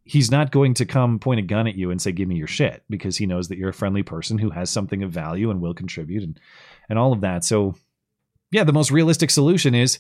he's 0.09 0.31
not 0.31 0.53
going 0.53 0.73
to 0.75 0.87
come 0.87 1.19
point 1.19 1.41
a 1.41 1.43
gun 1.43 1.67
at 1.67 1.75
you 1.75 1.91
and 1.91 2.01
say 2.01 2.13
give 2.13 2.29
me 2.29 2.37
your 2.37 2.47
shit 2.47 2.85
because 2.89 3.17
he 3.17 3.27
knows 3.27 3.49
that 3.49 3.59
you're 3.59 3.71
a 3.71 3.75
friendly 3.75 4.03
person 4.05 4.39
who 4.39 4.51
has 4.51 4.71
something 4.71 5.03
of 5.03 5.11
value 5.11 5.51
and 5.51 5.61
will 5.61 5.75
contribute 5.75 6.23
and 6.23 6.39
and 6.89 6.99
all 6.99 7.13
of 7.13 7.21
that 7.23 7.45
so 7.45 7.75
yeah 8.53 8.63
the 8.65 8.73
most 8.73 8.91
realistic 8.93 9.31
solution 9.31 9.75
is 9.75 9.99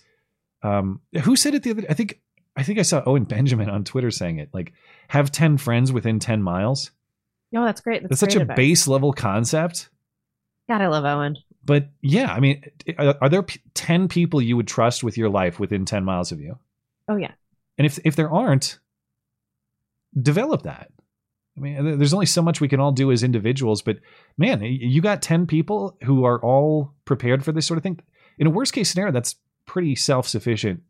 um 0.62 1.00
who 1.24 1.34
said 1.36 1.54
it 1.54 1.62
the 1.64 1.70
other 1.72 1.84
i 1.90 1.94
think 1.94 2.20
i 2.56 2.62
think 2.62 2.78
i 2.78 2.82
saw 2.82 3.02
owen 3.04 3.24
benjamin 3.24 3.68
on 3.68 3.82
twitter 3.84 4.10
saying 4.10 4.38
it 4.38 4.48
like 4.54 4.72
have 5.08 5.32
10 5.32 5.58
friends 5.58 5.90
within 5.92 6.18
10 6.20 6.42
miles 6.42 6.90
No, 7.52 7.64
that's 7.64 7.80
great. 7.80 8.02
That's, 8.02 8.10
that's 8.10 8.20
such 8.20 8.30
great 8.34 8.38
a 8.38 8.42
advice. 8.42 8.56
base 8.56 8.88
level 8.88 9.12
concept 9.12 9.88
God, 10.68 10.80
I 10.80 10.86
love 10.88 11.04
Owen. 11.04 11.36
but 11.64 11.88
yeah 12.00 12.32
i 12.32 12.38
mean 12.40 12.62
are, 12.98 13.16
are 13.22 13.28
there 13.28 13.42
p- 13.42 13.60
10 13.74 14.06
people 14.08 14.40
you 14.40 14.56
would 14.56 14.68
trust 14.68 15.02
with 15.04 15.18
your 15.18 15.28
life 15.28 15.58
within 15.58 15.84
10 15.84 16.04
miles 16.04 16.30
of 16.32 16.40
you 16.40 16.58
Oh 17.08 17.16
yeah. 17.16 17.32
And 17.78 17.86
if 17.86 17.98
if 18.04 18.16
there 18.16 18.30
aren't, 18.30 18.80
develop 20.20 20.62
that. 20.62 20.90
I 21.56 21.60
mean, 21.60 21.98
there's 21.98 22.12
only 22.12 22.26
so 22.26 22.42
much 22.42 22.60
we 22.60 22.68
can 22.68 22.80
all 22.80 22.92
do 22.92 23.10
as 23.10 23.22
individuals, 23.22 23.80
but 23.80 23.98
man, 24.36 24.60
you 24.62 25.00
got 25.00 25.22
10 25.22 25.46
people 25.46 25.96
who 26.04 26.24
are 26.24 26.38
all 26.44 26.92
prepared 27.06 27.44
for 27.44 27.52
this 27.52 27.66
sort 27.66 27.78
of 27.78 27.82
thing. 27.82 27.98
In 28.38 28.46
a 28.46 28.50
worst 28.50 28.74
case 28.74 28.90
scenario, 28.90 29.10
that's 29.12 29.36
pretty 29.64 29.94
self-sufficient. 29.94 30.82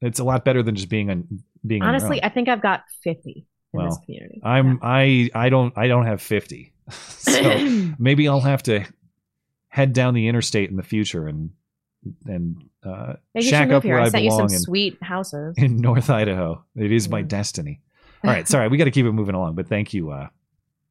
It's 0.00 0.18
a 0.18 0.24
lot 0.24 0.44
better 0.44 0.62
than 0.62 0.74
just 0.74 0.88
being 0.88 1.10
on 1.10 1.42
being 1.66 1.82
Honestly. 1.82 2.22
I 2.22 2.30
think 2.30 2.48
I've 2.48 2.62
got 2.62 2.84
fifty 3.02 3.46
in 3.74 3.84
this 3.84 3.98
community. 4.06 4.40
I'm 4.42 4.78
I 4.82 5.28
I 5.34 5.50
don't 5.50 5.76
I 5.76 5.88
don't 5.88 6.06
have 6.06 6.22
50. 6.22 6.72
so 6.90 7.58
maybe 7.98 8.26
I'll 8.26 8.40
have 8.40 8.62
to 8.64 8.86
head 9.68 9.92
down 9.92 10.14
the 10.14 10.28
interstate 10.28 10.70
in 10.70 10.76
the 10.76 10.82
future 10.82 11.28
and 11.28 11.50
and 12.24 12.64
uh 12.82 13.14
shack 13.38 13.68
up 13.70 13.82
here. 13.82 13.96
where 13.96 14.02
I 14.02 14.06
I 14.06 14.08
sent 14.08 14.24
you 14.24 14.30
some 14.30 14.36
belong 14.38 14.52
and- 14.52 14.60
sweet 14.62 15.02
houses. 15.02 15.54
in 15.58 15.76
North 15.76 16.08
Idaho. 16.08 16.64
It 16.74 16.90
is 16.92 17.10
my 17.10 17.20
destiny. 17.20 17.82
All 18.24 18.30
right, 18.30 18.46
sorry, 18.46 18.68
we 18.68 18.76
got 18.76 18.84
to 18.84 18.90
keep 18.90 19.06
it 19.06 19.12
moving 19.12 19.34
along, 19.34 19.54
but 19.54 19.66
thank 19.68 19.94
you. 19.94 20.10
Uh, 20.10 20.28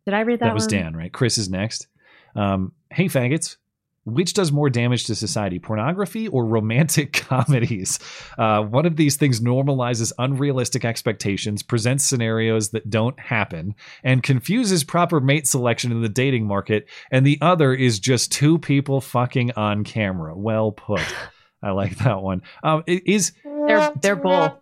Did 0.06 0.14
I 0.14 0.22
read 0.22 0.40
that? 0.40 0.46
that 0.48 0.54
was 0.54 0.64
one? 0.64 0.70
Dan, 0.72 0.98
right? 0.98 1.12
Chris 1.12 1.38
is 1.38 1.50
next. 1.50 1.88
Um, 2.36 2.74
hey, 2.92 3.06
faggots. 3.06 3.58
Which 4.06 4.34
does 4.34 4.52
more 4.52 4.72
damage 4.72 5.06
to 5.06 5.14
society, 5.14 5.60
pornography 5.60 6.28
or 6.30 6.44
romantic 6.46 7.14
comedies? 7.30 8.00
Uh, 8.40 8.64
one 8.64 8.88
of 8.88 8.96
these 8.96 9.18
things 9.18 9.40
normalizes 9.42 10.12
unrealistic 10.18 10.84
expectations, 10.84 11.62
presents 11.62 12.06
scenarios 12.06 12.70
that 12.70 12.90
don't 12.90 13.20
happen, 13.20 13.76
and 14.04 14.24
confuses 14.24 14.84
proper 14.84 15.20
mate 15.20 15.46
selection 15.46 15.92
in 15.92 16.02
the 16.02 16.10
dating 16.10 16.48
market. 16.48 16.88
And 17.12 17.28
the 17.28 17.38
other 17.42 17.74
is 17.74 18.00
just 18.00 18.32
two 18.32 18.58
people 18.58 19.02
fucking 19.02 19.52
on 19.52 19.84
camera. 19.84 20.36
Well 20.36 20.72
put. 20.72 21.02
I 21.62 21.72
like 21.72 21.98
that 22.00 22.22
one. 22.22 22.42
Um, 22.64 22.84
it 22.88 23.06
is 23.06 23.34
They're 23.44 23.92
they're 24.02 24.16
both 24.16 24.54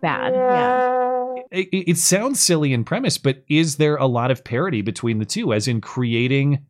bad. 0.00 0.32
Yeah. 0.32 1.27
It, 1.50 1.90
it 1.90 1.96
sounds 1.96 2.40
silly 2.40 2.72
in 2.72 2.84
premise, 2.84 3.18
but 3.18 3.44
is 3.48 3.76
there 3.76 3.96
a 3.96 4.06
lot 4.06 4.30
of 4.30 4.44
parity 4.44 4.82
between 4.82 5.18
the 5.18 5.24
two, 5.24 5.52
as 5.52 5.68
in 5.68 5.80
creating 5.80 6.64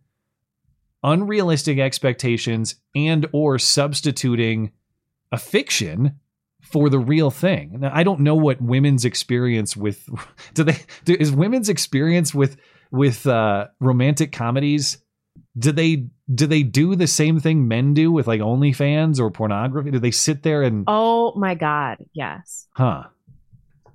unrealistic 1.02 1.78
expectations 1.78 2.76
and 2.94 3.26
or 3.32 3.58
substituting 3.58 4.72
a 5.30 5.38
fiction 5.38 6.18
for 6.60 6.88
the 6.90 6.98
real 6.98 7.30
thing? 7.30 7.80
Now, 7.80 7.90
I 7.94 8.02
don't 8.02 8.20
know 8.20 8.34
what 8.34 8.60
women's 8.60 9.04
experience 9.04 9.76
with 9.76 10.08
do 10.54 10.64
they 10.64 10.78
do, 11.04 11.16
is 11.18 11.32
women's 11.32 11.68
experience 11.68 12.34
with 12.34 12.56
with 12.90 13.26
uh, 13.26 13.68
romantic 13.80 14.32
comedies. 14.32 14.98
Do 15.56 15.72
they 15.72 16.06
do 16.32 16.46
they 16.46 16.62
do 16.62 16.94
the 16.96 17.06
same 17.06 17.40
thing 17.40 17.68
men 17.68 17.94
do 17.94 18.10
with 18.12 18.26
like 18.26 18.40
OnlyFans 18.40 19.20
or 19.20 19.30
pornography? 19.30 19.90
Do 19.90 19.98
they 19.98 20.10
sit 20.10 20.42
there 20.42 20.62
and 20.62 20.84
Oh 20.86 21.32
my 21.36 21.54
god. 21.54 21.98
Yes. 22.12 22.66
huh? 22.72 23.04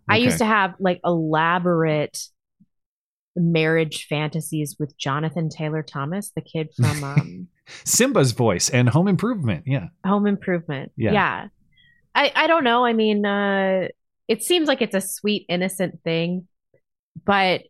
I 0.08 0.18
used 0.18 0.40
to 0.40 0.46
have 0.46 0.76
like 0.80 1.00
elaborate 1.04 2.20
marriage 3.36 4.06
fantasies 4.08 4.76
with 4.80 4.98
Jonathan 4.98 5.50
Taylor 5.50 5.84
Thomas, 5.84 6.32
the 6.36 6.42
kid 6.42 6.70
from 6.76 7.04
um, 7.04 7.48
Simba's 7.86 8.32
voice 8.32 8.70
and 8.70 8.90
Home 8.90 9.08
Improvement. 9.08 9.64
Yeah. 9.66 9.88
Home 10.06 10.28
Improvement. 10.28 10.92
Yeah. 10.96 11.48
I 12.16 12.32
I 12.36 12.48
don't 12.48 12.64
know. 12.64 12.86
I 12.86 12.94
mean, 12.94 13.26
uh 13.26 13.88
it 14.28 14.44
seems 14.44 14.68
like 14.68 14.82
it's 14.82 14.96
a 14.96 15.02
sweet 15.02 15.46
innocent 15.50 16.02
thing, 16.04 16.48
but 17.26 17.64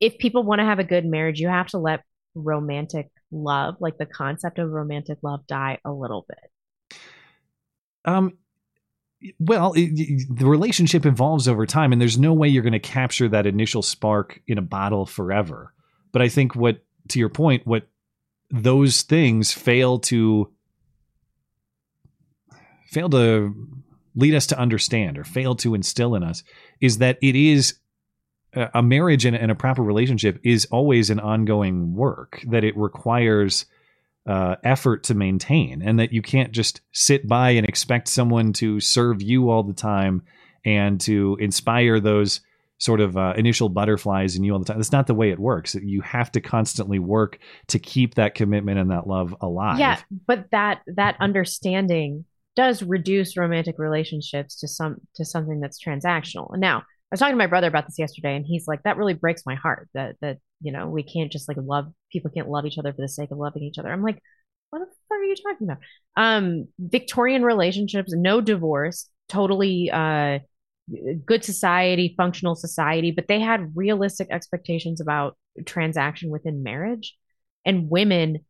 if 0.00 0.18
people 0.18 0.44
want 0.44 0.60
to 0.60 0.64
have 0.64 0.78
a 0.78 0.84
good 0.84 1.04
marriage, 1.04 1.40
you 1.40 1.48
have 1.48 1.66
to 1.68 1.78
let 1.78 2.02
romantic 2.34 3.10
love, 3.30 3.76
like 3.80 3.98
the 3.98 4.06
concept 4.06 4.58
of 4.58 4.70
romantic 4.70 5.18
love 5.22 5.46
die 5.46 5.78
a 5.84 5.92
little 5.92 6.24
bit. 6.28 7.00
Um, 8.04 8.38
well, 9.38 9.72
it, 9.76 10.26
the 10.30 10.46
relationship 10.46 11.04
evolves 11.04 11.48
over 11.48 11.66
time, 11.66 11.92
and 11.92 12.00
there's 12.00 12.18
no 12.18 12.32
way 12.32 12.48
you're 12.48 12.62
going 12.62 12.72
to 12.72 12.78
capture 12.78 13.28
that 13.28 13.46
initial 13.46 13.82
spark 13.82 14.40
in 14.46 14.58
a 14.58 14.62
bottle 14.62 15.06
forever. 15.06 15.72
But 16.12 16.22
I 16.22 16.28
think 16.28 16.54
what, 16.54 16.84
to 17.08 17.18
your 17.18 17.28
point, 17.28 17.66
what 17.66 17.88
those 18.50 19.02
things 19.02 19.52
fail 19.52 19.98
to 19.98 20.50
fail 22.86 23.10
to 23.10 23.54
lead 24.14 24.34
us 24.34 24.46
to 24.46 24.58
understand 24.58 25.18
or 25.18 25.24
fail 25.24 25.54
to 25.54 25.74
instill 25.74 26.14
in 26.14 26.22
us 26.22 26.42
is 26.80 26.98
that 26.98 27.18
it 27.20 27.36
is 27.36 27.74
a 28.54 28.82
marriage 28.82 29.26
and 29.26 29.50
a 29.50 29.54
proper 29.54 29.82
relationship 29.82 30.40
is 30.42 30.66
always 30.70 31.10
an 31.10 31.20
ongoing 31.20 31.94
work 31.94 32.42
that 32.48 32.64
it 32.64 32.76
requires 32.76 33.66
uh, 34.28 34.56
effort 34.62 35.04
to 35.04 35.14
maintain 35.14 35.80
and 35.82 35.98
that 35.98 36.12
you 36.12 36.20
can't 36.20 36.52
just 36.52 36.82
sit 36.92 37.26
by 37.26 37.50
and 37.50 37.66
expect 37.66 38.08
someone 38.08 38.52
to 38.52 38.78
serve 38.78 39.22
you 39.22 39.48
all 39.48 39.62
the 39.62 39.72
time 39.72 40.22
and 40.64 41.00
to 41.00 41.36
inspire 41.40 41.98
those 41.98 42.42
sort 42.76 43.00
of 43.00 43.16
uh, 43.16 43.32
initial 43.36 43.70
butterflies 43.70 44.36
in 44.36 44.44
you 44.44 44.52
all 44.52 44.58
the 44.58 44.66
time. 44.66 44.76
That's 44.76 44.92
not 44.92 45.06
the 45.06 45.14
way 45.14 45.30
it 45.30 45.38
works. 45.38 45.74
You 45.74 46.02
have 46.02 46.30
to 46.32 46.42
constantly 46.42 46.98
work 46.98 47.38
to 47.68 47.78
keep 47.78 48.14
that 48.16 48.34
commitment 48.34 48.78
and 48.78 48.90
that 48.90 49.06
love 49.06 49.34
alive. 49.40 49.78
Yeah, 49.78 49.98
but 50.26 50.50
that 50.52 50.82
that 50.86 51.16
understanding 51.20 52.26
does 52.54 52.82
reduce 52.82 53.36
romantic 53.36 53.78
relationships 53.78 54.60
to 54.60 54.68
some 54.68 55.00
to 55.14 55.24
something 55.24 55.58
that's 55.58 55.82
transactional. 55.82 56.56
Now 56.56 56.84
I 57.10 57.14
was 57.14 57.20
talking 57.20 57.34
to 57.34 57.38
my 57.38 57.46
brother 57.46 57.68
about 57.68 57.86
this 57.86 57.98
yesterday, 57.98 58.36
and 58.36 58.44
he's 58.46 58.68
like, 58.68 58.82
"That 58.82 58.98
really 58.98 59.14
breaks 59.14 59.46
my 59.46 59.54
heart. 59.54 59.88
That 59.94 60.16
that 60.20 60.38
you 60.60 60.72
know 60.72 60.88
we 60.88 61.02
can't 61.02 61.32
just 61.32 61.48
like 61.48 61.56
love 61.58 61.92
people 62.12 62.30
can't 62.30 62.50
love 62.50 62.66
each 62.66 62.78
other 62.78 62.92
for 62.92 63.00
the 63.00 63.08
sake 63.08 63.30
of 63.30 63.38
loving 63.38 63.62
each 63.62 63.78
other." 63.78 63.90
I'm 63.90 64.02
like, 64.02 64.22
"What 64.70 64.80
the 64.80 64.86
fuck 64.86 65.18
are 65.18 65.24
you 65.24 65.36
talking 65.36 65.68
about?" 65.68 65.78
Um, 66.16 66.68
Victorian 66.78 67.42
relationships, 67.44 68.12
no 68.14 68.40
divorce, 68.42 69.08
totally 69.28 69.90
uh, 69.90 70.40
good 71.24 71.44
society, 71.44 72.14
functional 72.16 72.54
society, 72.54 73.10
but 73.10 73.28
they 73.28 73.40
had 73.40 73.76
realistic 73.76 74.28
expectations 74.30 75.00
about 75.00 75.36
transaction 75.64 76.30
within 76.30 76.62
marriage, 76.62 77.16
and 77.64 77.88
women 77.90 78.44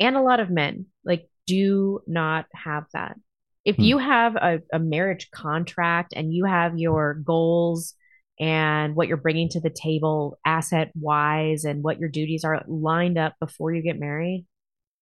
and 0.00 0.16
a 0.16 0.22
lot 0.22 0.40
of 0.40 0.50
men 0.50 0.86
like 1.04 1.28
do 1.46 2.00
not 2.06 2.46
have 2.54 2.86
that 2.92 3.16
if 3.64 3.78
you 3.78 3.98
have 3.98 4.36
a, 4.36 4.60
a 4.72 4.78
marriage 4.78 5.30
contract 5.30 6.12
and 6.14 6.32
you 6.34 6.44
have 6.44 6.78
your 6.78 7.14
goals 7.14 7.94
and 8.38 8.94
what 8.94 9.08
you're 9.08 9.16
bringing 9.16 9.48
to 9.48 9.60
the 9.60 9.70
table 9.70 10.38
asset 10.44 10.90
wise 10.94 11.64
and 11.64 11.82
what 11.82 11.98
your 11.98 12.08
duties 12.08 12.44
are 12.44 12.64
lined 12.66 13.16
up 13.16 13.34
before 13.40 13.72
you 13.72 13.82
get 13.82 13.98
married 13.98 14.44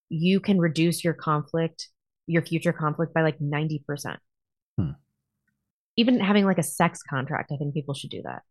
you 0.08 0.38
can 0.40 0.58
reduce 0.58 1.02
your 1.02 1.14
conflict 1.14 1.88
your 2.26 2.42
future 2.42 2.72
conflict 2.72 3.14
by 3.14 3.22
like 3.22 3.38
90% 3.38 4.16
Hmm. 4.78 4.90
even 5.96 6.20
having 6.20 6.44
like 6.44 6.58
a 6.58 6.62
sex 6.62 7.02
contract 7.02 7.50
i 7.52 7.56
think 7.56 7.74
people 7.74 7.94
should 7.94 8.10
do 8.10 8.22
that 8.22 8.42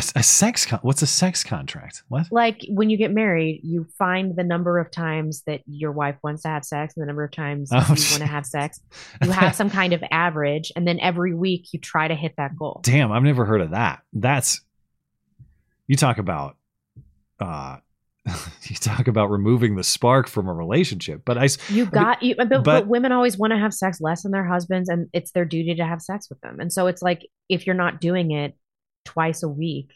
A, 0.00 0.20
a 0.20 0.22
sex 0.22 0.66
con- 0.66 0.80
what's 0.82 1.02
a 1.02 1.06
sex 1.06 1.44
contract? 1.44 2.02
What? 2.08 2.26
like 2.30 2.64
when 2.68 2.90
you 2.90 2.96
get 2.96 3.10
married 3.12 3.60
you 3.62 3.86
find 3.98 4.34
the 4.36 4.44
number 4.44 4.78
of 4.78 4.90
times 4.90 5.42
that 5.46 5.60
your 5.66 5.92
wife 5.92 6.16
wants 6.22 6.42
to 6.42 6.48
have 6.48 6.64
sex 6.64 6.94
and 6.96 7.02
the 7.02 7.06
number 7.06 7.24
of 7.24 7.30
times 7.32 7.70
Oh, 7.72 7.78
you 7.80 8.10
want 8.10 8.20
to 8.20 8.26
have 8.26 8.46
sex 8.46 8.80
you 9.22 9.30
have 9.30 9.54
some 9.54 9.70
kind 9.70 9.92
of 9.92 10.02
average 10.10 10.72
and 10.74 10.86
then 10.86 10.98
every 11.00 11.34
week 11.34 11.68
you 11.72 11.78
try 11.80 12.08
to 12.08 12.14
hit 12.14 12.34
that 12.36 12.56
goal 12.56 12.80
Damn, 12.82 13.12
I've 13.12 13.22
never 13.22 13.44
heard 13.44 13.60
of 13.60 13.70
that. 13.70 14.02
That's 14.12 14.60
you 15.86 15.96
talk 15.96 16.18
about 16.18 16.56
uh 17.40 17.76
you 18.64 18.76
talk 18.76 19.08
about 19.08 19.30
removing 19.30 19.76
the 19.76 19.82
spark 19.84 20.28
from 20.28 20.46
a 20.46 20.52
relationship. 20.52 21.22
But 21.24 21.38
i 21.38 21.48
You 21.68 21.86
got 21.86 22.22
you, 22.22 22.34
but, 22.36 22.48
but, 22.48 22.64
but- 22.64 22.86
women 22.86 23.12
always 23.12 23.38
want 23.38 23.52
to 23.52 23.58
have 23.58 23.72
sex 23.72 24.00
less 24.00 24.22
than 24.22 24.32
their 24.32 24.44
husbands, 24.44 24.88
and 24.88 25.08
it's 25.12 25.32
their 25.32 25.46
duty 25.46 25.74
to 25.74 25.84
have 25.84 26.02
sex 26.02 26.28
with 26.28 26.40
them. 26.42 26.60
And 26.60 26.72
so 26.72 26.86
it's 26.86 27.00
like 27.02 27.26
if 27.48 27.66
you're 27.66 27.74
not 27.74 28.00
doing 28.00 28.30
it 28.30 28.54
twice 29.12 29.42
a 29.42 29.48
week, 29.48 29.90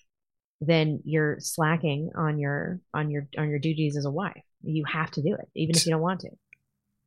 then 0.61 1.01
you're 1.05 1.37
slacking 1.41 2.11
on 2.17 2.39
your 2.39 2.81
on 2.93 3.11
your 3.11 3.29
on 3.39 3.49
your 3.49 3.59
duties 3.59 3.97
as 3.97 4.05
a 4.05 4.11
wife. 4.11 4.43
You 4.63 4.85
have 4.85 5.11
to 5.13 5.23
do 5.23 5.35
it, 5.35 5.49
even 5.55 5.77
if 5.77 5.87
you 5.87 5.93
don't 5.93 6.01
want 6.01 6.21
to. 6.21 6.31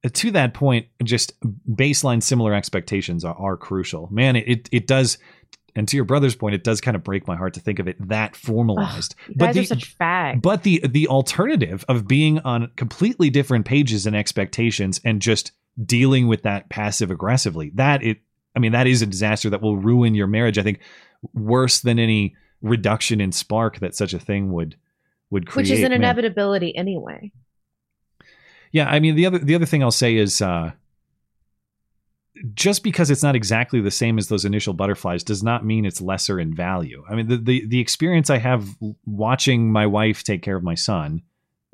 Uh, 0.05 0.09
to 0.13 0.31
that 0.31 0.53
point, 0.53 0.87
just 1.03 1.33
baseline 1.67 2.21
similar 2.21 2.53
expectations 2.53 3.25
are, 3.25 3.35
are 3.35 3.57
crucial. 3.57 4.07
Man, 4.11 4.35
it, 4.35 4.69
it 4.71 4.85
does 4.85 5.17
and 5.77 5.87
to 5.89 5.95
your 5.95 6.05
brother's 6.05 6.35
point, 6.35 6.55
it 6.55 6.63
does 6.63 6.81
kind 6.81 6.95
of 6.95 7.03
break 7.03 7.27
my 7.27 7.35
heart 7.35 7.53
to 7.53 7.59
think 7.59 7.77
of 7.77 7.87
it 7.87 7.95
that 8.07 8.35
formalized. 8.35 9.13
You 9.27 9.35
guys 9.35 9.57
are 9.57 9.63
such 9.63 9.97
fags. 9.97 10.41
But 10.41 10.63
the 10.63 10.83
the 10.87 11.07
alternative 11.07 11.85
of 11.87 12.07
being 12.07 12.39
on 12.39 12.71
completely 12.75 13.29
different 13.29 13.65
pages 13.65 14.07
and 14.07 14.15
expectations 14.15 14.99
and 15.05 15.21
just 15.21 15.51
dealing 15.85 16.27
with 16.27 16.41
that 16.41 16.69
passive 16.69 17.11
aggressively, 17.11 17.71
that 17.75 18.03
it 18.03 18.17
I 18.55 18.59
mean, 18.59 18.71
that 18.71 18.87
is 18.87 19.03
a 19.03 19.05
disaster 19.05 19.51
that 19.51 19.61
will 19.61 19.77
ruin 19.77 20.15
your 20.15 20.25
marriage. 20.25 20.57
I 20.57 20.63
think 20.63 20.79
worse 21.33 21.79
than 21.81 21.99
any 21.99 22.35
reduction 22.61 23.21
in 23.21 23.31
spark 23.31 23.79
that 23.79 23.95
such 23.95 24.13
a 24.13 24.19
thing 24.19 24.51
would 24.51 24.75
would 25.29 25.47
create. 25.47 25.69
Which 25.69 25.71
is 25.71 25.83
an 25.83 25.91
Man. 25.91 26.01
inevitability 26.01 26.75
anyway. 26.75 27.31
Yeah, 28.71 28.89
I 28.89 28.99
mean 28.99 29.15
the 29.15 29.25
other 29.25 29.39
the 29.39 29.55
other 29.55 29.65
thing 29.65 29.83
I'll 29.83 29.91
say 29.91 30.15
is 30.15 30.41
uh 30.41 30.71
just 32.53 32.83
because 32.83 33.09
it's 33.09 33.23
not 33.23 33.35
exactly 33.35 33.81
the 33.81 33.91
same 33.91 34.19
as 34.19 34.27
those 34.27 34.45
initial 34.45 34.73
butterflies 34.73 35.23
does 35.23 35.41
not 35.41 35.65
mean 35.65 35.85
it's 35.85 36.01
lesser 36.01 36.39
in 36.39 36.55
value. 36.55 37.03
I 37.09 37.15
mean 37.15 37.27
the 37.27 37.37
the, 37.37 37.65
the 37.67 37.79
experience 37.79 38.29
I 38.29 38.37
have 38.37 38.67
watching 39.05 39.71
my 39.71 39.85
wife 39.85 40.23
take 40.23 40.41
care 40.41 40.55
of 40.55 40.63
my 40.63 40.75
son 40.75 41.21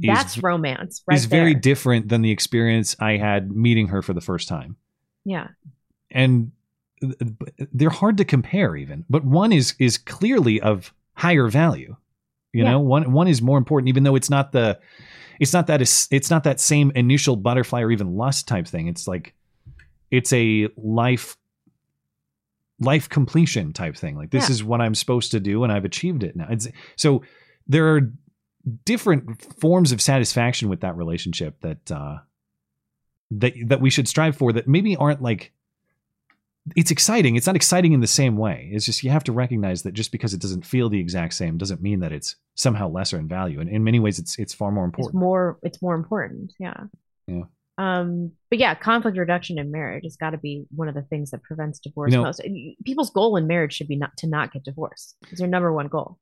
is 0.02 0.08
That's 0.08 0.38
romance, 0.40 1.04
right 1.08 1.18
is 1.18 1.26
very 1.26 1.54
different 1.54 2.10
than 2.10 2.22
the 2.22 2.32
experience 2.32 2.96
I 3.00 3.18
had 3.18 3.52
meeting 3.52 3.88
her 3.88 4.02
for 4.02 4.14
the 4.14 4.22
first 4.22 4.48
time. 4.48 4.78
Yeah. 5.26 5.50
And 6.12 6.52
they're 7.74 7.90
hard 7.90 8.18
to 8.18 8.26
compare 8.26 8.76
even, 8.76 9.06
but 9.10 9.24
one 9.26 9.52
is 9.52 9.76
is 9.80 9.98
clearly 9.98 10.62
of 10.62 10.94
higher 11.16 11.48
value. 11.48 11.96
You 12.54 12.64
Yeah. 12.64 12.72
know, 12.72 12.80
one 12.80 13.12
one 13.12 13.28
is 13.28 13.42
more 13.42 13.58
important 13.58 13.90
even 13.90 14.04
though 14.04 14.16
it's 14.16 14.30
not 14.30 14.52
the 14.52 14.80
it's 15.40 15.54
not 15.54 15.68
that 15.68 15.82
it's, 15.82 16.30
not 16.30 16.44
that 16.44 16.60
same 16.60 16.92
initial 16.96 17.36
butterfly 17.36 17.82
or 17.82 17.92
even 17.92 18.16
lust 18.16 18.48
type 18.48 18.68
thing. 18.68 18.88
It's 18.88 19.08
like 19.08 19.34
it's 20.12 20.32
a 20.32 20.70
life 20.78 21.36
life 22.80 23.10
completion 23.10 23.74
type 23.74 23.96
thing. 23.96 24.16
Like 24.16 24.32
this 24.32 24.50
Yeah. 24.50 24.54
is 24.54 24.64
what 24.64 24.82
I'm 24.82 24.96
supposed 24.96 25.32
to 25.32 25.40
do 25.40 25.64
and 25.64 25.72
I've 25.74 25.86
achieved 25.86 26.24
it 26.24 26.36
now. 26.36 26.48
It's 26.50 26.68
so 26.96 27.24
there 27.68 27.96
are 27.96 28.12
different 28.86 29.42
forms 29.60 29.92
of 29.92 30.02
satisfaction 30.02 30.70
with 30.70 30.82
that 30.82 30.96
relationship 30.96 31.60
that 31.62 31.92
uh 31.92 32.20
that 33.32 33.54
that 33.66 33.82
we 33.82 33.90
should 33.90 34.08
strive 34.08 34.38
for 34.38 34.54
that 34.54 34.68
maybe 34.68 34.96
aren't 34.96 35.22
like 35.22 35.52
it's 36.76 36.92
exciting. 36.92 37.36
It's 37.36 37.48
not 37.48 37.56
exciting 37.56 37.94
in 37.94 38.00
the 38.00 38.08
same 38.08 38.38
way. 38.38 38.70
It's 38.72 38.86
just 38.86 39.04
you 39.04 39.10
have 39.10 39.24
to 39.26 39.32
recognize 39.32 39.84
that 39.84 39.94
just 39.94 40.12
because 40.12 40.34
it 40.34 40.40
doesn't 40.42 40.66
feel 40.66 40.90
the 40.90 41.00
exact 41.00 41.34
same 41.34 41.58
doesn't 41.58 41.82
mean 41.82 42.00
that 42.00 42.12
it's 42.14 42.36
somehow 42.56 42.88
lesser 42.88 43.18
in 43.18 43.28
value. 43.28 43.60
And 43.60 43.70
in 43.70 43.84
many 43.84 44.00
ways 44.00 44.20
it's 44.20 44.40
it's 44.40 44.54
far 44.54 44.72
more 44.72 44.86
important. 44.86 45.16
It's 45.16 45.20
more 45.20 45.60
it's 45.64 45.82
more 45.82 45.96
important. 45.96 46.54
Yeah. 46.60 46.84
Yeah. 47.28 47.44
Um, 47.78 48.32
but 48.50 48.60
yeah, 48.60 48.76
conflict 48.76 49.18
reduction 49.18 49.58
in 49.58 49.72
marriage 49.72 50.04
has 50.04 50.16
got 50.16 50.30
to 50.30 50.38
be 50.38 50.66
one 50.76 50.88
of 50.88 50.94
the 50.96 51.02
things 51.02 51.32
that 51.32 51.42
prevents 51.44 51.80
divorce 51.80 52.12
You 52.12 52.18
know- 52.20 52.24
most. 52.24 52.42
People's 52.86 53.10
goal 53.10 53.36
in 53.36 53.48
marriage 53.48 53.74
should 53.74 53.88
be 53.88 53.96
not 53.96 54.16
to 54.18 54.28
not 54.28 54.54
get 54.54 54.64
divorced. 54.64 55.16
It's 55.32 55.40
their 55.40 55.48
number 55.50 55.74
one 55.74 55.88
goal. 55.88 56.20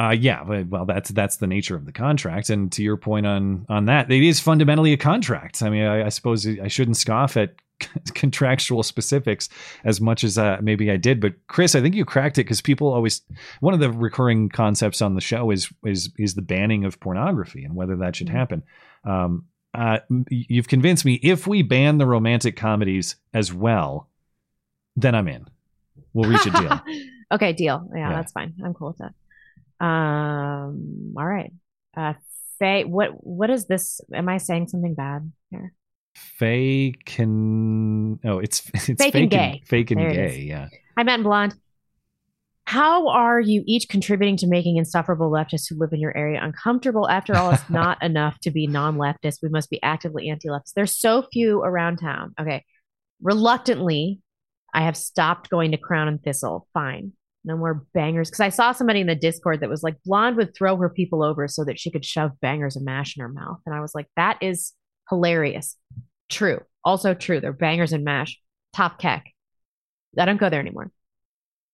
Uh, 0.00 0.10
yeah, 0.10 0.42
well, 0.62 0.86
that's 0.86 1.10
that's 1.10 1.36
the 1.36 1.46
nature 1.46 1.76
of 1.76 1.84
the 1.84 1.92
contract, 1.92 2.48
and 2.48 2.72
to 2.72 2.82
your 2.82 2.96
point 2.96 3.26
on 3.26 3.66
on 3.68 3.84
that, 3.84 4.10
it 4.10 4.22
is 4.22 4.40
fundamentally 4.40 4.94
a 4.94 4.96
contract. 4.96 5.62
I 5.62 5.68
mean, 5.68 5.82
I, 5.84 6.06
I 6.06 6.08
suppose 6.08 6.46
I 6.46 6.68
shouldn't 6.68 6.96
scoff 6.96 7.36
at 7.36 7.54
contractual 8.14 8.82
specifics 8.82 9.48
as 9.84 10.00
much 10.00 10.24
as 10.24 10.38
uh, 10.38 10.58
maybe 10.60 10.90
I 10.90 10.96
did, 10.96 11.20
but 11.20 11.34
Chris, 11.46 11.74
I 11.74 11.80
think 11.80 11.94
you 11.94 12.04
cracked 12.04 12.38
it 12.38 12.44
because 12.44 12.60
people 12.60 12.92
always 12.92 13.22
one 13.60 13.74
of 13.74 13.80
the 13.80 13.90
recurring 13.90 14.48
concepts 14.48 15.02
on 15.02 15.14
the 15.14 15.20
show 15.20 15.50
is 15.50 15.70
is 15.84 16.10
is 16.18 16.34
the 16.34 16.42
banning 16.42 16.84
of 16.84 17.00
pornography 17.00 17.64
and 17.64 17.74
whether 17.74 17.96
that 17.96 18.16
should 18.16 18.28
happen. 18.28 18.62
Um, 19.04 19.46
uh, 19.72 19.98
you've 20.30 20.68
convinced 20.68 21.04
me. 21.04 21.14
If 21.22 21.46
we 21.46 21.62
ban 21.62 21.98
the 21.98 22.06
romantic 22.06 22.56
comedies 22.56 23.16
as 23.32 23.52
well, 23.52 24.08
then 24.96 25.14
I'm 25.14 25.28
in. 25.28 25.46
We'll 26.12 26.28
reach 26.28 26.46
a 26.46 26.50
deal. 26.50 26.80
okay, 27.32 27.52
deal. 27.52 27.88
Yeah, 27.94 28.10
Yeah. 28.10 28.16
that's 28.16 28.32
fine. 28.32 28.54
I'm 28.64 28.74
cool 28.74 28.88
with 28.88 28.98
that. 28.98 29.84
Um, 29.84 31.14
all 31.16 31.26
right. 31.26 31.52
Uh, 31.96 32.14
Faye, 32.58 32.84
what 32.84 33.10
what 33.24 33.48
is 33.48 33.66
this? 33.66 34.00
Am 34.12 34.28
I 34.28 34.36
saying 34.38 34.68
something 34.68 34.94
bad 34.94 35.32
here? 35.50 35.72
Fake 36.14 37.04
can 37.04 38.18
oh 38.24 38.38
it's 38.38 38.68
it's 38.88 39.02
Fake 39.02 39.14
and 39.14 39.30
gay. 39.30 39.62
fake 39.66 39.90
and 39.90 40.00
There 40.00 40.10
gay 40.12 40.40
yeah 40.40 40.68
I 40.96 41.02
and 41.02 41.24
Blonde. 41.24 41.54
How 42.64 43.08
are 43.08 43.40
you 43.40 43.64
each 43.66 43.88
contributing 43.88 44.36
to 44.36 44.46
making 44.46 44.76
insufferable 44.76 45.28
leftists 45.28 45.68
who 45.68 45.76
live 45.76 45.92
in 45.92 45.98
your 45.98 46.16
area 46.16 46.40
uncomfortable? 46.40 47.08
After 47.08 47.36
all, 47.36 47.50
it's 47.50 47.68
not 47.70 48.00
enough 48.02 48.38
to 48.40 48.50
be 48.52 48.66
non 48.68 48.96
leftist. 48.96 49.38
We 49.42 49.48
must 49.48 49.70
be 49.70 49.82
actively 49.82 50.28
anti 50.28 50.48
leftist. 50.48 50.74
There's 50.76 50.96
so 50.96 51.26
few 51.32 51.62
around 51.62 51.96
town. 51.96 52.32
Okay. 52.40 52.64
Reluctantly, 53.20 54.20
I 54.72 54.82
have 54.82 54.96
stopped 54.96 55.50
going 55.50 55.72
to 55.72 55.78
Crown 55.78 56.06
and 56.06 56.22
Thistle. 56.22 56.68
Fine. 56.72 57.12
No 57.44 57.56
more 57.56 57.84
bangers. 57.92 58.30
Because 58.30 58.40
I 58.40 58.50
saw 58.50 58.70
somebody 58.72 59.00
in 59.00 59.06
the 59.08 59.16
Discord 59.16 59.60
that 59.60 59.70
was 59.70 59.82
like, 59.82 59.96
Blonde 60.04 60.36
would 60.36 60.54
throw 60.54 60.76
her 60.76 60.90
people 60.90 61.24
over 61.24 61.48
so 61.48 61.64
that 61.64 61.80
she 61.80 61.90
could 61.90 62.04
shove 62.04 62.38
bangers 62.40 62.76
and 62.76 62.84
mash 62.84 63.16
in 63.16 63.22
her 63.22 63.28
mouth. 63.28 63.58
And 63.66 63.74
I 63.74 63.80
was 63.80 63.94
like, 63.94 64.06
that 64.16 64.38
is 64.40 64.74
hilarious. 65.10 65.76
True. 66.30 66.60
Also 66.84 67.12
true. 67.12 67.40
They're 67.40 67.52
bangers 67.52 67.92
and 67.92 68.04
mash. 68.04 68.38
Top 68.72 68.98
keck. 68.98 69.26
I 70.18 70.24
don't 70.24 70.38
go 70.40 70.48
there 70.48 70.60
anymore. 70.60 70.90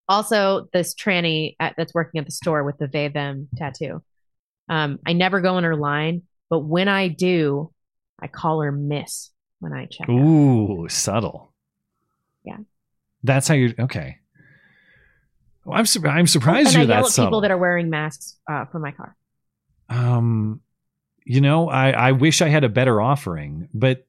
Also, 0.08 0.68
this 0.72 0.94
tranny 0.94 1.56
at, 1.60 1.74
that's 1.76 1.94
working 1.94 2.18
at 2.20 2.26
the 2.26 2.32
store 2.32 2.64
with 2.64 2.78
the 2.78 2.86
they 2.86 3.08
them 3.08 3.48
tattoo. 3.56 4.02
Um, 4.68 4.98
I 5.06 5.12
never 5.12 5.40
go 5.40 5.58
in 5.58 5.64
her 5.64 5.76
line, 5.76 6.22
but 6.50 6.60
when 6.60 6.88
I 6.88 7.08
do, 7.08 7.72
I 8.20 8.26
call 8.28 8.60
her 8.62 8.72
Miss 8.72 9.30
when 9.60 9.72
I 9.72 9.86
check. 9.86 10.08
ooh 10.08 10.86
subtle 10.88 11.52
Yeah. 12.44 12.58
that's 13.22 13.48
how 13.48 13.54
you 13.54 13.74
okay 13.78 14.18
well, 15.64 15.78
I'm 15.78 15.86
sur- 15.86 16.06
I'm 16.06 16.26
surprised 16.26 16.68
and 16.68 16.74
you're 16.74 16.82
yell 16.84 17.02
that 17.02 17.06
at 17.06 17.10
subtle 17.10 17.28
people 17.30 17.40
that 17.40 17.50
are 17.50 17.58
wearing 17.58 17.90
masks 17.90 18.36
uh, 18.50 18.66
for 18.66 18.78
my 18.78 18.92
car. 18.92 19.16
um 19.88 20.60
you 21.26 21.40
know 21.40 21.68
I 21.68 21.90
I 21.90 22.12
wish 22.12 22.40
I 22.40 22.48
had 22.48 22.64
a 22.64 22.68
better 22.70 23.00
offering 23.00 23.68
but 23.74 24.06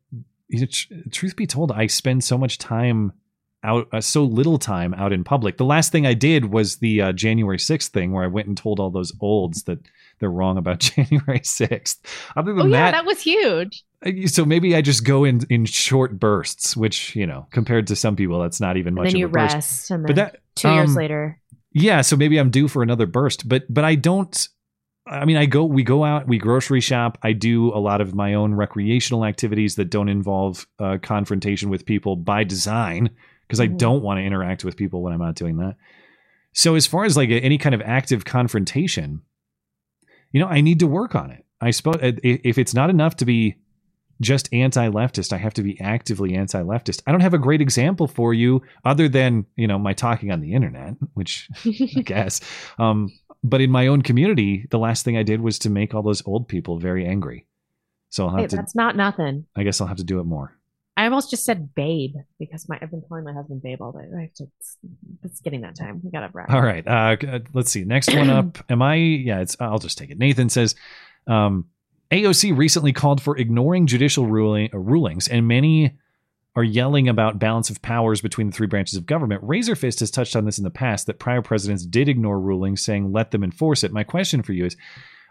you 0.48 0.62
know, 0.62 0.68
tr- 0.68 0.94
truth 1.12 1.36
be 1.36 1.46
told 1.48 1.72
I 1.74 1.88
spend 1.88 2.24
so 2.24 2.38
much 2.38 2.58
time 2.58 3.12
out 3.64 3.90
uh, 3.92 4.00
so 4.00 4.24
little 4.24 4.58
time 4.60 4.94
out 4.94 5.12
in 5.12 5.24
public. 5.26 5.58
The 5.58 5.66
last 5.66 5.92
thing 5.92 6.06
I 6.06 6.14
did 6.14 6.46
was 6.54 6.78
the 6.78 7.02
uh, 7.02 7.12
January 7.12 7.58
6th 7.58 7.88
thing 7.88 8.14
where 8.14 8.24
I 8.24 8.28
went 8.28 8.48
and 8.48 8.56
told 8.56 8.80
all 8.80 8.90
those 8.92 9.12
olds 9.20 9.64
that 9.64 9.80
they're 10.20 10.30
wrong 10.32 10.58
about 10.58 10.80
January 10.96 11.40
6th. 11.42 11.98
Other 12.38 12.54
than 12.54 12.68
Oh 12.68 12.70
yeah, 12.70 12.92
that, 12.92 12.92
that 12.92 13.06
was 13.06 13.20
huge. 13.20 13.84
so 14.28 14.46
maybe 14.46 14.74
I 14.76 14.82
just 14.82 15.04
go 15.04 15.24
in 15.26 15.42
in 15.50 15.66
short 15.66 16.18
bursts, 16.20 16.78
which 16.78 17.14
you 17.16 17.26
know, 17.28 17.48
compared 17.52 17.88
to 17.88 17.96
some 17.96 18.16
people, 18.16 18.40
that's 18.40 18.62
not 18.62 18.78
even 18.78 18.90
And 18.90 18.96
much 18.96 19.08
then 19.08 19.16
of 19.16 19.20
you 19.20 19.26
a 19.26 19.30
burst. 19.30 19.56
rest, 19.56 19.92
and 19.92 20.04
then 20.04 20.08
but 20.08 20.16
that 20.16 20.38
two 20.56 20.70
years 20.72 20.92
um, 20.92 20.96
later. 20.96 21.42
yeah, 21.74 22.02
so 22.02 22.16
maybe 22.16 22.38
I'm 22.38 22.52
due 22.52 22.68
for 22.70 22.84
another 22.84 23.08
burst, 23.08 23.50
but 23.50 23.66
but 23.74 23.84
I 23.84 23.96
don't. 23.96 24.48
I 25.10 25.26
mean, 25.26 25.38
I 25.38 25.46
go, 25.46 25.64
we 25.64 25.84
go 25.84 26.04
out, 26.04 26.28
we 26.28 26.38
grocery 26.38 26.82
shop. 26.82 27.18
I 27.24 27.32
do 27.34 27.74
a 27.74 27.80
lot 27.80 28.02
of 28.02 28.14
my 28.14 28.34
own 28.34 28.54
recreational 28.54 29.26
activities 29.26 29.76
that 29.76 29.90
don't 29.90 30.10
involve 30.10 30.68
uh, 30.80 30.98
confrontation 31.02 31.70
with 31.70 31.86
people 31.86 32.16
by 32.16 32.44
design, 32.44 33.10
because 33.48 33.60
I 33.60 33.68
Mhm. 33.68 33.78
don't 33.78 34.04
want 34.04 34.20
to 34.20 34.24
interact 34.24 34.66
with 34.66 34.76
people 34.78 35.02
when 35.02 35.14
I'm 35.14 35.22
out 35.22 35.36
doing 35.36 35.58
that. 35.58 35.76
So 36.54 36.76
as 36.76 36.86
far 36.88 37.06
as 37.06 37.16
like 37.16 37.30
any 37.30 37.58
kind 37.58 37.74
of 37.76 37.82
active 37.82 38.26
confrontation, 38.26 39.22
you 40.32 40.40
know, 40.42 40.48
I 40.48 40.62
need 40.62 40.80
to 40.80 40.88
work 40.88 41.16
on 41.16 41.32
it. 41.32 41.46
I 41.62 41.72
suppose 41.72 41.98
if 42.02 42.58
it's 42.58 42.74
not 42.74 42.90
enough 42.90 43.16
to 43.18 43.26
be 43.26 43.56
just 44.20 44.52
anti-leftist, 44.52 45.32
I 45.32 45.38
have 45.38 45.54
to 45.56 45.64
be 45.64 45.80
actively 45.80 46.36
anti-leftist. 46.36 47.02
I 47.06 47.12
don't 47.12 47.22
have 47.22 47.36
a 47.36 47.40
great 47.40 47.62
example 47.62 48.08
for 48.08 48.34
you 48.34 48.62
other 48.84 49.08
than, 49.08 49.46
you 49.56 49.68
know, 49.68 49.78
my 49.78 49.94
talking 49.94 50.32
on 50.32 50.42
the 50.42 50.54
internet, 50.54 50.96
which 51.14 51.48
I 51.66 52.02
guess. 52.02 52.42
Um, 52.80 53.10
but 53.50 53.62
in 53.62 53.72
my 53.72 53.88
own 53.88 54.02
community, 54.02 54.66
the 54.70 54.80
last 54.80 55.04
thing 55.04 55.18
I 55.18 55.24
did 55.24 55.42
was 55.42 55.60
to 55.60 55.70
make 55.70 55.94
all 55.94 56.04
those 56.04 56.26
old 56.26 56.48
people 56.48 56.80
very 56.80 57.06
angry. 57.06 57.46
So 58.10 58.26
I'll 58.26 58.32
have 58.32 58.40
Hey, 58.40 58.48
to 58.48 58.56
that's 58.56 58.76
not 58.76 58.96
nothing. 58.96 59.46
I 59.56 59.64
guess 59.64 59.82
I'll 59.82 59.88
have 59.88 59.98
to 59.98 60.04
do 60.04 60.20
it 60.20 60.24
more. 60.24 60.58
I 60.96 61.04
almost 61.04 61.30
just 61.30 61.46
said 61.46 61.76
babe 61.76 62.16
because 62.40 62.68
my 62.68 62.80
I've 62.82 62.90
been 62.90 63.04
calling 63.08 63.24
my 63.24 63.34
husband 63.34 63.62
babe 63.62 63.82
all 63.82 63.92
day. 63.92 64.08
I 64.18 64.22
have 64.22 64.34
to, 64.36 64.48
it's, 65.24 65.42
getting 65.42 65.62
that 65.62 65.76
time. 65.76 66.02
We 66.04 66.10
gotta 66.10 66.30
wrap. 66.34 66.50
All 66.50 66.62
right. 66.62 66.86
Uh, 66.88 67.40
let's 67.54 67.72
see. 67.72 67.84
Next 67.84 68.12
one 68.14 68.32
up. 68.32 68.58
Am 68.70 68.82
I? 68.82 68.96
Yeah, 68.96 69.42
it's. 69.42 69.56
I'll 69.60 69.78
just 69.78 70.00
take 70.00 70.10
it. 70.10 70.18
Nathan 70.18 70.50
says, 70.50 70.74
um, 71.28 71.66
AOC 72.10 72.58
recently 72.58 72.94
called 72.94 73.22
for 73.22 73.38
ignoring 73.38 73.86
judicial 73.86 74.26
ruling 74.26 74.70
uh, 74.74 74.80
rulings, 74.80 75.28
and 75.28 75.48
many 75.48 75.98
are 76.58 76.64
yelling 76.64 77.08
about 77.08 77.38
balance 77.38 77.70
of 77.70 77.82
powers 77.84 78.20
between 78.20 78.48
the 78.48 78.54
three 78.54 78.66
branches 78.66 78.98
of 78.98 79.06
government. 79.06 79.44
Razorfist 79.44 80.00
has 80.00 80.10
touched 80.10 80.36
on 80.36 80.44
this 80.44 80.58
in 80.58 80.64
the 80.64 80.72
past 80.72 81.06
that 81.06 81.20
prior 81.20 81.44
presidents 81.44 81.86
did 81.86 82.10
ignore 82.10 82.40
rulings, 82.40 82.82
saying 82.82 83.14
let 83.14 83.30
them 83.30 83.44
enforce 83.44 83.84
it. 83.84 83.94
My 83.94 84.04
question 84.04 84.42
for 84.42 84.52
you 84.52 84.66
is. 84.66 84.76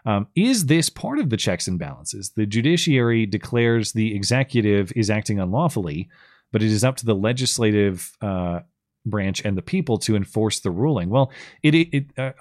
Um, 0.05 0.27
is 0.37 0.67
this 0.67 0.89
part 0.89 1.19
of 1.19 1.29
the 1.29 1.35
checks 1.35 1.67
and 1.67 1.77
balances? 1.77 2.29
The 2.29 2.45
judiciary 2.45 3.25
declares 3.25 3.91
the 3.91 4.15
executive 4.15 4.93
is 4.95 5.09
acting 5.09 5.37
unlawfully, 5.37 6.07
but 6.53 6.63
it 6.63 6.71
is 6.71 6.85
up 6.85 6.95
to 6.97 7.05
the 7.05 7.15
legislative 7.15 8.15
uh, 8.21 8.61
branch 9.05 9.43
and 9.43 9.57
the 9.57 9.61
people 9.61 9.97
to 9.97 10.15
enforce 10.15 10.61
the 10.61 10.71
ruling. 10.71 11.09
Well, 11.09 11.33
it, 11.61 11.75
it, 11.75 12.05
uh, 12.17 12.31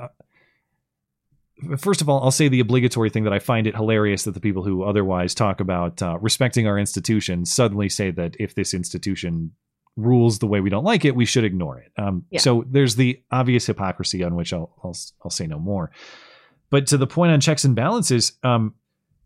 first 1.78 2.00
of 2.00 2.08
all, 2.08 2.22
I'll 2.22 2.30
say 2.30 2.48
the 2.48 2.60
obligatory 2.60 3.10
thing 3.10 3.24
that 3.24 3.32
I 3.32 3.38
find 3.38 3.66
it 3.66 3.74
hilarious 3.74 4.24
that 4.24 4.34
the 4.34 4.40
people 4.40 4.62
who 4.64 4.82
otherwise 4.82 5.34
talk 5.34 5.60
about 5.60 6.02
uh, 6.02 6.18
respecting 6.20 6.66
our 6.66 6.78
institutions 6.78 7.52
suddenly 7.52 7.88
say 7.88 8.10
that 8.12 8.36
if 8.38 8.54
this 8.54 8.74
institution 8.74 9.52
rules 9.96 10.38
the 10.38 10.46
way 10.46 10.60
we 10.60 10.70
don't 10.70 10.84
like 10.84 11.04
it, 11.04 11.16
we 11.16 11.24
should 11.24 11.44
ignore 11.44 11.78
it. 11.78 11.90
Um, 11.96 12.24
Yeah. 12.30 12.40
So 12.40 12.64
there's 12.68 12.96
the 12.96 13.22
obvious 13.30 13.66
hypocrisy 13.66 14.22
on 14.22 14.34
which 14.34 14.52
I'll, 14.52 14.74
I'll 14.84 14.96
I'll 15.24 15.30
say 15.30 15.46
no 15.46 15.58
more. 15.58 15.90
But 16.70 16.86
to 16.88 16.96
the 16.96 17.06
point 17.06 17.32
on 17.32 17.40
checks 17.40 17.64
and 17.64 17.74
balances, 17.74 18.32
um, 18.42 18.74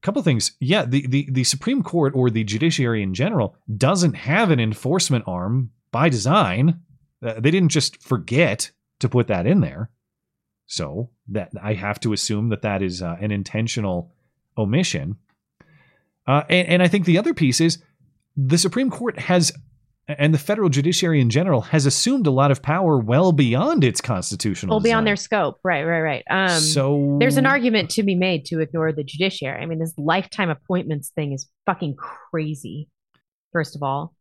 couple 0.02 0.23
things. 0.23 0.52
Yeah, 0.61 0.85
the, 0.85 1.07
the 1.07 1.28
the 1.31 1.44
Supreme 1.44 1.82
Court 1.82 2.15
or 2.15 2.31
the 2.31 2.44
judiciary 2.44 3.02
in 3.02 3.15
general 3.15 3.57
doesn't 3.77 4.15
have 4.15 4.51
an 4.51 4.61
enforcement 4.61 5.24
arm 5.27 5.70
by 5.93 6.09
design. 6.09 6.81
Uh, 7.23 7.35
they 7.39 7.51
didn't 7.51 7.69
just 7.69 8.02
forget 8.02 8.70
to 9.01 9.09
put 9.09 9.27
that 9.28 9.47
in 9.47 9.61
there. 9.61 9.90
So 10.71 11.11
that 11.27 11.51
I 11.61 11.75
have 11.75 11.99
to 11.99 12.13
assume 12.13 12.51
that 12.51 12.63
that 12.63 12.81
is 12.81 13.03
uh, 13.03 13.17
an 13.21 13.33
intentional 13.33 14.13
omission. 14.57 15.17
Uh, 16.29 16.45
and, 16.49 16.69
and 16.69 16.83
I 16.83 16.87
think 16.87 17.07
the 17.07 17.19
other 17.19 17.35
piece 17.35 17.61
is 17.61 17.83
the 18.37 18.57
Supreme 18.57 18.89
Court 18.89 19.19
has, 19.19 19.53
and 20.07 20.33
the 20.33 20.39
federal 20.39 20.69
judiciary 20.69 21.21
in 21.21 21.29
general 21.29 21.63
has 21.63 21.87
assumed 21.87 22.29
a 22.29 22.31
lot 22.31 22.53
of 22.53 22.63
power 22.63 22.99
well 22.99 23.33
beyond 23.33 23.83
its 23.83 24.01
constitutional. 24.01 24.77
Well, 24.77 24.81
beyond 24.81 24.99
design. 24.99 25.05
their 25.07 25.17
scope. 25.17 25.59
Right, 25.65 25.83
right, 25.83 26.03
right. 26.03 26.25
Um, 26.31 26.61
So- 26.61 27.17
there's 27.19 27.37
an 27.37 27.47
argument 27.47 27.91
to 27.91 28.05
be 28.05 28.15
made 28.15 28.45
to 28.47 28.61
ignore 28.61 28.93
the 28.93 29.03
judiciary. 29.03 29.61
I 29.61 29.67
mean, 29.67 29.81
this 29.81 29.95
lifetime 29.99 30.51
appointments 30.51 31.09
thing 31.09 31.33
is 31.33 31.49
fucking 31.67 31.97
crazy. 31.97 32.89
First 33.53 33.75
of 33.75 33.83
all, 33.83 34.15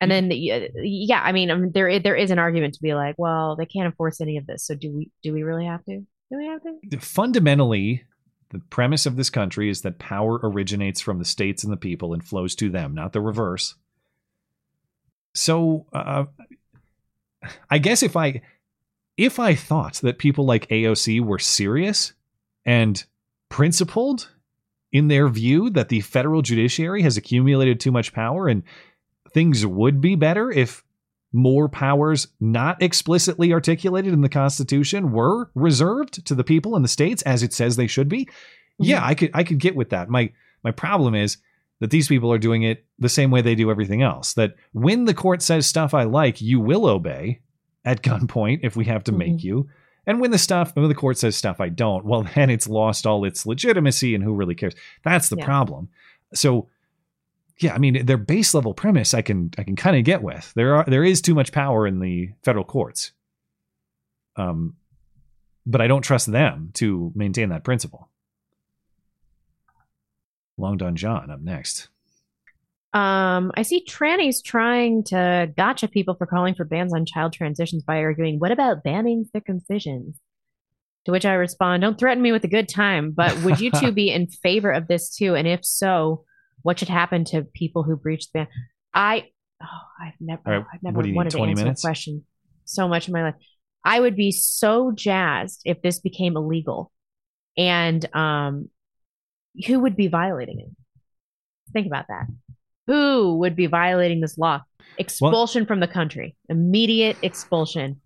and 0.00 0.10
mm. 0.10 0.14
then 0.14 0.28
y- 0.28 0.66
uh, 0.66 0.80
yeah, 0.82 1.20
I 1.22 1.32
mean, 1.32 1.50
um, 1.50 1.58
I 1.58 1.60
mean, 1.62 1.72
there 1.72 1.98
there 1.98 2.16
is 2.16 2.30
an 2.30 2.38
argument 2.38 2.74
to 2.74 2.82
be 2.82 2.94
like, 2.94 3.14
well, 3.18 3.56
they 3.56 3.66
can't 3.66 3.86
enforce 3.86 4.20
any 4.20 4.36
of 4.36 4.46
this. 4.46 4.66
So 4.66 4.74
do 4.74 4.92
we? 4.92 5.10
Do 5.22 5.32
we 5.32 5.42
really 5.42 5.66
have 5.66 5.84
to? 5.84 6.00
Do 6.30 6.38
we 6.38 6.46
have 6.46 6.62
to? 6.62 6.98
fundamentally, 6.98 8.04
the 8.50 8.60
premise 8.70 9.06
of 9.06 9.16
this 9.16 9.30
country 9.30 9.68
is 9.68 9.82
that 9.82 9.98
power 9.98 10.40
originates 10.42 11.00
from 11.00 11.18
the 11.18 11.24
states 11.24 11.64
and 11.64 11.72
the 11.72 11.76
people 11.76 12.12
and 12.12 12.24
flows 12.24 12.54
to 12.56 12.70
them, 12.70 12.94
not 12.94 13.12
the 13.12 13.20
reverse. 13.20 13.74
So, 15.34 15.86
uh, 15.92 15.96
uh 15.96 16.24
I 17.70 17.78
guess 17.78 18.02
if 18.02 18.16
I 18.16 18.40
if 19.16 19.38
I 19.38 19.54
thought 19.54 19.94
that 20.02 20.18
people 20.18 20.44
like 20.44 20.68
AOC 20.68 21.20
were 21.20 21.38
serious 21.38 22.12
and 22.64 23.04
principled 23.48 24.30
in 24.92 25.08
their 25.08 25.28
view 25.28 25.70
that 25.70 25.88
the 25.88 26.00
federal 26.00 26.42
judiciary 26.42 27.02
has 27.02 27.16
accumulated 27.16 27.80
too 27.80 27.92
much 27.92 28.12
power 28.12 28.48
and 28.48 28.62
things 29.34 29.66
would 29.66 30.00
be 30.00 30.14
better 30.14 30.50
if 30.50 30.82
more 31.32 31.68
powers 31.68 32.28
not 32.40 32.80
explicitly 32.80 33.52
articulated 33.52 34.12
in 34.12 34.20
the 34.20 34.28
Constitution 34.28 35.10
were 35.10 35.50
reserved 35.56 36.24
to 36.24 36.34
the 36.34 36.44
people 36.44 36.76
and 36.76 36.84
the 36.84 36.88
states 36.88 37.22
as 37.22 37.42
it 37.42 37.52
says 37.52 37.74
they 37.74 37.88
should 37.88 38.08
be. 38.08 38.24
Mm-hmm. 38.24 38.84
Yeah, 38.84 39.04
I 39.04 39.14
could 39.14 39.30
I 39.34 39.42
could 39.42 39.58
get 39.58 39.74
with 39.74 39.90
that. 39.90 40.08
My 40.08 40.32
my 40.62 40.70
problem 40.70 41.14
is 41.16 41.36
that 41.80 41.90
these 41.90 42.06
people 42.06 42.32
are 42.32 42.38
doing 42.38 42.62
it 42.62 42.86
the 43.00 43.08
same 43.08 43.32
way 43.32 43.42
they 43.42 43.56
do 43.56 43.70
everything 43.70 44.00
else. 44.00 44.34
That 44.34 44.54
when 44.72 45.06
the 45.06 45.14
court 45.14 45.42
says 45.42 45.66
stuff 45.66 45.92
I 45.92 46.04
like, 46.04 46.40
you 46.40 46.60
will 46.60 46.86
obey 46.86 47.40
at 47.84 48.02
gunpoint 48.02 48.60
if 48.62 48.76
we 48.76 48.84
have 48.84 49.04
to 49.04 49.12
make 49.12 49.38
mm-hmm. 49.38 49.46
you. 49.46 49.68
And 50.06 50.20
when 50.20 50.30
the 50.30 50.38
stuff 50.38 50.76
when 50.76 50.88
the 50.88 50.94
court 50.94 51.18
says 51.18 51.36
stuff 51.36 51.60
I 51.60 51.68
don't, 51.68 52.04
well 52.04 52.22
then 52.36 52.48
it's 52.48 52.68
lost 52.68 53.06
all 53.06 53.24
its 53.24 53.44
legitimacy 53.44 54.14
and 54.14 54.22
who 54.22 54.34
really 54.34 54.54
cares? 54.54 54.74
That's 55.02 55.30
the 55.30 55.36
Yeah. 55.36 55.46
problem. 55.46 55.88
So 56.32 56.68
yeah, 57.60 57.74
I 57.74 57.78
mean 57.78 58.04
their 58.04 58.18
base 58.18 58.54
level 58.54 58.74
premise 58.74 59.14
I 59.14 59.22
can 59.22 59.50
I 59.58 59.62
can 59.62 59.76
kind 59.76 59.96
of 59.96 60.04
get 60.04 60.22
with. 60.22 60.52
There 60.54 60.74
are 60.74 60.84
there 60.86 61.04
is 61.04 61.20
too 61.20 61.34
much 61.34 61.52
power 61.52 61.86
in 61.86 62.00
the 62.00 62.30
federal 62.42 62.64
courts. 62.64 63.12
Um 64.36 64.74
but 65.66 65.80
I 65.80 65.86
don't 65.86 66.02
trust 66.02 66.30
them 66.30 66.70
to 66.74 67.12
maintain 67.14 67.48
that 67.48 67.64
principle. 67.64 68.10
Long 70.58 70.76
Don 70.76 70.94
John 70.96 71.30
up 71.30 71.40
next. 71.40 71.88
Um, 72.92 73.50
I 73.56 73.62
see 73.62 73.84
trannies 73.84 74.42
trying 74.42 75.02
to 75.04 75.52
gotcha 75.56 75.88
people 75.88 76.14
for 76.14 76.26
calling 76.26 76.54
for 76.54 76.64
bans 76.64 76.94
on 76.94 77.06
child 77.06 77.32
transitions 77.32 77.82
by 77.82 77.98
arguing, 77.98 78.38
"What 78.38 78.52
about 78.52 78.84
banning 78.84 79.24
circumcisions?" 79.34 80.14
To 81.06 81.10
which 81.10 81.24
I 81.24 81.32
respond, 81.32 81.80
"Don't 81.80 81.98
threaten 81.98 82.22
me 82.22 82.30
with 82.30 82.44
a 82.44 82.48
good 82.48 82.68
time, 82.68 83.10
but 83.10 83.36
would 83.42 83.58
you 83.58 83.72
two 83.72 83.90
be 84.00 84.10
in 84.10 84.28
favor 84.28 84.70
of 84.70 84.86
this 84.86 85.10
too? 85.10 85.34
And 85.34 85.48
if 85.48 85.64
so, 85.64 86.24
what 86.64 86.80
should 86.80 86.88
happen 86.88 87.24
to 87.26 87.42
people 87.42 87.84
who 87.84 87.96
breach 87.96 88.26
the 88.32 88.40
ban?" 88.40 88.48
I, 88.92 89.28
oh, 89.62 89.66
I've 90.00 90.14
never, 90.20 90.42
right, 90.44 90.64
I've 90.74 90.82
never 90.82 91.02
you 91.02 91.08
need, 91.12 91.16
wanted 91.16 91.30
to 91.30 91.42
answer 91.44 91.64
minutes? 91.64 91.84
a 91.84 91.86
question 91.86 92.24
so 92.64 92.88
much 92.88 93.06
in 93.06 93.12
my 93.12 93.22
life. 93.22 93.34
I 93.84 94.00
would 94.00 94.16
be 94.16 94.32
so 94.32 94.90
jazzed 94.92 95.62
if 95.64 95.80
this 95.82 96.00
became 96.00 96.36
illegal, 96.36 96.90
and 97.56 98.04
um, 98.16 98.68
who 99.66 99.78
would 99.80 99.94
be 99.94 100.08
violating 100.08 100.58
it? 100.58 100.68
Think 101.72 101.86
about 101.86 102.06
that. 102.08 102.26
Who 102.86 103.38
would 103.38 103.56
be 103.56 103.66
violating 103.66 104.20
this 104.20 104.36
law? 104.36 104.62
Expulsion 104.98 105.66
from 105.66 105.80
the 105.80 105.88
country. 105.88 106.36
Immediate 106.48 107.16
expulsion. 107.22 108.00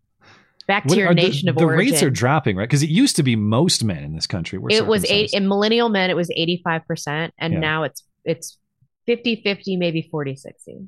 Back 0.66 0.86
to 0.86 0.96
your 0.96 1.08
are 1.08 1.14
the- 1.14 1.22
nation 1.22 1.48
of 1.48 1.56
the 1.56 1.64
origin. 1.64 1.86
The 1.86 1.92
rates 1.92 2.02
are 2.02 2.10
dropping, 2.10 2.56
right? 2.56 2.68
Because 2.68 2.82
it 2.82 2.90
used 2.90 3.16
to 3.16 3.22
be 3.22 3.36
most 3.36 3.82
men 3.82 4.04
in 4.04 4.14
this 4.14 4.26
country 4.26 4.58
were 4.58 4.70
it 4.70 4.86
was 4.86 5.04
eight 5.10 5.32
in 5.32 5.48
millennial 5.48 5.88
men 5.88 6.10
it 6.10 6.16
was 6.16 6.30
85% 6.30 7.30
and 7.38 7.54
Yeah. 7.54 7.58
now 7.58 7.82
it's 7.84 8.04
it's 8.28 8.58
50-50 9.08 9.78
maybe 9.78 10.08
40-60 10.12 10.86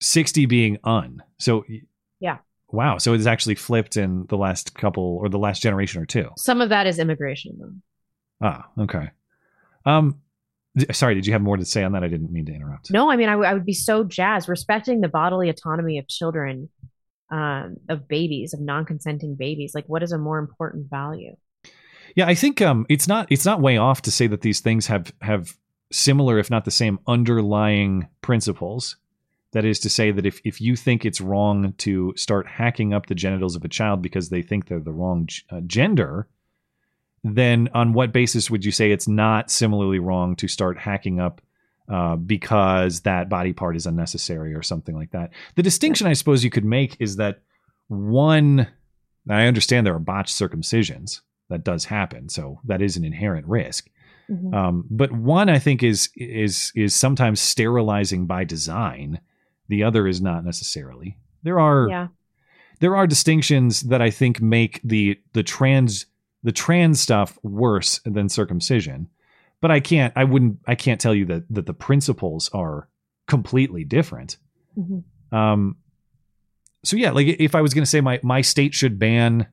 60 0.00 0.46
being 0.46 0.78
un. 0.84 1.22
So 1.38 1.64
yeah 2.20 2.38
wow, 2.68 2.98
so 2.98 3.14
it's 3.14 3.26
actually 3.26 3.54
flipped 3.54 3.96
in 3.96 4.26
the 4.28 4.36
last 4.36 4.74
couple 4.74 5.18
or 5.22 5.28
the 5.28 5.38
last 5.38 5.62
generation 5.62 6.02
or 6.02 6.06
two. 6.06 6.28
some 6.36 6.60
of 6.60 6.68
that 6.70 6.86
is 6.86 6.98
immigration 6.98 7.56
though. 7.58 8.46
Ah, 8.46 8.66
okay. 8.78 9.10
Um 9.84 10.20
sorry, 10.92 11.14
did 11.14 11.26
you 11.26 11.32
have 11.32 11.40
more 11.42 11.56
to 11.56 11.64
say 11.64 11.82
on 11.82 11.92
that? 11.92 12.04
I 12.04 12.08
didn't 12.08 12.30
mean 12.30 12.44
to 12.46 12.52
interrupt. 12.54 12.90
no 12.90 13.10
i 13.10 13.16
mean 13.16 13.28
I, 13.28 13.32
w- 13.32 13.48
I 13.48 13.54
would 13.54 13.64
be 13.64 13.72
so 13.72 14.04
jazzed 14.04 14.48
respecting 14.48 15.00
the 15.00 15.08
bodily 15.08 15.48
autonomy 15.48 15.98
of 15.98 16.06
children 16.08 16.68
um 17.30 17.76
of 17.88 18.06
babies 18.06 18.52
of 18.54 18.60
non-consenting 18.60 19.34
babies 19.36 19.72
like 19.74 19.84
what 19.86 20.02
is 20.02 20.12
a 20.12 20.18
more 20.18 20.38
important 20.38 20.88
value 20.90 21.34
Yeah, 22.14 22.26
I 22.28 22.34
think 22.34 22.60
um 22.60 22.84
it's 22.88 23.08
not 23.08 23.26
it's 23.30 23.44
not 23.46 23.60
way 23.60 23.78
off 23.78 24.02
to 24.02 24.10
say 24.10 24.26
that 24.28 24.42
these 24.42 24.60
things 24.60 24.86
have 24.88 25.12
have 25.22 25.56
similar 25.92 26.38
if 26.38 26.50
not 26.50 26.64
the 26.64 26.70
same 26.70 26.98
underlying 27.06 28.08
principles 28.20 28.96
That 29.52 29.64
is 29.64 29.80
to 29.80 29.88
say 29.88 30.10
that 30.10 30.26
if, 30.26 30.40
if 30.44 30.60
you 30.60 30.76
think 30.76 31.04
it's 31.04 31.20
wrong 31.20 31.72
to 31.78 32.12
start 32.16 32.46
hacking 32.46 32.92
up 32.92 33.06
the 33.06 33.14
genitals 33.14 33.56
of 33.56 33.64
a 33.64 33.68
child 33.68 34.02
because 34.02 34.28
they 34.28 34.42
think 34.42 34.66
they're 34.66 34.80
the 34.80 34.92
wrong 34.92 35.28
uh, 35.50 35.60
gender, 35.66 36.28
then 37.24 37.68
on 37.72 37.92
what 37.92 38.12
basis 38.12 38.50
would 38.50 38.64
you 38.64 38.72
say 38.72 38.90
it's 38.90 39.08
not 39.08 39.50
similarly 39.50 39.98
wrong 39.98 40.36
to 40.36 40.48
start 40.48 40.78
hacking 40.78 41.20
up 41.20 41.40
uh, 41.88 42.16
because 42.16 43.00
that 43.02 43.28
body 43.28 43.52
part 43.52 43.76
is 43.76 43.86
unnecessary 43.86 44.54
or 44.54 44.62
something 44.62 44.94
like 44.94 45.12
that? 45.12 45.30
The 45.54 45.62
distinction 45.62 46.06
I 46.06 46.12
suppose 46.12 46.44
you 46.44 46.50
could 46.50 46.64
make 46.64 46.96
is 47.00 47.16
that 47.16 47.40
one, 47.88 48.66
I 49.30 49.46
understand 49.46 49.86
there 49.86 49.94
are 49.94 50.00
botched 50.00 50.34
circumcisions 50.34 51.20
that 51.48 51.64
does 51.64 51.84
happen, 51.84 52.28
so 52.28 52.60
that 52.64 52.82
is 52.82 52.96
an 52.96 53.04
inherent 53.04 53.46
risk. 53.46 53.88
Mm-hmm. 54.30 54.54
Um, 54.54 54.84
but 54.90 55.12
one 55.12 55.48
I 55.48 55.58
think 55.58 55.82
is 55.82 56.08
is 56.16 56.72
is 56.74 56.94
sometimes 56.94 57.40
sterilizing 57.40 58.26
by 58.26 58.44
design. 58.44 59.20
The 59.68 59.82
other 59.82 60.06
is 60.06 60.20
not 60.20 60.44
necessarily. 60.44 61.18
There 61.42 61.60
are 61.60 61.88
yeah. 61.88 62.08
there 62.80 62.96
are 62.96 63.06
distinctions 63.06 63.82
that 63.82 64.02
I 64.02 64.10
think 64.10 64.40
make 64.40 64.80
the 64.82 65.18
the 65.32 65.42
trans 65.42 66.06
the 66.42 66.52
trans 66.52 67.00
stuff 67.00 67.38
worse 67.42 68.00
than 68.04 68.28
circumcision. 68.28 69.08
But 69.60 69.70
I 69.70 69.80
can't 69.80 70.12
I 70.16 70.24
wouldn't 70.24 70.58
I 70.66 70.74
can't 70.74 71.00
tell 71.00 71.14
you 71.14 71.24
that 71.26 71.44
that 71.50 71.66
the 71.66 71.74
principles 71.74 72.50
are 72.52 72.88
completely 73.26 73.84
different. 73.84 74.38
Mm-hmm. 74.76 75.34
Um 75.34 75.76
so 76.84 76.96
yeah, 76.96 77.10
like 77.10 77.26
if 77.26 77.54
I 77.54 77.62
was 77.62 77.74
going 77.74 77.82
to 77.82 77.90
say 77.90 78.00
my 78.00 78.20
my 78.22 78.40
state 78.40 78.74
should 78.74 78.98
ban 78.98 79.46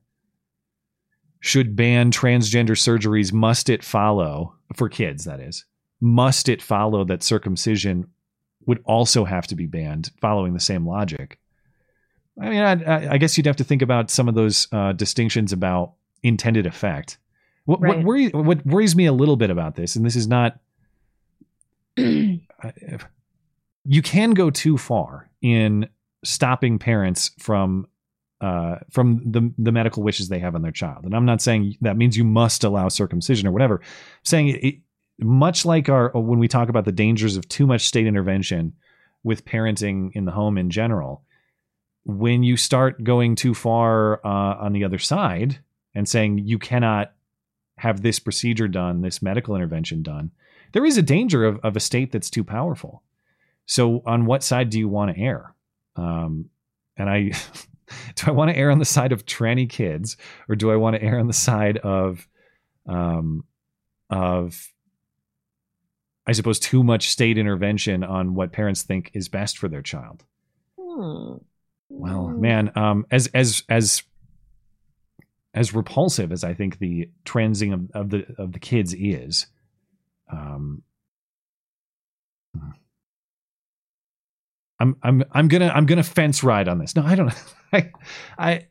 should 1.44 1.76
ban 1.76 2.10
transgender 2.10 2.70
surgeries, 2.70 3.34
must 3.34 3.70
it 3.70 3.84
follow 3.84 4.56
for 4.74 4.88
kids 4.88 5.26
that 5.26 5.42
is, 5.42 5.66
must 6.00 6.48
it 6.48 6.62
follow 6.62 7.04
that 7.04 7.22
circumcision 7.22 8.08
would 8.66 8.82
also 8.86 9.26
have 9.26 9.46
to 9.46 9.54
be 9.54 9.66
banned 9.66 10.10
following 10.22 10.54
the 10.54 10.60
same 10.62 10.88
logic? 10.88 11.38
I 12.42 12.50
mean, 12.50 12.62
I, 12.62 13.12
I 13.12 13.18
guess 13.18 13.36
you'd 13.36 13.46
have 13.46 13.58
to 13.58 13.66
think 13.66 13.82
about 13.82 14.10
some 14.10 14.30
of 14.30 14.36
those 14.36 14.70
uh, 14.72 14.94
distinctions 14.94 15.52
about 15.52 15.96
intended 16.24 16.66
effect. 16.66 17.18
What, 17.66 17.82
right. 17.82 17.98
what, 17.98 18.06
worry, 18.06 18.30
what 18.30 18.66
worries 18.66 18.96
me 18.96 19.06
a 19.06 19.14
little 19.14 19.36
bit 19.36 19.50
about 19.50 19.76
this, 19.76 19.98
and 19.98 20.06
this 20.06 20.16
is 20.16 20.30
not, 20.30 20.62
you 21.98 22.40
can 24.02 24.32
go 24.32 24.50
too 24.50 24.78
far 24.78 25.30
in 25.42 25.90
stopping 26.24 26.80
parents 26.80 27.32
from 27.38 27.86
uh, 28.44 28.80
from 28.92 29.22
the 29.26 29.54
the 29.58 29.72
medical 29.72 30.04
wishes 30.04 30.28
they 30.28 30.40
have 30.40 30.54
on 30.54 30.62
their 30.62 30.72
child. 30.72 31.06
And 31.06 31.16
I'm 31.16 31.24
not 31.24 31.42
saying 31.42 31.78
that 31.80 31.96
means 31.96 32.18
you 32.18 32.26
must 32.26 32.66
allow 32.66 32.90
circumcision 32.90 33.48
or 33.48 33.54
whatever. 33.54 33.76
I'm 33.76 34.26
saying 34.26 34.48
it, 34.62 34.76
much 35.18 35.66
like 35.66 35.88
our 35.88 36.10
when 36.10 36.40
we 36.40 36.50
talk 36.50 36.68
about 36.68 36.84
the 36.84 36.92
dangers 36.92 37.38
of 37.38 37.48
too 37.48 37.66
much 37.66 37.88
state 37.88 38.06
intervention 38.06 38.74
with 39.24 39.46
parenting 39.46 40.12
in 40.14 40.26
the 40.26 40.34
home 40.34 40.58
in 40.58 40.70
general, 40.70 41.24
when 42.04 42.44
you 42.44 42.58
start 42.58 43.02
going 43.02 43.36
too 43.36 43.54
far 43.54 44.20
uh, 44.26 44.58
on 44.58 44.74
the 44.74 44.84
other 44.84 45.00
side 45.00 45.60
and 45.96 46.10
saying 46.10 46.40
you 46.40 46.60
cannot 46.60 47.14
have 47.78 48.02
this 48.02 48.20
procedure 48.20 48.68
done, 48.68 49.02
this 49.02 49.22
medical 49.22 49.56
intervention 49.56 50.04
done, 50.04 50.32
there 50.74 50.86
is 50.86 50.98
a 50.98 51.02
danger 51.02 51.46
of, 51.46 51.62
of 51.64 51.78
a 51.78 51.80
state 51.80 52.12
that's 52.12 52.30
too 52.30 52.44
powerful. 52.44 53.04
So, 53.68 54.04
on 54.06 54.26
what 54.26 54.44
side 54.44 54.70
do 54.70 54.80
you 54.80 54.90
want 54.90 55.16
to 55.16 55.22
err? 55.22 55.56
Um, 55.96 56.50
and 56.98 57.10
I 57.10 57.32
do 58.16 58.24
I 58.28 58.32
want 58.32 58.52
to 58.52 58.58
err 58.58 58.72
on 58.72 58.80
the 58.80 58.86
side 58.86 59.12
of 59.12 59.26
tranny 59.26 59.70
kids 59.70 60.18
or 60.50 60.56
do 60.56 60.72
I 60.72 60.76
want 60.76 60.96
to 60.96 61.04
err 61.04 61.20
on 61.20 61.28
the 61.28 61.34
side 61.34 61.78
of 61.78 62.28
um 62.88 63.44
of 64.10 64.70
I 66.26 66.32
suppose 66.32 66.60
too 66.60 66.84
much 66.84 67.10
state 67.10 67.38
intervention 67.38 68.04
on 68.04 68.34
what 68.34 68.52
parents 68.52 68.84
think 68.84 69.12
is 69.14 69.28
best 69.28 69.58
for 69.58 69.68
their 69.68 69.82
child. 69.82 70.24
Hmm. 70.80 71.36
Well, 71.90 72.28
man, 72.30 72.72
um 72.76 73.06
as 73.12 73.28
as 73.34 73.64
as 73.70 74.04
as 75.54 75.74
repulsive 75.74 76.32
as 76.32 76.44
I 76.44 76.54
think 76.54 76.80
the 76.80 77.10
transing 77.26 77.74
of, 77.74 77.92
of 77.94 78.10
the 78.10 78.26
of 78.38 78.54
the 78.54 78.60
kids 78.60 78.94
is, 78.94 79.48
um 80.32 80.82
I'm 84.84 84.98
I'm 85.02 85.24
I'm 85.32 85.48
gonna 85.48 85.72
I'm 85.74 85.86
gonna 85.86 86.04
fence 86.04 86.44
ride 86.44 86.68
on 86.68 86.78
this. 86.78 86.94
No, 86.94 87.04
I 87.04 87.16
don't. 87.16 87.34
I 87.74 87.92
I 88.38 88.68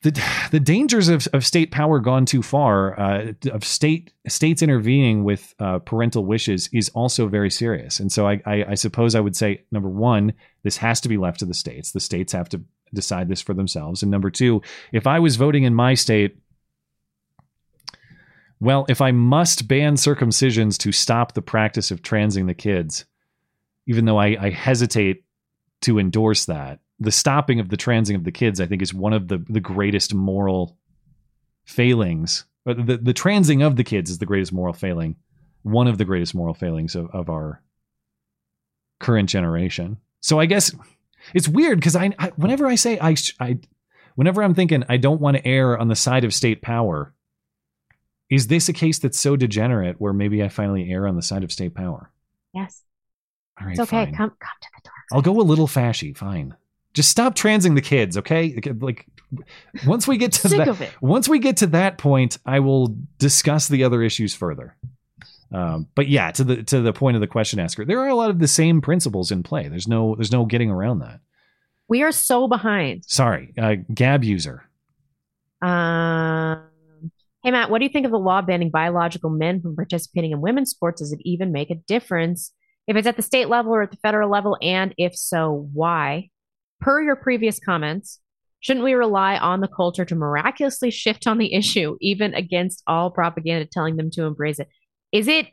the 0.00 0.18
the 0.50 0.60
dangers 0.60 1.08
of, 1.08 1.28
of 1.34 1.44
state 1.44 1.70
power 1.70 2.00
gone 2.00 2.24
too 2.24 2.42
far, 2.42 2.98
uh, 2.98 3.32
of 3.50 3.64
state 3.64 4.14
states 4.26 4.62
intervening 4.62 5.24
with 5.24 5.54
uh, 5.58 5.80
parental 5.80 6.24
wishes 6.24 6.70
is 6.72 6.88
also 6.90 7.28
very 7.28 7.50
serious. 7.50 8.00
And 8.00 8.10
so 8.10 8.26
I, 8.26 8.40
I 8.46 8.64
I 8.70 8.74
suppose 8.74 9.14
I 9.14 9.20
would 9.20 9.36
say 9.36 9.62
number 9.70 9.90
one, 9.90 10.32
this 10.62 10.78
has 10.78 11.02
to 11.02 11.08
be 11.10 11.18
left 11.18 11.40
to 11.40 11.44
the 11.44 11.54
states. 11.54 11.92
The 11.92 12.00
states 12.00 12.32
have 12.32 12.48
to 12.48 12.62
decide 12.94 13.28
this 13.28 13.42
for 13.42 13.52
themselves. 13.52 14.02
And 14.02 14.10
number 14.10 14.30
two, 14.30 14.62
if 14.90 15.06
I 15.06 15.18
was 15.18 15.36
voting 15.36 15.64
in 15.64 15.74
my 15.74 15.94
state. 15.94 16.38
Well, 18.58 18.86
if 18.88 19.00
I 19.00 19.10
must 19.10 19.66
ban 19.66 19.96
circumcisions 19.96 20.78
to 20.78 20.92
stop 20.92 21.34
the 21.34 21.42
practice 21.42 21.90
of 21.90 22.00
transing 22.00 22.46
the 22.46 22.54
kids, 22.54 23.06
even 23.86 24.04
though 24.04 24.18
I, 24.18 24.36
I 24.40 24.50
hesitate 24.50 25.24
to 25.82 25.98
endorse 25.98 26.46
that, 26.46 26.80
the 27.00 27.12
stopping 27.12 27.60
of 27.60 27.68
the 27.68 27.76
transing 27.76 28.16
of 28.16 28.24
the 28.24 28.32
kids, 28.32 28.60
I 28.60 28.66
think, 28.66 28.82
is 28.82 28.94
one 28.94 29.12
of 29.12 29.28
the 29.28 29.44
the 29.48 29.60
greatest 29.60 30.14
moral 30.14 30.76
failings. 31.64 32.44
The, 32.64 32.98
the, 33.02 33.12
transing 33.12 33.62
of 33.62 33.74
the 33.74 33.82
kids 33.82 34.08
is 34.08 34.18
the 34.18 34.26
greatest 34.26 34.52
moral 34.52 34.72
failing, 34.72 35.16
one 35.62 35.88
of 35.88 35.98
the 35.98 36.04
greatest 36.04 36.32
moral 36.32 36.54
failings 36.54 36.94
of, 36.94 37.10
of 37.10 37.28
our 37.28 37.60
current 39.00 39.28
generation. 39.28 39.96
So 40.20 40.38
I 40.38 40.46
guess 40.46 40.72
it's 41.34 41.48
weird 41.48 41.78
because 41.78 41.96
I, 41.96 42.12
I, 42.20 42.28
whenever 42.36 42.68
I 42.68 42.76
say 42.76 43.00
I, 43.00 43.16
I, 43.40 43.58
whenever 44.14 44.44
I'm 44.44 44.54
thinking 44.54 44.84
I 44.88 44.96
don't 44.96 45.20
want 45.20 45.36
to 45.36 45.46
err 45.46 45.76
on 45.76 45.88
the 45.88 45.96
side 45.96 46.22
of 46.22 46.32
state 46.32 46.62
power, 46.62 47.12
is 48.30 48.46
this 48.46 48.68
a 48.68 48.72
case 48.72 49.00
that's 49.00 49.18
so 49.18 49.34
degenerate 49.34 50.00
where 50.00 50.12
maybe 50.12 50.40
I 50.42 50.48
finally 50.48 50.90
err 50.90 51.08
on 51.08 51.16
the 51.16 51.22
side 51.22 51.42
of 51.42 51.50
state 51.50 51.74
power? 51.74 52.12
Yes. 52.54 52.82
All 53.62 53.68
right, 53.68 53.78
it's 53.78 53.80
okay. 53.80 54.06
fine. 54.06 54.14
Come, 54.14 54.30
come 54.30 54.50
to 54.60 54.68
the 54.76 54.88
door. 54.88 54.92
I'll 55.12 55.22
go 55.22 55.40
a 55.40 55.42
little 55.42 55.68
fashy. 55.68 56.16
Fine. 56.16 56.56
Just 56.94 57.10
stop 57.10 57.34
transing 57.34 57.74
the 57.74 57.80
kids, 57.80 58.18
okay? 58.18 58.58
Like 58.80 59.06
once 59.86 60.06
we 60.06 60.18
get 60.18 60.32
to 60.32 60.48
that, 60.48 60.68
of 60.68 60.80
it. 60.80 60.90
once 61.00 61.28
we 61.28 61.38
get 61.38 61.58
to 61.58 61.68
that 61.68 61.96
point, 61.96 62.38
I 62.44 62.60
will 62.60 62.96
discuss 63.18 63.68
the 63.68 63.84
other 63.84 64.02
issues 64.02 64.34
further. 64.34 64.76
Um, 65.52 65.86
but 65.94 66.08
yeah, 66.08 66.30
to 66.32 66.44
the 66.44 66.62
to 66.64 66.80
the 66.80 66.92
point 66.92 67.16
of 67.16 67.20
the 67.20 67.26
question 67.26 67.60
asker, 67.60 67.84
there 67.84 68.00
are 68.00 68.08
a 68.08 68.14
lot 68.14 68.30
of 68.30 68.38
the 68.38 68.48
same 68.48 68.80
principles 68.80 69.30
in 69.30 69.42
play. 69.42 69.68
There's 69.68 69.88
no 69.88 70.14
there's 70.16 70.32
no 70.32 70.44
getting 70.44 70.70
around 70.70 71.00
that. 71.00 71.20
We 71.88 72.02
are 72.02 72.12
so 72.12 72.48
behind. 72.48 73.04
Sorry, 73.06 73.52
uh, 73.58 73.76
Gab 73.92 74.24
user. 74.24 74.64
Um, 75.60 76.68
hey 77.44 77.52
Matt, 77.52 77.70
what 77.70 77.78
do 77.78 77.84
you 77.84 77.90
think 77.90 78.06
of 78.06 78.12
the 78.12 78.18
law 78.18 78.42
banning 78.42 78.70
biological 78.70 79.30
men 79.30 79.60
from 79.60 79.76
participating 79.76 80.32
in 80.32 80.40
women's 80.40 80.70
sports? 80.70 81.00
Does 81.00 81.12
it 81.12 81.20
even 81.22 81.52
make 81.52 81.70
a 81.70 81.74
difference 81.74 82.52
if 82.86 82.96
it's 82.96 83.06
at 83.06 83.16
the 83.16 83.22
state 83.22 83.48
level 83.48 83.72
or 83.74 83.82
at 83.82 83.90
the 83.90 83.96
federal 83.98 84.30
level? 84.30 84.56
And 84.60 84.94
if 84.98 85.16
so, 85.16 85.68
why? 85.72 86.28
Per 86.80 87.02
your 87.02 87.16
previous 87.16 87.60
comments, 87.60 88.18
shouldn't 88.60 88.84
we 88.84 88.94
rely 88.94 89.36
on 89.36 89.60
the 89.60 89.68
culture 89.68 90.04
to 90.04 90.14
miraculously 90.14 90.90
shift 90.90 91.26
on 91.26 91.38
the 91.38 91.54
issue, 91.54 91.96
even 92.00 92.34
against 92.34 92.82
all 92.86 93.10
propaganda 93.10 93.66
telling 93.70 93.96
them 93.96 94.10
to 94.12 94.24
embrace 94.24 94.58
it? 94.58 94.68
Is 95.12 95.28
it, 95.28 95.46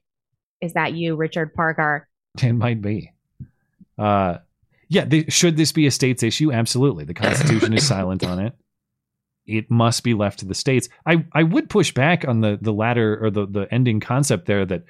is 0.61 0.73
that 0.73 0.93
you, 0.93 1.15
Richard 1.15 1.53
Parker? 1.53 2.07
It 2.41 2.53
might 2.53 2.81
be. 2.81 3.11
Uh, 3.97 4.37
yeah, 4.87 5.05
should 5.27 5.55
this 5.55 5.71
be 5.71 5.85
a 5.85 5.91
state's 5.91 6.23
issue? 6.23 6.51
Absolutely. 6.51 7.03
The 7.05 7.13
Constitution 7.13 7.73
is 7.73 7.87
silent 7.87 8.23
on 8.23 8.39
it. 8.39 8.53
It 9.45 9.69
must 9.69 10.03
be 10.03 10.13
left 10.13 10.39
to 10.39 10.45
the 10.45 10.55
states. 10.55 10.89
I, 11.05 11.25
I 11.33 11.43
would 11.43 11.69
push 11.69 11.91
back 11.91 12.27
on 12.27 12.41
the 12.41 12.59
the 12.61 12.73
latter 12.73 13.17
or 13.23 13.31
the 13.31 13.47
the 13.47 13.67
ending 13.71 13.99
concept 13.99 14.45
there 14.45 14.65
that 14.65 14.83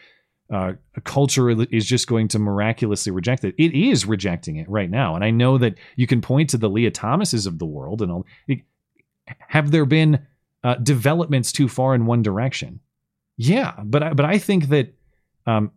uh, 0.51 0.73
a 0.95 1.01
culture 1.01 1.49
is 1.49 1.85
just 1.85 2.07
going 2.07 2.27
to 2.29 2.39
miraculously 2.39 3.11
reject 3.11 3.43
it. 3.43 3.55
It 3.57 3.73
is 3.73 4.05
rejecting 4.05 4.55
it 4.57 4.69
right 4.69 4.89
now, 4.89 5.15
and 5.15 5.23
I 5.23 5.29
know 5.29 5.57
that 5.57 5.75
you 5.95 6.07
can 6.07 6.21
point 6.21 6.49
to 6.51 6.57
the 6.57 6.69
Lia 6.69 6.91
Thomases 6.91 7.45
of 7.45 7.59
the 7.59 7.65
world 7.65 8.01
and 8.01 8.11
all. 8.11 8.25
It, 8.47 8.61
have 9.47 9.71
there 9.71 9.85
been 9.85 10.25
uh, 10.63 10.75
developments 10.75 11.51
too 11.51 11.67
far 11.67 11.93
in 11.93 12.05
one 12.05 12.23
direction? 12.23 12.79
Yeah, 13.37 13.73
but 13.83 14.03
I, 14.03 14.13
but 14.13 14.25
I 14.25 14.39
think 14.39 14.69
that 14.69 14.93
um, 15.45 15.71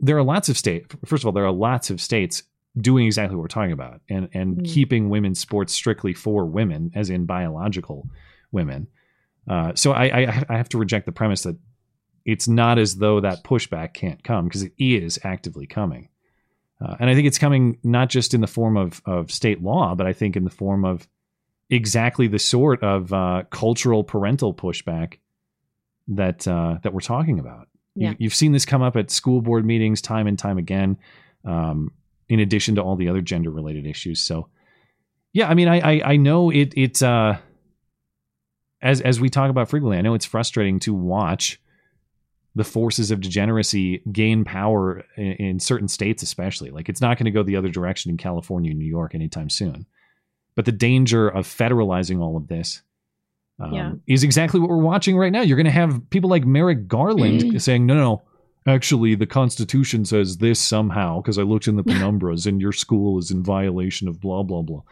there 0.00 0.16
are 0.16 0.22
lots 0.22 0.48
of 0.48 0.56
states. 0.56 0.94
First 1.04 1.22
of 1.22 1.26
all, 1.26 1.32
there 1.32 1.44
are 1.44 1.52
lots 1.52 1.90
of 1.90 2.00
states 2.00 2.42
doing 2.78 3.06
exactly 3.06 3.36
what 3.36 3.42
we're 3.42 3.48
talking 3.48 3.72
about, 3.72 4.00
and 4.08 4.28
and 4.32 4.56
mm. 4.56 4.64
keeping 4.64 5.10
women's 5.10 5.38
sports 5.38 5.72
strictly 5.72 6.14
for 6.14 6.46
women, 6.46 6.90
as 6.94 7.10
in 7.10 7.26
biological 7.26 8.08
women. 8.52 8.88
Uh, 9.48 9.74
so 9.74 9.92
I, 9.92 10.04
I 10.04 10.44
I 10.48 10.56
have 10.56 10.70
to 10.70 10.78
reject 10.78 11.04
the 11.04 11.12
premise 11.12 11.42
that 11.42 11.56
it's 12.24 12.48
not 12.48 12.78
as 12.78 12.96
though 12.96 13.20
that 13.20 13.44
pushback 13.44 13.94
can't 13.94 14.22
come 14.22 14.46
because 14.46 14.62
it 14.62 14.72
is 14.78 15.18
actively 15.24 15.66
coming. 15.66 16.08
Uh, 16.80 16.96
and 16.98 17.08
I 17.08 17.14
think 17.14 17.26
it's 17.26 17.38
coming 17.38 17.78
not 17.82 18.08
just 18.08 18.34
in 18.34 18.40
the 18.40 18.46
form 18.46 18.76
of, 18.76 19.00
of 19.04 19.30
state 19.30 19.62
law, 19.62 19.94
but 19.94 20.06
I 20.06 20.12
think 20.12 20.36
in 20.36 20.44
the 20.44 20.50
form 20.50 20.84
of 20.84 21.06
exactly 21.70 22.26
the 22.26 22.38
sort 22.38 22.82
of 22.82 23.12
uh, 23.12 23.44
cultural 23.50 24.04
parental 24.04 24.52
pushback 24.52 25.18
that 26.08 26.46
uh, 26.46 26.78
that 26.82 26.92
we're 26.92 27.00
talking 27.00 27.38
about. 27.38 27.68
Yeah. 27.94 28.14
You, 28.18 28.28
have 28.28 28.34
seen 28.34 28.52
this 28.52 28.64
come 28.64 28.82
up 28.82 28.96
at 28.96 29.10
school 29.10 29.40
board 29.40 29.64
meetings 29.64 30.02
time 30.02 30.26
and 30.26 30.38
time 30.38 30.58
again. 30.58 30.98
Um, 31.44 31.92
in 32.28 32.40
addition 32.40 32.74
to 32.76 32.82
all 32.82 32.96
the 32.96 33.08
other 33.08 33.20
gender 33.20 33.50
related 33.50 33.86
issues. 33.86 34.20
So, 34.20 34.48
yeah, 35.32 35.48
I 35.48 35.54
mean, 35.54 35.68
I 35.68 35.78
I, 35.78 36.12
I 36.12 36.16
know 36.16 36.50
it 36.50 36.72
it's 36.76 37.02
uh 37.02 37.38
as 38.80 39.00
as 39.00 39.20
we 39.20 39.28
talk 39.28 39.50
about 39.50 39.68
frequently, 39.68 39.98
I 39.98 40.02
know 40.02 40.14
it's 40.14 40.24
frustrating 40.24 40.78
to 40.80 40.94
watch 40.94 41.60
the 42.56 42.64
forces 42.64 43.10
of 43.10 43.20
degeneracy 43.20 44.00
gain 44.12 44.44
power 44.44 45.04
in, 45.16 45.32
in 45.32 45.60
certain 45.60 45.88
states, 45.88 46.22
especially. 46.22 46.70
Like 46.70 46.88
it's 46.88 47.00
not 47.00 47.18
going 47.18 47.24
to 47.26 47.30
go 47.32 47.42
the 47.42 47.56
other 47.56 47.68
direction 47.68 48.10
in 48.10 48.16
California 48.16 48.70
and 48.70 48.78
New 48.78 48.86
York 48.86 49.14
anytime 49.14 49.50
soon. 49.50 49.86
But 50.54 50.64
the 50.64 50.72
danger 50.72 51.28
of 51.28 51.46
federalizing 51.48 52.20
all 52.20 52.36
of 52.36 52.46
this 52.46 52.82
um, 53.58 53.72
Yeah. 53.72 53.92
is 54.06 54.22
exactly 54.22 54.60
what 54.60 54.68
we're 54.70 54.76
watching 54.78 55.16
right 55.16 55.32
now. 55.32 55.40
You're 55.40 55.56
going 55.56 55.64
to 55.66 55.72
have 55.72 56.00
people 56.10 56.30
like 56.30 56.44
Merrick 56.44 56.86
Garland 56.86 57.60
saying, 57.60 57.86
no, 57.86 57.94
no, 57.94 58.00
no, 58.66 58.72
actually, 58.72 59.16
the 59.16 59.26
Constitution 59.26 60.04
says 60.04 60.36
this 60.36 60.60
somehow 60.60 61.20
because 61.20 61.38
I 61.38 61.42
looked 61.42 61.66
in 61.66 61.74
the 61.74 61.82
penumbras 61.84 62.46
and 62.46 62.60
your 62.60 62.72
school 62.72 63.18
is 63.18 63.32
in 63.32 63.42
violation 63.42 64.06
of 64.06 64.20
blah, 64.20 64.44
blah, 64.44 64.62
blah. 64.62 64.82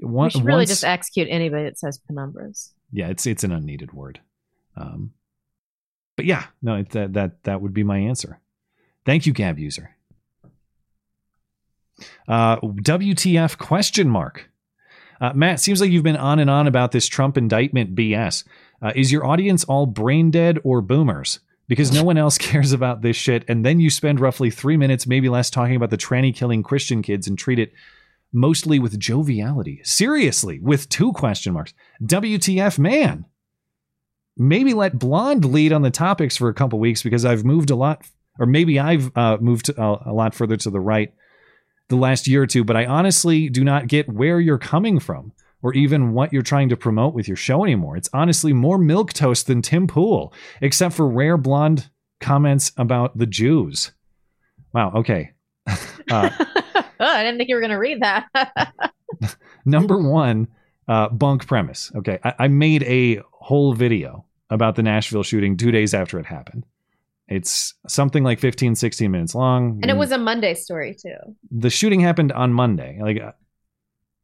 we 0.00 0.30
should 0.30 0.44
really 0.44 0.58
Once- 0.60 0.70
just 0.70 0.84
execute 0.84 1.26
anybody 1.28 1.64
that 1.64 1.76
says 1.78 1.98
penumbras. 2.08 2.70
yeah, 2.92 3.08
it's 3.08 3.26
it's 3.26 3.42
an 3.42 3.50
unneeded 3.50 3.92
word. 3.92 4.20
Um, 4.76 5.12
but 6.16 6.24
yeah, 6.24 6.46
no, 6.62 6.76
it, 6.76 6.90
that 6.90 7.12
that 7.14 7.42
that 7.44 7.60
would 7.60 7.74
be 7.74 7.84
my 7.84 7.98
answer. 7.98 8.40
Thank 9.04 9.26
you, 9.26 9.32
Gab 9.32 9.58
user. 9.58 9.96
Uh, 12.26 12.56
WTF 12.60 13.58
question 13.58 14.08
mark? 14.08 14.50
Uh, 15.20 15.32
Matt, 15.34 15.60
seems 15.60 15.80
like 15.80 15.90
you've 15.90 16.02
been 16.02 16.16
on 16.16 16.38
and 16.38 16.50
on 16.50 16.66
about 16.66 16.92
this 16.92 17.06
Trump 17.06 17.36
indictment 17.36 17.94
BS. 17.94 18.44
Uh, 18.82 18.92
is 18.94 19.12
your 19.12 19.24
audience 19.24 19.64
all 19.64 19.86
brain 19.86 20.30
dead 20.30 20.58
or 20.64 20.80
boomers? 20.80 21.40
Because 21.66 21.92
no 21.92 22.02
one 22.02 22.18
else 22.18 22.36
cares 22.38 22.72
about 22.72 23.02
this 23.02 23.16
shit, 23.16 23.44
and 23.48 23.64
then 23.64 23.80
you 23.80 23.90
spend 23.90 24.20
roughly 24.20 24.50
three 24.50 24.76
minutes, 24.76 25.06
maybe 25.06 25.28
less, 25.28 25.50
talking 25.50 25.76
about 25.76 25.90
the 25.90 25.96
tranny 25.96 26.34
killing 26.34 26.62
Christian 26.62 27.00
kids 27.00 27.26
and 27.26 27.38
treat 27.38 27.58
it 27.58 27.72
mostly 28.32 28.78
with 28.78 28.98
joviality. 28.98 29.80
Seriously, 29.84 30.58
with 30.58 30.88
two 30.88 31.12
question 31.12 31.54
marks. 31.54 31.72
WTF, 32.02 32.78
man. 32.78 33.24
Maybe 34.36 34.74
let 34.74 34.98
Blonde 34.98 35.44
lead 35.44 35.72
on 35.72 35.82
the 35.82 35.90
topics 35.90 36.36
for 36.36 36.48
a 36.48 36.54
couple 36.54 36.78
weeks 36.78 37.02
because 37.02 37.24
I've 37.24 37.44
moved 37.44 37.70
a 37.70 37.76
lot, 37.76 38.04
or 38.38 38.46
maybe 38.46 38.80
I've 38.80 39.16
uh, 39.16 39.38
moved 39.40 39.68
a, 39.68 39.96
a 40.06 40.12
lot 40.12 40.34
further 40.34 40.56
to 40.56 40.70
the 40.70 40.80
right 40.80 41.12
the 41.88 41.96
last 41.96 42.26
year 42.26 42.42
or 42.42 42.46
two, 42.46 42.64
but 42.64 42.76
I 42.76 42.86
honestly 42.86 43.48
do 43.48 43.62
not 43.62 43.88
get 43.88 44.08
where 44.08 44.40
you're 44.40 44.58
coming 44.58 44.98
from 44.98 45.32
or 45.62 45.74
even 45.74 46.12
what 46.12 46.32
you're 46.32 46.42
trying 46.42 46.68
to 46.70 46.76
promote 46.76 47.14
with 47.14 47.28
your 47.28 47.36
show 47.36 47.62
anymore. 47.62 47.96
It's 47.96 48.10
honestly 48.12 48.52
more 48.52 48.78
milk 48.78 49.12
toast 49.12 49.46
than 49.46 49.62
Tim 49.62 49.86
Pool, 49.86 50.32
except 50.60 50.94
for 50.94 51.08
rare 51.08 51.36
blonde 51.36 51.90
comments 52.20 52.72
about 52.76 53.16
the 53.16 53.26
Jews. 53.26 53.92
Wow. 54.72 54.92
Okay. 54.96 55.32
uh, 56.10 56.30
Oh, 57.00 57.04
I 57.06 57.22
didn't 57.22 57.38
think 57.38 57.48
you 57.48 57.54
were 57.56 57.60
going 57.60 57.70
to 57.70 57.76
read 57.76 58.02
that. 58.02 58.26
number 59.64 59.98
one, 59.98 60.48
uh, 60.88 61.08
bunk 61.08 61.46
premise. 61.46 61.90
Okay. 61.96 62.18
I, 62.24 62.34
I 62.40 62.48
made 62.48 62.82
a 62.84 63.20
whole 63.32 63.74
video 63.74 64.24
about 64.50 64.76
the 64.76 64.82
Nashville 64.82 65.22
shooting 65.22 65.56
two 65.56 65.70
days 65.70 65.94
after 65.94 66.18
it 66.18 66.26
happened. 66.26 66.64
It's 67.26 67.74
something 67.88 68.22
like 68.22 68.38
15, 68.38 68.74
16 68.74 69.10
minutes 69.10 69.34
long. 69.34 69.78
and 69.82 69.90
it 69.90 69.96
was 69.96 70.12
a 70.12 70.18
Monday 70.18 70.54
story, 70.54 70.94
too. 70.94 71.16
the 71.50 71.70
shooting 71.70 72.00
happened 72.00 72.32
on 72.32 72.52
Monday. 72.52 72.98
Like, 73.00 73.18
uh, 73.20 73.32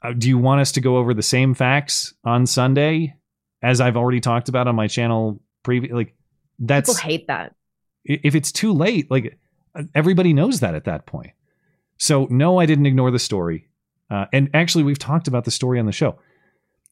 uh, 0.03 0.13
do 0.13 0.29
you 0.29 0.37
want 0.39 0.61
us 0.61 0.73
to 0.73 0.81
go 0.81 0.99
over 0.99 1.15
the 1.15 1.23
same 1.23 1.55
facts 1.55 2.13
on 2.25 2.47
Sunday 2.47 3.15
as 3.63 3.81
I've 3.81 3.97
already 3.97 4.21
talked 4.21 4.49
about 4.51 4.69
on 4.69 4.75
my 4.75 4.87
channel? 4.87 5.41
Previous, 5.63 5.93
like 5.93 6.15
that's 6.59 6.91
People 6.91 7.03
hate 7.09 7.27
that. 7.29 7.55
if 8.05 8.35
it's 8.35 8.53
too 8.53 8.73
late, 8.73 9.11
like 9.11 9.39
everybody 9.95 10.33
knows 10.33 10.61
that 10.61 10.75
at 10.75 10.85
that 10.85 11.07
point. 11.07 11.31
So 11.99 12.27
no, 12.31 12.59
I 12.59 12.67
didn't 12.67 12.87
ignore 12.87 13.11
the 13.11 13.19
story. 13.19 13.69
Uh, 14.11 14.27
and 14.33 14.51
actually, 14.55 14.85
we've 14.85 14.99
talked 14.99 15.29
about 15.29 15.45
the 15.45 15.51
story 15.51 15.79
on 15.79 15.87
the 15.87 15.93
show. 15.93 16.19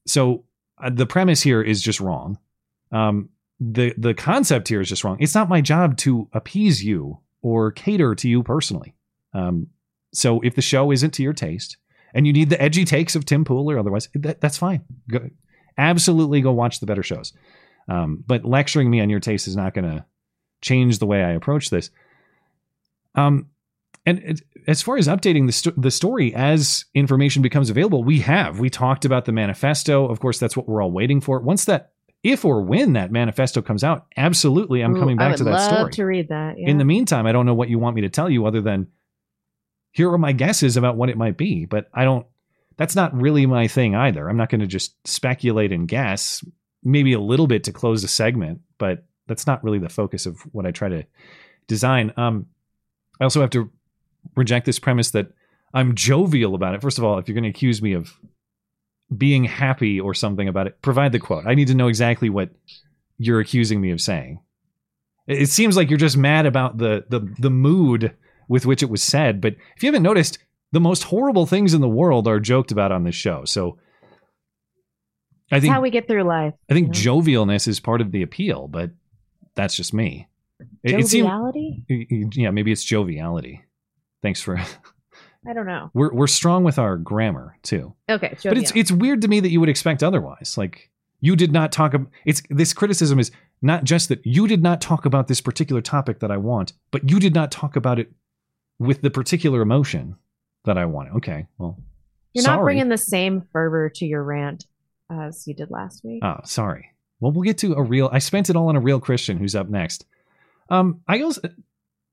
So 0.09 0.45
uh, 0.83 0.91
the 0.91 1.07
premise 1.07 1.43
here 1.43 1.63
is 1.63 1.83
just 1.83 2.01
wrong. 2.01 2.39
Um, 2.93 3.29
the 3.61 3.93
the 3.99 4.15
concept 4.15 4.69
here 4.69 4.81
is 4.81 4.89
just 4.89 5.05
wrong. 5.05 5.17
It's 5.21 5.35
not 5.35 5.49
my 5.49 5.61
job 5.61 5.97
to 5.99 6.29
appease 6.33 6.83
you 6.83 7.19
or 7.43 7.73
cater 7.73 8.15
to 8.15 8.29
you 8.29 8.43
personally. 8.43 8.95
Um, 9.35 9.69
so 10.13 10.41
if 10.41 10.55
the 10.55 10.63
show 10.63 10.91
isn't 10.91 11.13
to 11.15 11.23
your 11.23 11.33
taste 11.33 11.77
and 12.15 12.27
you 12.27 12.33
need 12.33 12.51
the 12.51 12.61
edgy 12.63 12.85
takes 12.85 13.15
of 13.15 13.25
Tim 13.25 13.45
Pool 13.45 13.71
or 13.71 13.79
otherwise, 13.79 14.09
that, 14.15 14.41
that's 14.41 14.57
fine. 14.57 14.85
Go, 15.11 15.29
absolutely 15.77 16.41
go 16.41 16.53
watch 16.53 16.81
the 16.81 16.87
better 16.87 17.03
shows. 17.03 17.33
Um, 17.89 18.25
but 18.27 18.45
lecturing 18.45 18.91
me 18.91 19.01
on 19.01 19.11
your 19.11 19.21
taste 19.21 19.49
is 19.49 19.57
not 19.57 19.75
going 19.75 19.85
to 19.85 20.05
change 20.61 20.99
the 20.99 21.07
way 21.07 21.23
I 21.23 21.33
approach 21.33 21.71
this. 21.71 21.91
Um, 23.15 23.49
and 24.09 24.19
it, 24.21 24.43
as 24.67 24.83
far 24.83 24.97
as 24.97 25.09
updating 25.09 25.47
the, 25.47 25.53
sto- 25.53 25.73
the 25.77 25.91
story 25.91 26.35
as 26.35 26.85
information 26.95 27.43
becomes 27.43 27.71
available, 27.71 28.05
we 28.05 28.21
have. 28.21 28.59
We 28.59 28.71
talked 28.71 29.05
about 29.05 29.25
the 29.25 29.33
manifesto. 29.33 30.07
Of 30.07 30.21
course, 30.21 30.39
that's 30.39 30.57
what 30.57 30.69
we're 30.69 30.83
all 30.83 30.91
waiting 30.91 31.21
for. 31.21 31.41
Once 31.41 31.65
that, 31.67 31.93
if 32.23 32.45
or 32.45 32.63
when 32.63 32.95
that 32.95 33.13
manifesto 33.13 33.63
comes 33.63 33.85
out, 33.85 34.07
absolutely, 34.17 34.83
I'm 34.83 34.97
Ooh, 34.97 35.01
coming 35.01 35.17
back 35.17 35.37
to 35.37 35.45
that 35.45 35.51
love 35.51 35.73
story. 35.73 35.93
to 35.93 36.05
read 36.05 36.29
that. 36.29 36.59
Yeah. 36.59 36.69
In 36.69 36.79
the 36.79 36.85
meantime, 36.85 37.27
I 37.27 37.33
don't 37.33 37.47
know 37.47 37.55
what 37.55 37.69
you 37.69 37.79
want 37.79 37.97
me 37.97 38.03
to 38.03 38.09
tell 38.09 38.29
you 38.29 38.47
other 38.47 38.61
than 38.61 38.89
here 39.93 40.11
are 40.13 40.19
my 40.19 40.33
guesses 40.33 40.77
about 40.77 40.97
what 40.97 41.11
it 41.11 41.17
might 41.17 41.37
be, 41.37 41.65
but 41.65 41.89
I 41.95 42.05
don't 42.05 42.27
that's 42.77 42.95
not 42.95 43.15
really 43.15 43.47
my 43.47 43.69
thing 43.69 43.95
either. 43.95 44.29
I'm 44.29 44.37
not 44.37 44.51
going 44.51 44.61
to 44.61 44.67
just 44.67 44.95
speculate 45.07 45.73
and 45.73 45.89
guess, 45.89 46.45
maybe 46.85 47.13
a 47.13 47.21
little 47.21 47.49
bit 47.49 47.65
to 47.65 47.73
close 47.73 48.05
a 48.05 48.09
segment, 48.09 48.61
but 48.79 49.05
that's 49.27 49.47
not 49.47 49.65
really 49.65 49.81
the 49.81 49.89
focus 49.89 50.27
of 50.27 50.41
what 50.53 50.67
I 50.67 50.71
try 50.71 50.89
to 50.89 51.05
design. 51.67 52.13
Um 52.17 52.47
I 53.21 53.25
also 53.25 53.41
have 53.41 53.51
to 53.51 53.71
reject 54.37 54.67
this 54.67 54.79
premise 54.79 55.11
that 55.13 55.29
I'm 55.75 55.95
jovial 55.95 56.55
about 56.55 56.75
it. 56.75 56.81
First 56.83 56.99
of 56.99 57.05
all, 57.05 57.19
if 57.19 57.29
you're 57.29 57.35
going 57.35 57.45
to 57.45 57.51
accuse 57.51 57.83
me 57.83 57.93
of 57.93 58.13
being 59.17 59.45
happy 59.45 60.01
or 60.01 60.15
something 60.15 60.49
about 60.49 60.67
it, 60.67 60.81
provide 60.83 61.13
the 61.13 61.19
quote. 61.19 61.47
I 61.47 61.55
need 61.55 61.69
to 61.69 61.75
know 61.75 61.89
exactly 61.89 62.31
what 62.31 62.51
you're 63.19 63.41
accusing 63.41 63.81
me 63.81 63.91
of 63.91 64.01
saying. 64.01 64.41
It 65.27 65.43
it 65.43 65.49
seems 65.49 65.77
like 65.77 65.91
you're 65.91 65.99
just 65.99 66.17
mad 66.17 66.47
about 66.47 66.79
the 66.79 67.05
the 67.09 67.21
the 67.39 67.51
mood 67.51 68.15
with 68.49 68.65
which 68.65 68.83
it 68.83 68.89
was 68.91 69.03
said, 69.03 69.41
but 69.41 69.57
if 69.77 69.83
you 69.83 69.89
haven't 69.89 70.03
noticed, 70.03 70.39
the 70.73 70.81
most 70.81 71.05
horrible 71.05 71.45
things 71.47 71.75
in 71.75 71.81
the 71.83 71.89
world 71.89 72.27
are 72.27 72.41
joked 72.41 72.73
about 72.73 72.93
on 72.93 73.05
this 73.05 73.15
show. 73.15 73.45
So 73.45 73.79
I 75.51 75.57
That's 75.57 75.63
think 75.63 75.75
how 75.75 75.81
we 75.81 75.91
get 75.91 76.07
through 76.09 76.25
life. 76.25 76.55
I 76.71 76.75
think 76.75 76.91
jovialness 76.91 77.69
is 77.69 77.81
part 77.81 78.01
of 78.01 78.11
the 78.13 78.23
appeal, 78.23 78.69
but 78.69 78.91
that's 79.55 79.75
just 79.75 79.93
me. 79.95 80.29
It- 80.83 80.99
it 81.01 81.07
seem- 81.07 81.25
Joviality? 81.25 81.85
yeah, 82.37 82.51
maybe 82.51 82.73
it's 82.73 82.85
joviality. 82.85 83.63
Thanks 84.23 84.41
for 84.41 84.59
I 85.47 85.53
don't 85.53 85.67
know. 85.67 85.91
we're 85.95 86.13
we're 86.13 86.27
strong 86.27 86.65
with 86.65 86.79
our 86.79 86.97
grammar 86.97 87.57
too. 87.63 87.95
Okay, 88.09 88.37
But 88.43 88.59
it's 88.59 88.73
it's 88.75 88.91
weird 88.93 89.23
to 89.23 89.29
me 89.29 89.41
that 89.41 89.51
you 89.51 89.61
would 89.61 89.69
expect 89.69 90.03
otherwise. 90.03 90.57
Like 90.59 90.91
you 91.21 91.37
did 91.37 91.53
not 91.53 91.73
talk 91.73 91.95
about 91.95 92.09
it's 92.25 92.43
this 92.51 92.73
criticism 92.73 93.19
is 93.19 93.31
not 93.63 93.85
just 93.85 94.09
that 94.09 94.25
you 94.25 94.47
did 94.47 94.63
not 94.63 94.81
talk 94.81 95.05
about 95.05 95.27
this 95.29 95.41
particular 95.41 95.81
topic 95.81 96.21
that 96.21 96.31
I 96.31 96.37
want, 96.37 96.73
but 96.91 97.09
you 97.11 97.19
did 97.19 97.35
not 97.35 97.51
talk 97.51 97.77
about 97.77 97.99
it 97.99 98.11
with 98.79 99.03
the 99.03 99.11
particular 99.11 99.61
emotion 99.63 100.17
that 100.65 100.79
I 100.79 100.85
want. 100.85 101.15
Okay, 101.17 101.47
well, 101.59 101.79
You're 102.35 102.43
sorry. 102.45 102.57
not 102.59 102.63
bringing 102.65 102.89
the 102.89 102.99
same 102.99 103.43
fervor 103.53 103.89
to 103.97 104.07
your 104.07 104.23
rant 104.23 104.67
as 105.11 105.47
you 105.49 105.55
did 105.55 105.71
last 105.71 106.05
week. 106.05 106.23
Oh, 106.23 106.39
sorry. 106.45 106.91
Well, 107.21 107.33
we'll 107.33 107.43
get 107.43 107.59
to 107.59 107.75
a 107.75 107.83
real. 107.83 108.09
I 108.13 108.19
spent 108.21 108.51
it 108.51 108.55
all 108.57 108.69
on 108.69 108.77
a 108.77 108.81
real 108.81 109.01
Christian 109.01 109.39
who's 109.39 109.57
up 109.57 109.69
next. 109.69 110.05
Um, 110.71 111.01
I 111.09 111.23
also 111.23 111.41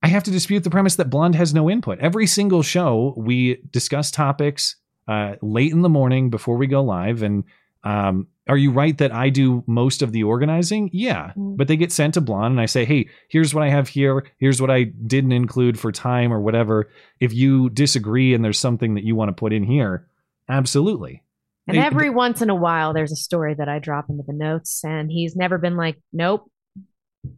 I 0.05 0.09
have 0.09 0.23
to 0.25 0.31
dispute 0.31 0.63
the 0.63 0.69
premise 0.69 0.97
that 0.97 1.09
Blonde 1.09 1.33
has 1.33 1.51
no 1.51 1.67
input. 1.67 1.97
Every 1.97 2.27
single 2.27 2.61
show 2.61 3.15
we 3.17 3.55
discuss 3.71 4.11
topics 4.11 4.75
uh, 5.07 5.37
late 5.41 5.71
in 5.71 5.81
the 5.81 5.89
morning 5.89 6.29
before 6.29 6.57
we 6.57 6.67
go 6.67 6.83
live. 6.83 7.23
And 7.23 7.43
um, 7.83 8.27
are 8.47 8.55
you 8.55 8.69
right 8.69 8.95
that 8.99 9.11
I 9.11 9.29
do 9.29 9.63
most 9.65 10.03
of 10.03 10.11
the 10.11 10.21
organizing? 10.21 10.91
Yeah, 10.93 11.31
but 11.35 11.67
they 11.67 11.75
get 11.75 11.91
sent 11.91 12.13
to 12.13 12.21
Blonde, 12.21 12.51
and 12.51 12.61
I 12.61 12.67
say, 12.67 12.85
hey, 12.85 13.09
here's 13.29 13.55
what 13.55 13.63
I 13.63 13.69
have 13.69 13.87
here. 13.87 14.27
Here's 14.37 14.61
what 14.61 14.69
I 14.69 14.83
didn't 14.83 15.31
include 15.31 15.79
for 15.79 15.91
time 15.91 16.31
or 16.31 16.39
whatever. 16.39 16.87
If 17.19 17.33
you 17.33 17.71
disagree 17.71 18.35
and 18.35 18.45
there's 18.45 18.59
something 18.59 18.93
that 18.93 19.05
you 19.05 19.15
want 19.15 19.29
to 19.29 19.33
put 19.33 19.53
in 19.53 19.63
here, 19.63 20.07
absolutely. 20.47 21.23
And 21.67 21.77
They- 21.77 21.81
every 21.81 22.11
once 22.11 22.43
in 22.43 22.51
a 22.51 22.55
while, 22.55 22.93
there's 22.93 23.11
a 23.11 23.15
story 23.15 23.55
that 23.55 23.67
I 23.67 23.79
drop 23.79 24.05
into 24.11 24.21
the 24.21 24.33
notes, 24.33 24.83
and 24.83 25.09
he's 25.09 25.35
never 25.35 25.57
been 25.57 25.75
like, 25.75 25.97
"Nope." 26.13 26.51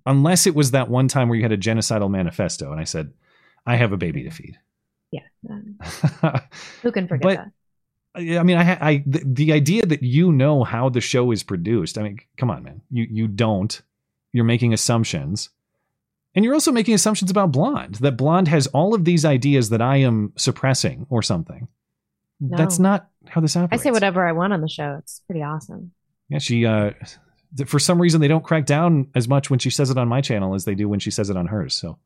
Unless 0.06 0.48
it 0.48 0.56
was 0.56 0.72
that 0.72 0.90
one 0.90 1.08
time 1.08 1.30
where 1.30 1.36
you 1.38 1.44
had 1.44 1.52
a 1.52 1.58
genocidal 1.58 2.10
manifesto 2.10 2.72
and 2.72 2.80
I 2.80 2.84
said, 2.84 3.12
I 3.66 3.76
have 3.76 3.92
a 3.92 3.98
baby 3.98 4.24
to 4.24 4.30
feed. 4.32 4.58
Yeah, 5.12 5.22
um, 5.50 5.78
who 6.82 6.92
can 6.92 7.08
forget 7.08 7.24
But- 7.24 7.36
that? 7.38 7.52
I 8.16 8.40
I 8.40 8.44
mean, 8.44 8.58
I, 8.58 8.78
I 8.82 9.04
the, 9.06 9.22
the 9.26 9.54
idea 9.54 9.86
that 9.86 10.02
you 10.02 10.32
know 10.32 10.64
how 10.64 10.90
the 10.90 11.02
show 11.02 11.32
is 11.32 11.44
produced. 11.44 11.98
I 12.00 12.04
mean, 12.04 12.20
come 12.38 12.50
on, 12.50 12.64
man. 12.64 12.82
You 12.90 13.06
you 13.10 13.28
don't. 13.28 13.80
You're 14.34 14.44
making 14.44 14.74
assumptions, 14.74 15.50
and 16.34 16.44
you're 16.44 16.56
also 16.56 16.72
making 16.72 16.96
assumptions 16.96 17.30
about 17.30 17.52
Blonde. 17.52 17.96
That 17.96 18.18
Blonde 18.18 18.48
has 18.48 18.66
all 18.68 18.96
of 18.96 19.06
these 19.06 19.24
ideas 19.24 19.70
that 19.70 19.82
I 19.84 19.98
am 19.98 20.34
suppressing 20.36 21.06
or 21.10 21.22
something. 21.22 21.68
That's 22.40 22.80
not 22.80 23.08
how 23.28 23.42
this 23.42 23.54
happens. 23.54 23.80
I 23.80 23.84
say 23.84 23.92
whatever 23.92 24.28
I 24.28 24.32
want 24.32 24.52
on 24.54 24.62
the 24.62 24.70
show. 24.70 24.98
It's 25.00 25.22
pretty 25.28 25.44
awesome. 25.44 25.92
Yeah, 26.30 26.40
she 26.40 26.66
uh 26.66 26.92
for 27.66 27.80
some 27.80 28.02
reason 28.02 28.22
they 28.22 28.28
don't 28.28 28.44
crack 28.44 28.66
down 28.66 29.08
as 29.16 29.28
much 29.28 29.50
when 29.50 29.60
she 29.60 29.70
says 29.70 29.90
it 29.90 29.98
on 29.98 30.08
my 30.08 30.22
channel 30.22 30.54
as 30.54 30.66
they 30.66 30.76
do 30.76 30.90
when 30.90 31.00
she 31.00 31.12
says 31.12 31.30
it 31.30 31.38
on 31.38 31.48
hers. 31.48 31.76
So 31.76 31.98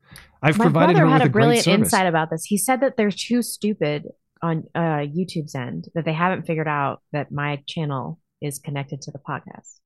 I've 0.42 0.58
My 0.58 0.64
provided 0.64 0.94
brother 0.94 1.06
her 1.06 1.12
had 1.12 1.22
with 1.22 1.22
a 1.22 1.26
a 1.26 1.28
great 1.30 1.42
brilliant 1.44 1.66
insight 1.66 2.06
about 2.06 2.30
this. 2.30 2.44
He 2.44 2.56
said 2.56 2.80
that 2.80 2.96
they're 2.96 3.10
too 3.10 3.42
stupid 3.42 4.08
on 4.40 4.64
uh, 4.74 5.06
YouTube's 5.06 5.54
end 5.54 5.88
that 5.94 6.04
they 6.04 6.12
haven't 6.12 6.46
figured 6.46 6.68
out 6.68 7.02
that 7.12 7.30
my 7.30 7.62
channel 7.66 8.18
is 8.40 8.58
connected 8.58 9.02
to 9.02 9.10
the 9.10 9.18
podcast. 9.18 9.78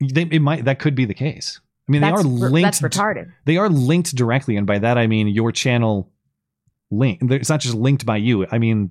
They, 0.00 0.22
it 0.22 0.40
might 0.40 0.64
that 0.64 0.78
could 0.78 0.94
be 0.94 1.04
the 1.04 1.14
case. 1.14 1.60
I 1.88 1.92
mean, 1.92 2.00
That's 2.00 2.22
they 2.22 2.28
are 2.28 2.30
linked. 2.30 2.64
that's 2.64 2.80
retarded. 2.80 3.32
They 3.44 3.56
are 3.56 3.68
linked 3.68 4.14
directly, 4.14 4.56
and 4.56 4.66
by 4.66 4.78
that 4.78 4.98
I 4.98 5.06
mean 5.06 5.28
your 5.28 5.52
channel 5.52 6.10
link. 6.90 7.20
It's 7.22 7.48
not 7.50 7.60
just 7.60 7.74
linked 7.74 8.06
by 8.06 8.16
you. 8.18 8.46
I 8.50 8.58
mean 8.58 8.90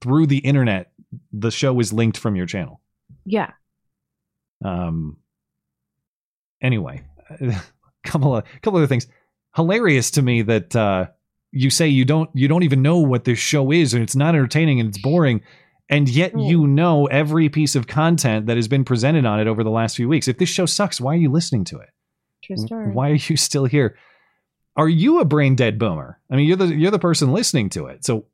through 0.00 0.26
the 0.26 0.38
internet, 0.38 0.92
the 1.32 1.50
show 1.50 1.78
is 1.80 1.92
linked 1.92 2.16
from 2.18 2.36
your 2.36 2.46
channel. 2.46 2.80
Yeah. 3.24 3.52
Um. 4.64 5.18
Anyway, 6.62 7.02
a 7.40 7.60
couple 8.04 8.36
of 8.36 8.44
couple 8.62 8.78
other 8.78 8.86
things. 8.86 9.06
Hilarious 9.56 10.10
to 10.12 10.22
me 10.22 10.42
that 10.42 10.76
uh, 10.76 11.06
you 11.52 11.70
say 11.70 11.88
you 11.88 12.04
don't 12.04 12.30
you 12.34 12.48
don't 12.48 12.62
even 12.62 12.82
know 12.82 12.98
what 12.98 13.24
this 13.24 13.38
show 13.38 13.72
is, 13.72 13.94
and 13.94 14.02
it's 14.02 14.16
not 14.16 14.34
entertaining 14.34 14.80
and 14.80 14.88
it's 14.88 14.98
boring, 14.98 15.42
and 15.88 16.08
yet 16.08 16.38
you 16.38 16.66
know 16.66 17.06
every 17.06 17.48
piece 17.48 17.74
of 17.74 17.86
content 17.86 18.46
that 18.46 18.56
has 18.56 18.68
been 18.68 18.84
presented 18.84 19.24
on 19.24 19.40
it 19.40 19.46
over 19.46 19.64
the 19.64 19.70
last 19.70 19.96
few 19.96 20.08
weeks. 20.08 20.28
If 20.28 20.38
this 20.38 20.48
show 20.48 20.66
sucks, 20.66 21.00
why 21.00 21.14
are 21.14 21.18
you 21.18 21.30
listening 21.30 21.64
to 21.64 21.78
it? 21.78 21.90
True 22.42 22.56
story. 22.56 22.92
Why 22.92 23.10
are 23.10 23.14
you 23.14 23.36
still 23.36 23.64
here? 23.64 23.96
Are 24.76 24.88
you 24.88 25.18
a 25.20 25.24
brain 25.24 25.56
dead 25.56 25.78
boomer? 25.78 26.20
I 26.30 26.36
mean, 26.36 26.46
you're 26.46 26.56
the 26.56 26.74
you're 26.74 26.90
the 26.90 26.98
person 26.98 27.32
listening 27.32 27.70
to 27.70 27.86
it. 27.86 28.04
So, 28.04 28.26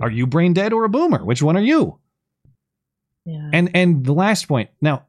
are 0.00 0.10
you 0.10 0.26
brain 0.26 0.54
dead 0.54 0.72
or 0.72 0.84
a 0.84 0.88
boomer? 0.88 1.24
Which 1.24 1.42
one 1.42 1.56
are 1.56 1.62
you? 1.62 1.98
Yeah. 3.26 3.50
And 3.52 3.70
and 3.74 4.04
the 4.04 4.14
last 4.14 4.48
point. 4.48 4.70
Now, 4.80 5.06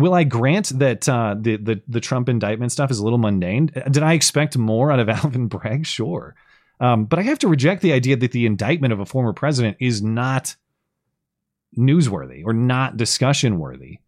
will 0.00 0.14
I 0.14 0.24
grant 0.24 0.78
that 0.78 1.08
uh, 1.08 1.36
the 1.38 1.56
the 1.56 1.82
the 1.88 2.00
Trump 2.00 2.28
indictment 2.28 2.72
stuff 2.72 2.90
is 2.90 2.98
a 2.98 3.04
little 3.04 3.18
mundane? 3.18 3.66
Did 3.90 4.02
I 4.02 4.14
expect 4.14 4.56
more 4.56 4.90
out 4.90 5.00
of 5.00 5.08
Alvin 5.08 5.48
Bragg? 5.48 5.86
Sure, 5.86 6.34
um, 6.80 7.04
but 7.04 7.18
I 7.18 7.22
have 7.22 7.38
to 7.40 7.48
reject 7.48 7.82
the 7.82 7.92
idea 7.92 8.16
that 8.16 8.32
the 8.32 8.46
indictment 8.46 8.92
of 8.92 9.00
a 9.00 9.06
former 9.06 9.32
president 9.32 9.76
is 9.80 10.02
not 10.02 10.56
newsworthy 11.78 12.42
or 12.44 12.52
not 12.52 12.96
discussion 12.96 13.58
worthy. 13.58 13.98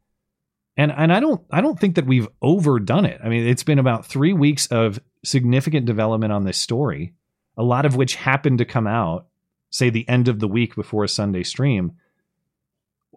And 0.76 0.90
and 0.90 1.12
I 1.12 1.20
don't 1.20 1.42
I 1.50 1.60
don't 1.60 1.78
think 1.78 1.96
that 1.96 2.06
we've 2.06 2.28
overdone 2.40 3.04
it. 3.04 3.20
I 3.22 3.28
mean, 3.28 3.46
it's 3.46 3.62
been 3.62 3.78
about 3.78 4.06
three 4.06 4.32
weeks 4.32 4.66
of 4.66 5.00
significant 5.24 5.86
development 5.86 6.32
on 6.32 6.44
this 6.44 6.58
story, 6.58 7.12
a 7.56 7.62
lot 7.62 7.84
of 7.84 7.96
which 7.96 8.14
happened 8.14 8.58
to 8.58 8.64
come 8.64 8.86
out, 8.86 9.26
say 9.70 9.90
the 9.90 10.08
end 10.08 10.28
of 10.28 10.40
the 10.40 10.48
week 10.48 10.74
before 10.74 11.04
a 11.04 11.08
Sunday 11.08 11.42
stream. 11.42 11.92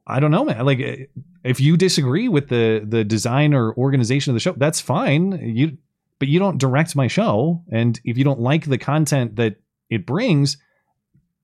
I 0.08 0.20
don't 0.20 0.32
know, 0.32 0.46
man. 0.46 0.66
Like, 0.66 0.80
eh, 0.80 1.06
if 1.44 1.60
you 1.60 1.78
disagree 1.78 2.28
with 2.28 2.50
the 2.50 2.86
the 2.88 3.04
design 3.04 3.54
or 3.54 3.76
organization 3.76 4.32
of 4.32 4.36
the 4.36 4.40
show, 4.40 4.54
that's 4.54 4.80
fine. 4.82 5.32
You, 5.56 5.78
but 6.20 6.28
you 6.28 6.40
don't 6.40 6.58
direct 6.58 6.96
my 6.96 7.08
show, 7.08 7.64
and 7.72 8.00
if 8.04 8.18
you 8.18 8.24
don't 8.24 8.40
like 8.40 8.66
the 8.66 8.78
content 8.78 9.36
that 9.38 9.58
it 9.90 10.06
brings, 10.06 10.58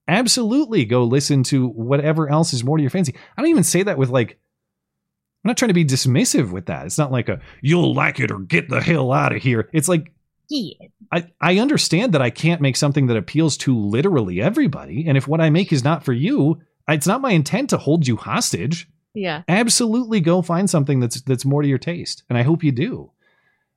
absolutely 0.08 0.86
go 0.86 1.04
listen 1.04 1.44
to 1.44 1.68
whatever 1.68 2.30
else 2.30 2.54
is 2.54 2.64
more 2.64 2.78
to 2.78 2.84
your 2.84 2.90
fancy. 2.90 3.16
I 3.38 3.42
don't 3.42 3.50
even 3.50 3.64
say 3.64 3.84
that 3.84 3.98
with 3.98 4.10
like. 4.10 4.38
I'm 5.44 5.50
not 5.50 5.58
trying 5.58 5.70
to 5.70 5.74
be 5.74 5.86
dismissive 5.86 6.52
with 6.52 6.68
that. 6.68 6.86
It's 6.86 7.00
not 7.00 7.12
like 7.12 7.28
a 7.28 7.42
you'll 7.64 7.96
like 7.96 8.20
it 8.20 8.30
or 8.30 8.38
get 8.38 8.70
the 8.70 8.80
hell 8.80 9.12
out 9.12 9.36
of 9.36 9.42
here. 9.42 9.70
It's 9.74 9.88
like 9.88 10.14
Yeah. 10.50 10.76
I, 11.12 11.32
I 11.42 11.58
understand 11.58 12.14
that 12.14 12.22
I 12.22 12.30
can't 12.30 12.62
make 12.62 12.78
something 12.78 13.08
that 13.08 13.18
appeals 13.18 13.58
to 13.58 13.76
literally 13.76 14.40
everybody. 14.40 15.08
And 15.08 15.18
if 15.18 15.28
what 15.28 15.42
I 15.42 15.50
make 15.50 15.74
is 15.74 15.84
not 15.84 16.06
for 16.06 16.14
you, 16.14 16.62
it's 16.88 17.08
not 17.08 17.22
my 17.22 17.32
intent 17.32 17.70
to 17.72 17.78
hold 17.78 18.08
you 18.08 18.16
hostage. 18.18 18.88
Yeah. 19.14 19.44
Absolutely 19.48 20.22
go 20.22 20.42
find 20.42 20.70
something 20.70 21.00
that's 21.00 21.22
that's 21.22 21.46
more 21.46 21.62
to 21.62 21.68
your 21.68 21.78
taste. 21.78 22.24
And 22.30 22.38
I 22.38 22.44
hope 22.44 22.64
you 22.64 22.72
do. 22.72 23.12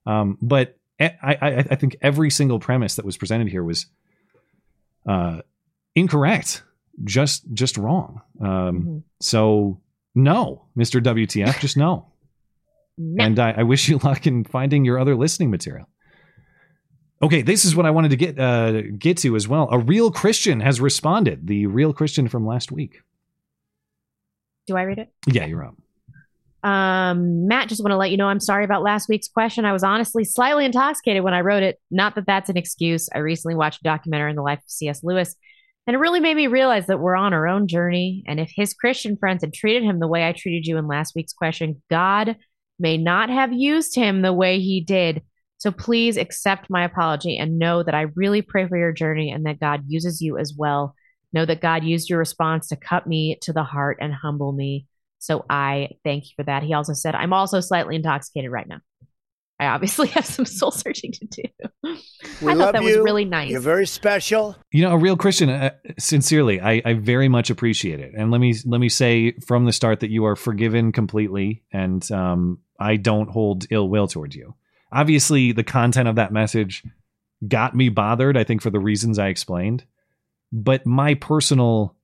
Um, 0.07 0.39
but 0.41 0.79
I, 1.01 1.13
I, 1.23 1.57
I 1.71 1.75
think 1.75 1.97
every 2.03 2.31
single 2.31 2.61
premise 2.61 2.95
that 2.97 3.05
was 3.05 3.17
presented 3.17 3.49
here 3.49 3.65
was 3.65 3.87
uh, 5.09 5.41
incorrect, 5.95 6.63
just 7.03 7.53
just 7.53 7.77
wrong. 7.77 8.21
Um, 8.41 9.05
So 9.21 9.81
no, 10.15 10.67
Mr. 10.77 11.03
WTF, 11.03 11.59
just 11.61 11.77
no. 11.87 12.07
And 12.97 13.41
I, 13.41 13.51
I 13.59 13.63
wish 13.65 13.89
you 13.89 13.99
luck 13.99 14.27
in 14.27 14.45
finding 14.45 14.85
your 14.85 15.01
other 15.01 15.17
listening 15.17 15.51
material. 15.51 15.89
Okay, 17.25 17.41
this 17.41 17.65
is 17.65 17.75
what 17.75 17.87
I 17.87 17.91
wanted 17.91 18.11
to 18.11 18.17
get 18.17 18.39
uh, 18.39 18.83
get 18.99 19.17
to 19.19 19.35
as 19.35 19.49
well. 19.49 19.67
A 19.73 19.79
real 19.79 20.11
Christian 20.11 20.61
has 20.61 20.79
responded. 20.79 21.47
The 21.47 21.67
real 21.67 21.95
Christian 21.95 22.29
from 22.29 22.47
last 22.47 22.71
week. 22.71 23.01
Do 24.67 24.77
I 24.77 24.83
read 24.83 24.99
it? 24.99 25.09
Yeah, 25.27 25.47
you're 25.47 25.65
up. 25.65 25.75
Um, 26.69 27.49
Matt, 27.49 27.71
just 27.71 27.83
want 27.83 27.93
to 27.93 27.97
let 27.97 28.11
you 28.11 28.19
know 28.19 28.27
I'm 28.27 28.41
sorry 28.41 28.67
about 28.67 28.83
last 28.83 29.09
week's 29.09 29.29
question. 29.29 29.65
I 29.65 29.73
was 29.73 29.83
honestly 29.83 30.23
slightly 30.23 30.67
intoxicated 30.67 31.25
when 31.25 31.33
I 31.33 31.41
wrote 31.41 31.63
it. 31.63 31.81
Not 31.91 32.15
that 32.17 32.27
that's 32.27 32.51
an 32.51 32.59
excuse. 32.59 33.09
I 33.15 33.21
recently 33.21 33.55
watched 33.55 33.81
a 33.81 33.85
documentary 33.85 34.29
on 34.29 34.37
the 34.37 34.43
life 34.43 34.59
of 34.59 34.69
C.S. 34.69 35.03
Lewis, 35.03 35.35
and 35.87 35.97
it 35.97 36.01
really 36.01 36.21
made 36.21 36.37
me 36.37 36.47
realize 36.47 36.89
that 36.89 37.01
we're 37.01 37.17
on 37.17 37.33
our 37.33 37.49
own 37.49 37.69
journey. 37.69 38.23
And 38.27 38.39
if 38.39 38.53
his 38.55 38.75
Christian 38.75 39.17
friends 39.17 39.43
had 39.43 39.55
treated 39.55 39.83
him 39.83 39.99
the 39.99 40.09
way 40.09 40.29
I 40.29 40.33
treated 40.33 40.67
you 40.67 40.77
in 40.77 40.87
last 40.87 41.15
week's 41.17 41.33
question, 41.33 41.83
God 41.89 42.37
may 42.79 42.99
not 42.99 43.31
have 43.31 43.55
used 43.55 43.97
him 43.97 44.21
the 44.21 44.35
way 44.35 44.61
he 44.61 44.83
did. 44.83 45.23
So 45.65 45.73
please 45.73 46.19
accept 46.19 46.69
my 46.69 46.85
apology 46.85 47.39
and 47.39 47.59
know 47.59 47.83
that 47.83 47.95
I 47.95 48.03
really 48.17 48.43
pray 48.43 48.69
for 48.69 48.77
your 48.77 48.93
journey 48.93 49.31
and 49.31 49.47
that 49.47 49.61
God 49.61 49.85
uses 49.89 50.21
you 50.21 50.37
as 50.37 50.53
well. 50.55 50.95
Know 51.33 51.47
that 51.47 51.63
God 51.63 51.85
used 51.85 52.11
your 52.11 52.19
response 52.19 52.69
to 52.69 52.77
cut 52.77 53.07
me 53.07 53.39
to 53.41 53.55
the 53.55 53.63
heart 53.63 53.97
and 53.99 54.13
humble 54.13 54.53
me. 54.53 54.87
So 55.21 55.47
I 55.49 55.93
thank 56.05 56.25
you 56.25 56.33
for 56.37 56.43
that. 56.43 56.65
He 56.65 56.75
also 56.75 56.93
said, 56.93 57.15
I'm 57.15 57.33
also 57.33 57.61
slightly 57.61 57.97
intoxicated 57.97 58.51
right 58.51 58.69
now. 58.69 58.81
I 59.59 59.69
obviously 59.69 60.09
have 60.09 60.27
some 60.27 60.45
soul 60.45 60.71
searching 60.71 61.13
to 61.13 61.27
do. 61.29 61.43
We 62.43 62.53
I 62.53 62.53
love 62.53 62.59
thought 62.59 62.73
that 62.75 62.83
you. 62.83 62.99
was 62.99 62.99
really 62.99 63.25
nice. 63.25 63.51
You're 63.51 63.61
very 63.61 63.87
special. 63.87 64.57
You 64.71 64.83
know, 64.83 64.93
a 64.93 64.99
real 64.99 65.17
Christian. 65.17 65.49
Uh, 65.49 65.71
sincerely, 65.99 66.61
I, 66.61 66.83
I 66.85 66.93
very 66.93 67.31
much 67.31 67.49
appreciate 67.49 68.01
it. 68.01 68.13
And 68.15 68.31
let 68.31 68.43
me 68.43 68.55
let 68.67 68.83
me 68.83 68.91
say 68.91 69.33
from 69.47 69.65
the 69.65 69.73
start 69.73 70.01
that 70.01 70.11
you 70.11 70.27
are 70.27 70.37
forgiven 70.37 70.93
completely, 70.93 71.63
and 71.73 72.07
um, 72.13 72.59
I 72.79 72.97
don't 72.97 73.31
hold 73.31 73.65
ill 73.71 73.89
will 73.89 74.09
towards 74.09 74.37
you. 74.37 74.55
Obviously, 74.95 75.53
the 75.53 75.65
content 75.65 76.09
of 76.09 76.17
that 76.17 76.33
message 76.33 76.85
got 77.47 77.75
me 77.75 77.89
bothered. 77.89 78.37
I 78.37 78.45
think 78.45 78.63
for 78.63 78.71
the 78.71 78.79
reasons 78.79 79.19
I 79.19 79.29
explained, 79.29 79.85
but 80.53 80.87
my 80.87 81.15
personal 81.15 81.97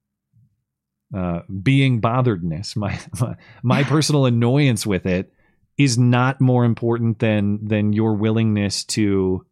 uh, 1.17 1.41
being 1.62 2.01
botheredness, 2.01 2.77
my 2.77 2.99
my, 3.20 3.36
my 3.62 3.85
personal 3.94 4.27
annoyance 4.27 4.85
with 4.86 5.07
it, 5.07 5.33
is 5.78 5.97
not 5.99 6.41
more 6.41 6.65
important 6.65 7.20
than 7.20 7.67
than 7.67 7.93
your 7.93 8.15
willingness 8.15 8.85
to 8.85 9.47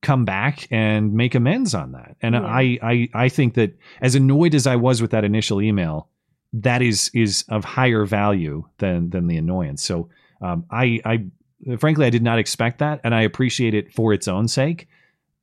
come 0.00 0.24
back 0.24 0.68
and 0.70 1.12
make 1.12 1.34
amends 1.34 1.74
on 1.74 1.92
that. 1.92 2.16
And 2.22 2.34
Yeah. 2.34 2.44
I, 2.44 2.78
I 2.82 3.08
I 3.14 3.28
think 3.28 3.54
that 3.54 3.76
as 4.00 4.14
annoyed 4.14 4.54
as 4.54 4.66
I 4.66 4.76
was 4.76 5.02
with 5.02 5.10
that 5.10 5.24
initial 5.24 5.60
email, 5.60 6.08
that 6.52 6.82
is 6.82 7.10
is 7.14 7.44
of 7.48 7.64
higher 7.64 8.04
value 8.04 8.64
than 8.78 9.10
than 9.10 9.26
the 9.26 9.36
annoyance. 9.36 9.82
So 9.82 10.10
um, 10.40 10.66
I 10.70 11.00
I 11.04 11.24
frankly 11.78 12.06
I 12.06 12.10
did 12.10 12.22
not 12.22 12.38
expect 12.38 12.78
that, 12.78 13.00
and 13.04 13.14
I 13.14 13.22
appreciate 13.22 13.74
it 13.74 13.92
for 13.92 14.12
its 14.12 14.28
own 14.28 14.48
sake. 14.48 14.88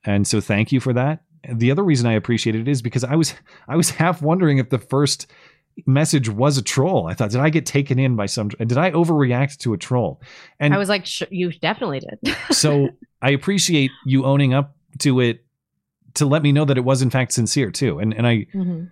And 0.06 0.28
so 0.28 0.40
thank 0.42 0.72
you 0.72 0.80
for 0.80 0.94
that. 0.94 1.24
The 1.52 1.72
other 1.72 1.84
reason 1.84 2.08
I 2.08 2.14
appreciate 2.14 2.56
it 2.56 2.68
is 2.68 2.82
because 2.82 3.04
I 3.04 3.16
was 3.16 3.34
I 3.68 3.76
was 3.76 3.90
half 3.92 4.22
wondering 4.22 4.58
if 4.58 4.70
the 4.70 4.80
first 4.80 5.28
message 5.86 6.30
was 6.30 6.58
a 6.58 6.62
troll. 6.62 7.08
I 7.08 7.14
thought, 7.16 7.32
did 7.32 7.42
I 7.42 7.50
get 7.50 7.66
taken 7.66 8.00
in 8.00 8.16
by 8.16 8.28
some? 8.28 8.48
Did 8.48 8.78
I 8.78 8.92
overreact 8.92 9.58
to 9.60 9.74
a 9.74 9.78
troll? 9.78 10.22
And 10.60 10.74
I 10.74 10.78
was 10.78 10.88
like, 10.90 11.06
sh- 11.06 11.24
you 11.30 11.52
definitely 11.52 12.00
did. 12.00 12.36
so 12.52 12.90
I 13.22 13.32
appreciate 13.32 13.92
you 14.06 14.24
owning 14.26 14.54
up 14.54 14.76
to 15.00 15.20
it 15.20 15.44
to 16.14 16.26
let 16.26 16.42
me 16.44 16.54
know 16.54 16.64
that 16.64 16.78
it 16.78 16.86
was 16.86 17.02
in 17.02 17.10
fact 17.10 17.34
sincere 17.34 17.72
too. 17.72 18.00
And 18.00 18.14
and 18.14 18.26
I 18.26 18.48
Mhm. 18.56 18.90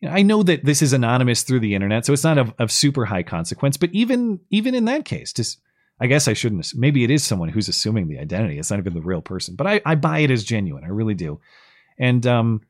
you 0.00 0.08
know, 0.08 0.14
I 0.14 0.20
know 0.22 0.42
that 0.42 0.64
this 0.64 0.82
is 0.82 0.92
anonymous 0.92 1.42
through 1.42 1.60
the 1.60 1.74
internet, 1.74 2.04
so 2.04 2.12
it's 2.12 2.24
not 2.24 2.36
of, 2.36 2.52
of 2.58 2.70
super 2.70 3.06
high 3.06 3.22
consequence. 3.22 3.78
But 3.78 3.90
even 3.94 4.40
even 4.50 4.74
in 4.74 4.84
that 4.84 5.06
case, 5.06 5.32
just 5.32 5.58
I 5.98 6.06
guess 6.06 6.28
I 6.28 6.34
shouldn't. 6.34 6.72
Maybe 6.74 7.04
it 7.04 7.10
is 7.10 7.24
someone 7.24 7.48
who's 7.48 7.68
assuming 7.68 8.08
the 8.08 8.18
identity. 8.18 8.58
It's 8.58 8.70
not 8.70 8.78
even 8.78 8.94
the 8.94 9.00
real 9.00 9.22
person. 9.22 9.56
But 9.56 9.66
I, 9.66 9.80
I 9.84 9.94
buy 9.94 10.18
it 10.18 10.30
as 10.30 10.44
genuine. 10.44 10.84
I 10.84 10.88
really 10.88 11.14
do. 11.14 11.40
And 11.98 12.26
um 12.26 12.62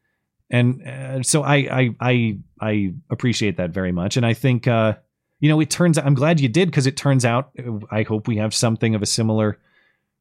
and 0.48 0.86
uh, 0.86 1.22
so 1.22 1.42
I, 1.42 1.56
I 1.56 1.90
I 2.00 2.38
I 2.60 2.94
appreciate 3.10 3.56
that 3.56 3.70
very 3.70 3.92
much. 3.92 4.16
And 4.16 4.24
I 4.24 4.34
think 4.34 4.68
uh 4.68 4.94
you 5.40 5.48
know 5.48 5.60
it 5.60 5.70
turns 5.70 5.98
out 5.98 6.06
I'm 6.06 6.14
glad 6.14 6.40
you 6.40 6.48
did 6.48 6.70
because 6.70 6.86
it 6.86 6.96
turns 6.96 7.24
out 7.24 7.50
uh, 7.58 7.78
I 7.90 8.04
hope 8.04 8.28
we 8.28 8.36
have 8.36 8.54
something 8.54 8.94
of 8.94 9.02
a 9.02 9.06
similar 9.06 9.58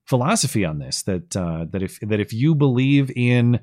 philosophy 0.05 0.65
on 0.65 0.79
this 0.79 1.03
that 1.03 1.35
uh 1.35 1.65
that 1.69 1.83
if 1.83 1.99
that 1.99 2.19
if 2.19 2.33
you 2.33 2.55
believe 2.55 3.11
in 3.15 3.59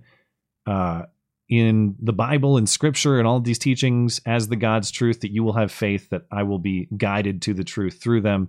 uh 0.67 1.03
in 1.49 1.97
the 2.01 2.13
Bible 2.13 2.57
and 2.57 2.69
scripture 2.69 3.19
and 3.19 3.27
all 3.27 3.37
of 3.37 3.45
these 3.45 3.59
teachings 3.59 4.21
as 4.25 4.49
the 4.49 4.57
God's 4.57 4.91
truth 4.91 5.21
that 5.21 5.33
you 5.33 5.43
will 5.43 5.53
have 5.53 5.71
faith 5.71 6.09
that 6.11 6.23
I 6.31 6.45
will 6.45 6.61
be 6.61 6.89
guided 6.97 7.43
to 7.43 7.55
the 7.55 7.65
truth 7.65 8.01
through 8.01 8.23
them. 8.23 8.49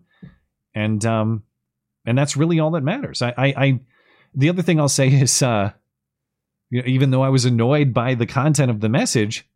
And 0.75 1.05
um 1.05 1.43
and 2.05 2.17
that's 2.17 2.35
really 2.35 2.59
all 2.59 2.71
that 2.71 2.83
matters. 2.83 3.21
I 3.21 3.33
I, 3.37 3.45
I 3.57 3.79
the 4.35 4.49
other 4.49 4.61
thing 4.61 4.79
I'll 4.79 4.89
say 4.89 5.07
is 5.13 5.41
uh 5.41 5.71
you 6.69 6.81
know, 6.81 6.87
even 6.87 7.11
though 7.11 7.21
I 7.21 7.29
was 7.29 7.45
annoyed 7.45 7.93
by 7.93 8.15
the 8.15 8.25
content 8.25 8.71
of 8.71 8.79
the 8.79 8.89
message, 8.89 9.47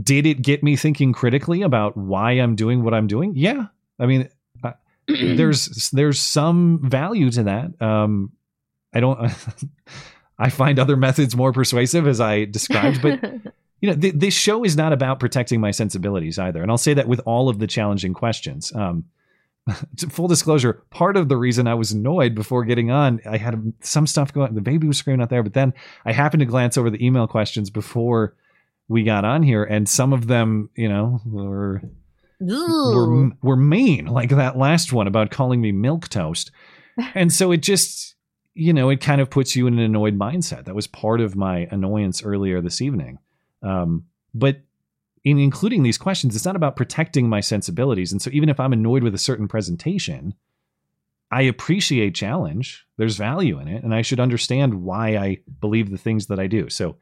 did 0.00 0.26
it 0.26 0.42
get 0.42 0.62
me 0.62 0.74
thinking 0.76 1.12
critically 1.12 1.62
about 1.62 1.96
why 1.96 2.32
I'm 2.32 2.56
doing 2.56 2.82
what 2.82 2.94
I'm 2.94 3.06
doing? 3.06 3.34
Yeah. 3.36 3.66
I 3.98 4.06
mean, 4.06 4.28
there's 5.08 5.90
there's 5.90 6.20
some 6.20 6.80
value 6.82 7.30
to 7.30 7.44
that. 7.44 7.80
Um, 7.82 8.32
I 8.92 9.00
don't. 9.00 9.18
I 10.38 10.48
find 10.48 10.78
other 10.78 10.96
methods 10.96 11.36
more 11.36 11.52
persuasive, 11.52 12.08
as 12.08 12.20
I 12.20 12.46
described, 12.46 13.02
but 13.02 13.22
you 13.80 13.90
know, 13.90 13.94
th- 13.94 14.14
this 14.14 14.34
show 14.34 14.64
is 14.64 14.76
not 14.76 14.92
about 14.92 15.20
protecting 15.20 15.60
my 15.60 15.70
sensibilities 15.70 16.38
either, 16.38 16.62
and 16.62 16.70
I'll 16.70 16.78
say 16.78 16.94
that 16.94 17.06
with 17.06 17.20
all 17.26 17.48
of 17.48 17.58
the 17.58 17.66
challenging 17.66 18.14
questions. 18.14 18.74
Um, 18.74 19.04
full 20.10 20.28
disclosure, 20.28 20.82
part 20.90 21.16
of 21.16 21.28
the 21.28 21.36
reason 21.36 21.66
I 21.66 21.74
was 21.74 21.92
annoyed 21.92 22.34
before 22.34 22.64
getting 22.64 22.90
on, 22.90 23.20
I 23.28 23.36
had 23.36 23.72
some 23.80 24.06
stuff 24.06 24.32
going. 24.32 24.54
The 24.54 24.60
baby 24.60 24.86
was 24.86 24.98
screaming 24.98 25.22
out 25.22 25.30
there, 25.30 25.42
but 25.42 25.54
then 25.54 25.72
I 26.04 26.12
happened 26.12 26.40
to 26.40 26.46
glance 26.46 26.76
over 26.76 26.90
the 26.90 27.04
email 27.04 27.26
questions 27.26 27.70
before 27.70 28.34
we 28.88 29.04
got 29.04 29.24
on 29.24 29.42
here, 29.42 29.64
and 29.64 29.88
some 29.88 30.12
of 30.12 30.26
them, 30.26 30.70
you 30.74 30.88
know, 30.88 31.20
were 31.24 31.82
were, 32.94 33.30
were 33.42 33.56
mean, 33.56 34.06
like 34.06 34.30
that 34.30 34.58
last 34.58 34.92
one 34.92 35.06
about 35.06 35.30
calling 35.30 35.60
me 35.60 35.72
milk 35.72 36.08
toast. 36.08 36.50
And 37.14 37.32
so 37.32 37.52
it 37.52 37.62
just, 37.62 38.16
you 38.52 38.74
know, 38.74 38.90
it 38.90 39.00
kind 39.00 39.22
of 39.22 39.30
puts 39.30 39.56
you 39.56 39.66
in 39.66 39.78
an 39.78 39.80
annoyed 39.80 40.18
mindset. 40.18 40.66
That 40.66 40.74
was 40.74 40.86
part 40.86 41.22
of 41.22 41.34
my 41.34 41.66
annoyance 41.70 42.22
earlier 42.22 42.60
this 42.60 42.82
evening. 42.82 43.18
Um, 43.62 44.04
but 44.34 44.60
in 45.24 45.38
including 45.38 45.82
these 45.82 45.98
questions, 45.98 46.34
it's 46.34 46.44
not 46.44 46.56
about 46.56 46.76
protecting 46.76 47.28
my 47.28 47.40
sensibilities. 47.40 48.12
And 48.12 48.20
so 48.20 48.30
even 48.32 48.48
if 48.48 48.58
I'm 48.58 48.72
annoyed 48.72 49.02
with 49.02 49.14
a 49.14 49.18
certain 49.18 49.48
presentation, 49.48 50.34
I 51.30 51.42
appreciate 51.42 52.14
challenge. 52.14 52.86
There's 52.98 53.16
value 53.16 53.58
in 53.58 53.68
it, 53.68 53.84
and 53.84 53.94
I 53.94 54.02
should 54.02 54.20
understand 54.20 54.82
why 54.82 55.16
I 55.16 55.38
believe 55.60 55.90
the 55.90 55.98
things 55.98 56.26
that 56.26 56.38
I 56.38 56.46
do. 56.46 56.68
So 56.68 56.96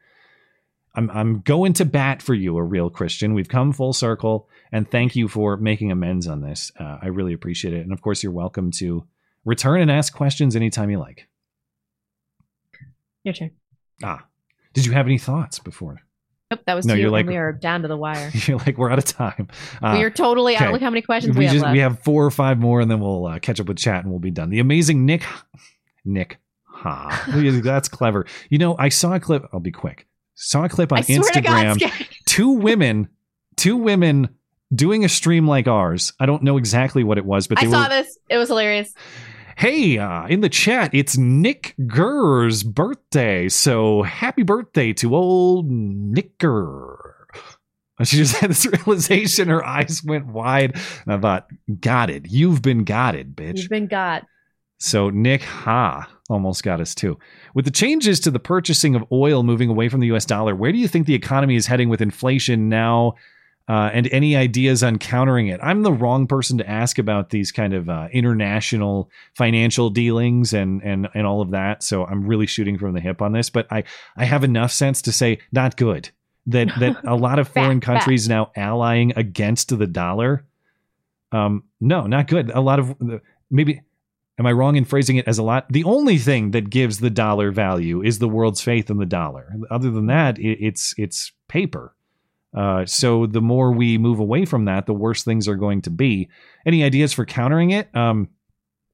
I'm 0.95 1.09
I'm 1.11 1.39
going 1.41 1.73
to 1.73 1.85
bat 1.85 2.21
for 2.21 2.33
you, 2.33 2.57
a 2.57 2.63
real 2.63 2.89
Christian. 2.89 3.33
We've 3.33 3.49
come 3.49 3.73
full 3.73 3.93
circle, 3.93 4.47
and 4.71 4.89
thank 4.89 5.15
you 5.15 5.27
for 5.27 5.57
making 5.57 5.91
amends 5.91 6.27
on 6.27 6.41
this. 6.41 6.71
Uh, 6.79 6.99
I 7.01 7.07
really 7.07 7.33
appreciate 7.33 7.73
it, 7.73 7.81
and 7.81 7.91
of 7.91 8.01
course, 8.01 8.23
you're 8.23 8.31
welcome 8.31 8.71
to 8.71 9.05
return 9.45 9.81
and 9.81 9.91
ask 9.91 10.13
questions 10.13 10.55
anytime 10.55 10.89
you 10.89 10.99
like. 10.99 11.27
Your 13.23 13.33
turn. 13.33 13.51
Ah, 14.03 14.25
did 14.73 14.85
you 14.85 14.91
have 14.93 15.07
any 15.07 15.17
thoughts 15.17 15.59
before? 15.59 16.01
Nope, 16.51 16.59
that 16.65 16.73
was 16.73 16.85
No, 16.85 16.93
you. 16.93 17.03
you're 17.03 17.09
like- 17.09 17.25
we 17.25 17.37
are 17.37 17.53
down 17.53 17.81
to 17.83 17.87
the 17.87 17.95
wire. 17.97 18.29
You're 18.45 18.57
like 18.57 18.77
we're 18.77 18.91
out 18.91 18.97
of 18.99 19.05
time. 19.05 19.47
Uh, 19.81 19.95
we 19.97 20.03
are 20.03 20.09
totally 20.09 20.57
out. 20.57 20.73
Look 20.73 20.81
how 20.81 20.89
many 20.89 21.01
questions 21.01 21.35
we, 21.35 21.39
we 21.39 21.45
have 21.45 21.53
just 21.53 21.63
left. 21.63 21.73
we 21.73 21.79
have 21.79 21.99
four 22.03 22.25
or 22.25 22.31
five 22.31 22.59
more, 22.59 22.81
and 22.81 22.91
then 22.91 22.99
we'll 22.99 23.25
uh, 23.25 23.39
catch 23.39 23.59
up 23.61 23.67
with 23.67 23.77
chat, 23.77 24.03
and 24.03 24.11
we'll 24.11 24.19
be 24.19 24.31
done. 24.31 24.49
The 24.49 24.59
amazing 24.59 25.05
Nick, 25.05 25.23
Nick, 26.03 26.39
ha, 26.65 27.25
that's 27.63 27.87
clever. 27.87 28.25
You 28.49 28.57
know, 28.57 28.75
I 28.77 28.89
saw 28.89 29.13
a 29.13 29.19
clip. 29.19 29.47
I'll 29.53 29.59
be 29.61 29.71
quick. 29.71 30.07
Saw 30.35 30.65
a 30.65 30.69
clip 30.69 30.91
on 30.91 30.99
I 30.99 31.01
swear 31.01 31.19
God, 31.41 31.77
Instagram. 31.77 32.07
Two 32.25 32.49
women, 32.49 33.07
two 33.55 33.77
women 33.77 34.29
doing 34.73 35.05
a 35.05 35.09
stream 35.09 35.47
like 35.47 35.67
ours. 35.67 36.13
I 36.19 36.25
don't 36.25 36.43
know 36.43 36.57
exactly 36.57 37.03
what 37.03 37.17
it 37.17 37.25
was, 37.25 37.47
but 37.47 37.59
I 37.59 37.69
saw 37.69 37.83
were. 37.83 37.89
this. 37.89 38.17
It 38.29 38.37
was 38.37 38.49
hilarious. 38.49 38.93
Hey, 39.57 39.97
uh, 39.97 40.27
in 40.27 40.41
the 40.41 40.49
chat, 40.49 40.93
it's 40.93 41.17
Nick 41.17 41.75
Gurr's 41.87 42.63
birthday. 42.63 43.49
So 43.49 44.03
happy 44.03 44.43
birthday 44.43 44.93
to 44.93 45.15
old 45.15 45.69
Nick 45.69 46.37
Gurr. 46.37 47.27
And 47.99 48.07
she 48.07 48.17
just 48.17 48.35
had 48.39 48.49
this 48.49 48.65
realization, 48.65 49.49
her 49.49 49.65
eyes 49.65 50.03
went 50.03 50.27
wide. 50.27 50.79
And 51.05 51.13
I 51.13 51.19
thought, 51.19 51.47
got 51.79 52.09
it. 52.09 52.29
You've 52.29 52.61
been 52.61 52.83
got 52.83 53.15
it, 53.15 53.35
bitch. 53.35 53.57
You've 53.57 53.69
been 53.69 53.87
got. 53.87 54.25
So 54.79 55.11
Nick 55.11 55.43
Ha 55.43 56.09
almost 56.29 56.63
got 56.63 56.81
us 56.81 56.95
too. 56.95 57.19
With 57.53 57.65
the 57.65 57.71
changes 57.71 58.19
to 58.21 58.31
the 58.31 58.39
purchasing 58.39 58.95
of 58.95 59.03
oil 59.11 59.43
moving 59.43 59.69
away 59.69 59.89
from 59.89 59.99
the 59.99 60.11
US 60.13 60.25
dollar, 60.25 60.55
where 60.55 60.71
do 60.71 60.79
you 60.79 60.87
think 60.87 61.05
the 61.05 61.13
economy 61.13 61.55
is 61.55 61.67
heading 61.67 61.89
with 61.89 62.01
inflation 62.01 62.67
now? 62.69 63.13
Uh, 63.67 63.89
and 63.93 64.09
any 64.11 64.35
ideas 64.35 64.83
on 64.83 64.97
countering 64.97 65.47
it? 65.47 65.59
I'm 65.63 65.83
the 65.83 65.93
wrong 65.93 66.27
person 66.27 66.57
to 66.57 66.69
ask 66.69 66.97
about 66.97 67.29
these 67.29 67.51
kind 67.51 67.73
of 67.73 67.89
uh, 67.89 68.07
international 68.11 69.09
financial 69.35 69.89
dealings 69.89 70.53
and 70.53 70.81
and 70.83 71.07
and 71.13 71.25
all 71.25 71.41
of 71.41 71.51
that. 71.51 71.83
So 71.83 72.05
I'm 72.05 72.25
really 72.25 72.47
shooting 72.47 72.77
from 72.77 72.93
the 72.93 72.99
hip 72.99 73.21
on 73.21 73.31
this. 73.31 73.49
But 73.49 73.71
I 73.71 73.83
I 74.17 74.25
have 74.25 74.43
enough 74.43 74.71
sense 74.71 75.01
to 75.03 75.11
say 75.11 75.39
not 75.51 75.77
good. 75.77 76.09
That 76.47 76.69
that 76.79 76.97
a 77.05 77.15
lot 77.15 77.39
of 77.39 77.47
foreign 77.53 77.79
fact. 77.79 77.85
countries 77.85 78.27
now 78.27 78.51
allying 78.55 79.13
against 79.15 79.77
the 79.77 79.87
dollar. 79.87 80.45
Um, 81.31 81.63
no, 81.79 82.07
not 82.07 82.27
good. 82.27 82.49
A 82.49 82.59
lot 82.59 82.79
of 82.79 82.95
maybe 83.49 83.81
Am 84.41 84.47
I 84.47 84.53
wrong 84.53 84.75
in 84.75 84.85
phrasing 84.85 85.17
it 85.17 85.27
as 85.27 85.37
a 85.37 85.43
lot? 85.43 85.67
The 85.69 85.83
only 85.83 86.17
thing 86.17 86.49
that 86.49 86.71
gives 86.71 86.97
the 86.97 87.11
dollar 87.11 87.51
value 87.51 88.01
is 88.01 88.17
the 88.17 88.27
world's 88.27 88.59
faith 88.59 88.89
in 88.89 88.97
the 88.97 89.05
dollar. 89.05 89.53
Other 89.69 89.91
than 89.91 90.07
that, 90.07 90.39
it, 90.39 90.57
it's 90.59 90.95
it's 90.97 91.31
paper. 91.47 91.95
Uh, 92.55 92.85
so 92.85 93.25
the 93.27 93.41
more 93.41 93.71
we 93.71 93.97
move 93.97 94.19
away 94.19 94.45
from 94.45 94.65
that, 94.65 94.85
the 94.85 94.93
worse 94.93 95.23
things 95.23 95.47
are 95.47 95.55
going 95.55 95.81
to 95.83 95.89
be. 95.89 96.29
Any 96.65 96.83
ideas 96.83 97.13
for 97.13 97.25
countering 97.25 97.71
it? 97.71 97.93
Um, 97.95 98.27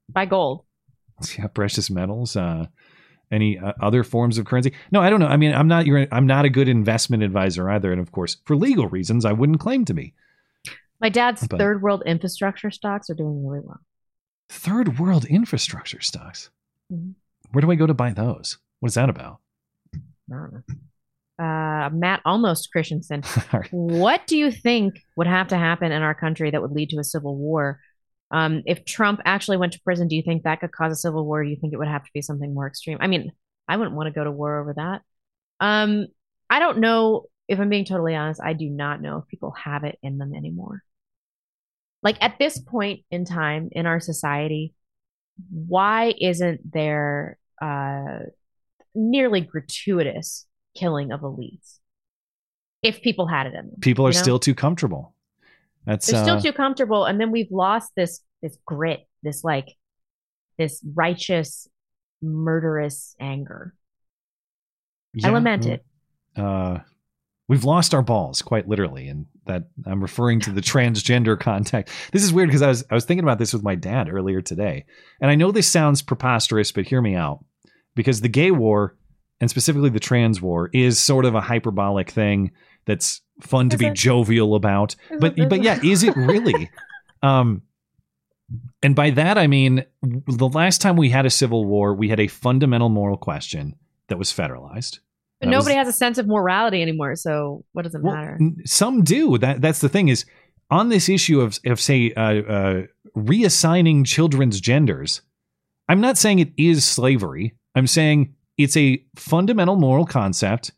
Buy 0.09 0.25
gold. 0.25 0.63
yeah, 1.37 1.47
precious 1.47 1.89
metals. 1.89 2.35
Uh, 2.35 2.67
any 3.31 3.57
uh, 3.59 3.73
other 3.81 4.03
forms 4.03 4.37
of 4.37 4.45
currency? 4.45 4.73
No, 4.91 5.01
I 5.01 5.09
don't 5.09 5.19
know. 5.19 5.27
I 5.27 5.37
mean, 5.37 5.53
I'm 5.53 5.67
not. 5.67 5.85
Your, 5.85 6.07
I'm 6.11 6.27
not 6.27 6.45
a 6.45 6.49
good 6.49 6.69
investment 6.69 7.23
advisor 7.23 7.69
either, 7.69 7.91
and 7.91 7.99
of 7.99 8.11
course, 8.11 8.37
for 8.45 8.55
legal 8.55 8.87
reasons, 8.87 9.25
I 9.25 9.33
wouldn't 9.33 9.59
claim 9.59 9.83
to 9.85 9.93
be. 9.93 10.13
My 11.01 11.09
dad's 11.09 11.45
But- 11.47 11.59
third 11.59 11.81
world 11.81 12.03
infrastructure 12.05 12.71
stocks 12.71 13.09
are 13.09 13.15
doing 13.15 13.45
really 13.45 13.63
well. 13.65 13.81
Third 14.49 14.97
world 14.97 15.25
infrastructure 15.25 15.99
stocks. 15.99 16.49
Mhm. 16.93 17.15
Where 17.51 17.61
do 17.61 17.69
I 17.71 17.75
go 17.75 17.85
to 17.87 17.93
buy 17.93 18.11
those? 18.11 18.57
What 18.79 18.87
is 18.87 18.93
that 18.95 19.09
about? 19.09 19.39
I 19.93 19.99
don't 20.29 20.53
know. 20.53 20.61
Uh, 21.39 21.89
Matt 21.93 22.21
almost 22.25 22.71
Christensen. 22.71 23.23
What 23.71 24.25
do 24.25 24.37
you 24.37 24.51
think 24.51 25.03
would 25.15 25.27
have 25.27 25.49
to 25.49 25.57
happen 25.57 25.91
in 25.91 26.01
our 26.01 26.15
country 26.15 26.49
that 26.49 26.61
would 26.61 26.71
lead 26.71 26.89
to 26.89 26.99
a 26.99 27.03
civil 27.03 27.35
war? 27.35 27.79
Um, 28.31 28.63
if 28.65 28.85
Trump 28.85 29.21
actually 29.23 29.57
went 29.57 29.73
to 29.73 29.81
prison, 29.81 30.07
do 30.07 30.15
you 30.15 30.23
think 30.23 30.43
that 30.43 30.59
could 30.59 30.71
cause 30.71 30.91
a 30.91 30.95
civil 30.95 31.25
war? 31.25 31.43
Do 31.43 31.49
you 31.49 31.55
think 31.55 31.73
it 31.73 31.77
would 31.77 31.87
have 31.87 32.03
to 32.03 32.11
be 32.13 32.21
something 32.21 32.53
more 32.53 32.67
extreme? 32.67 32.97
I 32.99 33.07
mean, 33.07 33.31
I 33.67 33.77
wouldn't 33.77 33.95
want 33.95 34.07
to 34.07 34.13
go 34.13 34.23
to 34.23 34.31
war 34.31 34.59
over 34.59 34.73
that. 34.73 35.01
Um, 35.59 36.07
I 36.49 36.59
don't 36.59 36.79
know 36.79 37.25
if 37.47 37.59
I'm 37.59 37.69
being 37.69 37.85
totally 37.85 38.15
honest. 38.15 38.41
I 38.43 38.53
do 38.53 38.69
not 38.69 39.01
know 39.01 39.17
if 39.19 39.27
people 39.27 39.51
have 39.51 39.83
it 39.83 39.97
in 40.01 40.17
them 40.17 40.33
anymore. 40.35 40.81
Like 42.03 42.17
at 42.21 42.37
this 42.39 42.59
point 42.59 43.01
in 43.11 43.25
time 43.25 43.69
in 43.71 43.85
our 43.85 43.99
society, 43.99 44.73
why 45.49 46.13
isn't 46.19 46.71
there 46.71 47.37
uh, 47.61 48.19
nearly 48.93 49.41
gratuitous 49.41 50.45
killing 50.77 51.11
of 51.11 51.21
elites? 51.21 51.79
If 52.83 53.01
people 53.01 53.27
had 53.27 53.47
it 53.47 53.53
in 53.53 53.67
them, 53.67 53.79
People 53.81 54.05
are 54.05 54.09
you 54.09 54.15
know? 54.15 54.21
still 54.21 54.39
too 54.39 54.53
comfortable. 54.55 55.13
That's 55.85 56.07
they're 56.07 56.19
uh, 56.19 56.23
still 56.23 56.41
too 56.41 56.51
comfortable 56.51 57.05
and 57.05 57.19
then 57.19 57.31
we've 57.31 57.51
lost 57.51 57.93
this 57.95 58.19
this 58.41 58.57
grit 58.65 59.07
this 59.23 59.43
like 59.45 59.69
this 60.57 60.83
righteous 60.95 61.67
murderous 62.21 63.15
anger 63.21 63.73
i 65.23 65.29
lament 65.29 65.65
it 65.65 65.85
uh, 66.37 66.79
we've 67.47 67.63
lost 67.63 67.93
our 67.93 68.01
balls 68.01 68.41
quite 68.41 68.67
literally, 68.67 69.07
and 69.07 69.25
that 69.45 69.63
I'm 69.85 70.01
referring 70.01 70.39
to 70.41 70.51
the 70.51 70.61
transgender 70.61 71.39
contact. 71.39 71.89
This 72.11 72.23
is 72.23 72.33
weird 72.33 72.49
because 72.49 72.61
I 72.61 72.67
was 72.67 72.85
I 72.89 72.95
was 72.95 73.05
thinking 73.05 73.23
about 73.23 73.39
this 73.39 73.53
with 73.53 73.63
my 73.63 73.75
dad 73.75 74.09
earlier 74.09 74.41
today, 74.41 74.85
and 75.21 75.31
I 75.31 75.35
know 75.35 75.51
this 75.51 75.67
sounds 75.67 76.01
preposterous, 76.01 76.71
but 76.71 76.85
hear 76.85 77.01
me 77.01 77.15
out, 77.15 77.43
because 77.95 78.21
the 78.21 78.29
gay 78.29 78.51
war 78.51 78.96
and 79.39 79.49
specifically 79.49 79.89
the 79.89 79.99
trans 79.99 80.41
war 80.41 80.69
is 80.73 80.99
sort 80.99 81.25
of 81.25 81.35
a 81.35 81.41
hyperbolic 81.41 82.09
thing 82.09 82.51
that's 82.85 83.21
fun 83.41 83.69
to 83.69 83.77
be 83.77 83.87
it? 83.87 83.93
jovial 83.93 84.55
about, 84.55 84.95
but 85.19 85.37
it? 85.37 85.49
but 85.49 85.61
yeah, 85.63 85.79
is 85.83 86.03
it 86.03 86.15
really? 86.17 86.69
um, 87.21 87.61
and 88.81 88.95
by 88.95 89.09
that 89.11 89.37
I 89.37 89.47
mean 89.47 89.83
the 90.01 90.47
last 90.47 90.81
time 90.81 90.95
we 90.95 91.09
had 91.09 91.25
a 91.25 91.29
civil 91.29 91.65
war, 91.65 91.93
we 91.93 92.09
had 92.09 92.19
a 92.19 92.27
fundamental 92.27 92.89
moral 92.89 93.17
question 93.17 93.75
that 94.07 94.17
was 94.17 94.31
federalized. 94.31 94.99
but 95.41 95.47
That 95.49 95.55
was- 95.57 95.65
nobody 95.65 95.75
has 95.75 95.87
a 95.87 95.93
sense 95.93 96.17
of 96.17 96.27
morality 96.27 96.81
anymore 96.81 97.15
so 97.15 97.65
what 97.73 97.83
does 97.83 97.93
it 97.95 98.01
well, 98.01 98.15
matter 98.15 98.39
some 98.65 99.03
do. 99.03 99.37
That 99.37 99.61
that's 99.61 99.79
the 99.79 99.89
thing 99.89 100.07
is 100.09 100.25
on 100.71 100.89
this 100.89 101.09
issue 101.09 101.41
of 101.41 101.59
of 101.65 101.79
say 101.79 102.11
uh, 102.13 102.21
uh, 102.41 102.81
reassigning 103.15 104.05
children's 104.05 104.59
genders. 104.61 105.21
I'm 105.89 106.01
not 106.01 106.17
saying 106.17 106.39
it 106.39 106.51
is 106.57 106.83
slavery. 106.85 107.55
I'm 107.75 107.87
saying 107.87 108.33
it's 108.57 108.77
a 108.77 109.03
fundamental 109.15 109.75
moral 109.75 110.05
concept 110.05 110.71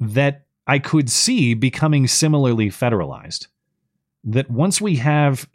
that 0.00 0.46
I 0.66 0.78
could 0.78 1.10
see 1.10 1.54
becoming 1.54 2.06
similarly 2.06 2.68
federalized. 2.68 3.46
That 4.24 4.50
once 4.50 4.80
we 4.80 4.96
have 4.96 5.48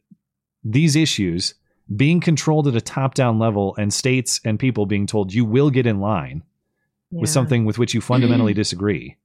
these 0.63 0.95
issues 0.95 1.55
being 1.95 2.19
controlled 2.19 2.67
at 2.67 2.75
a 2.75 2.81
top 2.81 3.13
down 3.13 3.37
level 3.37 3.75
and 3.77 3.93
states 3.93 4.39
and 4.43 4.59
people 4.59 4.85
being 4.85 5.05
told 5.05 5.33
you 5.33 5.45
will 5.45 5.69
get 5.69 5.85
in 5.85 5.99
line 5.99 6.43
with 7.11 7.29
something 7.29 7.63
with 7.63 7.77
which 7.77 7.93
you 7.93 8.01
fundamentally 8.01 8.53
disagree. 8.63 9.15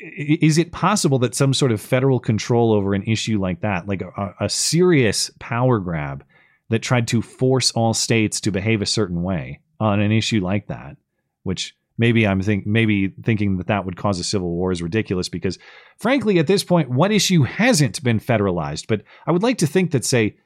Is 0.00 0.58
it 0.58 0.72
possible 0.72 1.18
that 1.20 1.34
some 1.34 1.54
sort 1.54 1.70
of 1.70 1.80
federal 1.80 2.18
control 2.18 2.72
over 2.72 2.94
an 2.94 3.04
issue 3.04 3.38
like 3.38 3.60
that, 3.60 3.86
like 3.86 4.02
a, 4.02 4.34
a 4.40 4.48
serious 4.48 5.30
power 5.38 5.78
grab 5.78 6.24
that 6.70 6.80
tried 6.80 7.06
to 7.08 7.22
force 7.22 7.70
all 7.72 7.94
states 7.94 8.40
to 8.40 8.50
behave 8.50 8.82
a 8.82 8.86
certain 8.86 9.22
way 9.22 9.60
on 9.82 10.00
an 10.00 10.12
issue 10.12 10.40
like 10.40 10.68
that, 10.68 10.96
which 11.42 11.76
maybe 11.98 12.26
I'm 12.26 12.40
think 12.40 12.66
maybe 12.66 13.08
thinking 13.22 13.58
that 13.58 13.66
that 13.66 13.84
would 13.84 13.96
cause 13.96 14.18
a 14.18 14.24
civil 14.24 14.50
war 14.50 14.72
is 14.72 14.82
ridiculous 14.82 15.28
because 15.28 15.58
frankly 15.98 16.38
at 16.38 16.46
this 16.46 16.64
point 16.64 16.88
what 16.88 17.12
issue 17.12 17.42
hasn't 17.42 18.02
been 18.02 18.18
federalized 18.18 18.86
but 18.88 19.02
I 19.26 19.30
would 19.30 19.42
like 19.42 19.58
to 19.58 19.66
think 19.66 19.90
that 19.90 20.02
say 20.02 20.36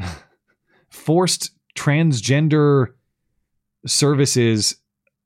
forced 0.90 1.52
transgender 1.76 2.88
services 3.86 4.76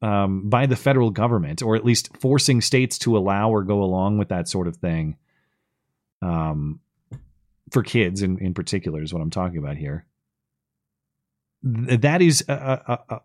um, 0.02 0.48
by 0.48 0.66
the 0.66 0.76
federal 0.76 1.10
government, 1.10 1.62
or 1.62 1.76
at 1.76 1.84
least 1.84 2.16
forcing 2.18 2.60
states 2.60 2.98
to 2.98 3.16
allow 3.16 3.50
or 3.50 3.62
go 3.62 3.82
along 3.82 4.18
with 4.18 4.28
that 4.28 4.48
sort 4.48 4.66
of 4.66 4.76
thing. 4.76 5.16
Um, 6.22 6.80
for 7.70 7.82
kids 7.82 8.22
in, 8.22 8.38
in 8.38 8.52
particular 8.52 9.02
is 9.02 9.14
what 9.14 9.22
I'm 9.22 9.30
talking 9.30 9.58
about 9.58 9.76
here. 9.76 10.04
Th- 11.62 12.00
that 12.00 12.20
is 12.20 12.44
a, 12.48 12.98
a, 13.08 13.20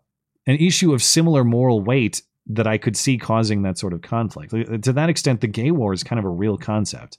an 0.46 0.56
issue 0.56 0.92
of 0.92 1.02
similar 1.02 1.44
moral 1.44 1.80
weight 1.80 2.22
that 2.48 2.66
I 2.66 2.78
could 2.78 2.96
see 2.96 3.18
causing 3.18 3.62
that 3.62 3.78
sort 3.78 3.92
of 3.92 4.02
conflict. 4.02 4.50
To 4.52 4.92
that 4.92 5.08
extent, 5.08 5.40
the 5.40 5.48
gay 5.48 5.70
war 5.70 5.92
is 5.92 6.04
kind 6.04 6.18
of 6.18 6.24
a 6.24 6.30
real 6.30 6.56
concept. 6.56 7.18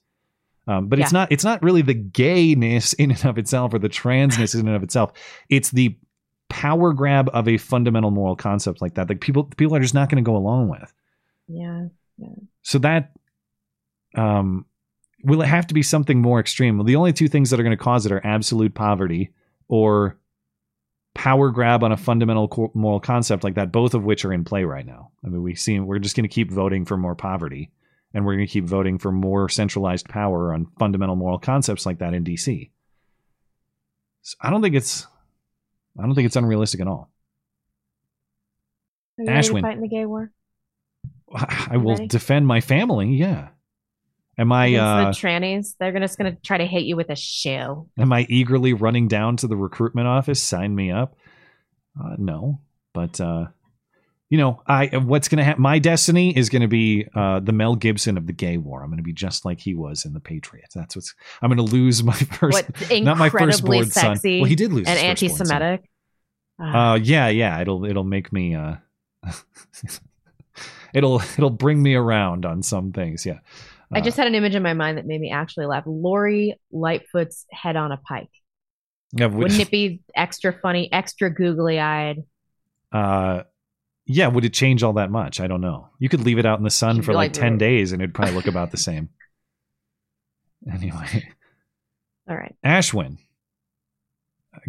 Um, 0.68 0.88
but 0.88 1.00
it's 1.00 1.14
not 1.14 1.32
it's 1.32 1.46
not 1.46 1.64
really 1.64 1.82
the 1.82 1.94
gayness 1.94 2.94
in 2.94 3.12
and 3.12 3.26
of 3.26 3.38
itself 3.38 3.74
or 3.74 3.80
the 3.80 3.90
transness 3.90 4.54
in 4.54 4.68
and 4.68 4.76
of 4.76 4.84
itself. 4.84 5.14
It's 5.50 5.72
the 5.72 5.98
power 6.50 6.94
grab 6.94 7.30
of 7.34 7.48
a 7.48 7.58
fundamental 7.58 8.12
moral 8.12 8.36
concept 8.36 8.82
like 8.82 8.96
that. 8.96 9.10
Like 9.10 9.22
people 9.22 9.46
people 9.46 9.76
are 9.76 9.80
just 9.80 9.94
not 9.94 10.10
going 10.10 10.24
to 10.24 10.28
go 10.28 10.36
along 10.36 10.70
with. 10.70 10.94
Yeah. 11.48 11.88
Yeah. 12.18 12.36
So 12.64 12.80
that 12.80 13.12
um 14.16 14.66
will 15.24 15.42
it 15.42 15.48
have 15.48 15.68
to 15.68 15.74
be 15.74 15.84
something 15.84 16.22
more 16.22 16.40
extreme? 16.40 16.78
Well, 16.78 16.86
the 16.86 16.96
only 16.96 17.14
two 17.14 17.28
things 17.28 17.50
that 17.50 17.60
are 17.60 17.64
going 17.64 17.78
to 17.78 17.84
cause 17.84 18.06
it 18.06 18.12
are 18.12 18.26
absolute 18.26 18.74
poverty 18.76 19.32
or 19.68 20.18
power 21.18 21.50
grab 21.50 21.84
on 21.84 21.92
a 21.92 21.98
fundamental 21.98 22.72
moral 22.76 23.00
concept 23.00 23.44
like 23.44 23.56
that, 23.56 23.72
both 23.72 23.96
of 23.96 24.04
which 24.04 24.24
are 24.24 24.32
in 24.32 24.44
play 24.44 24.64
right 24.64 24.86
now. 24.86 25.12
I 25.26 25.30
mean, 25.30 25.42
we 25.42 25.56
see 25.56 25.80
we're 25.80 25.98
just 25.98 26.16
going 26.16 26.30
to 26.30 26.34
keep 26.34 26.52
voting 26.52 26.86
for 26.86 26.96
more 26.96 27.16
poverty 27.16 27.72
and 28.14 28.24
we're 28.24 28.36
going 28.36 28.46
to 28.46 28.52
keep 28.52 28.66
voting 28.66 29.00
for 29.00 29.12
more 29.12 29.50
centralized 29.50 30.08
power 30.08 30.54
on 30.54 30.68
fundamental 30.78 31.16
moral 31.16 31.40
concepts 31.40 31.86
like 31.88 32.00
that 32.00 32.14
in 32.14 32.24
DC. 32.24 32.70
So 34.22 34.38
I 34.40 34.52
don't 34.52 34.62
think 34.62 34.76
it's 34.76 35.08
I 36.00 36.04
don't 36.04 36.14
think 36.14 36.28
it's 36.28 36.36
unrealistic 36.36 36.82
at 36.82 36.88
all. 36.88 37.10
Are 39.18 39.24
you 39.24 39.30
Ashwin. 39.32 39.62
fight 39.62 39.78
in 39.78 39.82
the 39.82 39.88
gay 39.88 40.06
war? 40.06 40.32
I 41.34 41.78
will 41.78 42.08
defend 42.08 42.46
my 42.46 42.62
family, 42.62 43.16
yeah. 43.16 43.50
Am 44.40 44.52
I 44.52 44.76
uh 44.76 45.06
the 45.06 45.10
trannies, 45.12 45.76
they're 45.80 45.92
gonna- 45.92 46.06
just 46.06 46.18
going 46.18 46.34
to 46.36 46.42
try 46.42 46.58
to 46.58 46.66
hit 46.66 46.84
you 46.84 46.96
with 46.96 47.10
a 47.10 47.16
shoe. 47.16 47.88
Am 47.98 48.14
I 48.14 48.26
eagerly 48.30 48.74
running 48.74 49.08
down 49.08 49.38
to 49.38 49.48
the 49.48 49.56
recruitment 49.58 50.08
office? 50.08 50.42
Sign 50.42 50.76
me 50.76 50.92
up. 50.92 51.16
Uh, 52.00 52.16
no, 52.20 52.60
but 52.94 53.20
uh, 53.20 53.48
you 54.30 54.38
know, 54.38 54.62
I 54.68 54.88
what's 54.98 55.30
going 55.30 55.38
to 55.40 55.44
happen? 55.44 55.62
My 55.64 55.80
destiny 55.80 56.38
is 56.38 56.50
going 56.50 56.62
to 56.62 56.68
be 56.68 57.08
uh, 57.16 57.40
the 57.40 57.52
Mel 57.54 57.76
Gibson 57.76 58.18
of 58.18 58.28
the 58.28 58.34
gay 58.34 58.58
war. 58.58 58.84
I'm 58.84 58.90
going 58.90 58.98
to 58.98 59.04
be 59.04 59.14
just 59.14 59.46
like 59.46 59.60
he 59.60 59.74
was 59.74 60.06
in 60.06 60.14
the 60.14 60.20
Patriots. 60.20 60.76
That's 60.76 60.96
what's. 60.96 61.16
I'm 61.42 61.50
going 61.50 61.66
to 61.66 61.74
lose 61.76 62.04
my 62.04 62.14
first, 62.40 62.54
What 62.54 62.92
not 63.04 63.18
my 63.18 63.26
incredibly 63.26 63.80
firstborn 63.80 64.18
son. 64.20 64.40
Well, 64.42 64.44
he 64.50 64.56
did 64.56 64.72
lose 64.72 64.86
and 64.88 65.00
his 65.00 65.32
firstborn 65.32 65.48
son. 65.48 65.62
anti-Semitic. 65.62 65.90
Uh, 66.60 67.00
yeah, 67.02 67.30
yeah. 67.30 67.62
It'll 67.62 67.86
it'll 67.86 68.04
make 68.04 68.32
me. 68.32 68.54
Uh, 68.54 68.76
it'll 70.94 71.22
it'll 71.38 71.50
bring 71.50 71.82
me 71.82 71.96
around 71.96 72.46
on 72.46 72.64
some 72.64 72.92
things. 72.92 73.26
Yeah. 73.26 73.40
I 73.92 74.02
just 74.02 74.18
had 74.18 74.28
an 74.28 74.36
image 74.36 74.54
in 74.56 74.64
my 74.64 74.74
mind 74.74 74.98
that 74.98 75.06
made 75.06 75.22
me 75.22 75.32
actually 75.32 75.66
laugh. 75.66 75.84
Lori 75.86 76.60
Lightfoot's 76.72 77.46
head 77.52 77.76
on 77.76 77.92
a 77.92 77.98
pike. 77.98 78.30
Yeah, 79.14 79.28
would- 79.28 79.38
Wouldn't 79.44 79.62
it 79.62 79.72
be 79.72 80.02
extra 80.16 80.52
funny, 80.62 80.92
extra 80.92 81.30
googly 81.30 81.80
eyed? 81.80 82.24
Uh, 82.92 83.44
yeah, 84.06 84.28
would 84.28 84.46
it 84.46 84.54
change 84.54 84.84
all 84.84 84.94
that 84.94 85.12
much? 85.12 85.40
I 85.40 85.48
don't 85.48 85.62
know. 85.62 85.90
You 86.00 86.10
could 86.10 86.22
leave 86.22 86.38
it 86.40 86.46
out 86.46 86.58
in 86.58 86.64
the 86.64 86.70
sun 86.70 87.02
for 87.02 87.14
like 87.14 87.30
like, 87.30 87.34
10 87.34 87.54
"Ugh." 87.54 87.60
days 87.60 87.92
and 87.94 88.02
it'd 88.02 88.14
probably 88.16 88.36
look 88.36 88.48
about 88.48 88.72
the 88.72 88.78
same. 88.90 89.10
Anyway, 90.72 91.30
All 92.30 92.36
right. 92.36 92.56
Ashwin. 92.66 93.18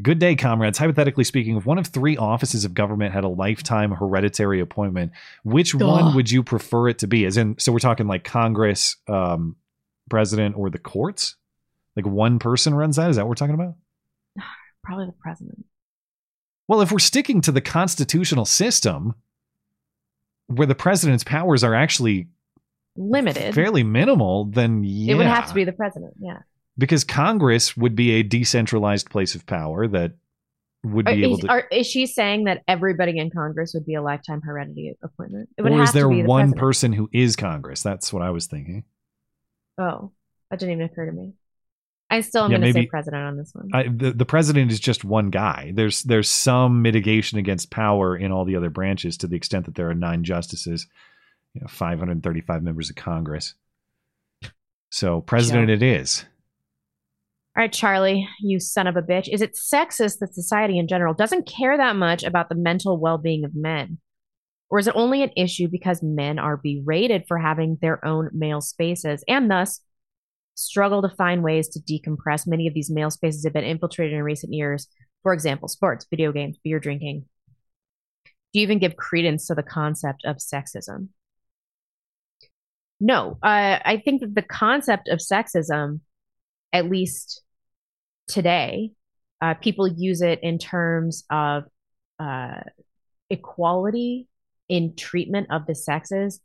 Good 0.03 0.19
day, 0.19 0.37
comrades. 0.37 0.79
Hypothetically 0.79 1.25
speaking, 1.25 1.57
if 1.57 1.67
one 1.67 1.79
of 1.79 1.87
three 1.87 2.17
offices 2.17 2.65
of 2.65 2.75
government 2.75 3.15
had 3.15 3.25
a 3.25 3.29
lifetime 3.29 3.91
hereditary 3.91 4.61
appointment, 4.61 5.13
which 5.45 5.75
one 5.75 6.15
would 6.15 6.31
you 6.31 6.43
prefer 6.43 6.89
it 6.89 6.99
to 6.99 7.07
be? 7.07 7.25
As 7.25 7.37
in, 7.37 7.59
so 7.59 7.73
we're 7.73 7.79
talking 7.79 8.07
like 8.07 8.25
Congress, 8.25 8.97
um, 9.09 9.57
president, 10.11 10.57
or 10.57 10.71
the 10.71 10.79
courts? 10.79 11.37
Like 11.97 12.07
one 12.07 12.39
person 12.39 12.75
runs 12.75 12.97
that? 12.97 13.11
Is 13.11 13.17
that 13.17 13.23
what 13.23 13.31
we're 13.31 13.35
talking 13.35 13.55
about? 13.55 13.75
Probably 14.85 15.07
the 15.07 15.15
president. 15.21 15.65
Well, 16.69 16.81
if 16.83 16.93
we're 16.93 16.99
sticking 16.99 17.41
to 17.43 17.53
the 17.53 17.61
constitutional 17.63 18.45
system, 18.45 19.15
where 20.49 20.67
the 20.67 20.75
president's 20.75 21.25
powers 21.25 21.65
are 21.65 21.75
actually 21.75 22.29
Limited. 22.97 23.55
fairly 23.55 23.83
minimal, 23.83 24.47
then 24.47 24.83
yeah, 24.85 25.13
It 25.13 25.17
would 25.17 25.27
have 25.27 25.49
to 25.49 25.55
be 25.55 25.65
the 25.65 25.73
president. 25.73 26.15
Yeah. 26.21 26.39
Because 26.79 27.05
Congress 27.05 27.77
would 27.77 27.95
be 27.97 28.13
a 28.13 28.23
decentralized 28.23 29.11
place 29.11 29.35
of 29.35 29.45
power 29.47 29.87
that 29.89 30.13
would 30.85 31.09
Are- 31.09 31.15
be 31.15 31.25
able 31.25 31.35
is, 31.35 31.41
to. 31.41 31.49
are- 31.49 31.69
is 31.73 31.87
she 31.87 32.07
saying 32.07 32.45
that 32.45 32.63
everybody 32.69 33.19
in 33.19 33.31
Congress 33.31 33.75
would 33.75 33.85
be 33.85 33.95
a 33.95 34.03
lifetime 34.03 34.41
heredity 34.41 34.95
appointment? 35.03 35.49
It 35.59 35.63
would 35.63 35.73
or 35.73 35.79
have 35.79 35.89
is 35.89 35.93
there 35.93 36.05
to 36.05 36.09
be 36.11 36.23
the 36.23 36.29
one 36.29 36.53
president. 36.53 36.61
person 36.61 36.93
who 36.93 37.11
is 37.13 37.37
Congress? 37.37 37.83
That's 37.83 38.13
what 38.13 38.23
I 38.23 38.31
was 38.31 38.47
thinking. 38.47 38.85
Oh, 39.77 40.13
that 40.51 40.59
didn't 40.61 40.75
even 40.75 40.85
occur 40.87 41.07
to 41.07 41.13
me. 41.13 41.33
I 42.11 42.23
still 42.23 42.45
am 42.45 42.53
Yeah, 42.53 42.59
going 42.59 42.73
to 42.73 42.81
say 42.81 42.87
president 42.87 43.23
on 43.23 43.37
this 43.37 43.51
one. 43.53 43.69
I, 43.75 43.83
the, 43.89 44.13
the 44.13 44.25
president 44.25 44.73
is 44.73 44.81
just 44.81 45.05
one 45.05 45.29
guy. 45.29 45.73
There's 45.75 46.03
there's 46.05 46.31
some 46.31 46.81
mitigation 46.81 47.39
against 47.39 47.71
power 47.71 48.17
in 48.17 48.33
all 48.33 48.47
the 48.47 48.57
other 48.57 48.71
branches 48.71 49.19
to 49.19 49.27
the 49.27 49.37
extent 49.37 49.67
that 49.67 49.75
there 49.75 49.91
are 49.91 49.95
nine 49.95 50.25
justices, 50.25 50.87
you 51.53 51.61
know, 51.61 51.67
535 51.69 52.63
members 52.63 52.89
of 52.89 52.97
Congress. 52.97 53.55
So 54.91 55.21
president 55.21 55.69
Sure. 55.69 55.75
it 55.75 55.83
is. 55.83 56.25
All 57.59 57.65
right, 57.65 57.73
Charlie, 57.73 58.29
you 58.39 58.61
son 58.61 58.87
of 58.87 58.97
a 58.97 59.03
bitch. 59.03 59.29
Is 59.29 59.43
it 59.43 59.57
sexist 59.57 60.21
that 60.21 60.33
society 60.33 60.79
in 60.79 60.87
general 60.87 61.13
doesn't 61.13 61.49
care 61.49 61.77
that 61.77 61.97
much 61.97 62.23
about 62.23 62.49
the 62.49 62.55
mental 62.55 63.01
well 63.01 63.19
being 63.19 63.45
of 63.45 63.53
men? 63.53 63.99
Or 64.71 64.79
is 64.79 64.87
it 64.87 64.95
only 64.95 65.25
an 65.25 65.33
issue 65.37 65.67
because 65.67 66.01
men 66.01 66.39
are 66.39 66.57
berated 66.57 67.25
for 67.27 67.37
having 67.37 67.77
their 67.83 68.05
own 68.07 68.31
male 68.33 68.61
spaces 68.61 69.25
and 69.27 69.51
thus 69.51 69.81
struggle 70.55 71.03
to 71.03 71.09
find 71.09 71.43
ways 71.43 71.69
to 71.71 71.81
decompress? 71.81 72.47
Many 72.47 72.69
of 72.69 72.75
these 72.75 72.93
male 72.93 73.11
spaces 73.11 73.43
have 73.43 73.55
been 73.55 73.65
infiltrated 73.65 74.15
in 74.15 74.23
recent 74.23 74.53
years. 74.53 74.87
For 75.25 75.33
example, 75.33 75.67
sports, 75.67 76.07
video 76.09 76.31
games, 76.31 76.61
beer 76.63 76.79
drinking. 76.79 77.25
Do 78.53 78.61
you 78.61 78.63
even 78.63 78.79
give 78.79 78.95
credence 78.95 79.49
to 79.49 79.57
the 79.57 79.65
concept 79.65 80.25
of 80.25 80.37
sexism? 80.37 81.09
No, 83.01 83.37
uh, 83.43 83.81
I 83.85 84.01
think 84.05 84.21
that 84.21 84.37
the 84.37 84.43
concept 84.43 85.09
of 85.09 85.19
sexism, 85.19 86.03
at 86.73 86.89
least 86.89 87.43
today, 88.29 88.93
uh, 89.41 89.55
people 89.55 89.89
use 89.89 90.23
it 90.23 90.41
in 90.43 90.59
terms 90.59 91.25
of 91.31 91.65
uh, 92.21 92.61
equality 93.31 94.29
in 94.69 94.95
treatment 94.97 95.49
of 95.51 95.67
the 95.67 95.75
sexes. 95.75 96.41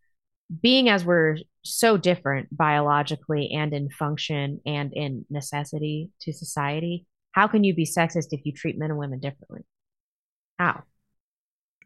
Being 0.62 0.90
as 0.90 1.04
we're 1.04 1.38
so 1.64 1.98
different 1.98 2.56
biologically 2.56 3.52
and 3.54 3.74
in 3.74 3.90
function 3.90 4.60
and 4.66 4.94
in 4.94 5.26
necessity 5.30 6.12
to 6.22 6.34
society, 6.34 7.06
how 7.32 7.48
can 7.48 7.64
you 7.64 7.74
be 7.74 7.86
sexist 7.86 8.28
if 8.32 8.42
you 8.46 8.52
treat 8.52 8.78
men 8.78 8.92
and 8.92 9.00
women 9.00 9.20
differently? 9.20 9.62
How? 10.60 10.84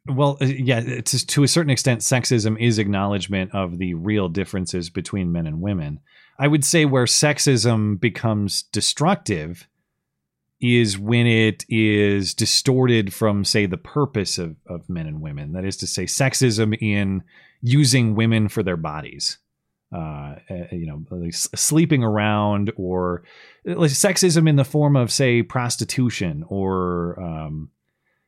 Well, 0.10 0.38
uh, 0.42 0.46
yeah, 0.46 1.02
to 1.02 1.44
a 1.44 1.48
certain 1.48 1.70
extent, 1.70 2.02
sexism 2.02 2.60
is 2.60 2.80
acknowledgement 2.80 3.54
of 3.54 3.78
the 3.78 3.94
real 3.94 4.30
differences 4.30 4.90
between 4.90 5.32
men 5.32 5.48
and 5.48 5.62
women. 5.62 6.00
I 6.40 6.48
would 6.48 6.64
say 6.64 6.86
where 6.86 7.06
sexism 7.06 8.00
becomes 8.00 8.64
destructive 8.64 9.68
is 10.60 10.98
when 10.98 11.28
it 11.28 11.66
is 11.70 12.34
distorted 12.34 13.14
from, 13.14 13.46
say, 13.46 13.66
the 13.66 13.78
purpose 13.78 14.38
of, 14.38 14.56
of 14.68 14.90
men 14.90 15.08
and 15.08 15.22
women. 15.22 15.54
That 15.54 15.66
is 15.66 15.78
to 15.78 15.88
say, 15.88 16.06
sexism 16.06 16.78
in 16.82 17.24
using 17.62 18.16
women 18.16 18.48
for 18.48 18.64
their 18.64 18.78
bodies. 18.78 19.38
Uh, 19.94 20.36
uh, 20.50 20.66
you 20.72 20.86
know, 20.86 21.32
sleeping 21.32 22.04
around, 22.04 22.74
or 22.76 23.24
uh, 23.70 23.76
like 23.76 23.92
sexism 23.92 24.50
in 24.50 24.58
the 24.58 24.66
form 24.66 24.98
of, 24.98 25.12
say, 25.12 25.42
prostitution 25.42 26.44
or 26.50 27.18
um, 27.22 27.70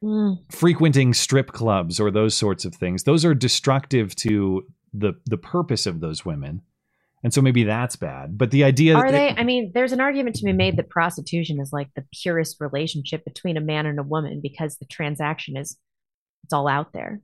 Mm. 0.02 0.38
frequenting 0.50 1.14
strip 1.14 1.52
clubs 1.52 2.00
or 2.00 2.10
those 2.10 2.34
sorts 2.34 2.64
of 2.64 2.74
things 2.74 3.04
those 3.04 3.26
are 3.26 3.34
destructive 3.34 4.16
to 4.16 4.66
the 4.94 5.12
the 5.26 5.36
purpose 5.38 5.86
of 5.86 6.00
those 6.00 6.24
women 6.24 6.62
and 7.24 7.34
so 7.34 7.42
maybe 7.42 7.64
that's 7.64 7.96
bad 7.96 8.38
but 8.38 8.52
the 8.52 8.64
idea 8.64 8.96
Are 8.96 9.12
they? 9.12 9.30
I 9.30 9.44
mean, 9.44 9.72
there's 9.74 9.92
an 9.92 10.02
argument 10.02 10.36
to 10.38 10.46
be 10.46 10.54
made 10.54 10.78
that 10.78 10.90
prostitution 10.90 11.60
is 11.60 11.74
like 11.74 11.90
the 11.96 12.06
purest 12.14 12.58
relationship 12.60 13.26
between 13.26 13.58
a 13.58 13.62
man 13.62 13.86
and 13.86 14.00
a 14.00 14.04
woman 14.04 14.40
because 14.42 14.78
the 14.78 14.86
transaction 14.86 15.58
is 15.58 15.78
it's 16.44 16.54
all 16.54 16.68
out 16.68 16.94
there. 16.94 17.22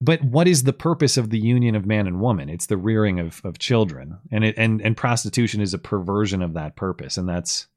but 0.00 0.22
what 0.22 0.48
is 0.48 0.62
the 0.62 0.72
purpose 0.72 1.16
of 1.16 1.30
the 1.30 1.38
union 1.38 1.74
of 1.74 1.84
man 1.86 2.06
and 2.06 2.20
woman 2.20 2.48
it's 2.48 2.66
the 2.66 2.76
rearing 2.76 3.20
of 3.20 3.40
of 3.44 3.58
children 3.58 4.18
and 4.32 4.44
it 4.44 4.54
and 4.56 4.80
and 4.80 4.96
prostitution 4.96 5.60
is 5.60 5.74
a 5.74 5.78
perversion 5.78 6.42
of 6.42 6.54
that 6.54 6.74
purpose 6.74 7.18
and 7.18 7.28
that's 7.28 7.68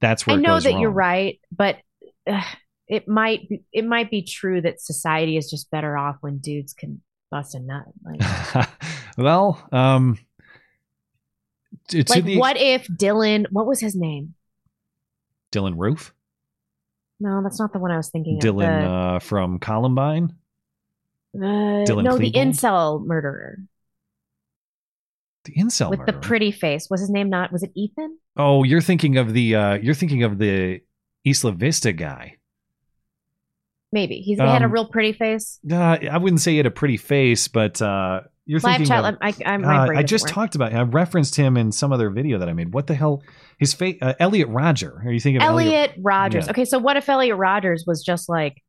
that's 0.00 0.26
where 0.26 0.36
I 0.36 0.40
know 0.40 0.60
that 0.60 0.78
you're 0.78 0.90
right, 0.90 1.40
but 1.50 1.78
uh, 2.26 2.42
it 2.88 3.08
might 3.08 3.48
be, 3.48 3.62
it 3.72 3.84
might 3.84 4.10
be 4.10 4.22
true 4.22 4.60
that 4.60 4.80
society 4.80 5.36
is 5.36 5.50
just 5.50 5.70
better 5.70 5.96
off 5.96 6.16
when 6.20 6.38
dudes 6.38 6.72
can 6.72 7.00
bust 7.30 7.54
a 7.54 7.60
nut. 7.60 7.86
Like, 8.04 8.68
well 9.18 9.66
um 9.72 10.18
to 11.88 12.04
like 12.08 12.24
the 12.24 12.38
what 12.38 12.56
if 12.56 12.86
Dylan? 12.88 13.46
What 13.50 13.66
was 13.66 13.80
his 13.80 13.94
name? 13.94 14.34
Dylann 15.52 15.74
Roof 15.76 16.12
No, 17.20 17.42
that's 17.42 17.58
not 17.58 17.72
the 17.72 17.78
one 17.78 17.90
I 17.90 17.96
was 17.96 18.08
thinking 18.10 18.38
Dylan 18.40 18.84
of. 18.84 18.90
uh, 19.16 19.18
from 19.20 19.58
Columbine. 19.58 20.34
Uh, 21.34 21.84
Dylan 21.86 22.04
no, 22.04 22.16
the 22.18 22.32
incel 22.32 23.04
murderer 23.04 23.58
The 25.44 25.52
incel 25.54 25.90
with 25.90 26.00
murderer. 26.00 26.12
the 26.20 26.26
pretty 26.26 26.50
face. 26.50 26.88
Was 26.90 27.00
his 27.00 27.10
name 27.10 27.28
not? 27.30 27.52
Was 27.52 27.62
it 27.62 27.70
Ethan? 27.74 28.18
oh, 28.36 28.64
you're 28.64 28.80
thinking 28.82 29.16
of 29.18 29.32
the 29.32 29.54
uh, 29.54 29.74
you're 29.74 29.94
thinking 29.94 30.22
of 30.24 30.38
the 30.38 30.80
Isla 31.24 31.52
Vista 31.52 31.92
guy. 31.92 32.36
Maybe 33.92 34.16
he's 34.16 34.38
he 34.38 34.44
had 34.44 34.62
a 34.62 34.66
Um, 34.66 34.72
real 34.72 34.88
pretty 34.88 35.12
face. 35.12 35.58
Uh, 35.70 35.76
I 36.10 36.18
wouldn't 36.18 36.40
say 36.40 36.50
he 36.52 36.56
had 36.56 36.66
a 36.66 36.70
pretty 36.70 36.96
face, 36.96 37.48
but 37.48 37.80
uh, 37.80 38.22
you're 38.46 38.60
Live 38.60 38.76
thinking. 38.76 38.86
chat. 38.86 39.04
of, 39.04 39.18
I, 39.20 39.34
I, 39.44 39.56
my 39.58 39.88
Uh, 39.88 39.98
I 39.98 40.02
just 40.02 40.24
work. 40.26 40.32
talked 40.32 40.54
about. 40.54 40.72
I 40.72 40.80
referenced 40.82 41.34
him 41.36 41.56
in 41.56 41.72
some 41.72 41.92
other 41.92 42.10
video 42.10 42.38
that 42.38 42.48
I 42.48 42.52
made. 42.52 42.72
What 42.72 42.86
the 42.86 42.94
hell? 42.94 43.22
His 43.58 43.74
face, 43.74 43.98
uh, 44.00 44.14
Elliot 44.20 44.48
Rodger. 44.48 45.02
Are 45.04 45.10
you 45.12 45.20
thinking 45.20 45.42
of 45.42 45.48
Elliot? 45.48 45.72
Elliot 45.74 45.90
Rodgers. 46.00 46.44
Yeah. 46.46 46.50
Okay, 46.52 46.64
so 46.64 46.78
what 46.78 46.96
if 46.96 47.08
Elliot 47.08 47.36
Rodgers 47.36 47.84
was 47.86 48.02
just 48.04 48.28
like 48.28 48.62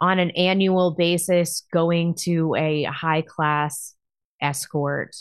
on 0.00 0.18
an 0.18 0.30
annual 0.32 0.90
basis 0.94 1.64
going 1.72 2.14
to 2.20 2.54
a 2.56 2.84
high 2.84 3.22
class 3.22 3.94
escort 4.42 5.16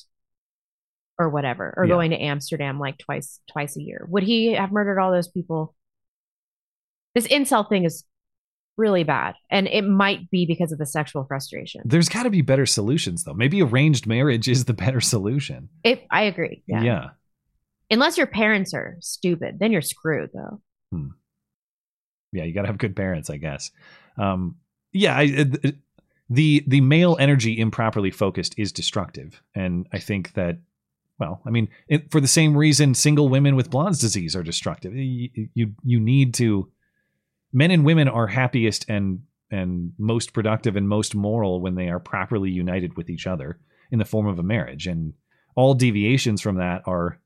or 1.20 1.30
whatever, 1.30 1.74
or 1.78 1.86
Yeah. 1.86 1.94
going 1.94 2.10
to 2.12 2.18
Amsterdam 2.18 2.80
like 2.80 2.98
twice 2.98 3.40
twice 3.52 3.78
a 3.78 3.82
year? 3.82 4.06
Would 4.10 4.24
he 4.24 4.54
have 4.54 4.72
murdered 4.72 5.00
all 5.00 5.12
those 5.12 5.28
people? 5.30 5.74
This 7.16 7.28
incel 7.28 7.70
thing 7.70 7.86
is 7.86 8.04
really 8.78 9.04
bad, 9.04 9.36
and 9.50 9.68
it 9.68 9.84
might 9.84 10.30
be 10.32 10.46
because 10.46 10.72
of 10.72 10.80
the 10.80 10.86
sexual 10.86 11.26
frustration. 11.26 11.82
There's 11.86 12.10
got 12.10 12.24
to 12.24 12.30
be 12.30 12.42
better 12.42 12.66
solutions, 12.66 13.24
though. 13.24 13.34
Maybe 13.34 13.62
arranged 13.62 14.08
marriage 14.08 14.48
is 14.48 14.66
the 14.66 14.74
better 14.74 15.02
solution. 15.02 15.70
If 15.84 16.00
I 16.10 16.24
agree, 16.24 16.64
yeah. 16.68 16.82
yeah. 16.82 17.10
Unless 17.92 18.18
your 18.18 18.28
parents 18.28 18.74
are 18.74 18.98
stupid, 19.02 19.60
then 19.60 19.72
you're 19.72 19.82
screwed, 19.82 20.32
though. 20.34 20.62
yeah, 22.34 22.44
you 22.44 22.54
got 22.54 22.62
to 22.62 22.68
have 22.68 22.78
good 22.78 22.96
parents, 22.96 23.30
I 23.30 23.38
guess. 23.38 23.72
Um, 24.18 24.58
yeah, 24.92 25.18
I, 25.18 25.46
the 26.30 26.64
the 26.68 26.82
male 26.82 27.16
energy 27.20 27.60
improperly 27.60 28.12
focused 28.12 28.56
is 28.58 28.72
destructive, 28.72 29.42
and 29.56 29.88
I 29.94 30.00
think 30.00 30.34
that, 30.34 30.58
well, 31.20 31.42
I 31.46 31.52
mean, 31.52 31.70
it, 31.88 32.12
for 32.12 32.20
the 32.20 32.28
same 32.28 32.58
reason, 32.58 32.94
single 32.96 33.30
women 33.30 33.56
with 33.56 33.70
Blonde's 33.70 34.00
disease 34.00 34.36
are 34.36 34.44
destructive. 34.44 34.96
You, 34.96 35.30
you 35.54 35.74
you 35.84 36.00
need 36.00 36.34
to, 36.36 36.70
men 37.54 37.72
and 37.72 37.86
women 37.86 38.08
are 38.08 38.28
happiest 38.28 38.86
and 38.90 39.22
and 39.52 39.94
most 40.00 40.34
productive 40.34 40.76
and 40.76 40.90
most 40.90 41.14
moral 41.14 41.62
when 41.62 41.76
they 41.76 41.88
are 41.88 42.00
properly 42.00 42.50
united 42.50 42.98
with 42.98 43.10
each 43.10 43.28
other 43.28 43.60
in 43.92 44.00
the 44.00 44.06
form 44.06 44.26
of 44.26 44.40
a 44.40 44.44
marriage, 44.44 44.88
and 44.88 45.14
all 45.56 45.76
deviations 45.76 46.42
from 46.42 46.56
that 46.56 46.82
are 46.88 47.20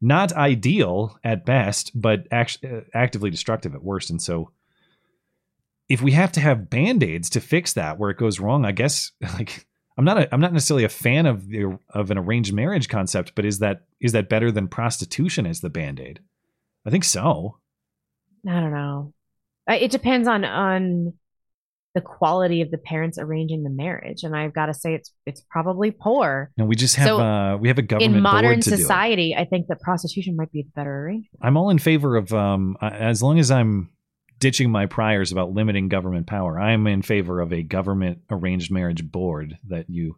not 0.00 0.32
ideal 0.32 1.16
at 1.22 1.46
best, 1.46 1.92
but 1.94 2.26
act- 2.32 2.64
uh, 2.64 2.80
actively 2.92 3.30
destructive 3.30 3.74
at 3.74 3.84
worst. 3.84 4.10
And 4.10 4.20
so, 4.20 4.50
if 5.88 6.02
we 6.02 6.10
have 6.12 6.32
to 6.32 6.40
have 6.40 6.68
band 6.68 7.04
aids 7.04 7.30
to 7.30 7.40
fix 7.40 7.74
that 7.74 7.98
where 7.98 8.10
it 8.10 8.16
goes 8.16 8.40
wrong, 8.40 8.64
I 8.64 8.72
guess 8.72 9.12
like 9.20 9.66
I'm 9.96 10.04
not 10.04 10.18
a, 10.18 10.34
I'm 10.34 10.40
not 10.40 10.52
necessarily 10.52 10.84
a 10.84 10.88
fan 10.88 11.26
of 11.26 11.48
the 11.48 11.78
of 11.90 12.10
an 12.10 12.18
arranged 12.18 12.52
marriage 12.52 12.88
concept, 12.88 13.34
but 13.36 13.44
is 13.44 13.60
that 13.60 13.82
is 14.00 14.12
that 14.12 14.28
better 14.28 14.50
than 14.50 14.66
prostitution 14.66 15.46
as 15.46 15.60
the 15.60 15.70
band 15.70 16.00
aid? 16.00 16.20
I 16.84 16.90
think 16.90 17.04
so. 17.04 17.58
I 18.48 18.58
don't 18.58 18.72
know. 18.72 19.12
Uh, 19.70 19.74
It 19.74 19.90
depends 19.90 20.28
on 20.28 20.44
on 20.44 21.14
the 21.94 22.00
quality 22.00 22.62
of 22.62 22.70
the 22.70 22.78
parents 22.78 23.18
arranging 23.18 23.64
the 23.64 23.70
marriage, 23.70 24.22
and 24.22 24.34
I've 24.34 24.54
got 24.54 24.66
to 24.66 24.74
say 24.74 24.94
it's 24.94 25.12
it's 25.26 25.42
probably 25.50 25.90
poor. 25.90 26.50
And 26.56 26.66
we 26.66 26.74
just 26.74 26.96
have 26.96 27.06
So, 27.06 27.20
uh, 27.20 27.56
we 27.58 27.68
have 27.68 27.78
a 27.78 27.82
government 27.82 28.16
In 28.16 28.22
modern 28.22 28.50
board 28.52 28.62
to 28.62 28.70
do 28.70 28.74
it. 28.76 28.78
society, 28.78 29.34
I 29.36 29.44
think 29.44 29.66
that 29.68 29.80
prostitution 29.80 30.34
might 30.36 30.50
be 30.50 30.62
the 30.62 30.70
better 30.74 31.04
arrangement. 31.04 31.38
I'm 31.42 31.56
all 31.56 31.70
in 31.70 31.78
favor 31.78 32.16
of 32.16 32.32
um 32.32 32.76
as 32.80 33.22
long 33.22 33.38
as 33.38 33.50
I'm 33.50 33.90
ditching 34.38 34.70
my 34.72 34.86
priors 34.86 35.30
about 35.32 35.52
limiting 35.52 35.88
government 35.88 36.26
power. 36.26 36.58
I 36.58 36.72
am 36.72 36.86
in 36.86 37.02
favor 37.02 37.40
of 37.40 37.52
a 37.52 37.62
government 37.62 38.22
arranged 38.30 38.72
marriage 38.72 39.04
board 39.08 39.58
that 39.68 39.88
you 39.88 40.16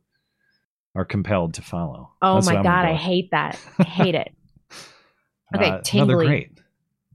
are 0.94 1.04
compelled 1.04 1.54
to 1.54 1.62
follow. 1.62 2.12
Oh 2.22 2.34
That's 2.34 2.46
my 2.46 2.62
god, 2.62 2.86
I 2.86 2.94
hate 2.94 3.30
that. 3.32 3.58
I 3.78 3.82
hate 3.84 4.14
it. 4.14 4.32
Okay, 5.54 5.68
Uh, 5.68 6.04
they're 6.06 6.16
great. 6.16 6.58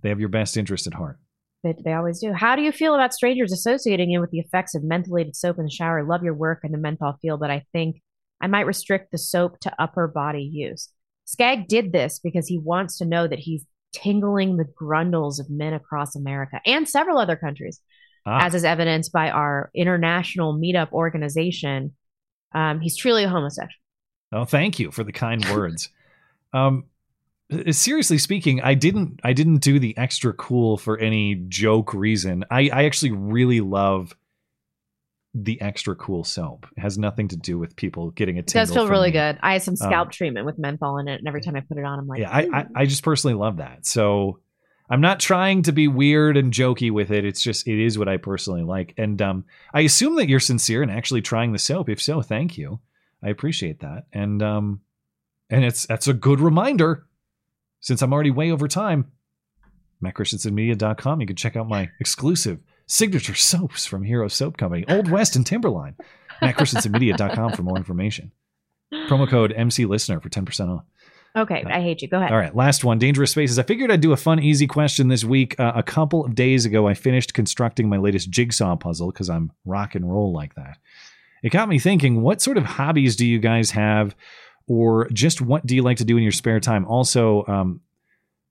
They 0.01 0.09
have 0.09 0.19
your 0.22 0.30
best 0.30 0.56
interest 0.56 0.88
at 0.88 0.93
heart. 0.93 1.19
They, 1.63 1.75
they 1.83 1.93
always 1.93 2.19
do. 2.19 2.31
How 2.33 2.55
do 2.55 2.61
you 2.61 2.71
feel 2.71 2.95
about 2.95 3.13
strangers 3.13 3.51
associating 3.51 4.09
you 4.09 4.21
with 4.21 4.31
the 4.31 4.39
effects 4.39 4.75
of 4.75 4.83
mentholated 4.83 5.35
soap 5.35 5.57
in 5.59 5.65
the 5.65 5.71
shower? 5.71 6.03
Love 6.03 6.23
your 6.23 6.33
work 6.33 6.61
and 6.63 6.73
the 6.73 6.77
menthol 6.77 7.17
feel, 7.21 7.38
but 7.38 7.51
I 7.51 7.65
think 7.73 8.01
I 8.41 8.47
might 8.47 8.65
restrict 8.65 9.11
the 9.11 9.17
soap 9.17 9.59
to 9.61 9.73
upper 9.81 10.07
body 10.07 10.43
use. 10.43 10.89
Skag 11.25 11.67
did 11.67 11.91
this 11.91 12.19
because 12.19 12.47
he 12.47 12.57
wants 12.57 12.97
to 12.99 13.05
know 13.05 13.27
that 13.27 13.39
he's 13.39 13.65
tingling 13.91 14.57
the 14.57 14.63
grundles 14.65 15.39
of 15.39 15.49
men 15.49 15.73
across 15.73 16.15
America 16.15 16.61
and 16.65 16.88
several 16.88 17.17
other 17.17 17.35
countries, 17.35 17.81
Ah. 18.25 18.45
as 18.45 18.53
is 18.55 18.63
evidenced 18.63 19.11
by 19.11 19.29
our 19.29 19.69
international 19.75 20.57
meetup 20.57 20.91
organization. 20.91 21.93
Um, 22.53 22.79
he's 22.79 22.95
truly 22.95 23.23
a 23.25 23.29
homosexual. 23.29 23.73
Oh, 24.31 24.45
thank 24.45 24.79
you 24.79 24.91
for 24.91 25.03
the 25.03 25.11
kind 25.11 25.43
words. 25.49 25.89
Um, 26.53 26.85
seriously 27.72 28.18
speaking, 28.18 28.61
I 28.61 28.74
didn't 28.74 29.19
I 29.24 29.34
didn't 29.34 29.58
do 29.58 29.80
the 29.80 29.98
extra 29.98 30.34
cool 30.34 30.78
for 30.78 30.98
any 30.98 31.36
joke 31.48 31.94
reason. 31.94 32.45
I, 32.52 32.69
I 32.72 32.84
actually 32.86 33.11
really 33.11 33.61
love 33.61 34.16
the 35.34 35.61
extra 35.61 35.95
cool 35.95 36.24
soap. 36.24 36.66
It 36.76 36.82
has 36.82 36.98
nothing 36.98 37.28
to 37.30 37.38
do 37.38 37.60
with 37.60 37.76
people 37.76 38.11
getting 38.11 38.38
a 38.38 38.40
It 38.40 38.48
does 38.48 38.69
tingle 38.69 38.86
feel 38.86 38.92
really 38.92 39.10
me. 39.10 39.14
good. 39.14 39.38
I 39.42 39.53
had 39.53 39.64
some 39.64 39.74
Um, 39.74 39.90
scalp 39.90 40.11
treatment 40.11 40.45
with 40.45 40.58
menthol 40.58 40.98
in 40.98 41.08
it, 41.08 41.19
and 41.19 41.28
every 41.28 41.42
time 41.42 41.56
I 41.56 41.61
put 41.61 41.78
it 41.78 41.86
on, 41.86 42.00
I'm 42.00 42.08
like, 42.08 42.22
yeah, 42.22 42.32
I, 42.32 42.48
I 42.52 42.66
I 42.76 42.86
just 42.86 43.03
personally 43.03 43.36
love 43.36 43.58
that. 43.58 43.86
So 43.86 44.40
I'm 44.90 45.02
not 45.02 45.19
trying 45.19 45.61
to 45.64 45.72
be 45.72 45.88
weird 45.88 46.36
and 46.36 46.52
jokey 46.52 46.90
with 46.92 47.11
it. 47.11 47.26
It's 47.26 47.44
just 47.44 47.68
it 47.68 47.80
is 47.80 47.98
what 47.98 48.08
I 48.08 48.18
personally 48.18 48.64
like, 48.64 48.95
and 48.98 49.22
um, 49.22 49.45
I 49.74 49.82
assume 49.82 50.16
that 50.16 50.28
you're 50.30 50.40
sincere 50.40 50.82
and 50.82 50.92
actually 50.92 51.22
trying 51.22 51.52
the 51.52 51.60
soap. 51.60 51.90
If 51.90 52.02
so, 52.02 52.22
thank 52.24 52.58
you. 52.58 52.80
I 53.24 53.30
appreciate 53.30 53.82
that, 53.82 54.06
and 54.11 54.42
um, 54.42 54.82
and 55.50 55.64
it's 55.64 55.86
that's 55.86 56.08
a 56.08 56.14
good 56.14 56.40
reminder. 56.40 57.06
Since 57.82 58.01
I'm 58.01 58.14
already 58.14 58.32
way 58.32 58.51
over 58.51 58.67
time, 58.67 59.11
MattChristiansenMedia.com. 60.03 61.22
You 61.22 61.27
can 61.27 61.35
check 61.35 61.56
out 61.56 61.67
my 61.67 61.90
exclusive 61.99 62.59
signature 62.88 63.35
soaps 63.35 63.85
from 63.85 64.03
Hero 64.03 64.27
Soap 64.27 64.58
Company, 64.58 64.85
Old 64.88 65.09
West 65.09 65.35
and 65.35 65.45
Timberline. 65.45 65.95
MattChristiansenMedia.com 66.41 67.53
for 67.53 67.64
more 67.64 67.77
information. 67.77 68.32
Promo 68.93 69.30
code 69.30 69.53
MC 69.56 69.85
Listener 69.85 70.19
for 70.19 70.30
10% 70.30 70.69
off. 70.77 70.83
okay, 71.35 71.64
I 71.67 71.82
hate 71.82 72.01
you. 72.01 72.08
Go 72.08 72.17
ahead. 72.17 72.32
All 72.32 72.38
right, 72.38 72.56
last 72.56 72.83
one. 72.83 72.98
Dangerous 72.98 73.32
Spaces. 73.32 73.59
I 73.59 73.64
figured 73.64 73.91
I'd 73.91 74.01
do 74.01 74.14
a 74.14 74.17
fun, 74.17 74.40
easy 74.40 74.66
question 74.66 75.09
this 75.09 75.24
week. 75.24 75.59
Uh, 75.59 75.74
a 75.75 75.83
couple 75.83 76.25
of 76.25 76.33
days 76.33 76.66
ago, 76.66 76.88
I 76.88 76.93
finished 76.95 77.33
constructing 77.33 77.88
my 77.88 77.98
latest 77.98 78.30
jigsaw 78.32 78.75
puzzle 78.75 79.11
because 79.11 79.30
I'm 79.30 79.51
rock 79.66 79.93
and 79.95 80.09
roll 80.09 80.33
like 80.33 80.56
that. 80.56 80.77
It 81.43 81.51
got 81.51 81.69
me 81.69 81.77
thinking 81.77 82.22
what 82.22 82.41
sort 82.41 82.58
of 82.58 82.66
hobbies 82.66 83.16
do 83.16 83.27
you 83.27 83.38
guys 83.40 83.72
have, 83.72 84.16
or 84.69 85.09
just 85.11 85.41
what 85.41 85.65
do 85.65 85.75
you 85.75 85.81
like 85.81 85.98
to 85.98 86.06
do 86.06 86.15
in 86.15 86.23
your 86.23 86.31
spare 86.31 86.59
time? 86.59 86.85
Also, 86.85 87.43
um, 87.48 87.81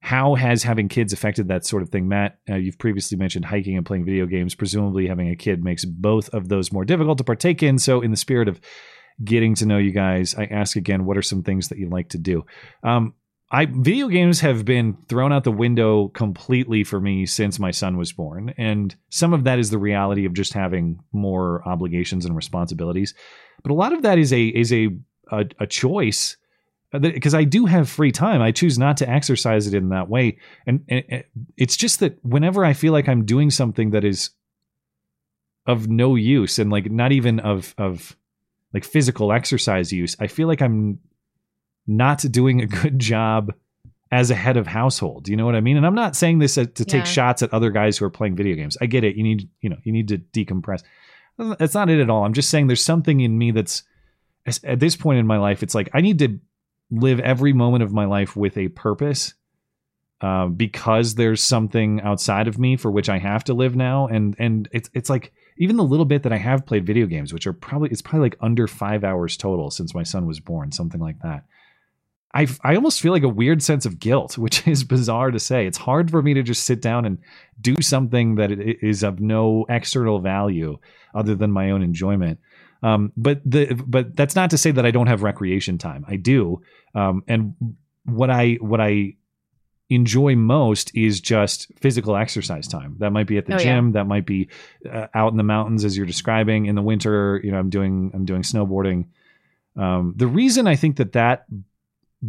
how 0.00 0.34
has 0.34 0.64
having 0.64 0.88
kids 0.88 1.12
affected 1.12 1.48
that 1.48 1.64
sort 1.64 1.82
of 1.82 1.90
thing? 1.90 2.08
Matt, 2.08 2.38
uh, 2.50 2.56
you've 2.56 2.78
previously 2.78 3.16
mentioned 3.16 3.44
hiking 3.44 3.76
and 3.76 3.86
playing 3.86 4.04
video 4.04 4.26
games. 4.26 4.54
Presumably, 4.54 5.06
having 5.06 5.30
a 5.30 5.36
kid 5.36 5.62
makes 5.62 5.84
both 5.84 6.28
of 6.30 6.48
those 6.48 6.72
more 6.72 6.84
difficult 6.84 7.18
to 7.18 7.24
partake 7.24 7.62
in. 7.62 7.78
So, 7.78 8.00
in 8.00 8.10
the 8.10 8.16
spirit 8.16 8.48
of 8.48 8.60
getting 9.24 9.54
to 9.56 9.66
know 9.66 9.78
you 9.78 9.92
guys, 9.92 10.34
I 10.34 10.44
ask 10.44 10.76
again, 10.76 11.04
what 11.04 11.16
are 11.16 11.22
some 11.22 11.42
things 11.42 11.68
that 11.68 11.78
you 11.78 11.88
like 11.88 12.10
to 12.10 12.18
do? 12.18 12.44
Um, 12.82 13.14
I 13.50 13.66
video 13.66 14.08
games 14.08 14.40
have 14.40 14.64
been 14.64 14.96
thrown 15.08 15.32
out 15.32 15.44
the 15.44 15.52
window 15.52 16.08
completely 16.08 16.82
for 16.82 17.00
me 17.00 17.26
since 17.26 17.60
my 17.60 17.70
son 17.70 17.96
was 17.96 18.12
born, 18.12 18.54
and 18.58 18.94
some 19.08 19.32
of 19.32 19.44
that 19.44 19.60
is 19.60 19.70
the 19.70 19.78
reality 19.78 20.26
of 20.26 20.34
just 20.34 20.52
having 20.52 21.00
more 21.12 21.66
obligations 21.66 22.26
and 22.26 22.34
responsibilities. 22.34 23.14
But 23.62 23.72
a 23.72 23.74
lot 23.74 23.92
of 23.92 24.02
that 24.02 24.18
is 24.18 24.32
a 24.32 24.46
is 24.46 24.72
a 24.72 24.88
a, 25.30 25.44
a 25.60 25.66
choice 25.66 26.36
uh, 26.92 26.98
because 26.98 27.34
I 27.34 27.44
do 27.44 27.66
have 27.66 27.88
free 27.88 28.12
time. 28.12 28.40
I 28.40 28.50
choose 28.52 28.78
not 28.78 28.96
to 28.98 29.08
exercise 29.08 29.66
it 29.66 29.74
in 29.74 29.90
that 29.90 30.08
way, 30.08 30.38
and, 30.66 30.84
and 30.88 31.24
it's 31.56 31.76
just 31.76 32.00
that 32.00 32.18
whenever 32.24 32.64
I 32.64 32.72
feel 32.72 32.92
like 32.92 33.08
I'm 33.08 33.24
doing 33.24 33.50
something 33.50 33.90
that 33.90 34.04
is 34.04 34.30
of 35.66 35.88
no 35.88 36.14
use 36.14 36.58
and 36.58 36.70
like 36.70 36.90
not 36.90 37.12
even 37.12 37.40
of 37.40 37.74
of 37.76 38.16
like 38.72 38.84
physical 38.84 39.32
exercise 39.32 39.92
use, 39.92 40.16
I 40.18 40.26
feel 40.26 40.48
like 40.48 40.62
I'm 40.62 40.98
not 41.86 42.20
doing 42.30 42.60
a 42.62 42.66
good 42.66 42.98
job 43.12 43.52
as 44.10 44.30
a 44.30 44.34
head 44.34 44.56
of 44.56 44.66
household. 44.66 45.28
You 45.28 45.36
know 45.36 45.44
what 45.44 45.54
I 45.54 45.60
mean? 45.60 45.76
And 45.76 45.84
I'm 45.84 45.94
not 45.94 46.16
saying 46.16 46.38
this 46.38 46.54
to 46.54 46.66
take 46.66 46.92
Yeah. 46.92 47.04
shots 47.04 47.42
at 47.42 47.52
other 47.52 47.70
guys 47.70 47.98
who 47.98 48.06
are 48.06 48.10
playing 48.10 48.36
video 48.36 48.56
games. 48.56 48.78
I 48.80 48.86
get 48.86 49.04
it. 49.04 49.16
You 49.16 49.22
need, 49.22 49.48
you 49.60 49.68
know, 49.68 49.76
you 49.84 49.92
need 49.92 50.08
to 50.08 50.18
decompress. 50.18 50.82
That's 51.36 51.74
not 51.74 51.90
it 51.90 52.00
at 52.00 52.08
all. 52.08 52.24
I'm 52.24 52.32
just 52.32 52.48
saying 52.48 52.66
there's 52.68 52.82
something 52.84 53.20
in 53.20 53.36
me 53.36 53.50
that's 53.50 53.82
at 54.64 54.80
this 54.80 54.96
point 54.96 55.18
in 55.18 55.26
my 55.26 55.38
life, 55.38 55.62
it's 55.62 55.74
like 55.74 55.90
I 55.92 56.00
need 56.00 56.18
to 56.20 56.38
live 56.90 57.20
every 57.20 57.52
moment 57.52 57.82
of 57.82 57.92
my 57.92 58.06
life 58.06 58.36
with 58.36 58.56
a 58.56 58.68
purpose. 58.68 59.34
Uh, 60.20 60.46
because 60.48 61.14
there's 61.14 61.40
something 61.40 62.00
outside 62.00 62.48
of 62.48 62.58
me 62.58 62.76
for 62.76 62.90
which 62.90 63.08
I 63.08 63.18
have 63.18 63.44
to 63.44 63.54
live 63.54 63.76
now, 63.76 64.08
and 64.08 64.34
and 64.40 64.68
it's 64.72 64.90
it's 64.92 65.08
like 65.08 65.32
even 65.58 65.76
the 65.76 65.84
little 65.84 66.04
bit 66.04 66.24
that 66.24 66.32
I 66.32 66.38
have 66.38 66.66
played 66.66 66.84
video 66.84 67.06
games, 67.06 67.32
which 67.32 67.46
are 67.46 67.52
probably 67.52 67.90
it's 67.90 68.02
probably 68.02 68.26
like 68.26 68.36
under 68.40 68.66
five 68.66 69.04
hours 69.04 69.36
total 69.36 69.70
since 69.70 69.94
my 69.94 70.02
son 70.02 70.26
was 70.26 70.40
born, 70.40 70.72
something 70.72 71.00
like 71.00 71.20
that. 71.20 71.44
I 72.34 72.46
I 72.62 72.74
almost 72.74 73.00
feel 73.00 73.12
like 73.12 73.22
a 73.22 73.28
weird 73.28 73.62
sense 73.62 73.86
of 73.86 73.98
guilt, 73.98 74.36
which 74.38 74.66
is 74.66 74.84
bizarre 74.84 75.30
to 75.30 75.38
say. 75.38 75.66
It's 75.66 75.78
hard 75.78 76.10
for 76.10 76.22
me 76.22 76.34
to 76.34 76.42
just 76.42 76.64
sit 76.64 76.82
down 76.82 77.04
and 77.04 77.18
do 77.60 77.76
something 77.80 78.36
that 78.36 78.50
is 78.50 79.02
of 79.02 79.20
no 79.20 79.66
external 79.68 80.18
value 80.18 80.78
other 81.14 81.34
than 81.34 81.50
my 81.52 81.70
own 81.70 81.82
enjoyment. 81.82 82.38
Um, 82.82 83.12
but 83.16 83.40
the 83.44 83.74
but 83.86 84.14
that's 84.16 84.36
not 84.36 84.50
to 84.50 84.58
say 84.58 84.70
that 84.70 84.86
I 84.86 84.90
don't 84.90 85.08
have 85.08 85.22
recreation 85.22 85.78
time. 85.78 86.04
I 86.08 86.16
do. 86.16 86.62
Um, 86.94 87.24
and 87.26 87.54
what 88.04 88.30
I 88.30 88.54
what 88.60 88.80
I 88.80 89.14
enjoy 89.90 90.36
most 90.36 90.94
is 90.94 91.20
just 91.20 91.66
physical 91.80 92.14
exercise 92.14 92.68
time. 92.68 92.96
That 92.98 93.10
might 93.10 93.26
be 93.26 93.38
at 93.38 93.46
the 93.46 93.54
Oh, 93.54 93.56
yeah. 93.58 93.62
gym. 93.64 93.92
That 93.92 94.06
might 94.06 94.26
be 94.26 94.48
uh, 94.90 95.06
out 95.14 95.30
in 95.32 95.38
the 95.38 95.42
mountains 95.42 95.84
as 95.84 95.96
you're 95.96 96.06
describing. 96.06 96.66
In 96.66 96.74
the 96.74 96.82
winter, 96.82 97.40
you 97.42 97.50
know, 97.50 97.58
I'm 97.58 97.70
doing 97.70 98.10
I'm 98.14 98.24
doing 98.24 98.42
snowboarding. 98.42 99.06
Um, 99.76 100.12
the 100.16 100.26
reason 100.26 100.66
I 100.66 100.76
think 100.76 100.96
that 100.96 101.12
that 101.12 101.46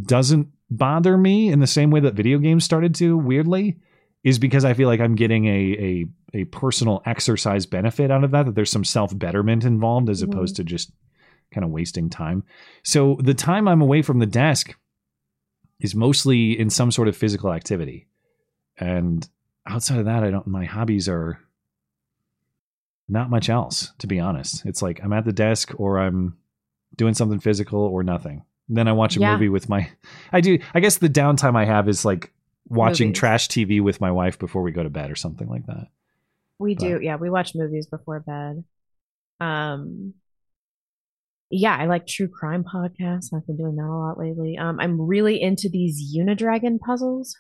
doesn't 0.04 0.48
bother 0.72 1.18
me 1.18 1.52
in 1.52 1.60
the 1.60 1.68
same 1.68 1.90
way 1.92 2.00
that 2.02 2.14
video 2.14 2.38
games 2.38 2.64
started 2.64 2.94
to, 2.96 3.18
weirdly, 3.18 3.78
is 4.24 4.38
because 4.40 4.66
I 4.66 4.74
feel 4.74 4.88
like 4.88 5.00
I'm 5.00 5.16
getting 5.16 5.46
a 5.46 6.06
a, 6.34 6.40
a 6.42 6.44
personal 6.46 7.02
exercise 7.06 7.66
benefit 7.66 8.12
out 8.12 8.24
of 8.24 8.32
that. 8.32 8.46
That 8.46 8.56
there's 8.56 8.72
some 8.72 8.84
self 8.84 9.18
betterment 9.18 9.64
involved 9.64 10.10
as 10.10 10.22
Mhm. 10.24 10.32
opposed 10.34 10.56
to 10.58 10.64
just 10.64 10.92
kind 11.52 11.64
of 11.64 11.72
wasting 11.72 12.10
time. 12.10 12.44
So 12.84 13.18
the 13.22 13.34
time 13.34 13.68
I'm 13.68 13.82
away 13.82 14.02
from 14.02 14.20
the 14.20 14.26
desk 14.26 14.76
is 15.80 15.96
mostly 15.96 16.60
in 16.60 16.70
some 16.70 16.92
sort 16.92 17.08
of 17.08 17.16
physical 17.18 17.52
activity. 17.54 18.08
And 18.78 19.28
outside 19.66 20.00
of 20.00 20.06
that, 20.06 20.24
I 20.24 20.30
don't 20.32 20.46
my 20.48 20.66
hobbies 20.66 21.08
are 21.10 21.40
not 23.08 23.30
much 23.30 23.50
else, 23.50 23.92
to 24.00 24.08
be 24.08 24.20
honest. 24.20 24.66
It's 24.66 24.82
like 24.82 25.00
I'm 25.04 25.14
at 25.14 25.26
the 25.26 25.34
desk 25.34 25.74
or 25.78 26.00
I'm 26.00 26.38
doing 26.96 27.14
something 27.14 27.40
physical 27.40 27.80
or 27.80 28.04
nothing. 28.04 28.44
Then 28.68 28.88
I 28.88 28.92
watch 28.92 29.18
a 29.18 29.20
Yeah. 29.20 29.34
movie 29.34 29.50
with 29.50 29.70
my 29.70 29.90
I 30.32 30.42
do 30.42 30.60
I 30.74 30.80
guess 30.80 30.98
the 30.98 31.10
downtime 31.10 31.56
I 31.56 31.66
have 31.66 31.90
is 31.90 32.06
like 32.06 32.32
watching 32.70 33.10
Movies. 33.10 33.20
trash 33.20 33.48
TV 33.48 33.82
with 33.82 34.00
my 34.00 34.12
wife 34.12 34.40
before 34.40 34.62
we 34.62 34.72
go 34.72 34.84
to 34.84 34.90
bed 34.90 35.12
or 35.12 35.16
something 35.16 35.48
like 35.48 35.66
that. 35.66 35.88
We 36.60 36.76
do, 36.76 37.00
yeah. 37.02 37.16
We 37.16 37.30
watch 37.30 37.56
movies 37.56 37.88
before 37.88 38.20
bed. 38.20 38.64
Um, 39.40 40.14
yeah, 41.50 41.76
I 41.76 41.86
like 41.86 42.06
true 42.06 42.28
crime 42.28 42.64
podcasts. 42.64 43.34
I've 43.34 43.48
been 43.48 43.58
doing 43.58 43.76
that 43.78 43.86
a 43.86 43.88
lot 43.88 44.20
lately. 44.20 44.58
Um, 44.58 44.80
I'm 44.80 45.02
really 45.02 45.42
into 45.42 45.70
these 45.70 46.16
Unidragon 46.16 46.80
puzzles, 46.80 47.36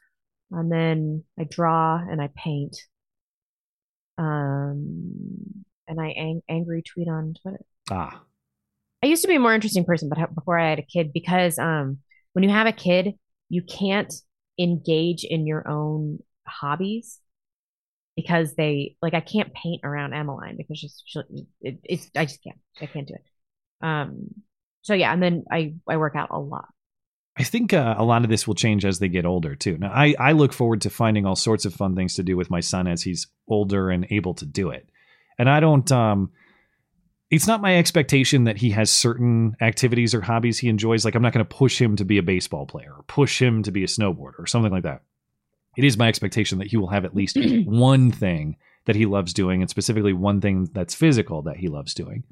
and 0.51 0.72
then 0.72 1.24
I 1.38 1.43
draw 1.43 1.98
and 1.98 2.22
I 2.22 2.30
paint. 2.35 2.77
Um, 4.17 5.66
and 5.88 5.99
I 5.99 6.09
ang- 6.09 6.43
angry 6.49 6.82
tweet 6.82 7.08
on 7.08 7.35
Twitter. 7.41 7.64
Ah. 7.91 8.22
I 9.03 9.08
used 9.08 9.22
to 9.22 9.27
be 9.27 9.35
a 9.35 9.40
more 9.40 9.53
interesting 9.53 9.85
person, 9.85 10.09
but 10.09 10.35
before 10.35 10.58
I 10.58 10.69
had 10.69 10.80
a 10.80 10.83
kid, 10.83 11.14
because 11.14 11.58
um, 11.59 11.99
when 12.33 12.43
you 12.43 12.49
have 12.49 12.67
a 12.67 12.72
kid, 12.72 13.14
you 13.49 13.61
can't 13.61 14.14
engage 14.59 15.23
in 15.23 15.47
your 15.47 15.67
own 15.67 16.19
hobbies 16.45 17.19
because 18.15 18.55
they 18.55 18.97
like 19.01 19.13
I 19.13 19.21
can't 19.21 19.53
paint 19.53 19.81
around 19.83 20.13
Emmeline 20.13 20.57
because 20.57 20.77
she's 20.77 21.01
she, 21.05 21.21
it, 21.61 21.79
it's 21.83 22.09
I 22.15 22.25
just 22.25 22.43
can't 22.43 22.59
I 22.81 22.85
can't 22.85 23.07
do 23.07 23.13
it. 23.13 23.85
Um, 23.85 24.27
so 24.81 24.93
yeah, 24.93 25.13
and 25.13 25.23
then 25.23 25.45
I 25.49 25.75
I 25.88 25.97
work 25.97 26.15
out 26.15 26.29
a 26.31 26.39
lot. 26.39 26.67
I 27.38 27.43
think 27.43 27.73
uh, 27.73 27.95
a 27.97 28.03
lot 28.03 28.23
of 28.25 28.29
this 28.29 28.45
will 28.45 28.55
change 28.55 28.83
as 28.83 28.99
they 28.99 29.07
get 29.07 29.25
older 29.25 29.55
too. 29.55 29.77
Now, 29.77 29.91
I, 29.93 30.13
I 30.19 30.31
look 30.33 30.51
forward 30.51 30.81
to 30.81 30.89
finding 30.89 31.25
all 31.25 31.38
sorts 31.38 31.63
of 31.63 31.73
fun 31.73 31.95
things 31.95 32.15
to 32.15 32.23
do 32.23 32.35
with 32.35 32.51
my 32.51 32.59
son 32.59 32.85
as 32.85 33.01
he's 33.01 33.27
older 33.47 33.89
and 33.89 34.05
able 34.09 34.33
to 34.35 34.45
do 34.45 34.71
it. 34.71 34.89
And 35.38 35.49
I 35.49 35.61
don't, 35.61 35.89
um, 35.89 36.31
it's 37.32 37.48
not 37.48 37.61
my 37.61 37.77
expectation 37.77 38.45
that 38.45 38.58
he 38.58 38.72
has 38.72 38.90
certain 38.90 39.56
activities 39.61 40.16
or 40.16 40.22
hobbies 40.22 40.59
he 40.59 40.69
enjoys. 40.69 41.06
Like, 41.06 41.16
I'm 41.16 41.22
not 41.22 41.33
going 41.33 41.45
to 41.45 41.56
push 41.56 41.80
him 41.80 41.95
to 41.98 42.06
be 42.06 42.17
a 42.17 42.24
baseball 42.24 42.66
player 42.66 42.93
or 42.98 43.03
push 43.03 43.41
him 43.41 43.64
to 43.64 43.72
be 43.72 43.83
a 43.83 43.88
snowboarder 43.88 44.40
or 44.40 44.48
something 44.48 44.72
like 44.72 44.83
that. 44.83 45.03
It 45.77 45.83
is 45.83 45.98
my 45.98 46.08
expectation 46.08 46.58
that 46.58 46.67
he 46.67 46.77
will 46.77 46.90
have 46.90 47.06
at 47.06 47.16
least 47.16 47.38
one 47.66 48.11
thing 48.11 48.58
that 48.85 48.95
he 48.95 49.06
loves 49.06 49.33
doing, 49.33 49.61
and 49.61 49.69
specifically 49.69 50.14
one 50.14 50.41
thing 50.41 50.69
that's 50.74 50.95
physical 50.95 51.43
that 51.43 51.58
he 51.58 51.67
loves 51.67 51.93
doing 51.93 52.24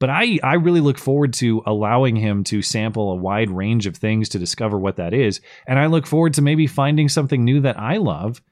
but 0.00 0.08
I, 0.08 0.38
I 0.42 0.54
really 0.54 0.80
look 0.80 0.96
forward 0.98 1.34
to 1.34 1.62
allowing 1.66 2.16
him 2.16 2.42
to 2.44 2.62
sample 2.62 3.12
a 3.12 3.16
wide 3.16 3.50
range 3.50 3.86
of 3.86 3.96
things 3.96 4.30
to 4.30 4.38
discover 4.38 4.78
what 4.78 4.96
that 4.96 5.12
is. 5.12 5.42
And 5.66 5.78
I 5.78 5.86
look 5.86 6.06
forward 6.06 6.34
to 6.34 6.42
maybe 6.42 6.66
finding 6.66 7.08
something 7.10 7.44
new 7.44 7.60
that 7.60 7.78
I 7.78 7.98
love 7.98 8.42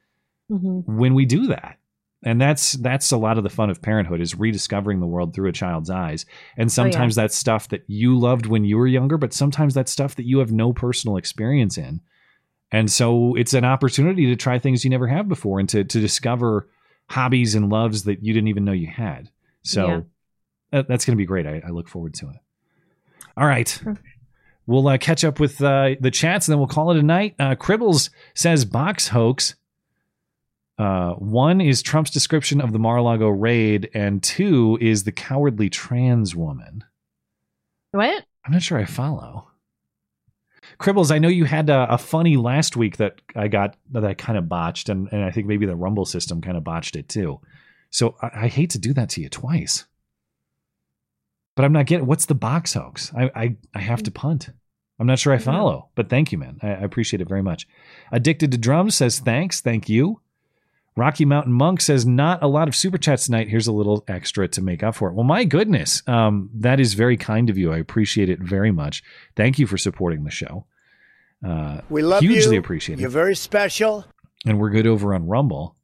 Mm-hmm. 0.50 0.96
when 0.96 1.12
we 1.14 1.26
do 1.26 1.48
that. 1.48 1.77
And 2.24 2.40
that's 2.40 2.72
that's 2.72 3.12
a 3.12 3.16
lot 3.16 3.38
of 3.38 3.44
the 3.44 3.50
fun 3.50 3.70
of 3.70 3.80
parenthood 3.80 4.20
is 4.20 4.34
rediscovering 4.34 4.98
the 4.98 5.06
world 5.06 5.34
through 5.34 5.48
a 5.48 5.52
child's 5.52 5.88
eyes. 5.88 6.26
And 6.56 6.70
sometimes 6.70 7.14
that's 7.14 7.36
stuff 7.36 7.68
that 7.68 7.84
you 7.86 8.18
loved 8.18 8.46
when 8.46 8.64
you 8.64 8.76
were 8.76 8.88
younger, 8.88 9.16
but 9.16 9.32
sometimes 9.32 9.72
that's 9.74 9.92
stuff 9.92 10.16
that 10.16 10.26
you 10.26 10.40
have 10.40 10.50
no 10.50 10.72
personal 10.72 11.16
experience 11.16 11.78
in. 11.78 12.00
And 12.72 12.90
so 12.90 13.34
it's 13.36 13.54
an 13.54 13.64
opportunity 13.64 14.26
to 14.26 14.36
try 14.36 14.58
things 14.58 14.82
you 14.82 14.90
never 14.90 15.06
have 15.06 15.28
before 15.28 15.60
and 15.60 15.68
to 15.68 15.84
to 15.84 16.00
discover 16.00 16.68
hobbies 17.08 17.54
and 17.54 17.70
loves 17.70 18.02
that 18.04 18.22
you 18.24 18.34
didn't 18.34 18.48
even 18.48 18.64
know 18.64 18.72
you 18.72 18.88
had. 18.88 19.30
So 19.62 19.86
Yeah. 19.86 20.00
that, 20.72 20.88
that's 20.88 21.04
going 21.04 21.16
to 21.16 21.22
be 21.22 21.24
great. 21.26 21.46
I, 21.46 21.62
I 21.66 21.70
look 21.70 21.88
forward 21.88 22.14
to 22.14 22.30
it. 22.30 22.36
All 23.36 23.46
right. 23.46 23.80
We'll 24.66 24.86
uh, 24.88 24.98
catch 24.98 25.24
up 25.24 25.40
with 25.40 25.62
uh, 25.62 25.90
the 26.00 26.10
chats 26.10 26.48
and 26.48 26.52
then 26.52 26.58
we'll 26.58 26.68
call 26.68 26.90
it 26.90 26.98
a 26.98 27.02
night. 27.02 27.36
Uh, 27.38 27.54
Cribbles 27.54 28.10
says 28.34 28.64
box 28.64 29.08
hoax. 29.08 29.54
Uh, 30.78 31.14
one 31.14 31.60
is 31.60 31.82
Trump's 31.82 32.10
description 32.10 32.60
of 32.60 32.72
the 32.72 32.78
Mar-a-Lago 32.78 33.28
raid, 33.28 33.90
and 33.94 34.22
two 34.22 34.78
is 34.80 35.04
the 35.04 35.12
cowardly 35.12 35.68
trans 35.68 36.36
woman. 36.36 36.84
What? 37.90 38.24
I'm 38.44 38.52
not 38.52 38.62
sure 38.62 38.78
I 38.78 38.84
follow. 38.84 39.48
Cribbles, 40.78 41.10
I 41.10 41.18
know 41.18 41.28
you 41.28 41.44
had 41.44 41.68
a, 41.70 41.94
a 41.94 41.98
funny 41.98 42.36
last 42.36 42.76
week 42.76 42.98
that 42.98 43.20
I 43.34 43.48
got 43.48 43.76
that 43.90 44.04
I 44.04 44.14
kind 44.14 44.38
of 44.38 44.48
botched, 44.48 44.88
and, 44.88 45.08
and 45.10 45.24
I 45.24 45.30
think 45.30 45.46
maybe 45.46 45.66
the 45.66 45.74
Rumble 45.74 46.04
system 46.04 46.40
kind 46.40 46.56
of 46.56 46.62
botched 46.62 46.94
it 46.94 47.08
too. 47.08 47.40
So 47.90 48.16
I, 48.22 48.30
I 48.44 48.48
hate 48.48 48.70
to 48.70 48.78
do 48.78 48.92
that 48.92 49.08
to 49.10 49.20
you 49.20 49.28
twice. 49.28 49.86
But 51.56 51.64
I'm 51.64 51.72
not 51.72 51.86
getting 51.86 52.06
what's 52.06 52.26
the 52.26 52.36
box 52.36 52.74
hoax? 52.74 53.12
I, 53.16 53.30
I, 53.34 53.56
I 53.74 53.80
have 53.80 54.04
to 54.04 54.12
punt. 54.12 54.50
I'm 55.00 55.06
not 55.06 55.18
sure 55.18 55.32
I 55.32 55.38
follow, 55.38 55.88
but 55.96 56.08
thank 56.08 56.30
you, 56.30 56.38
man. 56.38 56.58
I, 56.62 56.68
I 56.68 56.82
appreciate 56.82 57.20
it 57.20 57.28
very 57.28 57.42
much. 57.42 57.66
Addicted 58.12 58.52
to 58.52 58.58
Drums 58.58 58.94
says 58.94 59.18
thanks. 59.18 59.60
Thank 59.60 59.88
you. 59.88 60.20
Rocky 60.98 61.24
Mountain 61.24 61.52
Monk 61.52 61.80
says 61.80 62.04
not 62.04 62.42
a 62.42 62.48
lot 62.48 62.68
of 62.68 62.74
super 62.76 62.98
chats 62.98 63.26
tonight. 63.26 63.48
Here's 63.48 63.66
a 63.68 63.72
little 63.72 64.04
extra 64.08 64.48
to 64.48 64.60
make 64.62 64.82
up 64.82 64.94
for 64.96 65.08
it. 65.08 65.14
Well, 65.14 65.24
my 65.24 65.44
goodness, 65.44 66.02
um, 66.08 66.50
that 66.54 66.80
is 66.80 66.94
very 66.94 67.16
kind 67.16 67.48
of 67.48 67.56
you. 67.56 67.72
I 67.72 67.78
appreciate 67.78 68.28
it 68.28 68.40
very 68.40 68.72
much. 68.72 69.02
Thank 69.36 69.58
you 69.58 69.66
for 69.66 69.78
supporting 69.78 70.24
the 70.24 70.30
show. 70.30 70.66
Uh, 71.46 71.80
We 71.88 72.02
love 72.02 72.20
hugely 72.20 72.54
you. 72.54 72.60
appreciate 72.60 72.98
it. 72.98 73.02
You're 73.02 73.10
very 73.10 73.36
special. 73.36 74.04
And 74.44 74.58
we're 74.58 74.70
good 74.70 74.86
over 74.86 75.14
on 75.14 75.26
Rumble, 75.26 75.76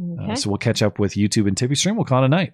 Okay. 0.00 0.32
uh, 0.32 0.34
so 0.36 0.50
we'll 0.50 0.58
catch 0.58 0.82
up 0.82 0.98
with 0.98 1.14
YouTube 1.14 1.46
and 1.46 1.56
Tippy 1.56 1.74
Stream. 1.74 1.96
We'll 1.96 2.04
call 2.04 2.22
it 2.22 2.26
a 2.26 2.28
night. 2.28 2.52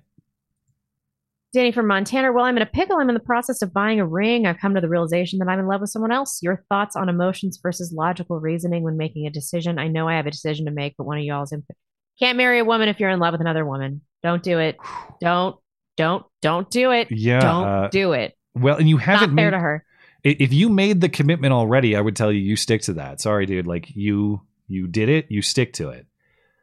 Danny 1.53 1.73
from 1.73 1.87
Montana. 1.87 2.33
Well, 2.33 2.45
I'm 2.45 2.57
in 2.57 2.63
a 2.63 2.67
pickle. 2.67 2.99
I'm 2.99 3.09
in 3.09 3.15
the 3.15 3.21
process 3.21 3.63
of 3.63 3.73
buying 3.73 3.99
a 4.01 4.07
ring. 4.07 4.45
I've 4.47 4.59
come 4.59 4.75
to 4.75 4.81
the 4.81 4.89
realization 4.89 5.39
that 5.39 5.49
I'm 5.49 5.59
in 5.59 5.67
love 5.67 5.81
with 5.81 5.89
someone 5.91 6.13
else. 6.13 6.41
Your 6.43 6.65
thoughts 6.69 6.97
on 6.97 7.09
emotions 7.09 7.59
versus 7.63 7.93
logical 7.97 8.39
reasoning 8.41 8.83
when 8.83 8.99
making 8.99 9.27
a 9.27 9.31
decision? 9.31 9.79
I 9.79 9.89
know 9.89 10.07
I 10.09 10.17
have 10.17 10.27
a 10.27 10.31
decision 10.31 10.67
to 10.67 10.71
make, 10.73 10.97
but 10.99 11.05
one 11.07 11.17
of 11.19 11.25
y'all's 11.25 11.53
input. 11.53 11.77
Can't 12.19 12.37
marry 12.39 12.59
a 12.61 12.65
woman 12.65 12.89
if 12.89 12.99
you're 13.01 13.11
in 13.11 13.19
love 13.21 13.33
with 13.33 13.41
another 13.41 13.65
woman. 13.65 14.01
Don't 14.23 14.43
do 14.43 14.59
it. 14.59 14.77
Don't, 15.21 15.57
don't, 15.97 16.25
don't 16.43 16.71
do 16.71 16.91
it. 16.93 17.09
Yeah, 17.11 17.41
Don't 17.41 17.65
uh, 17.69 17.89
do 17.89 18.13
it. 18.13 18.37
Well, 18.55 18.77
and 18.77 18.89
you 18.89 18.97
haven't 18.97 19.35
Not 19.35 19.41
fair 19.41 19.51
made, 19.51 19.57
to 19.57 19.61
her. 19.61 19.85
If 20.25 20.53
you 20.53 20.69
made 20.69 21.01
the 21.01 21.09
commitment 21.09 21.53
already, 21.53 21.95
I 21.95 22.01
would 22.01 22.17
tell 22.17 22.33
you 22.33 22.41
you 22.41 22.57
stick 22.57 22.83
to 22.83 22.95
that. 22.95 23.21
Sorry, 23.21 23.47
dude. 23.47 23.67
Like 23.67 23.95
you, 23.95 24.41
you 24.67 24.87
did 24.89 25.09
it. 25.09 25.27
You 25.31 25.43
stick 25.43 25.75
to 25.75 25.91
it. 25.91 26.07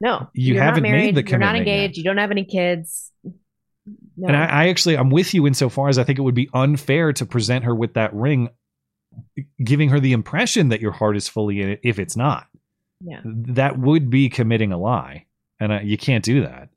No, 0.02 0.28
You 0.34 0.60
haven't 0.60 0.84
not 0.84 0.92
made 0.92 1.16
the 1.16 1.24
commitment. 1.24 1.30
You're 1.30 1.40
not 1.40 1.46
commitment 1.52 1.68
yet. 1.68 1.74
engaged. 1.76 1.98
You 1.98 2.04
don't 2.04 2.18
have 2.18 2.32
any 2.32 2.44
kids. 2.44 3.12
No. 3.24 4.28
And 4.28 4.36
I, 4.36 4.46
I 4.46 4.68
actually, 4.68 4.98
I'm 4.98 5.10
with 5.12 5.34
you 5.34 5.48
insofar 5.48 5.88
as 5.88 5.98
I 5.98 6.04
think 6.04 6.20
it 6.20 6.24
would 6.24 6.36
be 6.36 6.50
unfair 6.54 7.14
to 7.14 7.26
present 7.26 7.64
her 7.64 7.74
with 7.74 7.94
that 7.94 8.14
ring, 8.14 8.50
giving 9.64 9.90
her 9.90 10.00
the 10.00 10.12
impression 10.12 10.70
that 10.70 10.82
your 10.82 10.92
heart 10.92 11.16
is 11.16 11.30
fully 11.30 11.62
in 11.62 11.70
it 11.70 11.80
if 11.84 12.00
it's 12.00 12.18
not. 12.18 12.48
yeah. 13.02 13.22
That 13.24 13.78
would 13.80 14.10
be 14.10 14.30
committing 14.30 14.74
a 14.74 14.78
lie, 14.78 15.26
and 15.64 15.72
uh, 15.72 15.80
you 15.84 15.98
can't 15.98 16.24
do 16.24 16.42
that. 16.42 16.70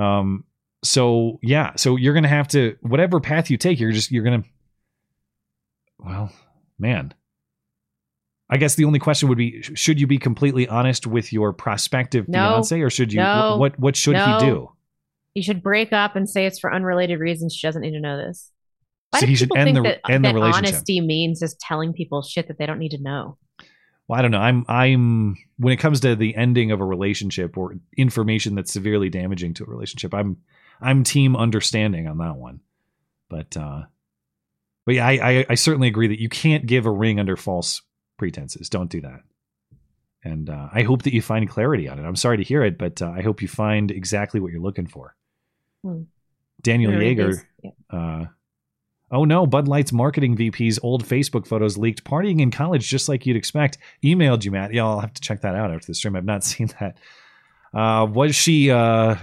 Um. 0.00 0.44
So 0.84 1.38
yeah. 1.42 1.72
So 1.76 1.96
you're 1.96 2.14
gonna 2.14 2.28
have 2.28 2.48
to 2.48 2.76
whatever 2.82 3.20
path 3.20 3.50
you 3.50 3.56
take. 3.56 3.80
You're 3.80 3.92
just 3.92 4.10
you're 4.10 4.24
gonna. 4.24 4.44
Well, 5.98 6.30
man. 6.78 7.14
I 8.50 8.56
guess 8.56 8.76
the 8.76 8.84
only 8.84 8.98
question 8.98 9.28
would 9.28 9.38
be: 9.38 9.60
Should 9.62 10.00
you 10.00 10.06
be 10.06 10.18
completely 10.18 10.68
honest 10.68 11.06
with 11.06 11.32
your 11.32 11.52
prospective 11.52 12.28
No. 12.28 12.38
fiance, 12.50 12.80
or 12.80 12.90
should 12.90 13.12
you? 13.12 13.20
No. 13.20 13.56
What 13.58 13.78
what 13.78 13.96
should 13.96 14.14
No. 14.14 14.38
he 14.38 14.46
do? 14.46 14.72
You 15.34 15.42
should 15.42 15.62
break 15.62 15.92
up 15.92 16.16
and 16.16 16.28
say 16.28 16.46
it's 16.46 16.58
for 16.58 16.72
unrelated 16.72 17.20
reasons. 17.20 17.54
She 17.54 17.66
doesn't 17.66 17.82
need 17.82 17.92
to 17.92 18.00
know 18.00 18.16
this. 18.16 18.50
Why 19.10 19.20
So 19.20 19.26
do 19.26 19.30
he 19.30 19.36
should 19.36 19.48
people 19.50 19.58
end 19.58 19.66
think 19.66 19.76
the- 19.76 19.82
that, 20.04 20.10
end 20.10 20.24
the 20.24 20.28
that 20.30 20.34
relationship. 20.34 20.74
honesty 20.74 21.00
means 21.00 21.40
just 21.40 21.60
telling 21.60 21.92
people 21.92 22.22
shit 22.22 22.48
that 22.48 22.58
they 22.58 22.66
don't 22.66 22.78
need 22.78 22.90
to 22.90 23.02
know? 23.02 23.36
Well, 24.08 24.18
I 24.18 24.22
don't 24.22 24.30
know. 24.30 24.40
I'm 24.40 24.64
I'm 24.68 25.36
when 25.58 25.72
it 25.74 25.76
comes 25.76 26.00
to 26.00 26.16
the 26.16 26.34
ending 26.34 26.72
of 26.72 26.80
a 26.80 26.84
relationship 26.84 27.56
or 27.58 27.76
information 27.96 28.54
that's 28.54 28.72
severely 28.72 29.10
damaging 29.10 29.54
to 29.54 29.64
a 29.64 29.66
relationship, 29.66 30.14
I'm 30.14 30.38
I'm 30.80 31.04
team 31.04 31.36
understanding 31.36 32.08
on 32.08 32.18
that 32.18 32.36
one. 32.36 32.60
But 33.28 33.56
uh 33.56 33.82
but 34.86 34.94
yeah, 34.94 35.06
I, 35.06 35.12
I 35.12 35.46
I 35.50 35.54
certainly 35.54 35.88
agree 35.88 36.08
that 36.08 36.20
you 36.20 36.30
can't 36.30 36.66
give 36.66 36.86
a 36.86 36.90
ring 36.90 37.20
under 37.20 37.36
false 37.36 37.82
pretenses. 38.16 38.70
Don't 38.70 38.90
do 38.90 39.02
that. 39.02 39.20
And 40.24 40.50
uh, 40.50 40.68
I 40.72 40.82
hope 40.82 41.02
that 41.02 41.12
you 41.12 41.22
find 41.22 41.48
clarity 41.48 41.88
on 41.88 41.98
it. 41.98 42.02
I'm 42.02 42.16
sorry 42.16 42.38
to 42.38 42.42
hear 42.42 42.64
it, 42.64 42.76
but 42.76 43.00
uh, 43.00 43.10
I 43.10 43.22
hope 43.22 43.40
you 43.40 43.46
find 43.46 43.90
exactly 43.90 44.40
what 44.40 44.50
you're 44.50 44.60
looking 44.60 44.86
for. 44.86 45.14
Hmm. 45.84 46.02
Daniel 46.60 46.92
Yeager. 46.92 47.40
yeah. 47.62 47.70
Uh, 47.88 48.24
oh 49.10 49.24
no, 49.24 49.46
Bud 49.46 49.68
Light's 49.68 49.92
marketing 49.92 50.36
VP's 50.36 50.78
old 50.82 51.04
Facebook 51.04 51.46
photos 51.46 51.78
leaked 51.78 52.04
partying 52.04 52.40
in 52.40 52.50
college 52.50 52.88
just 52.88 53.08
like 53.08 53.26
you'd 53.26 53.36
expect. 53.36 53.78
Emailed 54.04 54.44
you, 54.44 54.50
Matt. 54.50 54.72
Yeah, 54.72 54.84
I'll 54.84 55.00
have 55.00 55.14
to 55.14 55.20
check 55.20 55.40
that 55.42 55.54
out 55.54 55.72
after 55.72 55.86
the 55.86 55.94
stream. 55.94 56.16
I've 56.16 56.24
not 56.24 56.44
seen 56.44 56.70
that. 56.80 56.98
Uh, 57.74 58.06
was 58.06 58.34
she 58.34 58.70
uh, 58.70 59.16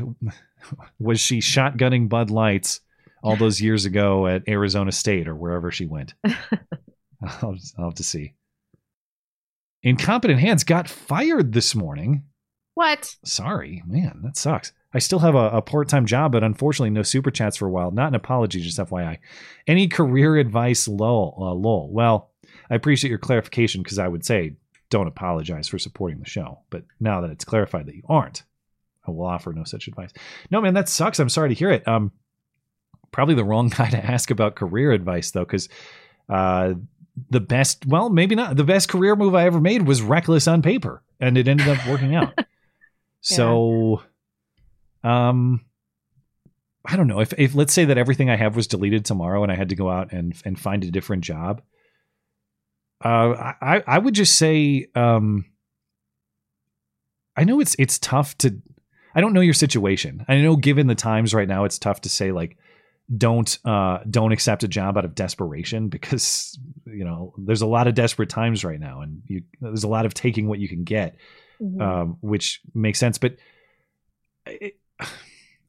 was 1.00 1.20
she 1.20 1.40
shotgunning 1.40 2.10
Bud 2.10 2.30
Lights 2.30 2.82
all 3.24 3.36
those 3.36 3.60
years 3.62 3.86
ago 3.86 4.28
at 4.28 4.48
Arizona 4.48 4.92
State 4.92 5.28
or 5.28 5.36
wherever 5.36 5.72
she 5.72 5.86
went? 5.86 6.14
I'll, 6.26 7.58
I'll 7.78 7.86
have 7.86 7.96
to 7.96 8.04
see. 8.04 8.34
Incompetent 9.84 10.40
Hands 10.40 10.64
got 10.64 10.90
fired 10.90 11.54
this 11.54 11.76
morning. 11.76 12.24
What? 12.74 13.16
Sorry, 13.24 13.84
man, 13.88 14.22
that 14.24 14.36
sucks. 14.38 14.74
I 14.96 15.00
still 15.00 15.20
have 15.20 15.36
a, 15.36 15.50
a 15.50 15.62
part 15.62 15.90
time 15.90 16.06
job, 16.06 16.32
but 16.32 16.42
unfortunately, 16.42 16.90
no 16.90 17.04
super 17.04 17.30
chats 17.30 17.58
for 17.58 17.68
a 17.68 17.70
while. 17.70 17.92
Not 17.92 18.08
an 18.08 18.16
apology, 18.16 18.62
just 18.62 18.80
FYI. 18.80 19.18
Any 19.68 19.90
career 19.90 20.38
advice, 20.38 20.88
lol? 20.88 21.36
Uh, 21.38 21.54
lol. 21.54 21.90
Well, 21.92 22.32
I 22.70 22.76
appreciate 22.76 23.10
your 23.10 23.20
clarification 23.20 23.84
because 23.84 24.00
I 24.00 24.08
would 24.08 24.26
say 24.26 24.54
don't 24.90 25.08
apologize 25.08 25.68
for 25.68 25.78
supporting 25.78 26.20
the 26.20 26.26
show. 26.26 26.60
But 26.70 26.86
now 27.02 27.20
that 27.20 27.30
it's 27.30 27.44
clarified 27.44 27.88
that 27.88 27.96
you 27.96 28.04
aren't, 28.08 28.44
I 29.06 29.12
will 29.12 29.26
offer 29.26 29.52
no 29.52 29.66
such 29.66 29.90
advice. 29.90 30.12
No, 30.50 30.62
man, 30.62 30.76
that 30.76 30.88
sucks. 30.88 31.20
I'm 31.20 31.28
sorry 31.28 31.50
to 31.50 31.56
hear 31.56 31.72
it. 31.72 31.86
Um, 31.86 32.14
probably 33.12 33.36
the 33.36 33.44
wrong 33.44 33.68
guy 33.78 33.90
to 33.90 34.06
ask 34.06 34.32
about 34.32 34.56
career 34.56 34.94
advice 34.94 35.32
though, 35.32 35.44
because 35.44 35.68
uh, 36.30 36.74
the 37.30 37.42
best, 37.42 37.86
well, 37.86 38.10
maybe 38.10 38.36
not. 38.36 38.56
The 38.56 38.64
best 38.64 38.88
career 38.88 39.18
move 39.18 39.36
I 39.36 39.46
ever 39.46 39.60
made 39.60 39.86
was 39.86 40.02
reckless 40.02 40.48
on 40.48 40.62
paper, 40.62 41.04
and 41.20 41.38
it 41.38 41.50
ended 41.50 41.68
up 41.68 41.86
working 41.86 42.16
out. 42.16 42.40
So, 43.28 44.04
um, 45.06 45.66
I 46.86 46.96
don't 46.96 47.08
know 47.08 47.20
if 47.20 47.34
if 47.38 47.56
let's 47.56 47.74
say 47.74 47.86
that 47.86 47.98
everything 47.98 48.30
I 48.30 48.36
have 48.36 48.56
was 48.56 48.68
deleted 48.68 49.06
tomorrow 49.06 49.42
and 49.44 49.52
I 49.52 49.56
had 49.56 49.70
to 49.70 49.76
go 49.76 49.90
out 49.90 50.12
and 50.12 50.34
and 50.46 50.60
find 50.60 50.84
a 50.84 50.92
different 50.92 51.24
job. 51.24 51.62
Uh, 53.04 53.54
I 53.62 53.84
I 53.88 53.98
would 54.00 54.14
just 54.16 54.36
say, 54.38 54.88
um, 54.96 55.46
I 57.36 57.44
know 57.44 57.60
it's 57.60 57.76
it's 57.80 58.00
tough 58.00 58.38
to. 58.40 58.62
I 59.14 59.22
don't 59.22 59.34
know 59.34 59.42
your 59.42 59.54
situation. 59.54 60.26
I 60.28 60.42
know 60.42 60.56
given 60.58 60.88
the 60.88 60.96
times 60.96 61.34
right 61.34 61.48
now, 61.48 61.64
it's 61.64 61.80
tough 61.80 62.02
to 62.02 62.10
say 62.10 62.32
like 62.32 62.58
don't 63.16 63.60
uh 63.66 64.00
don't 64.10 64.32
accept 64.32 64.64
a 64.64 64.68
job 64.68 64.98
out 64.98 65.06
of 65.06 65.14
desperation 65.14 65.88
because 65.96 66.58
you 66.88 67.06
know 67.06 67.34
there's 67.38 67.62
a 67.62 67.68
lot 67.68 67.88
of 67.88 67.94
desperate 67.94 68.30
times 68.30 68.66
right 68.66 68.80
now 68.80 69.02
and 69.02 69.22
you 69.28 69.44
there's 69.62 69.84
a 69.84 69.88
lot 69.88 70.08
of 70.08 70.14
taking 70.16 70.48
what 70.48 70.58
you 70.58 70.68
can 70.68 70.84
get 70.84 71.16
Mhm. 71.62 71.80
um 71.82 72.18
which 72.22 72.62
makes 72.74 72.98
sense 73.00 73.20
but 73.20 73.38
it, 74.48 74.80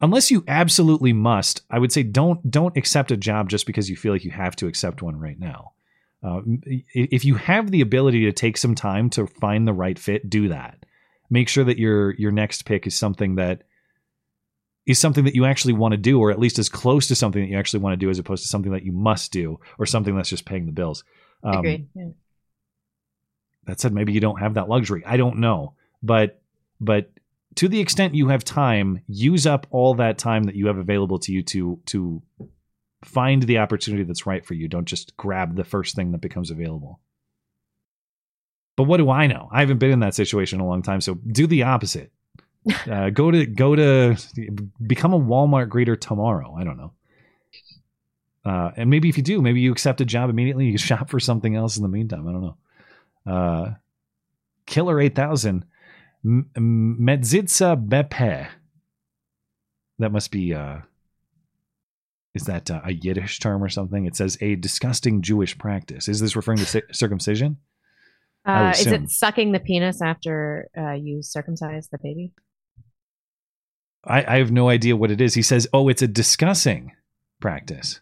unless 0.01 0.31
you 0.31 0.45
absolutely 0.49 1.13
must 1.13 1.63
i 1.71 1.79
would 1.79 1.93
say 1.93 2.03
don't 2.03 2.51
don't 2.51 2.77
accept 2.77 3.11
a 3.11 3.17
job 3.17 3.49
just 3.49 3.67
because 3.67 3.89
you 3.91 3.97
feel 3.97 4.13
like 4.13 4.25
you 4.25 4.31
have 4.31 4.57
to 4.57 4.67
accept 4.67 5.03
one 5.03 5.19
right 5.19 5.39
now 5.39 5.73
uh, 6.23 6.41
if 6.65 7.25
you 7.25 7.35
have 7.37 7.71
the 7.71 7.81
ability 7.81 8.25
to 8.25 8.33
take 8.33 8.57
some 8.57 8.75
time 8.75 9.11
to 9.11 9.27
find 9.27 9.67
the 9.67 9.73
right 9.73 9.99
fit 9.99 10.29
do 10.29 10.49
that 10.49 10.85
make 11.31 11.49
sure 11.49 11.65
that 11.65 11.79
your 11.79 12.15
your 12.15 12.31
next 12.31 12.65
pick 12.65 12.87
is 12.87 12.97
something 12.97 13.37
that 13.37 13.63
is 14.87 14.99
something 14.99 15.25
that 15.25 15.35
you 15.35 15.45
actually 15.45 15.75
want 15.75 15.93
to 15.93 15.99
do 15.99 16.21
or 16.21 16.31
at 16.31 16.39
least 16.39 16.59
as 16.59 16.69
close 16.69 17.09
to 17.09 17.15
something 17.15 17.43
that 17.43 17.49
you 17.49 17.59
actually 17.59 17.81
want 17.81 17.93
to 17.93 17.97
do 17.97 18.09
as 18.09 18.19
opposed 18.19 18.43
to 18.43 18.49
something 18.49 18.73
that 18.73 18.85
you 18.85 18.93
must 18.93 19.33
do 19.33 19.59
or 19.79 19.87
something 19.87 20.15
that's 20.15 20.31
just 20.31 20.47
paying 20.47 20.67
the 20.67 20.73
bills 20.73 21.05
um, 21.43 21.59
Agreed. 21.59 21.89
Yeah. 21.95 22.09
that 23.67 23.81
said 23.81 23.93
maybe 23.93 24.13
you 24.13 24.21
don't 24.21 24.41
have 24.41 24.55
that 24.55 24.69
luxury 24.69 25.03
i 25.05 25.17
don't 25.17 25.39
know 25.39 25.75
but 26.03 26.41
but 26.81 27.11
to 27.57 27.69
the 27.69 27.81
extent 27.81 28.15
you 28.15 28.29
have 28.29 28.45
time 28.45 29.01
use 29.09 29.47
up 29.47 29.67
all 29.71 29.95
that 29.95 30.19
time 30.19 30.45
that 30.45 30.55
you 30.55 30.69
have 30.69 30.79
available 30.79 31.19
to 31.19 31.33
you 31.33 31.43
to 31.43 31.81
to 31.87 32.23
find 33.05 33.43
the 33.43 33.59
opportunity 33.59 34.05
that's 34.05 34.27
right 34.27 34.45
for 34.45 34.55
you. 34.55 34.69
Don't 34.69 34.87
just 34.87 35.17
grab 35.17 35.57
the 35.57 35.65
first 35.65 35.95
thing 35.95 36.13
that 36.13 36.21
becomes 36.21 36.51
available. 36.51 37.01
But 38.77 38.85
what 38.85 38.99
do 38.99 39.11
i 39.11 39.27
know? 39.27 39.49
I 39.51 39.61
haven't 39.61 39.79
been 39.79 39.91
in 39.91 40.01
that 40.01 40.15
situation 40.15 40.61
in 40.61 40.65
a 40.65 40.69
long 40.69 40.83
time 40.83 41.01
so 41.01 41.15
do 41.15 41.47
the 41.47 41.65
opposite. 41.65 42.13
Uh, 42.91 43.11
go 43.11 43.31
to 43.31 43.47
go 43.47 43.77
to 43.77 44.17
become 44.85 45.15
a 45.15 45.21
walmart 45.21 45.69
greeter 45.69 45.99
tomorrow. 45.99 46.53
I 46.59 46.65
don't 46.65 46.77
know. 46.77 46.93
Uh, 48.45 48.73
and 48.77 48.91
maybe 48.91 49.09
if 49.09 49.17
you 49.17 49.23
do 49.23 49.41
maybe 49.41 49.61
you 49.61 49.71
accept 49.71 50.01
a 50.01 50.05
job 50.05 50.31
immediately 50.31 50.67
you 50.67 50.77
shop 50.91 51.09
for 51.09 51.21
something 51.21 51.55
else 51.55 51.77
in 51.77 51.85
the 51.85 51.89
meantime. 51.89 52.27
I 52.27 52.33
don't 52.33 52.43
know. 52.43 53.33
Uh, 53.33 53.75
Killer 54.67 55.01
8000, 55.01 55.49
M- 55.49 55.65
M- 56.27 56.51
Metzitzah 57.01 57.87
B'peh. 57.87 58.49
That 59.99 60.13
must 60.13 60.31
be, 60.31 60.53
uh, 60.53 60.79
is 62.35 62.43
that 62.45 62.71
uh, 62.71 62.81
a 62.85 62.93
Yiddish 62.93 63.39
term 63.39 63.63
or 63.63 63.69
something? 63.69 64.05
It 64.05 64.17
says 64.17 64.37
a 64.41 64.57
disgusting 64.57 65.23
Jewish 65.23 65.57
practice. 65.57 66.09
Is 66.09 66.21
this 66.21 66.37
referring 66.37 66.59
to 66.59 66.67
ci- 66.67 66.93
circumcision? 66.93 67.59
Uh, 68.45 68.73
is 68.77 68.87
it 68.87 69.11
sucking 69.11 69.53
the 69.53 69.59
penis 69.59 70.03
after 70.03 70.69
uh, 70.77 70.93
you 70.93 71.23
circumcise 71.23 71.89
the 71.89 71.99
baby? 72.03 72.33
I, 74.05 74.35
I 74.35 74.39
have 74.39 74.53
no 74.53 74.69
idea 74.69 74.97
what 74.97 75.11
it 75.11 75.21
is. 75.21 75.35
He 75.35 75.43
says, 75.43 75.67
oh, 75.73 75.89
it's 75.89 76.03
a 76.03 76.07
discussing 76.07 76.93
practice. 77.41 78.01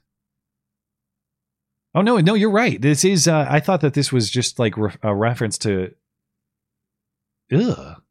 Oh, 1.95 2.03
no, 2.03 2.19
no, 2.19 2.35
you're 2.35 2.51
right. 2.51 2.81
This 2.81 3.05
is, 3.05 3.29
uh, 3.29 3.47
I 3.49 3.61
thought 3.61 3.81
that 3.83 3.95
this 3.95 4.13
was 4.13 4.29
just 4.29 4.59
like 4.59 4.77
re- 4.77 4.97
a 5.03 5.15
reference 5.15 5.57
to, 5.59 5.95
ugh. 7.53 8.03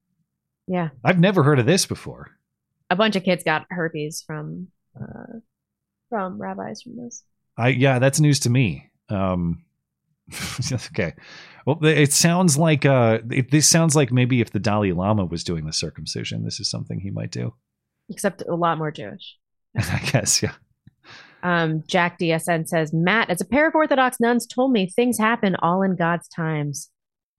Yeah, 0.68 0.90
I've 1.04 1.20
never 1.20 1.44
heard 1.44 1.60
of 1.60 1.66
this 1.66 1.86
before. 1.86 2.32
a 2.90 2.96
bunch 2.96 3.16
of 3.16 3.24
kids 3.24 3.44
got 3.44 3.66
herpes 3.70 4.24
from 4.26 4.68
uh, 5.00 5.40
from 6.10 6.42
rabbis 6.42 6.82
from 6.82 6.96
this. 6.98 7.24
I 7.58 7.70
yeah, 7.70 8.00
that's 8.00 8.20
news 8.20 8.40
to 8.42 8.50
me. 8.50 8.90
Um, 9.10 9.64
okay. 10.72 11.14
Well, 11.66 11.80
it 11.84 12.14
sounds 12.14 12.58
like 12.58 12.86
uh, 12.86 13.20
it, 13.30 13.52
this 13.52 13.68
sounds 13.68 13.96
like 13.96 14.12
maybe 14.12 14.42
if 14.42 14.52
the 14.52 14.60
Dalai 14.60 14.92
Lama 14.92 15.26
was 15.26 15.44
doing 15.44 15.66
the 15.66 15.74
circumcision, 15.74 16.44
this 16.44 16.60
is 16.60 16.70
something 16.70 17.00
he 17.00 17.10
might 17.12 17.32
do. 17.32 17.54
Except 18.10 18.42
a 18.48 18.56
lot 18.56 18.78
more 18.78 18.92
Jewish. 18.92 19.38
I 19.78 20.02
guess, 20.12 20.42
yeah. 20.44 20.54
Um, 21.42 21.84
Jack 21.88 22.20
DSN 22.20 22.68
says, 22.68 22.94
Matt, 22.94 23.30
as 23.30 23.42
a 23.42 23.46
pair 23.46 23.68
of 23.68 23.76
Orthodox 23.76 24.20
nuns 24.20 24.46
told 24.46 24.72
me, 24.72 24.88
things 24.90 25.18
happen 25.18 25.56
all 25.62 25.82
in 25.82 25.96
God's 25.96 26.28
times. 26.30 26.90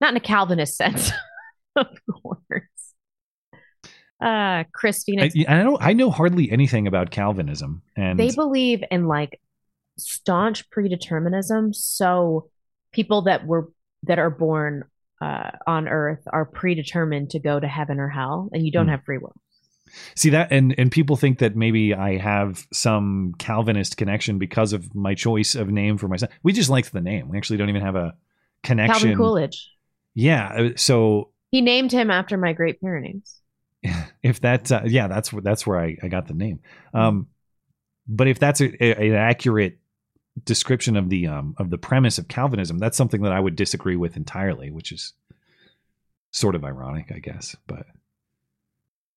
Not 0.01 0.11
in 0.11 0.17
a 0.17 0.21
Calvinist 0.21 0.75
sense, 0.75 1.11
of 1.75 1.87
course. 2.21 2.84
Uh, 4.21 4.63
Chris 4.73 5.03
I, 5.19 5.29
I 5.47 5.63
don't. 5.63 5.81
I 5.81 5.93
know 5.93 6.09
hardly 6.09 6.49
anything 6.49 6.87
about 6.87 7.11
Calvinism, 7.11 7.81
and 7.97 8.17
they 8.19 8.31
believe 8.31 8.83
in 8.89 9.07
like 9.07 9.39
staunch 9.97 10.69
predeterminism. 10.69 11.75
So 11.75 12.49
people 12.91 13.23
that 13.23 13.45
were 13.45 13.69
that 14.03 14.17
are 14.19 14.29
born 14.29 14.85
uh, 15.21 15.51
on 15.67 15.87
earth 15.87 16.21
are 16.31 16.45
predetermined 16.45 17.31
to 17.31 17.39
go 17.39 17.59
to 17.59 17.67
heaven 17.67 17.99
or 17.99 18.07
hell, 18.09 18.49
and 18.53 18.65
you 18.65 18.71
don't 18.71 18.85
Hmm. 18.85 18.91
have 18.91 19.03
free 19.03 19.17
will. 19.17 19.35
see 20.15 20.29
that, 20.29 20.51
and 20.51 20.73
and 20.77 20.91
people 20.91 21.17
think 21.17 21.39
that 21.39 21.55
maybe 21.57 21.93
I 21.93 22.17
have 22.17 22.65
some 22.71 23.33
Calvinist 23.37 23.97
connection 23.97 24.37
because 24.39 24.71
of 24.73 24.95
my 24.95 25.13
choice 25.13 25.55
of 25.55 25.69
name 25.69 25.97
for 25.97 26.07
my 26.07 26.15
son. 26.15 26.29
We 26.41 26.53
just 26.53 26.69
liked 26.69 26.93
the 26.93 27.01
name. 27.01 27.27
We 27.29 27.37
actually 27.37 27.57
don't 27.57 27.69
even 27.69 27.81
have 27.81 27.95
a 27.97 28.15
connection. 28.63 28.93
Calvin 29.09 29.17
Coolidge. 29.17 29.71
Yeah. 30.13 30.47
uh, 30.57 30.69
So 30.77 31.31
He 31.51 31.59
named 31.61 31.91
him 31.91 32.09
after 32.09 32.37
my 32.37 32.53
Great 32.53 32.79
Pyrenees. 32.79 33.41
if 34.23 34.39
that's 34.39 34.71
uh, 34.71 34.83
yeah 34.85 35.07
that's 35.07 35.29
that's 35.43 35.65
where 35.67 35.79
I, 35.79 35.97
I 36.03 36.07
got 36.07 36.27
the 36.27 36.33
name. 36.33 36.59
Um 36.93 37.27
but 38.07 38.27
if 38.27 38.37
that's 38.39 38.61
a, 38.61 38.83
a- 38.83 39.09
an 39.09 39.15
accurate 39.15 39.79
description 40.43 40.97
of 40.97 41.09
the 41.09 41.27
um 41.27 41.55
of 41.57 41.69
the 41.69 41.77
premise 41.77 42.17
of 42.17 42.27
calvinism 42.27 42.77
that's 42.77 42.97
something 42.97 43.21
that 43.21 43.31
i 43.31 43.39
would 43.39 43.55
disagree 43.55 43.95
with 43.95 44.17
entirely 44.17 44.69
which 44.69 44.91
is 44.91 45.13
sort 46.31 46.55
of 46.55 46.65
ironic 46.65 47.09
i 47.15 47.19
guess 47.19 47.55
but 47.67 47.85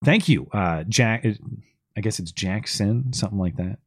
thank 0.05 0.29
you 0.29 0.47
uh 0.53 0.85
jack 0.85 1.27
i 1.97 2.01
guess 2.01 2.21
it's 2.21 2.31
jackson 2.31 3.13
something 3.13 3.39
like 3.41 3.57
that 3.57 3.79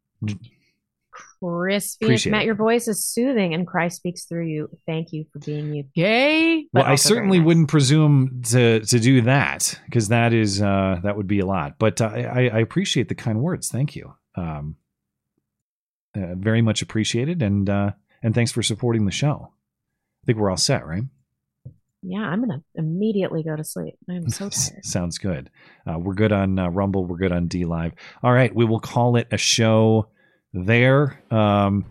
Chris 1.44 1.96
Phoenix, 1.96 2.22
Appreciate 2.22 2.32
Matt, 2.32 2.42
it. 2.44 2.46
your 2.46 2.56
voice 2.56 2.88
is 2.88 3.04
soothing 3.06 3.54
and 3.54 3.66
Christ 3.66 3.98
speaks 3.98 4.26
through 4.26 4.46
you. 4.48 4.70
Thank 4.86 5.12
you 5.12 5.26
for 5.34 5.40
being 5.40 5.74
you. 5.74 5.84
Gay. 5.96 6.68
well 6.74 6.84
i 6.86 6.96
certainly 6.96 7.40
nice. 7.40 7.46
wouldn't 7.48 7.68
presume 7.70 8.42
to 8.46 8.80
to 8.82 9.00
do 9.00 9.22
that 9.22 9.80
because 9.86 10.10
that 10.10 10.34
is 10.34 10.62
uh 10.62 11.00
that 11.04 11.18
would 11.18 11.28
be 11.28 11.40
a 11.40 11.46
lot 11.46 11.76
but 11.80 12.00
uh, 12.02 12.06
i 12.06 12.50
i 12.54 12.60
appreciate 12.60 13.10
the 13.10 13.16
kind 13.16 13.40
words 13.42 13.70
thank 13.70 13.96
you 13.96 14.14
um 14.36 14.76
uh, 16.16 16.36
very 16.36 16.62
much 16.62 16.82
appreciated 16.82 17.42
and 17.42 17.70
uh 17.70 17.92
and 18.22 18.36
thanks 18.36 18.52
for 18.52 18.62
supporting 18.62 19.06
the 19.06 19.12
show 19.12 19.52
i 20.24 20.26
think 20.26 20.38
we're 20.38 20.50
all 20.52 20.58
set 20.58 20.86
right 20.86 21.04
Yeah, 22.04 22.22
I'm 22.22 22.42
gonna 22.42 22.64
immediately 22.76 23.44
go 23.44 23.56
to 23.56 23.64
sleep. 23.64 23.96
I'm 24.10 24.30
so 24.30 24.50
tired. 24.50 24.86
sounds 24.86 25.18
good 25.18 25.50
uh, 25.88 25.98
we're 26.00 26.14
good 26.16 26.32
on 26.32 26.60
uh, 26.60 26.68
rumble 26.70 27.06
we're 27.06 27.18
good 27.18 27.32
on 27.32 27.48
DLive 27.48 27.94
all 28.24 28.34
right 28.34 28.54
we 28.54 28.66
will 28.66 28.80
call 28.80 29.16
it 29.16 29.28
a 29.32 29.38
show 29.38 30.10
there 30.54 31.22
um 31.32 31.86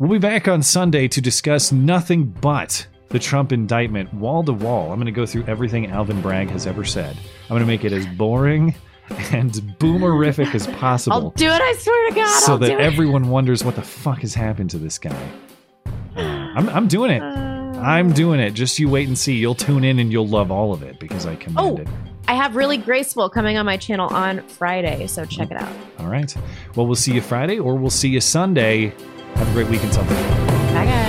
We'll 0.00 0.10
be 0.10 0.18
back 0.18 0.48
on 0.48 0.60
Sunday 0.60 1.06
to 1.06 1.20
discuss 1.20 1.70
nothing 1.70 2.24
but 2.24 2.84
the 3.10 3.18
Trump 3.20 3.52
indictment 3.52 4.12
wall 4.12 4.42
to 4.42 4.52
wall. 4.52 4.90
I'm 4.90 4.96
going 4.98 5.06
to 5.06 5.12
go 5.12 5.24
through 5.24 5.44
everything 5.44 5.86
Alvin 5.86 6.20
Bragg 6.20 6.50
has 6.50 6.66
ever 6.66 6.84
said. 6.84 7.16
I'm 7.44 7.48
going 7.50 7.60
to 7.60 7.66
make 7.66 7.84
it 7.84 7.92
as 7.92 8.04
boring 8.04 8.74
and 9.30 9.52
boomerific 9.78 10.52
as 10.52 10.66
possible. 10.66 11.16
I'll 11.16 11.30
do 11.30 11.46
it. 11.46 11.60
I 11.62 11.72
swear 11.74 12.08
to 12.10 12.14
God. 12.16 12.40
so 12.40 12.52
I'll 12.54 12.58
that 12.58 12.66
do 12.70 12.74
it. 12.74 12.80
everyone 12.80 13.28
wonders 13.28 13.64
what 13.64 13.76
the 13.76 13.82
fuck 13.82 14.18
has 14.22 14.34
happened 14.34 14.70
to 14.70 14.78
this 14.78 14.98
guy. 14.98 15.30
Uh, 16.16 16.20
I'm, 16.56 16.68
I'm 16.70 16.88
doing 16.88 17.12
it. 17.12 17.22
I'm 17.22 18.12
doing 18.12 18.40
it. 18.40 18.50
Just 18.50 18.80
you 18.80 18.88
wait 18.88 19.06
and 19.06 19.16
see. 19.16 19.34
You'll 19.34 19.54
tune 19.54 19.84
in 19.84 20.00
and 20.00 20.10
you'll 20.10 20.26
love 20.26 20.50
all 20.50 20.72
of 20.72 20.82
it 20.82 20.98
because 20.98 21.24
I 21.24 21.36
command 21.36 21.78
Oh, 21.78 21.80
it. 21.80 21.88
I 22.26 22.34
have 22.34 22.52
Reallygraceful 22.52 23.32
coming 23.32 23.58
on 23.58 23.66
my 23.66 23.76
channel 23.76 24.08
on 24.08 24.46
Friday, 24.48 25.06
so 25.06 25.24
check 25.24 25.50
it 25.50 25.56
out. 25.56 25.72
All 25.98 26.08
right. 26.08 26.34
Well, 26.74 26.86
we'll 26.86 26.94
see 26.96 27.12
you 27.12 27.20
Friday 27.20 27.58
or 27.58 27.76
we'll 27.76 27.90
see 27.90 28.08
you 28.08 28.20
Sunday. 28.20 28.94
Have 29.34 29.48
a 29.48 29.52
great 29.52 29.68
week 29.68 29.82
until 29.82 30.04
then. 30.04 31.03